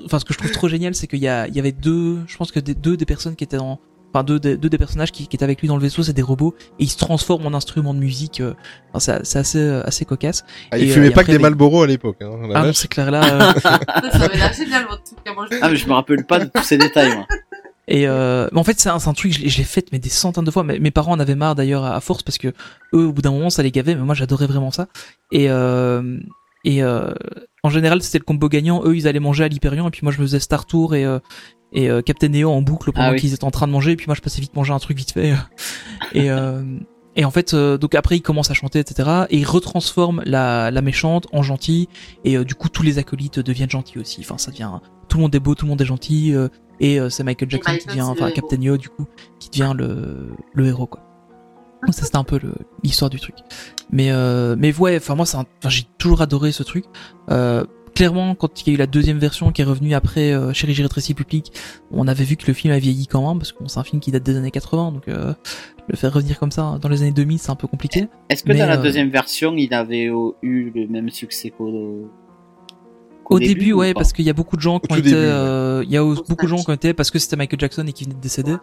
enfin 0.04 0.20
ce 0.20 0.24
que 0.24 0.32
je 0.34 0.38
trouve 0.38 0.52
trop 0.52 0.68
génial 0.68 0.94
c'est 0.94 1.08
qu'il 1.08 1.18
y 1.18 1.26
a 1.28 1.48
il 1.48 1.54
y 1.56 1.58
avait 1.58 1.72
deux 1.72 2.20
je 2.28 2.36
pense 2.36 2.52
que 2.52 2.60
des, 2.60 2.74
deux 2.76 2.96
des 2.96 3.06
personnes 3.06 3.34
qui 3.34 3.42
étaient 3.42 3.56
dans 3.56 3.80
enfin 4.12 4.24
deux, 4.24 4.38
des- 4.38 4.56
deux 4.56 4.68
des 4.68 4.78
personnages 4.78 5.10
qui, 5.12 5.26
qui 5.26 5.36
étaient 5.36 5.44
avec 5.44 5.60
lui 5.60 5.68
dans 5.68 5.76
le 5.76 5.82
vaisseau 5.82 6.02
c'est 6.02 6.12
des 6.12 6.22
robots 6.22 6.54
et 6.78 6.84
ils 6.84 6.88
se 6.90 6.96
transforment 6.98 7.46
en 7.46 7.54
instruments 7.54 7.94
de 7.94 7.98
musique 7.98 8.40
euh, 8.40 8.54
enfin, 8.92 9.20
c'est 9.24 9.38
assez 9.38 9.58
euh, 9.58 9.82
assez 9.84 10.04
cocasse 10.04 10.44
Ah, 10.70 10.78
il 10.78 10.88
Et, 10.88 10.90
euh, 10.90 10.94
fumait 10.94 11.06
et 11.06 11.10
pas 11.10 11.20
après, 11.22 11.24
que 11.24 11.30
des 11.32 11.38
des- 11.38 11.42
Malboro 11.42 11.82
à 11.82 11.86
l'époque. 11.86 12.16
Hein, 12.20 12.30
ah 12.54 12.66
non 12.66 12.72
c'est 12.72 12.88
clair 12.88 13.10
là 13.10 13.22
euh, 13.56 13.60
Ça 13.60 14.24
avait 14.24 14.36
l'air 14.36 14.52
génial 14.52 14.84
votre 14.88 15.02
truc 15.04 15.18
à 15.26 15.32
manger. 15.34 15.58
Ah 15.62 15.68
mais 15.70 15.76
je 15.76 15.86
me 15.88 15.92
rappelle 15.94 16.24
pas 16.26 16.38
de 16.38 16.50
tous 16.52 16.62
ces 16.62 16.78
détails 16.78 17.14
moi. 17.14 17.26
Et 17.88 18.06
euh, 18.06 18.48
mais 18.52 18.60
en 18.60 18.64
fait, 18.64 18.78
c'est 18.78 18.88
un, 18.88 18.98
truc, 19.12 19.32
je 19.32 19.40
l'ai- 19.40 19.48
je 19.48 19.58
l'ai 19.58 19.64
fait 19.64 19.86
mais 19.90 19.98
des 19.98 20.08
centaines 20.08 20.44
de 20.44 20.50
fois. 20.52 20.62
Mais, 20.62 20.78
mes 20.78 20.92
parents 20.92 21.12
en 21.12 21.18
avaient 21.20 21.34
marre 21.34 21.56
d'ailleurs 21.56 21.84
à, 21.84 21.96
à 21.96 22.00
force 22.00 22.22
parce 22.22 22.38
que 22.38 22.48
eux, 22.94 23.06
au 23.06 23.12
bout 23.12 23.22
d'un 23.22 23.32
moment, 23.32 23.50
ça 23.50 23.64
les 23.64 23.72
gavait. 23.72 23.96
Mais 23.96 24.02
moi, 24.02 24.14
j'adorais 24.14 24.46
vraiment 24.46 24.70
ça. 24.70 24.86
Et 25.32 25.50
euh, 25.50 26.16
et 26.64 26.84
euh, 26.84 27.12
en 27.64 27.70
général, 27.70 28.00
c'était 28.00 28.18
le 28.18 28.24
combo 28.24 28.48
gagnant. 28.48 28.82
Eux, 28.84 28.96
ils 28.96 29.08
allaient 29.08 29.18
manger 29.18 29.42
à 29.44 29.48
l'Hyperion 29.48 29.88
et 29.88 29.90
puis 29.90 30.00
moi, 30.04 30.12
je 30.12 30.20
me 30.20 30.26
faisais 30.26 30.38
Star 30.38 30.64
Tour 30.64 30.94
et 30.94 31.04
euh, 31.04 31.18
et 31.72 31.90
euh, 31.90 32.02
Captain 32.02 32.28
Neo 32.28 32.50
en 32.50 32.62
boucle 32.62 32.92
pendant 32.92 33.08
Ah 33.08 33.12
oui. 33.12 33.20
qu'ils 33.20 33.34
étaient 33.34 33.44
en 33.44 33.50
train 33.50 33.66
de 33.66 33.72
manger. 33.72 33.92
Et 33.92 33.96
puis 33.96 34.06
moi, 34.06 34.14
je 34.14 34.20
passais 34.20 34.40
vite 34.40 34.54
manger 34.54 34.72
un 34.72 34.78
truc 34.78 34.96
vite 34.96 35.12
fait. 35.12 35.34
et 36.14 36.30
euh, 36.30 36.62
et 37.14 37.24
en 37.26 37.30
fait, 37.30 37.52
euh, 37.52 37.76
donc 37.76 37.94
après, 37.94 38.16
il 38.16 38.22
commence 38.22 38.50
à 38.50 38.54
chanter, 38.54 38.78
etc. 38.78 39.26
Et 39.30 39.38
il 39.38 39.44
retransforme 39.44 40.22
la, 40.24 40.70
la 40.70 40.80
méchante 40.82 41.26
en 41.32 41.42
gentille. 41.42 41.88
Et 42.24 42.36
euh, 42.38 42.44
du 42.44 42.54
coup, 42.54 42.68
tous 42.70 42.82
les 42.82 42.98
acolytes 42.98 43.38
deviennent 43.38 43.68
gentils 43.70 43.98
aussi. 43.98 44.20
Enfin, 44.20 44.38
ça 44.38 44.50
devient 44.50 44.70
tout 45.08 45.18
le 45.18 45.22
monde 45.24 45.34
est 45.34 45.40
beau, 45.40 45.54
tout 45.54 45.66
le 45.66 45.70
monde 45.70 45.80
est 45.82 45.86
gentil. 45.86 46.34
euh, 46.34 46.48
et 46.80 46.98
euh, 46.98 47.10
c'est 47.10 47.22
Michael 47.22 47.50
Jackson 47.50 47.76
qui 47.78 47.86
devient, 47.86 48.00
enfin 48.02 48.30
Captain 48.30 48.56
Neo 48.56 48.76
du 48.78 48.88
coup, 48.88 49.06
qui 49.38 49.50
devient 49.50 49.72
le 49.76 50.30
le 50.54 50.66
héros 50.66 50.86
quoi. 50.86 51.00
Donc 51.84 51.94
ça 51.94 52.04
c'était 52.04 52.16
un 52.16 52.24
peu 52.24 52.38
le- 52.42 52.54
l'histoire 52.82 53.10
du 53.10 53.20
truc. 53.20 53.34
Mais 53.90 54.10
euh, 54.10 54.56
mais 54.58 54.74
ouais, 54.78 54.96
enfin 54.96 55.14
moi 55.14 55.26
c'est 55.26 55.36
un- 55.36 55.44
enfin 55.58 55.68
j'ai 55.68 55.84
toujours 55.98 56.22
adoré 56.22 56.50
ce 56.50 56.62
truc. 56.62 56.86
Euh, 57.30 57.64
clairement 57.94 58.34
quand 58.34 58.60
il 58.60 58.68
y 58.68 58.70
a 58.70 58.74
eu 58.74 58.76
la 58.76 58.86
deuxième 58.86 59.18
version 59.18 59.52
qui 59.52 59.62
est 59.62 59.64
revenue 59.64 59.94
après 59.94 60.32
euh, 60.32 60.52
Chérie 60.52 60.74
j'ai 60.74 60.82
rétréci 60.82 61.14
public, 61.14 61.52
on 61.90 62.08
avait 62.08 62.24
vu 62.24 62.36
que 62.36 62.46
le 62.46 62.52
film 62.52 62.72
a 62.72 62.78
vieilli 62.78 63.06
quand 63.06 63.26
même 63.26 63.38
parce 63.38 63.52
que 63.52 63.58
bon, 63.60 63.68
c'est 63.68 63.78
un 63.80 63.84
film 63.84 64.00
qui 64.00 64.10
date 64.10 64.22
des 64.22 64.36
années 64.36 64.50
80 64.50 64.92
donc 64.92 65.08
euh, 65.08 65.32
le 65.88 65.96
faire 65.96 66.12
revenir 66.12 66.38
comme 66.38 66.50
ça 66.52 66.78
dans 66.80 66.88
les 66.88 67.02
années 67.02 67.12
2000 67.12 67.38
c'est 67.38 67.50
un 67.50 67.56
peu 67.56 67.66
compliqué. 67.66 68.08
Est-ce 68.30 68.44
que 68.44 68.52
Mais, 68.52 68.58
dans 68.58 68.66
la 68.66 68.78
euh, 68.78 68.82
deuxième 68.82 69.10
version 69.10 69.54
il 69.56 69.72
avait 69.74 70.08
euh, 70.08 70.30
eu 70.42 70.70
le 70.74 70.86
même 70.88 71.10
succès 71.10 71.50
qu'au 71.50 72.08
qu'au 73.24 73.36
Au 73.36 73.38
début, 73.38 73.72
ou 73.72 73.78
ouais, 73.78 73.94
parce 73.94 74.12
qu'il 74.12 74.24
y 74.24 74.30
a 74.30 74.32
beaucoup 74.32 74.56
de 74.56 74.62
gens 74.62 74.78
qui 74.80 74.90
Au 74.90 74.94
ont 74.94 74.98
été, 74.98 75.10
début, 75.10 75.20
ouais. 75.20 75.26
euh, 75.30 75.84
il 75.84 75.90
y 75.90 75.96
a 75.96 76.04
Au 76.04 76.14
beaucoup 76.14 76.44
de 76.44 76.50
gens 76.50 76.56
qui 76.56 76.70
ont 76.70 76.74
été 76.74 76.92
parce 76.94 77.10
que 77.10 77.18
c'était 77.18 77.36
Michael 77.36 77.60
Jackson 77.60 77.84
et 77.86 77.92
qui 77.92 78.04
venait 78.04 78.16
de 78.16 78.20
décéder. 78.20 78.56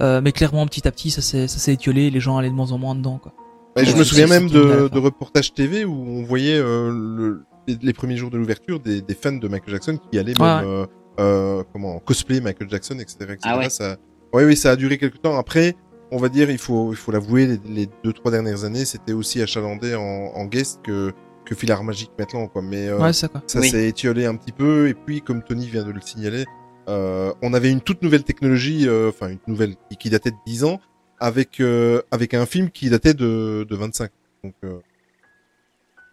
Euh, 0.00 0.20
mais 0.22 0.32
clairement, 0.32 0.66
petit 0.66 0.86
à 0.88 0.90
petit, 0.92 1.10
ça 1.10 1.22
s'est, 1.22 1.46
ça 1.48 1.58
s'est 1.58 1.72
étiolé, 1.72 2.10
les 2.10 2.20
gens 2.20 2.36
allaient 2.36 2.50
de 2.50 2.54
moins 2.54 2.72
en 2.72 2.78
moins 2.78 2.94
dedans, 2.94 3.18
quoi. 3.22 3.32
Je 3.76 3.90
Ouais, 3.90 3.98
me 3.98 4.04
souviens 4.04 4.26
même 4.28 4.48
de, 4.48 4.88
de 4.88 4.98
reportages 4.98 5.52
TV 5.52 5.84
où 5.84 5.92
on 5.92 6.22
voyait 6.22 6.58
euh, 6.58 6.90
le, 6.90 7.44
les, 7.66 7.92
premiers 7.92 8.16
jours 8.16 8.30
de 8.30 8.38
l'ouverture 8.38 8.80
des, 8.80 9.00
des 9.02 9.14
fans 9.14 9.32
de 9.32 9.48
Michael 9.48 9.70
Jackson 9.70 9.98
qui 10.10 10.18
allaient 10.18 10.38
Ouais, 10.40 10.56
même 10.56 10.64
euh, 10.66 10.86
euh, 11.20 11.62
comment 11.72 11.98
cosplay 12.00 12.40
Michael 12.40 12.68
Jackson, 12.70 12.94
etc. 12.98 13.16
etc. 13.22 13.38
Ah 13.44 13.58
ouais. 13.58 13.70
Ça, 13.70 13.96
ouais, 14.32 14.44
oui, 14.44 14.56
ça 14.56 14.72
a 14.72 14.76
duré 14.76 14.98
quelques 14.98 15.22
temps. 15.22 15.36
Après, 15.38 15.76
on 16.10 16.18
va 16.18 16.28
dire, 16.28 16.50
il 16.50 16.58
faut, 16.58 16.92
il 16.92 16.96
faut 16.96 17.12
l'avouer, 17.12 17.46
les, 17.46 17.60
les 17.68 17.88
deux 18.04 18.12
trois 18.12 18.30
dernières 18.30 18.64
années, 18.64 18.84
c'était 18.84 19.12
aussi 19.12 19.40
achalandé 19.42 19.94
en, 19.94 20.02
en 20.02 20.44
guest 20.46 20.80
que 20.82 21.12
que 21.44 21.54
Filar 21.54 21.84
Magique 21.84 22.10
maintenant, 22.18 22.48
quoi. 22.48 22.62
Mais 22.62 22.88
euh, 22.88 22.98
Ouais, 22.98 23.12
ça, 23.12 23.28
quoi. 23.28 23.42
ça 23.46 23.60
Oui. 23.60 23.68
s'est 23.68 23.86
étiolé 23.86 24.24
un 24.24 24.34
petit 24.34 24.52
peu. 24.52 24.88
Et 24.88 24.94
puis, 24.94 25.20
comme 25.20 25.42
Tony 25.42 25.66
vient 25.66 25.84
de 25.84 25.90
le 25.90 26.00
signaler, 26.00 26.46
euh, 26.88 27.34
on 27.42 27.52
avait 27.52 27.70
une 27.70 27.82
toute 27.82 28.00
nouvelle 28.02 28.24
technologie, 28.24 28.88
euh, 28.88 29.10
enfin 29.10 29.28
une 29.28 29.38
nouvelle 29.46 29.74
qui, 29.90 29.96
qui 29.98 30.10
datait 30.10 30.30
de 30.30 30.36
10 30.46 30.64
ans, 30.64 30.80
avec 31.20 31.60
euh, 31.60 32.00
avec 32.10 32.32
un 32.34 32.46
film 32.46 32.70
qui 32.70 32.88
datait 32.88 33.12
de, 33.14 33.66
de 33.68 33.76
25. 33.76 34.10
Donc 34.42 34.54
euh, 34.64 34.78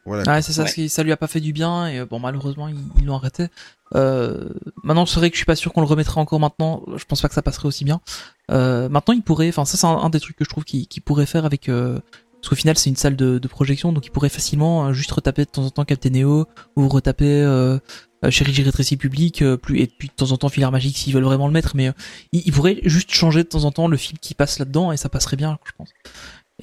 voilà. 0.06 0.24
Ouais, 0.36 0.42
c'est 0.42 0.54
ça, 0.54 0.64
Ouais. 0.64 0.88
ça 0.88 1.04
lui 1.04 1.12
a 1.12 1.18
pas 1.18 1.28
fait 1.28 1.40
du 1.40 1.54
bien 1.54 1.88
et 1.88 2.00
euh, 2.00 2.06
bon, 2.06 2.20
malheureusement, 2.20 2.68
ils, 2.68 2.76
ils 3.00 3.06
l'ont 3.06 3.16
arrêté. 3.16 3.48
Euh, 3.96 4.50
maintenant, 4.84 5.06
c'est 5.06 5.20
vrai 5.20 5.30
que 5.30 5.36
je 5.36 5.40
suis 5.40 5.46
pas 5.46 5.56
sûr 5.56 5.74
qu'on 5.74 5.82
le 5.82 5.88
remettrait 5.88 6.20
encore 6.22 6.40
maintenant. 6.40 6.82
Je 6.96 7.04
pense 7.06 7.22
pas 7.22 7.28
que 7.28 7.34
ça 7.34 7.42
passerait 7.42 7.68
aussi 7.68 7.84
bien. 7.86 8.02
Euh, 8.50 8.90
maintenant, 8.90 9.14
il 9.14 9.22
pourrait, 9.22 9.50
enfin, 9.50 9.66
ça, 9.66 9.78
c'est 9.78 9.86
un, 9.88 9.90
un 9.98 10.10
des 10.10 10.20
trucs 10.20 10.36
que 10.38 10.46
je 10.46 10.50
trouve 10.50 10.64
qu'il 10.64 10.88
pourrait 11.04 11.26
faire 11.26 11.46
avec, 11.46 11.70
euh, 11.70 12.00
parce 12.42 12.50
qu'au 12.50 12.56
final, 12.56 12.78
c'est 12.78 12.90
une 12.90 12.96
salle 12.96 13.16
de, 13.16 13.38
de 13.38 13.48
projection, 13.48 13.94
donc 13.94 14.06
il 14.06 14.10
pourrait 14.12 14.30
facilement 14.30 14.88
euh, 14.88 14.94
juste 14.94 15.12
retaper 15.12 15.46
de 15.46 15.50
temps 15.52 15.64
en 15.66 15.70
temps 15.70 15.86
Captain 15.86 16.10
Neo 16.10 16.46
ou 16.76 16.88
retaper 16.88 17.26
euh, 17.44 17.78
euh, 18.26 18.32
Chérie 18.32 18.54
j'ai 18.54 18.64
rétréci 18.64 18.98
public, 18.98 19.42
euh, 19.44 19.58
plus 19.58 19.80
et 19.80 19.88
puis 19.88 20.08
de 20.08 20.14
temps 20.14 20.32
en 20.32 20.38
temps 20.38 20.50
Filar 20.50 20.72
Magique 20.72 20.98
s'ils 20.98 21.14
veulent 21.14 21.24
vraiment 21.24 21.48
le 21.48 21.54
mettre, 21.54 21.76
mais 21.76 21.90
euh, 21.90 21.94
il, 22.32 22.42
il 22.46 22.52
pourrait 22.52 22.80
juste 22.84 23.12
changer 23.12 23.44
de 23.44 23.48
temps 23.50 23.66
en 23.66 23.72
temps 23.72 23.88
le 23.88 23.98
film 23.98 24.18
qui 24.20 24.34
passe 24.36 24.58
là-dedans 24.58 24.92
et 24.92 24.98
ça 24.98 25.10
passerait 25.10 25.38
bien, 25.38 25.60
je 25.66 25.72
pense. 25.78 25.90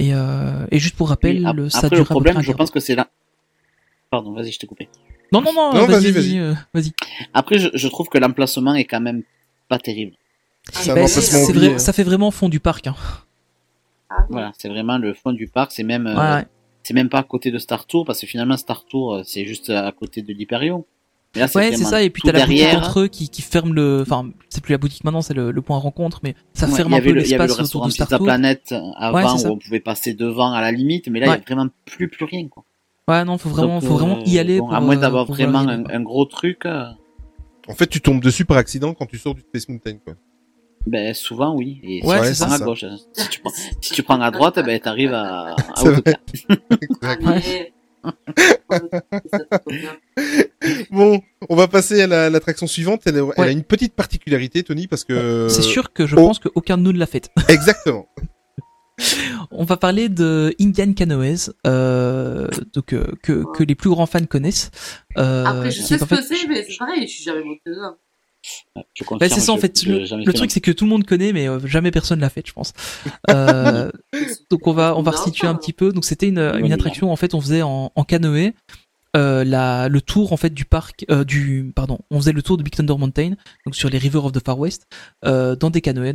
Et, 0.00 0.14
euh, 0.14 0.66
et 0.70 0.78
juste 0.78 0.96
pour 0.96 1.08
rappel, 1.10 1.38
Oui, 1.38 1.46
ap- 1.46 1.56
le- 1.56 1.68
ça 1.68 1.78
Après 1.78 1.90
dure 1.90 1.98
le 1.98 2.02
à 2.02 2.04
peu 2.06 2.14
problème, 2.14 2.34
près 2.34 2.40
un 2.42 2.46
je 2.46 2.52
pense 2.52 2.70
que 2.70 2.80
c'est 2.80 2.94
là. 2.94 3.08
Pardon, 4.10 4.32
vas-y, 4.32 4.52
je 4.52 4.58
t'ai 4.58 4.66
coupé. 4.66 4.88
non, 5.32 5.40
non, 5.42 5.52
non, 5.52 5.72
Non, 5.74 5.86
vas-y, 5.86 6.10
vas-y, 6.10 6.12
vas-y. 6.12 6.12
vas-y. 6.12 6.38
euh, 6.38 6.54
vas-y. 6.74 6.92
Après, 7.34 7.58
je, 7.58 7.68
je 7.74 7.88
trouve 7.88 8.08
que 8.08 8.18
l'emplacement 8.18 8.74
est 8.74 8.84
quand 8.84 9.00
même 9.00 9.22
pas 9.68 9.78
terrible. 9.78 10.12
C'est 10.72 10.90
un 10.90 10.94
Bah, 10.94 11.04
vrai, 11.06 11.74
hein. 11.74 11.78
ça 11.78 11.92
fait 11.92 12.02
vraiment 12.04 12.30
fond 12.30 12.48
du 12.48 12.60
parc. 12.60 12.86
Hein. 12.86 12.94
Ah. 14.10 14.26
Voilà, 14.30 14.52
c'est 14.58 14.68
vraiment 14.68 14.98
le 14.98 15.12
fond 15.14 15.32
du 15.32 15.46
parc. 15.48 15.72
C'est 15.72 15.82
même, 15.82 16.06
euh, 16.06 16.14
Ouais, 16.38 16.44
c'est 16.82 16.94
même 16.94 17.08
pas 17.10 17.18
à 17.18 17.22
côté 17.22 17.50
de 17.50 17.58
Star 17.58 17.86
Tour 17.86 18.04
parce 18.06 18.20
que 18.20 18.26
finalement 18.26 18.56
Star 18.56 18.84
Tour, 18.86 19.14
euh, 19.16 19.22
c'est 19.24 19.44
juste 19.44 19.68
à 19.70 19.92
côté 19.92 20.22
de 20.22 20.32
l'Hyperion. 20.32 20.84
Ouais, 21.36 21.46
c'est 21.46 21.76
ça. 21.84 22.02
Et 22.02 22.08
puis 22.08 22.22
t'as 22.24 22.32
la 22.32 22.46
boutique 22.46 22.64
entre 22.74 23.00
eux 23.00 23.08
qui, 23.08 23.28
qui 23.28 23.42
ferme 23.42 23.74
le. 23.74 24.00
Enfin, 24.00 24.30
c'est 24.48 24.62
plus 24.62 24.72
la 24.72 24.78
boutique 24.78 25.04
maintenant, 25.04 25.20
c'est 25.20 25.34
le, 25.34 25.50
le 25.50 25.62
point 25.62 25.76
rencontre, 25.78 26.20
mais 26.22 26.34
ça 26.54 26.66
Ouais, 26.66 26.74
ferme 26.76 26.88
il 26.88 26.92
y 26.92 26.94
un 26.94 26.98
avait 26.98 27.08
peu 27.10 27.14
le, 27.16 27.22
il 27.22 27.28
y 27.28 27.34
avait 27.34 27.44
le 27.44 27.48
l'espace 27.48 27.68
autour 27.68 27.84
restaurant 27.84 27.86
de 27.86 27.92
Star 27.92 28.06
Pizza 28.06 28.16
Tour. 28.16 28.26
Planet 28.26 28.72
euh, 28.72 28.80
avant 28.96 29.36
ça. 29.36 29.48
où 29.48 29.52
on 29.52 29.58
pouvait 29.58 29.80
passer 29.80 30.14
devant 30.14 30.52
à 30.54 30.62
la 30.62 30.72
limite, 30.72 31.08
mais 31.08 31.20
là 31.20 31.26
il 31.26 31.30
y 31.30 31.32
a 31.32 31.36
vraiment 31.46 31.68
plus 31.84 32.08
plus 32.08 32.24
rien 32.24 32.48
quoi. 32.48 32.64
Ouais, 33.08 33.24
non, 33.24 33.38
faut 33.38 33.48
vraiment, 33.48 33.80
Donc, 33.80 33.88
faut 33.88 33.96
vraiment 33.96 34.18
y 34.24 34.38
aller. 34.38 34.58
bon, 34.58 34.66
pour, 34.66 34.74
à 34.74 34.80
moins 34.80 34.96
euh, 34.96 35.00
d'avoir 35.00 35.26
pour 35.26 35.34
vraiment 35.34 35.60
un, 35.60 36.02
gros 36.02 36.26
truc. 36.26 36.66
euh, 36.66 36.84
En 37.66 37.74
fait, 37.74 37.86
tu 37.86 38.00
tombes 38.02 38.20
dessus 38.20 38.44
par 38.44 38.58
accident 38.58 38.92
quand 38.94 39.06
tu 39.06 39.16
sors 39.18 39.34
du 39.34 39.40
Space 39.40 39.68
Mountain, 39.68 39.96
quoi. 40.04 40.14
Ben, 40.86 41.12
souvent, 41.14 41.56
oui. 41.56 41.80
Et 41.82 42.04
Ouais, 42.04 42.22
c'est 42.24 42.34
ça. 42.34 42.52
à 42.52 42.58
gauche, 42.58 42.84
si 43.12 43.28
tu 43.28 43.40
prends, 43.40 43.50
si 43.80 43.92
tu 43.94 44.02
prends 44.02 44.20
à 44.20 44.30
droite, 44.30 44.56
ben, 44.64 44.78
t'arrives 44.78 45.14
à, 45.14 45.54
à. 45.54 45.56
Bon, 50.90 51.20
on 51.48 51.56
va 51.56 51.68
passer 51.68 52.02
à 52.02 52.06
la- 52.06 52.30
l'attraction 52.30 52.66
suivante. 52.66 53.02
Elle, 53.06 53.18
a- 53.18 53.28
elle 53.36 53.44
a 53.44 53.50
une 53.50 53.64
petite 53.64 53.94
particularité, 53.94 54.62
Tony, 54.62 54.86
parce 54.86 55.04
que... 55.04 55.48
C'est 55.48 55.62
sûr 55.62 55.92
que 55.92 56.06
je 56.06 56.16
oh. 56.16 56.26
pense 56.26 56.38
qu'aucun 56.38 56.78
de 56.78 56.82
nous 56.82 56.92
ne 56.92 56.98
l'a 56.98 57.06
fait. 57.06 57.30
Exactement. 57.48 58.06
On 59.50 59.64
va 59.64 59.76
parler 59.76 60.08
de 60.08 60.54
Indian 60.60 60.92
Canoës, 60.92 61.50
euh, 61.66 62.48
donc 62.74 62.92
euh, 62.92 63.06
que, 63.22 63.44
que 63.54 63.62
les 63.62 63.74
plus 63.74 63.90
grands 63.90 64.06
fans 64.06 64.24
connaissent. 64.26 64.70
Euh, 65.16 65.44
Après, 65.44 65.70
je 65.70 65.80
sais 65.82 65.98
ce 65.98 66.04
fait- 66.04 66.16
que 66.16 66.22
c'est, 66.22 66.46
mais 66.48 66.64
c'est 66.68 66.76
pareil, 66.76 67.06
je 67.06 67.12
suis 67.12 67.24
jamais 67.24 67.44
monté 67.44 67.62
dedans. 67.66 67.96
Bah, 69.18 69.28
c'est 69.28 69.40
ça 69.40 69.52
en 69.52 69.58
fait. 69.58 69.82
Le, 69.84 70.32
truc 70.32 70.50
c'est 70.50 70.60
que 70.60 70.70
tout 70.70 70.84
le 70.84 70.90
monde 70.90 71.04
connaît, 71.04 71.32
mais 71.32 71.48
euh, 71.48 71.58
jamais 71.66 71.90
personne 71.90 72.20
l'a 72.20 72.30
fait, 72.30 72.46
je 72.46 72.52
pense. 72.52 72.72
Euh, 73.30 73.90
donc 74.50 74.66
on 74.66 74.72
va 74.72 74.96
on 74.96 75.02
va 75.02 75.10
resituer 75.10 75.46
un 75.48 75.54
petit 75.54 75.72
peu. 75.72 75.92
Donc 75.92 76.04
c'était 76.04 76.28
une, 76.28 76.38
attraction 76.38 77.10
en 77.10 77.16
fait 77.16 77.34
on 77.34 77.40
faisait 77.40 77.62
en, 77.62 77.92
en 77.94 78.04
canoë. 78.04 78.54
Euh, 79.18 79.42
la, 79.42 79.88
le 79.88 80.00
tour 80.00 80.32
en 80.32 80.36
fait 80.36 80.54
du 80.54 80.64
parc 80.64 81.04
euh, 81.10 81.24
du 81.24 81.72
pardon 81.74 81.98
on 82.10 82.20
faisait 82.20 82.32
le 82.32 82.42
tour 82.42 82.56
de 82.56 82.62
Big 82.62 82.74
Thunder 82.74 82.94
Mountain 82.96 83.30
donc 83.66 83.74
sur 83.74 83.88
les 83.88 83.98
Rivers 83.98 84.24
of 84.24 84.32
the 84.32 84.44
Far 84.44 84.58
West 84.58 84.86
euh, 85.24 85.56
dans 85.56 85.70
des 85.70 85.80
canoës. 85.80 86.14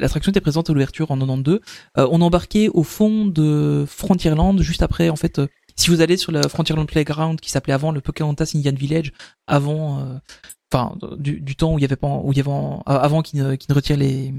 L'attraction 0.00 0.30
était 0.30 0.40
présente 0.40 0.70
à 0.70 0.72
l'ouverture 0.72 1.10
en 1.10 1.18
92 1.18 1.60
euh, 1.98 2.08
on 2.10 2.22
embarquait 2.22 2.68
au 2.68 2.84
fond 2.84 3.26
de 3.26 3.84
Frontierland 3.86 4.62
juste 4.62 4.82
après 4.82 5.10
en 5.10 5.16
fait 5.16 5.42
si 5.76 5.90
vous 5.90 6.00
allez 6.00 6.16
sur 6.16 6.32
le 6.32 6.40
Frontierland 6.48 6.86
Playground 6.86 7.38
qui 7.38 7.50
s'appelait 7.50 7.74
avant 7.74 7.92
le 7.92 8.00
Pocahontas 8.00 8.52
Indian 8.54 8.72
Village 8.74 9.12
avant 9.46 10.18
enfin 10.72 10.96
du, 11.18 11.54
temps 11.54 11.74
où 11.74 11.78
il 11.78 11.82
y 11.82 11.84
avait 11.84 11.96
pas 11.96 12.20
où 12.22 12.32
il 12.32 12.38
y 12.38 12.40
avait 12.40 12.50
avant 12.86 13.20
qu'ils 13.20 13.42
ne, 13.42 13.74
retirent 13.74 13.98
les 13.98 14.32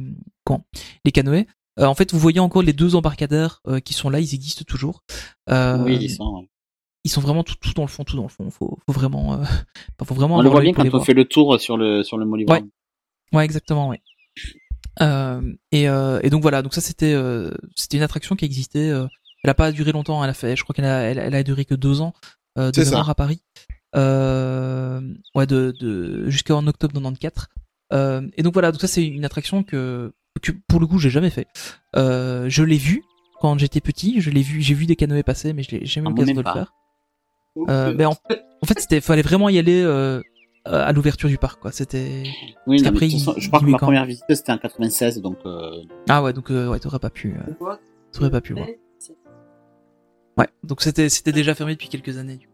canoës. 1.14 1.46
En 1.80 1.94
fait 1.94 2.12
vous 2.12 2.20
voyez 2.20 2.40
encore 2.40 2.64
les 2.64 2.74
deux 2.74 2.96
embarcadères 2.96 3.62
qui 3.86 3.94
sont 3.94 4.10
là 4.10 4.20
ils 4.20 4.34
existent 4.34 4.64
toujours. 4.66 5.04
Oui, 5.50 5.98
ils 6.02 6.10
sont. 6.10 6.48
Ils 7.04 7.10
sont 7.12 7.22
vraiment 7.22 7.44
tout, 7.44 7.56
tout 7.60 7.74
dans 7.74 7.84
le 7.84 7.88
fond, 7.90 8.04
tout 8.04 8.16
dans 8.16 8.24
le 8.24 8.30
fond. 8.30 8.50
Faut, 8.50 8.80
faut 8.86 8.92
vraiment, 8.94 9.34
euh, 9.36 9.44
faut 10.06 10.16
vraiment. 10.16 10.38
On 10.38 10.42
le 10.42 10.50
voit 10.50 10.62
bien 10.62 10.74
quand 10.74 10.86
on 10.86 10.90
voir. 10.90 11.06
fait 11.06 11.14
le 11.14 11.26
tour 11.26 11.60
sur 11.60 11.78
le, 11.78 12.04
sur 12.04 12.18
le 12.18 12.26
Ouais. 12.26 12.64
Ouais, 13.34 13.46
exactement, 13.46 13.90
ouais. 13.90 14.02
Euh, 15.02 15.42
et, 15.72 15.90
euh, 15.90 16.20
et 16.22 16.30
donc 16.30 16.42
voilà, 16.44 16.62
donc 16.62 16.74
ça 16.74 16.82
c'était, 16.82 17.14
euh, 17.14 17.52
c'était 17.76 17.98
une 17.98 18.04
attraction 18.04 18.36
qui 18.36 18.46
existait. 18.46 18.90
euh, 18.90 19.08
elle 19.44 19.50
a 19.50 19.56
pas 19.56 19.72
duré 19.72 19.92
longtemps, 19.92 20.24
elle 20.24 20.30
a 20.30 20.34
fait, 20.36 20.56
je 20.56 20.64
crois 20.64 20.74
qu'elle 20.74 20.86
a, 20.86 21.02
elle, 21.02 21.18
elle 21.18 21.36
a 21.36 21.44
duré 21.44 21.66
que 21.66 21.76
deux 21.76 22.00
ans 22.00 22.14
euh, 22.58 22.72
de 22.72 22.82
mémoire 22.84 23.10
à 23.10 23.16
Paris. 23.16 23.42
Euh, 23.96 25.02
ouais, 25.36 25.46
de, 25.48 25.74
de 25.80 26.30
jusqu'en 26.30 26.66
octobre 26.68 26.94
94. 26.94 27.48
Euh, 27.92 28.28
et 28.38 28.44
donc 28.44 28.54
voilà, 28.54 28.72
donc 28.72 28.82
ça 28.82 28.88
c'est 28.88 29.06
une 29.06 29.26
attraction 29.26 29.64
que, 29.64 30.14
que 30.42 30.52
pour 30.68 30.80
le 30.80 30.88
coup 30.88 30.98
j'ai 31.00 31.10
jamais 31.10 31.30
fait. 31.30 31.48
Euh, 31.96 32.48
je 32.50 32.64
l'ai 32.64 32.78
vue 32.78 33.04
quand 33.42 33.58
j'étais 33.60 33.82
petit, 33.82 34.22
je 34.22 34.30
l'ai 34.30 34.42
vu, 34.42 34.62
j'ai 34.62 34.74
vu 34.74 34.86
des 34.86 34.96
canoës 34.96 35.24
passer, 35.24 35.54
mais 35.54 35.64
je 35.64 35.72
l'ai 35.72 35.86
jamais 35.86 36.10
eu 36.10 36.14
Ah, 36.14 36.20
l'occasion 36.22 36.36
de 36.36 36.42
le 36.42 36.54
faire. 36.54 36.74
Euh, 37.70 37.94
mais 37.96 38.06
en, 38.06 38.12
en 38.12 38.66
fait, 38.66 38.80
c'était, 38.80 39.00
fallait 39.02 39.22
vraiment 39.22 39.48
y 39.50 39.60
aller 39.60 39.82
euh, 39.84 40.22
à 40.66 40.92
l'ouverture 40.94 41.30
du 41.30 41.38
parc, 41.38 41.60
quoi. 41.62 41.72
C'était. 41.72 42.24
Oui, 42.68 42.82
non, 42.82 42.94
façon, 42.94 43.34
il- 43.38 43.42
je 43.42 43.48
crois 43.48 43.60
il 43.62 43.66
que 43.66 43.72
ma 43.72 43.78
quand 43.78 43.86
première 43.88 44.06
visite 44.06 44.24
c'était 44.30 44.52
en 44.52 44.58
96, 44.58 45.22
donc 45.22 45.38
euh, 45.46 45.84
Ah 46.10 46.24
ouais, 46.24 46.34
donc 46.34 46.50
euh, 46.52 46.70
ouais, 46.70 46.80
t'aurais 46.80 47.00
pas 47.00 47.10
pu, 47.10 47.36
euh, 47.36 47.76
t'aurais 48.12 48.32
pas 48.32 48.42
pu 48.42 48.54
voir. 48.54 48.68
Ouais, 50.38 50.48
donc 50.64 50.82
c'était, 50.82 51.10
c'était 51.10 51.32
déjà 51.32 51.54
fermé 51.54 51.74
depuis 51.74 51.90
quelques 51.90 52.18
années. 52.18 52.38
du 52.38 52.48
coup. 52.48 52.53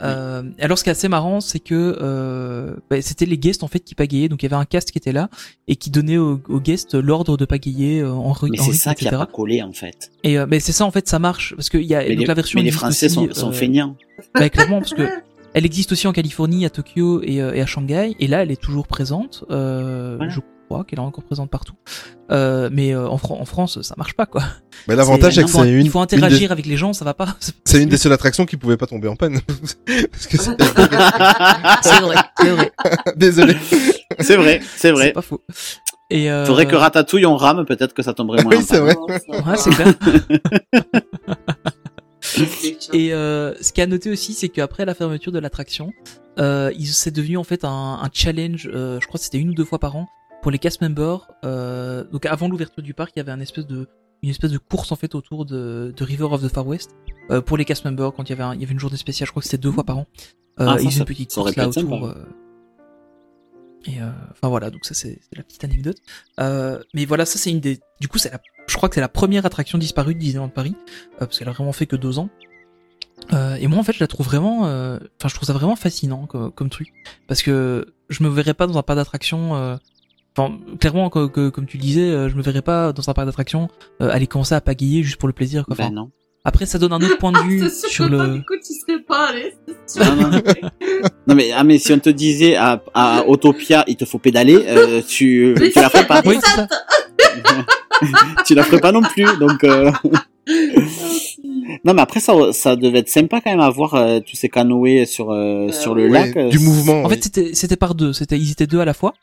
Euh, 0.00 0.42
alors, 0.60 0.78
ce 0.78 0.84
qui 0.84 0.90
est 0.90 0.92
assez 0.92 1.08
marrant, 1.08 1.40
c'est 1.40 1.58
que 1.58 1.98
euh, 2.00 2.76
bah, 2.90 3.02
c'était 3.02 3.26
les 3.26 3.38
guests 3.38 3.62
en 3.62 3.68
fait 3.68 3.80
qui 3.80 3.94
pagayaient. 3.94 4.28
Donc, 4.28 4.42
il 4.42 4.46
y 4.46 4.48
avait 4.52 4.60
un 4.60 4.64
cast 4.64 4.90
qui 4.92 4.98
était 4.98 5.12
là 5.12 5.28
et 5.66 5.76
qui 5.76 5.90
donnait 5.90 6.18
aux, 6.18 6.40
aux 6.48 6.60
guests 6.60 6.94
l'ordre 6.94 7.36
de 7.36 7.44
pagayer 7.44 8.00
euh, 8.00 8.12
en, 8.12 8.34
mais 8.42 8.58
c'est 8.58 8.72
ça 8.72 8.94
qui 8.94 9.06
a 9.06 9.08
etc. 9.08 9.16
pas 9.16 9.26
collé 9.26 9.62
en 9.62 9.72
fait. 9.72 10.10
Et 10.22 10.38
euh, 10.38 10.46
mais 10.48 10.60
c'est 10.60 10.72
ça 10.72 10.84
en 10.84 10.90
fait, 10.90 11.08
ça 11.08 11.18
marche 11.18 11.54
parce 11.56 11.68
que 11.68 11.78
il 11.78 11.86
y 11.86 11.94
a 11.94 12.00
Mais, 12.00 12.10
donc 12.10 12.18
les, 12.20 12.26
la 12.26 12.34
version 12.34 12.58
mais 12.58 12.64
les 12.64 12.70
Français 12.70 13.06
aussi, 13.06 13.14
sont, 13.14 13.32
sont 13.32 13.48
euh, 13.48 13.52
feignants. 13.52 13.96
bah, 14.34 14.48
clairement 14.50 14.78
parce 14.78 14.94
que 14.94 15.08
Elle 15.54 15.66
existe 15.66 15.92
aussi 15.92 16.06
en 16.06 16.12
Californie, 16.12 16.64
à 16.66 16.70
Tokyo 16.70 17.22
et, 17.22 17.40
euh, 17.42 17.54
et 17.54 17.60
à 17.60 17.66
Shanghai. 17.66 18.14
Et 18.20 18.26
là, 18.26 18.42
elle 18.42 18.50
est 18.50 18.60
toujours 18.60 18.86
présente. 18.86 19.44
Voilà. 19.48 20.28
Je 20.28 20.40
crois 20.68 20.84
qu'elle 20.84 20.98
est 20.98 21.02
encore 21.02 21.24
présente 21.24 21.50
partout. 21.50 21.74
Euh, 22.30 22.68
mais 22.72 22.94
euh, 22.94 23.08
en, 23.08 23.16
Fran- 23.18 23.38
en 23.40 23.44
France, 23.46 23.80
ça 23.82 23.94
marche 23.96 24.12
pas 24.14 24.26
quoi. 24.26 24.42
Mais 24.86 24.94
l'avantage, 24.96 25.34
c'est 25.34 25.42
que 25.42 25.48
faut, 25.48 25.62
c'est 25.62 25.70
une, 25.70 25.84
il 25.86 25.90
faut 25.90 25.98
une 25.98 26.04
interagir 26.04 26.48
des- 26.48 26.52
avec 26.52 26.66
les 26.66 26.76
gens, 26.76 26.92
ça 26.92 27.04
va 27.04 27.14
pas. 27.14 27.36
c'est 27.64 27.82
une 27.82 27.88
des 27.88 27.96
seules 27.96 28.12
attractions 28.12 28.44
qui 28.46 28.56
pouvait 28.56 28.76
pas 28.76 28.86
tomber 28.86 29.08
en 29.08 29.16
panne. 29.16 29.40
C'est 30.22 32.00
vrai, 32.00 32.16
c'est 32.36 32.50
vrai, 32.50 32.72
Désolé. 33.16 33.56
c'est 34.20 34.36
vrai, 34.36 34.60
c'est 34.62 34.78
c'est 34.78 34.92
vrai. 34.92 35.12
pas 35.12 35.22
faux. 35.22 35.42
Et 36.10 36.30
euh, 36.30 36.44
Faudrait 36.46 36.66
que 36.66 36.74
Ratatouille 36.76 37.26
on 37.26 37.36
rame, 37.36 37.64
peut-être 37.66 37.92
que 37.94 38.02
ça 38.02 38.14
tomberait 38.14 38.42
moins. 38.42 38.52
Oui, 38.52 38.58
en 38.58 38.62
c'est 38.66 38.78
vrai. 38.78 38.96
Ouais, 38.96 39.56
c'est 39.56 39.70
clair. 39.70 39.94
Et 42.92 43.12
euh, 43.12 43.54
ce 43.60 43.72
qui 43.72 43.80
a 43.80 43.86
noté 43.86 44.10
aussi, 44.10 44.32
c'est 44.34 44.48
qu'après 44.48 44.84
la 44.84 44.94
fermeture 44.94 45.32
de 45.32 45.38
l'attraction, 45.38 45.92
euh, 46.38 46.70
c'est 46.84 47.10
devenu 47.14 47.36
en 47.36 47.44
fait 47.44 47.64
un, 47.64 47.68
un 48.02 48.08
challenge. 48.12 48.68
euh, 48.72 48.98
je 49.00 49.06
crois 49.06 49.18
que 49.18 49.24
c'était 49.24 49.38
une 49.38 49.50
ou 49.50 49.54
deux 49.54 49.64
fois 49.64 49.78
par 49.78 49.96
an 49.96 50.06
pour 50.42 50.50
les 50.50 50.58
cast 50.58 50.80
members. 50.80 51.28
Euh, 51.44 52.04
donc 52.04 52.26
avant 52.26 52.48
l'ouverture 52.48 52.82
du 52.82 52.94
parc, 52.94 53.12
il 53.16 53.18
y 53.18 53.20
avait 53.20 53.32
un 53.32 53.40
espèce 53.40 53.66
de 53.66 53.88
une 54.22 54.30
espèce 54.30 54.50
de 54.50 54.58
course 54.58 54.90
en 54.90 54.96
fait 54.96 55.14
autour 55.14 55.44
de, 55.46 55.94
de 55.96 56.04
River 56.04 56.24
of 56.24 56.42
the 56.42 56.48
Far 56.48 56.66
West 56.66 56.90
euh, 57.30 57.40
pour 57.40 57.56
les 57.56 57.64
cast 57.64 57.84
members 57.84 58.12
quand 58.12 58.24
il 58.24 58.30
y 58.30 58.32
avait 58.32 58.42
un- 58.42 58.54
il 58.54 58.60
y 58.60 58.64
avait 58.64 58.72
une 58.72 58.80
journée 58.80 58.96
spéciale. 58.96 59.26
Je 59.26 59.32
crois 59.32 59.40
que 59.42 59.48
c'était 59.48 59.58
deux 59.62 59.70
fois 59.70 59.84
par 59.84 59.98
an. 59.98 60.06
Euh, 60.60 60.66
Ah, 60.68 60.76
ça, 60.76 60.82
ils 60.82 60.86
faisaient 60.90 60.98
une 61.00 61.04
petite 61.04 61.30
course 61.44 61.54
là 61.56 61.64
autour. 61.84 62.06
euh, 62.08 62.14
et 63.86 64.00
euh, 64.02 64.10
enfin 64.32 64.48
voilà, 64.48 64.70
donc 64.70 64.84
ça 64.84 64.94
c'est 64.94 65.20
la 65.36 65.42
petite 65.44 65.62
anecdote. 65.64 65.96
Euh, 66.40 66.80
mais 66.94 67.04
voilà, 67.04 67.24
ça 67.26 67.38
c'est 67.38 67.50
une 67.50 67.60
des. 67.60 67.78
Du 68.00 68.08
coup, 68.08 68.18
c'est 68.18 68.30
la. 68.32 68.40
Je 68.66 68.76
crois 68.76 68.88
que 68.88 68.96
c'est 68.96 69.00
la 69.00 69.08
première 69.08 69.46
attraction 69.46 69.78
disparue 69.78 70.14
de 70.14 70.18
Disneyland 70.18 70.48
Paris 70.48 70.74
euh, 71.14 71.18
parce 71.20 71.38
qu'elle 71.38 71.48
a 71.48 71.52
vraiment 71.52 71.72
fait 71.72 71.86
que 71.86 71.96
deux 71.96 72.18
ans. 72.18 72.28
Euh, 73.32 73.54
et 73.56 73.66
moi 73.66 73.78
en 73.78 73.82
fait 73.82 73.92
je 73.94 74.00
la 74.00 74.06
trouve 74.06 74.26
vraiment, 74.26 74.66
euh, 74.66 74.96
enfin 75.18 75.28
je 75.28 75.34
trouve 75.34 75.46
ça 75.46 75.52
vraiment 75.52 75.74
fascinant 75.74 76.26
comme, 76.26 76.52
comme 76.52 76.70
truc 76.70 76.92
parce 77.26 77.42
que 77.42 77.86
je 78.08 78.22
me 78.22 78.28
verrais 78.28 78.54
pas 78.54 78.66
dans 78.68 78.78
un 78.78 78.82
parc 78.82 78.96
d'attraction. 78.96 79.56
euh, 79.56 79.76
Enfin 80.38 80.56
clairement 80.78 81.10
que- 81.10 81.26
que- 81.26 81.48
comme 81.48 81.66
tu 81.66 81.78
disais, 81.78 82.02
euh, 82.10 82.28
je 82.28 82.36
me 82.36 82.42
verrais 82.42 82.62
pas 82.62 82.92
dans 82.92 83.08
un 83.08 83.12
parc 83.14 83.26
d'attraction 83.26 83.68
euh, 84.00 84.10
aller 84.10 84.26
commencer 84.28 84.54
à 84.54 84.60
pagayer 84.60 85.02
juste 85.02 85.16
pour 85.16 85.26
le 85.28 85.32
plaisir. 85.34 85.64
Quoi. 85.64 85.74
Enfin, 85.74 85.88
Ben 85.88 85.94
non. 85.94 86.10
Après 86.44 86.64
ça 86.66 86.78
donne 86.78 86.92
un 86.92 87.00
autre 87.00 87.18
point 87.18 87.32
de 87.32 87.38
vue 87.48 87.58
sûr 87.68 87.88
sur 87.90 88.08
que 88.08 88.14
toi, 88.14 88.26
le. 88.26 88.34
du 88.34 88.40
coup, 88.44 88.54
tu 88.64 88.72
serais 88.72 89.02
pas 89.02 89.28
allé. 89.30 89.52
sûr. 89.86 90.04
Non, 90.16 90.30
non. 90.30 90.40
Non 91.26 91.34
mais 91.34 91.50
ah 91.52 91.64
mais 91.64 91.78
si 91.78 91.92
on 91.92 91.98
te 91.98 92.10
disait 92.10 92.54
à, 92.56 92.82
à 92.94 93.24
Autopia 93.26 93.84
il 93.88 93.96
te 93.96 94.04
faut 94.04 94.18
pédaler, 94.18 94.54
euh, 94.68 95.02
tu 95.06 95.54
Mais 95.58 95.70
tu 95.70 95.80
la 95.80 95.90
ferais 95.90 96.06
pas. 96.06 96.22
Oui 96.24 96.38
ça. 96.40 96.66
tu 98.46 98.54
la 98.54 98.62
ferais 98.62 98.80
pas 98.80 98.92
non 98.92 99.02
plus. 99.02 99.26
Donc 99.38 99.64
euh, 99.64 99.90
non 101.84 101.94
mais 101.94 102.00
après 102.02 102.20
ça 102.20 102.32
ça 102.52 102.76
devait 102.76 103.00
être 103.00 103.08
sympa 103.08 103.40
quand 103.40 103.50
même 103.50 103.60
à 103.60 103.70
voir 103.70 103.94
euh, 103.94 104.20
tous 104.20 104.36
ces 104.36 104.48
canoës 104.48 105.04
sur 105.06 105.30
euh, 105.30 105.68
Euh, 105.68 105.72
sur 105.72 105.94
le 105.94 106.04
Ouais, 106.08 106.32
lac. 106.32 106.48
du 106.48 106.58
mouvement. 106.58 107.02
En 107.02 107.08
oui. 107.08 107.14
fait, 107.16 107.24
c'était 107.24 107.54
c'était 107.54 107.76
par 107.76 107.94
deux. 107.94 108.12
C'était 108.12 108.38
ils 108.38 108.52
étaient 108.52 108.66
deux 108.66 108.80
à 108.80 108.84
la 108.84 108.94
fois 108.94 109.14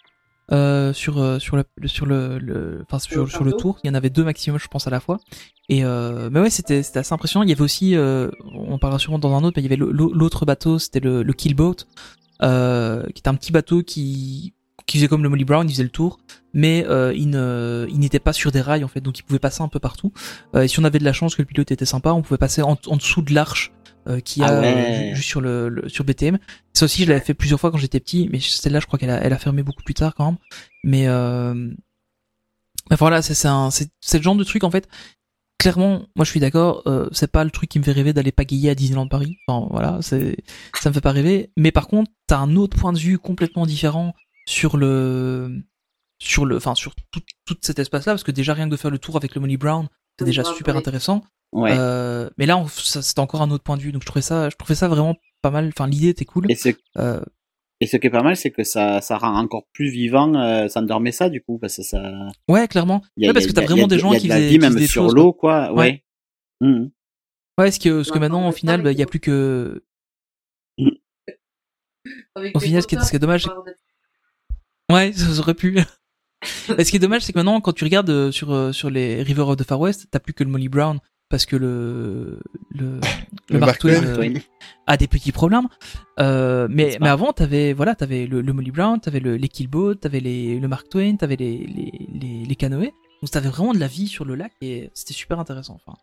euh, 0.52 0.94
sur 0.94 1.18
euh, 1.18 1.40
sur 1.40 1.56
le 1.56 1.64
sur 1.86 2.06
le, 2.06 2.38
le 2.40 2.84
enfin 2.84 3.00
sur, 3.00 3.30
sur 3.30 3.44
le 3.44 3.54
tour. 3.54 3.80
Il 3.84 3.88
y 3.88 3.90
en 3.90 3.94
avait 3.96 4.10
deux 4.10 4.24
maximum, 4.24 4.60
je 4.60 4.68
pense, 4.68 4.88
à 4.88 4.90
la 4.90 5.00
fois. 5.00 5.20
Et 5.70 5.84
euh, 5.84 6.30
mais 6.32 6.40
ouais, 6.40 6.50
c'était 6.50 6.84
c'était 6.84 7.00
assez 7.00 7.14
impressionnant. 7.14 7.44
Il 7.44 7.50
y 7.50 7.54
avait 7.54 7.62
aussi, 7.62 7.96
euh, 7.96 8.30
on 8.54 8.78
parlera 8.78 9.00
sûrement 9.00 9.20
dans 9.20 9.34
un 9.36 9.44
autre, 9.44 9.54
mais 9.58 9.64
il 9.64 9.72
y 9.72 9.74
avait 9.74 9.78
l'autre 9.78 10.46
bateau, 10.46 10.78
c'était 10.80 11.00
le 11.00 11.24
le 11.24 11.34
Killboat, 11.34 11.76
euh, 12.44 13.04
qui 13.08 13.20
était 13.20 13.30
un 13.30 13.36
petit 13.36 13.52
bateau 13.52 13.82
qui 13.82 14.54
qui 14.86 14.98
faisait 14.98 15.08
comme 15.08 15.24
le 15.24 15.30
Molly 15.30 15.46
Brown, 15.46 15.68
il 15.68 15.72
faisait 15.72 15.84
le 15.84 15.90
tour, 15.90 16.20
mais 16.54 16.86
euh, 16.88 17.12
il 17.16 17.30
ne 17.32 17.88
il 17.90 17.98
n'était 18.00 18.20
pas 18.20 18.34
sur 18.34 18.52
des 18.52 18.62
rails 18.62 18.84
en 18.84 18.88
fait, 18.88 19.02
donc 19.02 19.18
il 19.18 19.24
pouvait 19.24 19.40
passer 19.40 19.64
un 19.64 19.68
peu 19.68 19.80
partout. 19.80 20.14
Euh, 20.54 20.62
et 20.62 20.68
si 20.68 20.80
on 20.80 20.84
avait 20.84 21.00
de 21.00 21.04
la 21.06 21.14
chance 21.14 21.34
que 21.34 21.42
le 21.42 21.48
pilote 21.48 21.72
était 21.72 21.86
sympa, 21.86 22.12
on 22.12 22.22
pouvait 22.22 22.38
passer 22.38 22.62
en, 22.62 22.78
en 22.86 22.96
dessous 22.96 23.24
de 23.24 23.34
l'arche 23.34 23.72
euh, 24.08 24.20
qui 24.20 24.42
a 24.44 24.48
Ah 24.48 24.52
euh, 24.54 24.62
ouais. 24.62 25.12
juste 25.16 25.28
sur 25.30 25.42
le, 25.42 25.70
le- 25.70 25.90
sur 25.90 26.04
BTM. 26.04 26.38
Ça 26.74 26.86
aussi, 26.86 27.04
je 27.06 27.10
l'avais 27.10 27.24
fait 27.24 27.34
plusieurs 27.34 27.60
fois 27.60 27.72
quand 27.72 27.78
j'étais 27.78 28.00
petit, 28.00 28.30
mais 28.32 28.40
celle-là, 28.40 28.80
je 28.80 28.86
crois 28.86 29.00
qu'elle 29.00 29.10
a, 29.10 29.22
elle 29.24 29.34
a 29.34 29.38
fermé 29.38 29.64
beaucoup 29.64 29.84
plus 29.84 29.94
tard 29.94 30.14
quand 30.16 30.26
même. 30.26 30.38
Mais, 30.84 31.08
euh... 31.08 31.54
mais 32.90 32.96
voilà, 32.98 33.22
c'est 33.22 33.34
c'est 33.36 34.18
le 34.18 34.24
genre 34.24 34.36
de 34.36 34.44
truc 34.44 34.64
en 34.64 34.72
fait. 34.72 34.88
Clairement, 35.58 36.06
moi 36.16 36.26
je 36.26 36.30
suis 36.30 36.40
d'accord, 36.40 36.84
euh, 36.86 37.08
c'est 37.12 37.32
pas 37.32 37.44
le 37.44 37.50
truc 37.50 37.70
qui 37.70 37.80
me 37.80 37.84
fait 37.84 37.94
rêver 37.94 38.14
d'aller 38.14 38.32
pagayer 38.32 38.70
à 38.70 38.76
Disneyland 38.76 39.08
Paris. 39.08 39.38
Enfin 39.48 39.68
voilà, 39.72 40.00
c'est 40.02 40.38
ça 40.80 40.90
me 40.90 40.94
fait 40.94 41.02
pas 41.02 41.12
rêver. 41.14 41.50
Mais 41.58 41.72
par 41.72 41.88
contre, 41.88 42.12
t'as 42.28 42.38
un 42.38 42.56
autre 42.56 42.78
point 42.78 42.94
de 42.94 43.00
vue 43.00 43.18
complètement 43.18 43.66
différent 43.66 44.14
sur 44.46 44.78
le 44.78 45.62
sur 46.20 46.46
le, 46.46 46.58
enfin 46.58 46.76
sur 46.76 46.94
tout, 47.12 47.22
tout 47.46 47.58
cet 47.62 47.80
espace-là, 47.80 48.14
parce 48.14 48.24
que 48.24 48.32
déjà 48.32 48.54
rien 48.54 48.66
que 48.68 48.72
de 48.72 48.78
faire 48.78 48.92
le 48.92 49.00
tour 49.00 49.16
avec 49.16 49.34
le 49.34 49.42
Molly 49.42 49.58
Brown, 49.58 49.88
c'est 50.20 50.26
déjà 50.26 50.44
super 50.44 50.76
intéressant. 50.78 51.24
Ouais. 51.52 51.74
Euh, 51.78 52.30
mais 52.38 52.46
là, 52.46 52.62
c'était 52.74 53.20
encore 53.22 53.42
un 53.42 53.52
autre 53.52 53.64
point 53.64 53.78
de 53.78 53.82
vue. 53.82 53.92
Donc 53.92 54.02
je 54.02 54.08
trouvais 54.08 54.22
ça, 54.22 54.50
je 54.50 54.56
trouvais 54.58 54.76
ça 54.76 54.88
vraiment 54.88 55.16
pas 55.42 55.52
mal. 55.52 55.68
Enfin, 55.70 55.88
l'idée 55.88 56.10
était 56.10 56.26
cool. 56.26 56.46
Et 56.50 56.56
ce 56.56 56.70
Euh, 56.98 57.22
et 57.82 57.88
ce 57.88 57.98
qui 57.98 58.08
est 58.08 58.10
pas 58.10 58.24
mal 58.24 58.38
c'est 58.38 58.52
que 58.52 58.64
ça 58.64 59.02
ça 59.02 59.18
rend 59.18 59.38
encore 59.38 59.66
plus 59.74 59.90
vivant 59.90 60.34
euh, 60.36 60.70
ça 60.70 60.80
endormait 60.80 61.12
ça 61.12 61.30
du 61.30 61.42
coup 61.42 61.60
parce 61.60 61.76
que 61.76 61.84
ça 61.84 62.30
ouais, 62.48 62.70
clairement. 62.70 63.02
a, 63.22 63.28
Ouais, 63.28 63.34
parce 63.34 63.46
que 63.46 63.52
a- 63.52 63.54
t'as 63.56 63.62
a- 63.64 63.66
vraiment 63.66 63.88
des 63.88 63.96
a 63.96 64.00
gens 64.00 64.12
de 64.14 64.18
qui 64.18 64.28
la 64.30 64.36
faisaient, 64.38 64.48
vie 64.48 64.60
même 64.60 64.76
des 64.76 64.88
sur 64.88 65.10
l'eau 65.10 65.34
quoi. 65.34 65.74
Ouais. 65.74 66.02
Mhm. 66.62 66.90
Ouais, 67.60 67.72
ce 67.72 67.80
que, 67.82 68.04
ce 68.04 68.10
que 68.10 68.14
Ouais, 68.16 68.20
maintenant, 68.22 68.48
au 68.48 68.52
final, 68.54 68.82
bah, 68.82 68.92
il 68.94 68.98
y 68.98 69.02
a 69.02 69.04
avec 69.04 69.10
plus 69.12 69.20
que, 69.20 69.84
Au 72.54 72.60
final, 72.60 72.82
ce 72.82 72.88
qui 72.88 72.96
est- 72.96 73.02
ce 73.02 73.10
qui 73.10 73.16
est 73.16 73.20
dommage, 73.20 73.48
ouais, 74.92 75.12
ça 75.14 75.40
aurait 75.40 75.54
pu. 75.54 75.78
Mais 76.78 76.84
ce 76.84 76.92
qui 76.92 76.98
est 76.98 77.00
dommage, 77.00 77.24
c'est 77.24 77.34
que 77.34 77.38
maintenant, 77.40 77.62
quand 77.62 77.74
tu 77.74 77.84
regardes 77.84 78.10
euh, 78.10 78.32
sur 78.32 78.52
euh, 78.54 78.72
sur 78.72 78.90
les 78.90 79.22
River 79.24 79.44
of 79.44 79.58
the 79.58 79.64
Far 79.64 79.80
West, 79.80 80.08
t'as 80.12 80.20
plus 80.20 80.34
que 80.34 80.44
le 80.44 80.50
Molly 80.50 80.70
Brown 80.70 81.00
parce 81.30 81.46
que 81.46 81.56
le 81.56 82.40
le, 82.70 83.00
Le 83.50 83.60
Mark 83.60 83.70
Mark 83.72 83.80
Twain, 83.80 84.02
Twain. 84.16 84.36
euh, 84.36 84.40
a 84.88 84.98
des 84.98 85.08
petits 85.08 85.32
problèmes. 85.32 85.68
Euh, 86.20 86.68
mais 86.70 86.98
mais 87.02 87.10
avant, 87.10 87.34
t'avais 87.34 87.74
voilà, 87.74 87.96
t'avais 87.96 88.26
le, 88.28 88.42
le 88.42 88.54
Molly 88.54 88.72
Brown, 88.72 89.00
t'avais 89.00 89.20
le 89.20 89.36
les 89.36 89.48
Killboat, 89.48 89.96
t'avais 89.96 90.20
les 90.20 90.60
le 90.60 90.68
Mark 90.68 90.90
Twain, 90.90 91.16
t'avais 91.16 91.36
les 91.36 91.58
les 91.58 91.92
les, 92.14 92.46
les 92.46 92.56
canoës. 92.56 92.92
Donc 93.22 93.32
t'avais 93.32 93.50
vraiment 93.50 93.74
de 93.74 93.80
la 93.80 93.88
vie 93.88 94.08
sur 94.08 94.26
le 94.26 94.36
lac 94.36 94.52
et 94.62 94.90
c'était 94.94 95.14
super 95.14 95.40
intéressant. 95.40 95.80
Enfin. 95.86 95.98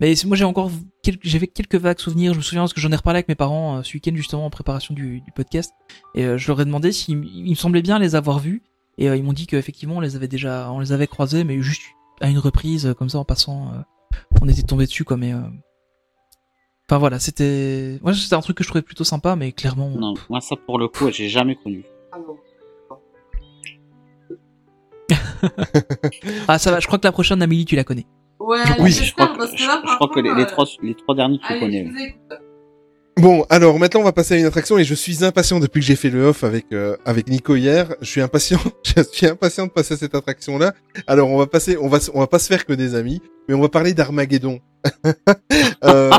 Mais 0.00 0.14
moi 0.26 0.36
j'ai 0.36 0.44
encore 0.44 0.70
quelques, 1.02 1.24
j'avais 1.24 1.48
quelques 1.48 1.74
vagues 1.74 1.98
souvenirs. 1.98 2.32
Je 2.32 2.38
me 2.38 2.42
souviens 2.42 2.62
parce 2.62 2.72
que 2.72 2.80
j'en 2.80 2.92
ai 2.92 2.96
reparlé 2.96 3.16
avec 3.18 3.28
mes 3.28 3.34
parents 3.34 3.78
euh, 3.78 3.82
ce 3.82 3.94
week-end 3.94 4.12
justement 4.14 4.46
en 4.46 4.50
préparation 4.50 4.94
du, 4.94 5.20
du 5.20 5.32
podcast 5.32 5.72
et 6.14 6.24
euh, 6.24 6.38
je 6.38 6.46
leur 6.48 6.60
ai 6.60 6.64
demandé 6.64 6.92
s'il 6.92 7.24
il 7.24 7.50
me 7.50 7.54
semblait 7.56 7.82
bien 7.82 7.98
les 7.98 8.14
avoir 8.14 8.38
vus 8.38 8.62
et 8.98 9.08
euh, 9.08 9.16
ils 9.16 9.22
m'ont 9.24 9.32
dit 9.32 9.46
qu'effectivement 9.46 9.96
on 9.96 10.00
les 10.00 10.16
avait 10.16 10.28
déjà 10.28 10.70
on 10.72 10.80
les 10.80 10.92
avait 10.92 11.06
croisés 11.06 11.44
mais 11.44 11.60
juste 11.62 11.82
à 12.20 12.28
une 12.28 12.38
reprise 12.38 12.86
euh, 12.86 12.94
comme 12.94 13.08
ça 13.08 13.18
en 13.18 13.24
passant 13.24 13.68
euh, 13.72 13.78
on 14.42 14.48
était 14.48 14.62
tombé 14.62 14.84
dessus 14.86 15.04
quoi 15.04 15.16
mais 15.16 15.32
euh, 15.32 15.40
enfin 16.88 16.98
voilà 16.98 17.18
c'était 17.18 17.98
moi 18.02 18.12
c'était 18.12 18.34
un 18.34 18.40
truc 18.40 18.56
que 18.58 18.64
je 18.64 18.68
trouvais 18.68 18.82
plutôt 18.82 19.04
sympa 19.04 19.36
mais 19.36 19.52
clairement 19.52 19.88
Non, 19.90 20.14
moi 20.28 20.40
ça 20.40 20.56
pour 20.56 20.78
le 20.78 20.88
coup, 20.88 21.10
j'ai 21.10 21.28
jamais 21.28 21.54
connu. 21.56 21.84
Ah 22.12 22.18
non. 22.18 22.36
ah 26.48 26.58
ça 26.58 26.70
va 26.72 26.80
je 26.80 26.86
crois 26.86 26.98
que 26.98 27.06
la 27.06 27.12
prochaine 27.12 27.40
Amélie 27.42 27.64
tu 27.64 27.76
la 27.76 27.84
connais 27.84 28.06
Ouais, 28.40 28.58
Oui, 28.78 28.92
je 28.92 29.12
crois 29.14 29.28
que, 29.28 29.36
parce 29.36 29.54
je, 29.56 29.66
là, 29.66 29.82
je 29.86 29.94
crois 29.96 30.08
que 30.08 30.20
les, 30.20 30.46
trois, 30.46 30.64
les 30.82 30.94
trois 30.94 31.14
derniers, 31.14 31.38
tu 31.38 31.44
allez, 31.52 31.60
connais. 31.60 31.86
je 31.86 31.90
vous 31.92 31.98
écoute. 31.98 32.38
Bon, 33.18 33.44
alors 33.50 33.78
maintenant 33.80 34.00
on 34.00 34.04
va 34.04 34.12
passer 34.12 34.34
à 34.34 34.36
une 34.38 34.44
attraction 34.46 34.78
et 34.78 34.84
je 34.84 34.94
suis 34.94 35.24
impatient 35.24 35.58
depuis 35.58 35.80
que 35.80 35.86
j'ai 35.86 35.96
fait 35.96 36.08
le 36.08 36.26
off 36.26 36.44
avec 36.44 36.66
euh, 36.72 36.96
avec 37.04 37.28
Nico 37.28 37.56
hier. 37.56 37.88
Je 38.00 38.06
suis 38.08 38.20
impatient, 38.20 38.60
je 38.96 39.02
suis 39.10 39.26
impatient 39.26 39.66
de 39.66 39.72
passer 39.72 39.94
à 39.94 39.96
cette 39.96 40.14
attraction 40.14 40.56
là. 40.56 40.72
Alors 41.08 41.28
on 41.28 41.36
va 41.36 41.46
passer, 41.48 41.76
on 41.80 41.88
va 41.88 41.98
on 42.14 42.20
va 42.20 42.28
pas 42.28 42.38
se 42.38 42.46
faire 42.46 42.64
que 42.64 42.72
des 42.72 42.94
amis, 42.94 43.20
mais 43.48 43.54
on 43.56 43.60
va 43.60 43.68
parler 43.68 43.92
d'Armageddon. 43.92 44.60
Euh, 45.84 46.10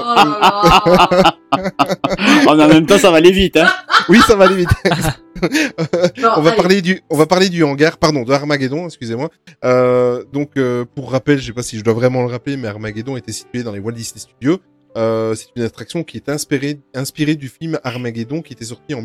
Oh 2.45 2.49
en 2.49 2.67
même 2.67 2.85
temps, 2.85 2.97
ça 2.97 3.11
va 3.11 3.17
aller 3.17 3.31
vite, 3.31 3.57
hein. 3.57 3.67
oui, 4.07 4.19
ça 4.25 4.35
va 4.35 4.45
aller 4.45 4.55
vite. 4.55 4.69
Non, 6.21 6.31
on 6.35 6.41
va 6.41 6.49
allez. 6.51 6.57
parler 6.57 6.81
du, 6.81 7.01
on 7.09 7.17
va 7.17 7.25
parler 7.25 7.47
du 7.49 7.63
hangar, 7.63 7.97
pardon, 7.97 8.23
de 8.23 8.33
Armageddon, 8.33 8.85
excusez-moi. 8.87 9.29
Euh, 9.63 10.23
donc, 10.33 10.51
euh, 10.57 10.83
pour 10.95 11.11
rappel, 11.11 11.39
je 11.39 11.47
sais 11.47 11.53
pas 11.53 11.63
si 11.63 11.77
je 11.77 11.83
dois 11.83 11.93
vraiment 11.93 12.21
le 12.21 12.27
rappeler, 12.27 12.57
mais 12.57 12.67
Armageddon 12.67 13.15
était 13.17 13.31
situé 13.31 13.63
dans 13.63 13.71
les 13.71 13.79
Walt 13.79 13.93
Disney 13.93 14.19
Studios. 14.19 14.59
Euh, 14.97 15.35
c'est 15.35 15.47
une 15.55 15.63
attraction 15.63 16.03
qui 16.03 16.17
est 16.17 16.29
inspirée, 16.29 16.79
inspirée 16.93 17.35
du 17.35 17.49
film 17.49 17.79
Armageddon 17.83 18.41
qui 18.41 18.53
était 18.53 18.65
sorti 18.65 18.93
en 18.93 19.01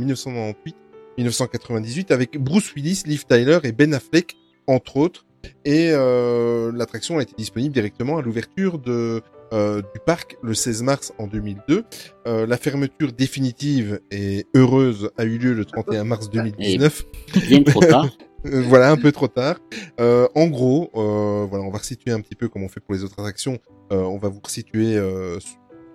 1998-1998 1.19 2.13
avec 2.13 2.39
Bruce 2.39 2.75
Willis, 2.75 3.03
Liv 3.07 3.25
Tyler 3.27 3.59
et 3.65 3.73
Ben 3.73 3.93
Affleck, 3.95 4.37
entre 4.67 4.97
autres. 4.97 5.27
Et 5.65 5.91
euh, 5.93 6.73
l'attraction 6.75 7.19
a 7.19 7.23
été 7.23 7.35
disponible 7.37 7.75
directement 7.75 8.17
à 8.19 8.23
l'ouverture 8.23 8.79
de 8.79 9.23
euh, 9.53 9.83
du 9.83 10.01
parc 10.05 10.37
le 10.43 10.55
16 10.55 10.83
mars 10.83 11.13
en 11.19 11.27
2002. 11.27 11.85
Euh, 12.27 12.47
la 12.47 12.57
fermeture 12.57 13.13
définitive 13.13 14.01
et 14.11 14.47
heureuse 14.55 15.11
a 15.19 15.25
eu 15.25 15.39
lieu 15.39 15.53
le 15.53 15.65
31 15.65 16.05
mars 16.05 16.31
2019. 16.31 17.05
Bien 17.49 17.63
trop 17.63 17.81
tard. 17.81 18.09
Euh, 18.47 18.63
voilà, 18.63 18.91
un 18.91 18.97
peu 18.97 19.11
trop 19.11 19.29
tard. 19.29 19.57
Euh, 20.01 20.29
en 20.35 20.49
gros, 20.49 20.91
euh, 20.97 21.47
voilà, 21.49 21.65
on 21.65 21.71
va 21.71 21.79
resituer 21.79 22.11
un 22.11 22.21
petit 22.21 22.35
peu 22.35 22.49
comme 22.49 22.63
on 22.63 22.69
fait 22.69 22.81
pour 22.81 22.95
les 22.95 23.03
autres 23.03 23.19
attractions. 23.19 23.59
Euh, 23.91 24.03
on 24.03 24.19
va 24.19 24.29
vous 24.29 24.41
resituer, 24.45 24.97
euh, 24.97 25.39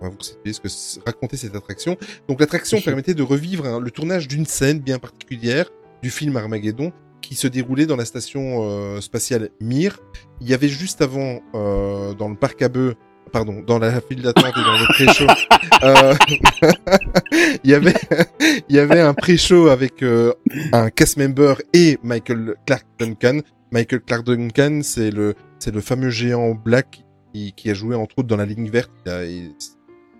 on 0.00 0.04
va 0.06 0.10
vous 0.10 0.18
resituer 0.18 0.52
ce 0.52 0.60
que 0.98 1.04
racontait 1.04 1.36
cette 1.36 1.54
attraction. 1.54 1.96
Donc 2.28 2.40
l'attraction 2.40 2.80
permettait 2.80 3.14
de 3.14 3.22
revivre 3.22 3.66
hein, 3.66 3.80
le 3.80 3.90
tournage 3.90 4.28
d'une 4.28 4.46
scène 4.46 4.80
bien 4.80 4.98
particulière 4.98 5.70
du 6.02 6.10
film 6.10 6.36
Armageddon 6.36 6.92
qui 7.20 7.34
se 7.34 7.46
déroulait 7.46 7.86
dans 7.86 7.96
la 7.96 8.04
station 8.06 8.60
euh, 8.62 9.00
spatiale 9.00 9.50
Mir. 9.60 9.98
Il 10.40 10.48
y 10.48 10.54
avait 10.54 10.68
juste 10.68 11.02
avant, 11.02 11.40
euh, 11.54 12.14
dans 12.14 12.28
le 12.30 12.34
parc 12.34 12.62
à 12.62 12.68
bœufs, 12.70 12.94
pardon, 13.30 13.62
dans 13.64 13.78
la 13.78 14.00
file 14.00 14.22
d'attente 14.22 14.46
et 14.56 14.62
dans 14.62 14.78
le 14.78 14.86
pré-show, 14.94 15.26
euh, 15.84 16.14
il 17.64 17.70
y 17.70 17.74
avait, 17.74 17.94
il 18.68 18.74
y 18.74 18.78
avait 18.78 19.00
un 19.00 19.14
pré-show 19.14 19.68
avec 19.68 20.02
euh, 20.02 20.32
un 20.72 20.90
cast 20.90 21.16
member 21.18 21.60
et 21.74 21.98
Michael 22.02 22.54
Clark 22.66 22.86
Duncan. 22.98 23.40
Michael 23.70 24.00
Clark 24.00 24.24
Duncan, 24.24 24.80
c'est 24.82 25.10
le, 25.10 25.34
c'est 25.58 25.72
le 25.74 25.80
fameux 25.80 26.10
géant 26.10 26.54
black 26.54 27.04
qui, 27.32 27.52
qui 27.52 27.70
a 27.70 27.74
joué 27.74 27.94
entre 27.94 28.18
autres 28.18 28.28
dans 28.28 28.36
la 28.38 28.46
ligne 28.46 28.68
verte. 28.70 28.90
Il 29.06 29.12
a- 29.12 29.24
il- 29.24 29.52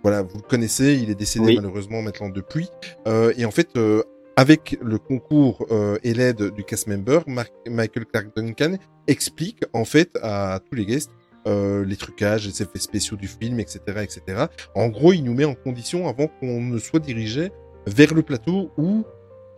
voilà, 0.02 0.22
vous 0.22 0.36
le 0.36 0.42
connaissez, 0.48 0.98
il 1.02 1.10
est 1.10 1.14
décédé 1.14 1.44
Oui. 1.46 1.56
malheureusement 1.56 2.02
maintenant 2.02 2.28
depuis. 2.28 2.68
Euh, 3.06 3.32
et 3.36 3.44
en 3.44 3.50
fait, 3.50 3.68
euh, 3.76 4.02
avec 4.36 4.78
le 4.82 4.98
concours 4.98 5.66
euh, 5.70 5.98
et 6.02 6.14
l'aide 6.14 6.50
du 6.54 6.64
cast 6.64 6.86
member, 6.86 7.20
Mark- 7.26 7.52
Michael 7.68 8.06
Clark 8.06 8.28
Duncan 8.34 8.76
explique 9.06 9.62
en 9.72 9.84
fait 9.84 10.18
à 10.22 10.60
tous 10.68 10.74
les 10.76 10.86
guests 10.86 11.10
euh, 11.46 11.84
les 11.86 11.96
trucages, 11.96 12.46
les 12.46 12.62
effets 12.62 12.78
spéciaux 12.78 13.16
du 13.16 13.26
film, 13.26 13.60
etc., 13.60 13.80
etc. 14.02 14.44
En 14.74 14.88
gros, 14.88 15.12
il 15.14 15.22
nous 15.24 15.32
met 15.34 15.46
en 15.46 15.54
condition 15.54 16.06
avant 16.08 16.26
qu'on 16.28 16.60
ne 16.60 16.78
soit 16.78 17.00
dirigé 17.00 17.50
vers 17.86 18.12
le 18.14 18.22
plateau 18.22 18.70
où 18.76 19.04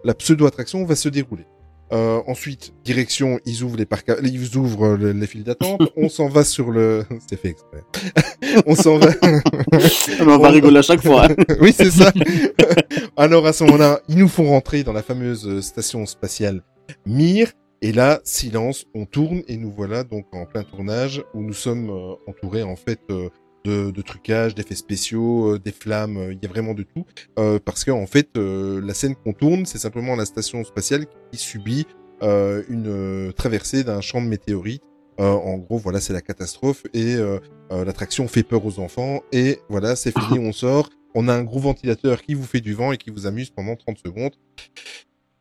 la 0.05 0.15
pseudo-attraction 0.15 0.85
va 0.85 0.95
se 0.97 1.09
dérouler. 1.09 1.45
Euh, 1.93 2.23
ensuite, 2.27 2.73
direction, 2.85 3.39
ils 3.45 3.63
ouvrent 3.63 3.77
les 3.77 3.85
parcs, 3.85 4.11
ils 4.23 4.57
ouvrent 4.57 4.97
le- 4.97 5.13
les 5.13 5.27
files 5.27 5.45
d'attente. 5.45 5.81
on 5.97 6.09
s'en 6.09 6.29
va 6.29 6.43
sur 6.43 6.71
le, 6.71 7.05
c'est 7.29 7.39
fait 7.39 7.49
exprès. 7.51 7.83
on 8.67 8.75
s'en 8.75 8.99
va. 8.99 9.09
on 10.21 10.39
va 10.39 10.49
rigoler 10.51 10.79
à 10.79 10.83
chaque 10.83 11.03
fois. 11.03 11.27
hein. 11.27 11.35
oui, 11.61 11.75
c'est 11.77 11.91
ça. 11.91 12.13
Alors 13.17 13.47
à 13.47 13.53
ce 13.53 13.65
moment-là, 13.65 14.01
ils 14.09 14.17
nous 14.19 14.29
font 14.29 14.49
rentrer 14.49 14.85
dans 14.85 14.93
la 14.93 15.03
fameuse 15.03 15.47
euh, 15.47 15.61
station 15.61 16.07
spatiale 16.07 16.63
Mir. 17.07 17.49
Et 17.85 17.91
là, 17.93 18.21
silence, 18.23 18.87
on 18.95 19.07
tourne 19.07 19.43
et 19.49 19.57
nous 19.57 19.73
voilà 19.73 20.05
donc 20.05 20.27
en 20.33 20.47
plein 20.47 20.63
tournage 20.63 21.25
où 21.35 21.43
nous 21.43 21.53
sommes 21.53 21.91
euh, 21.91 22.15
entourés 22.29 22.63
en 22.63 22.77
fait 22.77 23.01
euh, 23.11 23.29
de, 23.65 23.91
de 23.91 24.03
trucages, 24.03 24.55
d'effets 24.55 24.75
spéciaux, 24.75 25.55
euh, 25.55 25.59
des 25.59 25.73
flammes, 25.73 26.17
euh, 26.17 26.33
il 26.33 26.39
y 26.43 26.47
a 26.47 26.49
vraiment 26.49 26.75
de 26.75 26.83
tout. 26.83 27.05
Euh, 27.39 27.59
parce 27.65 27.85
qu'en 27.85 28.07
fait, 28.07 28.29
euh, 28.37 28.81
la 28.85 28.95
scène 28.95 29.15
qu'on 29.15 29.33
tourne, 29.33 29.67
c'est 29.67 29.79
simplement 29.79 30.17
la 30.17 30.25
station 30.25 30.65
spatiale 30.65 31.07
qui 31.31 31.39
subit 31.39 31.87
euh, 32.23 32.63
une 32.69 32.87
euh, 32.89 33.33
traversée 33.33 33.85
d'un 33.85 34.01
champ 34.01 34.21
de 34.21 34.27
météorites. 34.27 34.83
Euh, 35.21 35.31
en 35.31 35.59
gros, 35.59 35.79
voilà, 35.79 36.01
c'est 36.01 36.13
la 36.13 36.23
catastrophe 36.23 36.85
et 36.95 37.15
euh, 37.15 37.39
euh, 37.71 37.85
l'attraction 37.85 38.27
fait 38.29 38.43
peur 38.43 38.65
aux 38.65 38.79
enfants. 38.81 39.21
Et 39.33 39.59
voilà, 39.69 39.95
c'est 39.97 40.13
fini, 40.19 40.39
on 40.39 40.53
sort. 40.53 40.89
On 41.15 41.29
a 41.29 41.35
un 41.35 41.43
gros 41.45 41.59
ventilateur 41.61 42.23
qui 42.23 42.33
vous 42.35 42.45
fait 42.45 42.61
du 42.61 42.73
vent 42.73 42.93
et 42.93 42.97
qui 42.97 43.11
vous 43.11 43.27
amuse 43.27 43.51
pendant 43.51 43.77
30 43.77 43.99
secondes. 43.99 44.33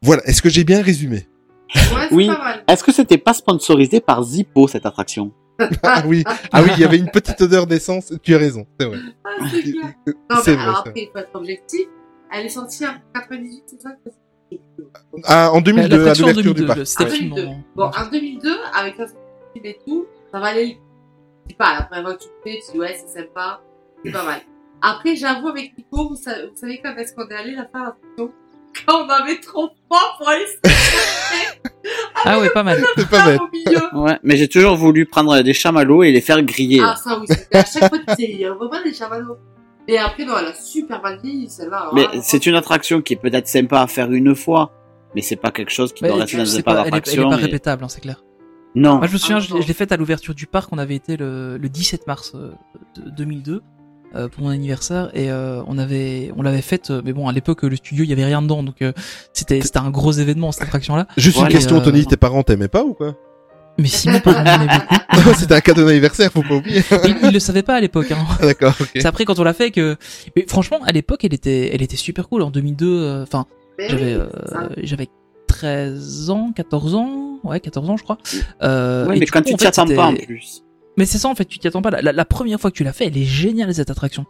Voilà, 0.02 0.22
est-ce 0.26 0.41
que 0.41 0.49
j'ai 0.49 0.64
bien 0.65 0.81
résumé? 0.81 1.27
Ouais, 1.76 2.07
Oui. 2.11 2.30
Est-ce 2.68 2.84
que 2.84 2.91
c'était 2.91 3.18
pas 3.18 3.34
sponsorisé 3.34 4.02
par 4.02 4.22
Zippo, 4.23 4.68
cette 4.68 4.85
attraction? 4.85 5.31
Ah 5.84 6.04
oui, 6.06 6.24
ah 6.52 6.62
oui, 6.64 6.70
il 6.76 6.82
y 6.82 6.84
avait 6.86 6.98
une 6.98 7.10
petite 7.12 7.40
odeur 7.42 7.68
d'essence. 7.68 8.14
Tu 8.24 8.34
as 8.36 8.38
raison, 8.38 8.66
c'est 8.80 8.86
vrai. 8.88 8.98
Ah, 9.24 9.30
c'est 9.52 9.62
clair. 9.72 9.94
Non, 10.30 10.38
C'est 10.44 10.52
mais 10.52 10.56
vrai, 10.58 10.64
alors 10.64 10.82
c'est 10.84 10.90
après, 10.90 11.02
il 11.02 11.10
faut 11.12 11.18
être 11.20 11.36
objectif. 11.36 11.88
Elle 12.34 12.46
est 12.46 12.50
sortie 12.50 12.86
en 12.86 12.94
98, 13.14 13.64
c'est 13.68 13.82
ça 13.82 13.90
Ah, 15.26 15.52
en 15.52 15.62
2002, 15.62 15.96
à 15.96 15.98
L'attraction 15.98 16.26
en 16.26 16.28
l'ouverture 16.30 16.54
du 16.54 16.62
2002, 16.62 16.68
parc. 16.76 16.88
c'était 16.88 17.04
le 17.06 17.10
film 17.10 17.30
2002. 17.36 17.48
en- 17.50 17.64
Bon, 17.76 17.84
en 17.86 18.10
2002, 18.12 18.50
avec 18.74 19.00
un 19.00 19.08
film 19.08 19.66
et 19.66 19.78
tout, 19.86 20.06
ça 20.32 20.40
valait 20.40 20.66
le 20.66 20.72
Je 21.46 21.50
sais 21.52 21.56
pas, 21.58 21.74
la 21.80 21.82
première 21.84 22.04
fois 22.06 22.14
que 22.16 22.24
tu 22.24 22.30
fais, 22.44 22.60
tu 22.66 22.72
dis 22.74 22.80
ouais, 22.80 22.96
c'est 22.98 23.20
sympa, 23.22 23.62
c'est 24.06 24.12
pas 24.12 24.24
mal. 24.24 24.42
Après, 24.82 25.16
j'avoue, 25.16 25.50
avec 25.50 25.78
Nico, 25.78 26.10
vous 26.10 26.16
savez, 26.16 26.48
vous 26.48 26.56
savez 26.56 26.80
quand 26.84 26.96
est-ce 26.96 27.14
qu'on 27.14 27.28
est 27.28 27.36
allé 27.36 27.52
la 27.52 27.66
faire 27.66 27.84
l'attraction 27.84 28.32
Quand 28.88 29.06
on 29.06 29.10
avait 29.10 29.39
trop 29.39 29.69
froid 29.89 30.15
pour 30.18 30.30
aller 30.30 30.45
se 30.45 30.72
Ah 32.26 32.39
ouais, 32.39 32.49
pas 32.49 32.64
mal. 32.64 32.81
C'est 32.98 33.10
pas 33.10 33.26
bête. 33.26 33.39
au 33.41 33.49
milieu. 33.52 33.81
Ouais, 34.03 34.19
mais 34.23 34.38
j'ai 34.38 34.48
toujours 34.48 34.76
voulu 34.76 35.06
prendre 35.06 35.39
des 35.41 35.53
chamallows 35.53 36.03
et 36.03 36.11
les 36.11 36.22
faire 36.22 36.41
griller. 36.43 36.81
Ah, 36.84 36.95
ça 36.95 37.19
oui, 37.19 37.26
c'était 37.30 37.57
à 37.57 37.65
chaque 37.65 37.89
fois, 37.89 37.99
tu 37.99 38.14
sais, 38.15 38.30
il 38.31 38.39
y 38.39 38.45
a 38.45 38.53
vraiment 38.53 38.81
des 38.84 38.93
chamallows. 38.93 39.38
Et 39.88 39.98
après, 39.98 40.26
non, 40.26 40.34
elle 40.39 40.48
a 40.48 40.53
super 40.53 41.02
mal 41.02 41.19
vieilli, 41.22 41.49
celle-là. 41.49 41.89
mais 41.93 42.06
hein. 42.06 42.19
c'est 42.22 42.45
une 42.45 42.56
attraction 42.56 43.02
qui 43.02 43.14
est 43.14 43.18
peut-être 43.18 43.48
sympa 43.48 43.81
à 43.81 43.88
faire 43.88 44.11
une 44.11 44.35
fois, 44.35 44.72
mais 45.15 45.22
c'est 45.22 45.35
pas 45.35 45.52
quelque 45.52 45.72
chose 45.72 45.91
qui 45.91 46.03
doit 46.03 46.15
rester 46.15 46.38
dans 46.38 46.45
c'est 46.45 46.60
un 46.60 46.61
parc 46.61 46.77
pas, 46.77 46.81
elle, 46.81 46.85
est, 46.85 46.88
elle 46.88 46.88
est 46.88 46.91
d'attraction. 47.02 47.30
pas 47.30 47.35
répétable, 47.35 47.84
hein, 47.84 47.89
c'est 47.89 48.02
clair. 48.02 48.23
Non. 48.76 48.98
Moi, 48.99 49.07
je 49.07 49.14
me 49.14 49.18
souviens, 49.18 49.38
Ah, 49.38 49.39
je, 49.41 49.53
l'ai- 49.56 49.61
je 49.64 49.68
l'ai 49.68 49.73
faite 49.73 49.91
à 49.91 49.98
l'ouverture 49.98 50.34
du 50.35 50.45
parc. 50.48 50.72
On 50.72 50.77
avait 50.77 50.95
été 50.95 51.18
le, 51.18 51.57
le 51.57 51.68
17 51.68 52.07
mars 52.07 52.34
euh, 52.35 52.52
de 52.95 53.10
2002 53.10 53.61
euh, 54.16 54.28
pour 54.28 54.44
mon 54.44 54.50
anniversaire 54.50 55.10
et 55.14 55.32
euh, 55.32 55.62
on 55.68 55.78
avait, 55.78 56.32
on 56.38 56.42
l'avait 56.42 56.62
faite. 56.62 56.92
euh, 56.92 57.02
mais 57.04 57.14
bon, 57.14 57.28
à 57.28 57.32
l'époque, 57.32 57.64
le 57.64 57.76
studio, 57.76 58.04
il 58.04 58.10
y 58.10 58.14
avait 58.14 58.26
rien 58.26 58.42
dedans, 58.42 58.64
donc 58.64 58.82
euh, 58.82 58.92
c'était, 59.34 59.62
c'était 59.62 59.80
un 59.80 59.90
gros 59.90 60.12
événement 60.12 60.52
cette 60.52 60.64
attraction-là. 60.64 61.08
Juste 61.18 61.38
Voilà, 61.38 61.50
une 61.52 61.56
question, 61.58 61.78
euh, 61.78 61.82
Tony, 61.84 62.06
tes 62.06 62.18
parents 62.18 62.44
t'aimaient 62.44 62.68
pas 62.68 62.84
ou 62.84 62.94
quoi? 62.94 63.16
Mais 63.78 63.88
si 63.88 64.10
mes 64.10 64.20
parents 64.20 64.44
m'aimaient 64.44 64.68
beaucoup, 64.68 65.34
C'était 65.38 65.56
un 65.56 65.62
cadeau 65.62 65.86
d'anniversaire, 65.86 66.32
faut 66.32 66.42
pas 66.44 66.56
oublier. 66.56 66.82
ils, 67.06 67.18
ils 67.24 67.32
le 67.34 67.40
savaient 67.40 67.64
pas 67.64 67.76
à 67.76 67.80
l'époque. 67.80 68.12
Hein. 68.12 68.18
Ah, 68.40 68.46
D'accord, 68.46 68.74
ok. 68.80 68.90
C'est 68.96 69.06
après 69.06 69.24
quand 69.26 69.40
on 69.40 69.44
l'a 69.44 69.54
fait 69.54 69.72
que. 69.72 69.96
Mais 70.36 70.46
franchement, 70.48 70.80
à 70.86 70.92
l'époque, 70.92 71.24
elle 71.24 71.34
était, 71.34 71.74
elle 71.74 71.82
était 71.82 71.96
super 71.96 72.28
cool. 72.28 72.42
En 72.42 72.52
2002, 72.52 72.86
euh, 72.88 73.24
enfin, 73.24 73.46
Mais 73.80 73.88
j'avais, 73.90 74.14
euh, 74.14 74.28
j'avais 74.84 75.08
13 75.48 76.30
ans, 76.30 76.52
14 76.56 76.96
ans, 76.96 77.40
ouais, 77.44 77.60
14 77.60 77.90
ans, 77.90 77.98
je 77.98 78.04
crois. 78.04 78.18
Euh, 78.64 79.08
Ouais, 79.08 79.18
et 79.18 79.20
mais 79.20 79.26
quand 79.26 79.42
coup, 79.42 79.50
tu 79.50 79.56
t'y 79.56 79.68
attends 79.68 79.86
pas 79.86 80.08
en 80.08 80.16
plus. 80.16 80.64
Mais 81.02 81.07
c'est 81.07 81.18
ça 81.18 81.30
en 81.30 81.34
fait, 81.34 81.45
tu 81.45 81.57
t'y 81.57 81.68
attends 81.68 81.82
pas. 81.82 81.90
La, 81.90 82.03
la- 82.03 82.11
la 82.11 82.26
première 82.26 82.60
fois 82.61 82.69
que 82.69 82.76
tu 82.76 82.84
l'as 82.84 82.94
fait, 82.94 83.07
elle 83.07 83.18
est 83.18 83.23
géniale 83.23 83.73
cette 83.73 83.90
attraction. 83.90 84.28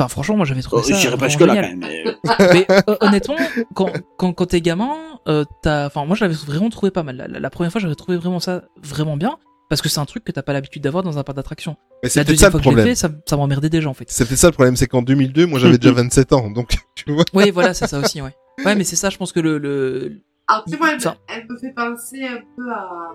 Enfin 0.00 0.08
franchement, 0.08 0.36
moi 0.36 0.44
j'avais 0.46 0.62
trouvé 0.62 0.82
Oh, 0.84 0.88
ça. 0.88 0.94
J'irai 0.96 1.14
vraiment 1.16 1.18
presque 1.20 1.40
là 1.40 1.54
génial. 1.54 1.70
quand 1.70 1.86
même. 1.86 2.16
mais- 2.40 2.66
Mais 2.66 2.66
euh, 2.88 2.96
honnêtement, 3.02 3.36
quand 3.74 3.92
quand 4.16 4.32
quand 4.32 4.46
t'es 4.46 4.60
gamin, 4.60 4.96
euh, 5.28 5.44
t'as, 5.62 5.86
enfin, 5.86 6.04
moi, 6.06 6.16
je 6.16 6.24
l'avais 6.24 6.34
vraiment 6.34 6.70
trouvé 6.70 6.90
pas 6.90 7.04
mal. 7.04 7.14
La, 7.14 7.28
la- 7.28 7.38
la 7.38 7.50
première 7.50 7.70
fois, 7.70 7.80
j'avais 7.80 7.94
trouvé 7.94 8.18
vraiment 8.18 8.40
ça 8.40 8.64
vraiment 8.82 9.16
bien. 9.16 9.38
Parce 9.68 9.80
que 9.80 9.88
c'est 9.88 10.00
un 10.00 10.06
truc 10.06 10.24
que 10.24 10.32
t'as 10.32 10.42
pas 10.42 10.52
l'habitude 10.54 10.82
d'avoir 10.82 11.04
dans 11.04 11.18
un 11.18 11.22
parc 11.22 11.36
d'attraction. 11.36 11.76
Mais 12.02 12.08
c'est 12.08 12.24
peut-être 12.24 12.38
ça 12.40 12.48
deuxième 12.48 12.50
fois 12.50 12.58
le 12.58 12.64
que 12.64 12.64
je 12.64 12.68
l'ai 12.70 12.74
problème. 12.74 12.96
fait, 12.96 13.00
ça, 13.00 13.10
ça 13.26 13.36
m'emmerdait 13.36 13.68
déjà 13.70 13.88
en 13.88 13.94
fait. 13.94 14.06
C'est 14.08 14.24
peut-être 14.26 14.40
ça 14.40 14.48
le 14.48 14.54
problème, 14.54 14.74
c'est 14.74 14.88
qu'en 14.88 15.02
2002, 15.02 15.46
moi 15.46 15.60
j'avais 15.60 15.78
déjà 15.78 15.92
27 15.94 16.32
ans, 16.32 16.50
donc 16.50 16.78
tu 16.96 17.12
vois. 17.12 17.24
Oui, 17.34 17.50
voilà, 17.52 17.74
c'est 17.74 17.86
ça 17.86 18.00
aussi, 18.00 18.20
ouais. 18.22 18.34
Ouais, 18.64 18.74
mais 18.74 18.82
c'est 18.84 18.96
ça, 18.96 19.08
je 19.10 19.16
pense 19.18 19.30
que 19.30 19.38
le, 19.40 19.58
le... 19.58 20.20
Alors, 20.48 20.64
tu 20.64 20.72
sais, 20.72 20.78
moi, 20.78 20.88
elle, 20.92 20.98
elle 21.28 21.46
me 21.48 21.58
fait 21.58 21.72
penser 21.76 22.24
un 22.24 22.38
peu 22.56 22.72
à. 22.72 23.12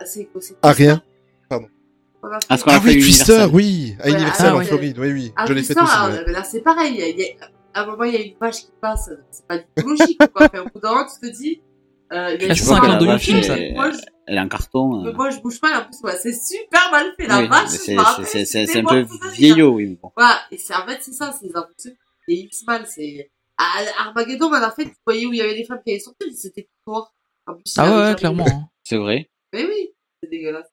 à 0.00 0.06
c'est 0.06 0.28
À 0.62 0.72
rien. 0.72 1.02
À 2.22 2.40
fait- 2.40 2.56
ce 2.58 2.64
qu'on 2.64 2.70
a 2.70 2.74
Ah 2.76 2.80
fait 2.80 2.88
oui, 2.88 3.00
Twister, 3.00 3.32
Universal. 3.32 3.50
oui, 3.54 3.96
à 4.00 4.04
Ouais, 4.06 4.12
Universal 4.12 4.46
ah 4.48 4.54
en 4.54 4.58
ouais. 4.58 4.64
Floride, 4.64 4.98
oui, 4.98 5.12
oui, 5.12 5.32
Ah, 5.36 5.46
je 5.46 5.52
l'ai 5.52 5.62
fait 5.62 5.74
ça, 5.74 5.82
aussi. 5.84 5.92
alors, 5.94 6.16
ouais. 6.18 6.24
mais 6.26 6.32
là, 6.32 6.44
c'est 6.44 6.60
pareil. 6.62 6.94
il 6.94 6.98
y 7.00 7.02
a- 7.02 7.08
il 7.08 7.18
y 7.18 7.22
a- 7.24 7.34
à 7.74 7.82
un 7.82 7.86
moment, 7.86 8.04
il 8.04 8.14
y 8.14 8.16
a 8.16 8.20
une 8.20 8.34
vache 8.40 8.56
qui 8.62 8.70
passe. 8.80 9.10
C'est 9.30 9.46
pas 9.46 9.58
du 9.58 9.64
tout 9.76 9.88
logique, 9.88 10.18
quoi. 10.34 10.46
Enfin, 10.46 10.60
au 10.62 10.64
bout 10.68 10.80
d'un 10.80 10.90
moment, 10.94 11.06
tu 11.06 11.28
te 11.30 11.36
dis. 11.36 11.60
Euh, 12.10 12.34
il 12.34 12.42
y 12.42 12.44
a 12.44 12.48
Ah, 12.48 12.50
une 12.50 12.54
c'est 12.54 12.54
Tu 12.54 12.62
vois 12.62 12.76
un 12.76 12.80
que 12.80 12.84
clin 12.86 12.92
la 12.94 12.98
d'œil 12.98 13.08
au 13.08 13.10
vache 13.12 13.22
film, 13.22 13.42
ça. 13.42 13.58
est- 13.58 13.72
Moi, 13.74 13.90
je, 13.90 13.98
Elle 14.26 14.36
est 14.36 14.40
en 14.40 14.48
carton. 14.48 15.02
mais 15.02 15.10
euh. 15.10 15.12
moi, 15.12 15.30
je 15.30 15.38
bouge 15.40 15.60
pas, 15.60 15.80
en 15.80 15.84
plus, 15.84 16.00
ouais, 16.02 16.16
c'est 16.20 16.32
super 16.32 16.90
mal 16.90 17.12
fait, 17.18 17.26
la 17.26 17.38
Oui, 17.40 17.46
vache. 17.48 17.64
je 17.70 17.76
c'est- 17.76 17.96
c'est- 17.96 18.24
c'est- 18.24 18.44
c'était 18.46 18.72
c'est 18.72 18.78
un 18.80 18.84
peu 18.84 19.06
vieillot, 19.34 19.74
oui. 19.74 19.86
mais 19.86 19.98
bon. 20.02 20.10
Voilà, 20.16 20.38
et 20.50 20.56
c'est, 20.58 20.74
en 20.74 20.86
fait, 20.86 20.98
c'est 21.02 21.12
ça, 21.12 21.32
c'est 21.38 21.46
les 21.46 21.54
impressions. 21.56 21.92
Les 22.26 22.34
X-Man, 22.36 22.82
c'est, 22.88 23.30
à 23.58 23.64
Armageddon, 24.06 24.52
à 24.54 24.60
la 24.60 24.70
fin, 24.70 24.84
tu 24.84 24.92
voyais 25.06 25.26
où 25.26 25.32
il 25.34 25.38
y 25.38 25.42
avait 25.42 25.54
les 25.54 25.64
femmes 25.64 25.80
qui 25.84 25.92
allaient 25.92 26.00
sortir, 26.00 26.28
c'était 26.34 26.62
tout 26.62 26.90
noir. 26.92 27.12
Ah 27.46 27.52
ouais, 28.10 28.14
clairement. 28.16 28.46
hein. 28.48 28.68
C'est 28.82 28.96
vrai? 28.96 29.30
Mais 29.52 29.64
oui, 29.66 29.90
c'est 30.22 30.30
dégueulasse. 30.30 30.66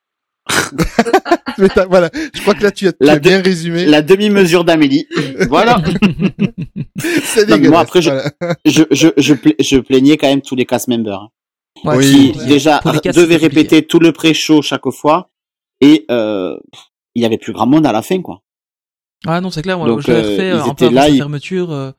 Mais 1.58 1.70
t'as- 1.70 1.86
voilà, 1.86 2.10
je 2.34 2.42
crois 2.42 2.54
que 2.54 2.64
là 2.64 2.72
tu 2.72 2.88
as, 2.88 2.92
tu 2.94 2.98
La 3.00 3.14
as 3.14 3.20
bien 3.20 3.42
résumé. 3.42 3.86
La 3.86 4.02
demi-mesure 4.02 4.64
d'Amélie. 4.66 5.08
voilà. 5.50 5.78
C'est 7.24 7.48
Non, 7.48 7.56
dégueulasse. 7.56 7.70
moi, 7.72 7.80
après, 7.82 8.02
je- 8.02 8.10
voilà. 8.10 8.32
je, 8.66 8.84
je, 8.92 9.08
je, 9.18 9.34
pla- 9.34 9.54
je 9.60 9.78
plaignais 9.78 10.18
quand 10.18 10.28
même 10.28 10.42
tous 10.42 10.56
les 10.56 10.66
cast 10.66 10.88
members. 10.88 11.22
hein, 11.22 11.30
Ouais, 11.84 11.98
Oui. 11.98 12.32
Qui, 12.38 12.46
déjà, 12.46 12.80
devaient 13.14 13.36
répéter 13.38 13.86
tout 13.86 14.00
le 14.00 14.12
pré-show 14.12 14.62
chaque 14.62 14.90
fois. 14.92 15.30
Et, 15.82 16.06
euh, 16.10 16.58
il 17.16 17.22
y 17.22 17.26
avait 17.26 17.38
plus 17.38 17.54
grand 17.54 17.68
monde 17.68 17.86
à 17.86 17.92
la 17.92 18.02
fin, 18.02 18.22
quoi. 18.22 18.42
Ah 19.26 19.40
non, 19.42 19.50
c'est 19.50 19.62
clair, 19.62 19.78
moi, 19.78 19.88
Donc, 19.88 20.02
je 20.02 20.12
l'avais 20.12 20.24
euh, 20.26 20.32
refait 20.32 20.52
euh, 20.52 20.64
un 20.64 20.74
peu 20.74 20.86
avant 20.86 20.96
la 20.96 21.12
fermeture, 21.14 21.72
euh, 21.72 21.92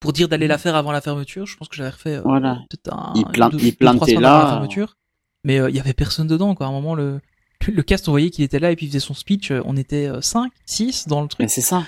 pour 0.00 0.12
dire 0.12 0.28
d'aller 0.28 0.46
la 0.46 0.58
faire 0.58 0.74
avant 0.76 0.92
la 0.92 1.00
fermeture, 1.00 1.46
je 1.46 1.56
pense 1.56 1.68
que 1.68 1.76
j'avais 1.76 1.90
refait 1.90 2.16
euh, 2.16 2.22
Voilà. 2.24 2.60
peut-être 2.70 2.92
un, 2.94 3.12
Ils 3.16 3.24
plan- 3.24 3.48
deux, 3.50 3.58
ils 3.60 3.76
avant 3.86 4.20
là, 4.20 4.42
la 4.44 4.50
fermeture. 4.50 4.96
Mais 5.44 5.58
euh, 5.60 5.70
il 5.70 5.76
y 5.76 5.80
avait 5.80 5.92
personne 5.94 6.26
dedans, 6.26 6.54
quoi. 6.54 6.66
À 6.66 6.68
un 6.68 6.72
moment, 6.72 6.94
le, 6.94 7.20
le 7.68 7.82
cast, 7.82 8.08
on 8.08 8.12
voyait 8.12 8.30
qu'il 8.30 8.44
était 8.44 8.58
là 8.58 8.70
et 8.70 8.76
puis 8.76 8.86
il 8.86 8.88
faisait 8.88 9.00
son 9.00 9.14
speech, 9.14 9.50
euh, 9.50 9.62
on 9.64 9.76
était 9.76 10.08
5, 10.20 10.50
6 10.66 11.08
dans 11.08 11.22
le 11.22 11.28
truc. 11.28 11.40
Mais 11.40 11.48
c'est 11.48 11.60
ça. 11.60 11.84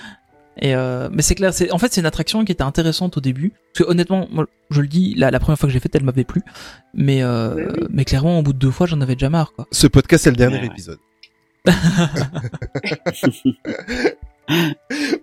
Et 0.61 0.75
euh, 0.75 1.09
mais 1.11 1.23
c'est 1.23 1.33
clair, 1.33 1.51
c'est 1.51 1.71
en 1.71 1.79
fait 1.79 1.91
c'est 1.91 2.01
une 2.01 2.05
attraction 2.05 2.45
qui 2.45 2.51
était 2.51 2.61
intéressante 2.63 3.17
au 3.17 3.21
début. 3.21 3.53
Parce 3.73 3.85
que 3.85 3.91
honnêtement, 3.91 4.27
moi, 4.31 4.45
je 4.69 4.81
le 4.81 4.87
dis, 4.87 5.15
la, 5.17 5.31
la 5.31 5.39
première 5.39 5.57
fois 5.57 5.67
que 5.67 5.73
j'ai 5.73 5.79
faite, 5.79 5.95
elle 5.95 6.03
m'avait 6.03 6.25
plu. 6.25 6.43
Mais 6.93 7.23
euh, 7.23 7.55
Ouais, 7.55 7.67
oui. 7.79 7.87
mais 7.89 8.05
clairement, 8.05 8.37
au 8.37 8.43
bout 8.43 8.53
de 8.53 8.59
deux 8.59 8.69
fois, 8.69 8.85
j'en 8.85 9.01
avais 9.01 9.15
déjà 9.15 9.31
marre, 9.31 9.51
quoi. 9.53 9.65
Ce 9.71 9.87
podcast, 9.87 10.25
c'est 10.25 10.29
le 10.29 10.35
dernier 10.35 10.57
Ouais, 10.57 10.61
ouais. 10.61 10.67
épisode. 10.67 10.99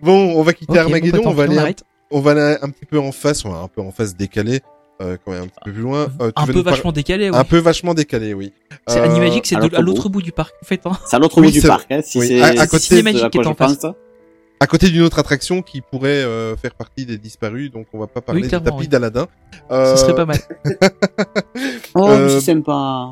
Bon, 0.01 0.33
on 0.37 0.43
va 0.43 0.53
quitter 0.55 0.79
Armageddon, 0.79 1.23
bah, 1.23 1.31
on 1.31 1.35
va 1.35 1.47
pis, 1.47 1.59
aller, 1.59 1.75
on 2.11 2.21
va 2.21 2.31
aller 2.33 2.57
un 2.63 2.71
petit 2.71 2.87
peu 2.87 2.99
en 2.99 3.13
face, 3.13 3.45
ouais, 3.45 3.53
un 3.53 3.69
peu 3.69 3.83
en 3.83 3.93
face 3.93 4.17
décalé, 4.17 4.61
euh, 5.01 5.17
quand 5.25 5.33
même 5.33 5.43
un 5.45 5.47
petit 5.47 5.61
peu 5.65 5.73
plus 5.73 5.83
loin. 5.83 6.09
Euh, 6.21 6.31
un 6.37 6.47
peu 6.47 6.63
par- 6.63 6.73
vachement 6.75 6.93
décalé. 6.93 7.31
Ouais. 7.31 7.37
Un 7.37 7.45
peu 7.45 7.59
vachement 7.59 7.95
décalé, 7.95 8.35
oui. 8.35 8.53
C'est 8.87 9.01
Euh, 9.01 9.05
Animagic, 9.05 9.47
c'est 9.47 9.57
à 9.57 9.81
l'autre 9.81 10.09
bout 10.09 10.23
du 10.23 10.33
parc, 10.33 10.55
en 10.63 10.67
fait. 10.67 10.81
Hein. 10.85 10.93
C'est 11.07 11.17
à 11.17 11.19
l'autre 11.19 11.39
Oui, 11.41 11.47
bout 11.49 11.53
du 11.53 11.63
parc, 11.63 11.91
hein, 11.91 12.01
si 12.03 12.19
oui, 12.19 12.27
c'est 12.29 12.43
à- 12.43 12.67
côté- 12.67 12.83
Cinémagique 12.85 13.31
qui 13.31 13.39
est 13.39 13.47
en 13.47 13.55
face. 13.55 13.87
à 14.63 14.67
côté 14.67 14.89
d'une 14.91 15.03
autre 15.03 15.19
attraction 15.19 15.63
qui 15.63 15.81
pourrait 15.81 16.23
euh, 16.23 16.55
faire 16.57 16.75
partie 16.75 17.07
des 17.07 17.17
disparus, 17.17 17.71
donc 17.71 17.87
on 17.95 17.99
va 17.99 18.07
pas 18.07 18.21
parler 18.21 18.43
Oui, 18.43 18.49
du 18.49 18.51
tapis 18.61 18.71
oui. 18.81 18.89
d'Aladin. 18.89 19.27
Ce 19.71 19.75
Euh, 19.75 19.97
serait 19.97 20.15
pas 20.15 20.27
mal. 20.27 20.37
Oh, 21.95 22.09
mais 22.09 22.29
c'est 22.29 22.41
sympa. 22.41 23.09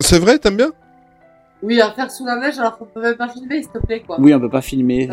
C'est 0.00 0.18
vrai, 0.18 0.38
t'aimes 0.38 0.56
bien? 0.56 0.72
Oui, 1.62 1.80
à 1.80 1.90
faire 1.92 2.10
sous 2.10 2.26
la 2.26 2.36
neige 2.36 2.58
alors 2.58 2.76
qu'on 2.76 2.84
peut 2.84 3.00
même 3.00 3.16
pas 3.16 3.28
filmer, 3.28 3.62
s'il 3.62 3.70
te 3.70 3.78
plaît, 3.78 4.00
quoi. 4.06 4.16
Oui, 4.20 4.34
on 4.34 4.40
peut 4.40 4.50
pas 4.50 4.60
filmer. 4.60 5.08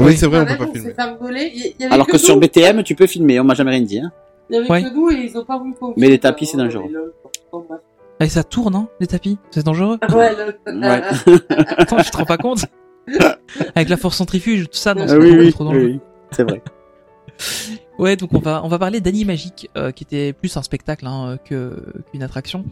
Oui, 0.00 0.16
c'est 0.16 0.26
vrai, 0.26 0.40
on 0.40 0.44
peut 0.46 0.56
pas 0.66 0.72
filmer. 0.72 1.50
Il 1.54 1.60
y- 1.66 1.74
y 1.82 1.84
Alors 1.86 2.06
que 2.06 2.18
sur 2.18 2.34
nous. 2.34 2.40
BTM, 2.40 2.82
tu 2.82 2.94
peux 2.94 3.06
filmer, 3.06 3.40
on 3.40 3.44
m'a 3.44 3.54
jamais 3.54 3.70
rien 3.70 3.80
dit. 3.80 4.00
Hein. 4.00 4.12
Il 4.50 4.56
y 4.56 4.58
avait 4.58 4.70
Ouais. 4.70 4.82
que 4.82 4.94
nous 4.94 5.10
et 5.10 5.14
ils 5.30 5.38
ont 5.38 5.44
pas 5.44 5.58
voulu 5.58 5.74
qu'on 5.74 5.94
Mais 5.96 6.08
les 6.08 6.18
tapis, 6.18 6.46
c'est 6.46 6.56
euh, 6.58 6.64
dangereux. 6.64 7.14
Et 8.20 8.28
ça 8.28 8.44
tourne, 8.44 8.74
hein, 8.76 8.88
les 9.00 9.06
tapis. 9.06 9.38
C'est 9.50 9.64
dangereux. 9.64 9.98
Ouais, 10.14 10.32
le- 10.66 10.80
Ouais. 10.80 11.02
Attends, 11.78 11.98
je 11.98 12.10
te 12.10 12.16
rends 12.16 12.24
pas 12.26 12.36
compte. 12.38 12.66
Avec 13.74 13.88
la 13.88 13.96
force 13.96 14.16
centrifuge, 14.16 14.64
tout 14.70 14.76
ça, 14.76 14.94
non, 14.94 15.06
c'est 15.06 15.14
Ah 15.14 15.18
oui, 15.18 15.30
oui, 15.36 15.52
trop 15.52 15.64
dangereux. 15.64 15.84
oui, 15.84 16.00
c'est 16.30 16.42
vrai. 16.48 16.62
Ouais, 17.96 18.16
donc 18.16 18.30
on 18.34 18.40
va 18.40 18.60
on 18.64 18.68
va 18.68 18.78
parler 18.80 19.00
d'Animagic, 19.00 19.70
euh, 19.76 19.92
qui 19.92 20.02
était 20.02 20.32
plus 20.32 20.56
un 20.56 20.62
spectacle 20.62 21.06
hein, 21.06 21.38
que 21.44 21.76
qu'une 22.10 22.24
attraction, 22.24 22.64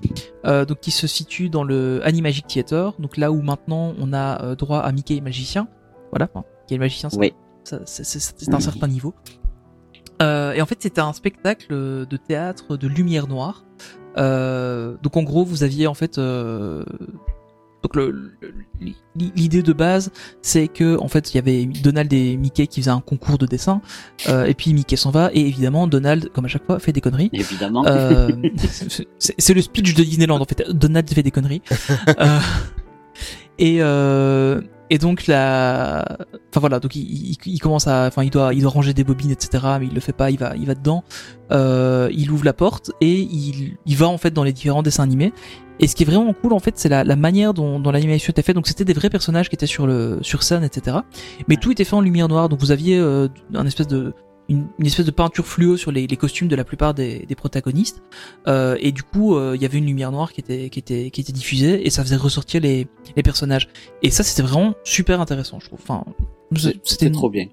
euh, 0.46 0.64
donc 0.64 0.80
qui 0.80 0.90
se 0.90 1.06
situe 1.06 1.48
dans 1.48 1.62
le 1.62 2.00
Animagic 2.02 2.48
Theater, 2.48 2.92
donc 2.98 3.16
là 3.16 3.30
où 3.30 3.40
maintenant 3.40 3.94
on 4.00 4.12
a 4.12 4.42
euh, 4.42 4.54
droit 4.56 4.80
à 4.80 4.90
Mickey 4.90 5.14
et 5.14 5.20
magicien, 5.20 5.68
voilà, 6.10 6.28
Mickey 6.34 6.74
et 6.74 6.78
magicien, 6.78 7.08
Oui. 7.16 7.34
c'est 7.62 7.86
c'est- 7.88 8.04
c'est 8.36 8.52
un 8.52 8.58
certain 8.58 8.88
niveau. 8.88 9.14
Euh, 10.22 10.52
et 10.52 10.62
en 10.62 10.66
fait, 10.66 10.78
c'était 10.80 11.00
un 11.00 11.12
spectacle 11.12 11.74
de 12.06 12.16
théâtre 12.16 12.76
de 12.76 12.88
lumière 12.88 13.26
noire. 13.26 13.64
Euh, 14.18 14.96
donc 15.02 15.16
en 15.16 15.22
gros, 15.22 15.44
vous 15.44 15.62
aviez 15.62 15.86
en 15.86 15.94
fait 15.94 16.18
euh, 16.18 16.84
donc 17.82 17.96
l'idée 19.16 19.62
de 19.62 19.72
base, 19.72 20.12
c'est 20.40 20.68
que 20.68 20.96
en 20.98 21.08
fait 21.08 21.32
il 21.32 21.36
y 21.36 21.38
avait 21.38 21.64
Donald 21.64 22.12
et 22.12 22.36
Mickey 22.36 22.66
qui 22.66 22.80
faisaient 22.80 22.90
un 22.90 23.00
concours 23.00 23.38
de 23.38 23.46
dessin, 23.46 23.80
euh, 24.28 24.44
et 24.44 24.54
puis 24.54 24.72
Mickey 24.72 24.96
s'en 24.96 25.10
va 25.10 25.30
et 25.34 25.40
évidemment 25.40 25.86
Donald, 25.88 26.30
comme 26.32 26.44
à 26.44 26.48
chaque 26.48 26.64
fois, 26.64 26.78
fait 26.78 26.92
des 26.92 27.00
conneries. 27.00 27.30
Évidemment. 27.32 27.84
Euh, 27.86 28.30
c'est 29.18 29.34
c'est 29.36 29.54
le 29.54 29.62
speech 29.62 29.94
de 29.94 30.02
Disneyland 30.04 30.40
en 30.40 30.44
fait. 30.44 30.70
Donald 30.70 31.10
fait 31.10 31.22
des 31.22 31.30
conneries. 31.30 31.62
Euh, 32.18 32.40
et 33.58 33.78
euh, 33.80 34.60
et 34.92 34.98
donc 34.98 35.26
la, 35.26 36.04
enfin 36.50 36.60
voilà, 36.60 36.78
donc 36.78 36.94
il, 36.96 37.30
il, 37.30 37.36
il 37.46 37.58
commence 37.60 37.86
à, 37.86 38.08
enfin 38.08 38.24
il 38.24 38.28
doit 38.28 38.52
il 38.52 38.60
doit 38.60 38.70
ranger 38.70 38.92
des 38.92 39.04
bobines 39.04 39.30
etc. 39.30 39.64
Mais 39.80 39.86
il 39.86 39.94
le 39.94 40.00
fait 40.00 40.12
pas, 40.12 40.30
il 40.30 40.38
va 40.38 40.54
il 40.54 40.66
va 40.66 40.74
dedans. 40.74 41.02
Euh, 41.50 42.10
il 42.12 42.30
ouvre 42.30 42.44
la 42.44 42.52
porte 42.52 42.90
et 43.00 43.20
il 43.20 43.78
il 43.86 43.96
va 43.96 44.06
en 44.06 44.18
fait 44.18 44.32
dans 44.32 44.44
les 44.44 44.52
différents 44.52 44.82
dessins 44.82 45.02
animés. 45.02 45.32
Et 45.80 45.88
ce 45.88 45.96
qui 45.96 46.02
est 46.02 46.06
vraiment 46.06 46.34
cool 46.34 46.52
en 46.52 46.58
fait, 46.58 46.74
c'est 46.76 46.90
la, 46.90 47.04
la 47.04 47.16
manière 47.16 47.54
dont, 47.54 47.80
dont 47.80 47.90
l'animation 47.90 48.32
était 48.32 48.42
faite. 48.42 48.54
Donc 48.54 48.66
c'était 48.66 48.84
des 48.84 48.92
vrais 48.92 49.08
personnages 49.08 49.48
qui 49.48 49.54
étaient 49.54 49.64
sur 49.66 49.86
le 49.86 50.18
sur 50.20 50.42
scène 50.42 50.62
etc. 50.62 50.98
Mais 51.48 51.56
tout 51.56 51.72
était 51.72 51.84
fait 51.84 51.96
en 51.96 52.02
lumière 52.02 52.28
noire. 52.28 52.50
Donc 52.50 52.60
vous 52.60 52.70
aviez 52.70 52.98
euh, 52.98 53.28
un 53.54 53.66
espèce 53.66 53.88
de 53.88 54.12
une, 54.52 54.68
une 54.78 54.86
espèce 54.86 55.06
de 55.06 55.10
peinture 55.10 55.46
fluo 55.46 55.76
sur 55.76 55.90
les, 55.92 56.06
les 56.06 56.16
costumes 56.16 56.48
de 56.48 56.56
la 56.56 56.64
plupart 56.64 56.94
des, 56.94 57.26
des 57.26 57.34
protagonistes 57.34 58.02
euh, 58.46 58.76
et 58.80 58.92
du 58.92 59.02
coup 59.02 59.36
euh, 59.36 59.52
il 59.56 59.62
y 59.62 59.64
avait 59.64 59.78
une 59.78 59.86
lumière 59.86 60.12
noire 60.12 60.32
qui 60.32 60.40
était 60.40 60.68
qui 60.70 60.78
était 60.78 61.10
qui 61.10 61.20
était 61.20 61.32
diffusée 61.32 61.86
et 61.86 61.90
ça 61.90 62.02
faisait 62.02 62.16
ressortir 62.16 62.60
les 62.60 62.86
les 63.16 63.22
personnages 63.22 63.68
et 64.02 64.10
ça 64.10 64.22
c'était 64.22 64.42
vraiment 64.42 64.74
super 64.84 65.20
intéressant 65.20 65.58
je 65.60 65.66
trouve 65.66 65.80
enfin 65.82 66.04
C'était 66.84 67.06
une- 67.06 67.12
trop 67.12 67.30
bien. 67.30 67.46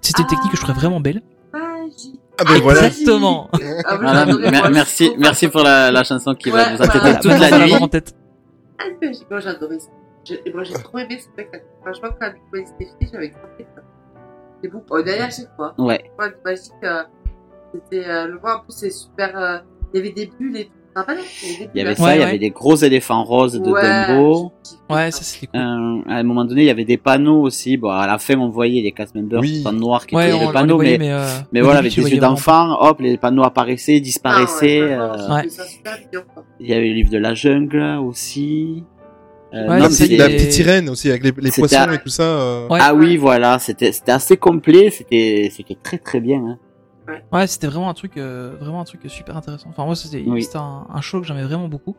c'était 0.00 0.22
une 0.22 0.28
technique 0.28 0.50
que 0.52 0.56
je 0.56 0.62
trouvais 0.62 0.78
vraiment 0.78 1.00
belle 1.00 1.22
Magie. 1.52 2.18
Ah 2.38 2.44
ben 2.44 2.60
voilà. 2.60 2.86
exactement 2.86 3.50
Ah, 3.84 3.96
Voilà, 3.96 4.70
merci, 4.70 5.12
merci 5.18 5.48
pour 5.48 5.62
la, 5.62 5.90
la 5.90 6.02
chanson 6.04 6.34
qui 6.34 6.50
va 6.50 6.64
Ouais, 6.64 6.70
nous 6.72 6.76
voilà. 6.78 6.94
entêter 6.96 7.18
toute 7.28 7.38
la 7.40 7.50
va 7.50 7.64
nuit. 7.66 7.74
en 7.74 7.88
tête 7.88 8.14
Ah, 8.78 8.84
Moi, 9.30 9.40
j'adorais 9.40 9.78
ça. 9.78 9.88
Moi, 10.54 10.64
j'ai 10.64 10.74
trop 10.74 10.98
aimé 10.98 11.18
ce 11.18 11.24
spectacle. 11.24 11.64
Franchement, 11.82 12.08
quand 12.18 12.32
Nicolas 12.32 12.62
était 12.62 12.84
fini, 12.98 13.10
j'avais 13.12 13.28
grave 13.28 13.50
On 14.90 14.98
est 14.98 15.10
allé 15.12 15.20
à 15.22 15.30
chaque 15.30 15.54
fois. 15.56 15.74
Ouais. 15.78 16.02
Moi, 16.18 16.28
du 16.28 16.34
magique, 16.44 16.72
euh, 16.84 17.02
c'était, 17.74 18.06
euh, 18.08 18.26
le 18.26 18.38
mois, 18.38 18.58
en 18.58 18.60
plus, 18.60 18.72
c'est 18.76 18.90
super, 18.90 19.36
euh, 19.38 19.58
il 19.92 19.98
y 19.98 20.00
avait 20.00 20.12
des 20.12 20.26
bulles 20.38 20.56
et 20.56 20.64
tout. 20.66 20.72
Rappelles? 20.94 21.20
Il 21.42 21.70
Il 21.74 21.78
y 21.78 21.80
avait 21.80 21.94
ça, 21.94 22.04
Ouais, 22.04 22.16
il 22.16 22.16
y 22.16 22.18
ouais. 22.18 22.24
avait 22.26 22.38
des 22.38 22.50
gros 22.50 22.76
éléphants 22.76 23.24
roses 23.24 23.54
de 23.54 23.66
Ouais, 23.70 24.06
Dumbo. 24.08 24.52
ouais 24.90 25.10
ça. 25.10 25.18
ça 25.18 25.24
c'était 25.24 25.46
cool 25.46 25.58
Euh, 25.58 26.02
à 26.06 26.16
un 26.18 26.22
moment 26.22 26.44
donné, 26.44 26.60
il 26.60 26.66
y 26.66 26.70
avait 26.70 26.84
des 26.84 26.98
panneaux 26.98 27.40
aussi. 27.40 27.78
Bon, 27.78 27.88
à 27.88 28.06
la 28.06 28.18
fin, 28.18 28.36
on 28.38 28.50
voyait 28.50 28.82
les 28.82 28.92
cast 28.92 29.14
members 29.14 29.40
Oui. 29.40 29.62
en 29.66 29.72
noir 29.72 30.06
qui 30.06 30.14
ouais 30.16 30.28
étaient 30.28 30.38
le 30.40 30.46
les 30.48 30.52
panneau, 30.52 30.74
voyait, 30.74 30.98
mais, 30.98 31.06
mais, 31.06 31.12
euh, 31.14 31.26
mais 31.50 31.60
voilà, 31.62 31.78
avec 31.78 31.94
des 31.94 32.02
les 32.02 32.10
yeux 32.10 32.20
d'enfant, 32.20 32.76
hop, 32.78 33.00
les 33.00 33.16
panneaux 33.16 33.42
apparaissaient, 33.42 34.00
disparaissaient. 34.00 34.82
Ah 34.82 34.84
ouais, 34.84 35.16
vraiment, 35.16 35.34
euh, 35.38 35.48
ça 35.48 35.64
super. 35.64 35.98
Il 36.60 36.66
y 36.68 36.74
avait 36.74 36.88
le 36.88 36.92
livre 36.94 37.10
de 37.10 37.16
la 37.16 37.32
jungle 37.32 37.80
aussi. 38.04 38.84
Euh, 39.54 39.68
Ouais, 39.68 39.78
non, 39.80 39.90
c'est 39.90 40.06
La 40.08 40.28
Et- 40.30 40.36
petite 40.36 40.52
sirène 40.52 40.88
aussi 40.88 41.10
avec 41.10 41.22
les, 41.24 41.32
poissons 41.32 41.76
un- 41.76 41.92
et 41.92 41.98
tout 41.98 42.08
ça. 42.08 42.22
euh. 42.22 42.68
Ouais. 42.68 42.78
Ah 42.80 42.94
oui, 42.94 43.16
voilà, 43.18 43.58
c'était 43.58 43.92
c'était 43.92 44.12
assez 44.12 44.36
complet, 44.36 44.90
c'était 44.90 45.50
c'était 45.54 45.76
très 45.82 45.98
très 45.98 46.20
bien. 46.20 46.38
Hein. 46.44 46.58
ouais 47.32 47.46
c'était 47.48 47.66
vraiment 47.66 47.90
un 47.90 47.94
truc 47.94 48.16
euh, 48.16 48.54
vraiment 48.60 48.80
un 48.80 48.84
truc 48.84 49.00
super 49.08 49.36
intéressant 49.36 49.68
enfin 49.70 49.84
moi 49.84 49.96
c'était 49.96 50.22
Oui. 50.26 50.44
c'était 50.44 50.58
un, 50.58 50.86
un 50.88 51.00
show 51.00 51.20
que 51.20 51.26
j'aimais 51.26 51.42
vraiment 51.42 51.66
beaucoup 51.68 51.96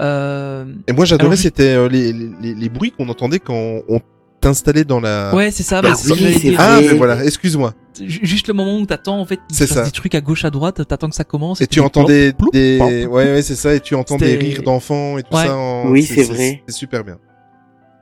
euh, 0.00 0.64
Et 0.88 0.92
moi 0.92 1.04
j'adorais 1.04 1.36
c'était 1.36 1.74
euh, 1.76 1.88
les, 1.88 2.12
les, 2.12 2.54
les 2.54 2.68
bruits 2.68 2.90
qu'on 2.90 3.08
entendait 3.08 3.38
quand 3.38 3.54
on 3.88 4.00
t'installait 4.40 4.84
dans 4.84 5.00
la. 5.00 5.34
ouais 5.34 5.50
c'est 5.50 5.62
ça 5.62 5.82
bah, 5.82 5.90
Ah 5.92 5.94
c'est 5.94 6.04
ce 6.04 6.08
que 6.08 6.14
oui, 6.14 6.20
j'allais 6.20 6.32
c'est 6.34 6.48
dire. 6.50 6.58
Ah 6.60 6.78
mais 6.80 6.94
voilà, 6.94 7.24
excuse-moi. 7.24 7.74
Ju- 8.00 8.20
juste 8.22 8.48
le 8.48 8.54
moment 8.54 8.78
où 8.78 8.86
t'attends 8.86 9.18
en 9.20 9.24
fait 9.26 9.38
C'est 9.50 9.66
ça. 9.66 9.82
des 9.84 9.90
trucs 9.90 10.14
à 10.14 10.20
gauche 10.20 10.44
à 10.44 10.50
droite 10.50 10.86
t'attends 10.86 11.08
que 11.10 11.14
ça 11.16 11.24
commence 11.24 11.60
Et 11.60 11.66
tu 11.66 11.80
entends 11.80 12.04
des, 12.04 12.32
plop, 12.32 12.52
des... 12.52 12.78
plop, 12.78 12.88
ouais 12.88 13.06
ouais 13.32 13.42
c'est 13.42 13.54
ça 13.56 13.74
et 13.74 13.80
tu 13.80 13.94
entends 13.94 14.16
des 14.16 14.36
rires 14.36 14.62
d'enfants 14.62 15.18
et 15.18 15.22
tout 15.22 15.34
Ouais. 15.36 15.46
ça. 15.46 15.56
en- 15.56 15.88
Oui, 15.90 16.02
c'est 16.02 16.22
vrai. 16.22 16.62
C'est 16.66 16.74
super 16.74 17.04
bien. 17.04 17.18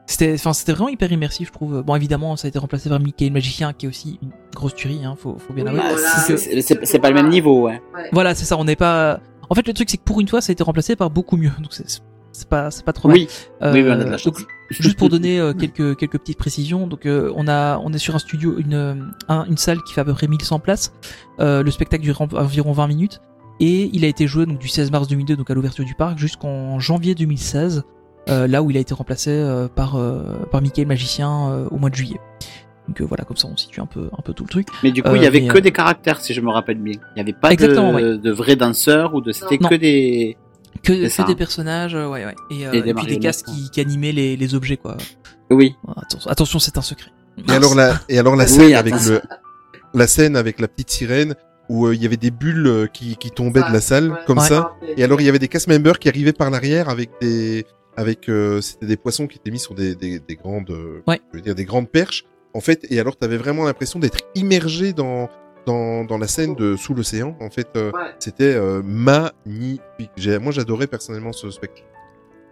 C'était, 0.06 0.32
enfin, 0.35 0.55
c'était 0.55 0.73
vraiment 0.73 0.89
hyper 0.89 1.12
immersif, 1.12 1.48
je 1.48 1.52
trouve. 1.52 1.82
Bon, 1.82 1.94
évidemment, 1.94 2.35
ça 2.36 2.47
a 2.47 2.48
été 2.48 2.59
remplacé 2.59 2.89
par 2.89 2.98
Mickey 2.98 3.27
le 3.27 3.32
magicien, 3.32 3.74
qui 3.74 3.85
est 3.85 3.89
aussi 3.90 4.19
une 4.23 4.31
grosse 4.55 4.74
tuerie, 4.74 5.05
hein, 5.05 5.15
faut, 5.20 5.36
faut 5.39 5.52
bien 5.52 5.65
Oui, 5.65 5.70
avouer. 5.78 5.82
voilà. 5.93 6.09
C'est- 6.27 6.36
c'est- 6.39 6.62
C'est 6.62 6.86
c'est 6.86 6.98
pas 6.98 7.10
le 7.10 7.15
même 7.15 7.28
niveau, 7.28 7.65
ouais. 7.66 7.82
Ouais. 7.94 8.09
Voilà, 8.12 8.35
c'est 8.35 8.47
ça. 8.47 8.56
On 8.56 8.65
n'est 8.65 8.74
pas, 8.77 9.20
En 9.51 9.55
fait, 9.55 9.66
le 9.66 9.74
truc, 9.74 9.90
c'est 9.90 9.97
que 9.98 10.02
pour 10.05 10.20
une 10.20 10.28
fois, 10.28 10.40
ça 10.40 10.51
a 10.51 10.52
été 10.55 10.62
remplacé 10.62 10.97
par 10.97 11.10
beaucoup 11.10 11.36
mieux. 11.36 11.51
Donc, 11.60 11.73
c'est 11.74 11.85
c'est 12.32 12.48
pas, 12.48 12.70
c'est 12.70 12.85
pas 12.85 12.93
trop 12.94 13.09
mal. 13.09 13.16
Oui, 13.19 13.28
Euh, 13.62 13.73
oui, 13.74 13.82
oui, 13.82 13.89
on 13.89 13.93
a 13.93 13.97
de 13.97 14.05
la 14.05 14.10
donc, 14.12 14.19
chance. 14.19 14.47
Juste 14.70 14.99
pour 14.99 15.09
donner 15.09 15.39
euh, 15.40 15.53
quelques 15.53 15.97
quelques 15.97 16.19
petites 16.19 16.39
précisions, 16.39 16.86
donc 16.86 17.07
euh, 17.07 17.32
on 17.36 17.49
a 17.49 17.78
on 17.82 17.93
est 17.93 17.99
sur 17.99 18.15
un 18.15 18.19
studio, 18.19 18.57
une 18.59 18.74
euh, 18.74 18.95
un- 19.28 19.45
une 19.47 19.57
salle 19.57 19.82
qui 19.82 19.95
fait 19.95 20.01
à 20.01 20.05
peu 20.05 20.15
près 20.15 20.27
1100 20.28 20.59
places. 20.61 20.93
Euh, 21.40 21.62
le 21.62 21.70
spectacle 21.70 22.03
dure 22.03 22.20
en- 22.20 22.28
environ 22.36 22.73
20 22.73 22.86
minutes 22.86 23.20
et 23.61 23.90
il 23.93 24.05
a 24.05 24.09
été 24.09 24.27
joué 24.27 24.47
donc 24.47 24.59
du 24.59 24.69
16 24.69 24.90
mars 24.90 25.09
2002 25.09 25.36
donc 25.36 25.51
à 25.51 25.55
l'ouverture 25.55 25.85
du 25.85 25.95
parc 25.95 26.19
jusqu'en 26.19 26.78
janvier 26.78 27.15
2016, 27.15 27.82
euh, 28.28 28.47
là 28.47 28.62
où 28.62 28.70
il 28.70 28.77
a 28.77 28.81
été 28.81 28.95
remplacé 28.95 29.31
euh, 29.31 29.69
par 29.69 29.97
euh, 29.97 30.45
par 30.51 30.61
Mickey 30.62 30.82
le 30.82 30.89
magicien 30.89 31.49
euh, 31.51 31.69
au 31.70 31.78
mois 31.78 31.90
de 31.90 31.95
juillet. 31.95 32.20
Donc 32.89 33.01
euh, 33.01 33.05
voilà, 33.05 33.24
comme 33.24 33.36
ça 33.36 33.49
on 33.53 33.57
situe 33.57 33.81
un 33.81 33.86
peu 33.86 34.09
un 34.16 34.23
peu 34.23 34.32
tout 34.32 34.45
le 34.45 34.49
truc. 34.49 34.69
Mais 34.82 34.93
du 34.93 35.03
coup, 35.03 35.15
il 35.15 35.23
y 35.23 35.27
avait 35.27 35.40
mais, 35.43 35.49
que 35.49 35.59
des 35.59 35.73
caractères, 35.73 36.20
si 36.23 36.32
je 36.32 36.40
me 36.40 36.49
rappelle 36.51 36.78
bien. 36.78 36.95
Il 37.15 37.19
y 37.19 37.20
avait 37.20 37.35
pas 37.35 37.53
Exactement, 37.53 37.93
de, 37.93 38.12
ouais. 38.15 38.19
de 38.19 38.31
vrais 38.31 38.57
danseurs 38.57 39.15
ou 39.15 39.20
de, 39.20 39.31
c'était 39.32 39.59
que 39.59 39.74
des, 39.74 40.39
Que, 40.82 40.94
C'est 40.94 41.00
que 41.02 41.09
ça. 41.09 41.24
des 41.24 41.34
personnages, 41.34 41.94
euh, 41.94 42.09
ouais 42.09 42.24
ouais, 42.24 42.34
et, 42.50 42.66
euh, 42.66 42.72
Et 42.72 42.82
des 42.82 42.90
et 42.90 42.94
puis 42.94 43.06
des 43.06 43.18
casques 43.18 43.46
qui, 43.46 43.70
qui 43.70 43.80
animaient 43.80 44.12
les, 44.12 44.36
les 44.36 44.55
objets 44.55 44.76
quoi. 44.76 44.96
oui. 45.50 45.74
Attention, 45.96 46.30
attention 46.30 46.59
c'est 46.59 46.76
un 46.78 46.82
secret. 46.82 47.10
Et 47.48 47.52
alors 47.52 47.74
la, 47.74 48.00
et 48.09 48.18
alors 48.18 48.36
la 48.36 48.44
Oui, 48.44 48.50
scène 48.50 48.74
avec 48.74 48.94
le, 49.06 49.20
la 49.94 50.06
scène 50.06 50.36
avec 50.36 50.60
la 50.60 50.68
petite 50.68 50.90
sirène 50.90 51.34
où 51.68 51.86
euh, 51.86 51.94
il 51.94 52.02
y 52.02 52.06
avait 52.06 52.16
des 52.16 52.30
bulles 52.30 52.88
qui, 52.92 53.16
qui 53.16 53.30
tombaient 53.30 53.62
de 53.62 53.72
la 53.72 53.80
salle 53.80 54.10
Ouais. 54.10 54.18
comme 54.26 54.38
Ouais. 54.38 54.46
ça. 54.48 54.72
Et 54.96 55.05
alors 55.05 55.20
il 55.20 55.24
y 55.24 55.28
avait 55.28 55.38
des 55.38 55.48
cast 55.48 55.68
members 55.68 55.98
qui 55.98 56.09
arrivaient 56.09 56.32
par 56.32 56.50
l'arrière 56.50 56.88
avec 56.88 57.10
des, 57.20 57.64
avec 57.96 58.28
euh, 58.28 58.60
c'était 58.60 58.86
des 58.86 58.96
poissons 58.96 59.26
qui 59.26 59.36
étaient 59.38 59.50
mis 59.50 59.59
sur 59.59 59.74
des, 59.74 59.94
des, 59.94 60.18
des 60.18 60.36
grandes, 60.36 60.70
Ouais. 61.06 61.20
je 61.32 61.38
veux 61.38 61.42
dire 61.42 61.55
des 61.55 61.64
grandes 61.64 61.88
perches 61.90 62.24
en 62.55 62.60
fait. 62.60 62.86
Et 62.90 62.98
alors 62.98 63.16
t'avais 63.16 63.36
vraiment 63.36 63.64
l'impression 63.64 63.98
d'être 63.98 64.18
immergé 64.34 64.92
dans 64.92 65.28
dans 65.70 66.05
dans 66.05 66.19
la 66.19 66.27
scène 66.27 66.55
de 66.55 66.77
sous 66.77 66.95
l'océan. 66.95 67.36
En 67.40 67.51
fait, 67.51 67.69
euh, 67.77 67.90
Ouais. 67.93 68.11
c'était 68.19 68.55
euh, 68.55 68.82
magnifique. 68.82 70.11
J'ai, 70.16 70.39
moi 70.39 70.53
j'adorais 70.53 70.86
personnellement 70.86 71.32
ce 71.32 71.51
spectacle. 71.51 71.85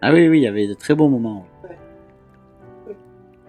Ah 0.03 0.13
oui, 0.13 0.29
oui, 0.29 0.39
il 0.41 0.43
y 0.43 0.47
avait 0.47 0.69
de 0.69 0.75
très 0.75 0.95
bons 0.95 1.09
moments. 1.09 1.47
Ouais. 1.65 1.77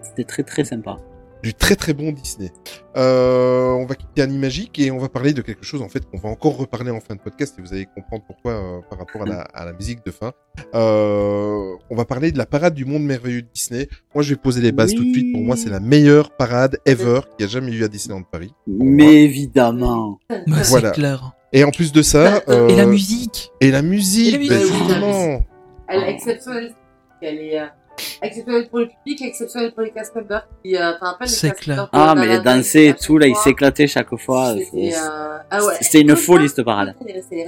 C'était 0.00 0.24
très 0.24 0.42
très 0.42 0.64
sympa. 0.64 0.96
Du 1.42 1.54
très 1.54 1.76
très 1.76 1.92
bon 1.92 2.10
Disney. 2.12 2.50
Euh, 2.96 3.68
on 3.72 3.86
va 3.86 3.94
quitter 3.94 4.22
Animagique 4.22 4.78
et 4.80 4.90
on 4.90 4.98
va 4.98 5.08
parler 5.08 5.32
de 5.32 5.40
quelque 5.42 5.64
chose 5.64 5.82
en 5.82 5.88
fait 5.88 6.04
qu'on 6.10 6.18
va 6.18 6.28
encore 6.28 6.56
reparler 6.56 6.90
en 6.90 7.00
fin 7.00 7.14
de 7.14 7.20
podcast 7.20 7.54
et 7.58 7.62
vous 7.62 7.72
allez 7.72 7.86
comprendre 7.86 8.24
pourquoi 8.26 8.52
euh, 8.52 8.80
par 8.90 8.98
rapport 8.98 9.22
à 9.22 9.26
la, 9.26 9.40
à 9.42 9.64
la 9.64 9.72
musique 9.72 10.04
de 10.04 10.10
fin. 10.10 10.32
Euh, 10.74 11.74
on 11.90 11.96
va 11.96 12.04
parler 12.04 12.32
de 12.32 12.38
la 12.38 12.46
parade 12.46 12.74
du 12.74 12.84
monde 12.84 13.02
merveilleux 13.04 13.42
de 13.42 13.48
Disney. 13.54 13.88
Moi 14.14 14.22
je 14.24 14.30
vais 14.30 14.40
poser 14.40 14.60
les 14.60 14.72
bases 14.72 14.90
Oui. 14.90 14.96
tout 14.96 15.04
de 15.04 15.12
suite. 15.12 15.32
Pour 15.32 15.42
moi 15.42 15.56
c'est 15.56 15.70
la 15.70 15.80
meilleure 15.80 16.30
parade 16.36 16.78
ever 16.86 17.20
qu'il 17.36 17.46
y 17.46 17.48
a 17.48 17.52
jamais 17.52 17.72
eu 17.72 17.84
à 17.84 17.88
Disneyland 17.88 18.22
Paris. 18.24 18.52
Mais 18.66 19.22
évidemment. 19.24 20.18
Bah, 20.28 20.36
Voilà. 20.46 20.88
C'est 20.88 20.94
clair. 20.94 21.32
Et 21.52 21.64
en 21.64 21.70
plus 21.70 21.92
de 21.92 22.02
ça, 22.02 22.42
euh, 22.48 22.68
Et 22.68 22.76
la 22.76 22.84
musique. 22.84 23.50
et 23.60 23.70
la 23.70 23.80
musique, 23.82 24.34
Et 24.34 24.48
la 24.48 24.54
ben, 24.56 24.60
musique. 24.60 24.74
justement. 24.76 25.44
Elle 25.88 26.00
est 26.02 26.10
exceptionnelle. 26.10 26.74
Elle 27.22 27.38
est 27.38 27.58
exceptionnelle 28.22 28.68
pour 28.68 28.78
le 28.80 28.88
public, 28.88 29.22
exceptionnelle 29.22 29.72
pour 29.72 29.82
les 29.82 29.90
cast 29.90 30.14
members 30.14 30.46
qui, 30.64 30.76
euh, 30.76 30.92
C'est 31.26 31.54
clair. 31.54 31.88
Ah, 31.92 32.14
mais 32.16 32.26
les 32.26 32.32
Aladdin, 32.34 32.56
danser 32.58 32.86
et 32.88 32.94
tout, 32.94 33.18
là, 33.18 33.26
fois, 33.28 33.42
s'éclataient 33.42 33.86
chaque 33.86 34.14
fois. 34.16 34.54
C'était, 34.58 34.94
euh, 34.94 35.38
ah 35.50 35.64
ouais. 35.64 35.74
C'était 35.80 36.00
une 36.02 36.16
folie, 36.16 36.48
cette 36.48 36.64
parade. 36.64 36.94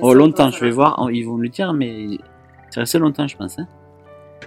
Oh, 0.02 0.14
longtemps, 0.14 0.50
je 0.50 0.60
vais 0.60 0.70
ça. 0.70 0.74
voir. 0.74 1.00
Oh, 1.02 1.08
Ils 1.10 1.22
vont 1.24 1.34
me 1.36 1.42
le 1.44 1.48
dire, 1.48 1.72
mais 1.72 2.06
c'est 2.70 2.80
resté 2.80 2.98
longtemps, 2.98 3.26
je 3.26 3.36
pense. 3.36 3.58
Hein. 3.58 3.66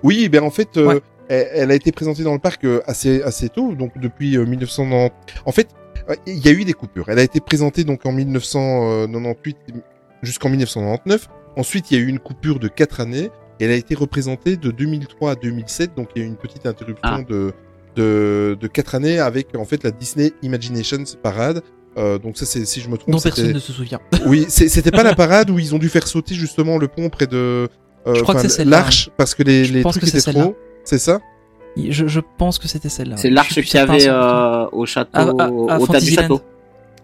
Oui, 0.04 0.28
ben 0.30 0.44
en 0.44 0.50
fait, 0.50 0.76
euh, 0.78 0.86
Ouais. 0.88 1.02
elle, 1.30 1.48
elle 1.54 1.72
a 1.72 1.76
été 1.76 1.92
présentée 1.92 2.24
dans 2.24 2.34
le 2.34 2.40
parc 2.40 2.66
assez 2.88 3.22
assez 3.22 3.50
tôt, 3.50 3.74
donc 3.76 3.98
depuis 3.98 4.36
euh, 4.38 4.46
1990. 4.46 5.12
En 5.46 5.52
fait, 5.52 5.68
il 6.28 6.46
y 6.46 6.50
a 6.50 6.52
eu 6.52 6.66
des 6.66 6.74
coupures. 6.74 7.06
Elle 7.08 7.20
a 7.20 7.24
été 7.24 7.40
présentée 7.40 7.84
donc 7.86 8.06
en 8.06 8.12
1998 8.12 9.58
jusqu'en 10.22 10.50
1999. 10.50 11.30
Ensuite, 11.56 11.92
il 11.92 11.98
y 11.98 12.02
a 12.02 12.04
eu 12.04 12.08
une 12.08 12.20
coupure 12.20 12.60
de 12.60 12.68
quatre 12.68 13.00
années. 13.00 13.30
Et 13.60 13.66
elle 13.66 13.72
a 13.72 13.76
été 13.76 13.96
représentée 13.96 14.58
de 14.58 14.72
2003 14.72 15.32
à 15.32 15.36
2007, 15.36 15.96
donc 15.96 16.10
il 16.16 16.22
y 16.22 16.22
a 16.24 16.26
eu 16.26 16.30
une 16.30 16.36
petite 16.38 16.66
interruption 16.66 17.00
Ah. 17.04 17.22
de 17.28 17.54
de 17.96 18.58
de 18.60 18.68
quatre 18.68 18.96
années 18.96 19.20
avec 19.20 19.56
en 19.56 19.66
fait 19.66 19.84
la 19.84 19.92
Disney 19.92 20.32
Imaginations 20.42 21.04
Parade. 21.22 21.62
Euh, 21.96 22.18
donc 22.18 22.38
ça, 22.38 22.46
c'est 22.48 22.66
si 22.66 22.82
je 22.82 22.90
me 22.90 22.98
trompe, 22.98 23.12
dont 23.12 23.18
c'était- 23.20 23.36
personne 23.36 23.54
ne 23.54 23.60
se 23.60 23.72
souvient. 23.72 24.00
oui, 24.26 24.46
c'était 24.50 24.90
pas 24.90 25.04
la 25.04 25.14
parade 25.24 25.52
où 25.52 25.60
ils 25.60 25.76
ont 25.76 25.78
dû 25.78 25.90
faire 25.90 26.08
sauter 26.08 26.34
justement 26.34 26.80
le 26.80 26.88
pont 26.88 27.10
près 27.10 27.28
de 27.28 27.70
euh, 28.08 28.14
l'arche 28.66 29.12
parce 29.16 29.36
que 29.36 29.44
les, 29.44 29.66
Je 29.66 29.74
les 29.74 29.82
pense 29.84 29.98
trucs 29.98 30.12
que 30.12 30.18
étaient 30.18 30.32
trop. 30.34 30.56
C'est 30.84 30.98
ça? 30.98 31.20
Je, 31.78 32.08
je 32.08 32.20
pense 32.38 32.58
que 32.60 32.68
c'était 32.68 32.90
celle-là. 32.90 33.18
C'est 33.18 33.30
l'arche 33.30 33.54
qu'il 33.62 33.76
y 33.76 33.78
avait 33.78 34.08
euh, 34.08 34.66
au 34.72 34.86
château, 34.88 35.10
À- 35.14 35.44
à- 35.44 35.76
à 35.76 35.80
au 35.80 35.88
tas 35.88 36.00
du 36.00 36.12
château. 36.12 36.42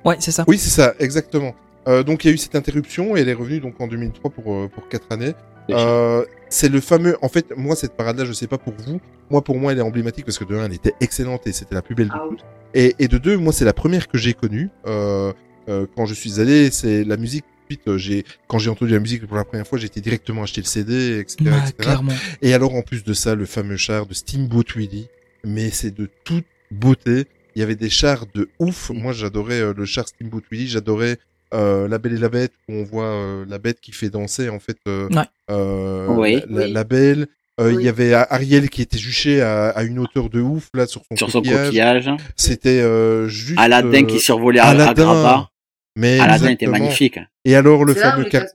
Ouais, 0.04 0.16
c'est 0.20 0.32
ça. 0.32 0.44
Oui, 0.48 0.58
c'est 0.58 0.70
ça, 0.72 0.94
exactement. 1.00 1.54
Euh, 1.88 2.02
donc 2.04 2.24
il 2.26 2.28
y 2.28 2.32
a 2.32 2.34
eu 2.34 2.38
cette 2.38 2.56
interruption 2.56 3.16
et 3.16 3.22
elle 3.22 3.30
est 3.30 3.34
revenue 3.34 3.60
donc 3.60 3.80
en 3.80 3.88
2003 3.88 4.32
pour 4.32 4.44
pour 4.70 4.88
quatre 4.90 5.08
années. 5.12 5.34
Euh, 5.70 6.26
c'est 6.50 6.70
le 6.70 6.82
fameux. 6.82 7.18
En 7.22 7.30
fait, 7.30 7.54
moi 7.56 7.76
cette 7.76 7.94
parade-là, 7.96 8.26
je 8.26 8.34
sais 8.34 8.48
pas 8.48 8.58
pour 8.58 8.74
vous. 8.86 9.00
Moi, 9.30 9.44
pour 9.44 9.58
moi, 9.58 9.72
elle 9.72 9.78
est 9.78 9.82
emblématique 9.84 10.26
parce 10.26 10.40
que 10.40 10.44
de 10.46 10.56
un, 10.56 10.66
elle 10.66 10.74
était 10.74 10.94
excellente 11.02 11.46
et 11.48 11.52
c'était 11.52 11.76
la 11.76 11.82
plus 11.82 11.96
belle 11.96 12.08
de 12.08 12.14
Ah 12.16 12.24
oui. 12.30 12.38
toutes. 12.38 12.46
Et, 12.74 12.96
et 13.00 13.08
de 13.08 13.18
deux, 13.18 13.38
moi, 13.38 13.54
c'est 13.54 13.66
la 13.66 13.74
première 13.74 14.08
que 14.08 14.18
j'ai 14.18 14.34
connue. 14.34 14.70
Euh, 14.88 15.32
euh, 15.68 15.86
quand 15.96 16.06
je 16.06 16.14
suis 16.14 16.40
allé, 16.40 16.72
c'est 16.72 17.04
la 17.04 17.18
musique. 17.18 17.46
Ensuite, 17.66 17.88
euh, 17.88 17.98
j'ai 18.00 18.26
quand 18.48 18.58
j'ai 18.58 18.72
entendu 18.72 18.92
la 18.94 19.00
musique 19.00 19.28
pour 19.28 19.38
la 19.38 19.46
première 19.46 19.68
fois, 19.68 19.78
j'étais 19.78 20.02
directement 20.02 20.42
acheté 20.42 20.62
le 20.62 20.66
CD, 20.66 21.20
etc., 21.20 21.36
etc. 21.42 21.74
clairement. 21.78 22.14
Et 22.42 22.56
alors, 22.56 22.74
en 22.74 22.82
plus 22.82 23.04
de 23.04 23.14
ça, 23.14 23.36
le 23.36 23.46
fameux 23.46 23.78
char 23.78 24.08
de 24.08 24.14
Steamboat 24.16 24.64
Willie. 24.76 25.08
Mais 25.46 25.70
c'est 25.70 25.92
de 25.92 26.10
toute 26.24 26.46
beauté. 26.72 27.26
Il 27.56 27.60
y 27.60 27.64
avait 27.64 27.76
des 27.76 27.90
chars 27.92 28.26
de 28.34 28.50
ouf. 28.60 28.90
Moi, 28.90 29.14
j'adorais 29.14 29.62
euh, 29.62 29.74
le 29.78 29.86
char 29.86 30.08
Steamboat 30.08 30.42
Willie. 30.52 30.68
J'adorais 30.68 31.18
euh, 31.54 31.88
La 31.88 31.98
Belle 31.98 32.14
et 32.14 32.18
la 32.18 32.30
Bête, 32.30 32.54
où 32.70 32.74
on 32.74 32.84
voit 32.84 33.06
euh, 33.06 33.46
la 33.48 33.58
bête 33.58 33.80
qui 33.82 33.92
fait 33.92 34.10
danser, 34.10 34.50
en 34.50 34.60
fait, 34.60 34.78
euh, 34.88 35.08
Ouais. 35.10 35.24
euh, 35.52 36.08
Oui. 36.10 36.42
la, 36.50 36.64
Oui. 36.66 36.72
la 36.72 36.84
Belle. 36.84 37.28
Euh, 37.60 37.72
Il 37.72 37.78
Oui. 37.80 37.84
y 37.86 37.90
avait 37.90 38.14
Ariel 38.14 38.70
qui 38.70 38.82
était 38.82 38.98
juché 38.98 39.42
à, 39.42 39.70
à 39.70 39.84
une 39.84 40.00
hauteur 40.00 40.30
de 40.30 40.40
ouf, 40.40 40.70
là, 40.74 40.88
sur 40.88 41.02
son 41.10 41.18
Sur 41.18 41.30
son 41.30 41.40
coquillage. 41.40 41.66
coquillage. 41.68 42.10
C'était 42.38 42.80
euh, 42.82 43.28
juste... 43.28 43.60
Aladdin 43.60 44.04
euh, 44.04 44.08
qui 44.08 44.20
survolait 44.20 44.60
à, 44.62 44.68
à 44.68 44.70
Aladdin. 44.70 45.04
Graba. 45.04 45.50
Mais 45.98 46.20
Aladdin 46.20 46.50
était 46.52 46.68
magnifique. 46.68 47.20
Et 47.44 47.56
alors, 47.56 47.84
le 47.84 47.94
fameux... 47.94 48.24
car- 48.26 48.46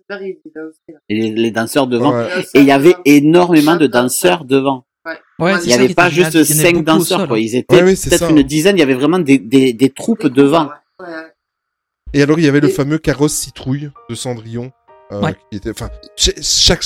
les, 1.10 1.30
les 1.30 1.50
danseurs 1.50 1.86
devant. 1.86 2.14
Ouais. 2.16 2.28
Et 2.54 2.60
il 2.60 2.64
y 2.64 2.72
avait 2.72 2.94
énormément 3.04 3.76
de 3.76 3.86
danseurs 3.86 4.44
devant. 4.44 4.84
Ouais, 5.38 5.52
Il 5.52 5.58
c'est 5.58 5.64
Il 5.64 5.68
n'y 5.68 5.74
avait 5.84 5.94
pas 5.94 6.08
juste 6.08 6.42
cinq 6.44 6.82
danseurs, 6.84 7.26
quoi. 7.28 7.36
hein. 7.36 7.40
Ils 7.40 7.56
étaient 7.56 7.74
Ouais, 7.76 7.82
ouais, 7.82 7.96
c'est 7.96 8.08
peut-être 8.08 8.30
une 8.30 8.42
dizaine. 8.42 8.76
Il 8.76 8.80
y 8.80 8.82
avait 8.82 8.94
vraiment 8.94 9.18
des, 9.18 9.38
des, 9.38 9.72
des 9.74 9.90
troupes 9.90 10.26
devant. 10.28 10.70
Ouais. 11.00 11.06
Et 12.14 12.22
alors, 12.22 12.38
il 12.38 12.44
y 12.44 12.48
avait 12.48 12.60
le 12.60 12.68
fameux 12.68 12.98
carrosse 12.98 13.34
citrouille 13.34 13.90
de 14.08 14.14
Cendrillon. 14.14 14.70
Euh, 15.12 15.20
Ouais. 15.20 15.34
qui 15.50 15.58
était, 15.58 15.70
enfin, 15.70 15.90
chaque, 16.16 16.82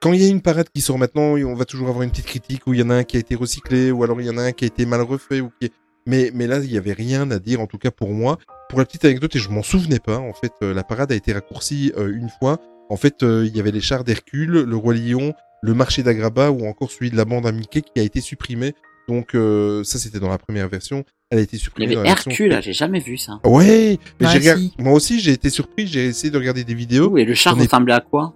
quand 0.00 0.12
il 0.12 0.22
y 0.22 0.24
a 0.24 0.28
une 0.28 0.40
parade 0.40 0.68
qui 0.72 0.80
sort 0.80 0.98
maintenant, 0.98 1.34
on 1.34 1.54
va 1.54 1.64
toujours 1.64 1.88
avoir 1.88 2.02
une 2.02 2.10
petite 2.10 2.26
critique 2.26 2.64
où 2.66 2.74
il 2.74 2.80
y 2.80 2.82
en 2.82 2.90
a 2.90 2.94
un 2.94 3.04
qui 3.04 3.16
a 3.16 3.20
été 3.20 3.34
recyclé, 3.34 3.90
ou 3.90 4.04
alors 4.04 4.20
il 4.20 4.26
y 4.26 4.30
en 4.30 4.38
a 4.38 4.42
un 4.42 4.52
qui 4.52 4.64
a 4.64 4.68
été 4.68 4.86
mal 4.86 5.00
refait, 5.00 5.40
ou 5.40 5.50
qui 5.60 5.66
est... 5.66 5.72
mais, 6.06 6.30
mais 6.32 6.46
là, 6.46 6.58
il 6.58 6.70
y 6.70 6.78
avait 6.78 6.92
rien 6.92 7.28
à 7.32 7.38
dire, 7.40 7.60
en 7.60 7.66
tout 7.66 7.78
cas 7.78 7.90
pour 7.90 8.10
moi. 8.10 8.38
Pour 8.68 8.78
la 8.78 8.84
petite 8.84 9.04
anecdote, 9.04 9.34
et 9.34 9.40
je 9.40 9.48
m'en 9.48 9.64
souvenais 9.64 9.98
pas, 9.98 10.18
en 10.18 10.32
fait, 10.32 10.52
euh, 10.62 10.72
la 10.72 10.84
parade 10.84 11.10
a 11.10 11.16
été 11.16 11.32
raccourcie 11.32 11.92
euh, 11.98 12.14
une 12.14 12.28
fois. 12.38 12.58
En 12.88 12.96
fait, 12.96 13.22
euh, 13.22 13.44
il 13.46 13.56
y 13.56 13.60
avait 13.60 13.72
les 13.72 13.80
chars 13.80 14.04
d'Hercule, 14.04 14.62
le 14.62 14.76
roi 14.76 14.94
lion, 14.94 15.34
le 15.62 15.74
marché 15.74 16.02
d'Agraba, 16.04 16.50
ou 16.52 16.66
encore 16.66 16.90
celui 16.90 17.10
de 17.10 17.16
la 17.16 17.24
bande 17.24 17.46
à 17.46 17.52
Mickey 17.52 17.82
qui 17.82 18.00
a 18.00 18.02
été 18.02 18.20
supprimé. 18.20 18.74
Donc, 19.10 19.34
euh, 19.34 19.82
ça, 19.82 19.98
c'était 19.98 20.20
dans 20.20 20.28
la 20.28 20.38
première 20.38 20.68
version. 20.68 21.04
Elle 21.30 21.38
a 21.40 21.42
été 21.42 21.56
Il 21.56 21.58
y 21.58 21.62
supprimée 21.62 21.94
dans 21.96 22.02
la 22.02 22.10
version 22.10 22.30
Hercule, 22.30 22.58
j'ai 22.62 22.72
jamais 22.72 23.00
vu 23.00 23.16
ça. 23.18 23.40
Ouais, 23.44 23.98
mais 24.20 24.26
Ouais, 24.26 24.32
j'ai 24.32 24.38
regard- 24.38 24.56
si. 24.58 24.72
moi 24.78 24.92
aussi 24.92 25.20
j'ai 25.20 25.32
été 25.32 25.50
surpris, 25.50 25.86
j'ai 25.86 26.06
essayé 26.06 26.30
de 26.30 26.38
regarder 26.38 26.62
des 26.64 26.74
vidéos. 26.74 27.10
Oh, 27.12 27.16
et 27.18 27.24
le 27.24 27.34
char 27.34 27.56
ai- 27.58 27.62
ressemblait 27.62 27.92
à 27.94 28.00
quoi? 28.00 28.34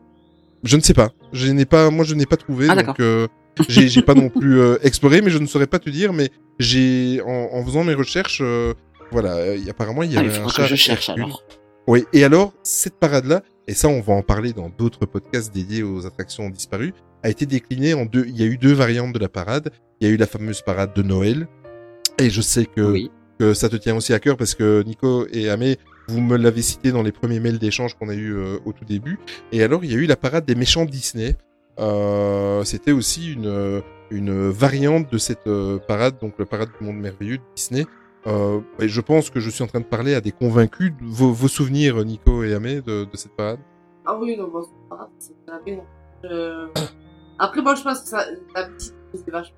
Je 0.64 0.76
ne 0.76 0.80
sais 0.82 0.94
pas, 0.94 1.10
je 1.32 1.48
n'ai 1.50 1.64
pas, 1.64 1.90
moi 1.90 2.04
je 2.04 2.14
n'ai 2.14 2.26
pas 2.26 2.36
trouvé, 2.36 2.66
Ah, 2.70 2.74
donc 2.76 2.86
d'accord. 2.86 2.96
euh, 3.00 3.26
j'ai 3.68 4.02
pas 4.02 4.14
non 4.14 4.28
plus 4.30 4.58
euh, 4.60 4.76
exploré, 4.82 5.22
mais 5.22 5.30
je 5.30 5.38
ne 5.38 5.46
saurais 5.46 5.66
pas 5.66 5.78
te 5.80 5.90
dire, 5.90 6.12
mais 6.12 6.30
j'ai 6.60 7.20
en, 7.26 7.48
en 7.52 7.64
faisant 7.64 7.82
mes 7.84 7.94
recherches, 7.94 8.40
euh, 8.42 8.74
voilà, 9.10 9.34
euh, 9.38 9.56
y- 9.56 9.68
apparemment 9.70 10.02
il 10.04 10.12
y 10.12 10.16
Ah, 10.16 10.20
avait 10.20 10.28
il 10.34 10.40
un 10.42 10.46
que 10.46 10.64
je 10.66 10.74
cherche 10.76 11.08
Hercule. 11.08 11.24
alors. 11.24 11.42
Oui, 11.88 12.04
et 12.12 12.22
alors 12.24 12.52
cette 12.62 12.98
parade 13.00 13.26
là, 13.26 13.42
et 13.68 13.74
ça 13.74 13.88
on 13.88 14.00
va 14.00 14.12
en 14.14 14.22
parler 14.22 14.52
dans 14.52 14.68
d'autres 14.70 15.04
podcasts 15.06 15.52
dédiés 15.52 15.82
aux 15.82 16.06
attractions 16.06 16.48
disparues, 16.48 16.94
a 17.24 17.28
été 17.30 17.44
déclinée 17.46 17.94
en 17.94 18.04
deux. 18.06 18.24
Il 18.28 18.36
y 18.38 18.42
a 18.42 18.46
eu 18.46 18.56
deux 18.56 18.72
variantes 18.72 19.12
de 19.14 19.18
la 19.18 19.28
parade. 19.28 19.70
Il 20.04 20.08
y 20.08 20.10
a 20.10 20.14
eu 20.16 20.18
la 20.18 20.26
fameuse 20.26 20.60
parade 20.60 20.92
de 20.94 21.02
Noël, 21.02 21.48
et 22.18 22.28
je 22.28 22.42
sais 22.42 22.66
que 22.66 22.82
Oui. 22.82 23.10
que 23.40 23.54
ça 23.54 23.70
te 23.70 23.76
tient 23.76 23.96
aussi 23.96 24.12
à 24.12 24.20
cœur 24.20 24.36
parce 24.36 24.54
que 24.54 24.82
Nico 24.82 25.26
et 25.32 25.48
Amé, 25.48 25.78
vous 26.08 26.20
me 26.20 26.36
l'avez 26.36 26.60
cité 26.60 26.92
dans 26.92 27.02
les 27.02 27.10
premiers 27.10 27.40
mails 27.40 27.58
d'échange 27.58 27.94
qu'on 27.94 28.10
a 28.10 28.14
eu 28.14 28.34
euh, 28.34 28.58
au 28.66 28.74
tout 28.74 28.84
début. 28.84 29.18
Et 29.50 29.62
alors, 29.62 29.82
il 29.82 29.90
y 29.90 29.94
a 29.94 29.96
eu 29.96 30.04
la 30.04 30.16
parade 30.16 30.44
des 30.44 30.54
méchants 30.56 30.84
Disney. 30.84 31.38
Euh, 31.80 32.62
C'était 32.64 32.92
aussi 32.92 33.32
une, 33.32 33.82
une 34.10 34.50
variante 34.50 35.10
de 35.10 35.16
cette 35.16 35.46
euh, 35.46 35.78
parade, 35.78 36.16
donc 36.20 36.34
la 36.38 36.44
parade 36.44 36.68
du 36.78 36.84
monde 36.84 36.98
merveilleux 36.98 37.38
de 37.38 37.42
Disney. 37.56 37.86
Euh, 38.26 38.60
et 38.80 38.88
je 38.88 39.00
pense 39.00 39.30
que 39.30 39.40
je 39.40 39.48
suis 39.48 39.64
en 39.64 39.68
train 39.68 39.80
de 39.80 39.86
parler 39.86 40.14
à 40.14 40.20
des 40.20 40.32
convaincus. 40.32 40.92
Vos, 41.00 41.32
vos 41.32 41.48
souvenirs, 41.48 42.04
Nico 42.04 42.44
et 42.44 42.52
Amé, 42.52 42.82
de, 42.82 43.04
de 43.04 43.16
cette 43.16 43.34
parade? 43.34 43.58
Ah 44.04 44.18
oui, 44.20 44.36
non, 44.36 44.48
bon, 44.48 44.62
c'est 45.18 45.32
c'est 45.48 45.64
bien. 45.64 45.80
Euh, 46.26 46.66
Après, 47.38 47.62
moi, 47.62 47.74
je 47.74 47.82
pense 47.82 48.02
que 48.02 48.08
ça, 48.08 48.26
la 48.54 48.68
musique, 48.68 48.92
c'est 49.14 49.30
vachement. 49.30 49.56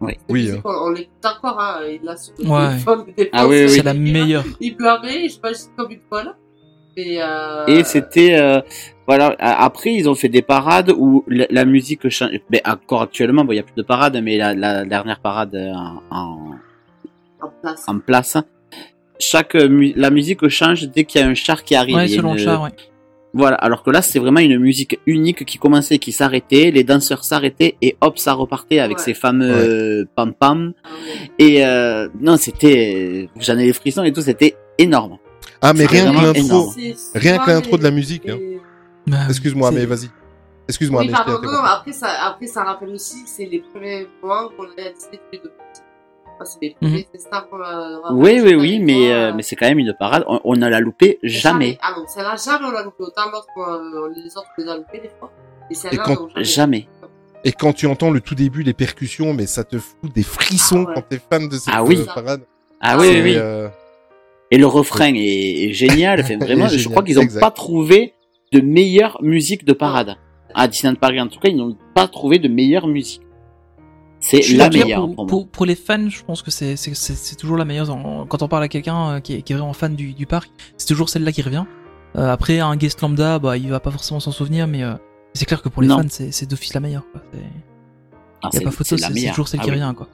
Oui. 0.00 0.12
La 0.12 0.32
Oui, 0.34 0.42
musique, 0.42 0.60
On, 0.64 0.70
on 0.70 0.90
l'écoute 0.90 1.24
encore, 1.24 1.60
hein, 1.60 1.80
et 1.86 2.00
Ouais. 2.46 2.68
téléphone, 2.68 3.04
des 3.16 3.30
Ah 3.32 3.38
fois, 3.40 3.48
oui, 3.48 3.56
c'est- 3.56 3.64
oui. 3.64 3.70
C'est 3.70 3.82
la 3.82 3.94
meilleure. 3.94 4.44
Il 4.60 4.76
pleurait, 4.76 5.24
je 5.28 5.34
sais 5.34 5.40
pas, 5.40 5.50
comme 5.76 5.90
une 5.92 6.00
folle. 6.10 6.34
Mais, 6.96 7.16
euh... 7.20 7.66
Et 7.66 7.84
c'était 7.84 8.34
euh, 8.38 8.60
voilà. 9.06 9.34
a- 9.38 9.64
Après, 9.64 9.92
ils 9.92 10.08
ont 10.08 10.14
fait 10.14 10.28
des 10.30 10.40
parades 10.42 10.90
où 10.96 11.24
la, 11.28 11.46
la 11.50 11.64
musique 11.66 12.08
change. 12.08 12.30
Ben, 12.50 12.60
encore 12.66 13.02
actuellement, 13.02 13.44
bon, 13.44 13.52
il 13.52 13.56
y 13.56 13.58
a 13.58 13.62
plus 13.62 13.74
de 13.76 13.82
parades, 13.82 14.18
mais 14.22 14.36
la, 14.38 14.54
la 14.54 14.84
dernière 14.84 15.20
parade 15.20 15.54
euh, 15.54 15.72
en, 15.72 16.02
en, 16.10 16.50
en 17.42 17.50
place. 17.62 17.84
en 17.88 17.98
place, 17.98 18.36
chaque 19.18 19.54
la 19.54 20.10
musique 20.10 20.46
change 20.48 20.88
dès 20.88 21.04
qu'il 21.04 21.20
y 21.20 21.24
a 21.24 21.26
un 21.26 21.34
char 21.34 21.64
qui 21.64 21.74
arrive. 21.74 21.96
Ouais, 21.96 22.08
Il 22.08 22.14
a 22.14 22.16
selon 22.16 22.32
le 22.34 22.38
une- 22.38 22.44
char, 22.44 22.62
ouais. 22.62 22.70
Voilà. 23.36 23.56
Alors 23.56 23.82
que 23.82 23.90
là, 23.90 24.00
c'est 24.02 24.18
vraiment 24.18 24.40
une 24.40 24.58
musique 24.58 24.98
unique 25.06 25.44
qui 25.44 25.58
commençait, 25.58 25.98
qui 25.98 26.10
s'arrêtait, 26.12 26.70
les 26.70 26.84
danseurs 26.84 27.22
s'arrêtaient 27.24 27.76
et 27.82 27.96
hop, 28.00 28.18
ça 28.18 28.32
repartait 28.32 28.78
avec 28.78 28.96
Ouais. 28.98 29.04
ces 29.04 29.14
fameux 29.14 30.06
pam 30.16 30.32
pam. 30.32 30.72
Ah 30.82 30.88
ouais. 30.88 31.30
Et 31.46 31.64
euh, 31.66 32.08
non, 32.20 32.36
c'était, 32.38 33.28
j'en 33.38 33.58
ai 33.58 33.66
les 33.66 33.72
frissons 33.72 34.04
et 34.04 34.12
tout, 34.12 34.22
c'était 34.22 34.56
énorme. 34.78 35.18
Ah, 35.60 35.72
mais 35.74 35.86
rien 35.86 36.10
que 36.12 36.16
l'intro, 36.38 36.72
rien 37.14 37.38
que 37.38 37.50
l'intro 37.50 37.76
de 37.76 37.82
la 37.82 37.90
musique. 37.90 38.28
Hein. 38.28 38.38
Bah, 39.06 39.18
Excuse-moi, 39.28 39.70
mais 39.70 39.84
vas-y. 39.86 40.08
Excuse-moi, 40.68 41.02
Oui, 41.02 41.06
mais 41.08 41.12
pardon, 41.12 41.40
non, 41.46 41.58
après 41.62 41.92
ça, 41.92 42.08
après 42.26 42.46
ça 42.48 42.64
rappelle 42.64 42.88
aussi 42.90 43.22
que 43.22 43.28
c'est 43.30 43.46
les 43.46 43.60
premiers 43.72 44.08
moments 44.22 44.48
qu'on 44.56 44.64
allait 44.64 44.88
à 44.88 44.92
Disney 44.92 45.20
Mhm. 46.80 47.02
a. 47.32 48.12
Oui, 48.12 48.40
oui, 48.42 48.54
oui, 48.54 48.78
mais 48.80 49.12
euh, 49.12 49.32
mais 49.34 49.42
c'est 49.42 49.56
quand 49.56 49.66
même 49.68 49.78
une 49.78 49.94
parade. 49.98 50.24
On, 50.28 50.40
on 50.44 50.54
ne 50.56 50.66
l'a 50.68 50.80
loupé 50.80 51.18
jamais, 51.22 51.78
Ah 51.82 51.94
non, 51.96 52.04
celle-là, 52.06 52.36
jamais 52.36 52.66
on 52.66 52.70
l'a 52.72 52.82
loupé. 52.82 53.02
Autant 53.04 53.30
l'autre, 53.32 53.46
euh, 53.58 54.08
les 54.14 54.36
autres, 54.36 54.46
on 54.58 54.62
les 54.62 54.68
a 54.68 54.76
loupés 54.76 55.00
des 55.00 55.10
fois. 55.18 55.30
Et 55.70 55.74
celle-là, 55.74 56.02
quand- 56.04 56.14
non, 56.20 56.28
jamais. 56.36 56.44
jamais. 56.44 56.88
Et 57.44 57.52
quand 57.52 57.72
tu 57.72 57.86
entends 57.86 58.10
le 58.10 58.20
tout 58.20 58.34
début, 58.34 58.62
les 58.62 58.74
percussions, 58.74 59.32
mais 59.32 59.46
ça 59.46 59.64
te 59.64 59.78
fout 59.78 60.12
des 60.12 60.22
frissons 60.22 60.84
Ah 60.86 60.88
ouais. 60.88 60.94
quand 60.96 61.02
t'es 61.08 61.20
fan 61.30 61.48
de 61.48 61.56
cette 61.56 61.72
Ah 61.74 61.84
oui. 61.84 61.98
euh, 62.00 62.04
parade. 62.06 62.42
Ah 62.80 62.96
oui, 62.98 63.08
oui, 63.12 63.20
oui. 63.22 63.34
euh, 63.36 63.68
Et 64.50 64.58
le 64.58 64.66
refrain 64.66 65.12
est, 65.14 65.68
est 65.68 65.72
génial. 65.72 66.20
Enfin, 66.20 66.36
vraiment, 66.40 66.66
je 66.68 66.76
génial, 66.78 66.90
crois 66.90 67.02
qu'ils 67.02 67.16
n'ont 67.16 67.40
pas 67.40 67.50
trouvé 67.50 68.14
de 68.52 68.60
meilleure 68.60 69.18
musique 69.22 69.64
de 69.64 69.72
parade. 69.72 70.16
À 70.54 70.68
Disneyland 70.68 70.96
Paris, 70.98 71.20
en 71.20 71.28
tout 71.28 71.38
cas, 71.40 71.48
ils 71.48 71.56
n'ont 71.56 71.76
pas 71.94 72.08
trouvé 72.08 72.38
de 72.38 72.48
meilleure 72.48 72.86
musique. 72.86 73.22
C'est 74.28 74.40
la 74.54 74.68
meilleure 74.70 75.00
pour, 75.06 75.14
pour 75.14 75.24
moi. 75.24 75.26
pour, 75.26 75.48
pour 75.48 75.66
les 75.66 75.74
fans, 75.76 76.08
je 76.08 76.22
pense 76.24 76.42
que 76.42 76.50
c'est 76.50 76.76
c'est- 76.76 76.94
c'est- 76.94 77.14
c'est 77.14 77.36
toujours 77.36 77.56
la 77.56 77.64
meilleure. 77.64 77.86
Quand 78.28 78.42
on 78.42 78.48
parle 78.48 78.62
à 78.64 78.68
quelqu'un 78.68 79.10
euh, 79.10 79.20
qui, 79.20 79.34
est, 79.34 79.42
qui 79.42 79.52
est 79.52 79.56
vraiment 79.56 79.72
fan 79.72 79.94
du, 79.94 80.12
du 80.14 80.26
parc, 80.26 80.50
c'est 80.76 80.86
toujours 80.88 81.08
celle-là 81.08 81.32
qui 81.32 81.42
revient. 81.42 81.64
Euh, 82.16 82.30
après, 82.32 82.60
un 82.60 82.76
guest 82.76 83.00
lambda, 83.02 83.38
bah, 83.38 83.56
il 83.56 83.68
va 83.70 83.78
pas 83.80 83.90
forcément 83.90 84.20
s'en 84.20 84.32
souvenir, 84.32 84.66
mais 84.66 84.82
euh, 84.82 84.94
c'est 85.34 85.44
clair 85.44 85.60
que 85.62 85.68
pour 85.68 85.82
les 85.82 85.88
Non. 85.88 85.98
fans, 85.98 86.08
c'est 86.08 86.32
c'est 86.32 86.46
d'office 86.46 86.74
la 86.74 86.80
meilleure. 86.80 87.04
Quoi. 87.12 87.22
C'est- 87.32 87.40
Ah, 88.42 88.48
Y 88.52 88.56
a 88.58 88.60
pas 88.62 88.70
photo, 88.70 88.96
c'est 88.96 89.28
toujours 89.30 89.48
celle 89.48 89.60
Ah 89.60 89.64
qui 89.64 89.70
oui. 89.70 89.76
revient, 89.80 89.94
quoi. 89.96 90.08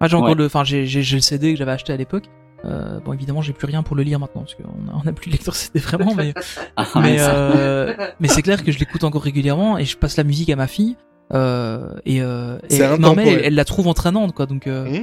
Moi, 0.00 0.08
j'ai 0.08 0.16
encore 0.16 0.34
le, 0.34 0.46
enfin, 0.46 0.64
j'ai 0.64 0.84
le 0.84 1.20
CD 1.20 1.52
que 1.52 1.58
j'avais 1.58 1.70
acheté 1.72 1.92
à 1.92 1.96
l'époque. 1.96 2.24
Euh, 2.64 3.00
bon, 3.00 3.12
évidemment, 3.12 3.42
j'ai 3.42 3.52
plus 3.52 3.66
rien 3.66 3.82
pour 3.82 3.96
le 3.96 4.02
lire 4.04 4.18
maintenant 4.20 4.42
parce 4.42 4.54
qu'on 4.54 4.62
a, 4.62 5.00
on 5.04 5.06
a 5.08 5.12
plus 5.12 5.26
de 5.30 5.32
lecteur 5.32 5.54
CD 5.54 5.80
vraiment, 5.80 6.14
mais 6.14 6.32
Ah, 6.76 6.86
mais 7.00 7.16
euh, 7.20 7.92
mais 8.20 8.28
c'est 8.28 8.42
clair 8.42 8.62
que 8.64 8.70
je 8.72 8.78
l'écoute 8.78 9.02
encore 9.04 9.22
régulièrement 9.22 9.78
et 9.78 9.84
je 9.84 9.96
passe 9.96 10.16
la 10.16 10.22
musique 10.24 10.48
à 10.50 10.56
ma 10.56 10.66
fille. 10.68 10.96
Euh, 11.32 11.94
et 12.04 12.20
euh, 12.22 12.58
et 12.68 12.76
elle, 12.76 13.44
elle 13.44 13.54
la 13.54 13.64
trouve 13.64 13.88
entraînante, 13.88 14.34
quoi. 14.34 14.46
Donc, 14.46 14.66
euh, 14.66 14.86
hum. 14.86 14.94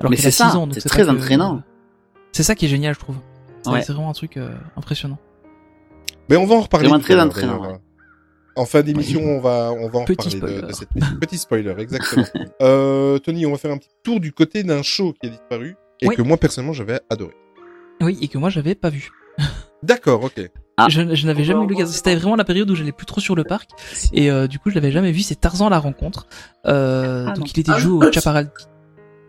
alors 0.00 0.10
Mais 0.10 0.16
qu'elle 0.16 0.26
a 0.26 0.30
c'est 0.30 0.30
ça, 0.30 0.50
6 0.50 0.56
ans, 0.56 0.66
donc 0.66 0.74
c'est 0.80 0.88
très 0.88 1.08
entraînant. 1.08 1.62
C'est 2.32 2.42
ça 2.42 2.54
qui 2.54 2.66
est 2.66 2.68
génial, 2.68 2.94
je 2.94 3.00
trouve. 3.00 3.16
C'est 3.62 3.70
Ouais. 3.70 3.82
c'est 3.82 3.92
vraiment 3.92 4.10
un 4.10 4.14
truc 4.14 4.36
euh, 4.36 4.50
impressionnant. 4.76 5.18
Mais 6.28 6.36
on 6.36 6.46
va 6.46 6.56
en 6.56 6.60
reparler. 6.62 6.88
Vraiment 6.88 7.02
très 7.02 7.18
entraînant, 7.20 7.60
d'ailleurs. 7.60 7.78
En 8.56 8.64
fin 8.64 8.80
d'émission, 8.82 9.20
on 9.22 9.38
va, 9.40 9.70
on 9.72 9.88
va 9.88 9.98
en 10.00 10.04
Petit 10.04 10.28
reparler 10.36 10.40
de, 10.40 10.46
spoiler. 10.56 10.68
de 10.68 10.72
cette 10.72 10.88
petite- 10.88 11.20
petit 11.20 11.38
spoiler, 11.38 11.74
exactement. 11.78 12.24
euh, 12.62 13.18
Tony, 13.18 13.44
on 13.46 13.52
va 13.52 13.58
faire 13.58 13.70
un 13.70 13.76
petit 13.78 13.90
tour 14.02 14.18
du 14.18 14.32
côté 14.32 14.62
d'un 14.62 14.82
show 14.82 15.12
qui 15.20 15.26
a 15.26 15.30
disparu 15.30 15.76
et 16.00 16.08
Oui. 16.08 16.16
que 16.16 16.22
moi 16.22 16.36
personnellement 16.38 16.72
j'avais 16.72 16.98
adoré. 17.10 17.34
Oui, 18.00 18.18
et 18.22 18.28
que 18.28 18.38
moi 18.38 18.48
j'avais 18.48 18.74
pas 18.74 18.88
vu. 18.90 19.10
D'accord, 19.82 20.24
ok. 20.24 20.50
Ah. 20.78 20.88
Je, 20.90 21.14
je 21.14 21.26
n'avais 21.26 21.44
jamais 21.44 21.64
eu 21.64 21.68
l'occasion. 21.68 21.92
C'était 21.94 22.14
vraiment 22.16 22.36
la 22.36 22.44
période 22.44 22.70
où 22.70 22.74
j'allais 22.74 22.92
plus 22.92 23.06
trop 23.06 23.20
sur 23.20 23.34
le 23.34 23.44
parc 23.44 23.70
et 24.12 24.30
euh, 24.30 24.46
du 24.46 24.58
coup 24.58 24.68
je 24.70 24.74
l'avais 24.74 24.92
jamais 24.92 25.10
vu. 25.12 25.20
C'est 25.20 25.36
Tarzan 25.36 25.68
la 25.70 25.78
rencontre. 25.78 26.26
Euh, 26.66 27.24
Ah, 27.28 27.32
donc 27.32 27.38
non. 27.46 27.52
il 27.54 27.60
était 27.60 27.72
Ah, 27.74 27.78
joué 27.78 28.06
au 28.08 28.12
Chaparral. 28.12 28.50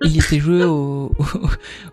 Il 0.04 0.18
était 0.18 0.40
joué 0.40 0.64
au, 0.64 1.12
au, 1.18 1.26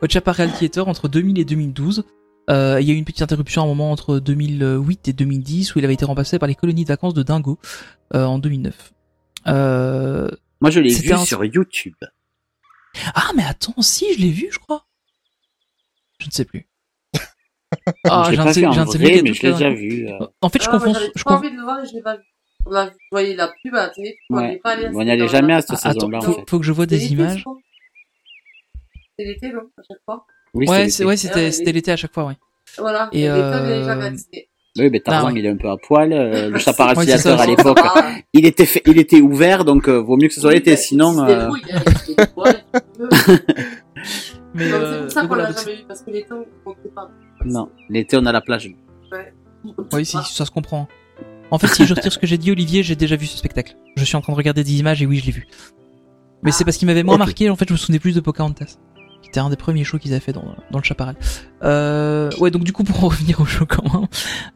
au 0.02 0.09
Chaparral 0.09 0.52
Theater 0.52 0.89
entre 0.89 1.09
2000 1.09 1.39
et 1.39 1.44
2012. 1.44 2.05
Euh, 2.51 2.78
il 2.81 2.86
y 2.86 2.90
a 2.90 2.94
eu 2.94 2.97
une 2.98 3.05
petite 3.06 3.22
interruption 3.22 3.62
à 3.62 3.64
un 3.64 3.68
moment 3.68 3.90
entre 3.90 4.18
2008 4.18 5.09
et 5.09 5.12
2010 5.14 5.74
où 5.74 5.78
il 5.78 5.85
avait 5.85 5.94
été 5.94 6.05
remplacé 6.05 6.39
par 6.39 6.47
les 6.48 6.55
colonies 6.55 6.82
de 6.85 6.89
vacances 6.89 7.14
de 7.14 7.22
Dingo 7.22 7.59
euh, 8.14 8.24
en 8.24 8.39
2009. 8.39 8.93
Euh... 9.47 10.28
Moi, 10.60 10.70
je 10.70 10.81
l'ai 10.81 10.93
vu 10.93 11.12
un- 11.12 11.24
sur 11.24 11.44
YouTube. 11.44 11.94
Ah 13.14 13.31
mais 13.36 13.44
attends, 13.44 13.74
si 13.81 14.12
je 14.14 14.20
l'ai 14.20 14.31
vu, 14.31 14.48
je 14.52 14.59
crois. 14.59 14.86
Je 16.18 16.26
ne 16.26 16.31
sais 16.32 16.44
plus. 16.44 16.66
Ah, 18.05 18.23
je 18.27 18.31
l'ai 18.31 18.36
j'ai 18.36 18.40
un 18.40 18.44
pas 18.44 18.48
de 18.51 18.55
ces- 18.55 18.61
vu 18.61 18.66
en 18.66 18.73
j'ai 18.73 18.81
un 18.81 18.85
de 18.85 18.90
ces 18.90 18.98
vrai, 18.98 19.06
méga 19.11 19.23
mais 19.23 19.35
je 19.35 19.43
l'ai 19.43 19.52
déjà 19.52 19.70
vu. 19.70 20.09
euh. 20.09 20.27
En 20.40 20.48
fait, 20.48 20.62
je 20.62 20.69
Ah, 20.69 20.73
confonds. 20.73 20.93
Trop 20.93 21.02
confonds. 21.24 21.35
envie 21.36 21.51
de 21.51 21.56
le 21.56 21.62
voir 21.62 21.82
et 21.85 21.86
je 21.86 21.93
l'ai 21.94 22.02
pas 22.02 22.16
vu. 22.16 22.23
On 22.66 22.74
a 22.74 22.90
voyez 23.12 23.36
la 23.36 23.48
pub 23.62 23.74
à 23.74 23.78
la 23.82 23.89
télé, 23.90 24.16
on 24.31 24.40
n'est 24.40 24.56
pas 24.56 24.70
allé 24.70 24.89
n'y 24.89 25.11
allait 25.11 25.28
jamais 25.28 25.52
à 25.52 25.61
cette 25.61 25.73
Ah, 25.82 25.89
attends, 25.90 26.01
saison-là, 26.01 26.20
faut, 26.48 26.59
que 26.59 26.65
je 26.65 26.73
vois 26.73 26.85
C'était 26.85 26.97
des 26.97 27.02
l'été, 27.02 27.15
images. 27.15 27.44
C'était 29.19 29.28
l'été, 29.31 29.48
non 29.52 29.61
À 29.77 29.82
chaque 29.86 29.98
fois. 30.06 30.27
Oui, 30.55 30.66
ouais, 30.66 30.89
c'était 30.89 30.90
c'est 30.90 31.02
l'été. 31.02 31.05
ouais, 31.09 31.16
c'était 31.19 31.35
Ouais, 31.44 31.51
c'était 31.52 31.73
l'été 31.73 31.93
à 31.93 31.96
chaque 31.96 32.14
fois, 32.14 32.24
ouais. 32.24 32.35
Voilà. 32.79 33.09
Et, 33.13 33.22
Et, 33.24 33.29
euh. 33.29 34.11
Oui, 34.77 34.90
mais 34.90 34.98
Tarzan, 35.01 35.29
Ah, 35.29 35.32
ouais. 35.32 35.38
il 35.38 35.46
est 35.46 35.51
un 35.51 35.56
peu 35.56 35.69
à 35.71 35.77
poil. 35.77 36.13
euh, 36.13 36.48
le 36.51 36.59
chaparral 36.59 36.96
Ouais, 36.96 37.04
c'est 37.04 37.19
ça, 37.19 37.35
à 37.35 37.38
c'est 37.38 37.46
l'époque, 37.48 37.79
Ah, 37.82 38.13
il 38.32 38.45
était 38.46 38.66
fait, 38.66 38.82
il 38.87 38.98
était 38.98 39.21
ouvert, 39.21 39.64
donc 39.64 39.88
euh, 39.88 39.98
vaut 40.01 40.16
mieux 40.16 40.29
que 40.29 40.35
ce 40.35 40.40
soit 40.40 40.53
l'été. 40.53 40.74
Sinon, 40.77 41.22
euh, 41.29 41.48
Mais 44.54 44.69
Non, 44.69 44.77
euh, 44.77 44.94
C'est 44.96 45.03
pour 45.03 45.12
ça 45.12 45.27
qu'on 45.27 45.35
l'a 45.35 45.53
jamais 45.53 45.80
eu, 45.80 45.85
parce 45.86 46.03
que 46.03 46.11
l'été, 46.11 46.28
on 46.32 46.74
pas. 46.94 47.11
non, 47.44 47.70
l'été 47.88 48.16
on 48.16 48.27
a 48.27 48.32
la 48.32 48.40
plage. 48.40 48.70
Oui, 49.93 50.06
si, 50.06 50.16
ça 50.16 50.44
se 50.44 50.51
comprend. 50.51 50.88
En 51.51 51.59
fait, 51.59 51.69
si 51.69 51.86
je 51.86 51.94
retire 51.94 52.12
ce 52.12 52.19
que 52.19 52.27
j'ai 52.27 52.38
dit, 52.38 52.51
Olivier, 52.51 52.82
j'ai 52.82 52.96
déjà 52.96 53.16
vu 53.16 53.27
ce 53.27 53.36
spectacle. 53.38 53.77
Je 53.96 54.04
suis 54.04 54.16
en 54.16 54.20
train 54.20 54.32
de 54.32 54.36
regarder 54.36 54.64
des 54.64 54.78
images 54.78 55.03
et 55.03 55.06
oui, 55.06 55.19
je 55.19 55.27
l'ai 55.27 55.32
vu. 55.32 55.46
Mais 56.43 56.51
c'est 56.51 56.64
parce 56.64 56.77
qu'il 56.77 56.86
m'avait 56.86 57.03
moins 57.03 57.16
marqué, 57.16 57.48
en 57.51 57.56
fait, 57.56 57.66
je 57.69 57.72
me 57.72 57.78
souvenais 57.78 57.98
plus 57.98 58.14
de 58.14 58.20
Pocahontas. 58.20 58.77
Qui 59.35 59.40
était 59.40 59.46
un 59.46 59.51
des 59.51 59.56
premiers 59.56 59.82
shows 59.82 59.98
qu'ils 59.98 60.13
avaient 60.13 60.21
fait 60.21 60.32
dans, 60.32 60.45
dans 60.71 60.79
le 60.79 60.85
Chaparral. 60.85 61.16
Euh, 61.64 62.30
ouais, 62.38 62.53
donc 62.53 62.63
du 62.63 62.72
coup, 62.72 62.85
pour 62.85 63.03
en 63.03 63.09
revenir 63.09 63.40
au 63.40 63.45
show 63.45 63.66
quand 63.66 63.82
même, 63.93 64.06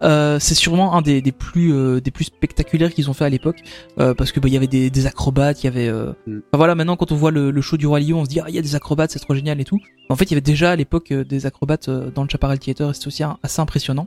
euh, 0.05 0.39
c'est 0.39 0.55
sûrement 0.55 0.95
un 0.95 1.03
des, 1.03 1.21
des 1.21 1.33
plus 1.33 1.73
euh, 1.73 2.01
des 2.01 2.13
plus 2.13 2.25
spectaculaires 2.27 2.93
qu'ils 2.95 3.11
ont 3.11 3.13
fait 3.13 3.25
à 3.25 3.29
l'époque, 3.29 3.59
euh, 3.99 4.15
parce 4.15 4.31
que 4.31 4.39
bah 4.39 4.47
il 4.49 4.55
y 4.55 4.57
avait 4.57 4.69
des, 4.69 4.89
des 4.89 5.07
acrobates, 5.07 5.65
il 5.65 5.67
y 5.67 5.69
avait. 5.69 5.89
Euh... 5.89 6.13
Mm. 6.29 6.39
Enfin, 6.53 6.59
voilà, 6.59 6.77
maintenant 6.77 6.95
quand 6.97 7.11
on 7.11 7.17
voit 7.17 7.33
le, 7.33 7.51
le 7.51 7.61
show 7.61 7.77
du 7.77 7.89
roi 7.89 7.99
lion, 7.99 8.21
on 8.21 8.25
se 8.25 8.31
dit 8.31 8.39
ah 8.39 8.45
il 8.49 8.55
y 8.55 8.59
a 8.59 8.63
des 8.63 8.77
acrobates, 8.77 9.11
c'est 9.11 9.19
trop 9.19 9.35
génial 9.35 9.61
et 9.61 9.65
tout. 9.65 9.81
En 10.11 10.15
fait, 10.17 10.27
il 10.27 10.31
y 10.31 10.35
avait 10.35 10.41
déjà 10.43 10.71
à 10.71 10.77
l'époque 10.77 11.11
euh, 11.11 11.25
des 11.25 11.45
acrobates 11.45 11.89
euh, 11.89 12.11
dans 12.15 12.23
le 12.23 12.29
Chaparral 12.29 12.61
Theater, 12.61 12.91
et 12.91 12.95
c'était 12.95 13.09
aussi 13.09 13.25
un- 13.25 13.39
assez 13.43 13.61
impressionnant. 13.61 14.07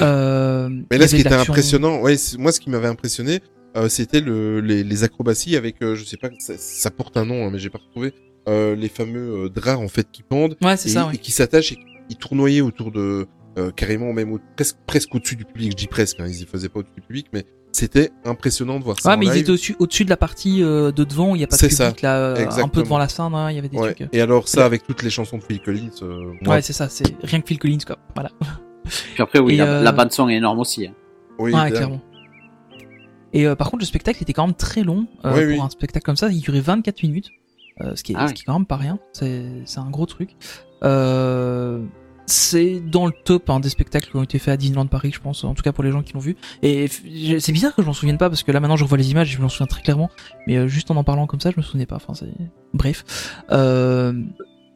Euh, 0.00 0.68
Mais 0.90 0.98
là, 0.98 1.06
ce 1.08 1.14
qui 1.16 1.20
était 1.20 1.34
impressionnant, 1.34 2.00
ouais, 2.00 2.16
c'est- 2.16 2.36
moi, 2.38 2.52
ce 2.52 2.60
qui 2.60 2.70
m'avait 2.70 2.88
impressionné, 2.88 3.40
euh, 3.76 3.88
c'était 3.88 4.20
le, 4.20 4.60
les, 4.60 4.82
les 4.82 5.04
acrobaties 5.04 5.56
avec, 5.56 5.82
euh, 5.82 5.94
je 5.94 6.04
sais 6.04 6.16
pas, 6.16 6.28
ça, 6.38 6.54
ça 6.56 6.90
porte 6.90 7.16
un 7.16 7.24
nom, 7.24 7.46
hein, 7.46 7.50
mais 7.52 7.58
j'ai 7.58 7.70
pas 7.70 7.78
retrouvé, 7.78 8.12
euh, 8.48 8.74
les 8.74 8.88
fameux 8.88 9.44
euh, 9.44 9.48
draps 9.48 9.82
en 9.82 9.88
fait 9.88 10.08
qui 10.10 10.22
pendent 10.22 10.56
Ouais, 10.62 10.76
c'est 10.76 10.88
et, 10.88 10.92
ça, 10.92 11.02
et 11.02 11.06
ouais. 11.12 11.18
qui 11.18 11.30
s'attachent 11.32 11.72
et 11.72 11.78
qui 12.08 12.16
tournoyaient 12.16 12.60
autour 12.62 12.90
de, 12.90 13.26
euh, 13.58 13.70
carrément 13.70 14.12
même 14.12 14.32
au- 14.32 14.40
presque 14.56 14.76
presque 14.86 15.14
au-dessus 15.14 15.36
du 15.36 15.44
public. 15.44 15.72
Je 15.72 15.76
dis 15.76 15.86
presque, 15.86 16.18
hein, 16.20 16.26
ils 16.26 16.42
y 16.42 16.46
faisaient 16.46 16.68
pas 16.68 16.80
au-dessus 16.80 16.94
du 16.96 17.02
public, 17.02 17.26
mais 17.32 17.44
c'était 17.72 18.10
impressionnant 18.24 18.78
de 18.80 18.84
voir 18.84 18.98
ça. 18.98 19.10
Ouais, 19.10 19.14
en 19.14 19.18
mais 19.18 19.26
ils 19.26 19.36
étaient 19.36 19.50
au-dessus, 19.50 19.76
au-dessus 19.78 20.04
de 20.04 20.10
la 20.10 20.16
partie 20.16 20.62
euh, 20.62 20.90
de 20.90 21.04
devant, 21.04 21.34
il 21.36 21.40
y 21.40 21.44
a 21.44 21.46
pas 21.46 21.56
de 21.56 21.60
public 21.60 21.76
ça, 21.76 21.92
là, 22.02 22.16
euh, 22.16 22.32
un 22.32 22.36
peu 22.36 22.42
exactement. 22.42 22.82
devant 22.82 22.98
la 22.98 23.08
scène, 23.08 23.34
hein, 23.34 23.50
il 23.50 23.56
y 23.56 23.58
avait 23.58 23.68
des 23.68 23.76
Ouais. 23.76 23.94
trucs. 23.94 24.08
Et 24.12 24.20
alors 24.20 24.48
ça, 24.48 24.64
avec 24.64 24.82
toutes 24.84 25.02
les 25.02 25.10
chansons 25.10 25.38
de 25.38 25.42
Phil 25.44 25.60
Collins, 25.60 25.90
euh, 26.02 26.32
moi, 26.42 26.56
Ouais, 26.56 26.62
c'est 26.62 26.72
ça, 26.72 26.88
c'est 26.88 27.04
rien 27.22 27.40
que 27.40 27.46
Phil 27.46 27.58
Collins 27.58 27.78
quoi. 27.86 27.98
Voilà. 28.14 28.30
Puis 29.14 29.22
après, 29.22 29.38
oui, 29.38 29.54
Et, 29.54 29.56
la, 29.58 29.66
euh, 29.66 29.82
la 29.82 29.92
bande 29.92 30.10
son 30.10 30.28
est 30.28 30.34
énorme 30.36 30.58
aussi. 30.58 30.86
hein. 30.86 30.94
oui, 31.38 31.52
ouais, 31.54 31.70
clairement. 31.70 32.00
Et 33.32 33.46
euh, 33.46 33.54
par 33.54 33.70
contre, 33.70 33.82
le 33.82 33.86
spectacle 33.86 34.20
était 34.22 34.32
quand 34.32 34.46
même 34.46 34.56
très 34.56 34.82
long 34.82 35.06
euh, 35.24 35.32
Oui, 35.34 35.40
pour 35.44 35.52
oui. 35.52 35.60
un 35.60 35.70
spectacle 35.70 36.04
comme 36.04 36.16
ça. 36.16 36.28
Il 36.30 36.40
durait 36.40 36.60
24 36.60 37.02
minutes, 37.04 37.30
euh, 37.80 37.94
ce 37.96 38.02
qui 38.02 38.12
est, 38.12 38.16
Ah 38.18 38.28
ce 38.28 38.34
qui 38.34 38.42
est 38.42 38.44
quand 38.44 38.54
même 38.54 38.66
pas 38.66 38.76
rien. 38.76 38.98
C'est, 39.12 39.44
c'est 39.64 39.78
un 39.80 39.90
gros 39.90 40.06
truc. 40.06 40.30
Euh, 40.82 41.82
c'est 42.26 42.78
dans 42.80 43.06
le 43.06 43.12
top 43.24 43.50
hein, 43.50 43.58
des 43.58 43.68
spectacles 43.70 44.08
qui 44.10 44.16
ont 44.16 44.22
été 44.22 44.38
faits 44.38 44.54
à 44.54 44.56
Disneyland 44.56 44.86
Paris, 44.86 45.10
je 45.12 45.20
pense. 45.20 45.42
En 45.44 45.54
tout 45.54 45.62
cas 45.62 45.72
pour 45.72 45.82
les 45.82 45.90
gens 45.90 46.02
qui 46.02 46.12
l'ont 46.12 46.20
vu. 46.20 46.36
Et 46.62 46.86
c'est 46.88 47.52
bizarre 47.52 47.74
que 47.74 47.82
je 47.82 47.86
m'en 47.86 47.92
souvienne 47.92 48.18
pas 48.18 48.28
parce 48.30 48.42
que 48.44 48.52
là 48.52 48.60
maintenant 48.60 48.76
je 48.76 48.84
revois 48.84 48.98
les 48.98 49.10
images 49.10 49.32
et 49.32 49.36
je 49.36 49.42
m'en 49.42 49.48
souviens 49.48 49.66
très 49.66 49.82
clairement. 49.82 50.10
Mais 50.46 50.56
euh, 50.56 50.68
juste 50.68 50.90
en 50.90 50.96
en 50.96 51.04
parlant 51.04 51.26
comme 51.26 51.40
ça, 51.40 51.50
je 51.50 51.56
me 51.56 51.62
souvenais 51.62 51.86
pas. 51.86 51.96
Enfin, 51.96 52.14
c'est 52.14 52.28
bref. 52.72 53.42
Euh, 53.50 54.12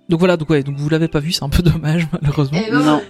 donc 0.09 0.19
voilà, 0.19 0.37
donc 0.37 0.51
ouais, 0.51 0.63
donc 0.63 0.77
vous 0.77 0.89
l'avez 0.89 1.09
pas 1.09 1.21
vu, 1.21 1.31
c'est 1.33 1.45
un 1.45 1.49
peu 1.49 1.63
dommage 1.71 2.09
malheureusement. 2.13 2.59
Et 2.59 2.71
non, 2.73 2.83
Non. 2.85 3.01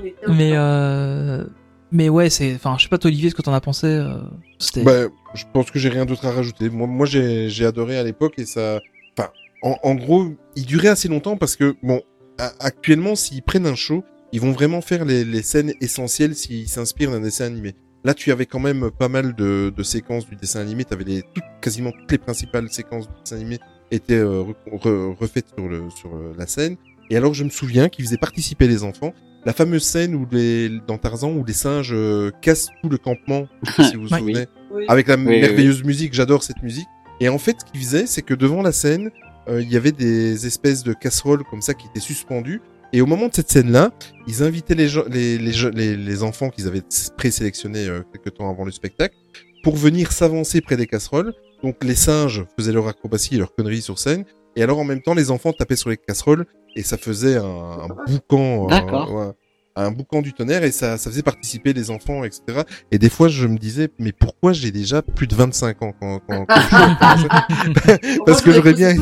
Mais 0.00 0.12
ensemble. 0.24 0.52
euh, 0.56 1.44
mais 1.92 2.08
ouais, 2.08 2.28
c'est, 2.30 2.54
enfin, 2.56 2.74
je 2.78 2.82
sais 2.82 2.88
pas 2.90 2.98
toi 2.98 3.08
Olivier, 3.08 3.30
ce 3.30 3.34
que 3.34 3.42
t'en 3.42 3.54
as 3.54 3.60
pensé. 3.60 3.86
euh, 3.86 4.18
c'était. 4.58 4.82
Bah, 4.82 5.04
je 5.34 5.44
pense 5.52 5.70
que 5.70 5.78
j'ai 5.78 5.88
rien 5.88 6.04
d'autre 6.04 6.26
à 6.26 6.32
rajouter. 6.32 6.68
Moi, 6.68 6.86
moi 6.88 7.06
j'ai, 7.06 7.48
j'ai 7.48 7.64
adoré 7.64 7.96
à 7.96 8.02
l'époque 8.02 8.34
et 8.38 8.44
ça, 8.44 8.80
enfin, 9.18 9.30
en, 9.62 9.76
en 9.82 9.94
gros, 9.94 10.26
il 10.56 10.66
durait 10.66 10.88
assez 10.88 11.08
longtemps 11.08 11.36
parce 11.36 11.56
que, 11.56 11.74
bon, 11.82 12.00
a- 12.38 12.52
actuellement, 12.60 13.14
s'ils 13.16 13.42
prennent 13.42 13.66
un 13.66 13.74
show, 13.74 14.04
ils 14.32 14.40
vont 14.40 14.52
vraiment 14.52 14.80
faire 14.80 15.04
les, 15.04 15.24
les 15.24 15.42
scènes 15.42 15.72
essentielles 15.80 16.34
s'ils 16.34 16.68
s'inspirent 16.68 17.10
d'un 17.10 17.20
dessin 17.20 17.46
animé. 17.46 17.74
Là, 18.04 18.14
tu 18.14 18.30
avais 18.30 18.46
quand 18.46 18.60
même 18.60 18.90
pas 18.96 19.08
mal 19.08 19.34
de, 19.34 19.72
de 19.76 19.82
séquences 19.82 20.26
du 20.28 20.36
dessin 20.36 20.60
animé. 20.60 20.84
T'avais 20.84 21.04
les, 21.04 21.22
toutes, 21.34 21.44
quasiment 21.60 21.90
toutes 21.90 22.12
les 22.12 22.18
principales 22.18 22.68
séquences 22.70 23.08
du 23.08 23.14
dessin 23.24 23.36
animé 23.36 23.58
étaient 23.90 24.14
euh, 24.14 24.42
re- 24.70 24.78
re- 24.80 25.16
refaites 25.16 25.46
sur 25.56 25.68
le, 25.68 25.90
sur 25.90 26.14
euh, 26.14 26.32
la 26.38 26.46
scène. 26.46 26.76
Et 27.10 27.16
alors, 27.16 27.34
je 27.34 27.42
me 27.42 27.48
souviens 27.50 27.88
qu'ils 27.88 28.04
faisaient 28.04 28.18
participer 28.18 28.68
les 28.68 28.84
enfants. 28.84 29.14
la 29.46 29.52
fameuse 29.54 29.82
scène 29.82 30.14
où 30.14 30.26
les, 30.30 30.68
dans 30.86 30.98
Tarzan 30.98 31.32
où 31.32 31.44
les 31.44 31.54
singes 31.54 31.90
euh, 31.92 32.30
cassent 32.42 32.68
tout 32.82 32.88
le 32.90 32.98
campement, 32.98 33.48
si 33.80 33.96
vous 33.96 34.02
vous 34.02 34.08
souvenez, 34.16 34.46
Oui. 34.70 34.84
avec 34.88 35.08
la 35.08 35.16
oui, 35.16 35.40
merveilleuse 35.40 35.82
musique. 35.84 36.12
J'adore 36.14 36.42
cette 36.44 36.62
musique. 36.62 36.86
Et 37.20 37.28
en 37.28 37.38
fait, 37.38 37.60
ce 37.60 37.64
qu'ils 37.64 37.80
faisaient, 37.80 38.06
c'est 38.06 38.22
que 38.22 38.34
devant 38.34 38.62
la 38.62 38.72
scène, 38.72 39.10
euh, 39.48 39.60
il 39.62 39.70
y 39.70 39.76
avait 39.76 39.92
des 39.92 40.46
espèces 40.46 40.82
de 40.84 40.92
casseroles 40.92 41.44
comme 41.44 41.62
ça 41.62 41.74
qui 41.74 41.86
étaient 41.86 42.00
suspendues. 42.00 42.60
Et 42.92 43.00
au 43.00 43.06
moment 43.06 43.28
de 43.28 43.34
cette 43.34 43.50
scène-là, 43.50 43.90
ils 44.26 44.42
invitaient 44.42 44.74
les, 44.74 44.88
les, 45.10 45.38
les, 45.38 45.70
les, 45.72 45.96
les 45.96 46.22
enfants 46.22 46.48
qu'ils 46.48 46.66
avaient 46.66 46.82
présélectionnés 47.16 47.86
euh, 47.86 48.02
quelques 48.12 48.36
temps 48.36 48.50
avant 48.50 48.64
le 48.64 48.70
spectacle 48.70 49.14
pour 49.62 49.76
venir 49.76 50.12
s'avancer 50.12 50.60
près 50.60 50.76
des 50.76 50.86
casseroles. 50.86 51.34
Donc 51.62 51.82
les 51.82 51.96
singes 51.96 52.44
faisaient 52.56 52.72
leur 52.72 52.88
acrobatie 52.88 53.34
et 53.34 53.38
leur 53.38 53.54
conneries 53.54 53.82
sur 53.82 53.98
scène. 53.98 54.24
Et 54.56 54.62
alors 54.62 54.78
en 54.78 54.84
même 54.84 55.02
temps, 55.02 55.14
les 55.14 55.30
enfants 55.30 55.52
tapaient 55.52 55.76
sur 55.76 55.90
les 55.90 55.96
casseroles 55.96 56.46
et 56.76 56.82
ça 56.82 56.96
faisait 56.96 57.36
un, 57.36 57.44
un 57.44 57.88
boucan, 58.06 58.64
euh, 58.64 58.68
D'accord. 58.68 59.34
Un 59.84 59.90
boucan 59.90 60.22
du 60.22 60.32
tonnerre 60.32 60.64
et 60.64 60.70
ça, 60.72 60.96
ça 60.98 61.10
faisait 61.10 61.22
participer 61.22 61.72
les 61.72 61.90
enfants, 61.90 62.24
etc. 62.24 62.62
Et 62.90 62.98
des 62.98 63.08
fois, 63.08 63.28
je 63.28 63.46
me 63.46 63.58
disais, 63.58 63.88
mais 63.98 64.12
pourquoi 64.12 64.52
j'ai 64.52 64.70
déjà 64.70 65.02
plus 65.02 65.26
de 65.26 65.34
25 65.34 65.82
ans 65.82 65.92
quand, 66.00 66.20
quand, 66.28 66.46
quand 66.46 66.56
je 66.60 68.18
parce 68.26 68.42
que 68.42 68.52
j'aurais 68.52 68.74
bien- 68.74 68.94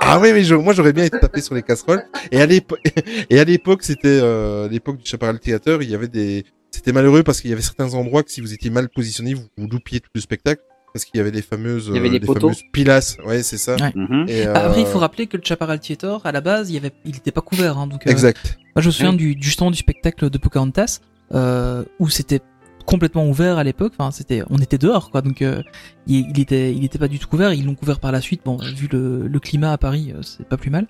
Ah 0.00 0.18
oui, 0.20 0.32
mais 0.32 0.44
je- 0.44 0.54
moi 0.54 0.74
j'aurais 0.74 0.92
bien 0.92 1.04
été 1.04 1.18
tapé 1.18 1.40
sur 1.40 1.54
les 1.54 1.62
casseroles. 1.62 2.02
Et 2.30 2.40
à 2.40 2.46
l'époque, 2.46 2.80
et 3.30 3.38
à 3.40 3.44
l'époque, 3.44 3.82
c'était 3.82 4.08
euh, 4.22 4.68
l'époque 4.68 4.98
du 4.98 5.06
Chaparral 5.08 5.38
Theater. 5.40 5.82
Il 5.82 5.90
y 5.90 5.94
avait 5.94 6.08
des, 6.08 6.44
c'était 6.70 6.92
malheureux 6.92 7.22
parce 7.22 7.40
qu'il 7.40 7.50
y 7.50 7.52
avait 7.52 7.62
certains 7.62 7.94
endroits 7.94 8.22
que 8.22 8.30
si 8.30 8.40
vous 8.40 8.52
étiez 8.52 8.70
mal 8.70 8.88
positionné, 8.88 9.34
vous, 9.34 9.44
vous 9.56 9.66
loupiez 9.68 10.00
tout 10.00 10.10
le 10.14 10.20
spectacle 10.20 10.62
parce 10.96 11.04
qu'il 11.04 11.18
y 11.18 11.20
avait 11.20 11.30
les 11.30 11.42
fameuses, 11.42 11.86
Il 11.88 11.94
y 11.94 11.98
avait 11.98 12.08
euh, 12.08 12.12
des 12.12 12.18
les 12.20 12.26
poteaux. 12.26 12.48
fameuses 12.48 12.62
pilasses. 12.72 13.16
Ouais, 13.26 13.42
c'est 13.42 13.58
ça. 13.58 13.76
Ouais. 13.76 13.92
Mhm. 13.94 14.24
Et, 14.28 14.46
Ah, 14.46 14.66
Après, 14.66 14.80
il 14.80 14.86
euh, 14.86 14.90
faut 14.90 14.98
rappeler 14.98 15.26
que 15.26 15.36
le 15.36 15.42
Chaparral 15.44 15.78
Theater, 15.80 16.20
à 16.24 16.32
la 16.32 16.40
base, 16.40 16.70
il 16.70 16.74
y 16.74 16.78
avait, 16.78 16.92
il 17.04 17.16
était 17.16 17.30
pas 17.32 17.42
couvert, 17.42 17.78
hein, 17.78 17.86
donc. 17.86 18.06
euh, 18.06 18.10
Exact. 18.10 18.58
Moi, 18.74 18.82
je 18.82 18.86
me 18.88 18.92
souviens 18.92 19.10
Oui. 19.10 19.16
du, 19.16 19.34
du 19.36 19.50
stand 19.50 19.72
du 19.72 19.78
spectacle 19.78 20.28
de 20.30 20.38
Pocahontas, 20.38 21.00
euh, 21.34 21.84
où 21.98 22.08
c'était 22.08 22.40
complètement 22.86 23.26
ouvert 23.28 23.58
à 23.58 23.64
l'époque. 23.64 23.94
Enfin, 23.98 24.12
c'était, 24.12 24.42
on 24.48 24.58
était 24.58 24.78
dehors, 24.78 25.10
quoi. 25.10 25.20
Donc, 25.20 25.42
euh, 25.42 25.60
il, 26.06 26.30
il 26.30 26.38
était, 26.40 26.72
il 26.72 26.84
était 26.84 26.98
pas 27.00 27.08
du 27.08 27.18
tout 27.18 27.26
couvert. 27.26 27.52
Ils 27.52 27.64
l'ont 27.66 27.74
couvert 27.74 27.98
par 27.98 28.12
la 28.12 28.20
suite. 28.20 28.42
Bon, 28.44 28.58
vu 28.58 28.88
le, 28.92 29.26
le 29.26 29.40
climat 29.40 29.72
à 29.72 29.76
Paris, 29.76 30.12
euh, 30.14 30.22
c'est 30.22 30.48
pas 30.48 30.56
plus 30.56 30.70
mal. 30.70 30.86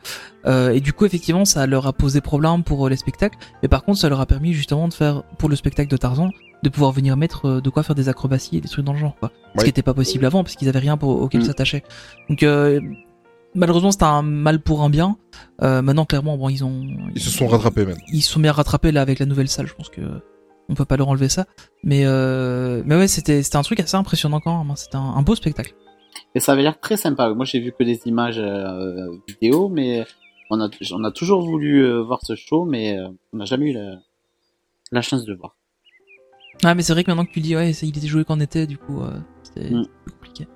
Euh, 0.47 0.71
et 0.75 0.81
du 0.81 0.93
coup, 0.93 1.07
effectivement, 1.07 1.47
ça 1.47 1.67
leur 1.67 1.87
a 1.87 1.95
posé 1.95 2.21
problème 2.21 2.65
pour 2.65 2.85
euh, 2.87 2.91
les 2.91 2.97
spectacles. 2.97 3.39
Mais 3.63 3.69
par 3.69 3.83
contre, 3.83 3.99
ça 3.99 4.11
leur 4.11 4.21
a 4.21 4.27
permis 4.27 4.53
justement 4.53 4.89
de 4.89 4.93
faire, 4.93 5.23
pour 5.39 5.49
le 5.49 5.57
spectacle 5.57 5.91
de 5.91 5.97
Tarzan, 5.97 6.31
de 6.63 6.69
pouvoir 6.69 6.93
venir 6.93 7.17
mettre 7.17 7.47
euh, 7.47 7.61
de 7.61 7.71
quoi 7.71 7.83
faire 7.83 7.95
des 7.95 8.09
acrobaties 8.09 8.57
et 8.57 8.61
des 8.61 8.69
trucs 8.69 8.85
dans 8.85 8.93
le 8.93 8.99
genre, 8.99 9.17
quoi. 9.19 9.31
Ce 9.59 9.65
qui 9.65 9.71
était 9.71 9.83
pas 9.83 9.95
possible 9.95 10.25
avant, 10.27 10.43
parce 10.43 10.57
qu'ils 10.57 10.69
avaient 10.69 10.79
rien 10.79 10.97
pour, 10.97 11.11
auquel 11.21 11.41
Mm. 11.43 11.45
s'attacher. 11.45 11.83
Donc, 12.29 12.43
euh, 12.43 12.81
malheureusement, 13.55 13.91
c'était 13.93 14.05
un 14.05 14.23
mal 14.23 14.61
pour 14.61 14.83
un 14.83 14.91
bien. 14.91 15.17
Euh, 15.63 15.83
maintenant, 15.83 16.05
clairement, 16.05 16.37
bon, 16.37 16.49
ils 16.49 16.65
ont, 16.65 16.83
Ils 17.15 17.21
se 17.21 17.31
sont 17.31 17.47
rattrapés 17.47 17.85
même. 17.87 17.97
ils 18.13 18.23
se 18.23 18.33
sont 18.33 18.41
bien 18.41 18.53
rattrapés 18.53 18.93
là 18.93 19.03
avec 19.03 19.19
la 19.19 19.27
nouvelle 19.27 19.49
salle. 19.49 19.67
Je 19.67 19.75
pense 19.75 19.89
que 19.89 20.01
on 20.69 20.75
peut 20.75 20.85
pas 20.85 20.97
leur 20.97 21.09
enlever 21.09 21.29
ça. 21.29 21.47
Mais 21.85 22.03
euh, 22.07 22.83
mais 22.85 22.97
ouais, 22.97 23.07
c'était 23.07 23.43
c'était 23.45 23.57
un 23.57 23.63
truc 23.63 23.79
assez 23.79 23.97
impressionnant 23.97 24.41
quand 24.41 24.59
même. 24.59 24.71
hein. 24.71 24.77
C'était 24.77 24.97
un, 24.97 25.01
un 25.17 25.23
beau 25.23 25.35
spectacle. 25.37 25.75
Et 26.35 26.41
ça 26.41 26.53
avait 26.53 26.63
l'air 26.63 26.81
très 26.81 26.97
sympa. 26.97 27.29
Moi, 27.35 27.45
j'ai 27.45 27.61
vu 27.61 27.73
que 27.79 27.85
des 27.85 28.01
images 28.07 28.39
euh, 28.39 29.07
vidéo, 29.29 29.69
mais 29.69 30.05
on 30.51 30.61
a, 30.61 30.69
on 30.93 31.05
a 31.05 31.11
toujours 31.13 31.41
voulu 31.43 31.85
euh, 31.85 32.03
voir 32.03 32.19
ce 32.23 32.35
show, 32.35 32.65
mais 32.65 32.99
euh, 32.99 33.09
on 33.33 33.37
n'a 33.37 33.45
jamais 33.45 33.71
eu 33.71 33.75
la, 33.75 33.97
la 34.93 35.03
chance 35.03 35.25
de 35.25 35.33
le 35.33 35.39
voir. 35.39 35.55
Ah 36.69 36.75
mais 36.75 36.83
c'est 36.83 36.93
vrai 36.93 37.05
que 37.05 37.11
maintenant 37.11 37.25
que 37.25 37.31
tu 37.33 37.39
le 37.41 37.45
dis, 37.45 37.57
ouais, 37.57 37.71
il 37.71 37.89
était 37.97 38.07
joué 38.07 38.25
quand 38.25 38.37
on 38.37 38.41
était, 38.41 38.67
du 38.67 38.77
coup, 38.79 39.01
euh, 39.03 39.11
c'était 39.43 39.71
Mm. 39.71 39.87
compliqué. 40.11 40.49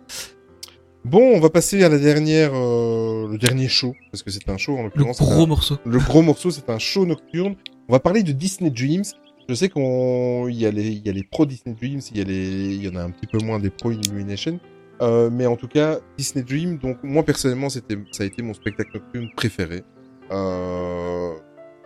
Bon, 1.05 1.23
on 1.35 1.41
va 1.41 1.49
passer 1.51 1.83
à 1.85 1.89
la 1.89 1.99
dernière, 1.99 2.51
euh, 2.55 3.29
le 3.31 3.39
dernier 3.39 3.69
show 3.69 3.95
parce 4.11 4.23
que 4.23 4.31
c'est 4.31 4.49
un 4.51 4.57
show 4.59 4.75
en 4.75 4.79
Le 4.79 4.85
l'occurrence. 4.85 5.19
c'est 5.19 5.25
gros 5.25 5.45
un- 5.45 5.47
morceau. 5.47 5.79
Le 5.87 5.99
gros 5.99 6.23
morceau, 6.23 6.51
c'est 6.51 6.69
un 6.69 6.79
show 6.79 7.07
nocturne. 7.07 7.55
On 7.89 7.93
va 7.93 8.01
parler 8.01 8.23
de 8.23 8.33
Disney 8.33 8.71
Dreams. 8.71 9.05
Je 9.49 9.55
sais 9.55 9.69
qu'on, 9.69 10.47
il 10.49 10.57
y 10.57 10.67
a 10.67 10.71
les, 10.71 10.89
il 10.89 11.05
y 11.07 11.09
a 11.09 11.13
les 11.13 11.25
pros 11.25 11.47
Disney 11.47 11.75
Dreams, 11.75 12.01
il 12.13 12.19
y 12.19 12.21
a 12.21 12.25
les, 12.25 12.75
il 12.75 12.83
y 12.85 12.89
en 12.89 12.97
a 12.97 13.03
un 13.03 13.11
petit 13.11 13.27
peu 13.27 13.39
moins 13.39 13.59
des 13.59 13.71
pros 13.71 13.91
Illumination. 13.93 14.61
Euh, 15.03 15.31
mais 15.33 15.47
en 15.47 15.57
tout 15.57 15.69
cas, 15.69 15.99
Disney 16.19 16.45
Dream. 16.45 16.77
Donc 16.79 16.99
moi 17.03 17.23
personnellement, 17.23 17.71
c'était, 17.71 17.97
ça 18.13 18.25
a 18.25 18.27
été 18.27 18.43
mon 18.43 18.53
spectacle 18.55 18.91
nocturne 18.95 19.29
préféré. 19.37 19.83
Euh, 20.31 21.33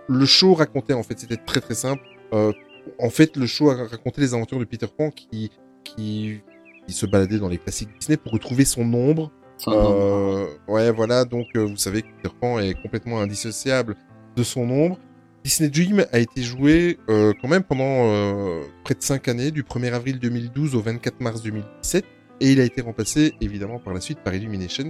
le 0.08 0.26
show 0.26 0.54
racontait 0.54 0.92
en 0.94 1.02
fait, 1.02 1.18
c'était 1.18 1.36
très 1.36 1.60
très 1.60 1.74
simple. 1.74 2.02
Euh, 2.32 2.52
en 2.98 3.10
fait, 3.10 3.36
le 3.36 3.46
show 3.46 3.70
a 3.70 3.86
raconté 3.86 4.20
les 4.20 4.34
aventures 4.34 4.58
de 4.58 4.64
Peter 4.64 4.86
Pan 4.86 5.10
qui, 5.10 5.50
qui, 5.84 6.40
qui 6.86 6.92
se 6.92 7.06
baladait 7.06 7.38
dans 7.38 7.48
les 7.48 7.58
classiques 7.58 7.90
Disney 7.98 8.16
pour 8.16 8.32
retrouver 8.32 8.64
son 8.64 8.92
ombre 8.94 9.30
euh, 9.68 10.46
ouais, 10.68 10.90
voilà. 10.90 11.24
Donc, 11.24 11.46
euh, 11.56 11.64
vous 11.64 11.76
savez 11.76 12.02
que 12.02 12.08
Peter 12.16 12.34
Pan 12.38 12.58
est 12.58 12.74
complètement 12.74 13.20
indissociable 13.20 13.96
de 14.36 14.42
son 14.42 14.68
ombre. 14.68 14.98
Disney 15.44 15.68
Dream 15.68 16.06
a 16.10 16.18
été 16.18 16.42
joué 16.42 16.98
euh, 17.10 17.34
quand 17.40 17.48
même 17.48 17.62
pendant 17.62 17.84
euh, 17.84 18.62
près 18.82 18.94
de 18.94 19.02
5 19.02 19.28
années, 19.28 19.50
du 19.50 19.62
1er 19.62 19.92
avril 19.92 20.18
2012 20.18 20.74
au 20.74 20.80
24 20.80 21.20
mars 21.20 21.42
2017, 21.42 22.04
et 22.40 22.52
il 22.52 22.60
a 22.60 22.64
été 22.64 22.80
remplacé 22.80 23.34
évidemment 23.42 23.78
par 23.78 23.92
la 23.92 24.00
suite 24.00 24.20
par 24.20 24.34
Illuminations. 24.34 24.88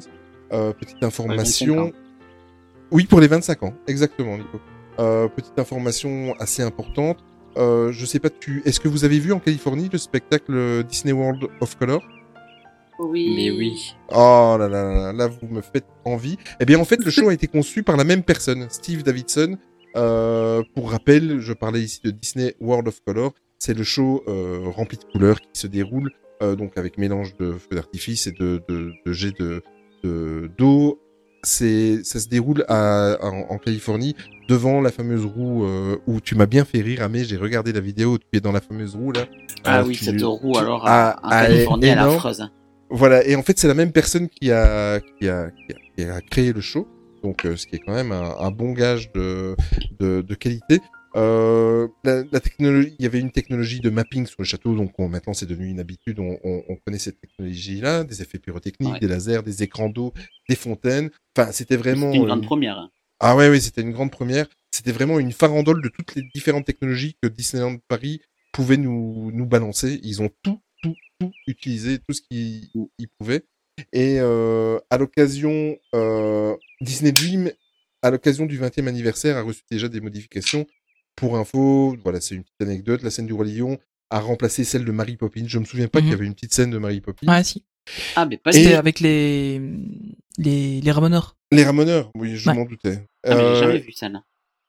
Euh, 0.53 0.73
petite 0.73 1.03
information. 1.03 1.93
Oui, 2.93 3.07
pour 3.07 3.21
les 3.21 3.27
25 3.27 3.65
ans, 3.65 3.75
exactement, 3.89 4.39
Nico. 4.39 4.61
Euh, 5.01 5.27
petite 5.27 5.59
information 5.59 6.37
assez 6.39 6.63
importante. 6.63 7.19
Euh, 7.57 7.93
je 7.93 8.05
sais 8.07 8.19
pas, 8.19 8.31
tu, 8.31 8.63
est-ce 8.65 8.81
que 8.81 8.89
vous 8.89 9.05
avez 9.05 9.19
vu 9.19 9.33
en 9.33 9.39
Californie 9.39 9.89
le 9.93 9.99
spectacle 9.99 10.83
Disney 10.85 11.13
World 11.13 11.47
of 11.61 11.77
Color? 11.77 12.03
Oui. 12.99 13.33
Mais 13.37 13.51
oui. 13.51 13.95
Oh 14.11 14.57
là 14.59 14.69
là 14.69 14.83
là 14.95 15.13
là, 15.13 15.27
vous 15.29 15.49
me 15.49 15.61
faites 15.61 15.87
envie. 16.05 16.37
Eh 16.61 16.65
bien 16.65 16.79
en 16.79 16.85
fait 16.85 17.05
le 17.05 17.11
show 17.11 17.29
a 17.29 17.35
été 17.35 17.47
conçu 17.47 17.83
par 17.83 17.97
la 17.97 18.05
même 18.05 18.23
personne, 18.23 18.67
Steve 18.71 19.03
Davidson. 19.03 19.57
Euh, 19.97 20.63
pour 20.75 20.91
rappel, 20.91 21.41
je 21.41 21.53
parlais 21.53 21.81
ici 21.81 22.01
de 22.05 22.11
Disney 22.11 22.55
World 22.61 22.89
of 22.89 23.01
Color. 23.05 23.33
C'est 23.59 23.75
le 23.77 23.85
show 23.85 24.23
euh, 24.29 24.63
rempli 24.67 24.99
de 24.99 25.05
couleurs 25.05 25.41
qui 25.41 25.49
se 25.61 25.67
déroule 25.67 26.11
euh, 26.43 26.57
donc 26.57 26.77
avec 26.77 26.99
mélange 26.99 27.37
de 27.37 27.53
feux 27.53 27.77
d'artifice 27.77 28.27
et 28.27 28.33
de, 28.33 28.61
de, 28.69 28.93
de 29.07 29.13
jets 29.13 29.33
de 29.39 29.63
de- 30.03 30.51
d'eau. 30.59 31.01
C'est 31.45 32.03
ça 32.05 32.19
se 32.21 32.29
déroule 32.29 32.65
à, 32.69 33.17
en, 33.23 33.47
en 33.51 33.59
Californie 33.59 34.17
devant 34.49 34.81
la 34.81 34.91
fameuse 34.91 35.25
roue 35.25 35.65
euh, 35.65 35.97
où 36.07 36.21
tu 36.21 36.35
m'as 36.35 36.47
bien 36.47 36.65
fait 36.65 36.81
rire, 36.81 37.03
Amé. 37.03 37.25
J'ai 37.25 37.37
regardé 37.37 37.73
la 37.73 37.81
vidéo 37.81 38.15
où 38.15 38.19
tu 38.19 38.25
es 38.35 38.41
dans 38.41 38.53
la 38.53 38.61
fameuse 38.61 38.95
roue 38.97 39.13
là. 39.13 39.27
Ah 39.65 39.83
oui, 39.85 39.95
tu- 39.97 40.05
cette 40.05 40.21
roue, 40.23 40.53
tu- 40.53 40.59
alors, 40.59 40.85
en 40.85 40.87
ah, 40.89 41.17
Californie, 41.31 41.87
elle 41.87 41.99
est 41.99 42.01
affreuse. 42.03 42.41
hein. 42.41 42.51
Voilà, 42.91 43.27
et 43.27 43.35
en 43.35 43.43
fait, 43.43 43.59
c'est 43.59 43.69
la 43.69 43.75
même 43.75 43.93
personne 43.93 44.29
qui 44.29 44.53
a, 44.53 45.01
qui 45.01 45.29
a, 45.29 45.51
qui 45.51 45.73
a, 45.73 45.77
qui 45.97 46.05
a 46.11 46.21
créé 46.21 46.53
le 46.53 46.61
show. 46.61 46.87
Donc, 47.23 47.47
euh, 47.47 47.57
ce 47.57 47.67
qui 47.67 47.77
est 47.77 47.79
quand 47.79 47.95
même 47.95 48.13
un, 48.13 48.35
un 48.39 48.51
bon 48.51 48.73
gage 48.73 49.11
de, 49.13 49.57
de, 49.99 50.21
de 50.21 50.35
qualité. 50.35 50.81
Euh, 51.17 51.87
la, 52.03 52.25
la 52.33 52.41
technologie, 52.41 52.95
il 52.99 53.03
y 53.03 53.07
avait 53.07 53.21
une 53.21 53.31
technologie 53.31 53.81
de 53.81 53.89
mapping 53.91 54.27
sur 54.27 54.37
le 54.41 54.45
château, 54.45 54.75
donc 54.75 54.93
on- 54.99 55.09
maintenant 55.09 55.33
c'est 55.33 55.47
devenu 55.47 55.69
une 55.69 55.79
habitude. 55.81 56.19
On, 56.19 56.39
on, 56.43 56.63
on 56.69 56.77
connaît 56.77 56.99
cette 56.99 57.21
technologie-là, 57.21 58.03
des 58.05 58.21
effets 58.23 58.39
pyrotechniques, 58.39 58.95
Ouais. 58.95 58.99
des 59.01 59.07
lasers, 59.09 59.43
des 59.45 59.63
écrans 59.63 59.89
d'eau, 59.89 60.13
des 60.49 60.57
fontaines. 60.57 61.11
Enfin, 61.37 61.53
c'était 61.53 61.77
vraiment 61.77 62.13
une 62.13 62.25
grande 62.25 62.41
une- 62.41 62.47
première. 62.47 62.79
hein. 62.79 62.91
ah 63.21 63.37
ouais, 63.37 63.49
oui, 63.49 63.61
c'était 63.61 63.83
une 63.83 63.93
grande 63.93 64.11
première. 64.11 64.47
C'était 64.73 64.93
vraiment 64.93 65.21
une 65.21 65.31
farandole 65.33 65.83
de 65.83 65.89
toutes 65.89 66.17
les 66.17 66.23
différentes 66.35 66.65
technologies 66.65 67.17
que 67.23 67.29
Disneyland 67.29 67.77
Paris 67.87 68.21
pouvait 68.53 68.77
nous, 68.77 69.31
nous 69.33 69.47
balancer. 69.47 70.01
Ils 70.03 70.21
ont 70.21 70.31
tout, 70.43 70.59
tout, 70.83 70.97
tout 71.21 71.31
utilisé, 71.47 71.99
tout 72.01 72.13
ce 72.13 72.23
qu'ils 72.23 72.69
ils 72.99 73.09
pouvaient. 73.19 73.45
Et 73.93 74.17
euh, 74.19 74.79
à 74.91 74.99
l'occasion, 74.99 75.77
euh, 75.95 76.57
Disney 76.81 77.13
Dream, 77.13 77.53
à 78.03 78.11
l'occasion 78.11 78.47
du 78.47 78.59
20e 78.59 78.89
anniversaire, 78.89 79.37
a 79.37 79.43
reçu 79.43 79.63
déjà 79.71 79.89
des 79.89 80.01
modifications. 80.01 80.67
Pour 81.17 81.37
info, 81.37 81.97
voilà, 82.03 82.21
c'est 82.21 82.35
une 82.35 82.43
petite 82.43 82.61
anecdote. 82.63 83.03
La 83.03 83.11
scène 83.11 83.27
du 83.27 83.33
Roi 83.33 83.45
Lion 83.47 83.79
a 84.11 84.21
remplacé 84.21 84.65
celle 84.65 84.85
de 84.85 84.93
Mary 84.93 85.17
Poppins. 85.17 85.45
Je 85.47 85.59
me 85.59 85.65
souviens 85.65 85.89
pas 85.89 85.99
Mhm. 86.01 86.05
qu'il 86.05 86.11
y 86.13 86.15
avait 86.15 86.27
une 86.27 86.35
petite 86.35 86.55
scène 86.55 86.71
de 86.71 86.79
Mary 86.79 87.01
Poppins. 87.01 87.27
Ouais, 87.27 87.45
si. 87.45 87.65
Ah, 88.17 88.27
mais 88.27 88.37
pas 88.39 88.53
C'était 88.53 88.75
avec 88.75 89.01
les 89.01 89.61
les 90.39 90.81
les 90.81 90.91
ramoneurs. 90.91 91.37
Les 91.53 91.65
Ramoneurs, 91.65 92.11
oui, 92.17 92.35
je 92.37 92.49
Ouais. 92.49 92.57
m'en 92.57 92.65
doutais. 92.65 93.05
Ah, 93.25 93.31
mais 93.31 93.37
j'ai 93.37 93.41
Euh, 93.43 93.61
jamais 93.61 93.79
vu 93.79 93.93
ça, 93.93 94.09
là. 94.09 94.25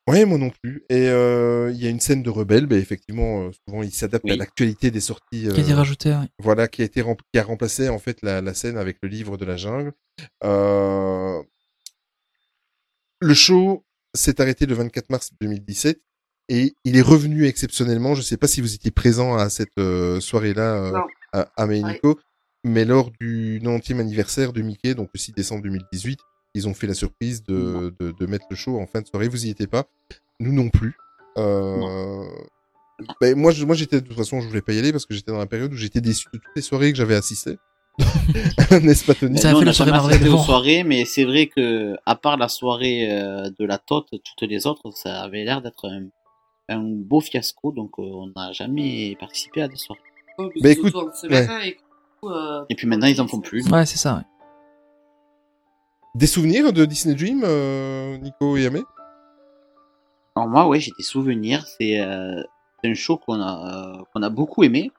Ouais, 0.08 0.24
moi 0.26 0.38
non 0.38 0.52
plus. 0.52 0.84
Et 0.90 1.08
euh, 1.08 1.72
il 1.74 1.82
y 1.82 1.88
a 1.88 1.90
une 1.90 2.00
scène 2.00 2.22
de 2.22 2.30
rebelle, 2.30 2.68
ben 2.68 2.78
effectivement, 2.80 3.48
euh, 3.48 3.52
souvent 3.68 3.82
il 3.82 3.92
s'adapte 3.92 4.30
à 4.30 4.36
l'actualité 4.36 4.92
des 4.92 5.00
sorties. 5.00 5.48
Qui 5.52 5.60
a 5.60 5.64
été 5.64 5.72
euh, 5.72 5.76
rajouté. 5.76 6.12
Ouais. 6.12 6.28
voilà, 6.40 6.68
qui 6.68 6.84
a 6.84 6.86
été 6.86 7.02
rem- 7.02 7.16
qui 7.34 7.40
a 7.40 7.44
remplacé 7.44 7.90
en 7.90 7.98
fait 7.98 8.22
la, 8.22 8.40
la 8.42 8.54
scène 8.54 8.78
avec 8.78 8.98
le 9.02 9.10
livre 9.10 9.38
de 9.38 9.46
la 9.46 9.58
jungle. 9.58 9.94
Euh... 10.44 11.42
Le 13.22 13.34
show 13.34 13.84
s'est 14.14 14.40
arrêté 14.42 14.66
le 14.66 14.76
24 14.76 15.10
mars 15.10 15.32
2017 15.42 16.00
et 16.50 16.74
il 16.84 16.96
est 16.98 17.02
revenu 17.02 17.46
exceptionnellement. 17.46 18.16
Je 18.16 18.22
sais 18.22 18.38
pas 18.38 18.48
si 18.48 18.62
vous 18.62 18.74
étiez 18.76 18.92
présent 18.92 19.36
à 19.36 19.50
cette 19.50 19.78
euh, 19.78 20.20
soirée-là 20.20 20.74
euh, 20.76 20.92
Non. 20.92 21.04
à, 21.34 21.48
à 21.58 21.66
Mexico, 21.66 22.20
mais 22.64 22.86
lors 22.86 23.12
du 23.20 23.60
90e 23.64 24.00
anniversaire 24.00 24.54
de 24.54 24.62
Mickey, 24.62 24.94
donc 24.96 25.10
le 25.14 25.20
6 25.20 25.34
décembre 25.34 25.64
2018, 25.64 26.20
ils 26.54 26.68
ont 26.68 26.74
fait 26.74 26.88
la 26.88 26.94
surprise 26.94 27.44
de, 27.44 27.94
de, 28.00 28.12
de 28.12 28.26
mettre 28.26 28.46
le 28.50 28.56
show 28.56 28.80
en 28.80 28.88
fin 28.88 29.02
de 29.02 29.08
soirée. 29.08 29.28
Vous 29.28 29.46
y 29.46 29.50
étiez 29.50 29.68
pas, 29.68 29.86
nous 30.40 30.54
non 30.54 30.70
plus. 30.70 30.96
Euh... 31.38 32.24
Ben, 33.20 33.36
moi, 33.38 33.52
je- 33.52 33.66
moi, 33.66 33.76
j'étais 33.76 34.00
de 34.00 34.08
toute 34.08 34.16
façon, 34.18 34.40
je 34.40 34.48
voulais 34.48 34.62
pas 34.62 34.72
y 34.74 34.80
aller 34.80 34.92
parce 34.94 35.06
que 35.06 35.14
j'étais 35.14 35.32
dans 35.32 35.38
la 35.38 35.46
période 35.48 35.74
où 35.74 35.76
j'étais 35.76 36.00
déçu 36.00 36.28
de 36.34 36.38
toutes 36.38 36.56
les 36.56 36.62
soirées 36.62 36.92
que 36.94 36.98
j'avais 36.98 37.16
assistées. 37.16 37.58
N'est-ce 38.82 39.06
pas, 39.06 39.14
Tony? 39.16 39.38
Ça 39.38 39.52
a 39.52 39.56
fait 39.60 39.66
la 39.66 39.74
soirée 39.74 39.92
Marvel 39.92 40.28
aux 40.30 40.38
soirées, 40.38 40.84
mais 40.84 41.04
c'est 41.06 41.24
vrai 41.26 41.48
que, 41.48 41.96
à 42.06 42.16
part 42.16 42.38
la 42.38 42.48
soirée 42.48 43.08
euh, 43.12 43.50
de 43.60 43.66
la 43.66 43.78
Tote, 43.78 44.08
toutes 44.12 44.50
les 44.50 44.66
autres, 44.68 44.92
ça 44.96 45.22
avait 45.22 45.44
l'air 45.44 45.62
d'être 45.62 45.88
un, 45.90 46.06
un 46.70 46.82
beau 46.82 47.22
fiasco, 47.22 47.72
donc 47.72 47.92
euh, 48.00 48.04
on 48.04 48.32
n'a 48.36 48.52
jamais 48.52 49.16
participé 49.20 49.62
à 49.62 49.68
des 49.68 49.76
soirées. 49.78 50.02
Bah, 50.38 50.70
écoute, 50.70 50.94
matin 51.30 51.60
et, 51.64 51.78
coup, 52.22 52.30
euh, 52.30 52.66
Et 52.70 52.76
puis 52.76 52.88
maintenant, 52.88 53.08
ils 53.08 53.22
en 53.22 53.28
font 53.28 53.40
plus. 53.40 53.68
Ouais, 53.70 53.86
c'est 53.86 53.98
ça. 53.98 54.16
ouais. 54.16 54.24
Des 56.16 56.28
souvenirs 56.28 56.72
de 56.74 56.86
Disney 56.86 57.16
Dream, 57.16 57.42
euh, 57.46 58.18
Nico 58.18 58.58
et 58.58 58.64
Yamé 58.64 58.82
Alors 60.36 60.50
moi, 60.50 60.68
ouais, 60.68 60.80
j'ai 60.80 60.92
des 60.98 61.04
souvenirs. 61.04 61.66
C'est 61.68 62.00
euh, 62.00 62.42
un 62.84 62.94
show 62.94 63.18
qu'on 63.18 63.42
a 63.42 63.98
euh, 64.00 64.04
qu'on 64.14 64.22
a 64.24 64.30
beaucoup 64.30 64.64
aimé 64.64 64.92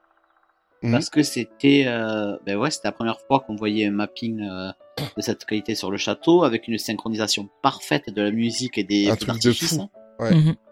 Mhm. 0.83 0.91
parce 0.91 1.09
que 1.09 1.23
c'était 1.23 1.85
euh, 1.87 2.37
ben 2.45 2.55
ouais, 2.55 2.69
c'était 2.69 2.87
la 2.89 2.91
première 2.91 3.19
fois 3.21 3.39
qu'on 3.39 3.55
voyait 3.55 3.87
un 3.87 3.91
mapping 3.91 4.41
euh, 4.47 4.69
de 5.17 5.21
cette 5.23 5.43
qualité 5.43 5.73
sur 5.73 5.89
le 5.89 5.97
château 5.97 6.43
avec 6.43 6.67
une 6.67 6.77
synchronisation 6.77 7.49
parfaite 7.63 8.11
de 8.13 8.21
la 8.21 8.29
musique 8.29 8.77
et 8.77 8.83
des 8.83 9.09
Un 9.09 9.15
truc 9.15 9.41
de 9.41 9.51
fou. 9.53 9.89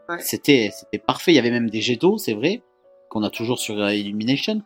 Ouais. 0.10 0.18
C'était 0.20 0.72
c'était 0.74 1.00
parfait. 1.00 1.32
Il 1.32 1.36
y 1.36 1.40
avait 1.40 1.52
même 1.52 1.70
des 1.70 1.82
jets 1.82 1.96
d'eau, 1.96 2.18
c'est 2.18 2.34
vrai, 2.34 2.62
qu'on 3.10 3.24
a 3.24 3.30
toujours 3.30 3.60
sur 3.60 3.80
euh, 3.82 3.94
Illumination, 3.94 4.62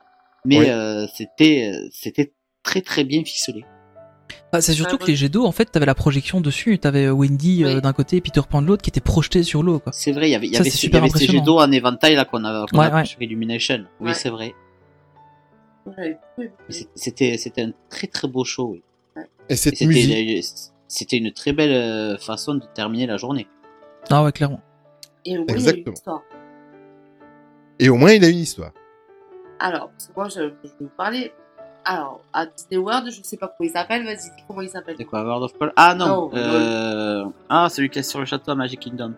mais 0.45 0.69
euh, 0.69 1.05
c'était 1.15 1.71
euh, 1.73 1.87
c'était 1.91 2.33
très 2.63 2.81
très 2.81 3.03
bien 3.03 3.23
ficelé. 3.23 3.63
Bah, 4.51 4.61
c'est 4.61 4.73
surtout 4.73 4.95
Ouais, 4.95 5.01
que 5.01 5.07
les 5.07 5.15
jets 5.15 5.29
d'eau, 5.29 5.45
en 5.45 5.51
fait, 5.51 5.65
t'avais 5.65 5.85
la 5.85 5.95
projection 5.95 6.41
dessus. 6.41 6.77
T'avais 6.79 7.05
euh, 7.05 7.11
Wendy 7.13 7.63
euh, 7.63 7.81
d'un 7.81 7.93
côté 7.93 8.17
et 8.17 8.21
Peter 8.21 8.41
Pan 8.49 8.61
de 8.61 8.67
l'autre 8.67 8.81
qui 8.81 8.89
étaient 8.89 8.99
projetés 8.99 9.43
sur 9.43 9.61
l'eau, 9.63 9.79
quoi. 9.79 9.91
C'est 9.91 10.11
vrai, 10.11 10.27
il 10.27 10.31
y 10.31 10.35
avait, 10.35 10.47
il 10.47 10.53
y 10.53 10.57
avait, 10.57 10.69
y 10.69 10.95
avait 10.97 11.09
ces 11.09 11.27
jets 11.27 11.41
d'eau 11.41 11.59
en 11.59 11.71
éventail 11.71 12.15
là 12.15 12.25
qu'on 12.25 12.43
a, 12.45 12.65
qu'on 12.69 12.79
Ouais, 12.79 12.85
a 12.91 13.05
sur 13.05 13.21
Illumination. 13.21 13.85
Oui, 13.99 14.07
Ouais. 14.09 14.13
c'est 14.15 14.29
vrai. 14.29 14.53
C'était, 16.95 17.37
c'était 17.37 17.61
un 17.63 17.71
très 17.89 18.07
très 18.07 18.27
beau 18.27 18.43
show. 18.43 18.71
Oui. 19.15 19.23
Et 19.49 19.55
cette 19.55 19.75
c'était, 19.77 19.85
musique. 19.87 20.45
c'était 20.87 21.17
une 21.17 21.31
très 21.31 21.53
belle 21.53 22.17
façon 22.19 22.55
de 22.55 22.65
terminer 22.75 23.07
la 23.07 23.17
journée. 23.17 23.47
Ah 24.09 24.23
ouais, 24.23 24.31
clairement. 24.31 24.61
Et 25.25 25.37
au 25.37 25.43
moins, 25.45 25.45
il 25.49 25.53
y 25.53 25.53
a 25.53 25.53
une 25.53 25.57
Exactement. 25.59 25.93
histoire. 25.93 26.21
Et 27.79 27.89
au 27.89 27.95
moins, 27.95 28.11
il 28.11 28.23
a 28.25 28.29
une 28.29 28.37
histoire. 28.37 28.71
Alors, 29.59 29.89
parce 29.89 30.07
que 30.07 30.13
moi, 30.15 30.29
je, 30.29 30.33
je 30.63 30.69
vais 30.69 30.73
vous 30.81 30.89
parler. 30.97 31.33
Alors, 31.85 32.21
à 32.33 32.45
Disney 32.45 32.77
World, 32.77 33.09
je 33.11 33.19
ne 33.19 33.23
sais 33.23 33.37
pas 33.37 33.47
comment 33.47 33.69
il 33.69 33.71
s'appelle. 33.73 34.03
Vas-y, 34.03 34.15
dis 34.35 34.43
comment 34.47 34.61
il 34.61 34.69
s'appelle. 34.69 34.95
C'est 34.97 35.05
quoi, 35.05 35.23
World 35.23 35.43
of 35.43 35.57
Color? 35.57 35.73
Ah 35.75 35.95
non, 35.95 36.07
Non, 36.07 36.31
euh... 36.35 37.25
Ah, 37.49 37.67
celui 37.69 37.89
qui 37.89 37.99
est 37.99 38.03
sur 38.03 38.19
le 38.19 38.25
château 38.25 38.51
à 38.51 38.55
Magic 38.55 38.79
Kingdom. 38.79 39.13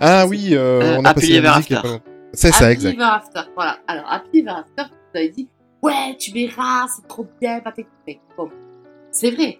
Ah 0.00 0.26
oui, 0.26 0.50
euh, 0.52 0.80
Euh, 0.80 0.96
on 0.98 1.04
a 1.04 1.10
Happy 1.10 1.20
passé 1.20 1.40
la 1.40 1.56
musique 1.56 1.70
il 1.70 1.76
pas. 1.82 1.98
C'est 2.32 2.52
ça, 2.52 2.66
Happy 2.66 2.72
exact. 2.74 2.94
Ever 2.94 3.02
After. 3.02 3.40
Voilà. 3.54 3.78
Alors, 3.88 4.10
Happy 4.10 4.38
Ever 4.38 4.50
After, 4.50 4.84
vous 4.84 5.18
avez 5.18 5.28
dit, 5.30 5.48
ouais, 5.82 6.16
tu 6.18 6.30
verras, 6.32 6.86
c'est 6.88 7.06
trop 7.08 7.26
bien, 7.40 7.60
pas 7.60 7.72
t'écouter. 7.72 8.20
Bon. 8.36 8.50
C'est 9.10 9.30
vrai. 9.30 9.58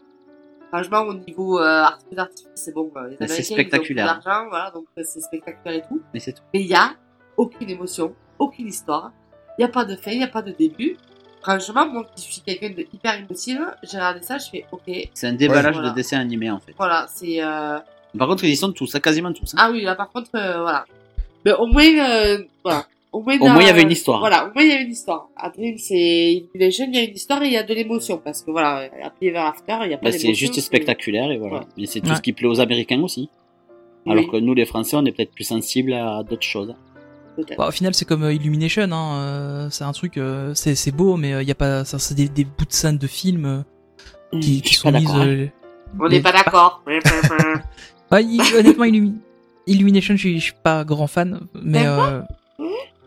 Franchement, 0.73 1.01
au 1.03 1.15
niveau 1.15 1.59
euh, 1.61 1.83
artifice 2.17 2.47
c'est 2.55 2.75
bon. 2.75 2.91
euh, 2.97 3.09
Les 3.09 3.17
Mais 3.21 3.27
c'est 3.27 3.33
Américains, 3.53 3.55
spectaculaire. 3.55 4.05
Ils 4.07 4.11
ont 4.11 4.15
beaucoup 4.17 4.25
d'argent, 4.25 4.49
voilà, 4.51 4.71
donc 4.71 4.85
euh, 4.99 5.03
c'est 5.05 5.21
spectaculaire 5.21 5.79
et 5.79 5.83
tout. 5.89 6.03
Mais 6.13 6.21
c'est 6.21 6.33
tout. 6.33 6.43
Mais 6.53 6.61
il 6.61 6.67
y 6.67 6.75
a 6.75 6.93
aucune 7.37 7.71
émotion, 7.71 8.15
aucune 8.39 8.67
histoire. 8.69 9.13
Il 9.59 9.63
n'y 9.63 9.65
a 9.65 9.73
pas 9.73 9.85
de 9.85 9.97
fin, 9.97 10.11
il 10.11 10.19
n'y 10.19 10.25
a 10.25 10.29
pas 10.29 10.43
de 10.43 10.53
début. 10.53 10.97
Franchement, 11.43 11.87
moi 11.89 12.05
qui 12.15 12.21
suis 12.23 12.41
quelqu'un 12.43 12.71
de 12.71 12.83
hyper 12.93 13.15
émotive, 13.15 13.65
j'ai 13.83 13.97
regardé 13.97 14.23
ça, 14.23 14.39
je 14.39 14.51
fais 14.51 14.67
ok. 14.73 14.83
C'est 15.15 15.27
un 15.29 15.33
déballage 15.35 15.75
voilà. 15.75 15.91
de 15.91 15.95
dessins 15.95 16.19
animés 16.21 16.51
en 16.51 16.59
fait. 16.61 16.75
Voilà, 16.77 17.07
c'est. 17.09 17.43
Euh... 17.43 17.79
Par 18.19 18.27
contre, 18.29 18.45
ils 18.45 18.51
y 18.51 18.57
sont 18.57 18.73
tous, 18.73 18.95
hein, 18.95 19.01
quasiment 19.01 19.33
tous. 19.33 19.55
hein. 19.55 19.59
Ah 19.59 19.71
oui, 19.71 19.83
là 19.83 19.95
par 19.95 20.11
contre, 20.11 20.31
euh, 20.35 20.61
voilà. 20.63 20.85
Mais 21.45 21.53
au 21.53 21.67
moins, 21.67 21.85
euh, 21.85 22.43
voilà. 22.65 22.87
Au 23.13 23.23
moins, 23.23 23.37
Au 23.37 23.39
dans- 23.39 23.53
moins, 23.55 23.63
il 23.63 23.67
y 23.67 23.71
avait 23.71 23.83
une 23.83 23.91
histoire. 23.91 24.19
Voilà, 24.21 24.45
au 24.49 24.53
moins 24.55 24.63
il 24.63 24.69
y 24.69 24.73
a 24.73 24.81
une 24.81 24.91
histoire. 24.91 25.29
À 25.37 25.49
Dream, 25.51 25.79
c'est 25.79 25.95
Illumination, 26.35 26.87
il 26.89 26.95
y 26.95 26.99
a 26.99 27.05
une 27.05 27.15
histoire 27.15 27.43
et 27.43 27.47
il 27.47 27.53
y 27.53 27.57
a 27.57 27.63
de 27.63 27.73
l'émotion 27.75 28.21
parce 28.23 28.43
que 28.43 28.51
voilà, 28.51 28.89
Happy 29.03 29.27
Ever 29.29 29.39
After, 29.39 29.79
il 29.85 29.91
y 29.91 29.95
a 29.95 29.99
pas 29.99 30.11
Bah, 30.11 30.13
c'est 30.13 30.35
juste 30.35 30.61
spectaculaire 30.61 31.31
et 31.31 31.39
voilà. 31.39 31.61
Ouais. 31.61 31.67
Mais 31.79 31.87
c'est 31.87 32.01
tout 32.01 32.11
Ouais. 32.11 32.17
ce 32.17 32.21
qui 32.21 32.33
plaît 32.35 32.49
aux 32.49 32.61
Américains 32.61 33.03
aussi. 33.03 33.31
Oui. 34.07 34.13
Alors 34.13 34.31
que 34.31 34.37
nous, 34.37 34.53
les 34.55 34.67
Français, 34.67 34.97
on 34.97 35.05
est 35.07 35.13
peut-être 35.13 35.33
plus 35.33 35.45
sensibles 35.45 35.93
à 35.95 36.23
d'autres 36.23 36.43
choses. 36.47 36.75
Bah, 37.57 37.69
au 37.69 37.71
final, 37.71 37.95
c'est 37.95 38.05
comme 38.05 38.25
euh, 38.25 38.33
Illumination, 38.35 38.83
hein. 38.91 39.15
euh, 39.21 39.69
c'est 39.71 39.85
un 39.85 39.93
truc, 39.93 40.17
euh, 40.19 40.53
c'est 40.55 40.75
c'est 40.75 40.91
beau, 40.91 41.17
mais 41.17 41.31
il 41.43 41.47
y 41.49 41.53
a 41.53 41.55
pas, 41.55 41.85
ça, 41.85 41.99
c'est 42.01 42.15
des, 42.17 42.29
des 42.29 42.45
bouts 42.45 42.65
de 42.67 42.73
scène 42.73 42.99
de 42.99 43.07
films 43.07 43.65
euh, 44.33 44.41
qui, 44.41 44.61
sont 44.75 44.91
d'accord, 44.91 45.17
hein. 45.17 45.47
On 46.01 46.09
n'est 46.09 46.21
pas 46.21 46.33
d'accord. 46.33 46.83
Ouais, 48.11 48.25
il- 48.25 48.41
honnêtement, 48.57 48.85
Illumi- 48.85 49.19
Illumination, 49.67 50.15
je 50.17 50.21
suis, 50.21 50.39
je 50.41 50.45
suis 50.45 50.55
pas 50.63 50.83
grand 50.85 51.07
fan, 51.07 51.41
mais 51.63 51.87
euh, 51.87 52.23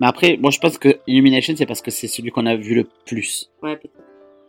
Mais 0.02 0.08
après, 0.08 0.38
moi, 0.42 0.50
je 0.52 0.60
pense 0.60 0.78
que 0.80 0.98
Illumination, 1.08 1.54
c'est 1.56 1.66
parce 1.68 1.82
que 1.82 1.92
c'est 1.92 2.08
celui 2.08 2.32
qu'on 2.32 2.46
a 2.48 2.56
vu 2.56 2.74
le 2.76 2.88
plus. 3.06 3.50
ouais, 3.64 3.78
peut-être. 3.78 3.94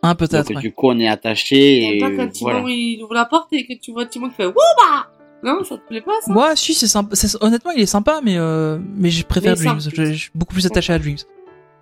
un 0.01 0.15
peut-être. 0.15 0.47
Donc, 0.49 0.57
ouais. 0.57 0.61
du 0.63 0.71
coup, 0.73 0.89
on 0.89 0.99
est 0.99 1.07
attaché 1.07 1.95
et 1.95 1.99
pas 1.99 2.09
quand 2.09 2.27
Timon 2.27 2.51
voilà. 2.61 2.65
il 2.69 3.01
ouvre 3.03 3.13
la 3.13 3.25
porte 3.25 3.53
et 3.53 3.65
que 3.65 3.73
tu 3.79 3.91
vois 3.93 4.05
Timon 4.07 4.29
qui 4.29 4.35
fait 4.35 4.45
Wouba 4.47 5.07
Non, 5.43 5.63
ça 5.63 5.77
te 5.77 5.87
plaît 5.87 6.01
pas 6.01 6.19
ça? 6.25 6.33
Moi, 6.33 6.55
si, 6.55 6.73
c'est 6.73 6.87
sympa. 6.87 7.15
c'est- 7.15 7.37
Honnêtement, 7.41 7.71
il 7.71 7.83
est 7.83 7.85
sympa, 7.85 8.19
mais 8.23 8.35
euh, 8.37 8.79
mais 8.95 9.09
je 9.11 9.23
préfère 9.25 9.55
Mais 9.57 9.63
Dreams. 9.65 9.79
Je, 9.93 10.05
je 10.05 10.13
suis 10.13 10.31
beaucoup 10.33 10.53
plus 10.55 10.65
attaché 10.65 10.91
à 10.91 10.97
Dreams. 10.99 11.17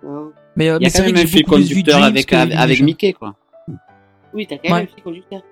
Non. 0.04 0.30
Mais, 0.54 0.68
euh, 0.68 0.76
Il 0.80 0.84
y 0.84 0.90
a 0.90 0.90
quand 0.90 1.04
même 1.06 1.16
un 1.16 1.26
fil 1.26 1.44
conducteur 1.46 2.02
avec, 2.02 2.30
avec, 2.32 2.54
avec. 2.54 2.80
Mickey, 2.82 3.12
quoi. 3.14 3.34
Oui, 4.34 4.46
t'as 4.46 4.56
quand 4.56 4.64
même 4.64 4.72
Ouais. 4.74 4.82
un 4.82 4.94
fil 4.94 5.02
conducteur. 5.02 5.42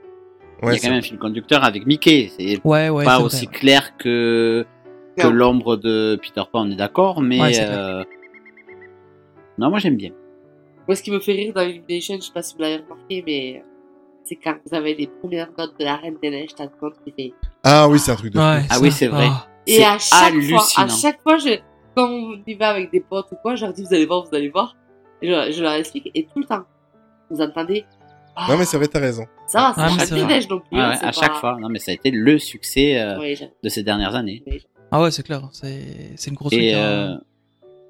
Il 0.63 0.69
y 0.69 0.77
a 0.77 0.79
quand 0.79 0.89
même 0.91 0.99
un 0.99 1.03
fil 1.03 1.19
conducteur 1.19 1.65
avec 1.65 1.87
Mickey. 1.87 2.31
C'est 2.39 2.61
Ouais, 2.65 2.91
ouais. 2.91 3.05
pas 3.07 3.17
c'est 3.17 3.23
aussi 3.25 3.47
clair 3.47 3.97
que, 3.97 4.67
que 5.17 5.27
l'ombre 5.27 5.77
de 5.77 6.19
Peter 6.23 6.43
Pan, 6.53 6.67
on 6.67 6.71
est 6.71 6.77
d'accord, 6.77 7.21
mais 7.21 7.41
Ouais, 7.41 7.53
euh... 7.61 8.05
non, 9.59 9.71
moi 9.71 9.79
j'aime 9.79 9.97
bien. 9.97 10.11
Moi, 10.87 10.97
ce 10.97 11.03
qui 11.03 11.11
me 11.11 11.21
fait 11.21 11.33
rire 11.33 11.53
dans 11.55 11.63
Illumination, 11.63 12.17
je 12.17 12.23
sais 12.23 12.33
pas 12.33 12.43
si 12.43 12.55
vous 12.55 12.63
l'avez 12.63 12.77
remarqué, 12.79 13.23
mais 13.27 13.63
c'est 14.25 14.37
quand 14.37 14.57
vous 14.67 14.75
avez 14.75 14.95
les 14.95 15.07
premières 15.07 15.51
notes 15.57 15.79
de 15.79 15.85
la 15.85 15.97
Reine 15.97 16.17
des 16.23 16.31
Neiges, 16.31 16.55
t'as 16.57 16.65
le 16.65 16.71
compte 16.81 16.95
qui 17.05 17.13
fait. 17.13 17.33
Ah 17.63 17.89
oui, 17.89 17.99
c'est 17.99 18.11
un 18.13 18.17
truc 18.17 18.33
de 18.33 18.39
fou. 18.39 18.45
Ouais, 18.45 18.63
Ah 18.69 18.75
ça. 18.75 18.81
oui, 18.81 18.91
c'est 18.91 19.07
vrai. 19.09 19.27
Ah. 19.31 19.47
Et 19.67 19.85
à 19.85 19.99
chaque 19.99 20.35
fois, 20.43 20.65
à 20.77 20.89
chaque 20.89 21.21
fois, 21.23 21.37
je, 21.39 21.59
quand 21.95 22.09
on 22.09 22.41
y 22.47 22.55
va 22.55 22.71
avec 22.71 22.91
des 22.91 23.01
potes 23.01 23.27
ou 23.33 23.37
quoi, 23.43 23.55
je 23.55 23.65
leur 23.67 23.75
dis, 23.75 23.85
vous 23.85 23.95
allez 23.95 24.07
voir, 24.07 24.25
vous 24.25 24.35
allez 24.35 24.49
voir. 24.49 24.75
Et 25.23 25.29
je, 25.29 25.53
je 25.53 25.63
leur 25.63 25.73
explique, 25.75 26.11
et 26.15 26.25
tout 26.25 26.39
le 26.41 26.47
temps, 26.47 26.65
vous 27.31 27.41
entendez, 27.41 27.85
ah, 28.35 28.47
Non, 28.49 28.57
mais 28.59 28.65
c'est 28.65 28.79
vrai, 28.79 28.89
t'as 28.89 29.01
raison. 29.01 29.27
ça 29.47 29.59
va, 29.61 29.75
Ah, 29.77 29.77
c'est 29.77 29.81
mais 29.83 29.87
la 29.87 29.93
Reine 29.97 30.07
c'est 30.07 30.15
des. 30.15 30.25
Neiges 30.25 30.49
non 30.49 30.61
plus. 30.61 30.77
Ouais, 30.77 30.83
hein, 30.83 30.91
ouais, 30.91 30.97
à 30.97 31.01
pas- 31.01 31.13
chaque 31.13 31.35
fois. 31.35 31.57
Non, 31.61 31.69
mais 31.69 31.79
ça 31.79 31.91
a 31.91 31.95
été 31.95 32.11
le 32.11 32.39
succès 32.39 32.99
euh, 33.01 33.19
Oui, 33.21 33.39
de 33.63 33.69
ces 33.69 33.83
dernières 33.83 34.15
années. 34.17 34.43
Ah 34.91 35.03
ouais, 35.03 35.11
c'est 35.11 35.23
clair. 35.23 35.49
C'est 35.53 36.13
c'est 36.17 36.31
une 36.31 36.37
grosse. 36.37 36.53
Et, 36.53 36.73
euh, 36.75 37.15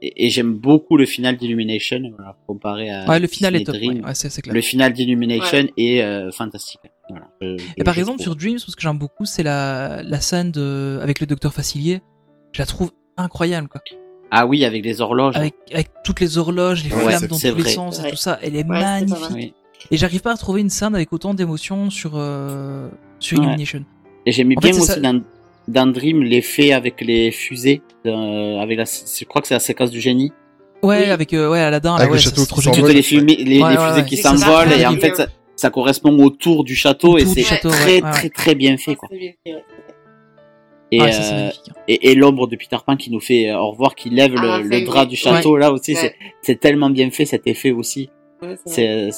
et, 0.02 0.26
et 0.26 0.30
j'aime 0.30 0.54
beaucoup 0.54 0.96
le 0.96 1.06
final 1.06 1.36
d'Illumination, 1.36 2.00
voilà, 2.16 2.36
comparé 2.46 2.90
à 2.90 3.06
Ouais, 3.08 3.20
le 3.20 3.26
final 3.26 3.54
est 3.56 3.64
top. 3.64 3.74
Dream. 3.76 4.00
Ouais, 4.00 4.04
ouais, 4.06 4.14
c'est 4.14 4.40
clair. 4.42 4.54
Le 4.54 4.60
final 4.60 4.92
d'Illumination 4.92 5.68
est 5.76 6.02
euh, 6.02 6.30
fantastique. 6.30 6.80
Voilà, 7.08 7.28
je- 7.40 7.56
Et 7.76 7.84
par 7.84 7.98
exemple, 7.98 8.18
trouve. 8.18 8.34
sur 8.34 8.36
Dreams, 8.36 8.58
ce 8.58 8.74
que 8.74 8.80
j'aime 8.82 8.98
beaucoup, 8.98 9.24
c'est 9.24 9.42
la, 9.42 10.02
la 10.02 10.20
scène 10.20 10.50
de, 10.52 10.98
avec 11.02 11.20
le 11.20 11.26
docteur 11.26 11.52
Facilier. 11.52 12.00
Je 12.52 12.60
la 12.62 12.66
trouve 12.66 12.92
incroyable, 13.16 13.68
quoi. 13.68 13.80
Ah 14.30 14.46
oui, 14.46 14.64
avec 14.64 14.84
les 14.84 15.00
horloges. 15.00 15.36
Avec, 15.36 15.54
avec 15.72 15.88
toutes 16.04 16.20
les 16.20 16.38
horloges, 16.38 16.84
les 16.84 16.92
Ouais, 16.92 17.00
flammes 17.16 17.26
dans 17.28 17.38
tous 17.38 17.54
les 17.56 17.64
sens 17.64 18.02
et 18.04 18.10
tout 18.10 18.16
ça. 18.16 18.38
Elle 18.42 18.54
est 18.56 18.64
magnifique. 18.64 19.26
Oui. 19.34 19.54
Et 19.90 19.96
j'arrive 19.96 20.20
pas 20.20 20.32
à 20.32 20.36
trouver 20.36 20.60
une 20.60 20.70
scène 20.70 20.94
avec 20.94 21.12
autant 21.12 21.34
d'émotion 21.34 21.90
sur, 21.90 22.12
euh, 22.14 22.88
sur 23.18 23.38
Ouais. 23.38 23.44
Illumination. 23.44 23.84
Et 24.26 24.30
j'aimais 24.32 24.54
bien 24.60 24.70
aussi 24.70 24.82
ça. 24.82 25.00
dans, 25.00 25.20
dans 25.70 25.86
Dream 25.90 26.22
l'effet 26.22 26.72
avec 26.72 27.00
les 27.00 27.30
fusées, 27.30 27.82
euh, 28.06 28.58
avec 28.58 28.76
la, 28.78 28.84
je 28.84 29.24
crois 29.24 29.40
que 29.42 29.48
c'est 29.48 29.54
la 29.54 29.60
séquence 29.60 29.90
du 29.90 30.00
génie. 30.00 30.32
Ouais, 30.82 31.04
Oui. 31.04 31.10
avec, 31.10 31.32
euh, 31.34 31.50
ouais, 31.50 31.60
Aladdin, 31.60 31.94
Avec 31.94 32.00
là, 32.00 32.06
le 32.06 32.12
ouais, 32.12 32.18
château 32.18 32.40
c'est 32.42 32.70
trop 32.72 32.86
les, 32.88 33.02
fumées, 33.02 33.36
les, 33.36 33.60
Ouais, 33.62 33.70
les 33.72 33.76
ouais, 33.76 33.88
fusées 33.88 34.00
ouais. 34.00 34.04
qui 34.06 34.16
s'envolent 34.16 34.72
et 34.72 34.86
en 34.86 34.96
fait 34.96 35.14
ça, 35.14 35.26
ça 35.56 35.70
correspond 35.70 36.16
autour 36.24 36.64
du 36.64 36.74
château 36.74 37.18
et 37.18 37.26
c'est 37.26 37.42
château, 37.42 37.68
très, 37.68 37.96
ouais, 38.00 38.02
ouais, 38.02 38.10
très 38.12 38.28
très 38.30 38.54
bien 38.54 38.76
fait 38.78 38.94
quoi. 38.96 39.08
Et, 40.92 40.98
ça, 40.98 41.34
euh, 41.34 41.48
hein. 41.50 41.72
et, 41.86 42.10
et 42.10 42.14
l'ombre 42.16 42.46
de 42.48 42.56
Peter 42.56 42.78
Pan 42.84 42.96
qui 42.96 43.10
nous 43.12 43.20
fait 43.20 43.52
au 43.54 43.70
revoir, 43.70 43.94
qui 43.94 44.10
lève 44.10 44.34
Ah, 44.36 44.58
le, 44.58 44.68
le 44.68 44.80
drap 44.80 45.02
oui. 45.02 45.08
du 45.08 45.16
château 45.16 45.56
là 45.56 45.70
aussi, 45.70 45.92
Ouais. 45.92 45.98
c'est 46.00 46.14
c'est 46.42 46.58
tellement 46.60 46.90
bien 46.90 47.10
fait 47.10 47.26
cet 47.26 47.46
effet 47.46 47.70
aussi. 47.70 48.10
Ouais, 48.42 48.56
c'est 48.64 48.86
vrai. 49.08 49.10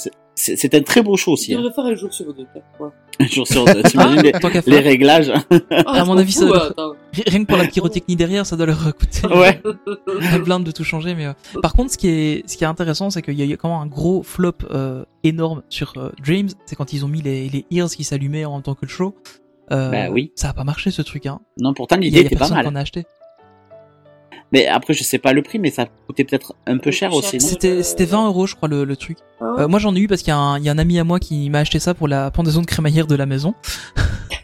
C'est 0.44 0.74
un 0.74 0.82
très 0.82 1.02
beau 1.02 1.16
show 1.16 1.32
aussi. 1.32 1.48
Tu 1.52 1.56
Hein. 1.56 1.70
faire 1.74 1.84
un 1.84 1.94
jour 1.94 2.12
sur 2.12 2.32
deux, 2.34 2.46
quoi. 2.78 2.92
Un 3.20 3.26
jour 3.26 3.46
sur 3.46 3.64
deux, 3.64 3.82
t'imagines 3.82 4.22
les, 4.22 4.32
Tant 4.32 4.50
qu'à 4.50 4.60
les 4.66 4.72
faire. 4.72 4.82
réglages. 4.84 5.32
à 5.86 6.04
mon 6.04 6.16
avis, 6.18 6.32
ça 6.32 6.46
doit- 6.46 6.72
Rien 7.26 7.42
que 7.44 7.48
pour 7.48 7.58
la 7.58 7.66
pyrotechnie 7.66 8.16
derrière, 8.16 8.44
ça 8.46 8.56
doit 8.56 8.66
leur 8.66 8.82
coûter 8.96 9.26
Ouais. 9.28 9.60
la 10.20 10.38
blinde 10.38 10.64
de 10.64 10.70
tout 10.72 10.82
changer. 10.84 11.14
Mais 11.14 11.26
euh, 11.26 11.32
par 11.62 11.74
contre, 11.74 11.92
ce 11.92 11.98
qui 11.98 12.08
est, 12.08 12.48
ce 12.48 12.56
qui 12.56 12.64
est 12.64 12.66
intéressant, 12.66 13.10
c'est 13.10 13.22
qu'il 13.22 13.34
y 13.34 13.42
a 13.42 13.44
eu 13.44 13.56
quand 13.56 13.68
même 13.68 13.78
un 13.78 13.86
gros 13.86 14.22
flop 14.22 14.52
euh, 14.70 15.04
énorme 15.22 15.62
sur 15.68 15.92
euh, 15.96 16.10
Dreams. 16.24 16.48
C'est 16.66 16.74
quand 16.76 16.92
ils 16.92 17.04
ont 17.04 17.08
mis 17.08 17.22
les, 17.22 17.48
les 17.48 17.64
ears 17.70 17.88
qui 17.90 18.02
s'allumaient 18.04 18.44
en 18.44 18.54
même 18.54 18.62
temps 18.62 18.74
que 18.74 18.86
le 18.86 18.90
show. 18.90 19.14
Euh, 19.70 19.90
Bah 19.90 20.10
oui. 20.10 20.32
Ça 20.34 20.48
a 20.48 20.52
pas 20.52 20.64
marché 20.64 20.90
ce 20.90 21.02
truc. 21.02 21.26
Hein. 21.26 21.40
Non, 21.58 21.72
pourtant 21.74 21.96
Il 21.96 22.02
l'idée 22.04 22.16
il 22.18 22.20
y 22.20 22.24
a 22.24 22.26
était 22.26 22.34
pas 22.36 22.40
personne 22.40 22.56
mal. 22.56 22.64
qui 22.66 22.72
en 22.72 22.76
a 22.76 22.80
acheté. 22.80 23.04
Mais 24.52 24.66
après, 24.66 24.92
je 24.92 25.02
sais 25.02 25.18
pas 25.18 25.32
le 25.32 25.42
prix, 25.42 25.58
mais 25.58 25.70
ça 25.70 25.86
coûtait 26.06 26.24
peut-être 26.24 26.54
un 26.66 26.78
peu 26.78 26.90
cher 26.90 27.10
cher, 27.10 27.18
aussi, 27.18 27.40
C'était, 27.40 27.82
c'était 27.82 28.04
20 28.04 28.26
euros, 28.26 28.46
je 28.46 28.54
crois, 28.54 28.68
le, 28.68 28.84
le 28.84 28.96
truc. 28.96 29.18
Ah. 29.40 29.54
Euh, 29.60 29.68
moi, 29.68 29.78
j'en 29.78 29.94
ai 29.94 30.00
eu 30.00 30.08
parce 30.08 30.22
qu'il 30.22 30.30
y 30.30 30.36
a, 30.36 30.38
un, 30.38 30.58
il 30.58 30.64
y 30.64 30.68
a 30.68 30.72
un 30.72 30.78
ami 30.78 30.98
à 30.98 31.04
moi 31.04 31.18
qui 31.18 31.48
m'a 31.50 31.60
acheté 31.60 31.78
ça 31.78 31.94
pour 31.94 32.06
la 32.06 32.30
pendaison 32.30 32.60
de 32.60 32.66
crémaillère 32.66 33.06
de 33.06 33.14
la 33.16 33.26
maison. 33.26 33.54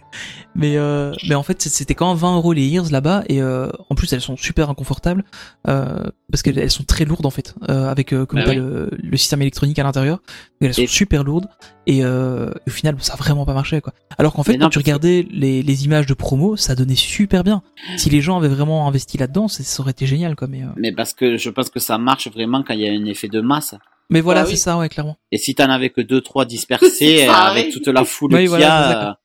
mais 0.61 0.77
euh, 0.77 1.12
mais 1.28 1.35
en 1.37 1.43
fait 1.43 1.62
c'était 1.62 1.95
quand 1.95 2.09
même 2.09 2.17
20 2.19 2.37
euros 2.37 2.53
les 2.53 2.67
ears 2.69 2.91
là-bas 2.91 3.23
et 3.28 3.41
euh, 3.41 3.70
en 3.89 3.95
plus 3.95 4.12
elles 4.12 4.20
sont 4.20 4.37
super 4.37 4.69
inconfortables 4.69 5.25
euh, 5.69 6.05
parce 6.31 6.43
qu'elles 6.43 6.59
elles 6.59 6.70
sont 6.70 6.83
très 6.85 7.05
lourdes 7.05 7.25
en 7.27 7.31
fait 7.31 7.55
euh, 7.70 7.89
avec 7.89 8.12
euh, 8.12 8.27
comme 8.27 8.41
Bah 8.41 8.47
oui. 8.49 8.57
le, 8.57 8.91
le 8.93 9.17
système 9.17 9.41
électronique 9.43 9.78
à 9.78 9.85
l'intérieur 9.85 10.20
elles 10.61 10.75
sont 10.75 10.83
Et- 10.83 10.87
super 10.87 11.25
lourdes 11.25 11.47
et 11.87 12.05
euh, 12.05 12.51
au 12.67 12.70
final 12.70 12.97
ça 12.99 13.15
a 13.15 13.17
vraiment 13.17 13.47
pas 13.47 13.55
marché 13.55 13.81
quoi 13.81 13.93
alors 14.19 14.33
qu'en 14.35 14.43
fait 14.43 14.57
non, 14.57 14.67
quand 14.67 14.70
tu 14.70 14.78
regardais 14.78 15.27
les, 15.31 15.62
les 15.62 15.85
images 15.85 16.07
de 16.07 16.15
promo 16.15 16.57
ça 16.57 16.75
donnait 16.75 16.95
super 16.97 17.45
bien 17.45 17.62
si 17.97 18.11
les 18.11 18.20
gens 18.20 18.37
avaient 18.37 18.49
vraiment 18.49 18.89
investi 18.89 19.17
là-dedans 19.17 19.49
ça 19.49 19.62
aurait 19.81 19.93
été 19.93 20.07
génial 20.07 20.35
quoi 20.37 20.49
mais 20.49 20.62
euh, 20.65 20.67
Mais 20.77 20.93
parce 20.93 21.15
que 21.15 21.37
je 21.37 21.51
pense 21.51 21.70
que 21.70 21.78
ça 21.81 21.99
marche 21.99 22.28
vraiment 22.28 22.62
quand 22.62 22.75
il 22.75 22.81
y 22.81 22.89
a 22.89 22.93
un 22.93 23.05
effet 23.07 23.28
de 23.28 23.41
masse. 23.41 23.75
mais 24.11 24.20
voilà 24.20 24.41
Bah 24.41 24.47
c'est 24.47 24.53
oui. 24.53 24.59
ça 24.59 24.77
ouais 24.78 24.89
clairement 24.89 25.17
Et 25.31 25.39
si 25.39 25.55
t'en 25.55 25.70
avais 25.70 25.91
que 25.91 26.01
deux, 26.01 26.20
trois 26.20 26.45
dispersés, 26.45 27.27
avec 27.28 27.67
oui. 27.67 27.73
toute 27.73 27.87
la 27.89 28.05
foule 28.05 28.33
Oui, 28.35 28.41
qu'il 28.41 28.49
voilà, 28.49 28.65
y 28.65 28.69
a. 28.69 29.19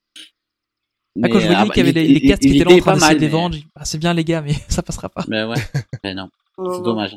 euh, 1.16 1.20
Ah, 1.24 1.28
quand 1.28 1.38
je 1.40 1.46
mais, 1.48 1.54
voyais 1.54 1.68
ah, 1.70 1.72
qu'il 1.72 1.86
y 1.86 1.88
avait 1.88 1.92
les, 1.92 2.08
les 2.14 2.20
casques 2.28 2.42
qui 2.42 2.56
étaient 2.56 2.64
là 2.68 2.74
en 2.74 2.78
train 2.78 2.84
pas 2.92 2.94
d'essayer 2.94 3.08
mal, 3.10 3.16
de 3.16 3.20
les 3.20 3.26
mais- 3.26 3.32
vendre 3.32 3.54
j'ai 3.54 3.60
dit, 3.60 3.66
ah, 3.76 3.84
c'est 3.84 3.98
bien 3.98 4.14
les 4.14 4.24
gars 4.24 4.42
mais 4.42 4.52
ça 4.68 4.82
passera 4.82 5.08
pas 5.08 5.24
Mais 5.28 5.44
ouais, 5.44 5.56
ben 6.02 6.16
non, 6.16 6.28
c'est 6.74 6.82
dommage. 6.82 7.16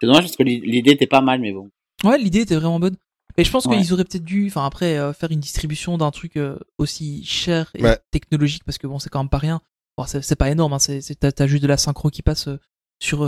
C'est 0.00 0.06
dommage 0.06 0.22
parce 0.24 0.36
que 0.36 0.42
l'i- 0.42 0.60
l'idée 0.60 0.92
était 0.92 1.06
pas 1.06 1.20
mal, 1.20 1.40
mais 1.40 1.52
bon. 1.52 1.70
Ouais, 2.04 2.16
l'idée 2.18 2.40
était 2.40 2.54
vraiment 2.56 2.80
bonne. 2.80 2.96
Mais 3.36 3.44
je 3.44 3.50
pense 3.50 3.66
Ouais. 3.66 3.76
qu'ils 3.76 3.92
auraient 3.92 4.04
peut-être 4.04 4.24
dû, 4.24 4.46
enfin 4.48 4.64
après, 4.66 4.98
euh, 4.98 5.12
faire 5.12 5.30
une 5.30 5.40
distribution 5.40 5.96
d'un 5.98 6.10
truc 6.10 6.36
euh, 6.36 6.58
aussi 6.78 7.24
cher 7.24 7.70
et 7.74 7.82
Ouais. 7.82 7.98
technologique, 8.10 8.64
parce 8.64 8.78
que 8.78 8.86
bon, 8.86 8.98
c'est 8.98 9.08
quand 9.10 9.20
même 9.22 9.28
pas 9.28 9.38
rien. 9.38 9.60
Bon, 9.96 10.04
c'est 10.06 10.36
pas 10.36 10.50
énorme, 10.50 10.72
hein, 10.72 10.78
c'est 10.78 11.00
t'as 11.18 11.30
t'as 11.32 11.46
juste 11.46 11.62
de 11.62 11.68
la 11.68 11.76
synchro 11.76 12.08
qui 12.10 12.22
passe 12.22 12.48
euh, 12.48 12.58
sur. 12.98 13.22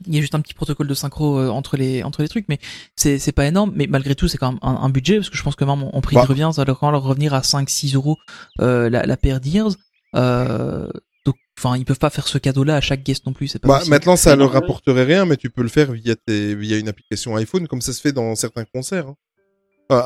Euh, 0.00 0.04
Il 0.06 0.14
y 0.14 0.18
a 0.18 0.20
juste 0.20 0.34
un 0.34 0.40
petit 0.40 0.54
protocole 0.54 0.86
de 0.88 0.94
synchro 0.94 1.38
euh, 1.38 1.48
entre 1.48 1.76
les 1.76 2.02
entre 2.02 2.22
les 2.22 2.28
trucs, 2.28 2.46
mais 2.48 2.58
c'est 2.96 3.18
c'est 3.18 3.32
pas 3.32 3.46
énorme. 3.46 3.72
Mais 3.74 3.86
malgré 3.86 4.14
tout, 4.14 4.28
c'est 4.28 4.38
quand 4.38 4.50
même 4.52 4.60
un, 4.62 4.74
un 4.74 4.88
budget, 4.90 5.16
parce 5.16 5.30
que 5.30 5.36
je 5.36 5.42
pense 5.42 5.56
que 5.56 5.64
même 5.64 5.82
en, 5.82 6.00
prix 6.00 6.16
Bah. 6.16 6.22
de 6.22 6.28
revient, 6.28 6.50
ça 6.54 6.64
va 6.64 6.74
quand 6.74 6.86
même 6.86 6.92
leur 6.92 7.02
revenir 7.02 7.34
à 7.34 7.40
5-6 7.40 7.94
euros 7.94 8.16
euh, 8.60 8.88
la, 8.90 9.04
la 9.06 9.16
paire 9.16 9.40
d'ears. 9.40 9.70
Euh, 10.14 10.88
donc, 11.24 11.36
enfin, 11.58 11.76
ils 11.76 11.84
peuvent 11.84 11.98
pas 11.98 12.10
faire 12.10 12.26
ce 12.28 12.36
cadeau-là 12.38 12.76
à 12.76 12.80
chaque 12.80 13.02
guest 13.02 13.24
non 13.26 13.32
plus. 13.32 13.48
C'est 13.48 13.58
pas 13.58 13.68
Bah, 13.68 13.82
maintenant, 13.88 14.16
ça 14.16 14.34
leur 14.36 14.52
rapporterait 14.52 15.04
rien, 15.04 15.24
mais 15.24 15.36
tu 15.36 15.50
peux 15.50 15.62
le 15.62 15.68
faire 15.68 15.92
via, 15.92 16.16
tes, 16.16 16.54
via 16.54 16.78
une 16.78 16.88
application 16.88 17.36
iPhone, 17.36 17.66
comme 17.68 17.80
ça 17.80 17.92
se 17.92 18.00
fait 18.00 18.12
dans 18.12 18.34
certains 18.34 18.64
concerts. 18.64 19.06
hein. 19.08 19.16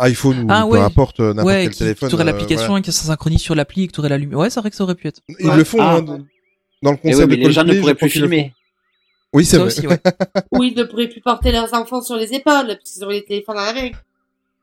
IPhone 0.08 0.40
ou 0.40 0.46
Ah, 0.50 0.62
peu 0.62 0.72
ouais. 0.72 0.80
importe 0.80 1.20
euh, 1.20 1.28
n'importe 1.32 1.46
ouais, 1.46 1.62
quel 1.64 1.70
qui, 1.72 1.78
téléphone. 1.78 2.08
tu 2.08 2.14
aurais 2.16 2.24
euh, 2.24 2.26
l'application 2.26 2.66
voilà. 2.68 2.80
et 2.80 2.82
que 2.82 2.90
ça 2.90 3.04
synchronise 3.06 3.40
sur 3.40 3.54
l'appli 3.54 3.84
et 3.84 3.86
que 3.86 3.92
tu 3.92 4.00
aurais 4.00 4.08
la 4.08 4.18
lumière. 4.18 4.38
Ouais, 4.38 4.50
c'est 4.50 4.58
vrai 4.58 4.70
que 4.70 4.74
ça 4.76 4.82
aurait 4.82 4.96
pu 4.96 5.06
être. 5.06 5.20
Ils 5.38 5.46
Ouais. 5.48 5.56
le 5.56 5.62
font, 5.64 5.78
Ah. 5.80 5.96
hein, 5.96 6.02
dans- 6.02 6.18
le 6.18 6.90
Et 6.92 6.96
concert 6.98 7.28
mais 7.28 7.36
de 7.36 7.46
les 7.46 7.52
gens 7.52 7.62
ne 7.64 7.74
pourraient 7.78 7.94
plus 7.94 8.10
filmer. 8.10 8.52
Oui, 9.36 9.44
c'est 9.44 9.58
vrai. 9.58 9.66
aussi, 9.66 9.86
ouais. 9.86 10.00
Ou 10.52 10.62
ils 10.64 10.74
ne 10.74 10.84
pourraient 10.84 11.08
plus 11.08 11.20
porter 11.20 11.52
leurs 11.52 11.72
enfants 11.74 12.00
sur 12.00 12.16
les 12.16 12.32
épaules, 12.32 12.66
parce 12.66 12.90
qu'ils 12.92 13.04
auraient 13.04 13.16
les 13.16 13.24
téléphones 13.24 13.58
à 13.58 13.72
la 13.72 13.82
main. 13.82 13.90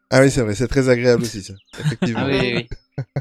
Ah 0.09 0.21
oui, 0.21 0.29
c'est 0.31 0.41
vrai, 0.41 0.53
c'est 0.55 0.67
très 0.67 0.89
agréable 0.89 1.21
aussi, 1.23 1.41
ça. 1.43 1.53
Effectivement. 1.79 2.21
Ah 2.23 2.27
oui, 2.27 2.39
oui, 2.41 2.53
oui. 2.55 2.67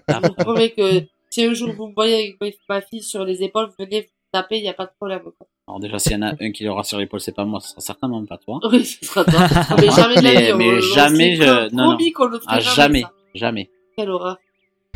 Je 0.09 0.15
vous 0.29 0.35
promets 0.35 0.71
que 0.71 1.03
si 1.31 1.45
un 1.45 1.55
jour 1.55 1.73
vous 1.75 1.89
me 1.89 1.95
voyez 1.95 2.37
avec 2.41 2.59
ma 2.69 2.81
fille 2.81 3.03
sur 3.03 3.25
les 3.25 3.43
épaules, 3.43 3.71
venez 3.79 4.01
vous 4.03 4.09
taper, 4.33 4.57
il 4.59 4.63
n'y 4.63 4.69
a 4.69 4.75
pas 4.75 4.87
de 4.87 4.91
problème. 4.99 5.21
quoi. 5.23 5.47
Alors 5.69 5.79
déjà, 5.81 5.99
s'il 5.99 6.13
y 6.13 6.17
en 6.17 6.23
a 6.23 6.33
un 6.41 6.53
qui 6.53 6.65
l'aura 6.65 6.85
sur 6.85 6.99
l'épaule, 6.99 7.21
c'est 7.21 7.35
pas 7.35 7.45
moi, 7.45 7.61
ce 7.61 7.69
sera 7.71 7.81
certainement 7.81 8.25
pas 8.27 8.37
toi. 8.39 8.59
Oui, 8.71 8.85
ce 8.85 9.05
sera 9.05 9.25
toi. 9.25 9.41
Mais 9.79 9.91
jamais 9.91 10.17
de 10.17 10.23
la 10.23 10.33
Mais- 10.33 10.47
vie. 10.47 10.53
on- 10.53 10.57
mais 10.59 10.71
on 10.77 10.81
jamais 10.81 11.37
je- 11.37 11.75
non, 11.75 11.93
non. 11.93 11.99
qu'on 12.15 12.27
le 12.27 12.41
Ah, 12.47 12.61
jamais. 12.61 12.75
jamais, 12.75 13.03
ça. 13.03 13.13
jamais. 13.35 13.71
Quelle 13.97 14.11
horreur. 14.11 14.39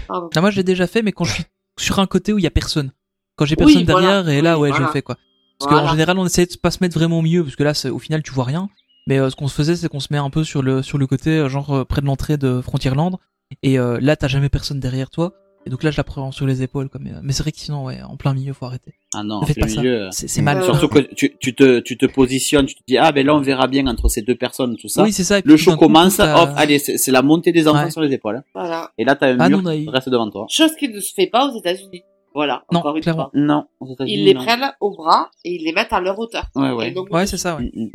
Ah, 0.09 0.41
moi, 0.41 0.51
je 0.51 0.57
l'ai 0.57 0.65
déjà 0.65 0.86
fait, 0.86 1.02
mais 1.02 1.12
quand 1.12 1.25
je 1.25 1.33
suis 1.35 1.44
sur 1.78 1.99
un 1.99 2.07
côté 2.07 2.33
où 2.33 2.39
il 2.39 2.44
y 2.44 2.47
a 2.47 2.51
personne. 2.51 2.93
Quand 3.36 3.44
j'ai 3.44 3.55
Oui, 3.59 3.65
personne 3.75 3.85
voilà. 3.85 4.23
derrière, 4.23 4.28
et 4.39 4.43
là, 4.43 4.57
Oui, 4.57 4.62
ouais, 4.62 4.68
je 4.68 4.73
voilà. 4.75 4.86
le 4.86 4.93
fais, 4.93 5.02
quoi. 5.02 5.17
Parce 5.59 5.70
qu'en 5.73 5.89
général, 5.89 6.18
on 6.18 6.26
essaie 6.26 6.47
de 6.47 6.57
pas 6.60 6.70
se 6.70 6.78
mettre 6.81 6.99
vraiment 6.99 7.18
au 7.18 7.23
milieu, 7.23 7.43
parce 7.44 7.57
que 7.57 7.62
là, 7.65 7.75
c'est- 7.75 7.89
au 7.91 7.99
final, 7.99 8.23
tu 8.23 8.33
vois 8.33 8.44
rien. 8.44 8.68
Mais 9.09 9.18
euh, 9.18 9.31
ce 9.31 9.36
qu'on 9.36 9.49
se 9.49 9.55
faisait, 9.55 9.76
c'est 9.76 9.89
qu'on 9.89 10.01
se 10.01 10.09
met 10.10 10.18
un 10.18 10.31
peu 10.31 10.43
sur 10.44 10.62
le 10.62 10.83
sur 10.83 10.99
le 10.99 11.07
côté, 11.07 11.31
euh, 11.31 11.49
genre 11.49 11.73
euh, 11.75 11.85
près 11.85 12.01
de 12.01 12.07
l'entrée 12.07 12.36
de 12.36 12.60
Frontierland. 12.60 13.17
Et 13.62 13.78
euh, 13.78 13.99
là, 14.01 14.17
t'as 14.17 14.26
jamais 14.28 14.49
personne 14.49 14.81
derrière 14.81 15.10
toi. 15.10 15.33
Et 15.65 15.70
donc 15.70 15.83
là, 15.83 15.91
je 15.91 15.97
la 15.97 16.05
prends 16.05 16.31
sur 16.33 16.47
les 16.47 16.62
épaules, 16.62 16.89
quoi. 16.89 17.01
Mais, 17.02 17.10
euh, 17.10 17.20
mais 17.23 17.33
c'est 17.33 17.43
vrai 17.43 17.51
que 17.52 17.59
sinon, 17.59 17.85
ouais, 17.86 18.01
en 18.02 18.17
plein 18.17 18.35
milieu, 18.35 18.52
faut 18.52 18.67
arrêter. 18.67 18.94
Ah 19.15 19.23
non, 19.25 19.39
Ne 19.39 19.43
en 19.43 19.47
faites 19.47 19.57
plein 19.57 19.67
pas 19.67 19.73
ça. 19.73 19.81
milieu. 19.81 20.09
C'est 20.12 20.43
mal. 20.43 20.62
Surtout 20.62 20.89
que 20.89 20.99
tu, 21.01 21.36
tu 21.41 21.55
te, 21.55 21.81
tu 21.81 21.97
te 21.97 22.07
positionnes, 22.07 22.67
tu 22.67 22.75
te 22.76 22.83
dis, 22.86 22.97
ah 22.99 23.10
ben 23.12 23.25
là 23.26 23.35
on 23.35 23.41
verra 23.41 23.67
bien 23.67 23.86
entre 23.89 24.09
ces 24.09 24.23
deux 24.23 24.35
personnes, 24.36 24.76
tout 24.76 24.89
ça. 24.89 25.02
Oui, 25.02 25.12
c'est 25.12 25.25
ça. 25.25 25.39
et 25.39 25.43
puis 25.43 25.51
le 25.51 25.57
show 25.57 25.73
coup, 25.73 25.78
commence, 25.86 26.18
hop, 26.20 26.51
allez, 26.57 26.78
c'est 26.78 27.10
la 27.10 27.23
montée 27.23 27.51
des 27.52 27.67
enfants 27.68 27.85
Ouais. 27.85 27.91
sur 27.91 28.01
les 28.01 28.12
épaules. 28.12 28.36
hein. 28.36 28.44
Voilà. 28.55 28.91
Et 28.99 29.05
là, 29.05 29.15
t'as 29.17 29.28
un 29.33 29.39
Ah, 29.41 29.49
mur 29.49 29.59
nous, 29.59 29.65
on 29.65 29.70
a 29.70 29.75
qui 29.76 29.85
eu- 29.85 29.89
reste 29.89 30.09
devant 30.09 30.31
toi. 30.31 30.47
Chose 30.51 30.75
qui 30.76 30.89
ne 30.89 31.01
se 31.01 31.12
fait 31.15 31.26
pas 31.28 31.49
aux 31.49 31.59
États-Unis. 31.59 32.02
Voilà. 32.36 32.65
Non, 32.70 32.81
encore 32.81 32.94
une 32.97 33.02
clairement. 33.02 33.31
fois. 33.31 33.31
Non, 33.34 33.66
Ils 34.06 34.24
les 34.26 34.34
non. 34.34 34.44
prennent 34.44 34.70
au 34.81 34.90
bras 34.94 35.31
et 35.42 35.55
ils 35.55 35.65
les 35.65 35.73
mettent 35.73 35.92
à 35.94 36.00
leur 36.00 36.18
hauteur. 36.18 36.44
Ouais, 36.55 36.70
ouais. 36.73 36.90
donc, 36.90 37.10
Ouais, 37.10 37.26
c'est 37.26 37.39
ça, 37.39 37.56
ouais. 37.56 37.65
Mm, 37.74 37.84
mm. 37.84 37.90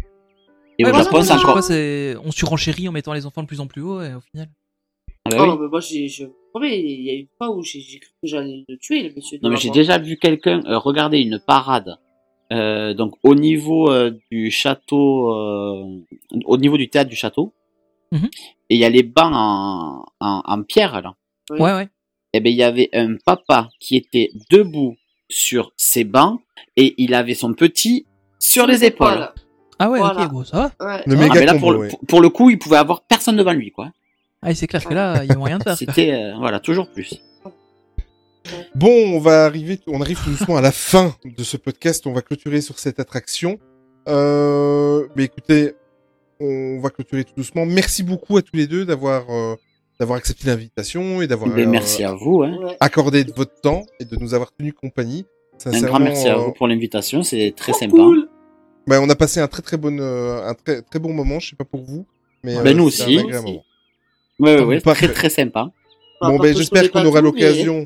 Et 0.80 0.86
Ouais, 0.86 0.92
au 0.92 0.96
Japon, 0.96 1.22
c'est 1.22 1.34
encore. 1.34 2.26
on 2.26 2.32
surenchérit 2.32 2.90
en 2.90 2.92
mettant 2.92 3.14
les 3.14 3.28
enfants 3.28 3.44
de 3.44 3.48
plus 3.48 3.60
en 3.62 3.68
plus 3.68 3.82
haut, 3.84 4.02
et 4.02 4.16
au 4.16 4.22
final. 4.22 4.50
Ah 5.26 5.30
bah 5.30 5.38
Oh, 5.48 5.58
mais 5.62 5.68
moi, 5.68 5.80
j'ai, 5.80 6.08
je 6.08 6.26
promets, 6.50 6.80
il 6.80 7.02
y 7.04 7.10
a 7.12 7.14
une 7.14 7.28
fois 7.38 7.52
où 7.56 7.62
j'ai, 7.64 7.80
j'ai 7.82 8.00
cru 8.00 8.10
que 8.20 8.28
j'allais 8.28 8.66
le 8.68 8.78
tuer, 8.78 9.04
le 9.08 9.14
monsieur. 9.16 9.38
Non, 9.44 9.52
mais 9.52 9.58
j'ai 9.58 9.68
moi. 9.70 9.76
déjà 9.76 10.00
vu 10.00 10.18
quelqu'un 10.18 10.62
euh, 10.66 10.80
regarder 10.80 11.20
une 11.20 11.40
parade. 11.40 11.98
Euh, 12.52 12.94
donc 12.96 13.14
au 13.24 13.36
niveau 13.36 13.92
euh, 13.92 14.12
du 14.32 14.50
château, 14.52 15.32
euh, 15.34 15.86
au 16.46 16.58
niveau 16.58 16.76
du 16.78 16.90
théâtre 16.90 17.10
du 17.10 17.16
château, 17.16 17.54
Mhm. 18.12 18.26
et 18.70 18.76
il 18.76 18.78
y 18.78 18.84
a 18.86 18.90
les 18.90 19.04
bancs 19.04 19.32
en, 19.34 20.04
en, 20.20 20.42
en 20.44 20.64
pierre 20.64 21.00
là. 21.02 21.14
Oui. 21.52 21.60
Ouais, 21.62 21.74
ouais. 21.76 21.90
Et 22.34 22.40
ben 22.40 22.50
il 22.52 22.56
y 22.56 22.64
avait 22.64 22.90
un 22.94 23.16
papa 23.26 23.70
qui 23.80 23.98
était 23.98 24.32
debout 24.50 24.96
sur 25.30 25.72
ses 25.78 26.04
bancs 26.04 26.40
et 26.78 26.94
il 26.98 27.14
avait 27.14 27.34
son 27.34 27.54
petit 27.54 28.06
sur 28.40 28.66
les 28.68 28.84
épaules. 28.86 29.30
Ah 29.80 29.90
ouais, 29.90 30.00
Voilà. 30.00 30.26
ok, 30.26 30.32
bon, 30.32 30.44
ça 30.46 30.58
va. 30.58 30.86
Ouais. 30.86 31.04
Le 31.06 31.16
Ah, 31.16 31.20
méga 31.20 31.40
mais 31.40 31.46
là, 31.46 31.54
combo, 31.54 31.60
pour, 31.62 31.72
le, 31.74 31.80
ouais. 31.80 31.90
pour, 32.08 32.22
le 32.22 32.30
coup, 32.30 32.50
il 32.50 32.60
pouvait 32.60 32.78
avoir 32.78 33.02
personne 33.02 33.36
devant 33.36 33.52
lui, 33.54 33.72
quoi. 33.72 33.92
Ah, 34.42 34.54
c'est 34.54 34.68
clair 34.68 34.84
que 34.84 34.94
là, 34.94 35.24
il 35.24 35.30
y 35.30 35.34
a 35.34 35.36
moyen 35.36 35.58
de 35.58 35.64
faire. 35.64 35.76
C'était, 35.78 36.12
euh, 36.14 36.36
voilà, 36.38 36.60
toujours 36.60 36.88
plus. 36.90 37.16
Bon, 38.76 39.16
on 39.16 39.20
va 39.20 39.46
arriver, 39.46 39.80
on 39.88 40.02
arrive 40.02 40.20
tout 40.24 40.30
doucement 40.32 40.58
à 40.58 40.62
la 40.62 40.72
fin 40.72 41.16
de 41.26 41.44
ce 41.44 41.58
podcast. 41.58 42.06
On 42.08 42.14
va 42.14 42.22
clôturer 42.22 42.62
sur 42.62 42.80
cette 42.80 43.00
attraction. 43.00 43.60
Euh, 44.08 45.08
mais 45.16 45.26
écoutez, 45.26 45.74
on 46.40 46.80
va 46.82 46.90
clôturer 46.90 47.24
tout 47.24 47.34
doucement. 47.38 47.66
Merci 47.66 48.04
beaucoup 48.04 48.38
à 48.38 48.42
tous 48.42 48.56
les 48.56 48.68
deux 48.68 48.86
d'avoir 48.86 49.30
euh, 49.30 49.56
d'avoir 50.02 50.18
accepté 50.18 50.48
l'invitation 50.48 51.22
et 51.22 51.28
d'avoir 51.28 51.52
Ben, 51.52 51.68
euh, 51.68 51.70
merci 51.70 52.04
à 52.04 52.12
vous. 52.14 52.42
Hein. 52.42 52.58
Accordé 52.80 53.24
de 53.24 53.32
votre 53.34 53.62
temps 53.62 53.86
et 54.00 54.06
de 54.06 54.16
nous 54.16 54.34
avoir 54.34 54.52
tenu 54.52 54.74
compagnie. 54.74 55.26
Un 55.64 55.80
grand 55.82 56.00
merci 56.00 56.28
à 56.28 56.34
euh, 56.34 56.38
vous 56.40 56.54
pour 56.54 56.68
l'invitation, 56.68 57.22
c'est 57.22 57.54
très 57.56 57.72
sympa. 57.72 57.92
cool. 57.98 58.28
bah, 58.88 59.00
on 59.00 59.08
a 59.12 59.16
passé 59.16 59.40
un 59.42 59.48
très 59.48 59.62
très 59.62 59.78
bon, 59.78 59.96
euh, 60.00 60.44
un 60.44 60.56
très 60.56 60.82
très 60.82 60.98
bon 60.98 61.14
moment. 61.14 61.40
Je 61.40 61.52
sais 61.52 61.56
pas 61.56 61.66
pour 61.66 61.84
vous, 61.84 62.08
mais 62.44 62.60
Ben, 62.64 62.76
nous 62.76 62.86
aussi. 62.86 63.04
un 63.04 63.06
agréable 63.22 63.46
Aussi. 63.46 63.46
moment. 63.46 63.64
Ouais, 64.40 64.54
ouais, 64.56 64.58
Tant 64.58 64.66
ouais, 64.66 64.76
mieux, 64.78 64.82
parfait. 64.82 65.06
très 65.06 65.14
très 65.14 65.30
sympa. 65.30 65.70
Bon, 66.20 66.40
ben, 66.40 66.52
je 66.52 66.58
j'espère 66.58 66.90
qu'on 66.92 67.06
aura 67.06 67.22
l'occasion. 67.22 67.86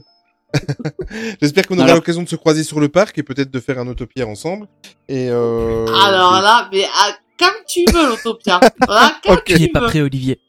j'espère 1.42 1.68
qu'on 1.68 1.78
aura 1.80 1.96
l'occasion 1.96 2.24
de 2.24 2.30
se 2.30 2.38
croiser 2.38 2.64
sur 2.64 2.80
le 2.80 2.88
parc 2.88 3.18
et 3.18 3.24
peut-être 3.24 3.52
de 3.52 3.60
faire 3.60 3.78
un 3.78 3.88
autopia 3.90 4.26
ensemble. 4.26 4.68
Et 5.10 5.28
euh... 5.30 5.86
Alors 6.06 6.40
là, 6.42 6.70
mais 6.72 6.86
ah, 6.98 7.12
comme 7.38 7.62
tu 7.68 7.84
veux, 7.94 8.08
l'Autopia. 8.08 8.62
Voilà, 8.88 9.18
comme 9.22 9.34
Ok. 9.36 9.54
Tu 9.54 9.68
pas 9.68 9.82
prêt, 9.82 10.00
Olivier. 10.00 10.40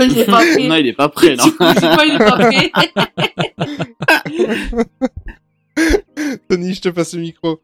Il 0.00 0.18
est 0.18 0.24
pas 0.24 0.38
prêt. 0.38 0.68
non, 0.68 0.76
il 0.76 0.86
est 0.86 0.92
pas 0.92 1.08
prêt, 1.08 1.36
non. 1.36 1.44
Pas, 1.58 2.06
il 2.06 2.14
est 2.14 2.18
pas 2.18 2.38
prêt. 2.38 2.70
Tony, 6.48 6.74
je 6.74 6.80
te 6.80 6.88
passe 6.88 7.14
le 7.14 7.20
micro. 7.20 7.60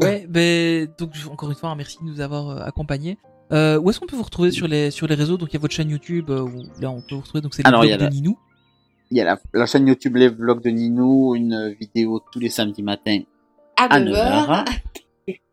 Ouais, 0.00 0.26
ben 0.28 0.88
donc 0.98 1.10
encore 1.30 1.48
une 1.50 1.56
fois, 1.56 1.74
merci 1.74 1.98
de 2.00 2.04
nous 2.04 2.20
avoir 2.20 2.50
euh, 2.50 2.62
accompagnés. 2.64 3.16
Euh, 3.52 3.78
où 3.78 3.90
est-ce 3.90 4.00
qu'on 4.00 4.06
peut 4.06 4.16
vous 4.16 4.22
retrouver 4.22 4.50
sur 4.50 4.66
les 4.66 4.90
sur 4.90 5.06
les 5.06 5.14
réseaux? 5.14 5.36
Donc 5.36 5.50
il 5.50 5.54
y 5.54 5.56
a 5.56 5.60
votre 5.60 5.74
chaîne 5.74 5.90
YouTube 5.90 6.30
euh, 6.30 6.42
où 6.42 6.62
là 6.80 6.90
on 6.90 7.00
peut 7.02 7.14
vous 7.14 7.20
retrouver. 7.20 7.40
Donc 7.40 7.54
c'est 7.54 7.62
les 7.62 7.68
Alors, 7.68 7.84
il 7.84 7.88
y 7.88 7.90
vlogs 7.92 8.02
a 8.02 8.08
de 8.08 8.10
la- 8.10 8.16
Ninou. 8.20 8.38
Il 9.10 9.18
y 9.18 9.20
a 9.20 9.24
la, 9.24 9.38
la 9.52 9.66
chaîne 9.66 9.86
YouTube 9.86 10.16
Les 10.16 10.28
Vlogs 10.28 10.62
de 10.62 10.70
Ninou, 10.70 11.34
une 11.36 11.74
vidéo 11.78 12.22
tous 12.32 12.40
les 12.40 12.48
samedis 12.48 12.82
matins 12.82 13.20
À 13.76 13.84
à 13.94 14.00
9 14.00 14.12
9h. 14.14 14.18
heures. 14.50 14.64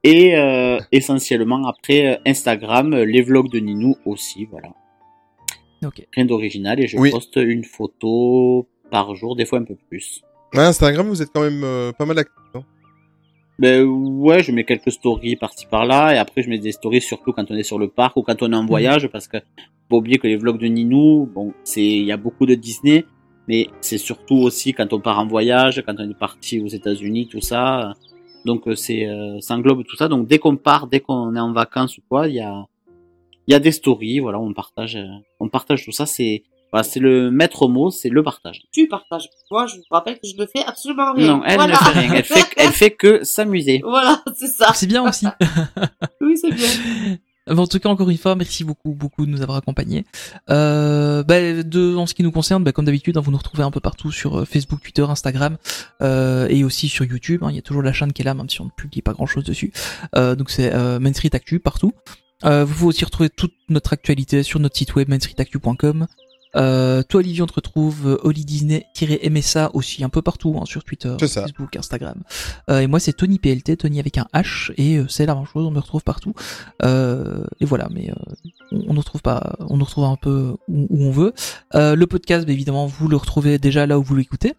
Et 0.03 0.35
euh, 0.37 0.79
essentiellement 0.91 1.67
après 1.67 2.19
Instagram, 2.25 2.95
les 2.95 3.21
vlogs 3.21 3.51
de 3.51 3.59
Ninou 3.59 3.95
aussi, 4.05 4.45
voilà. 4.45 4.69
Ok. 5.85 6.05
Rien 6.15 6.25
d'original 6.25 6.79
et 6.79 6.87
je 6.87 6.97
Oui. 6.97 7.11
poste 7.11 7.37
une 7.37 7.63
photo 7.63 8.67
par 8.91 9.15
jour, 9.15 9.35
des 9.35 9.45
fois 9.45 9.59
un 9.59 9.63
peu 9.63 9.75
plus. 9.89 10.21
Ouais, 10.53 10.59
Instagram, 10.63 11.07
vous 11.07 11.21
êtes 11.21 11.29
quand 11.33 11.41
même 11.41 11.63
euh, 11.63 11.91
pas 11.93 12.05
mal 12.05 12.19
actif. 12.19 12.35
hein. 12.55 12.63
Ben 13.59 13.83
ouais, 13.83 14.41
je 14.41 14.51
mets 14.51 14.63
quelques 14.63 14.91
stories 14.91 15.35
par-ci 15.35 15.65
par-là 15.67 16.15
et 16.15 16.17
après 16.17 16.41
je 16.41 16.49
mets 16.49 16.57
des 16.57 16.71
stories 16.71 17.01
surtout 17.01 17.31
quand 17.31 17.49
on 17.51 17.55
est 17.55 17.63
sur 17.63 17.77
le 17.77 17.89
parc 17.89 18.17
ou 18.17 18.23
quand 18.23 18.41
on 18.41 18.51
est 18.51 18.55
en 18.55 18.65
voyage 18.65 19.07
parce 19.09 19.27
que 19.27 19.37
faut 19.37 19.43
pas 19.89 19.95
oublier 19.97 20.17
que 20.17 20.25
les 20.27 20.35
vlogs 20.35 20.57
de 20.59 20.65
Ninou, 20.67 21.29
bon, 21.33 21.53
c'est 21.63 21.83
il 21.85 22.05
y 22.05 22.11
a 22.11 22.17
beaucoup 22.17 22.45
de 22.47 22.55
Disney, 22.55 23.05
mais 23.47 23.67
c'est 23.81 23.99
surtout 23.99 24.35
aussi 24.37 24.73
quand 24.73 24.91
on 24.93 24.99
part 24.99 25.19
en 25.19 25.27
voyage, 25.27 25.83
quand 25.85 25.93
on 25.99 26.09
est 26.09 26.17
parti 26.17 26.59
aux 26.59 26.67
États-Unis, 26.69 27.27
tout 27.27 27.41
ça. 27.41 27.93
Donc 28.45 28.67
euh, 28.67 28.73
c'est 28.75 29.05
euh, 29.05 29.39
ça 29.41 29.53
englobe 29.55 29.83
tout 29.83 29.95
ça. 29.95 30.07
Donc 30.07 30.27
dès 30.27 30.39
qu'on 30.39 30.55
part, 30.57 30.87
dès 30.87 30.99
qu'on 30.99 31.35
est 31.35 31.39
en 31.39 31.53
vacances 31.53 31.97
ou 31.99 32.01
quoi, 32.09 32.27
il 32.27 32.35
y 32.35 32.39
a 32.39 32.65
il 33.51 33.53
y 33.53 33.55
a 33.55 33.59
des 33.59 33.73
stories, 33.73 34.19
voilà, 34.19 34.39
on 34.39 34.53
partage 34.53 34.95
euh, 34.95 35.05
on 35.41 35.49
partage 35.49 35.83
tout 35.83 35.91
ça, 35.91 36.05
c'est 36.05 36.43
voilà, 36.71 36.83
c'est 36.83 37.01
le 37.01 37.31
maître 37.31 37.67
mot, 37.67 37.91
c'est 37.91 38.07
le 38.07 38.23
partage. 38.23 38.61
Tu 38.71 38.87
partages. 38.87 39.27
Moi, 39.51 39.67
je 39.67 39.75
vous 39.75 39.81
rappelle 39.91 40.13
que 40.15 40.25
je 40.25 40.37
ne 40.41 40.45
fais 40.45 40.63
absolument 40.65 41.11
rien. 41.13 41.27
Non, 41.37 41.43
elle 41.45 41.55
Voilà. 41.55 41.73
ne 41.73 41.77
fait 41.77 41.99
rien, 41.99 42.13
elle 42.13 42.23
fait 42.23 42.45
elle 42.55 42.69
fait 42.71 42.91
que 42.91 43.25
s'amuser. 43.25 43.81
Voilà, 43.85 44.23
c'est 44.37 44.47
ça. 44.47 44.71
C'est 44.73 44.87
bien 44.87 45.03
aussi. 45.07 45.25
Oui, 46.21 46.37
c'est 46.37 46.49
bien. 46.51 46.69
Mais 47.47 47.59
en 47.59 47.67
tout 47.67 47.79
cas, 47.79 47.89
encore 47.89 48.09
une 48.09 48.17
fois, 48.17 48.35
merci 48.35 48.63
beaucoup, 48.63 48.91
beaucoup 48.93 49.25
de 49.25 49.31
nous 49.31 49.41
avoir 49.41 49.57
accompagnés. 49.57 50.05
Euh, 50.49 51.23
bah, 51.23 51.63
de, 51.63 51.95
en 51.95 52.05
ce 52.05 52.13
qui 52.13 52.23
nous 52.23 52.31
concerne, 52.31 52.63
bah, 52.63 52.71
comme 52.71 52.85
d'habitude, 52.85 53.17
hein, 53.17 53.21
vous 53.21 53.31
nous 53.31 53.37
retrouvez 53.37 53.63
un 53.63 53.71
peu 53.71 53.79
partout 53.81 54.11
sur 54.11 54.39
euh, 54.39 54.45
Facebook, 54.45 54.79
Twitter, 54.81 55.01
Instagram, 55.01 55.57
euh, 56.01 56.47
et 56.49 56.63
aussi 56.63 56.87
sur 56.87 57.03
YouTube. 57.03 57.43
hein. 57.43 57.47
Il 57.49 57.55
y 57.55 57.59
a 57.59 57.63
toujours 57.63 57.81
la 57.81 57.91
chaîne 57.91 58.13
qui 58.13 58.21
est 58.21 58.25
là, 58.25 58.33
même 58.35 58.47
si 58.47 58.61
on 58.61 58.65
ne 58.65 58.69
publie 58.69 59.01
pas 59.01 59.11
grand-chose 59.13 59.43
dessus. 59.43 59.73
Euh, 60.15 60.35
donc 60.35 60.49
c'est 60.51 60.71
euh, 60.73 60.99
Main 60.99 61.11
Street 61.13 61.31
Actu 61.33 61.59
partout. 61.59 61.91
Euh, 62.45 62.65
vous 62.65 62.73
pouvez 62.73 62.87
aussi 62.87 63.05
retrouver 63.05 63.29
toute 63.29 63.53
notre 63.69 63.93
actualité 63.93 64.43
sur 64.43 64.59
notre 64.59 64.77
site 64.77 64.95
web 64.95 65.09
mainstreetactu.com. 65.09 66.07
Euh, 66.57 67.01
toi 67.03 67.19
Olivier 67.19 67.43
on 67.43 67.47
te 67.47 67.53
retrouve 67.53 68.09
euh, 68.09 68.17
Oli 68.23 68.43
Disney-MSA 68.43 69.71
aussi 69.73 70.03
un 70.03 70.09
peu 70.09 70.21
partout 70.21 70.57
hein, 70.59 70.65
sur 70.65 70.83
Twitter. 70.83 71.15
Facebook, 71.17 71.77
Instagram. 71.77 72.23
Euh, 72.69 72.81
et 72.81 72.87
moi 72.87 72.99
c'est 72.99 73.13
Tony 73.13 73.39
PLT, 73.39 73.77
Tony 73.77 74.01
avec 74.01 74.17
un 74.17 74.27
H 74.33 74.73
et 74.75 74.97
euh, 74.97 75.05
c'est 75.07 75.25
la 75.25 75.35
même 75.35 75.45
chose, 75.45 75.65
on 75.65 75.71
me 75.71 75.79
retrouve 75.79 76.03
partout. 76.03 76.33
Euh, 76.83 77.45
et 77.61 77.65
voilà, 77.65 77.87
mais 77.89 78.09
euh, 78.09 78.13
on, 78.73 78.83
on 78.89 78.93
nous 78.95 78.99
retrouve 78.99 79.21
pas, 79.21 79.55
on 79.61 79.77
nous 79.77 79.85
retrouve 79.85 80.03
un 80.03 80.17
peu 80.17 80.57
où, 80.67 80.87
où 80.89 81.03
on 81.05 81.11
veut. 81.11 81.33
Euh, 81.75 81.95
le 81.95 82.05
podcast, 82.05 82.45
bah, 82.45 82.51
évidemment, 82.51 82.85
vous 82.85 83.07
le 83.07 83.15
retrouvez 83.15 83.57
déjà 83.57 83.85
là 83.85 83.97
où 83.97 84.03
vous 84.03 84.15
l'écoutez. 84.17 84.53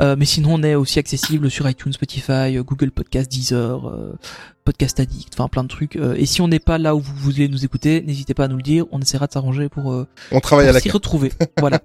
Euh, 0.00 0.16
mais 0.18 0.26
sinon, 0.26 0.54
on 0.54 0.62
est 0.62 0.74
aussi 0.74 0.98
accessible 0.98 1.50
sur 1.50 1.68
iTunes, 1.68 1.92
Spotify, 1.94 2.58
euh, 2.58 2.62
Google 2.62 2.90
Podcast, 2.90 3.30
Deezer, 3.30 3.88
euh, 3.88 4.12
Podcast 4.68 5.00
Addict, 5.00 5.32
enfin 5.32 5.48
plein 5.48 5.62
de 5.62 5.68
trucs. 5.68 5.96
Euh, 5.96 6.14
et 6.18 6.26
si 6.26 6.42
on 6.42 6.48
n'est 6.48 6.58
pas 6.58 6.76
là 6.76 6.94
où 6.94 7.00
vous 7.00 7.14
voulez 7.14 7.48
nous 7.48 7.64
écouter, 7.64 8.02
n'hésitez 8.02 8.34
pas 8.34 8.44
à 8.44 8.48
nous 8.48 8.58
le 8.58 8.62
dire. 8.62 8.84
On 8.92 9.00
essaiera 9.00 9.26
de 9.26 9.32
s'arranger 9.32 9.70
pour, 9.70 9.94
euh, 9.94 10.06
On 10.30 10.40
travaille 10.40 10.68
à 10.68 10.72
la 10.72 10.80
s'y 10.80 10.90
retrouver. 10.90 11.32
voilà. 11.58 11.80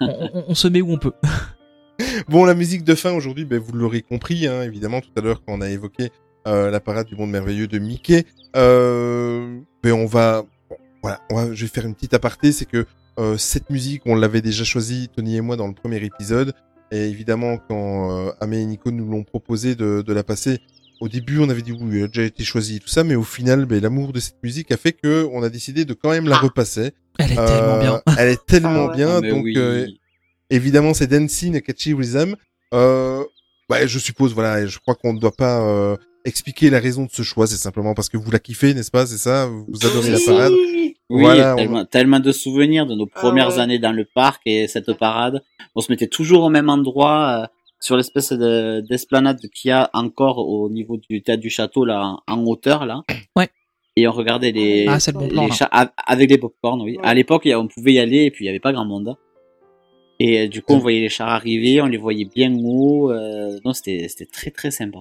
on, 0.00 0.06
on- 0.32 0.44
on 0.46 0.54
se 0.54 0.68
met 0.68 0.80
où 0.80 0.92
on 0.92 0.98
peut. 0.98 1.10
Bon, 2.28 2.44
la 2.44 2.54
musique 2.54 2.84
de 2.84 2.94
fin 2.94 3.10
aujourd'hui, 3.12 3.44
ben, 3.44 3.58
vous 3.58 3.72
l'aurez 3.72 4.02
compris, 4.02 4.46
hein, 4.46 4.62
évidemment, 4.62 5.00
tout 5.00 5.10
à 5.16 5.20
l'heure 5.22 5.42
quand 5.44 5.54
on 5.54 5.60
a 5.60 5.68
évoqué 5.70 6.10
euh, 6.46 6.70
la 6.70 6.78
parade 6.78 7.08
du 7.08 7.16
monde 7.16 7.30
merveilleux 7.32 7.66
de 7.66 7.80
Mickey. 7.80 8.24
Euh, 8.56 9.58
ben, 9.82 9.92
on 9.92 10.06
va, 10.06 10.42
bon, 10.70 10.76
voilà, 11.02 11.20
on 11.30 11.34
va, 11.34 11.52
je 11.52 11.62
vais 11.64 11.68
faire 11.68 11.84
une 11.84 11.94
petite 11.96 12.14
aparté, 12.14 12.52
c'est 12.52 12.64
que 12.64 12.86
euh, 13.18 13.36
cette 13.36 13.70
musique, 13.70 14.02
on 14.06 14.14
l'avait 14.14 14.40
déjà 14.40 14.62
choisie, 14.62 15.08
Tony 15.16 15.34
et 15.36 15.40
moi, 15.40 15.56
dans 15.56 15.66
le 15.66 15.74
premier 15.74 15.96
épisode. 16.04 16.52
Et 16.92 17.08
évidemment, 17.08 17.58
quand 17.58 18.32
Amé 18.40 18.60
et 18.60 18.66
Nico 18.66 18.92
nous 18.92 19.08
l'ont 19.10 19.24
proposé 19.24 19.74
de, 19.74 20.02
de 20.06 20.12
la 20.12 20.22
passer, 20.22 20.60
au 21.00 21.08
début, 21.08 21.38
on 21.40 21.48
avait 21.50 21.62
dit 21.62 21.72
oui, 21.72 21.98
elle 21.98 22.04
a 22.04 22.08
déjà 22.08 22.22
été 22.22 22.44
choisie, 22.44 22.80
tout 22.80 22.88
ça, 22.88 23.04
mais 23.04 23.14
au 23.14 23.22
final, 23.24 23.64
ben, 23.66 23.80
l'amour 23.82 24.12
de 24.12 24.20
cette 24.20 24.42
musique 24.42 24.70
a 24.72 24.76
fait 24.76 24.92
que 24.92 25.28
on 25.32 25.42
a 25.42 25.48
décidé 25.50 25.84
de 25.84 25.92
quand 25.94 26.10
même 26.10 26.28
la 26.28 26.36
Ah. 26.36 26.40
repasser. 26.40 26.92
Elle 27.18 27.32
est 27.32 27.38
Euh, 27.38 27.46
tellement 27.46 27.78
bien. 27.80 28.02
Elle 28.18 28.28
est 28.28 28.46
tellement 28.46 28.70
Ah 28.70 28.88
ouais. 28.90 28.96
bien, 28.96 29.20
Mais 29.20 29.30
donc. 29.30 29.44
oui. 29.44 29.54
euh, 29.56 29.86
Évidemment, 30.50 30.94
c'est 30.94 31.06
Dancing 31.06 31.60
Catchy 31.60 31.94
Rhythm. 31.94 32.36
Euh, 32.74 33.22
ouais, 33.70 33.88
je 33.88 33.98
suppose, 33.98 34.34
voilà, 34.34 34.66
je 34.66 34.78
crois 34.78 34.94
qu'on 34.94 35.12
ne 35.14 35.18
doit 35.18 35.32
pas 35.34 35.60
euh, 35.62 35.96
expliquer 36.24 36.70
la 36.70 36.80
raison 36.80 37.04
de 37.04 37.10
ce 37.10 37.22
choix. 37.22 37.46
C'est 37.46 37.56
simplement 37.56 37.94
parce 37.94 38.08
que 38.08 38.16
vous 38.16 38.30
la 38.30 38.38
kiffez, 38.38 38.74
n'est-ce 38.74 38.90
pas 38.90 39.06
C'est 39.06 39.16
ça 39.18 39.46
Vous 39.46 39.86
adorez 39.86 40.10
la 40.10 40.18
parade 40.24 40.52
Oui, 40.52 40.96
Voilà, 41.22 41.54
on- 41.54 41.56
tellement, 41.56 41.84
tellement 41.86 42.20
de 42.20 42.30
souvenirs 42.32 42.86
de 42.86 42.94
nos 42.94 43.08
Ah 43.14 43.20
premières 43.20 43.54
ouais. 43.54 43.58
années 43.60 43.78
dans 43.78 43.92
le 43.92 44.04
parc 44.04 44.42
et 44.46 44.68
cette 44.68 44.92
parade. 44.94 45.42
On 45.74 45.80
se 45.80 45.90
mettait 45.90 46.06
toujours 46.08 46.44
au 46.44 46.50
même 46.50 46.68
endroit, 46.68 47.42
euh, 47.44 47.46
sur 47.84 47.96
l'espèce 47.98 48.30
de- 48.32 48.80
d'esplanade 48.88 49.38
qu'il 49.54 49.68
y 49.68 49.72
a 49.72 49.90
encore 49.92 50.38
au 50.38 50.70
niveau 50.70 50.96
du 50.96 51.22
théâtre 51.22 51.42
du 51.42 51.50
château, 51.50 51.84
là, 51.84 52.16
en, 52.26 52.44
hauteur, 52.46 52.86
là. 52.86 53.02
Ouais. 53.36 53.48
Et 53.96 54.08
on 54.08 54.12
regardait 54.12 54.52
les, 54.52 54.86
Ah, 54.88 54.98
c'est 54.98 55.12
le 55.12 55.18
bon 55.18 55.28
plan, 55.28 55.44
les 55.46 55.52
chats 55.52 55.68
av- 55.70 55.90
avec 56.06 56.28
des 56.28 56.38
popcorn, 56.38 56.80
oui. 56.82 56.96
Ouais. 56.96 57.04
À 57.04 57.12
l'époque, 57.14 57.46
on 57.54 57.68
pouvait 57.68 57.92
y 57.92 57.98
aller 57.98 58.22
et 58.24 58.30
puis 58.30 58.44
il 58.44 58.46
y 58.46 58.48
avait 58.48 58.58
pas 58.58 58.72
grand 58.72 58.86
monde. 58.86 59.16
Et 60.18 60.40
euh, 60.40 60.48
du 60.48 60.62
coup, 60.62 60.72
on 60.74 60.78
voyait 60.78 61.00
les 61.00 61.08
chars 61.10 61.28
arriver, 61.28 61.82
on 61.82 61.86
les 61.86 61.98
voyait 61.98 62.24
bien 62.24 62.52
haut. 62.64 63.12
Euh, 63.12 63.58
non, 63.64 63.72
c'était 63.74 64.06
c'était 64.08 64.26
très 64.30 64.50
très 64.50 64.70
sympa. 64.70 65.00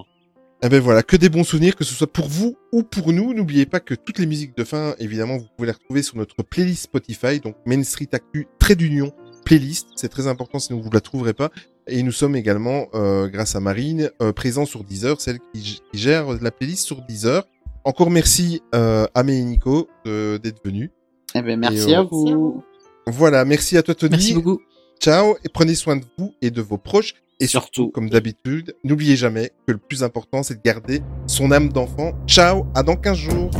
Eh 0.65 0.69
ben 0.69 0.79
voilà, 0.81 1.03
que 1.03 1.15
des 1.17 1.29
bons 1.29 1.43
souvenirs, 1.43 1.75
que 1.75 1.83
ce 1.83 1.93
soit 1.93 2.11
pour 2.11 2.27
vous 2.27 2.55
ou 2.71 2.83
pour 2.83 3.11
nous. 3.13 3.33
N'oubliez 3.33 3.65
pas 3.65 3.79
que 3.79 3.93
toutes 3.95 4.19
les 4.19 4.25
musiques 4.25 4.55
de 4.57 4.63
fin, 4.63 4.95
évidemment, 4.99 5.37
vous 5.37 5.47
pouvez 5.55 5.67
les 5.67 5.73
retrouver 5.73 6.03
sur 6.03 6.17
notre 6.17 6.41
playlist 6.43 6.83
Spotify, 6.83 7.39
donc 7.39 7.55
Main 7.65 7.83
Street 7.83 8.09
Actu, 8.11 8.47
trait 8.59 8.75
d'union, 8.75 9.11
playlist. 9.45 9.87
C'est 9.95 10.09
très 10.09 10.27
important, 10.27 10.59
sinon 10.59 10.79
vous 10.79 10.91
la 10.91 11.01
trouverez 11.01 11.33
pas. 11.33 11.49
Et 11.87 12.01
nous 12.03 12.11
sommes 12.11 12.35
également, 12.35 12.87
euh, 12.93 13.27
grâce 13.27 13.55
à 13.55 13.59
Marine, 13.59 14.09
euh, 14.21 14.31
présents 14.31 14.65
sur 14.65 14.83
Deezer, 14.83 15.19
celle 15.19 15.39
qui, 15.53 15.81
gère 15.93 16.27
la 16.41 16.51
playlist 16.51 16.85
sur 16.85 17.01
Deezer. 17.01 17.43
Encore 17.83 18.09
merci 18.09 18.61
euh, 18.73 19.05
à 19.13 19.19
Amé 19.19 19.37
et 19.37 19.43
Nico 19.43 19.89
euh, 20.07 20.37
d'être 20.37 20.63
venus. 20.63 20.89
Eh 21.35 21.41
ben, 21.41 21.59
merci 21.59 21.91
Et, 21.91 21.95
euh, 21.95 21.99
à 21.99 22.03
Merci 22.03 22.27
à 22.27 22.27
vous. 22.27 22.27
vous. 22.27 22.63
Voilà, 23.07 23.43
merci 23.43 23.75
à 23.77 23.83
toi 23.83 23.93
Tony. 23.95 24.11
Merci 24.11 24.33
beaucoup. 24.33 24.61
Ciao 25.01 25.35
et 25.43 25.49
prenez 25.49 25.75
soin 25.75 25.97
de 25.97 26.05
vous 26.17 26.33
et 26.41 26.51
de 26.51 26.61
vos 26.61 26.77
proches. 26.77 27.15
Et 27.39 27.47
surtout, 27.47 27.67
Surtout. 27.73 27.91
comme 27.91 28.09
d'habitude, 28.09 28.75
n'oubliez 28.85 29.17
jamais 29.17 29.51
que 29.67 29.73
le 29.73 29.77
plus 29.79 30.03
important, 30.03 30.43
c'est 30.43 30.53
de 30.55 30.61
garder 30.63 31.01
son 31.27 31.51
âme 31.51 31.73
d'enfant. 31.73 32.13
Ciao, 32.27 32.65
à 32.73 32.83
dans 32.83 32.95
15 32.95 33.17
jours. 33.17 33.51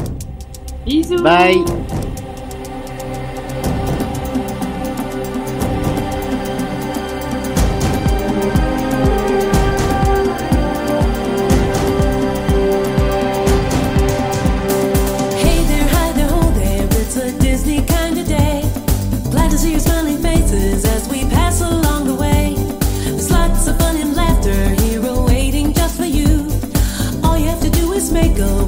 Bisous. 0.86 1.22
Bye. 1.22 1.58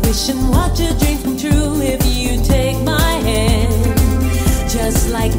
Wish 0.06 0.30
and 0.30 0.50
watch 0.50 0.80
your 0.80 0.94
dreams 1.00 1.24
come 1.24 1.38
true 1.38 1.82
if 1.82 2.06
you 2.06 2.42
take 2.44 2.80
my 2.84 3.12
hand. 3.30 3.74
Just 4.70 5.10
like 5.10 5.32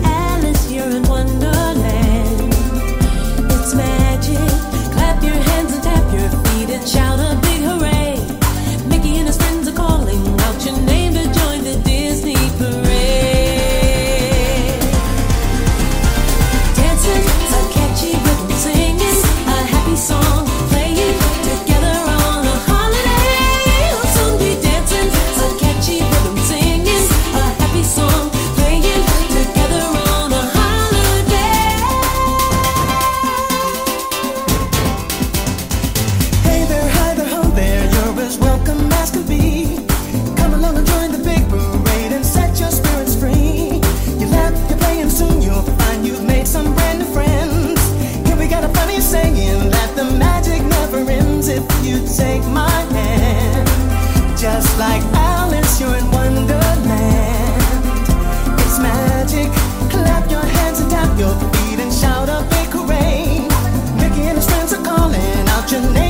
watching. 65.66 66.05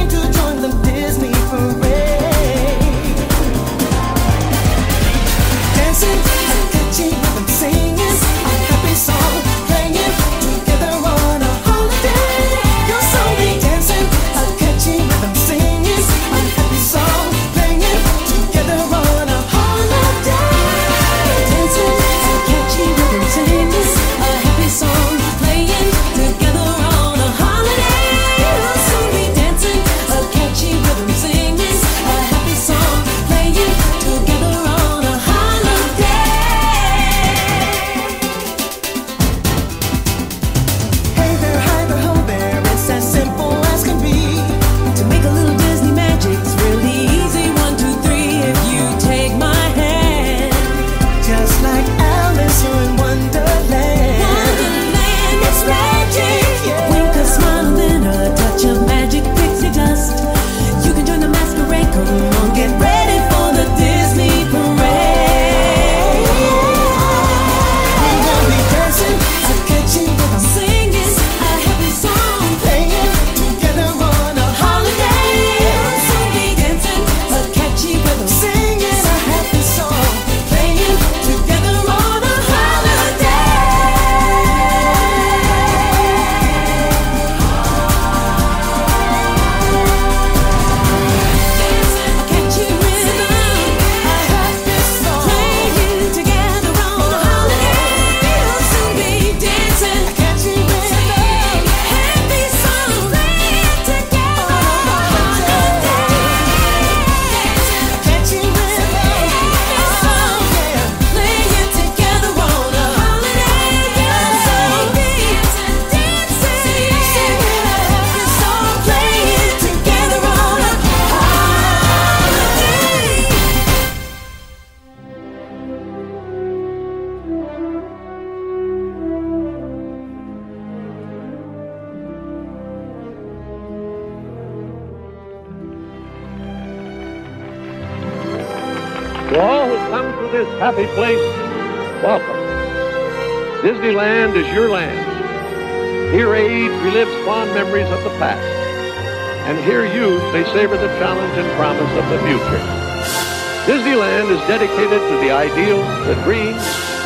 The 156.07 156.15
dreams, 156.23 156.63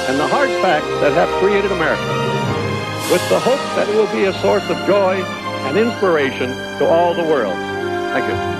and 0.08 0.20
the 0.20 0.26
hard 0.28 0.50
facts 0.60 0.86
that 1.00 1.12
have 1.14 1.28
created 1.40 1.72
America, 1.72 2.02
with 3.10 3.26
the 3.30 3.40
hope 3.40 3.60
that 3.74 3.88
it 3.88 3.96
will 3.96 4.12
be 4.12 4.24
a 4.24 4.32
source 4.42 4.68
of 4.68 4.76
joy 4.86 5.14
and 5.64 5.78
inspiration 5.78 6.50
to 6.78 6.86
all 6.86 7.14
the 7.14 7.24
world. 7.24 7.56
Thank 8.12 8.30
you. 8.30 8.59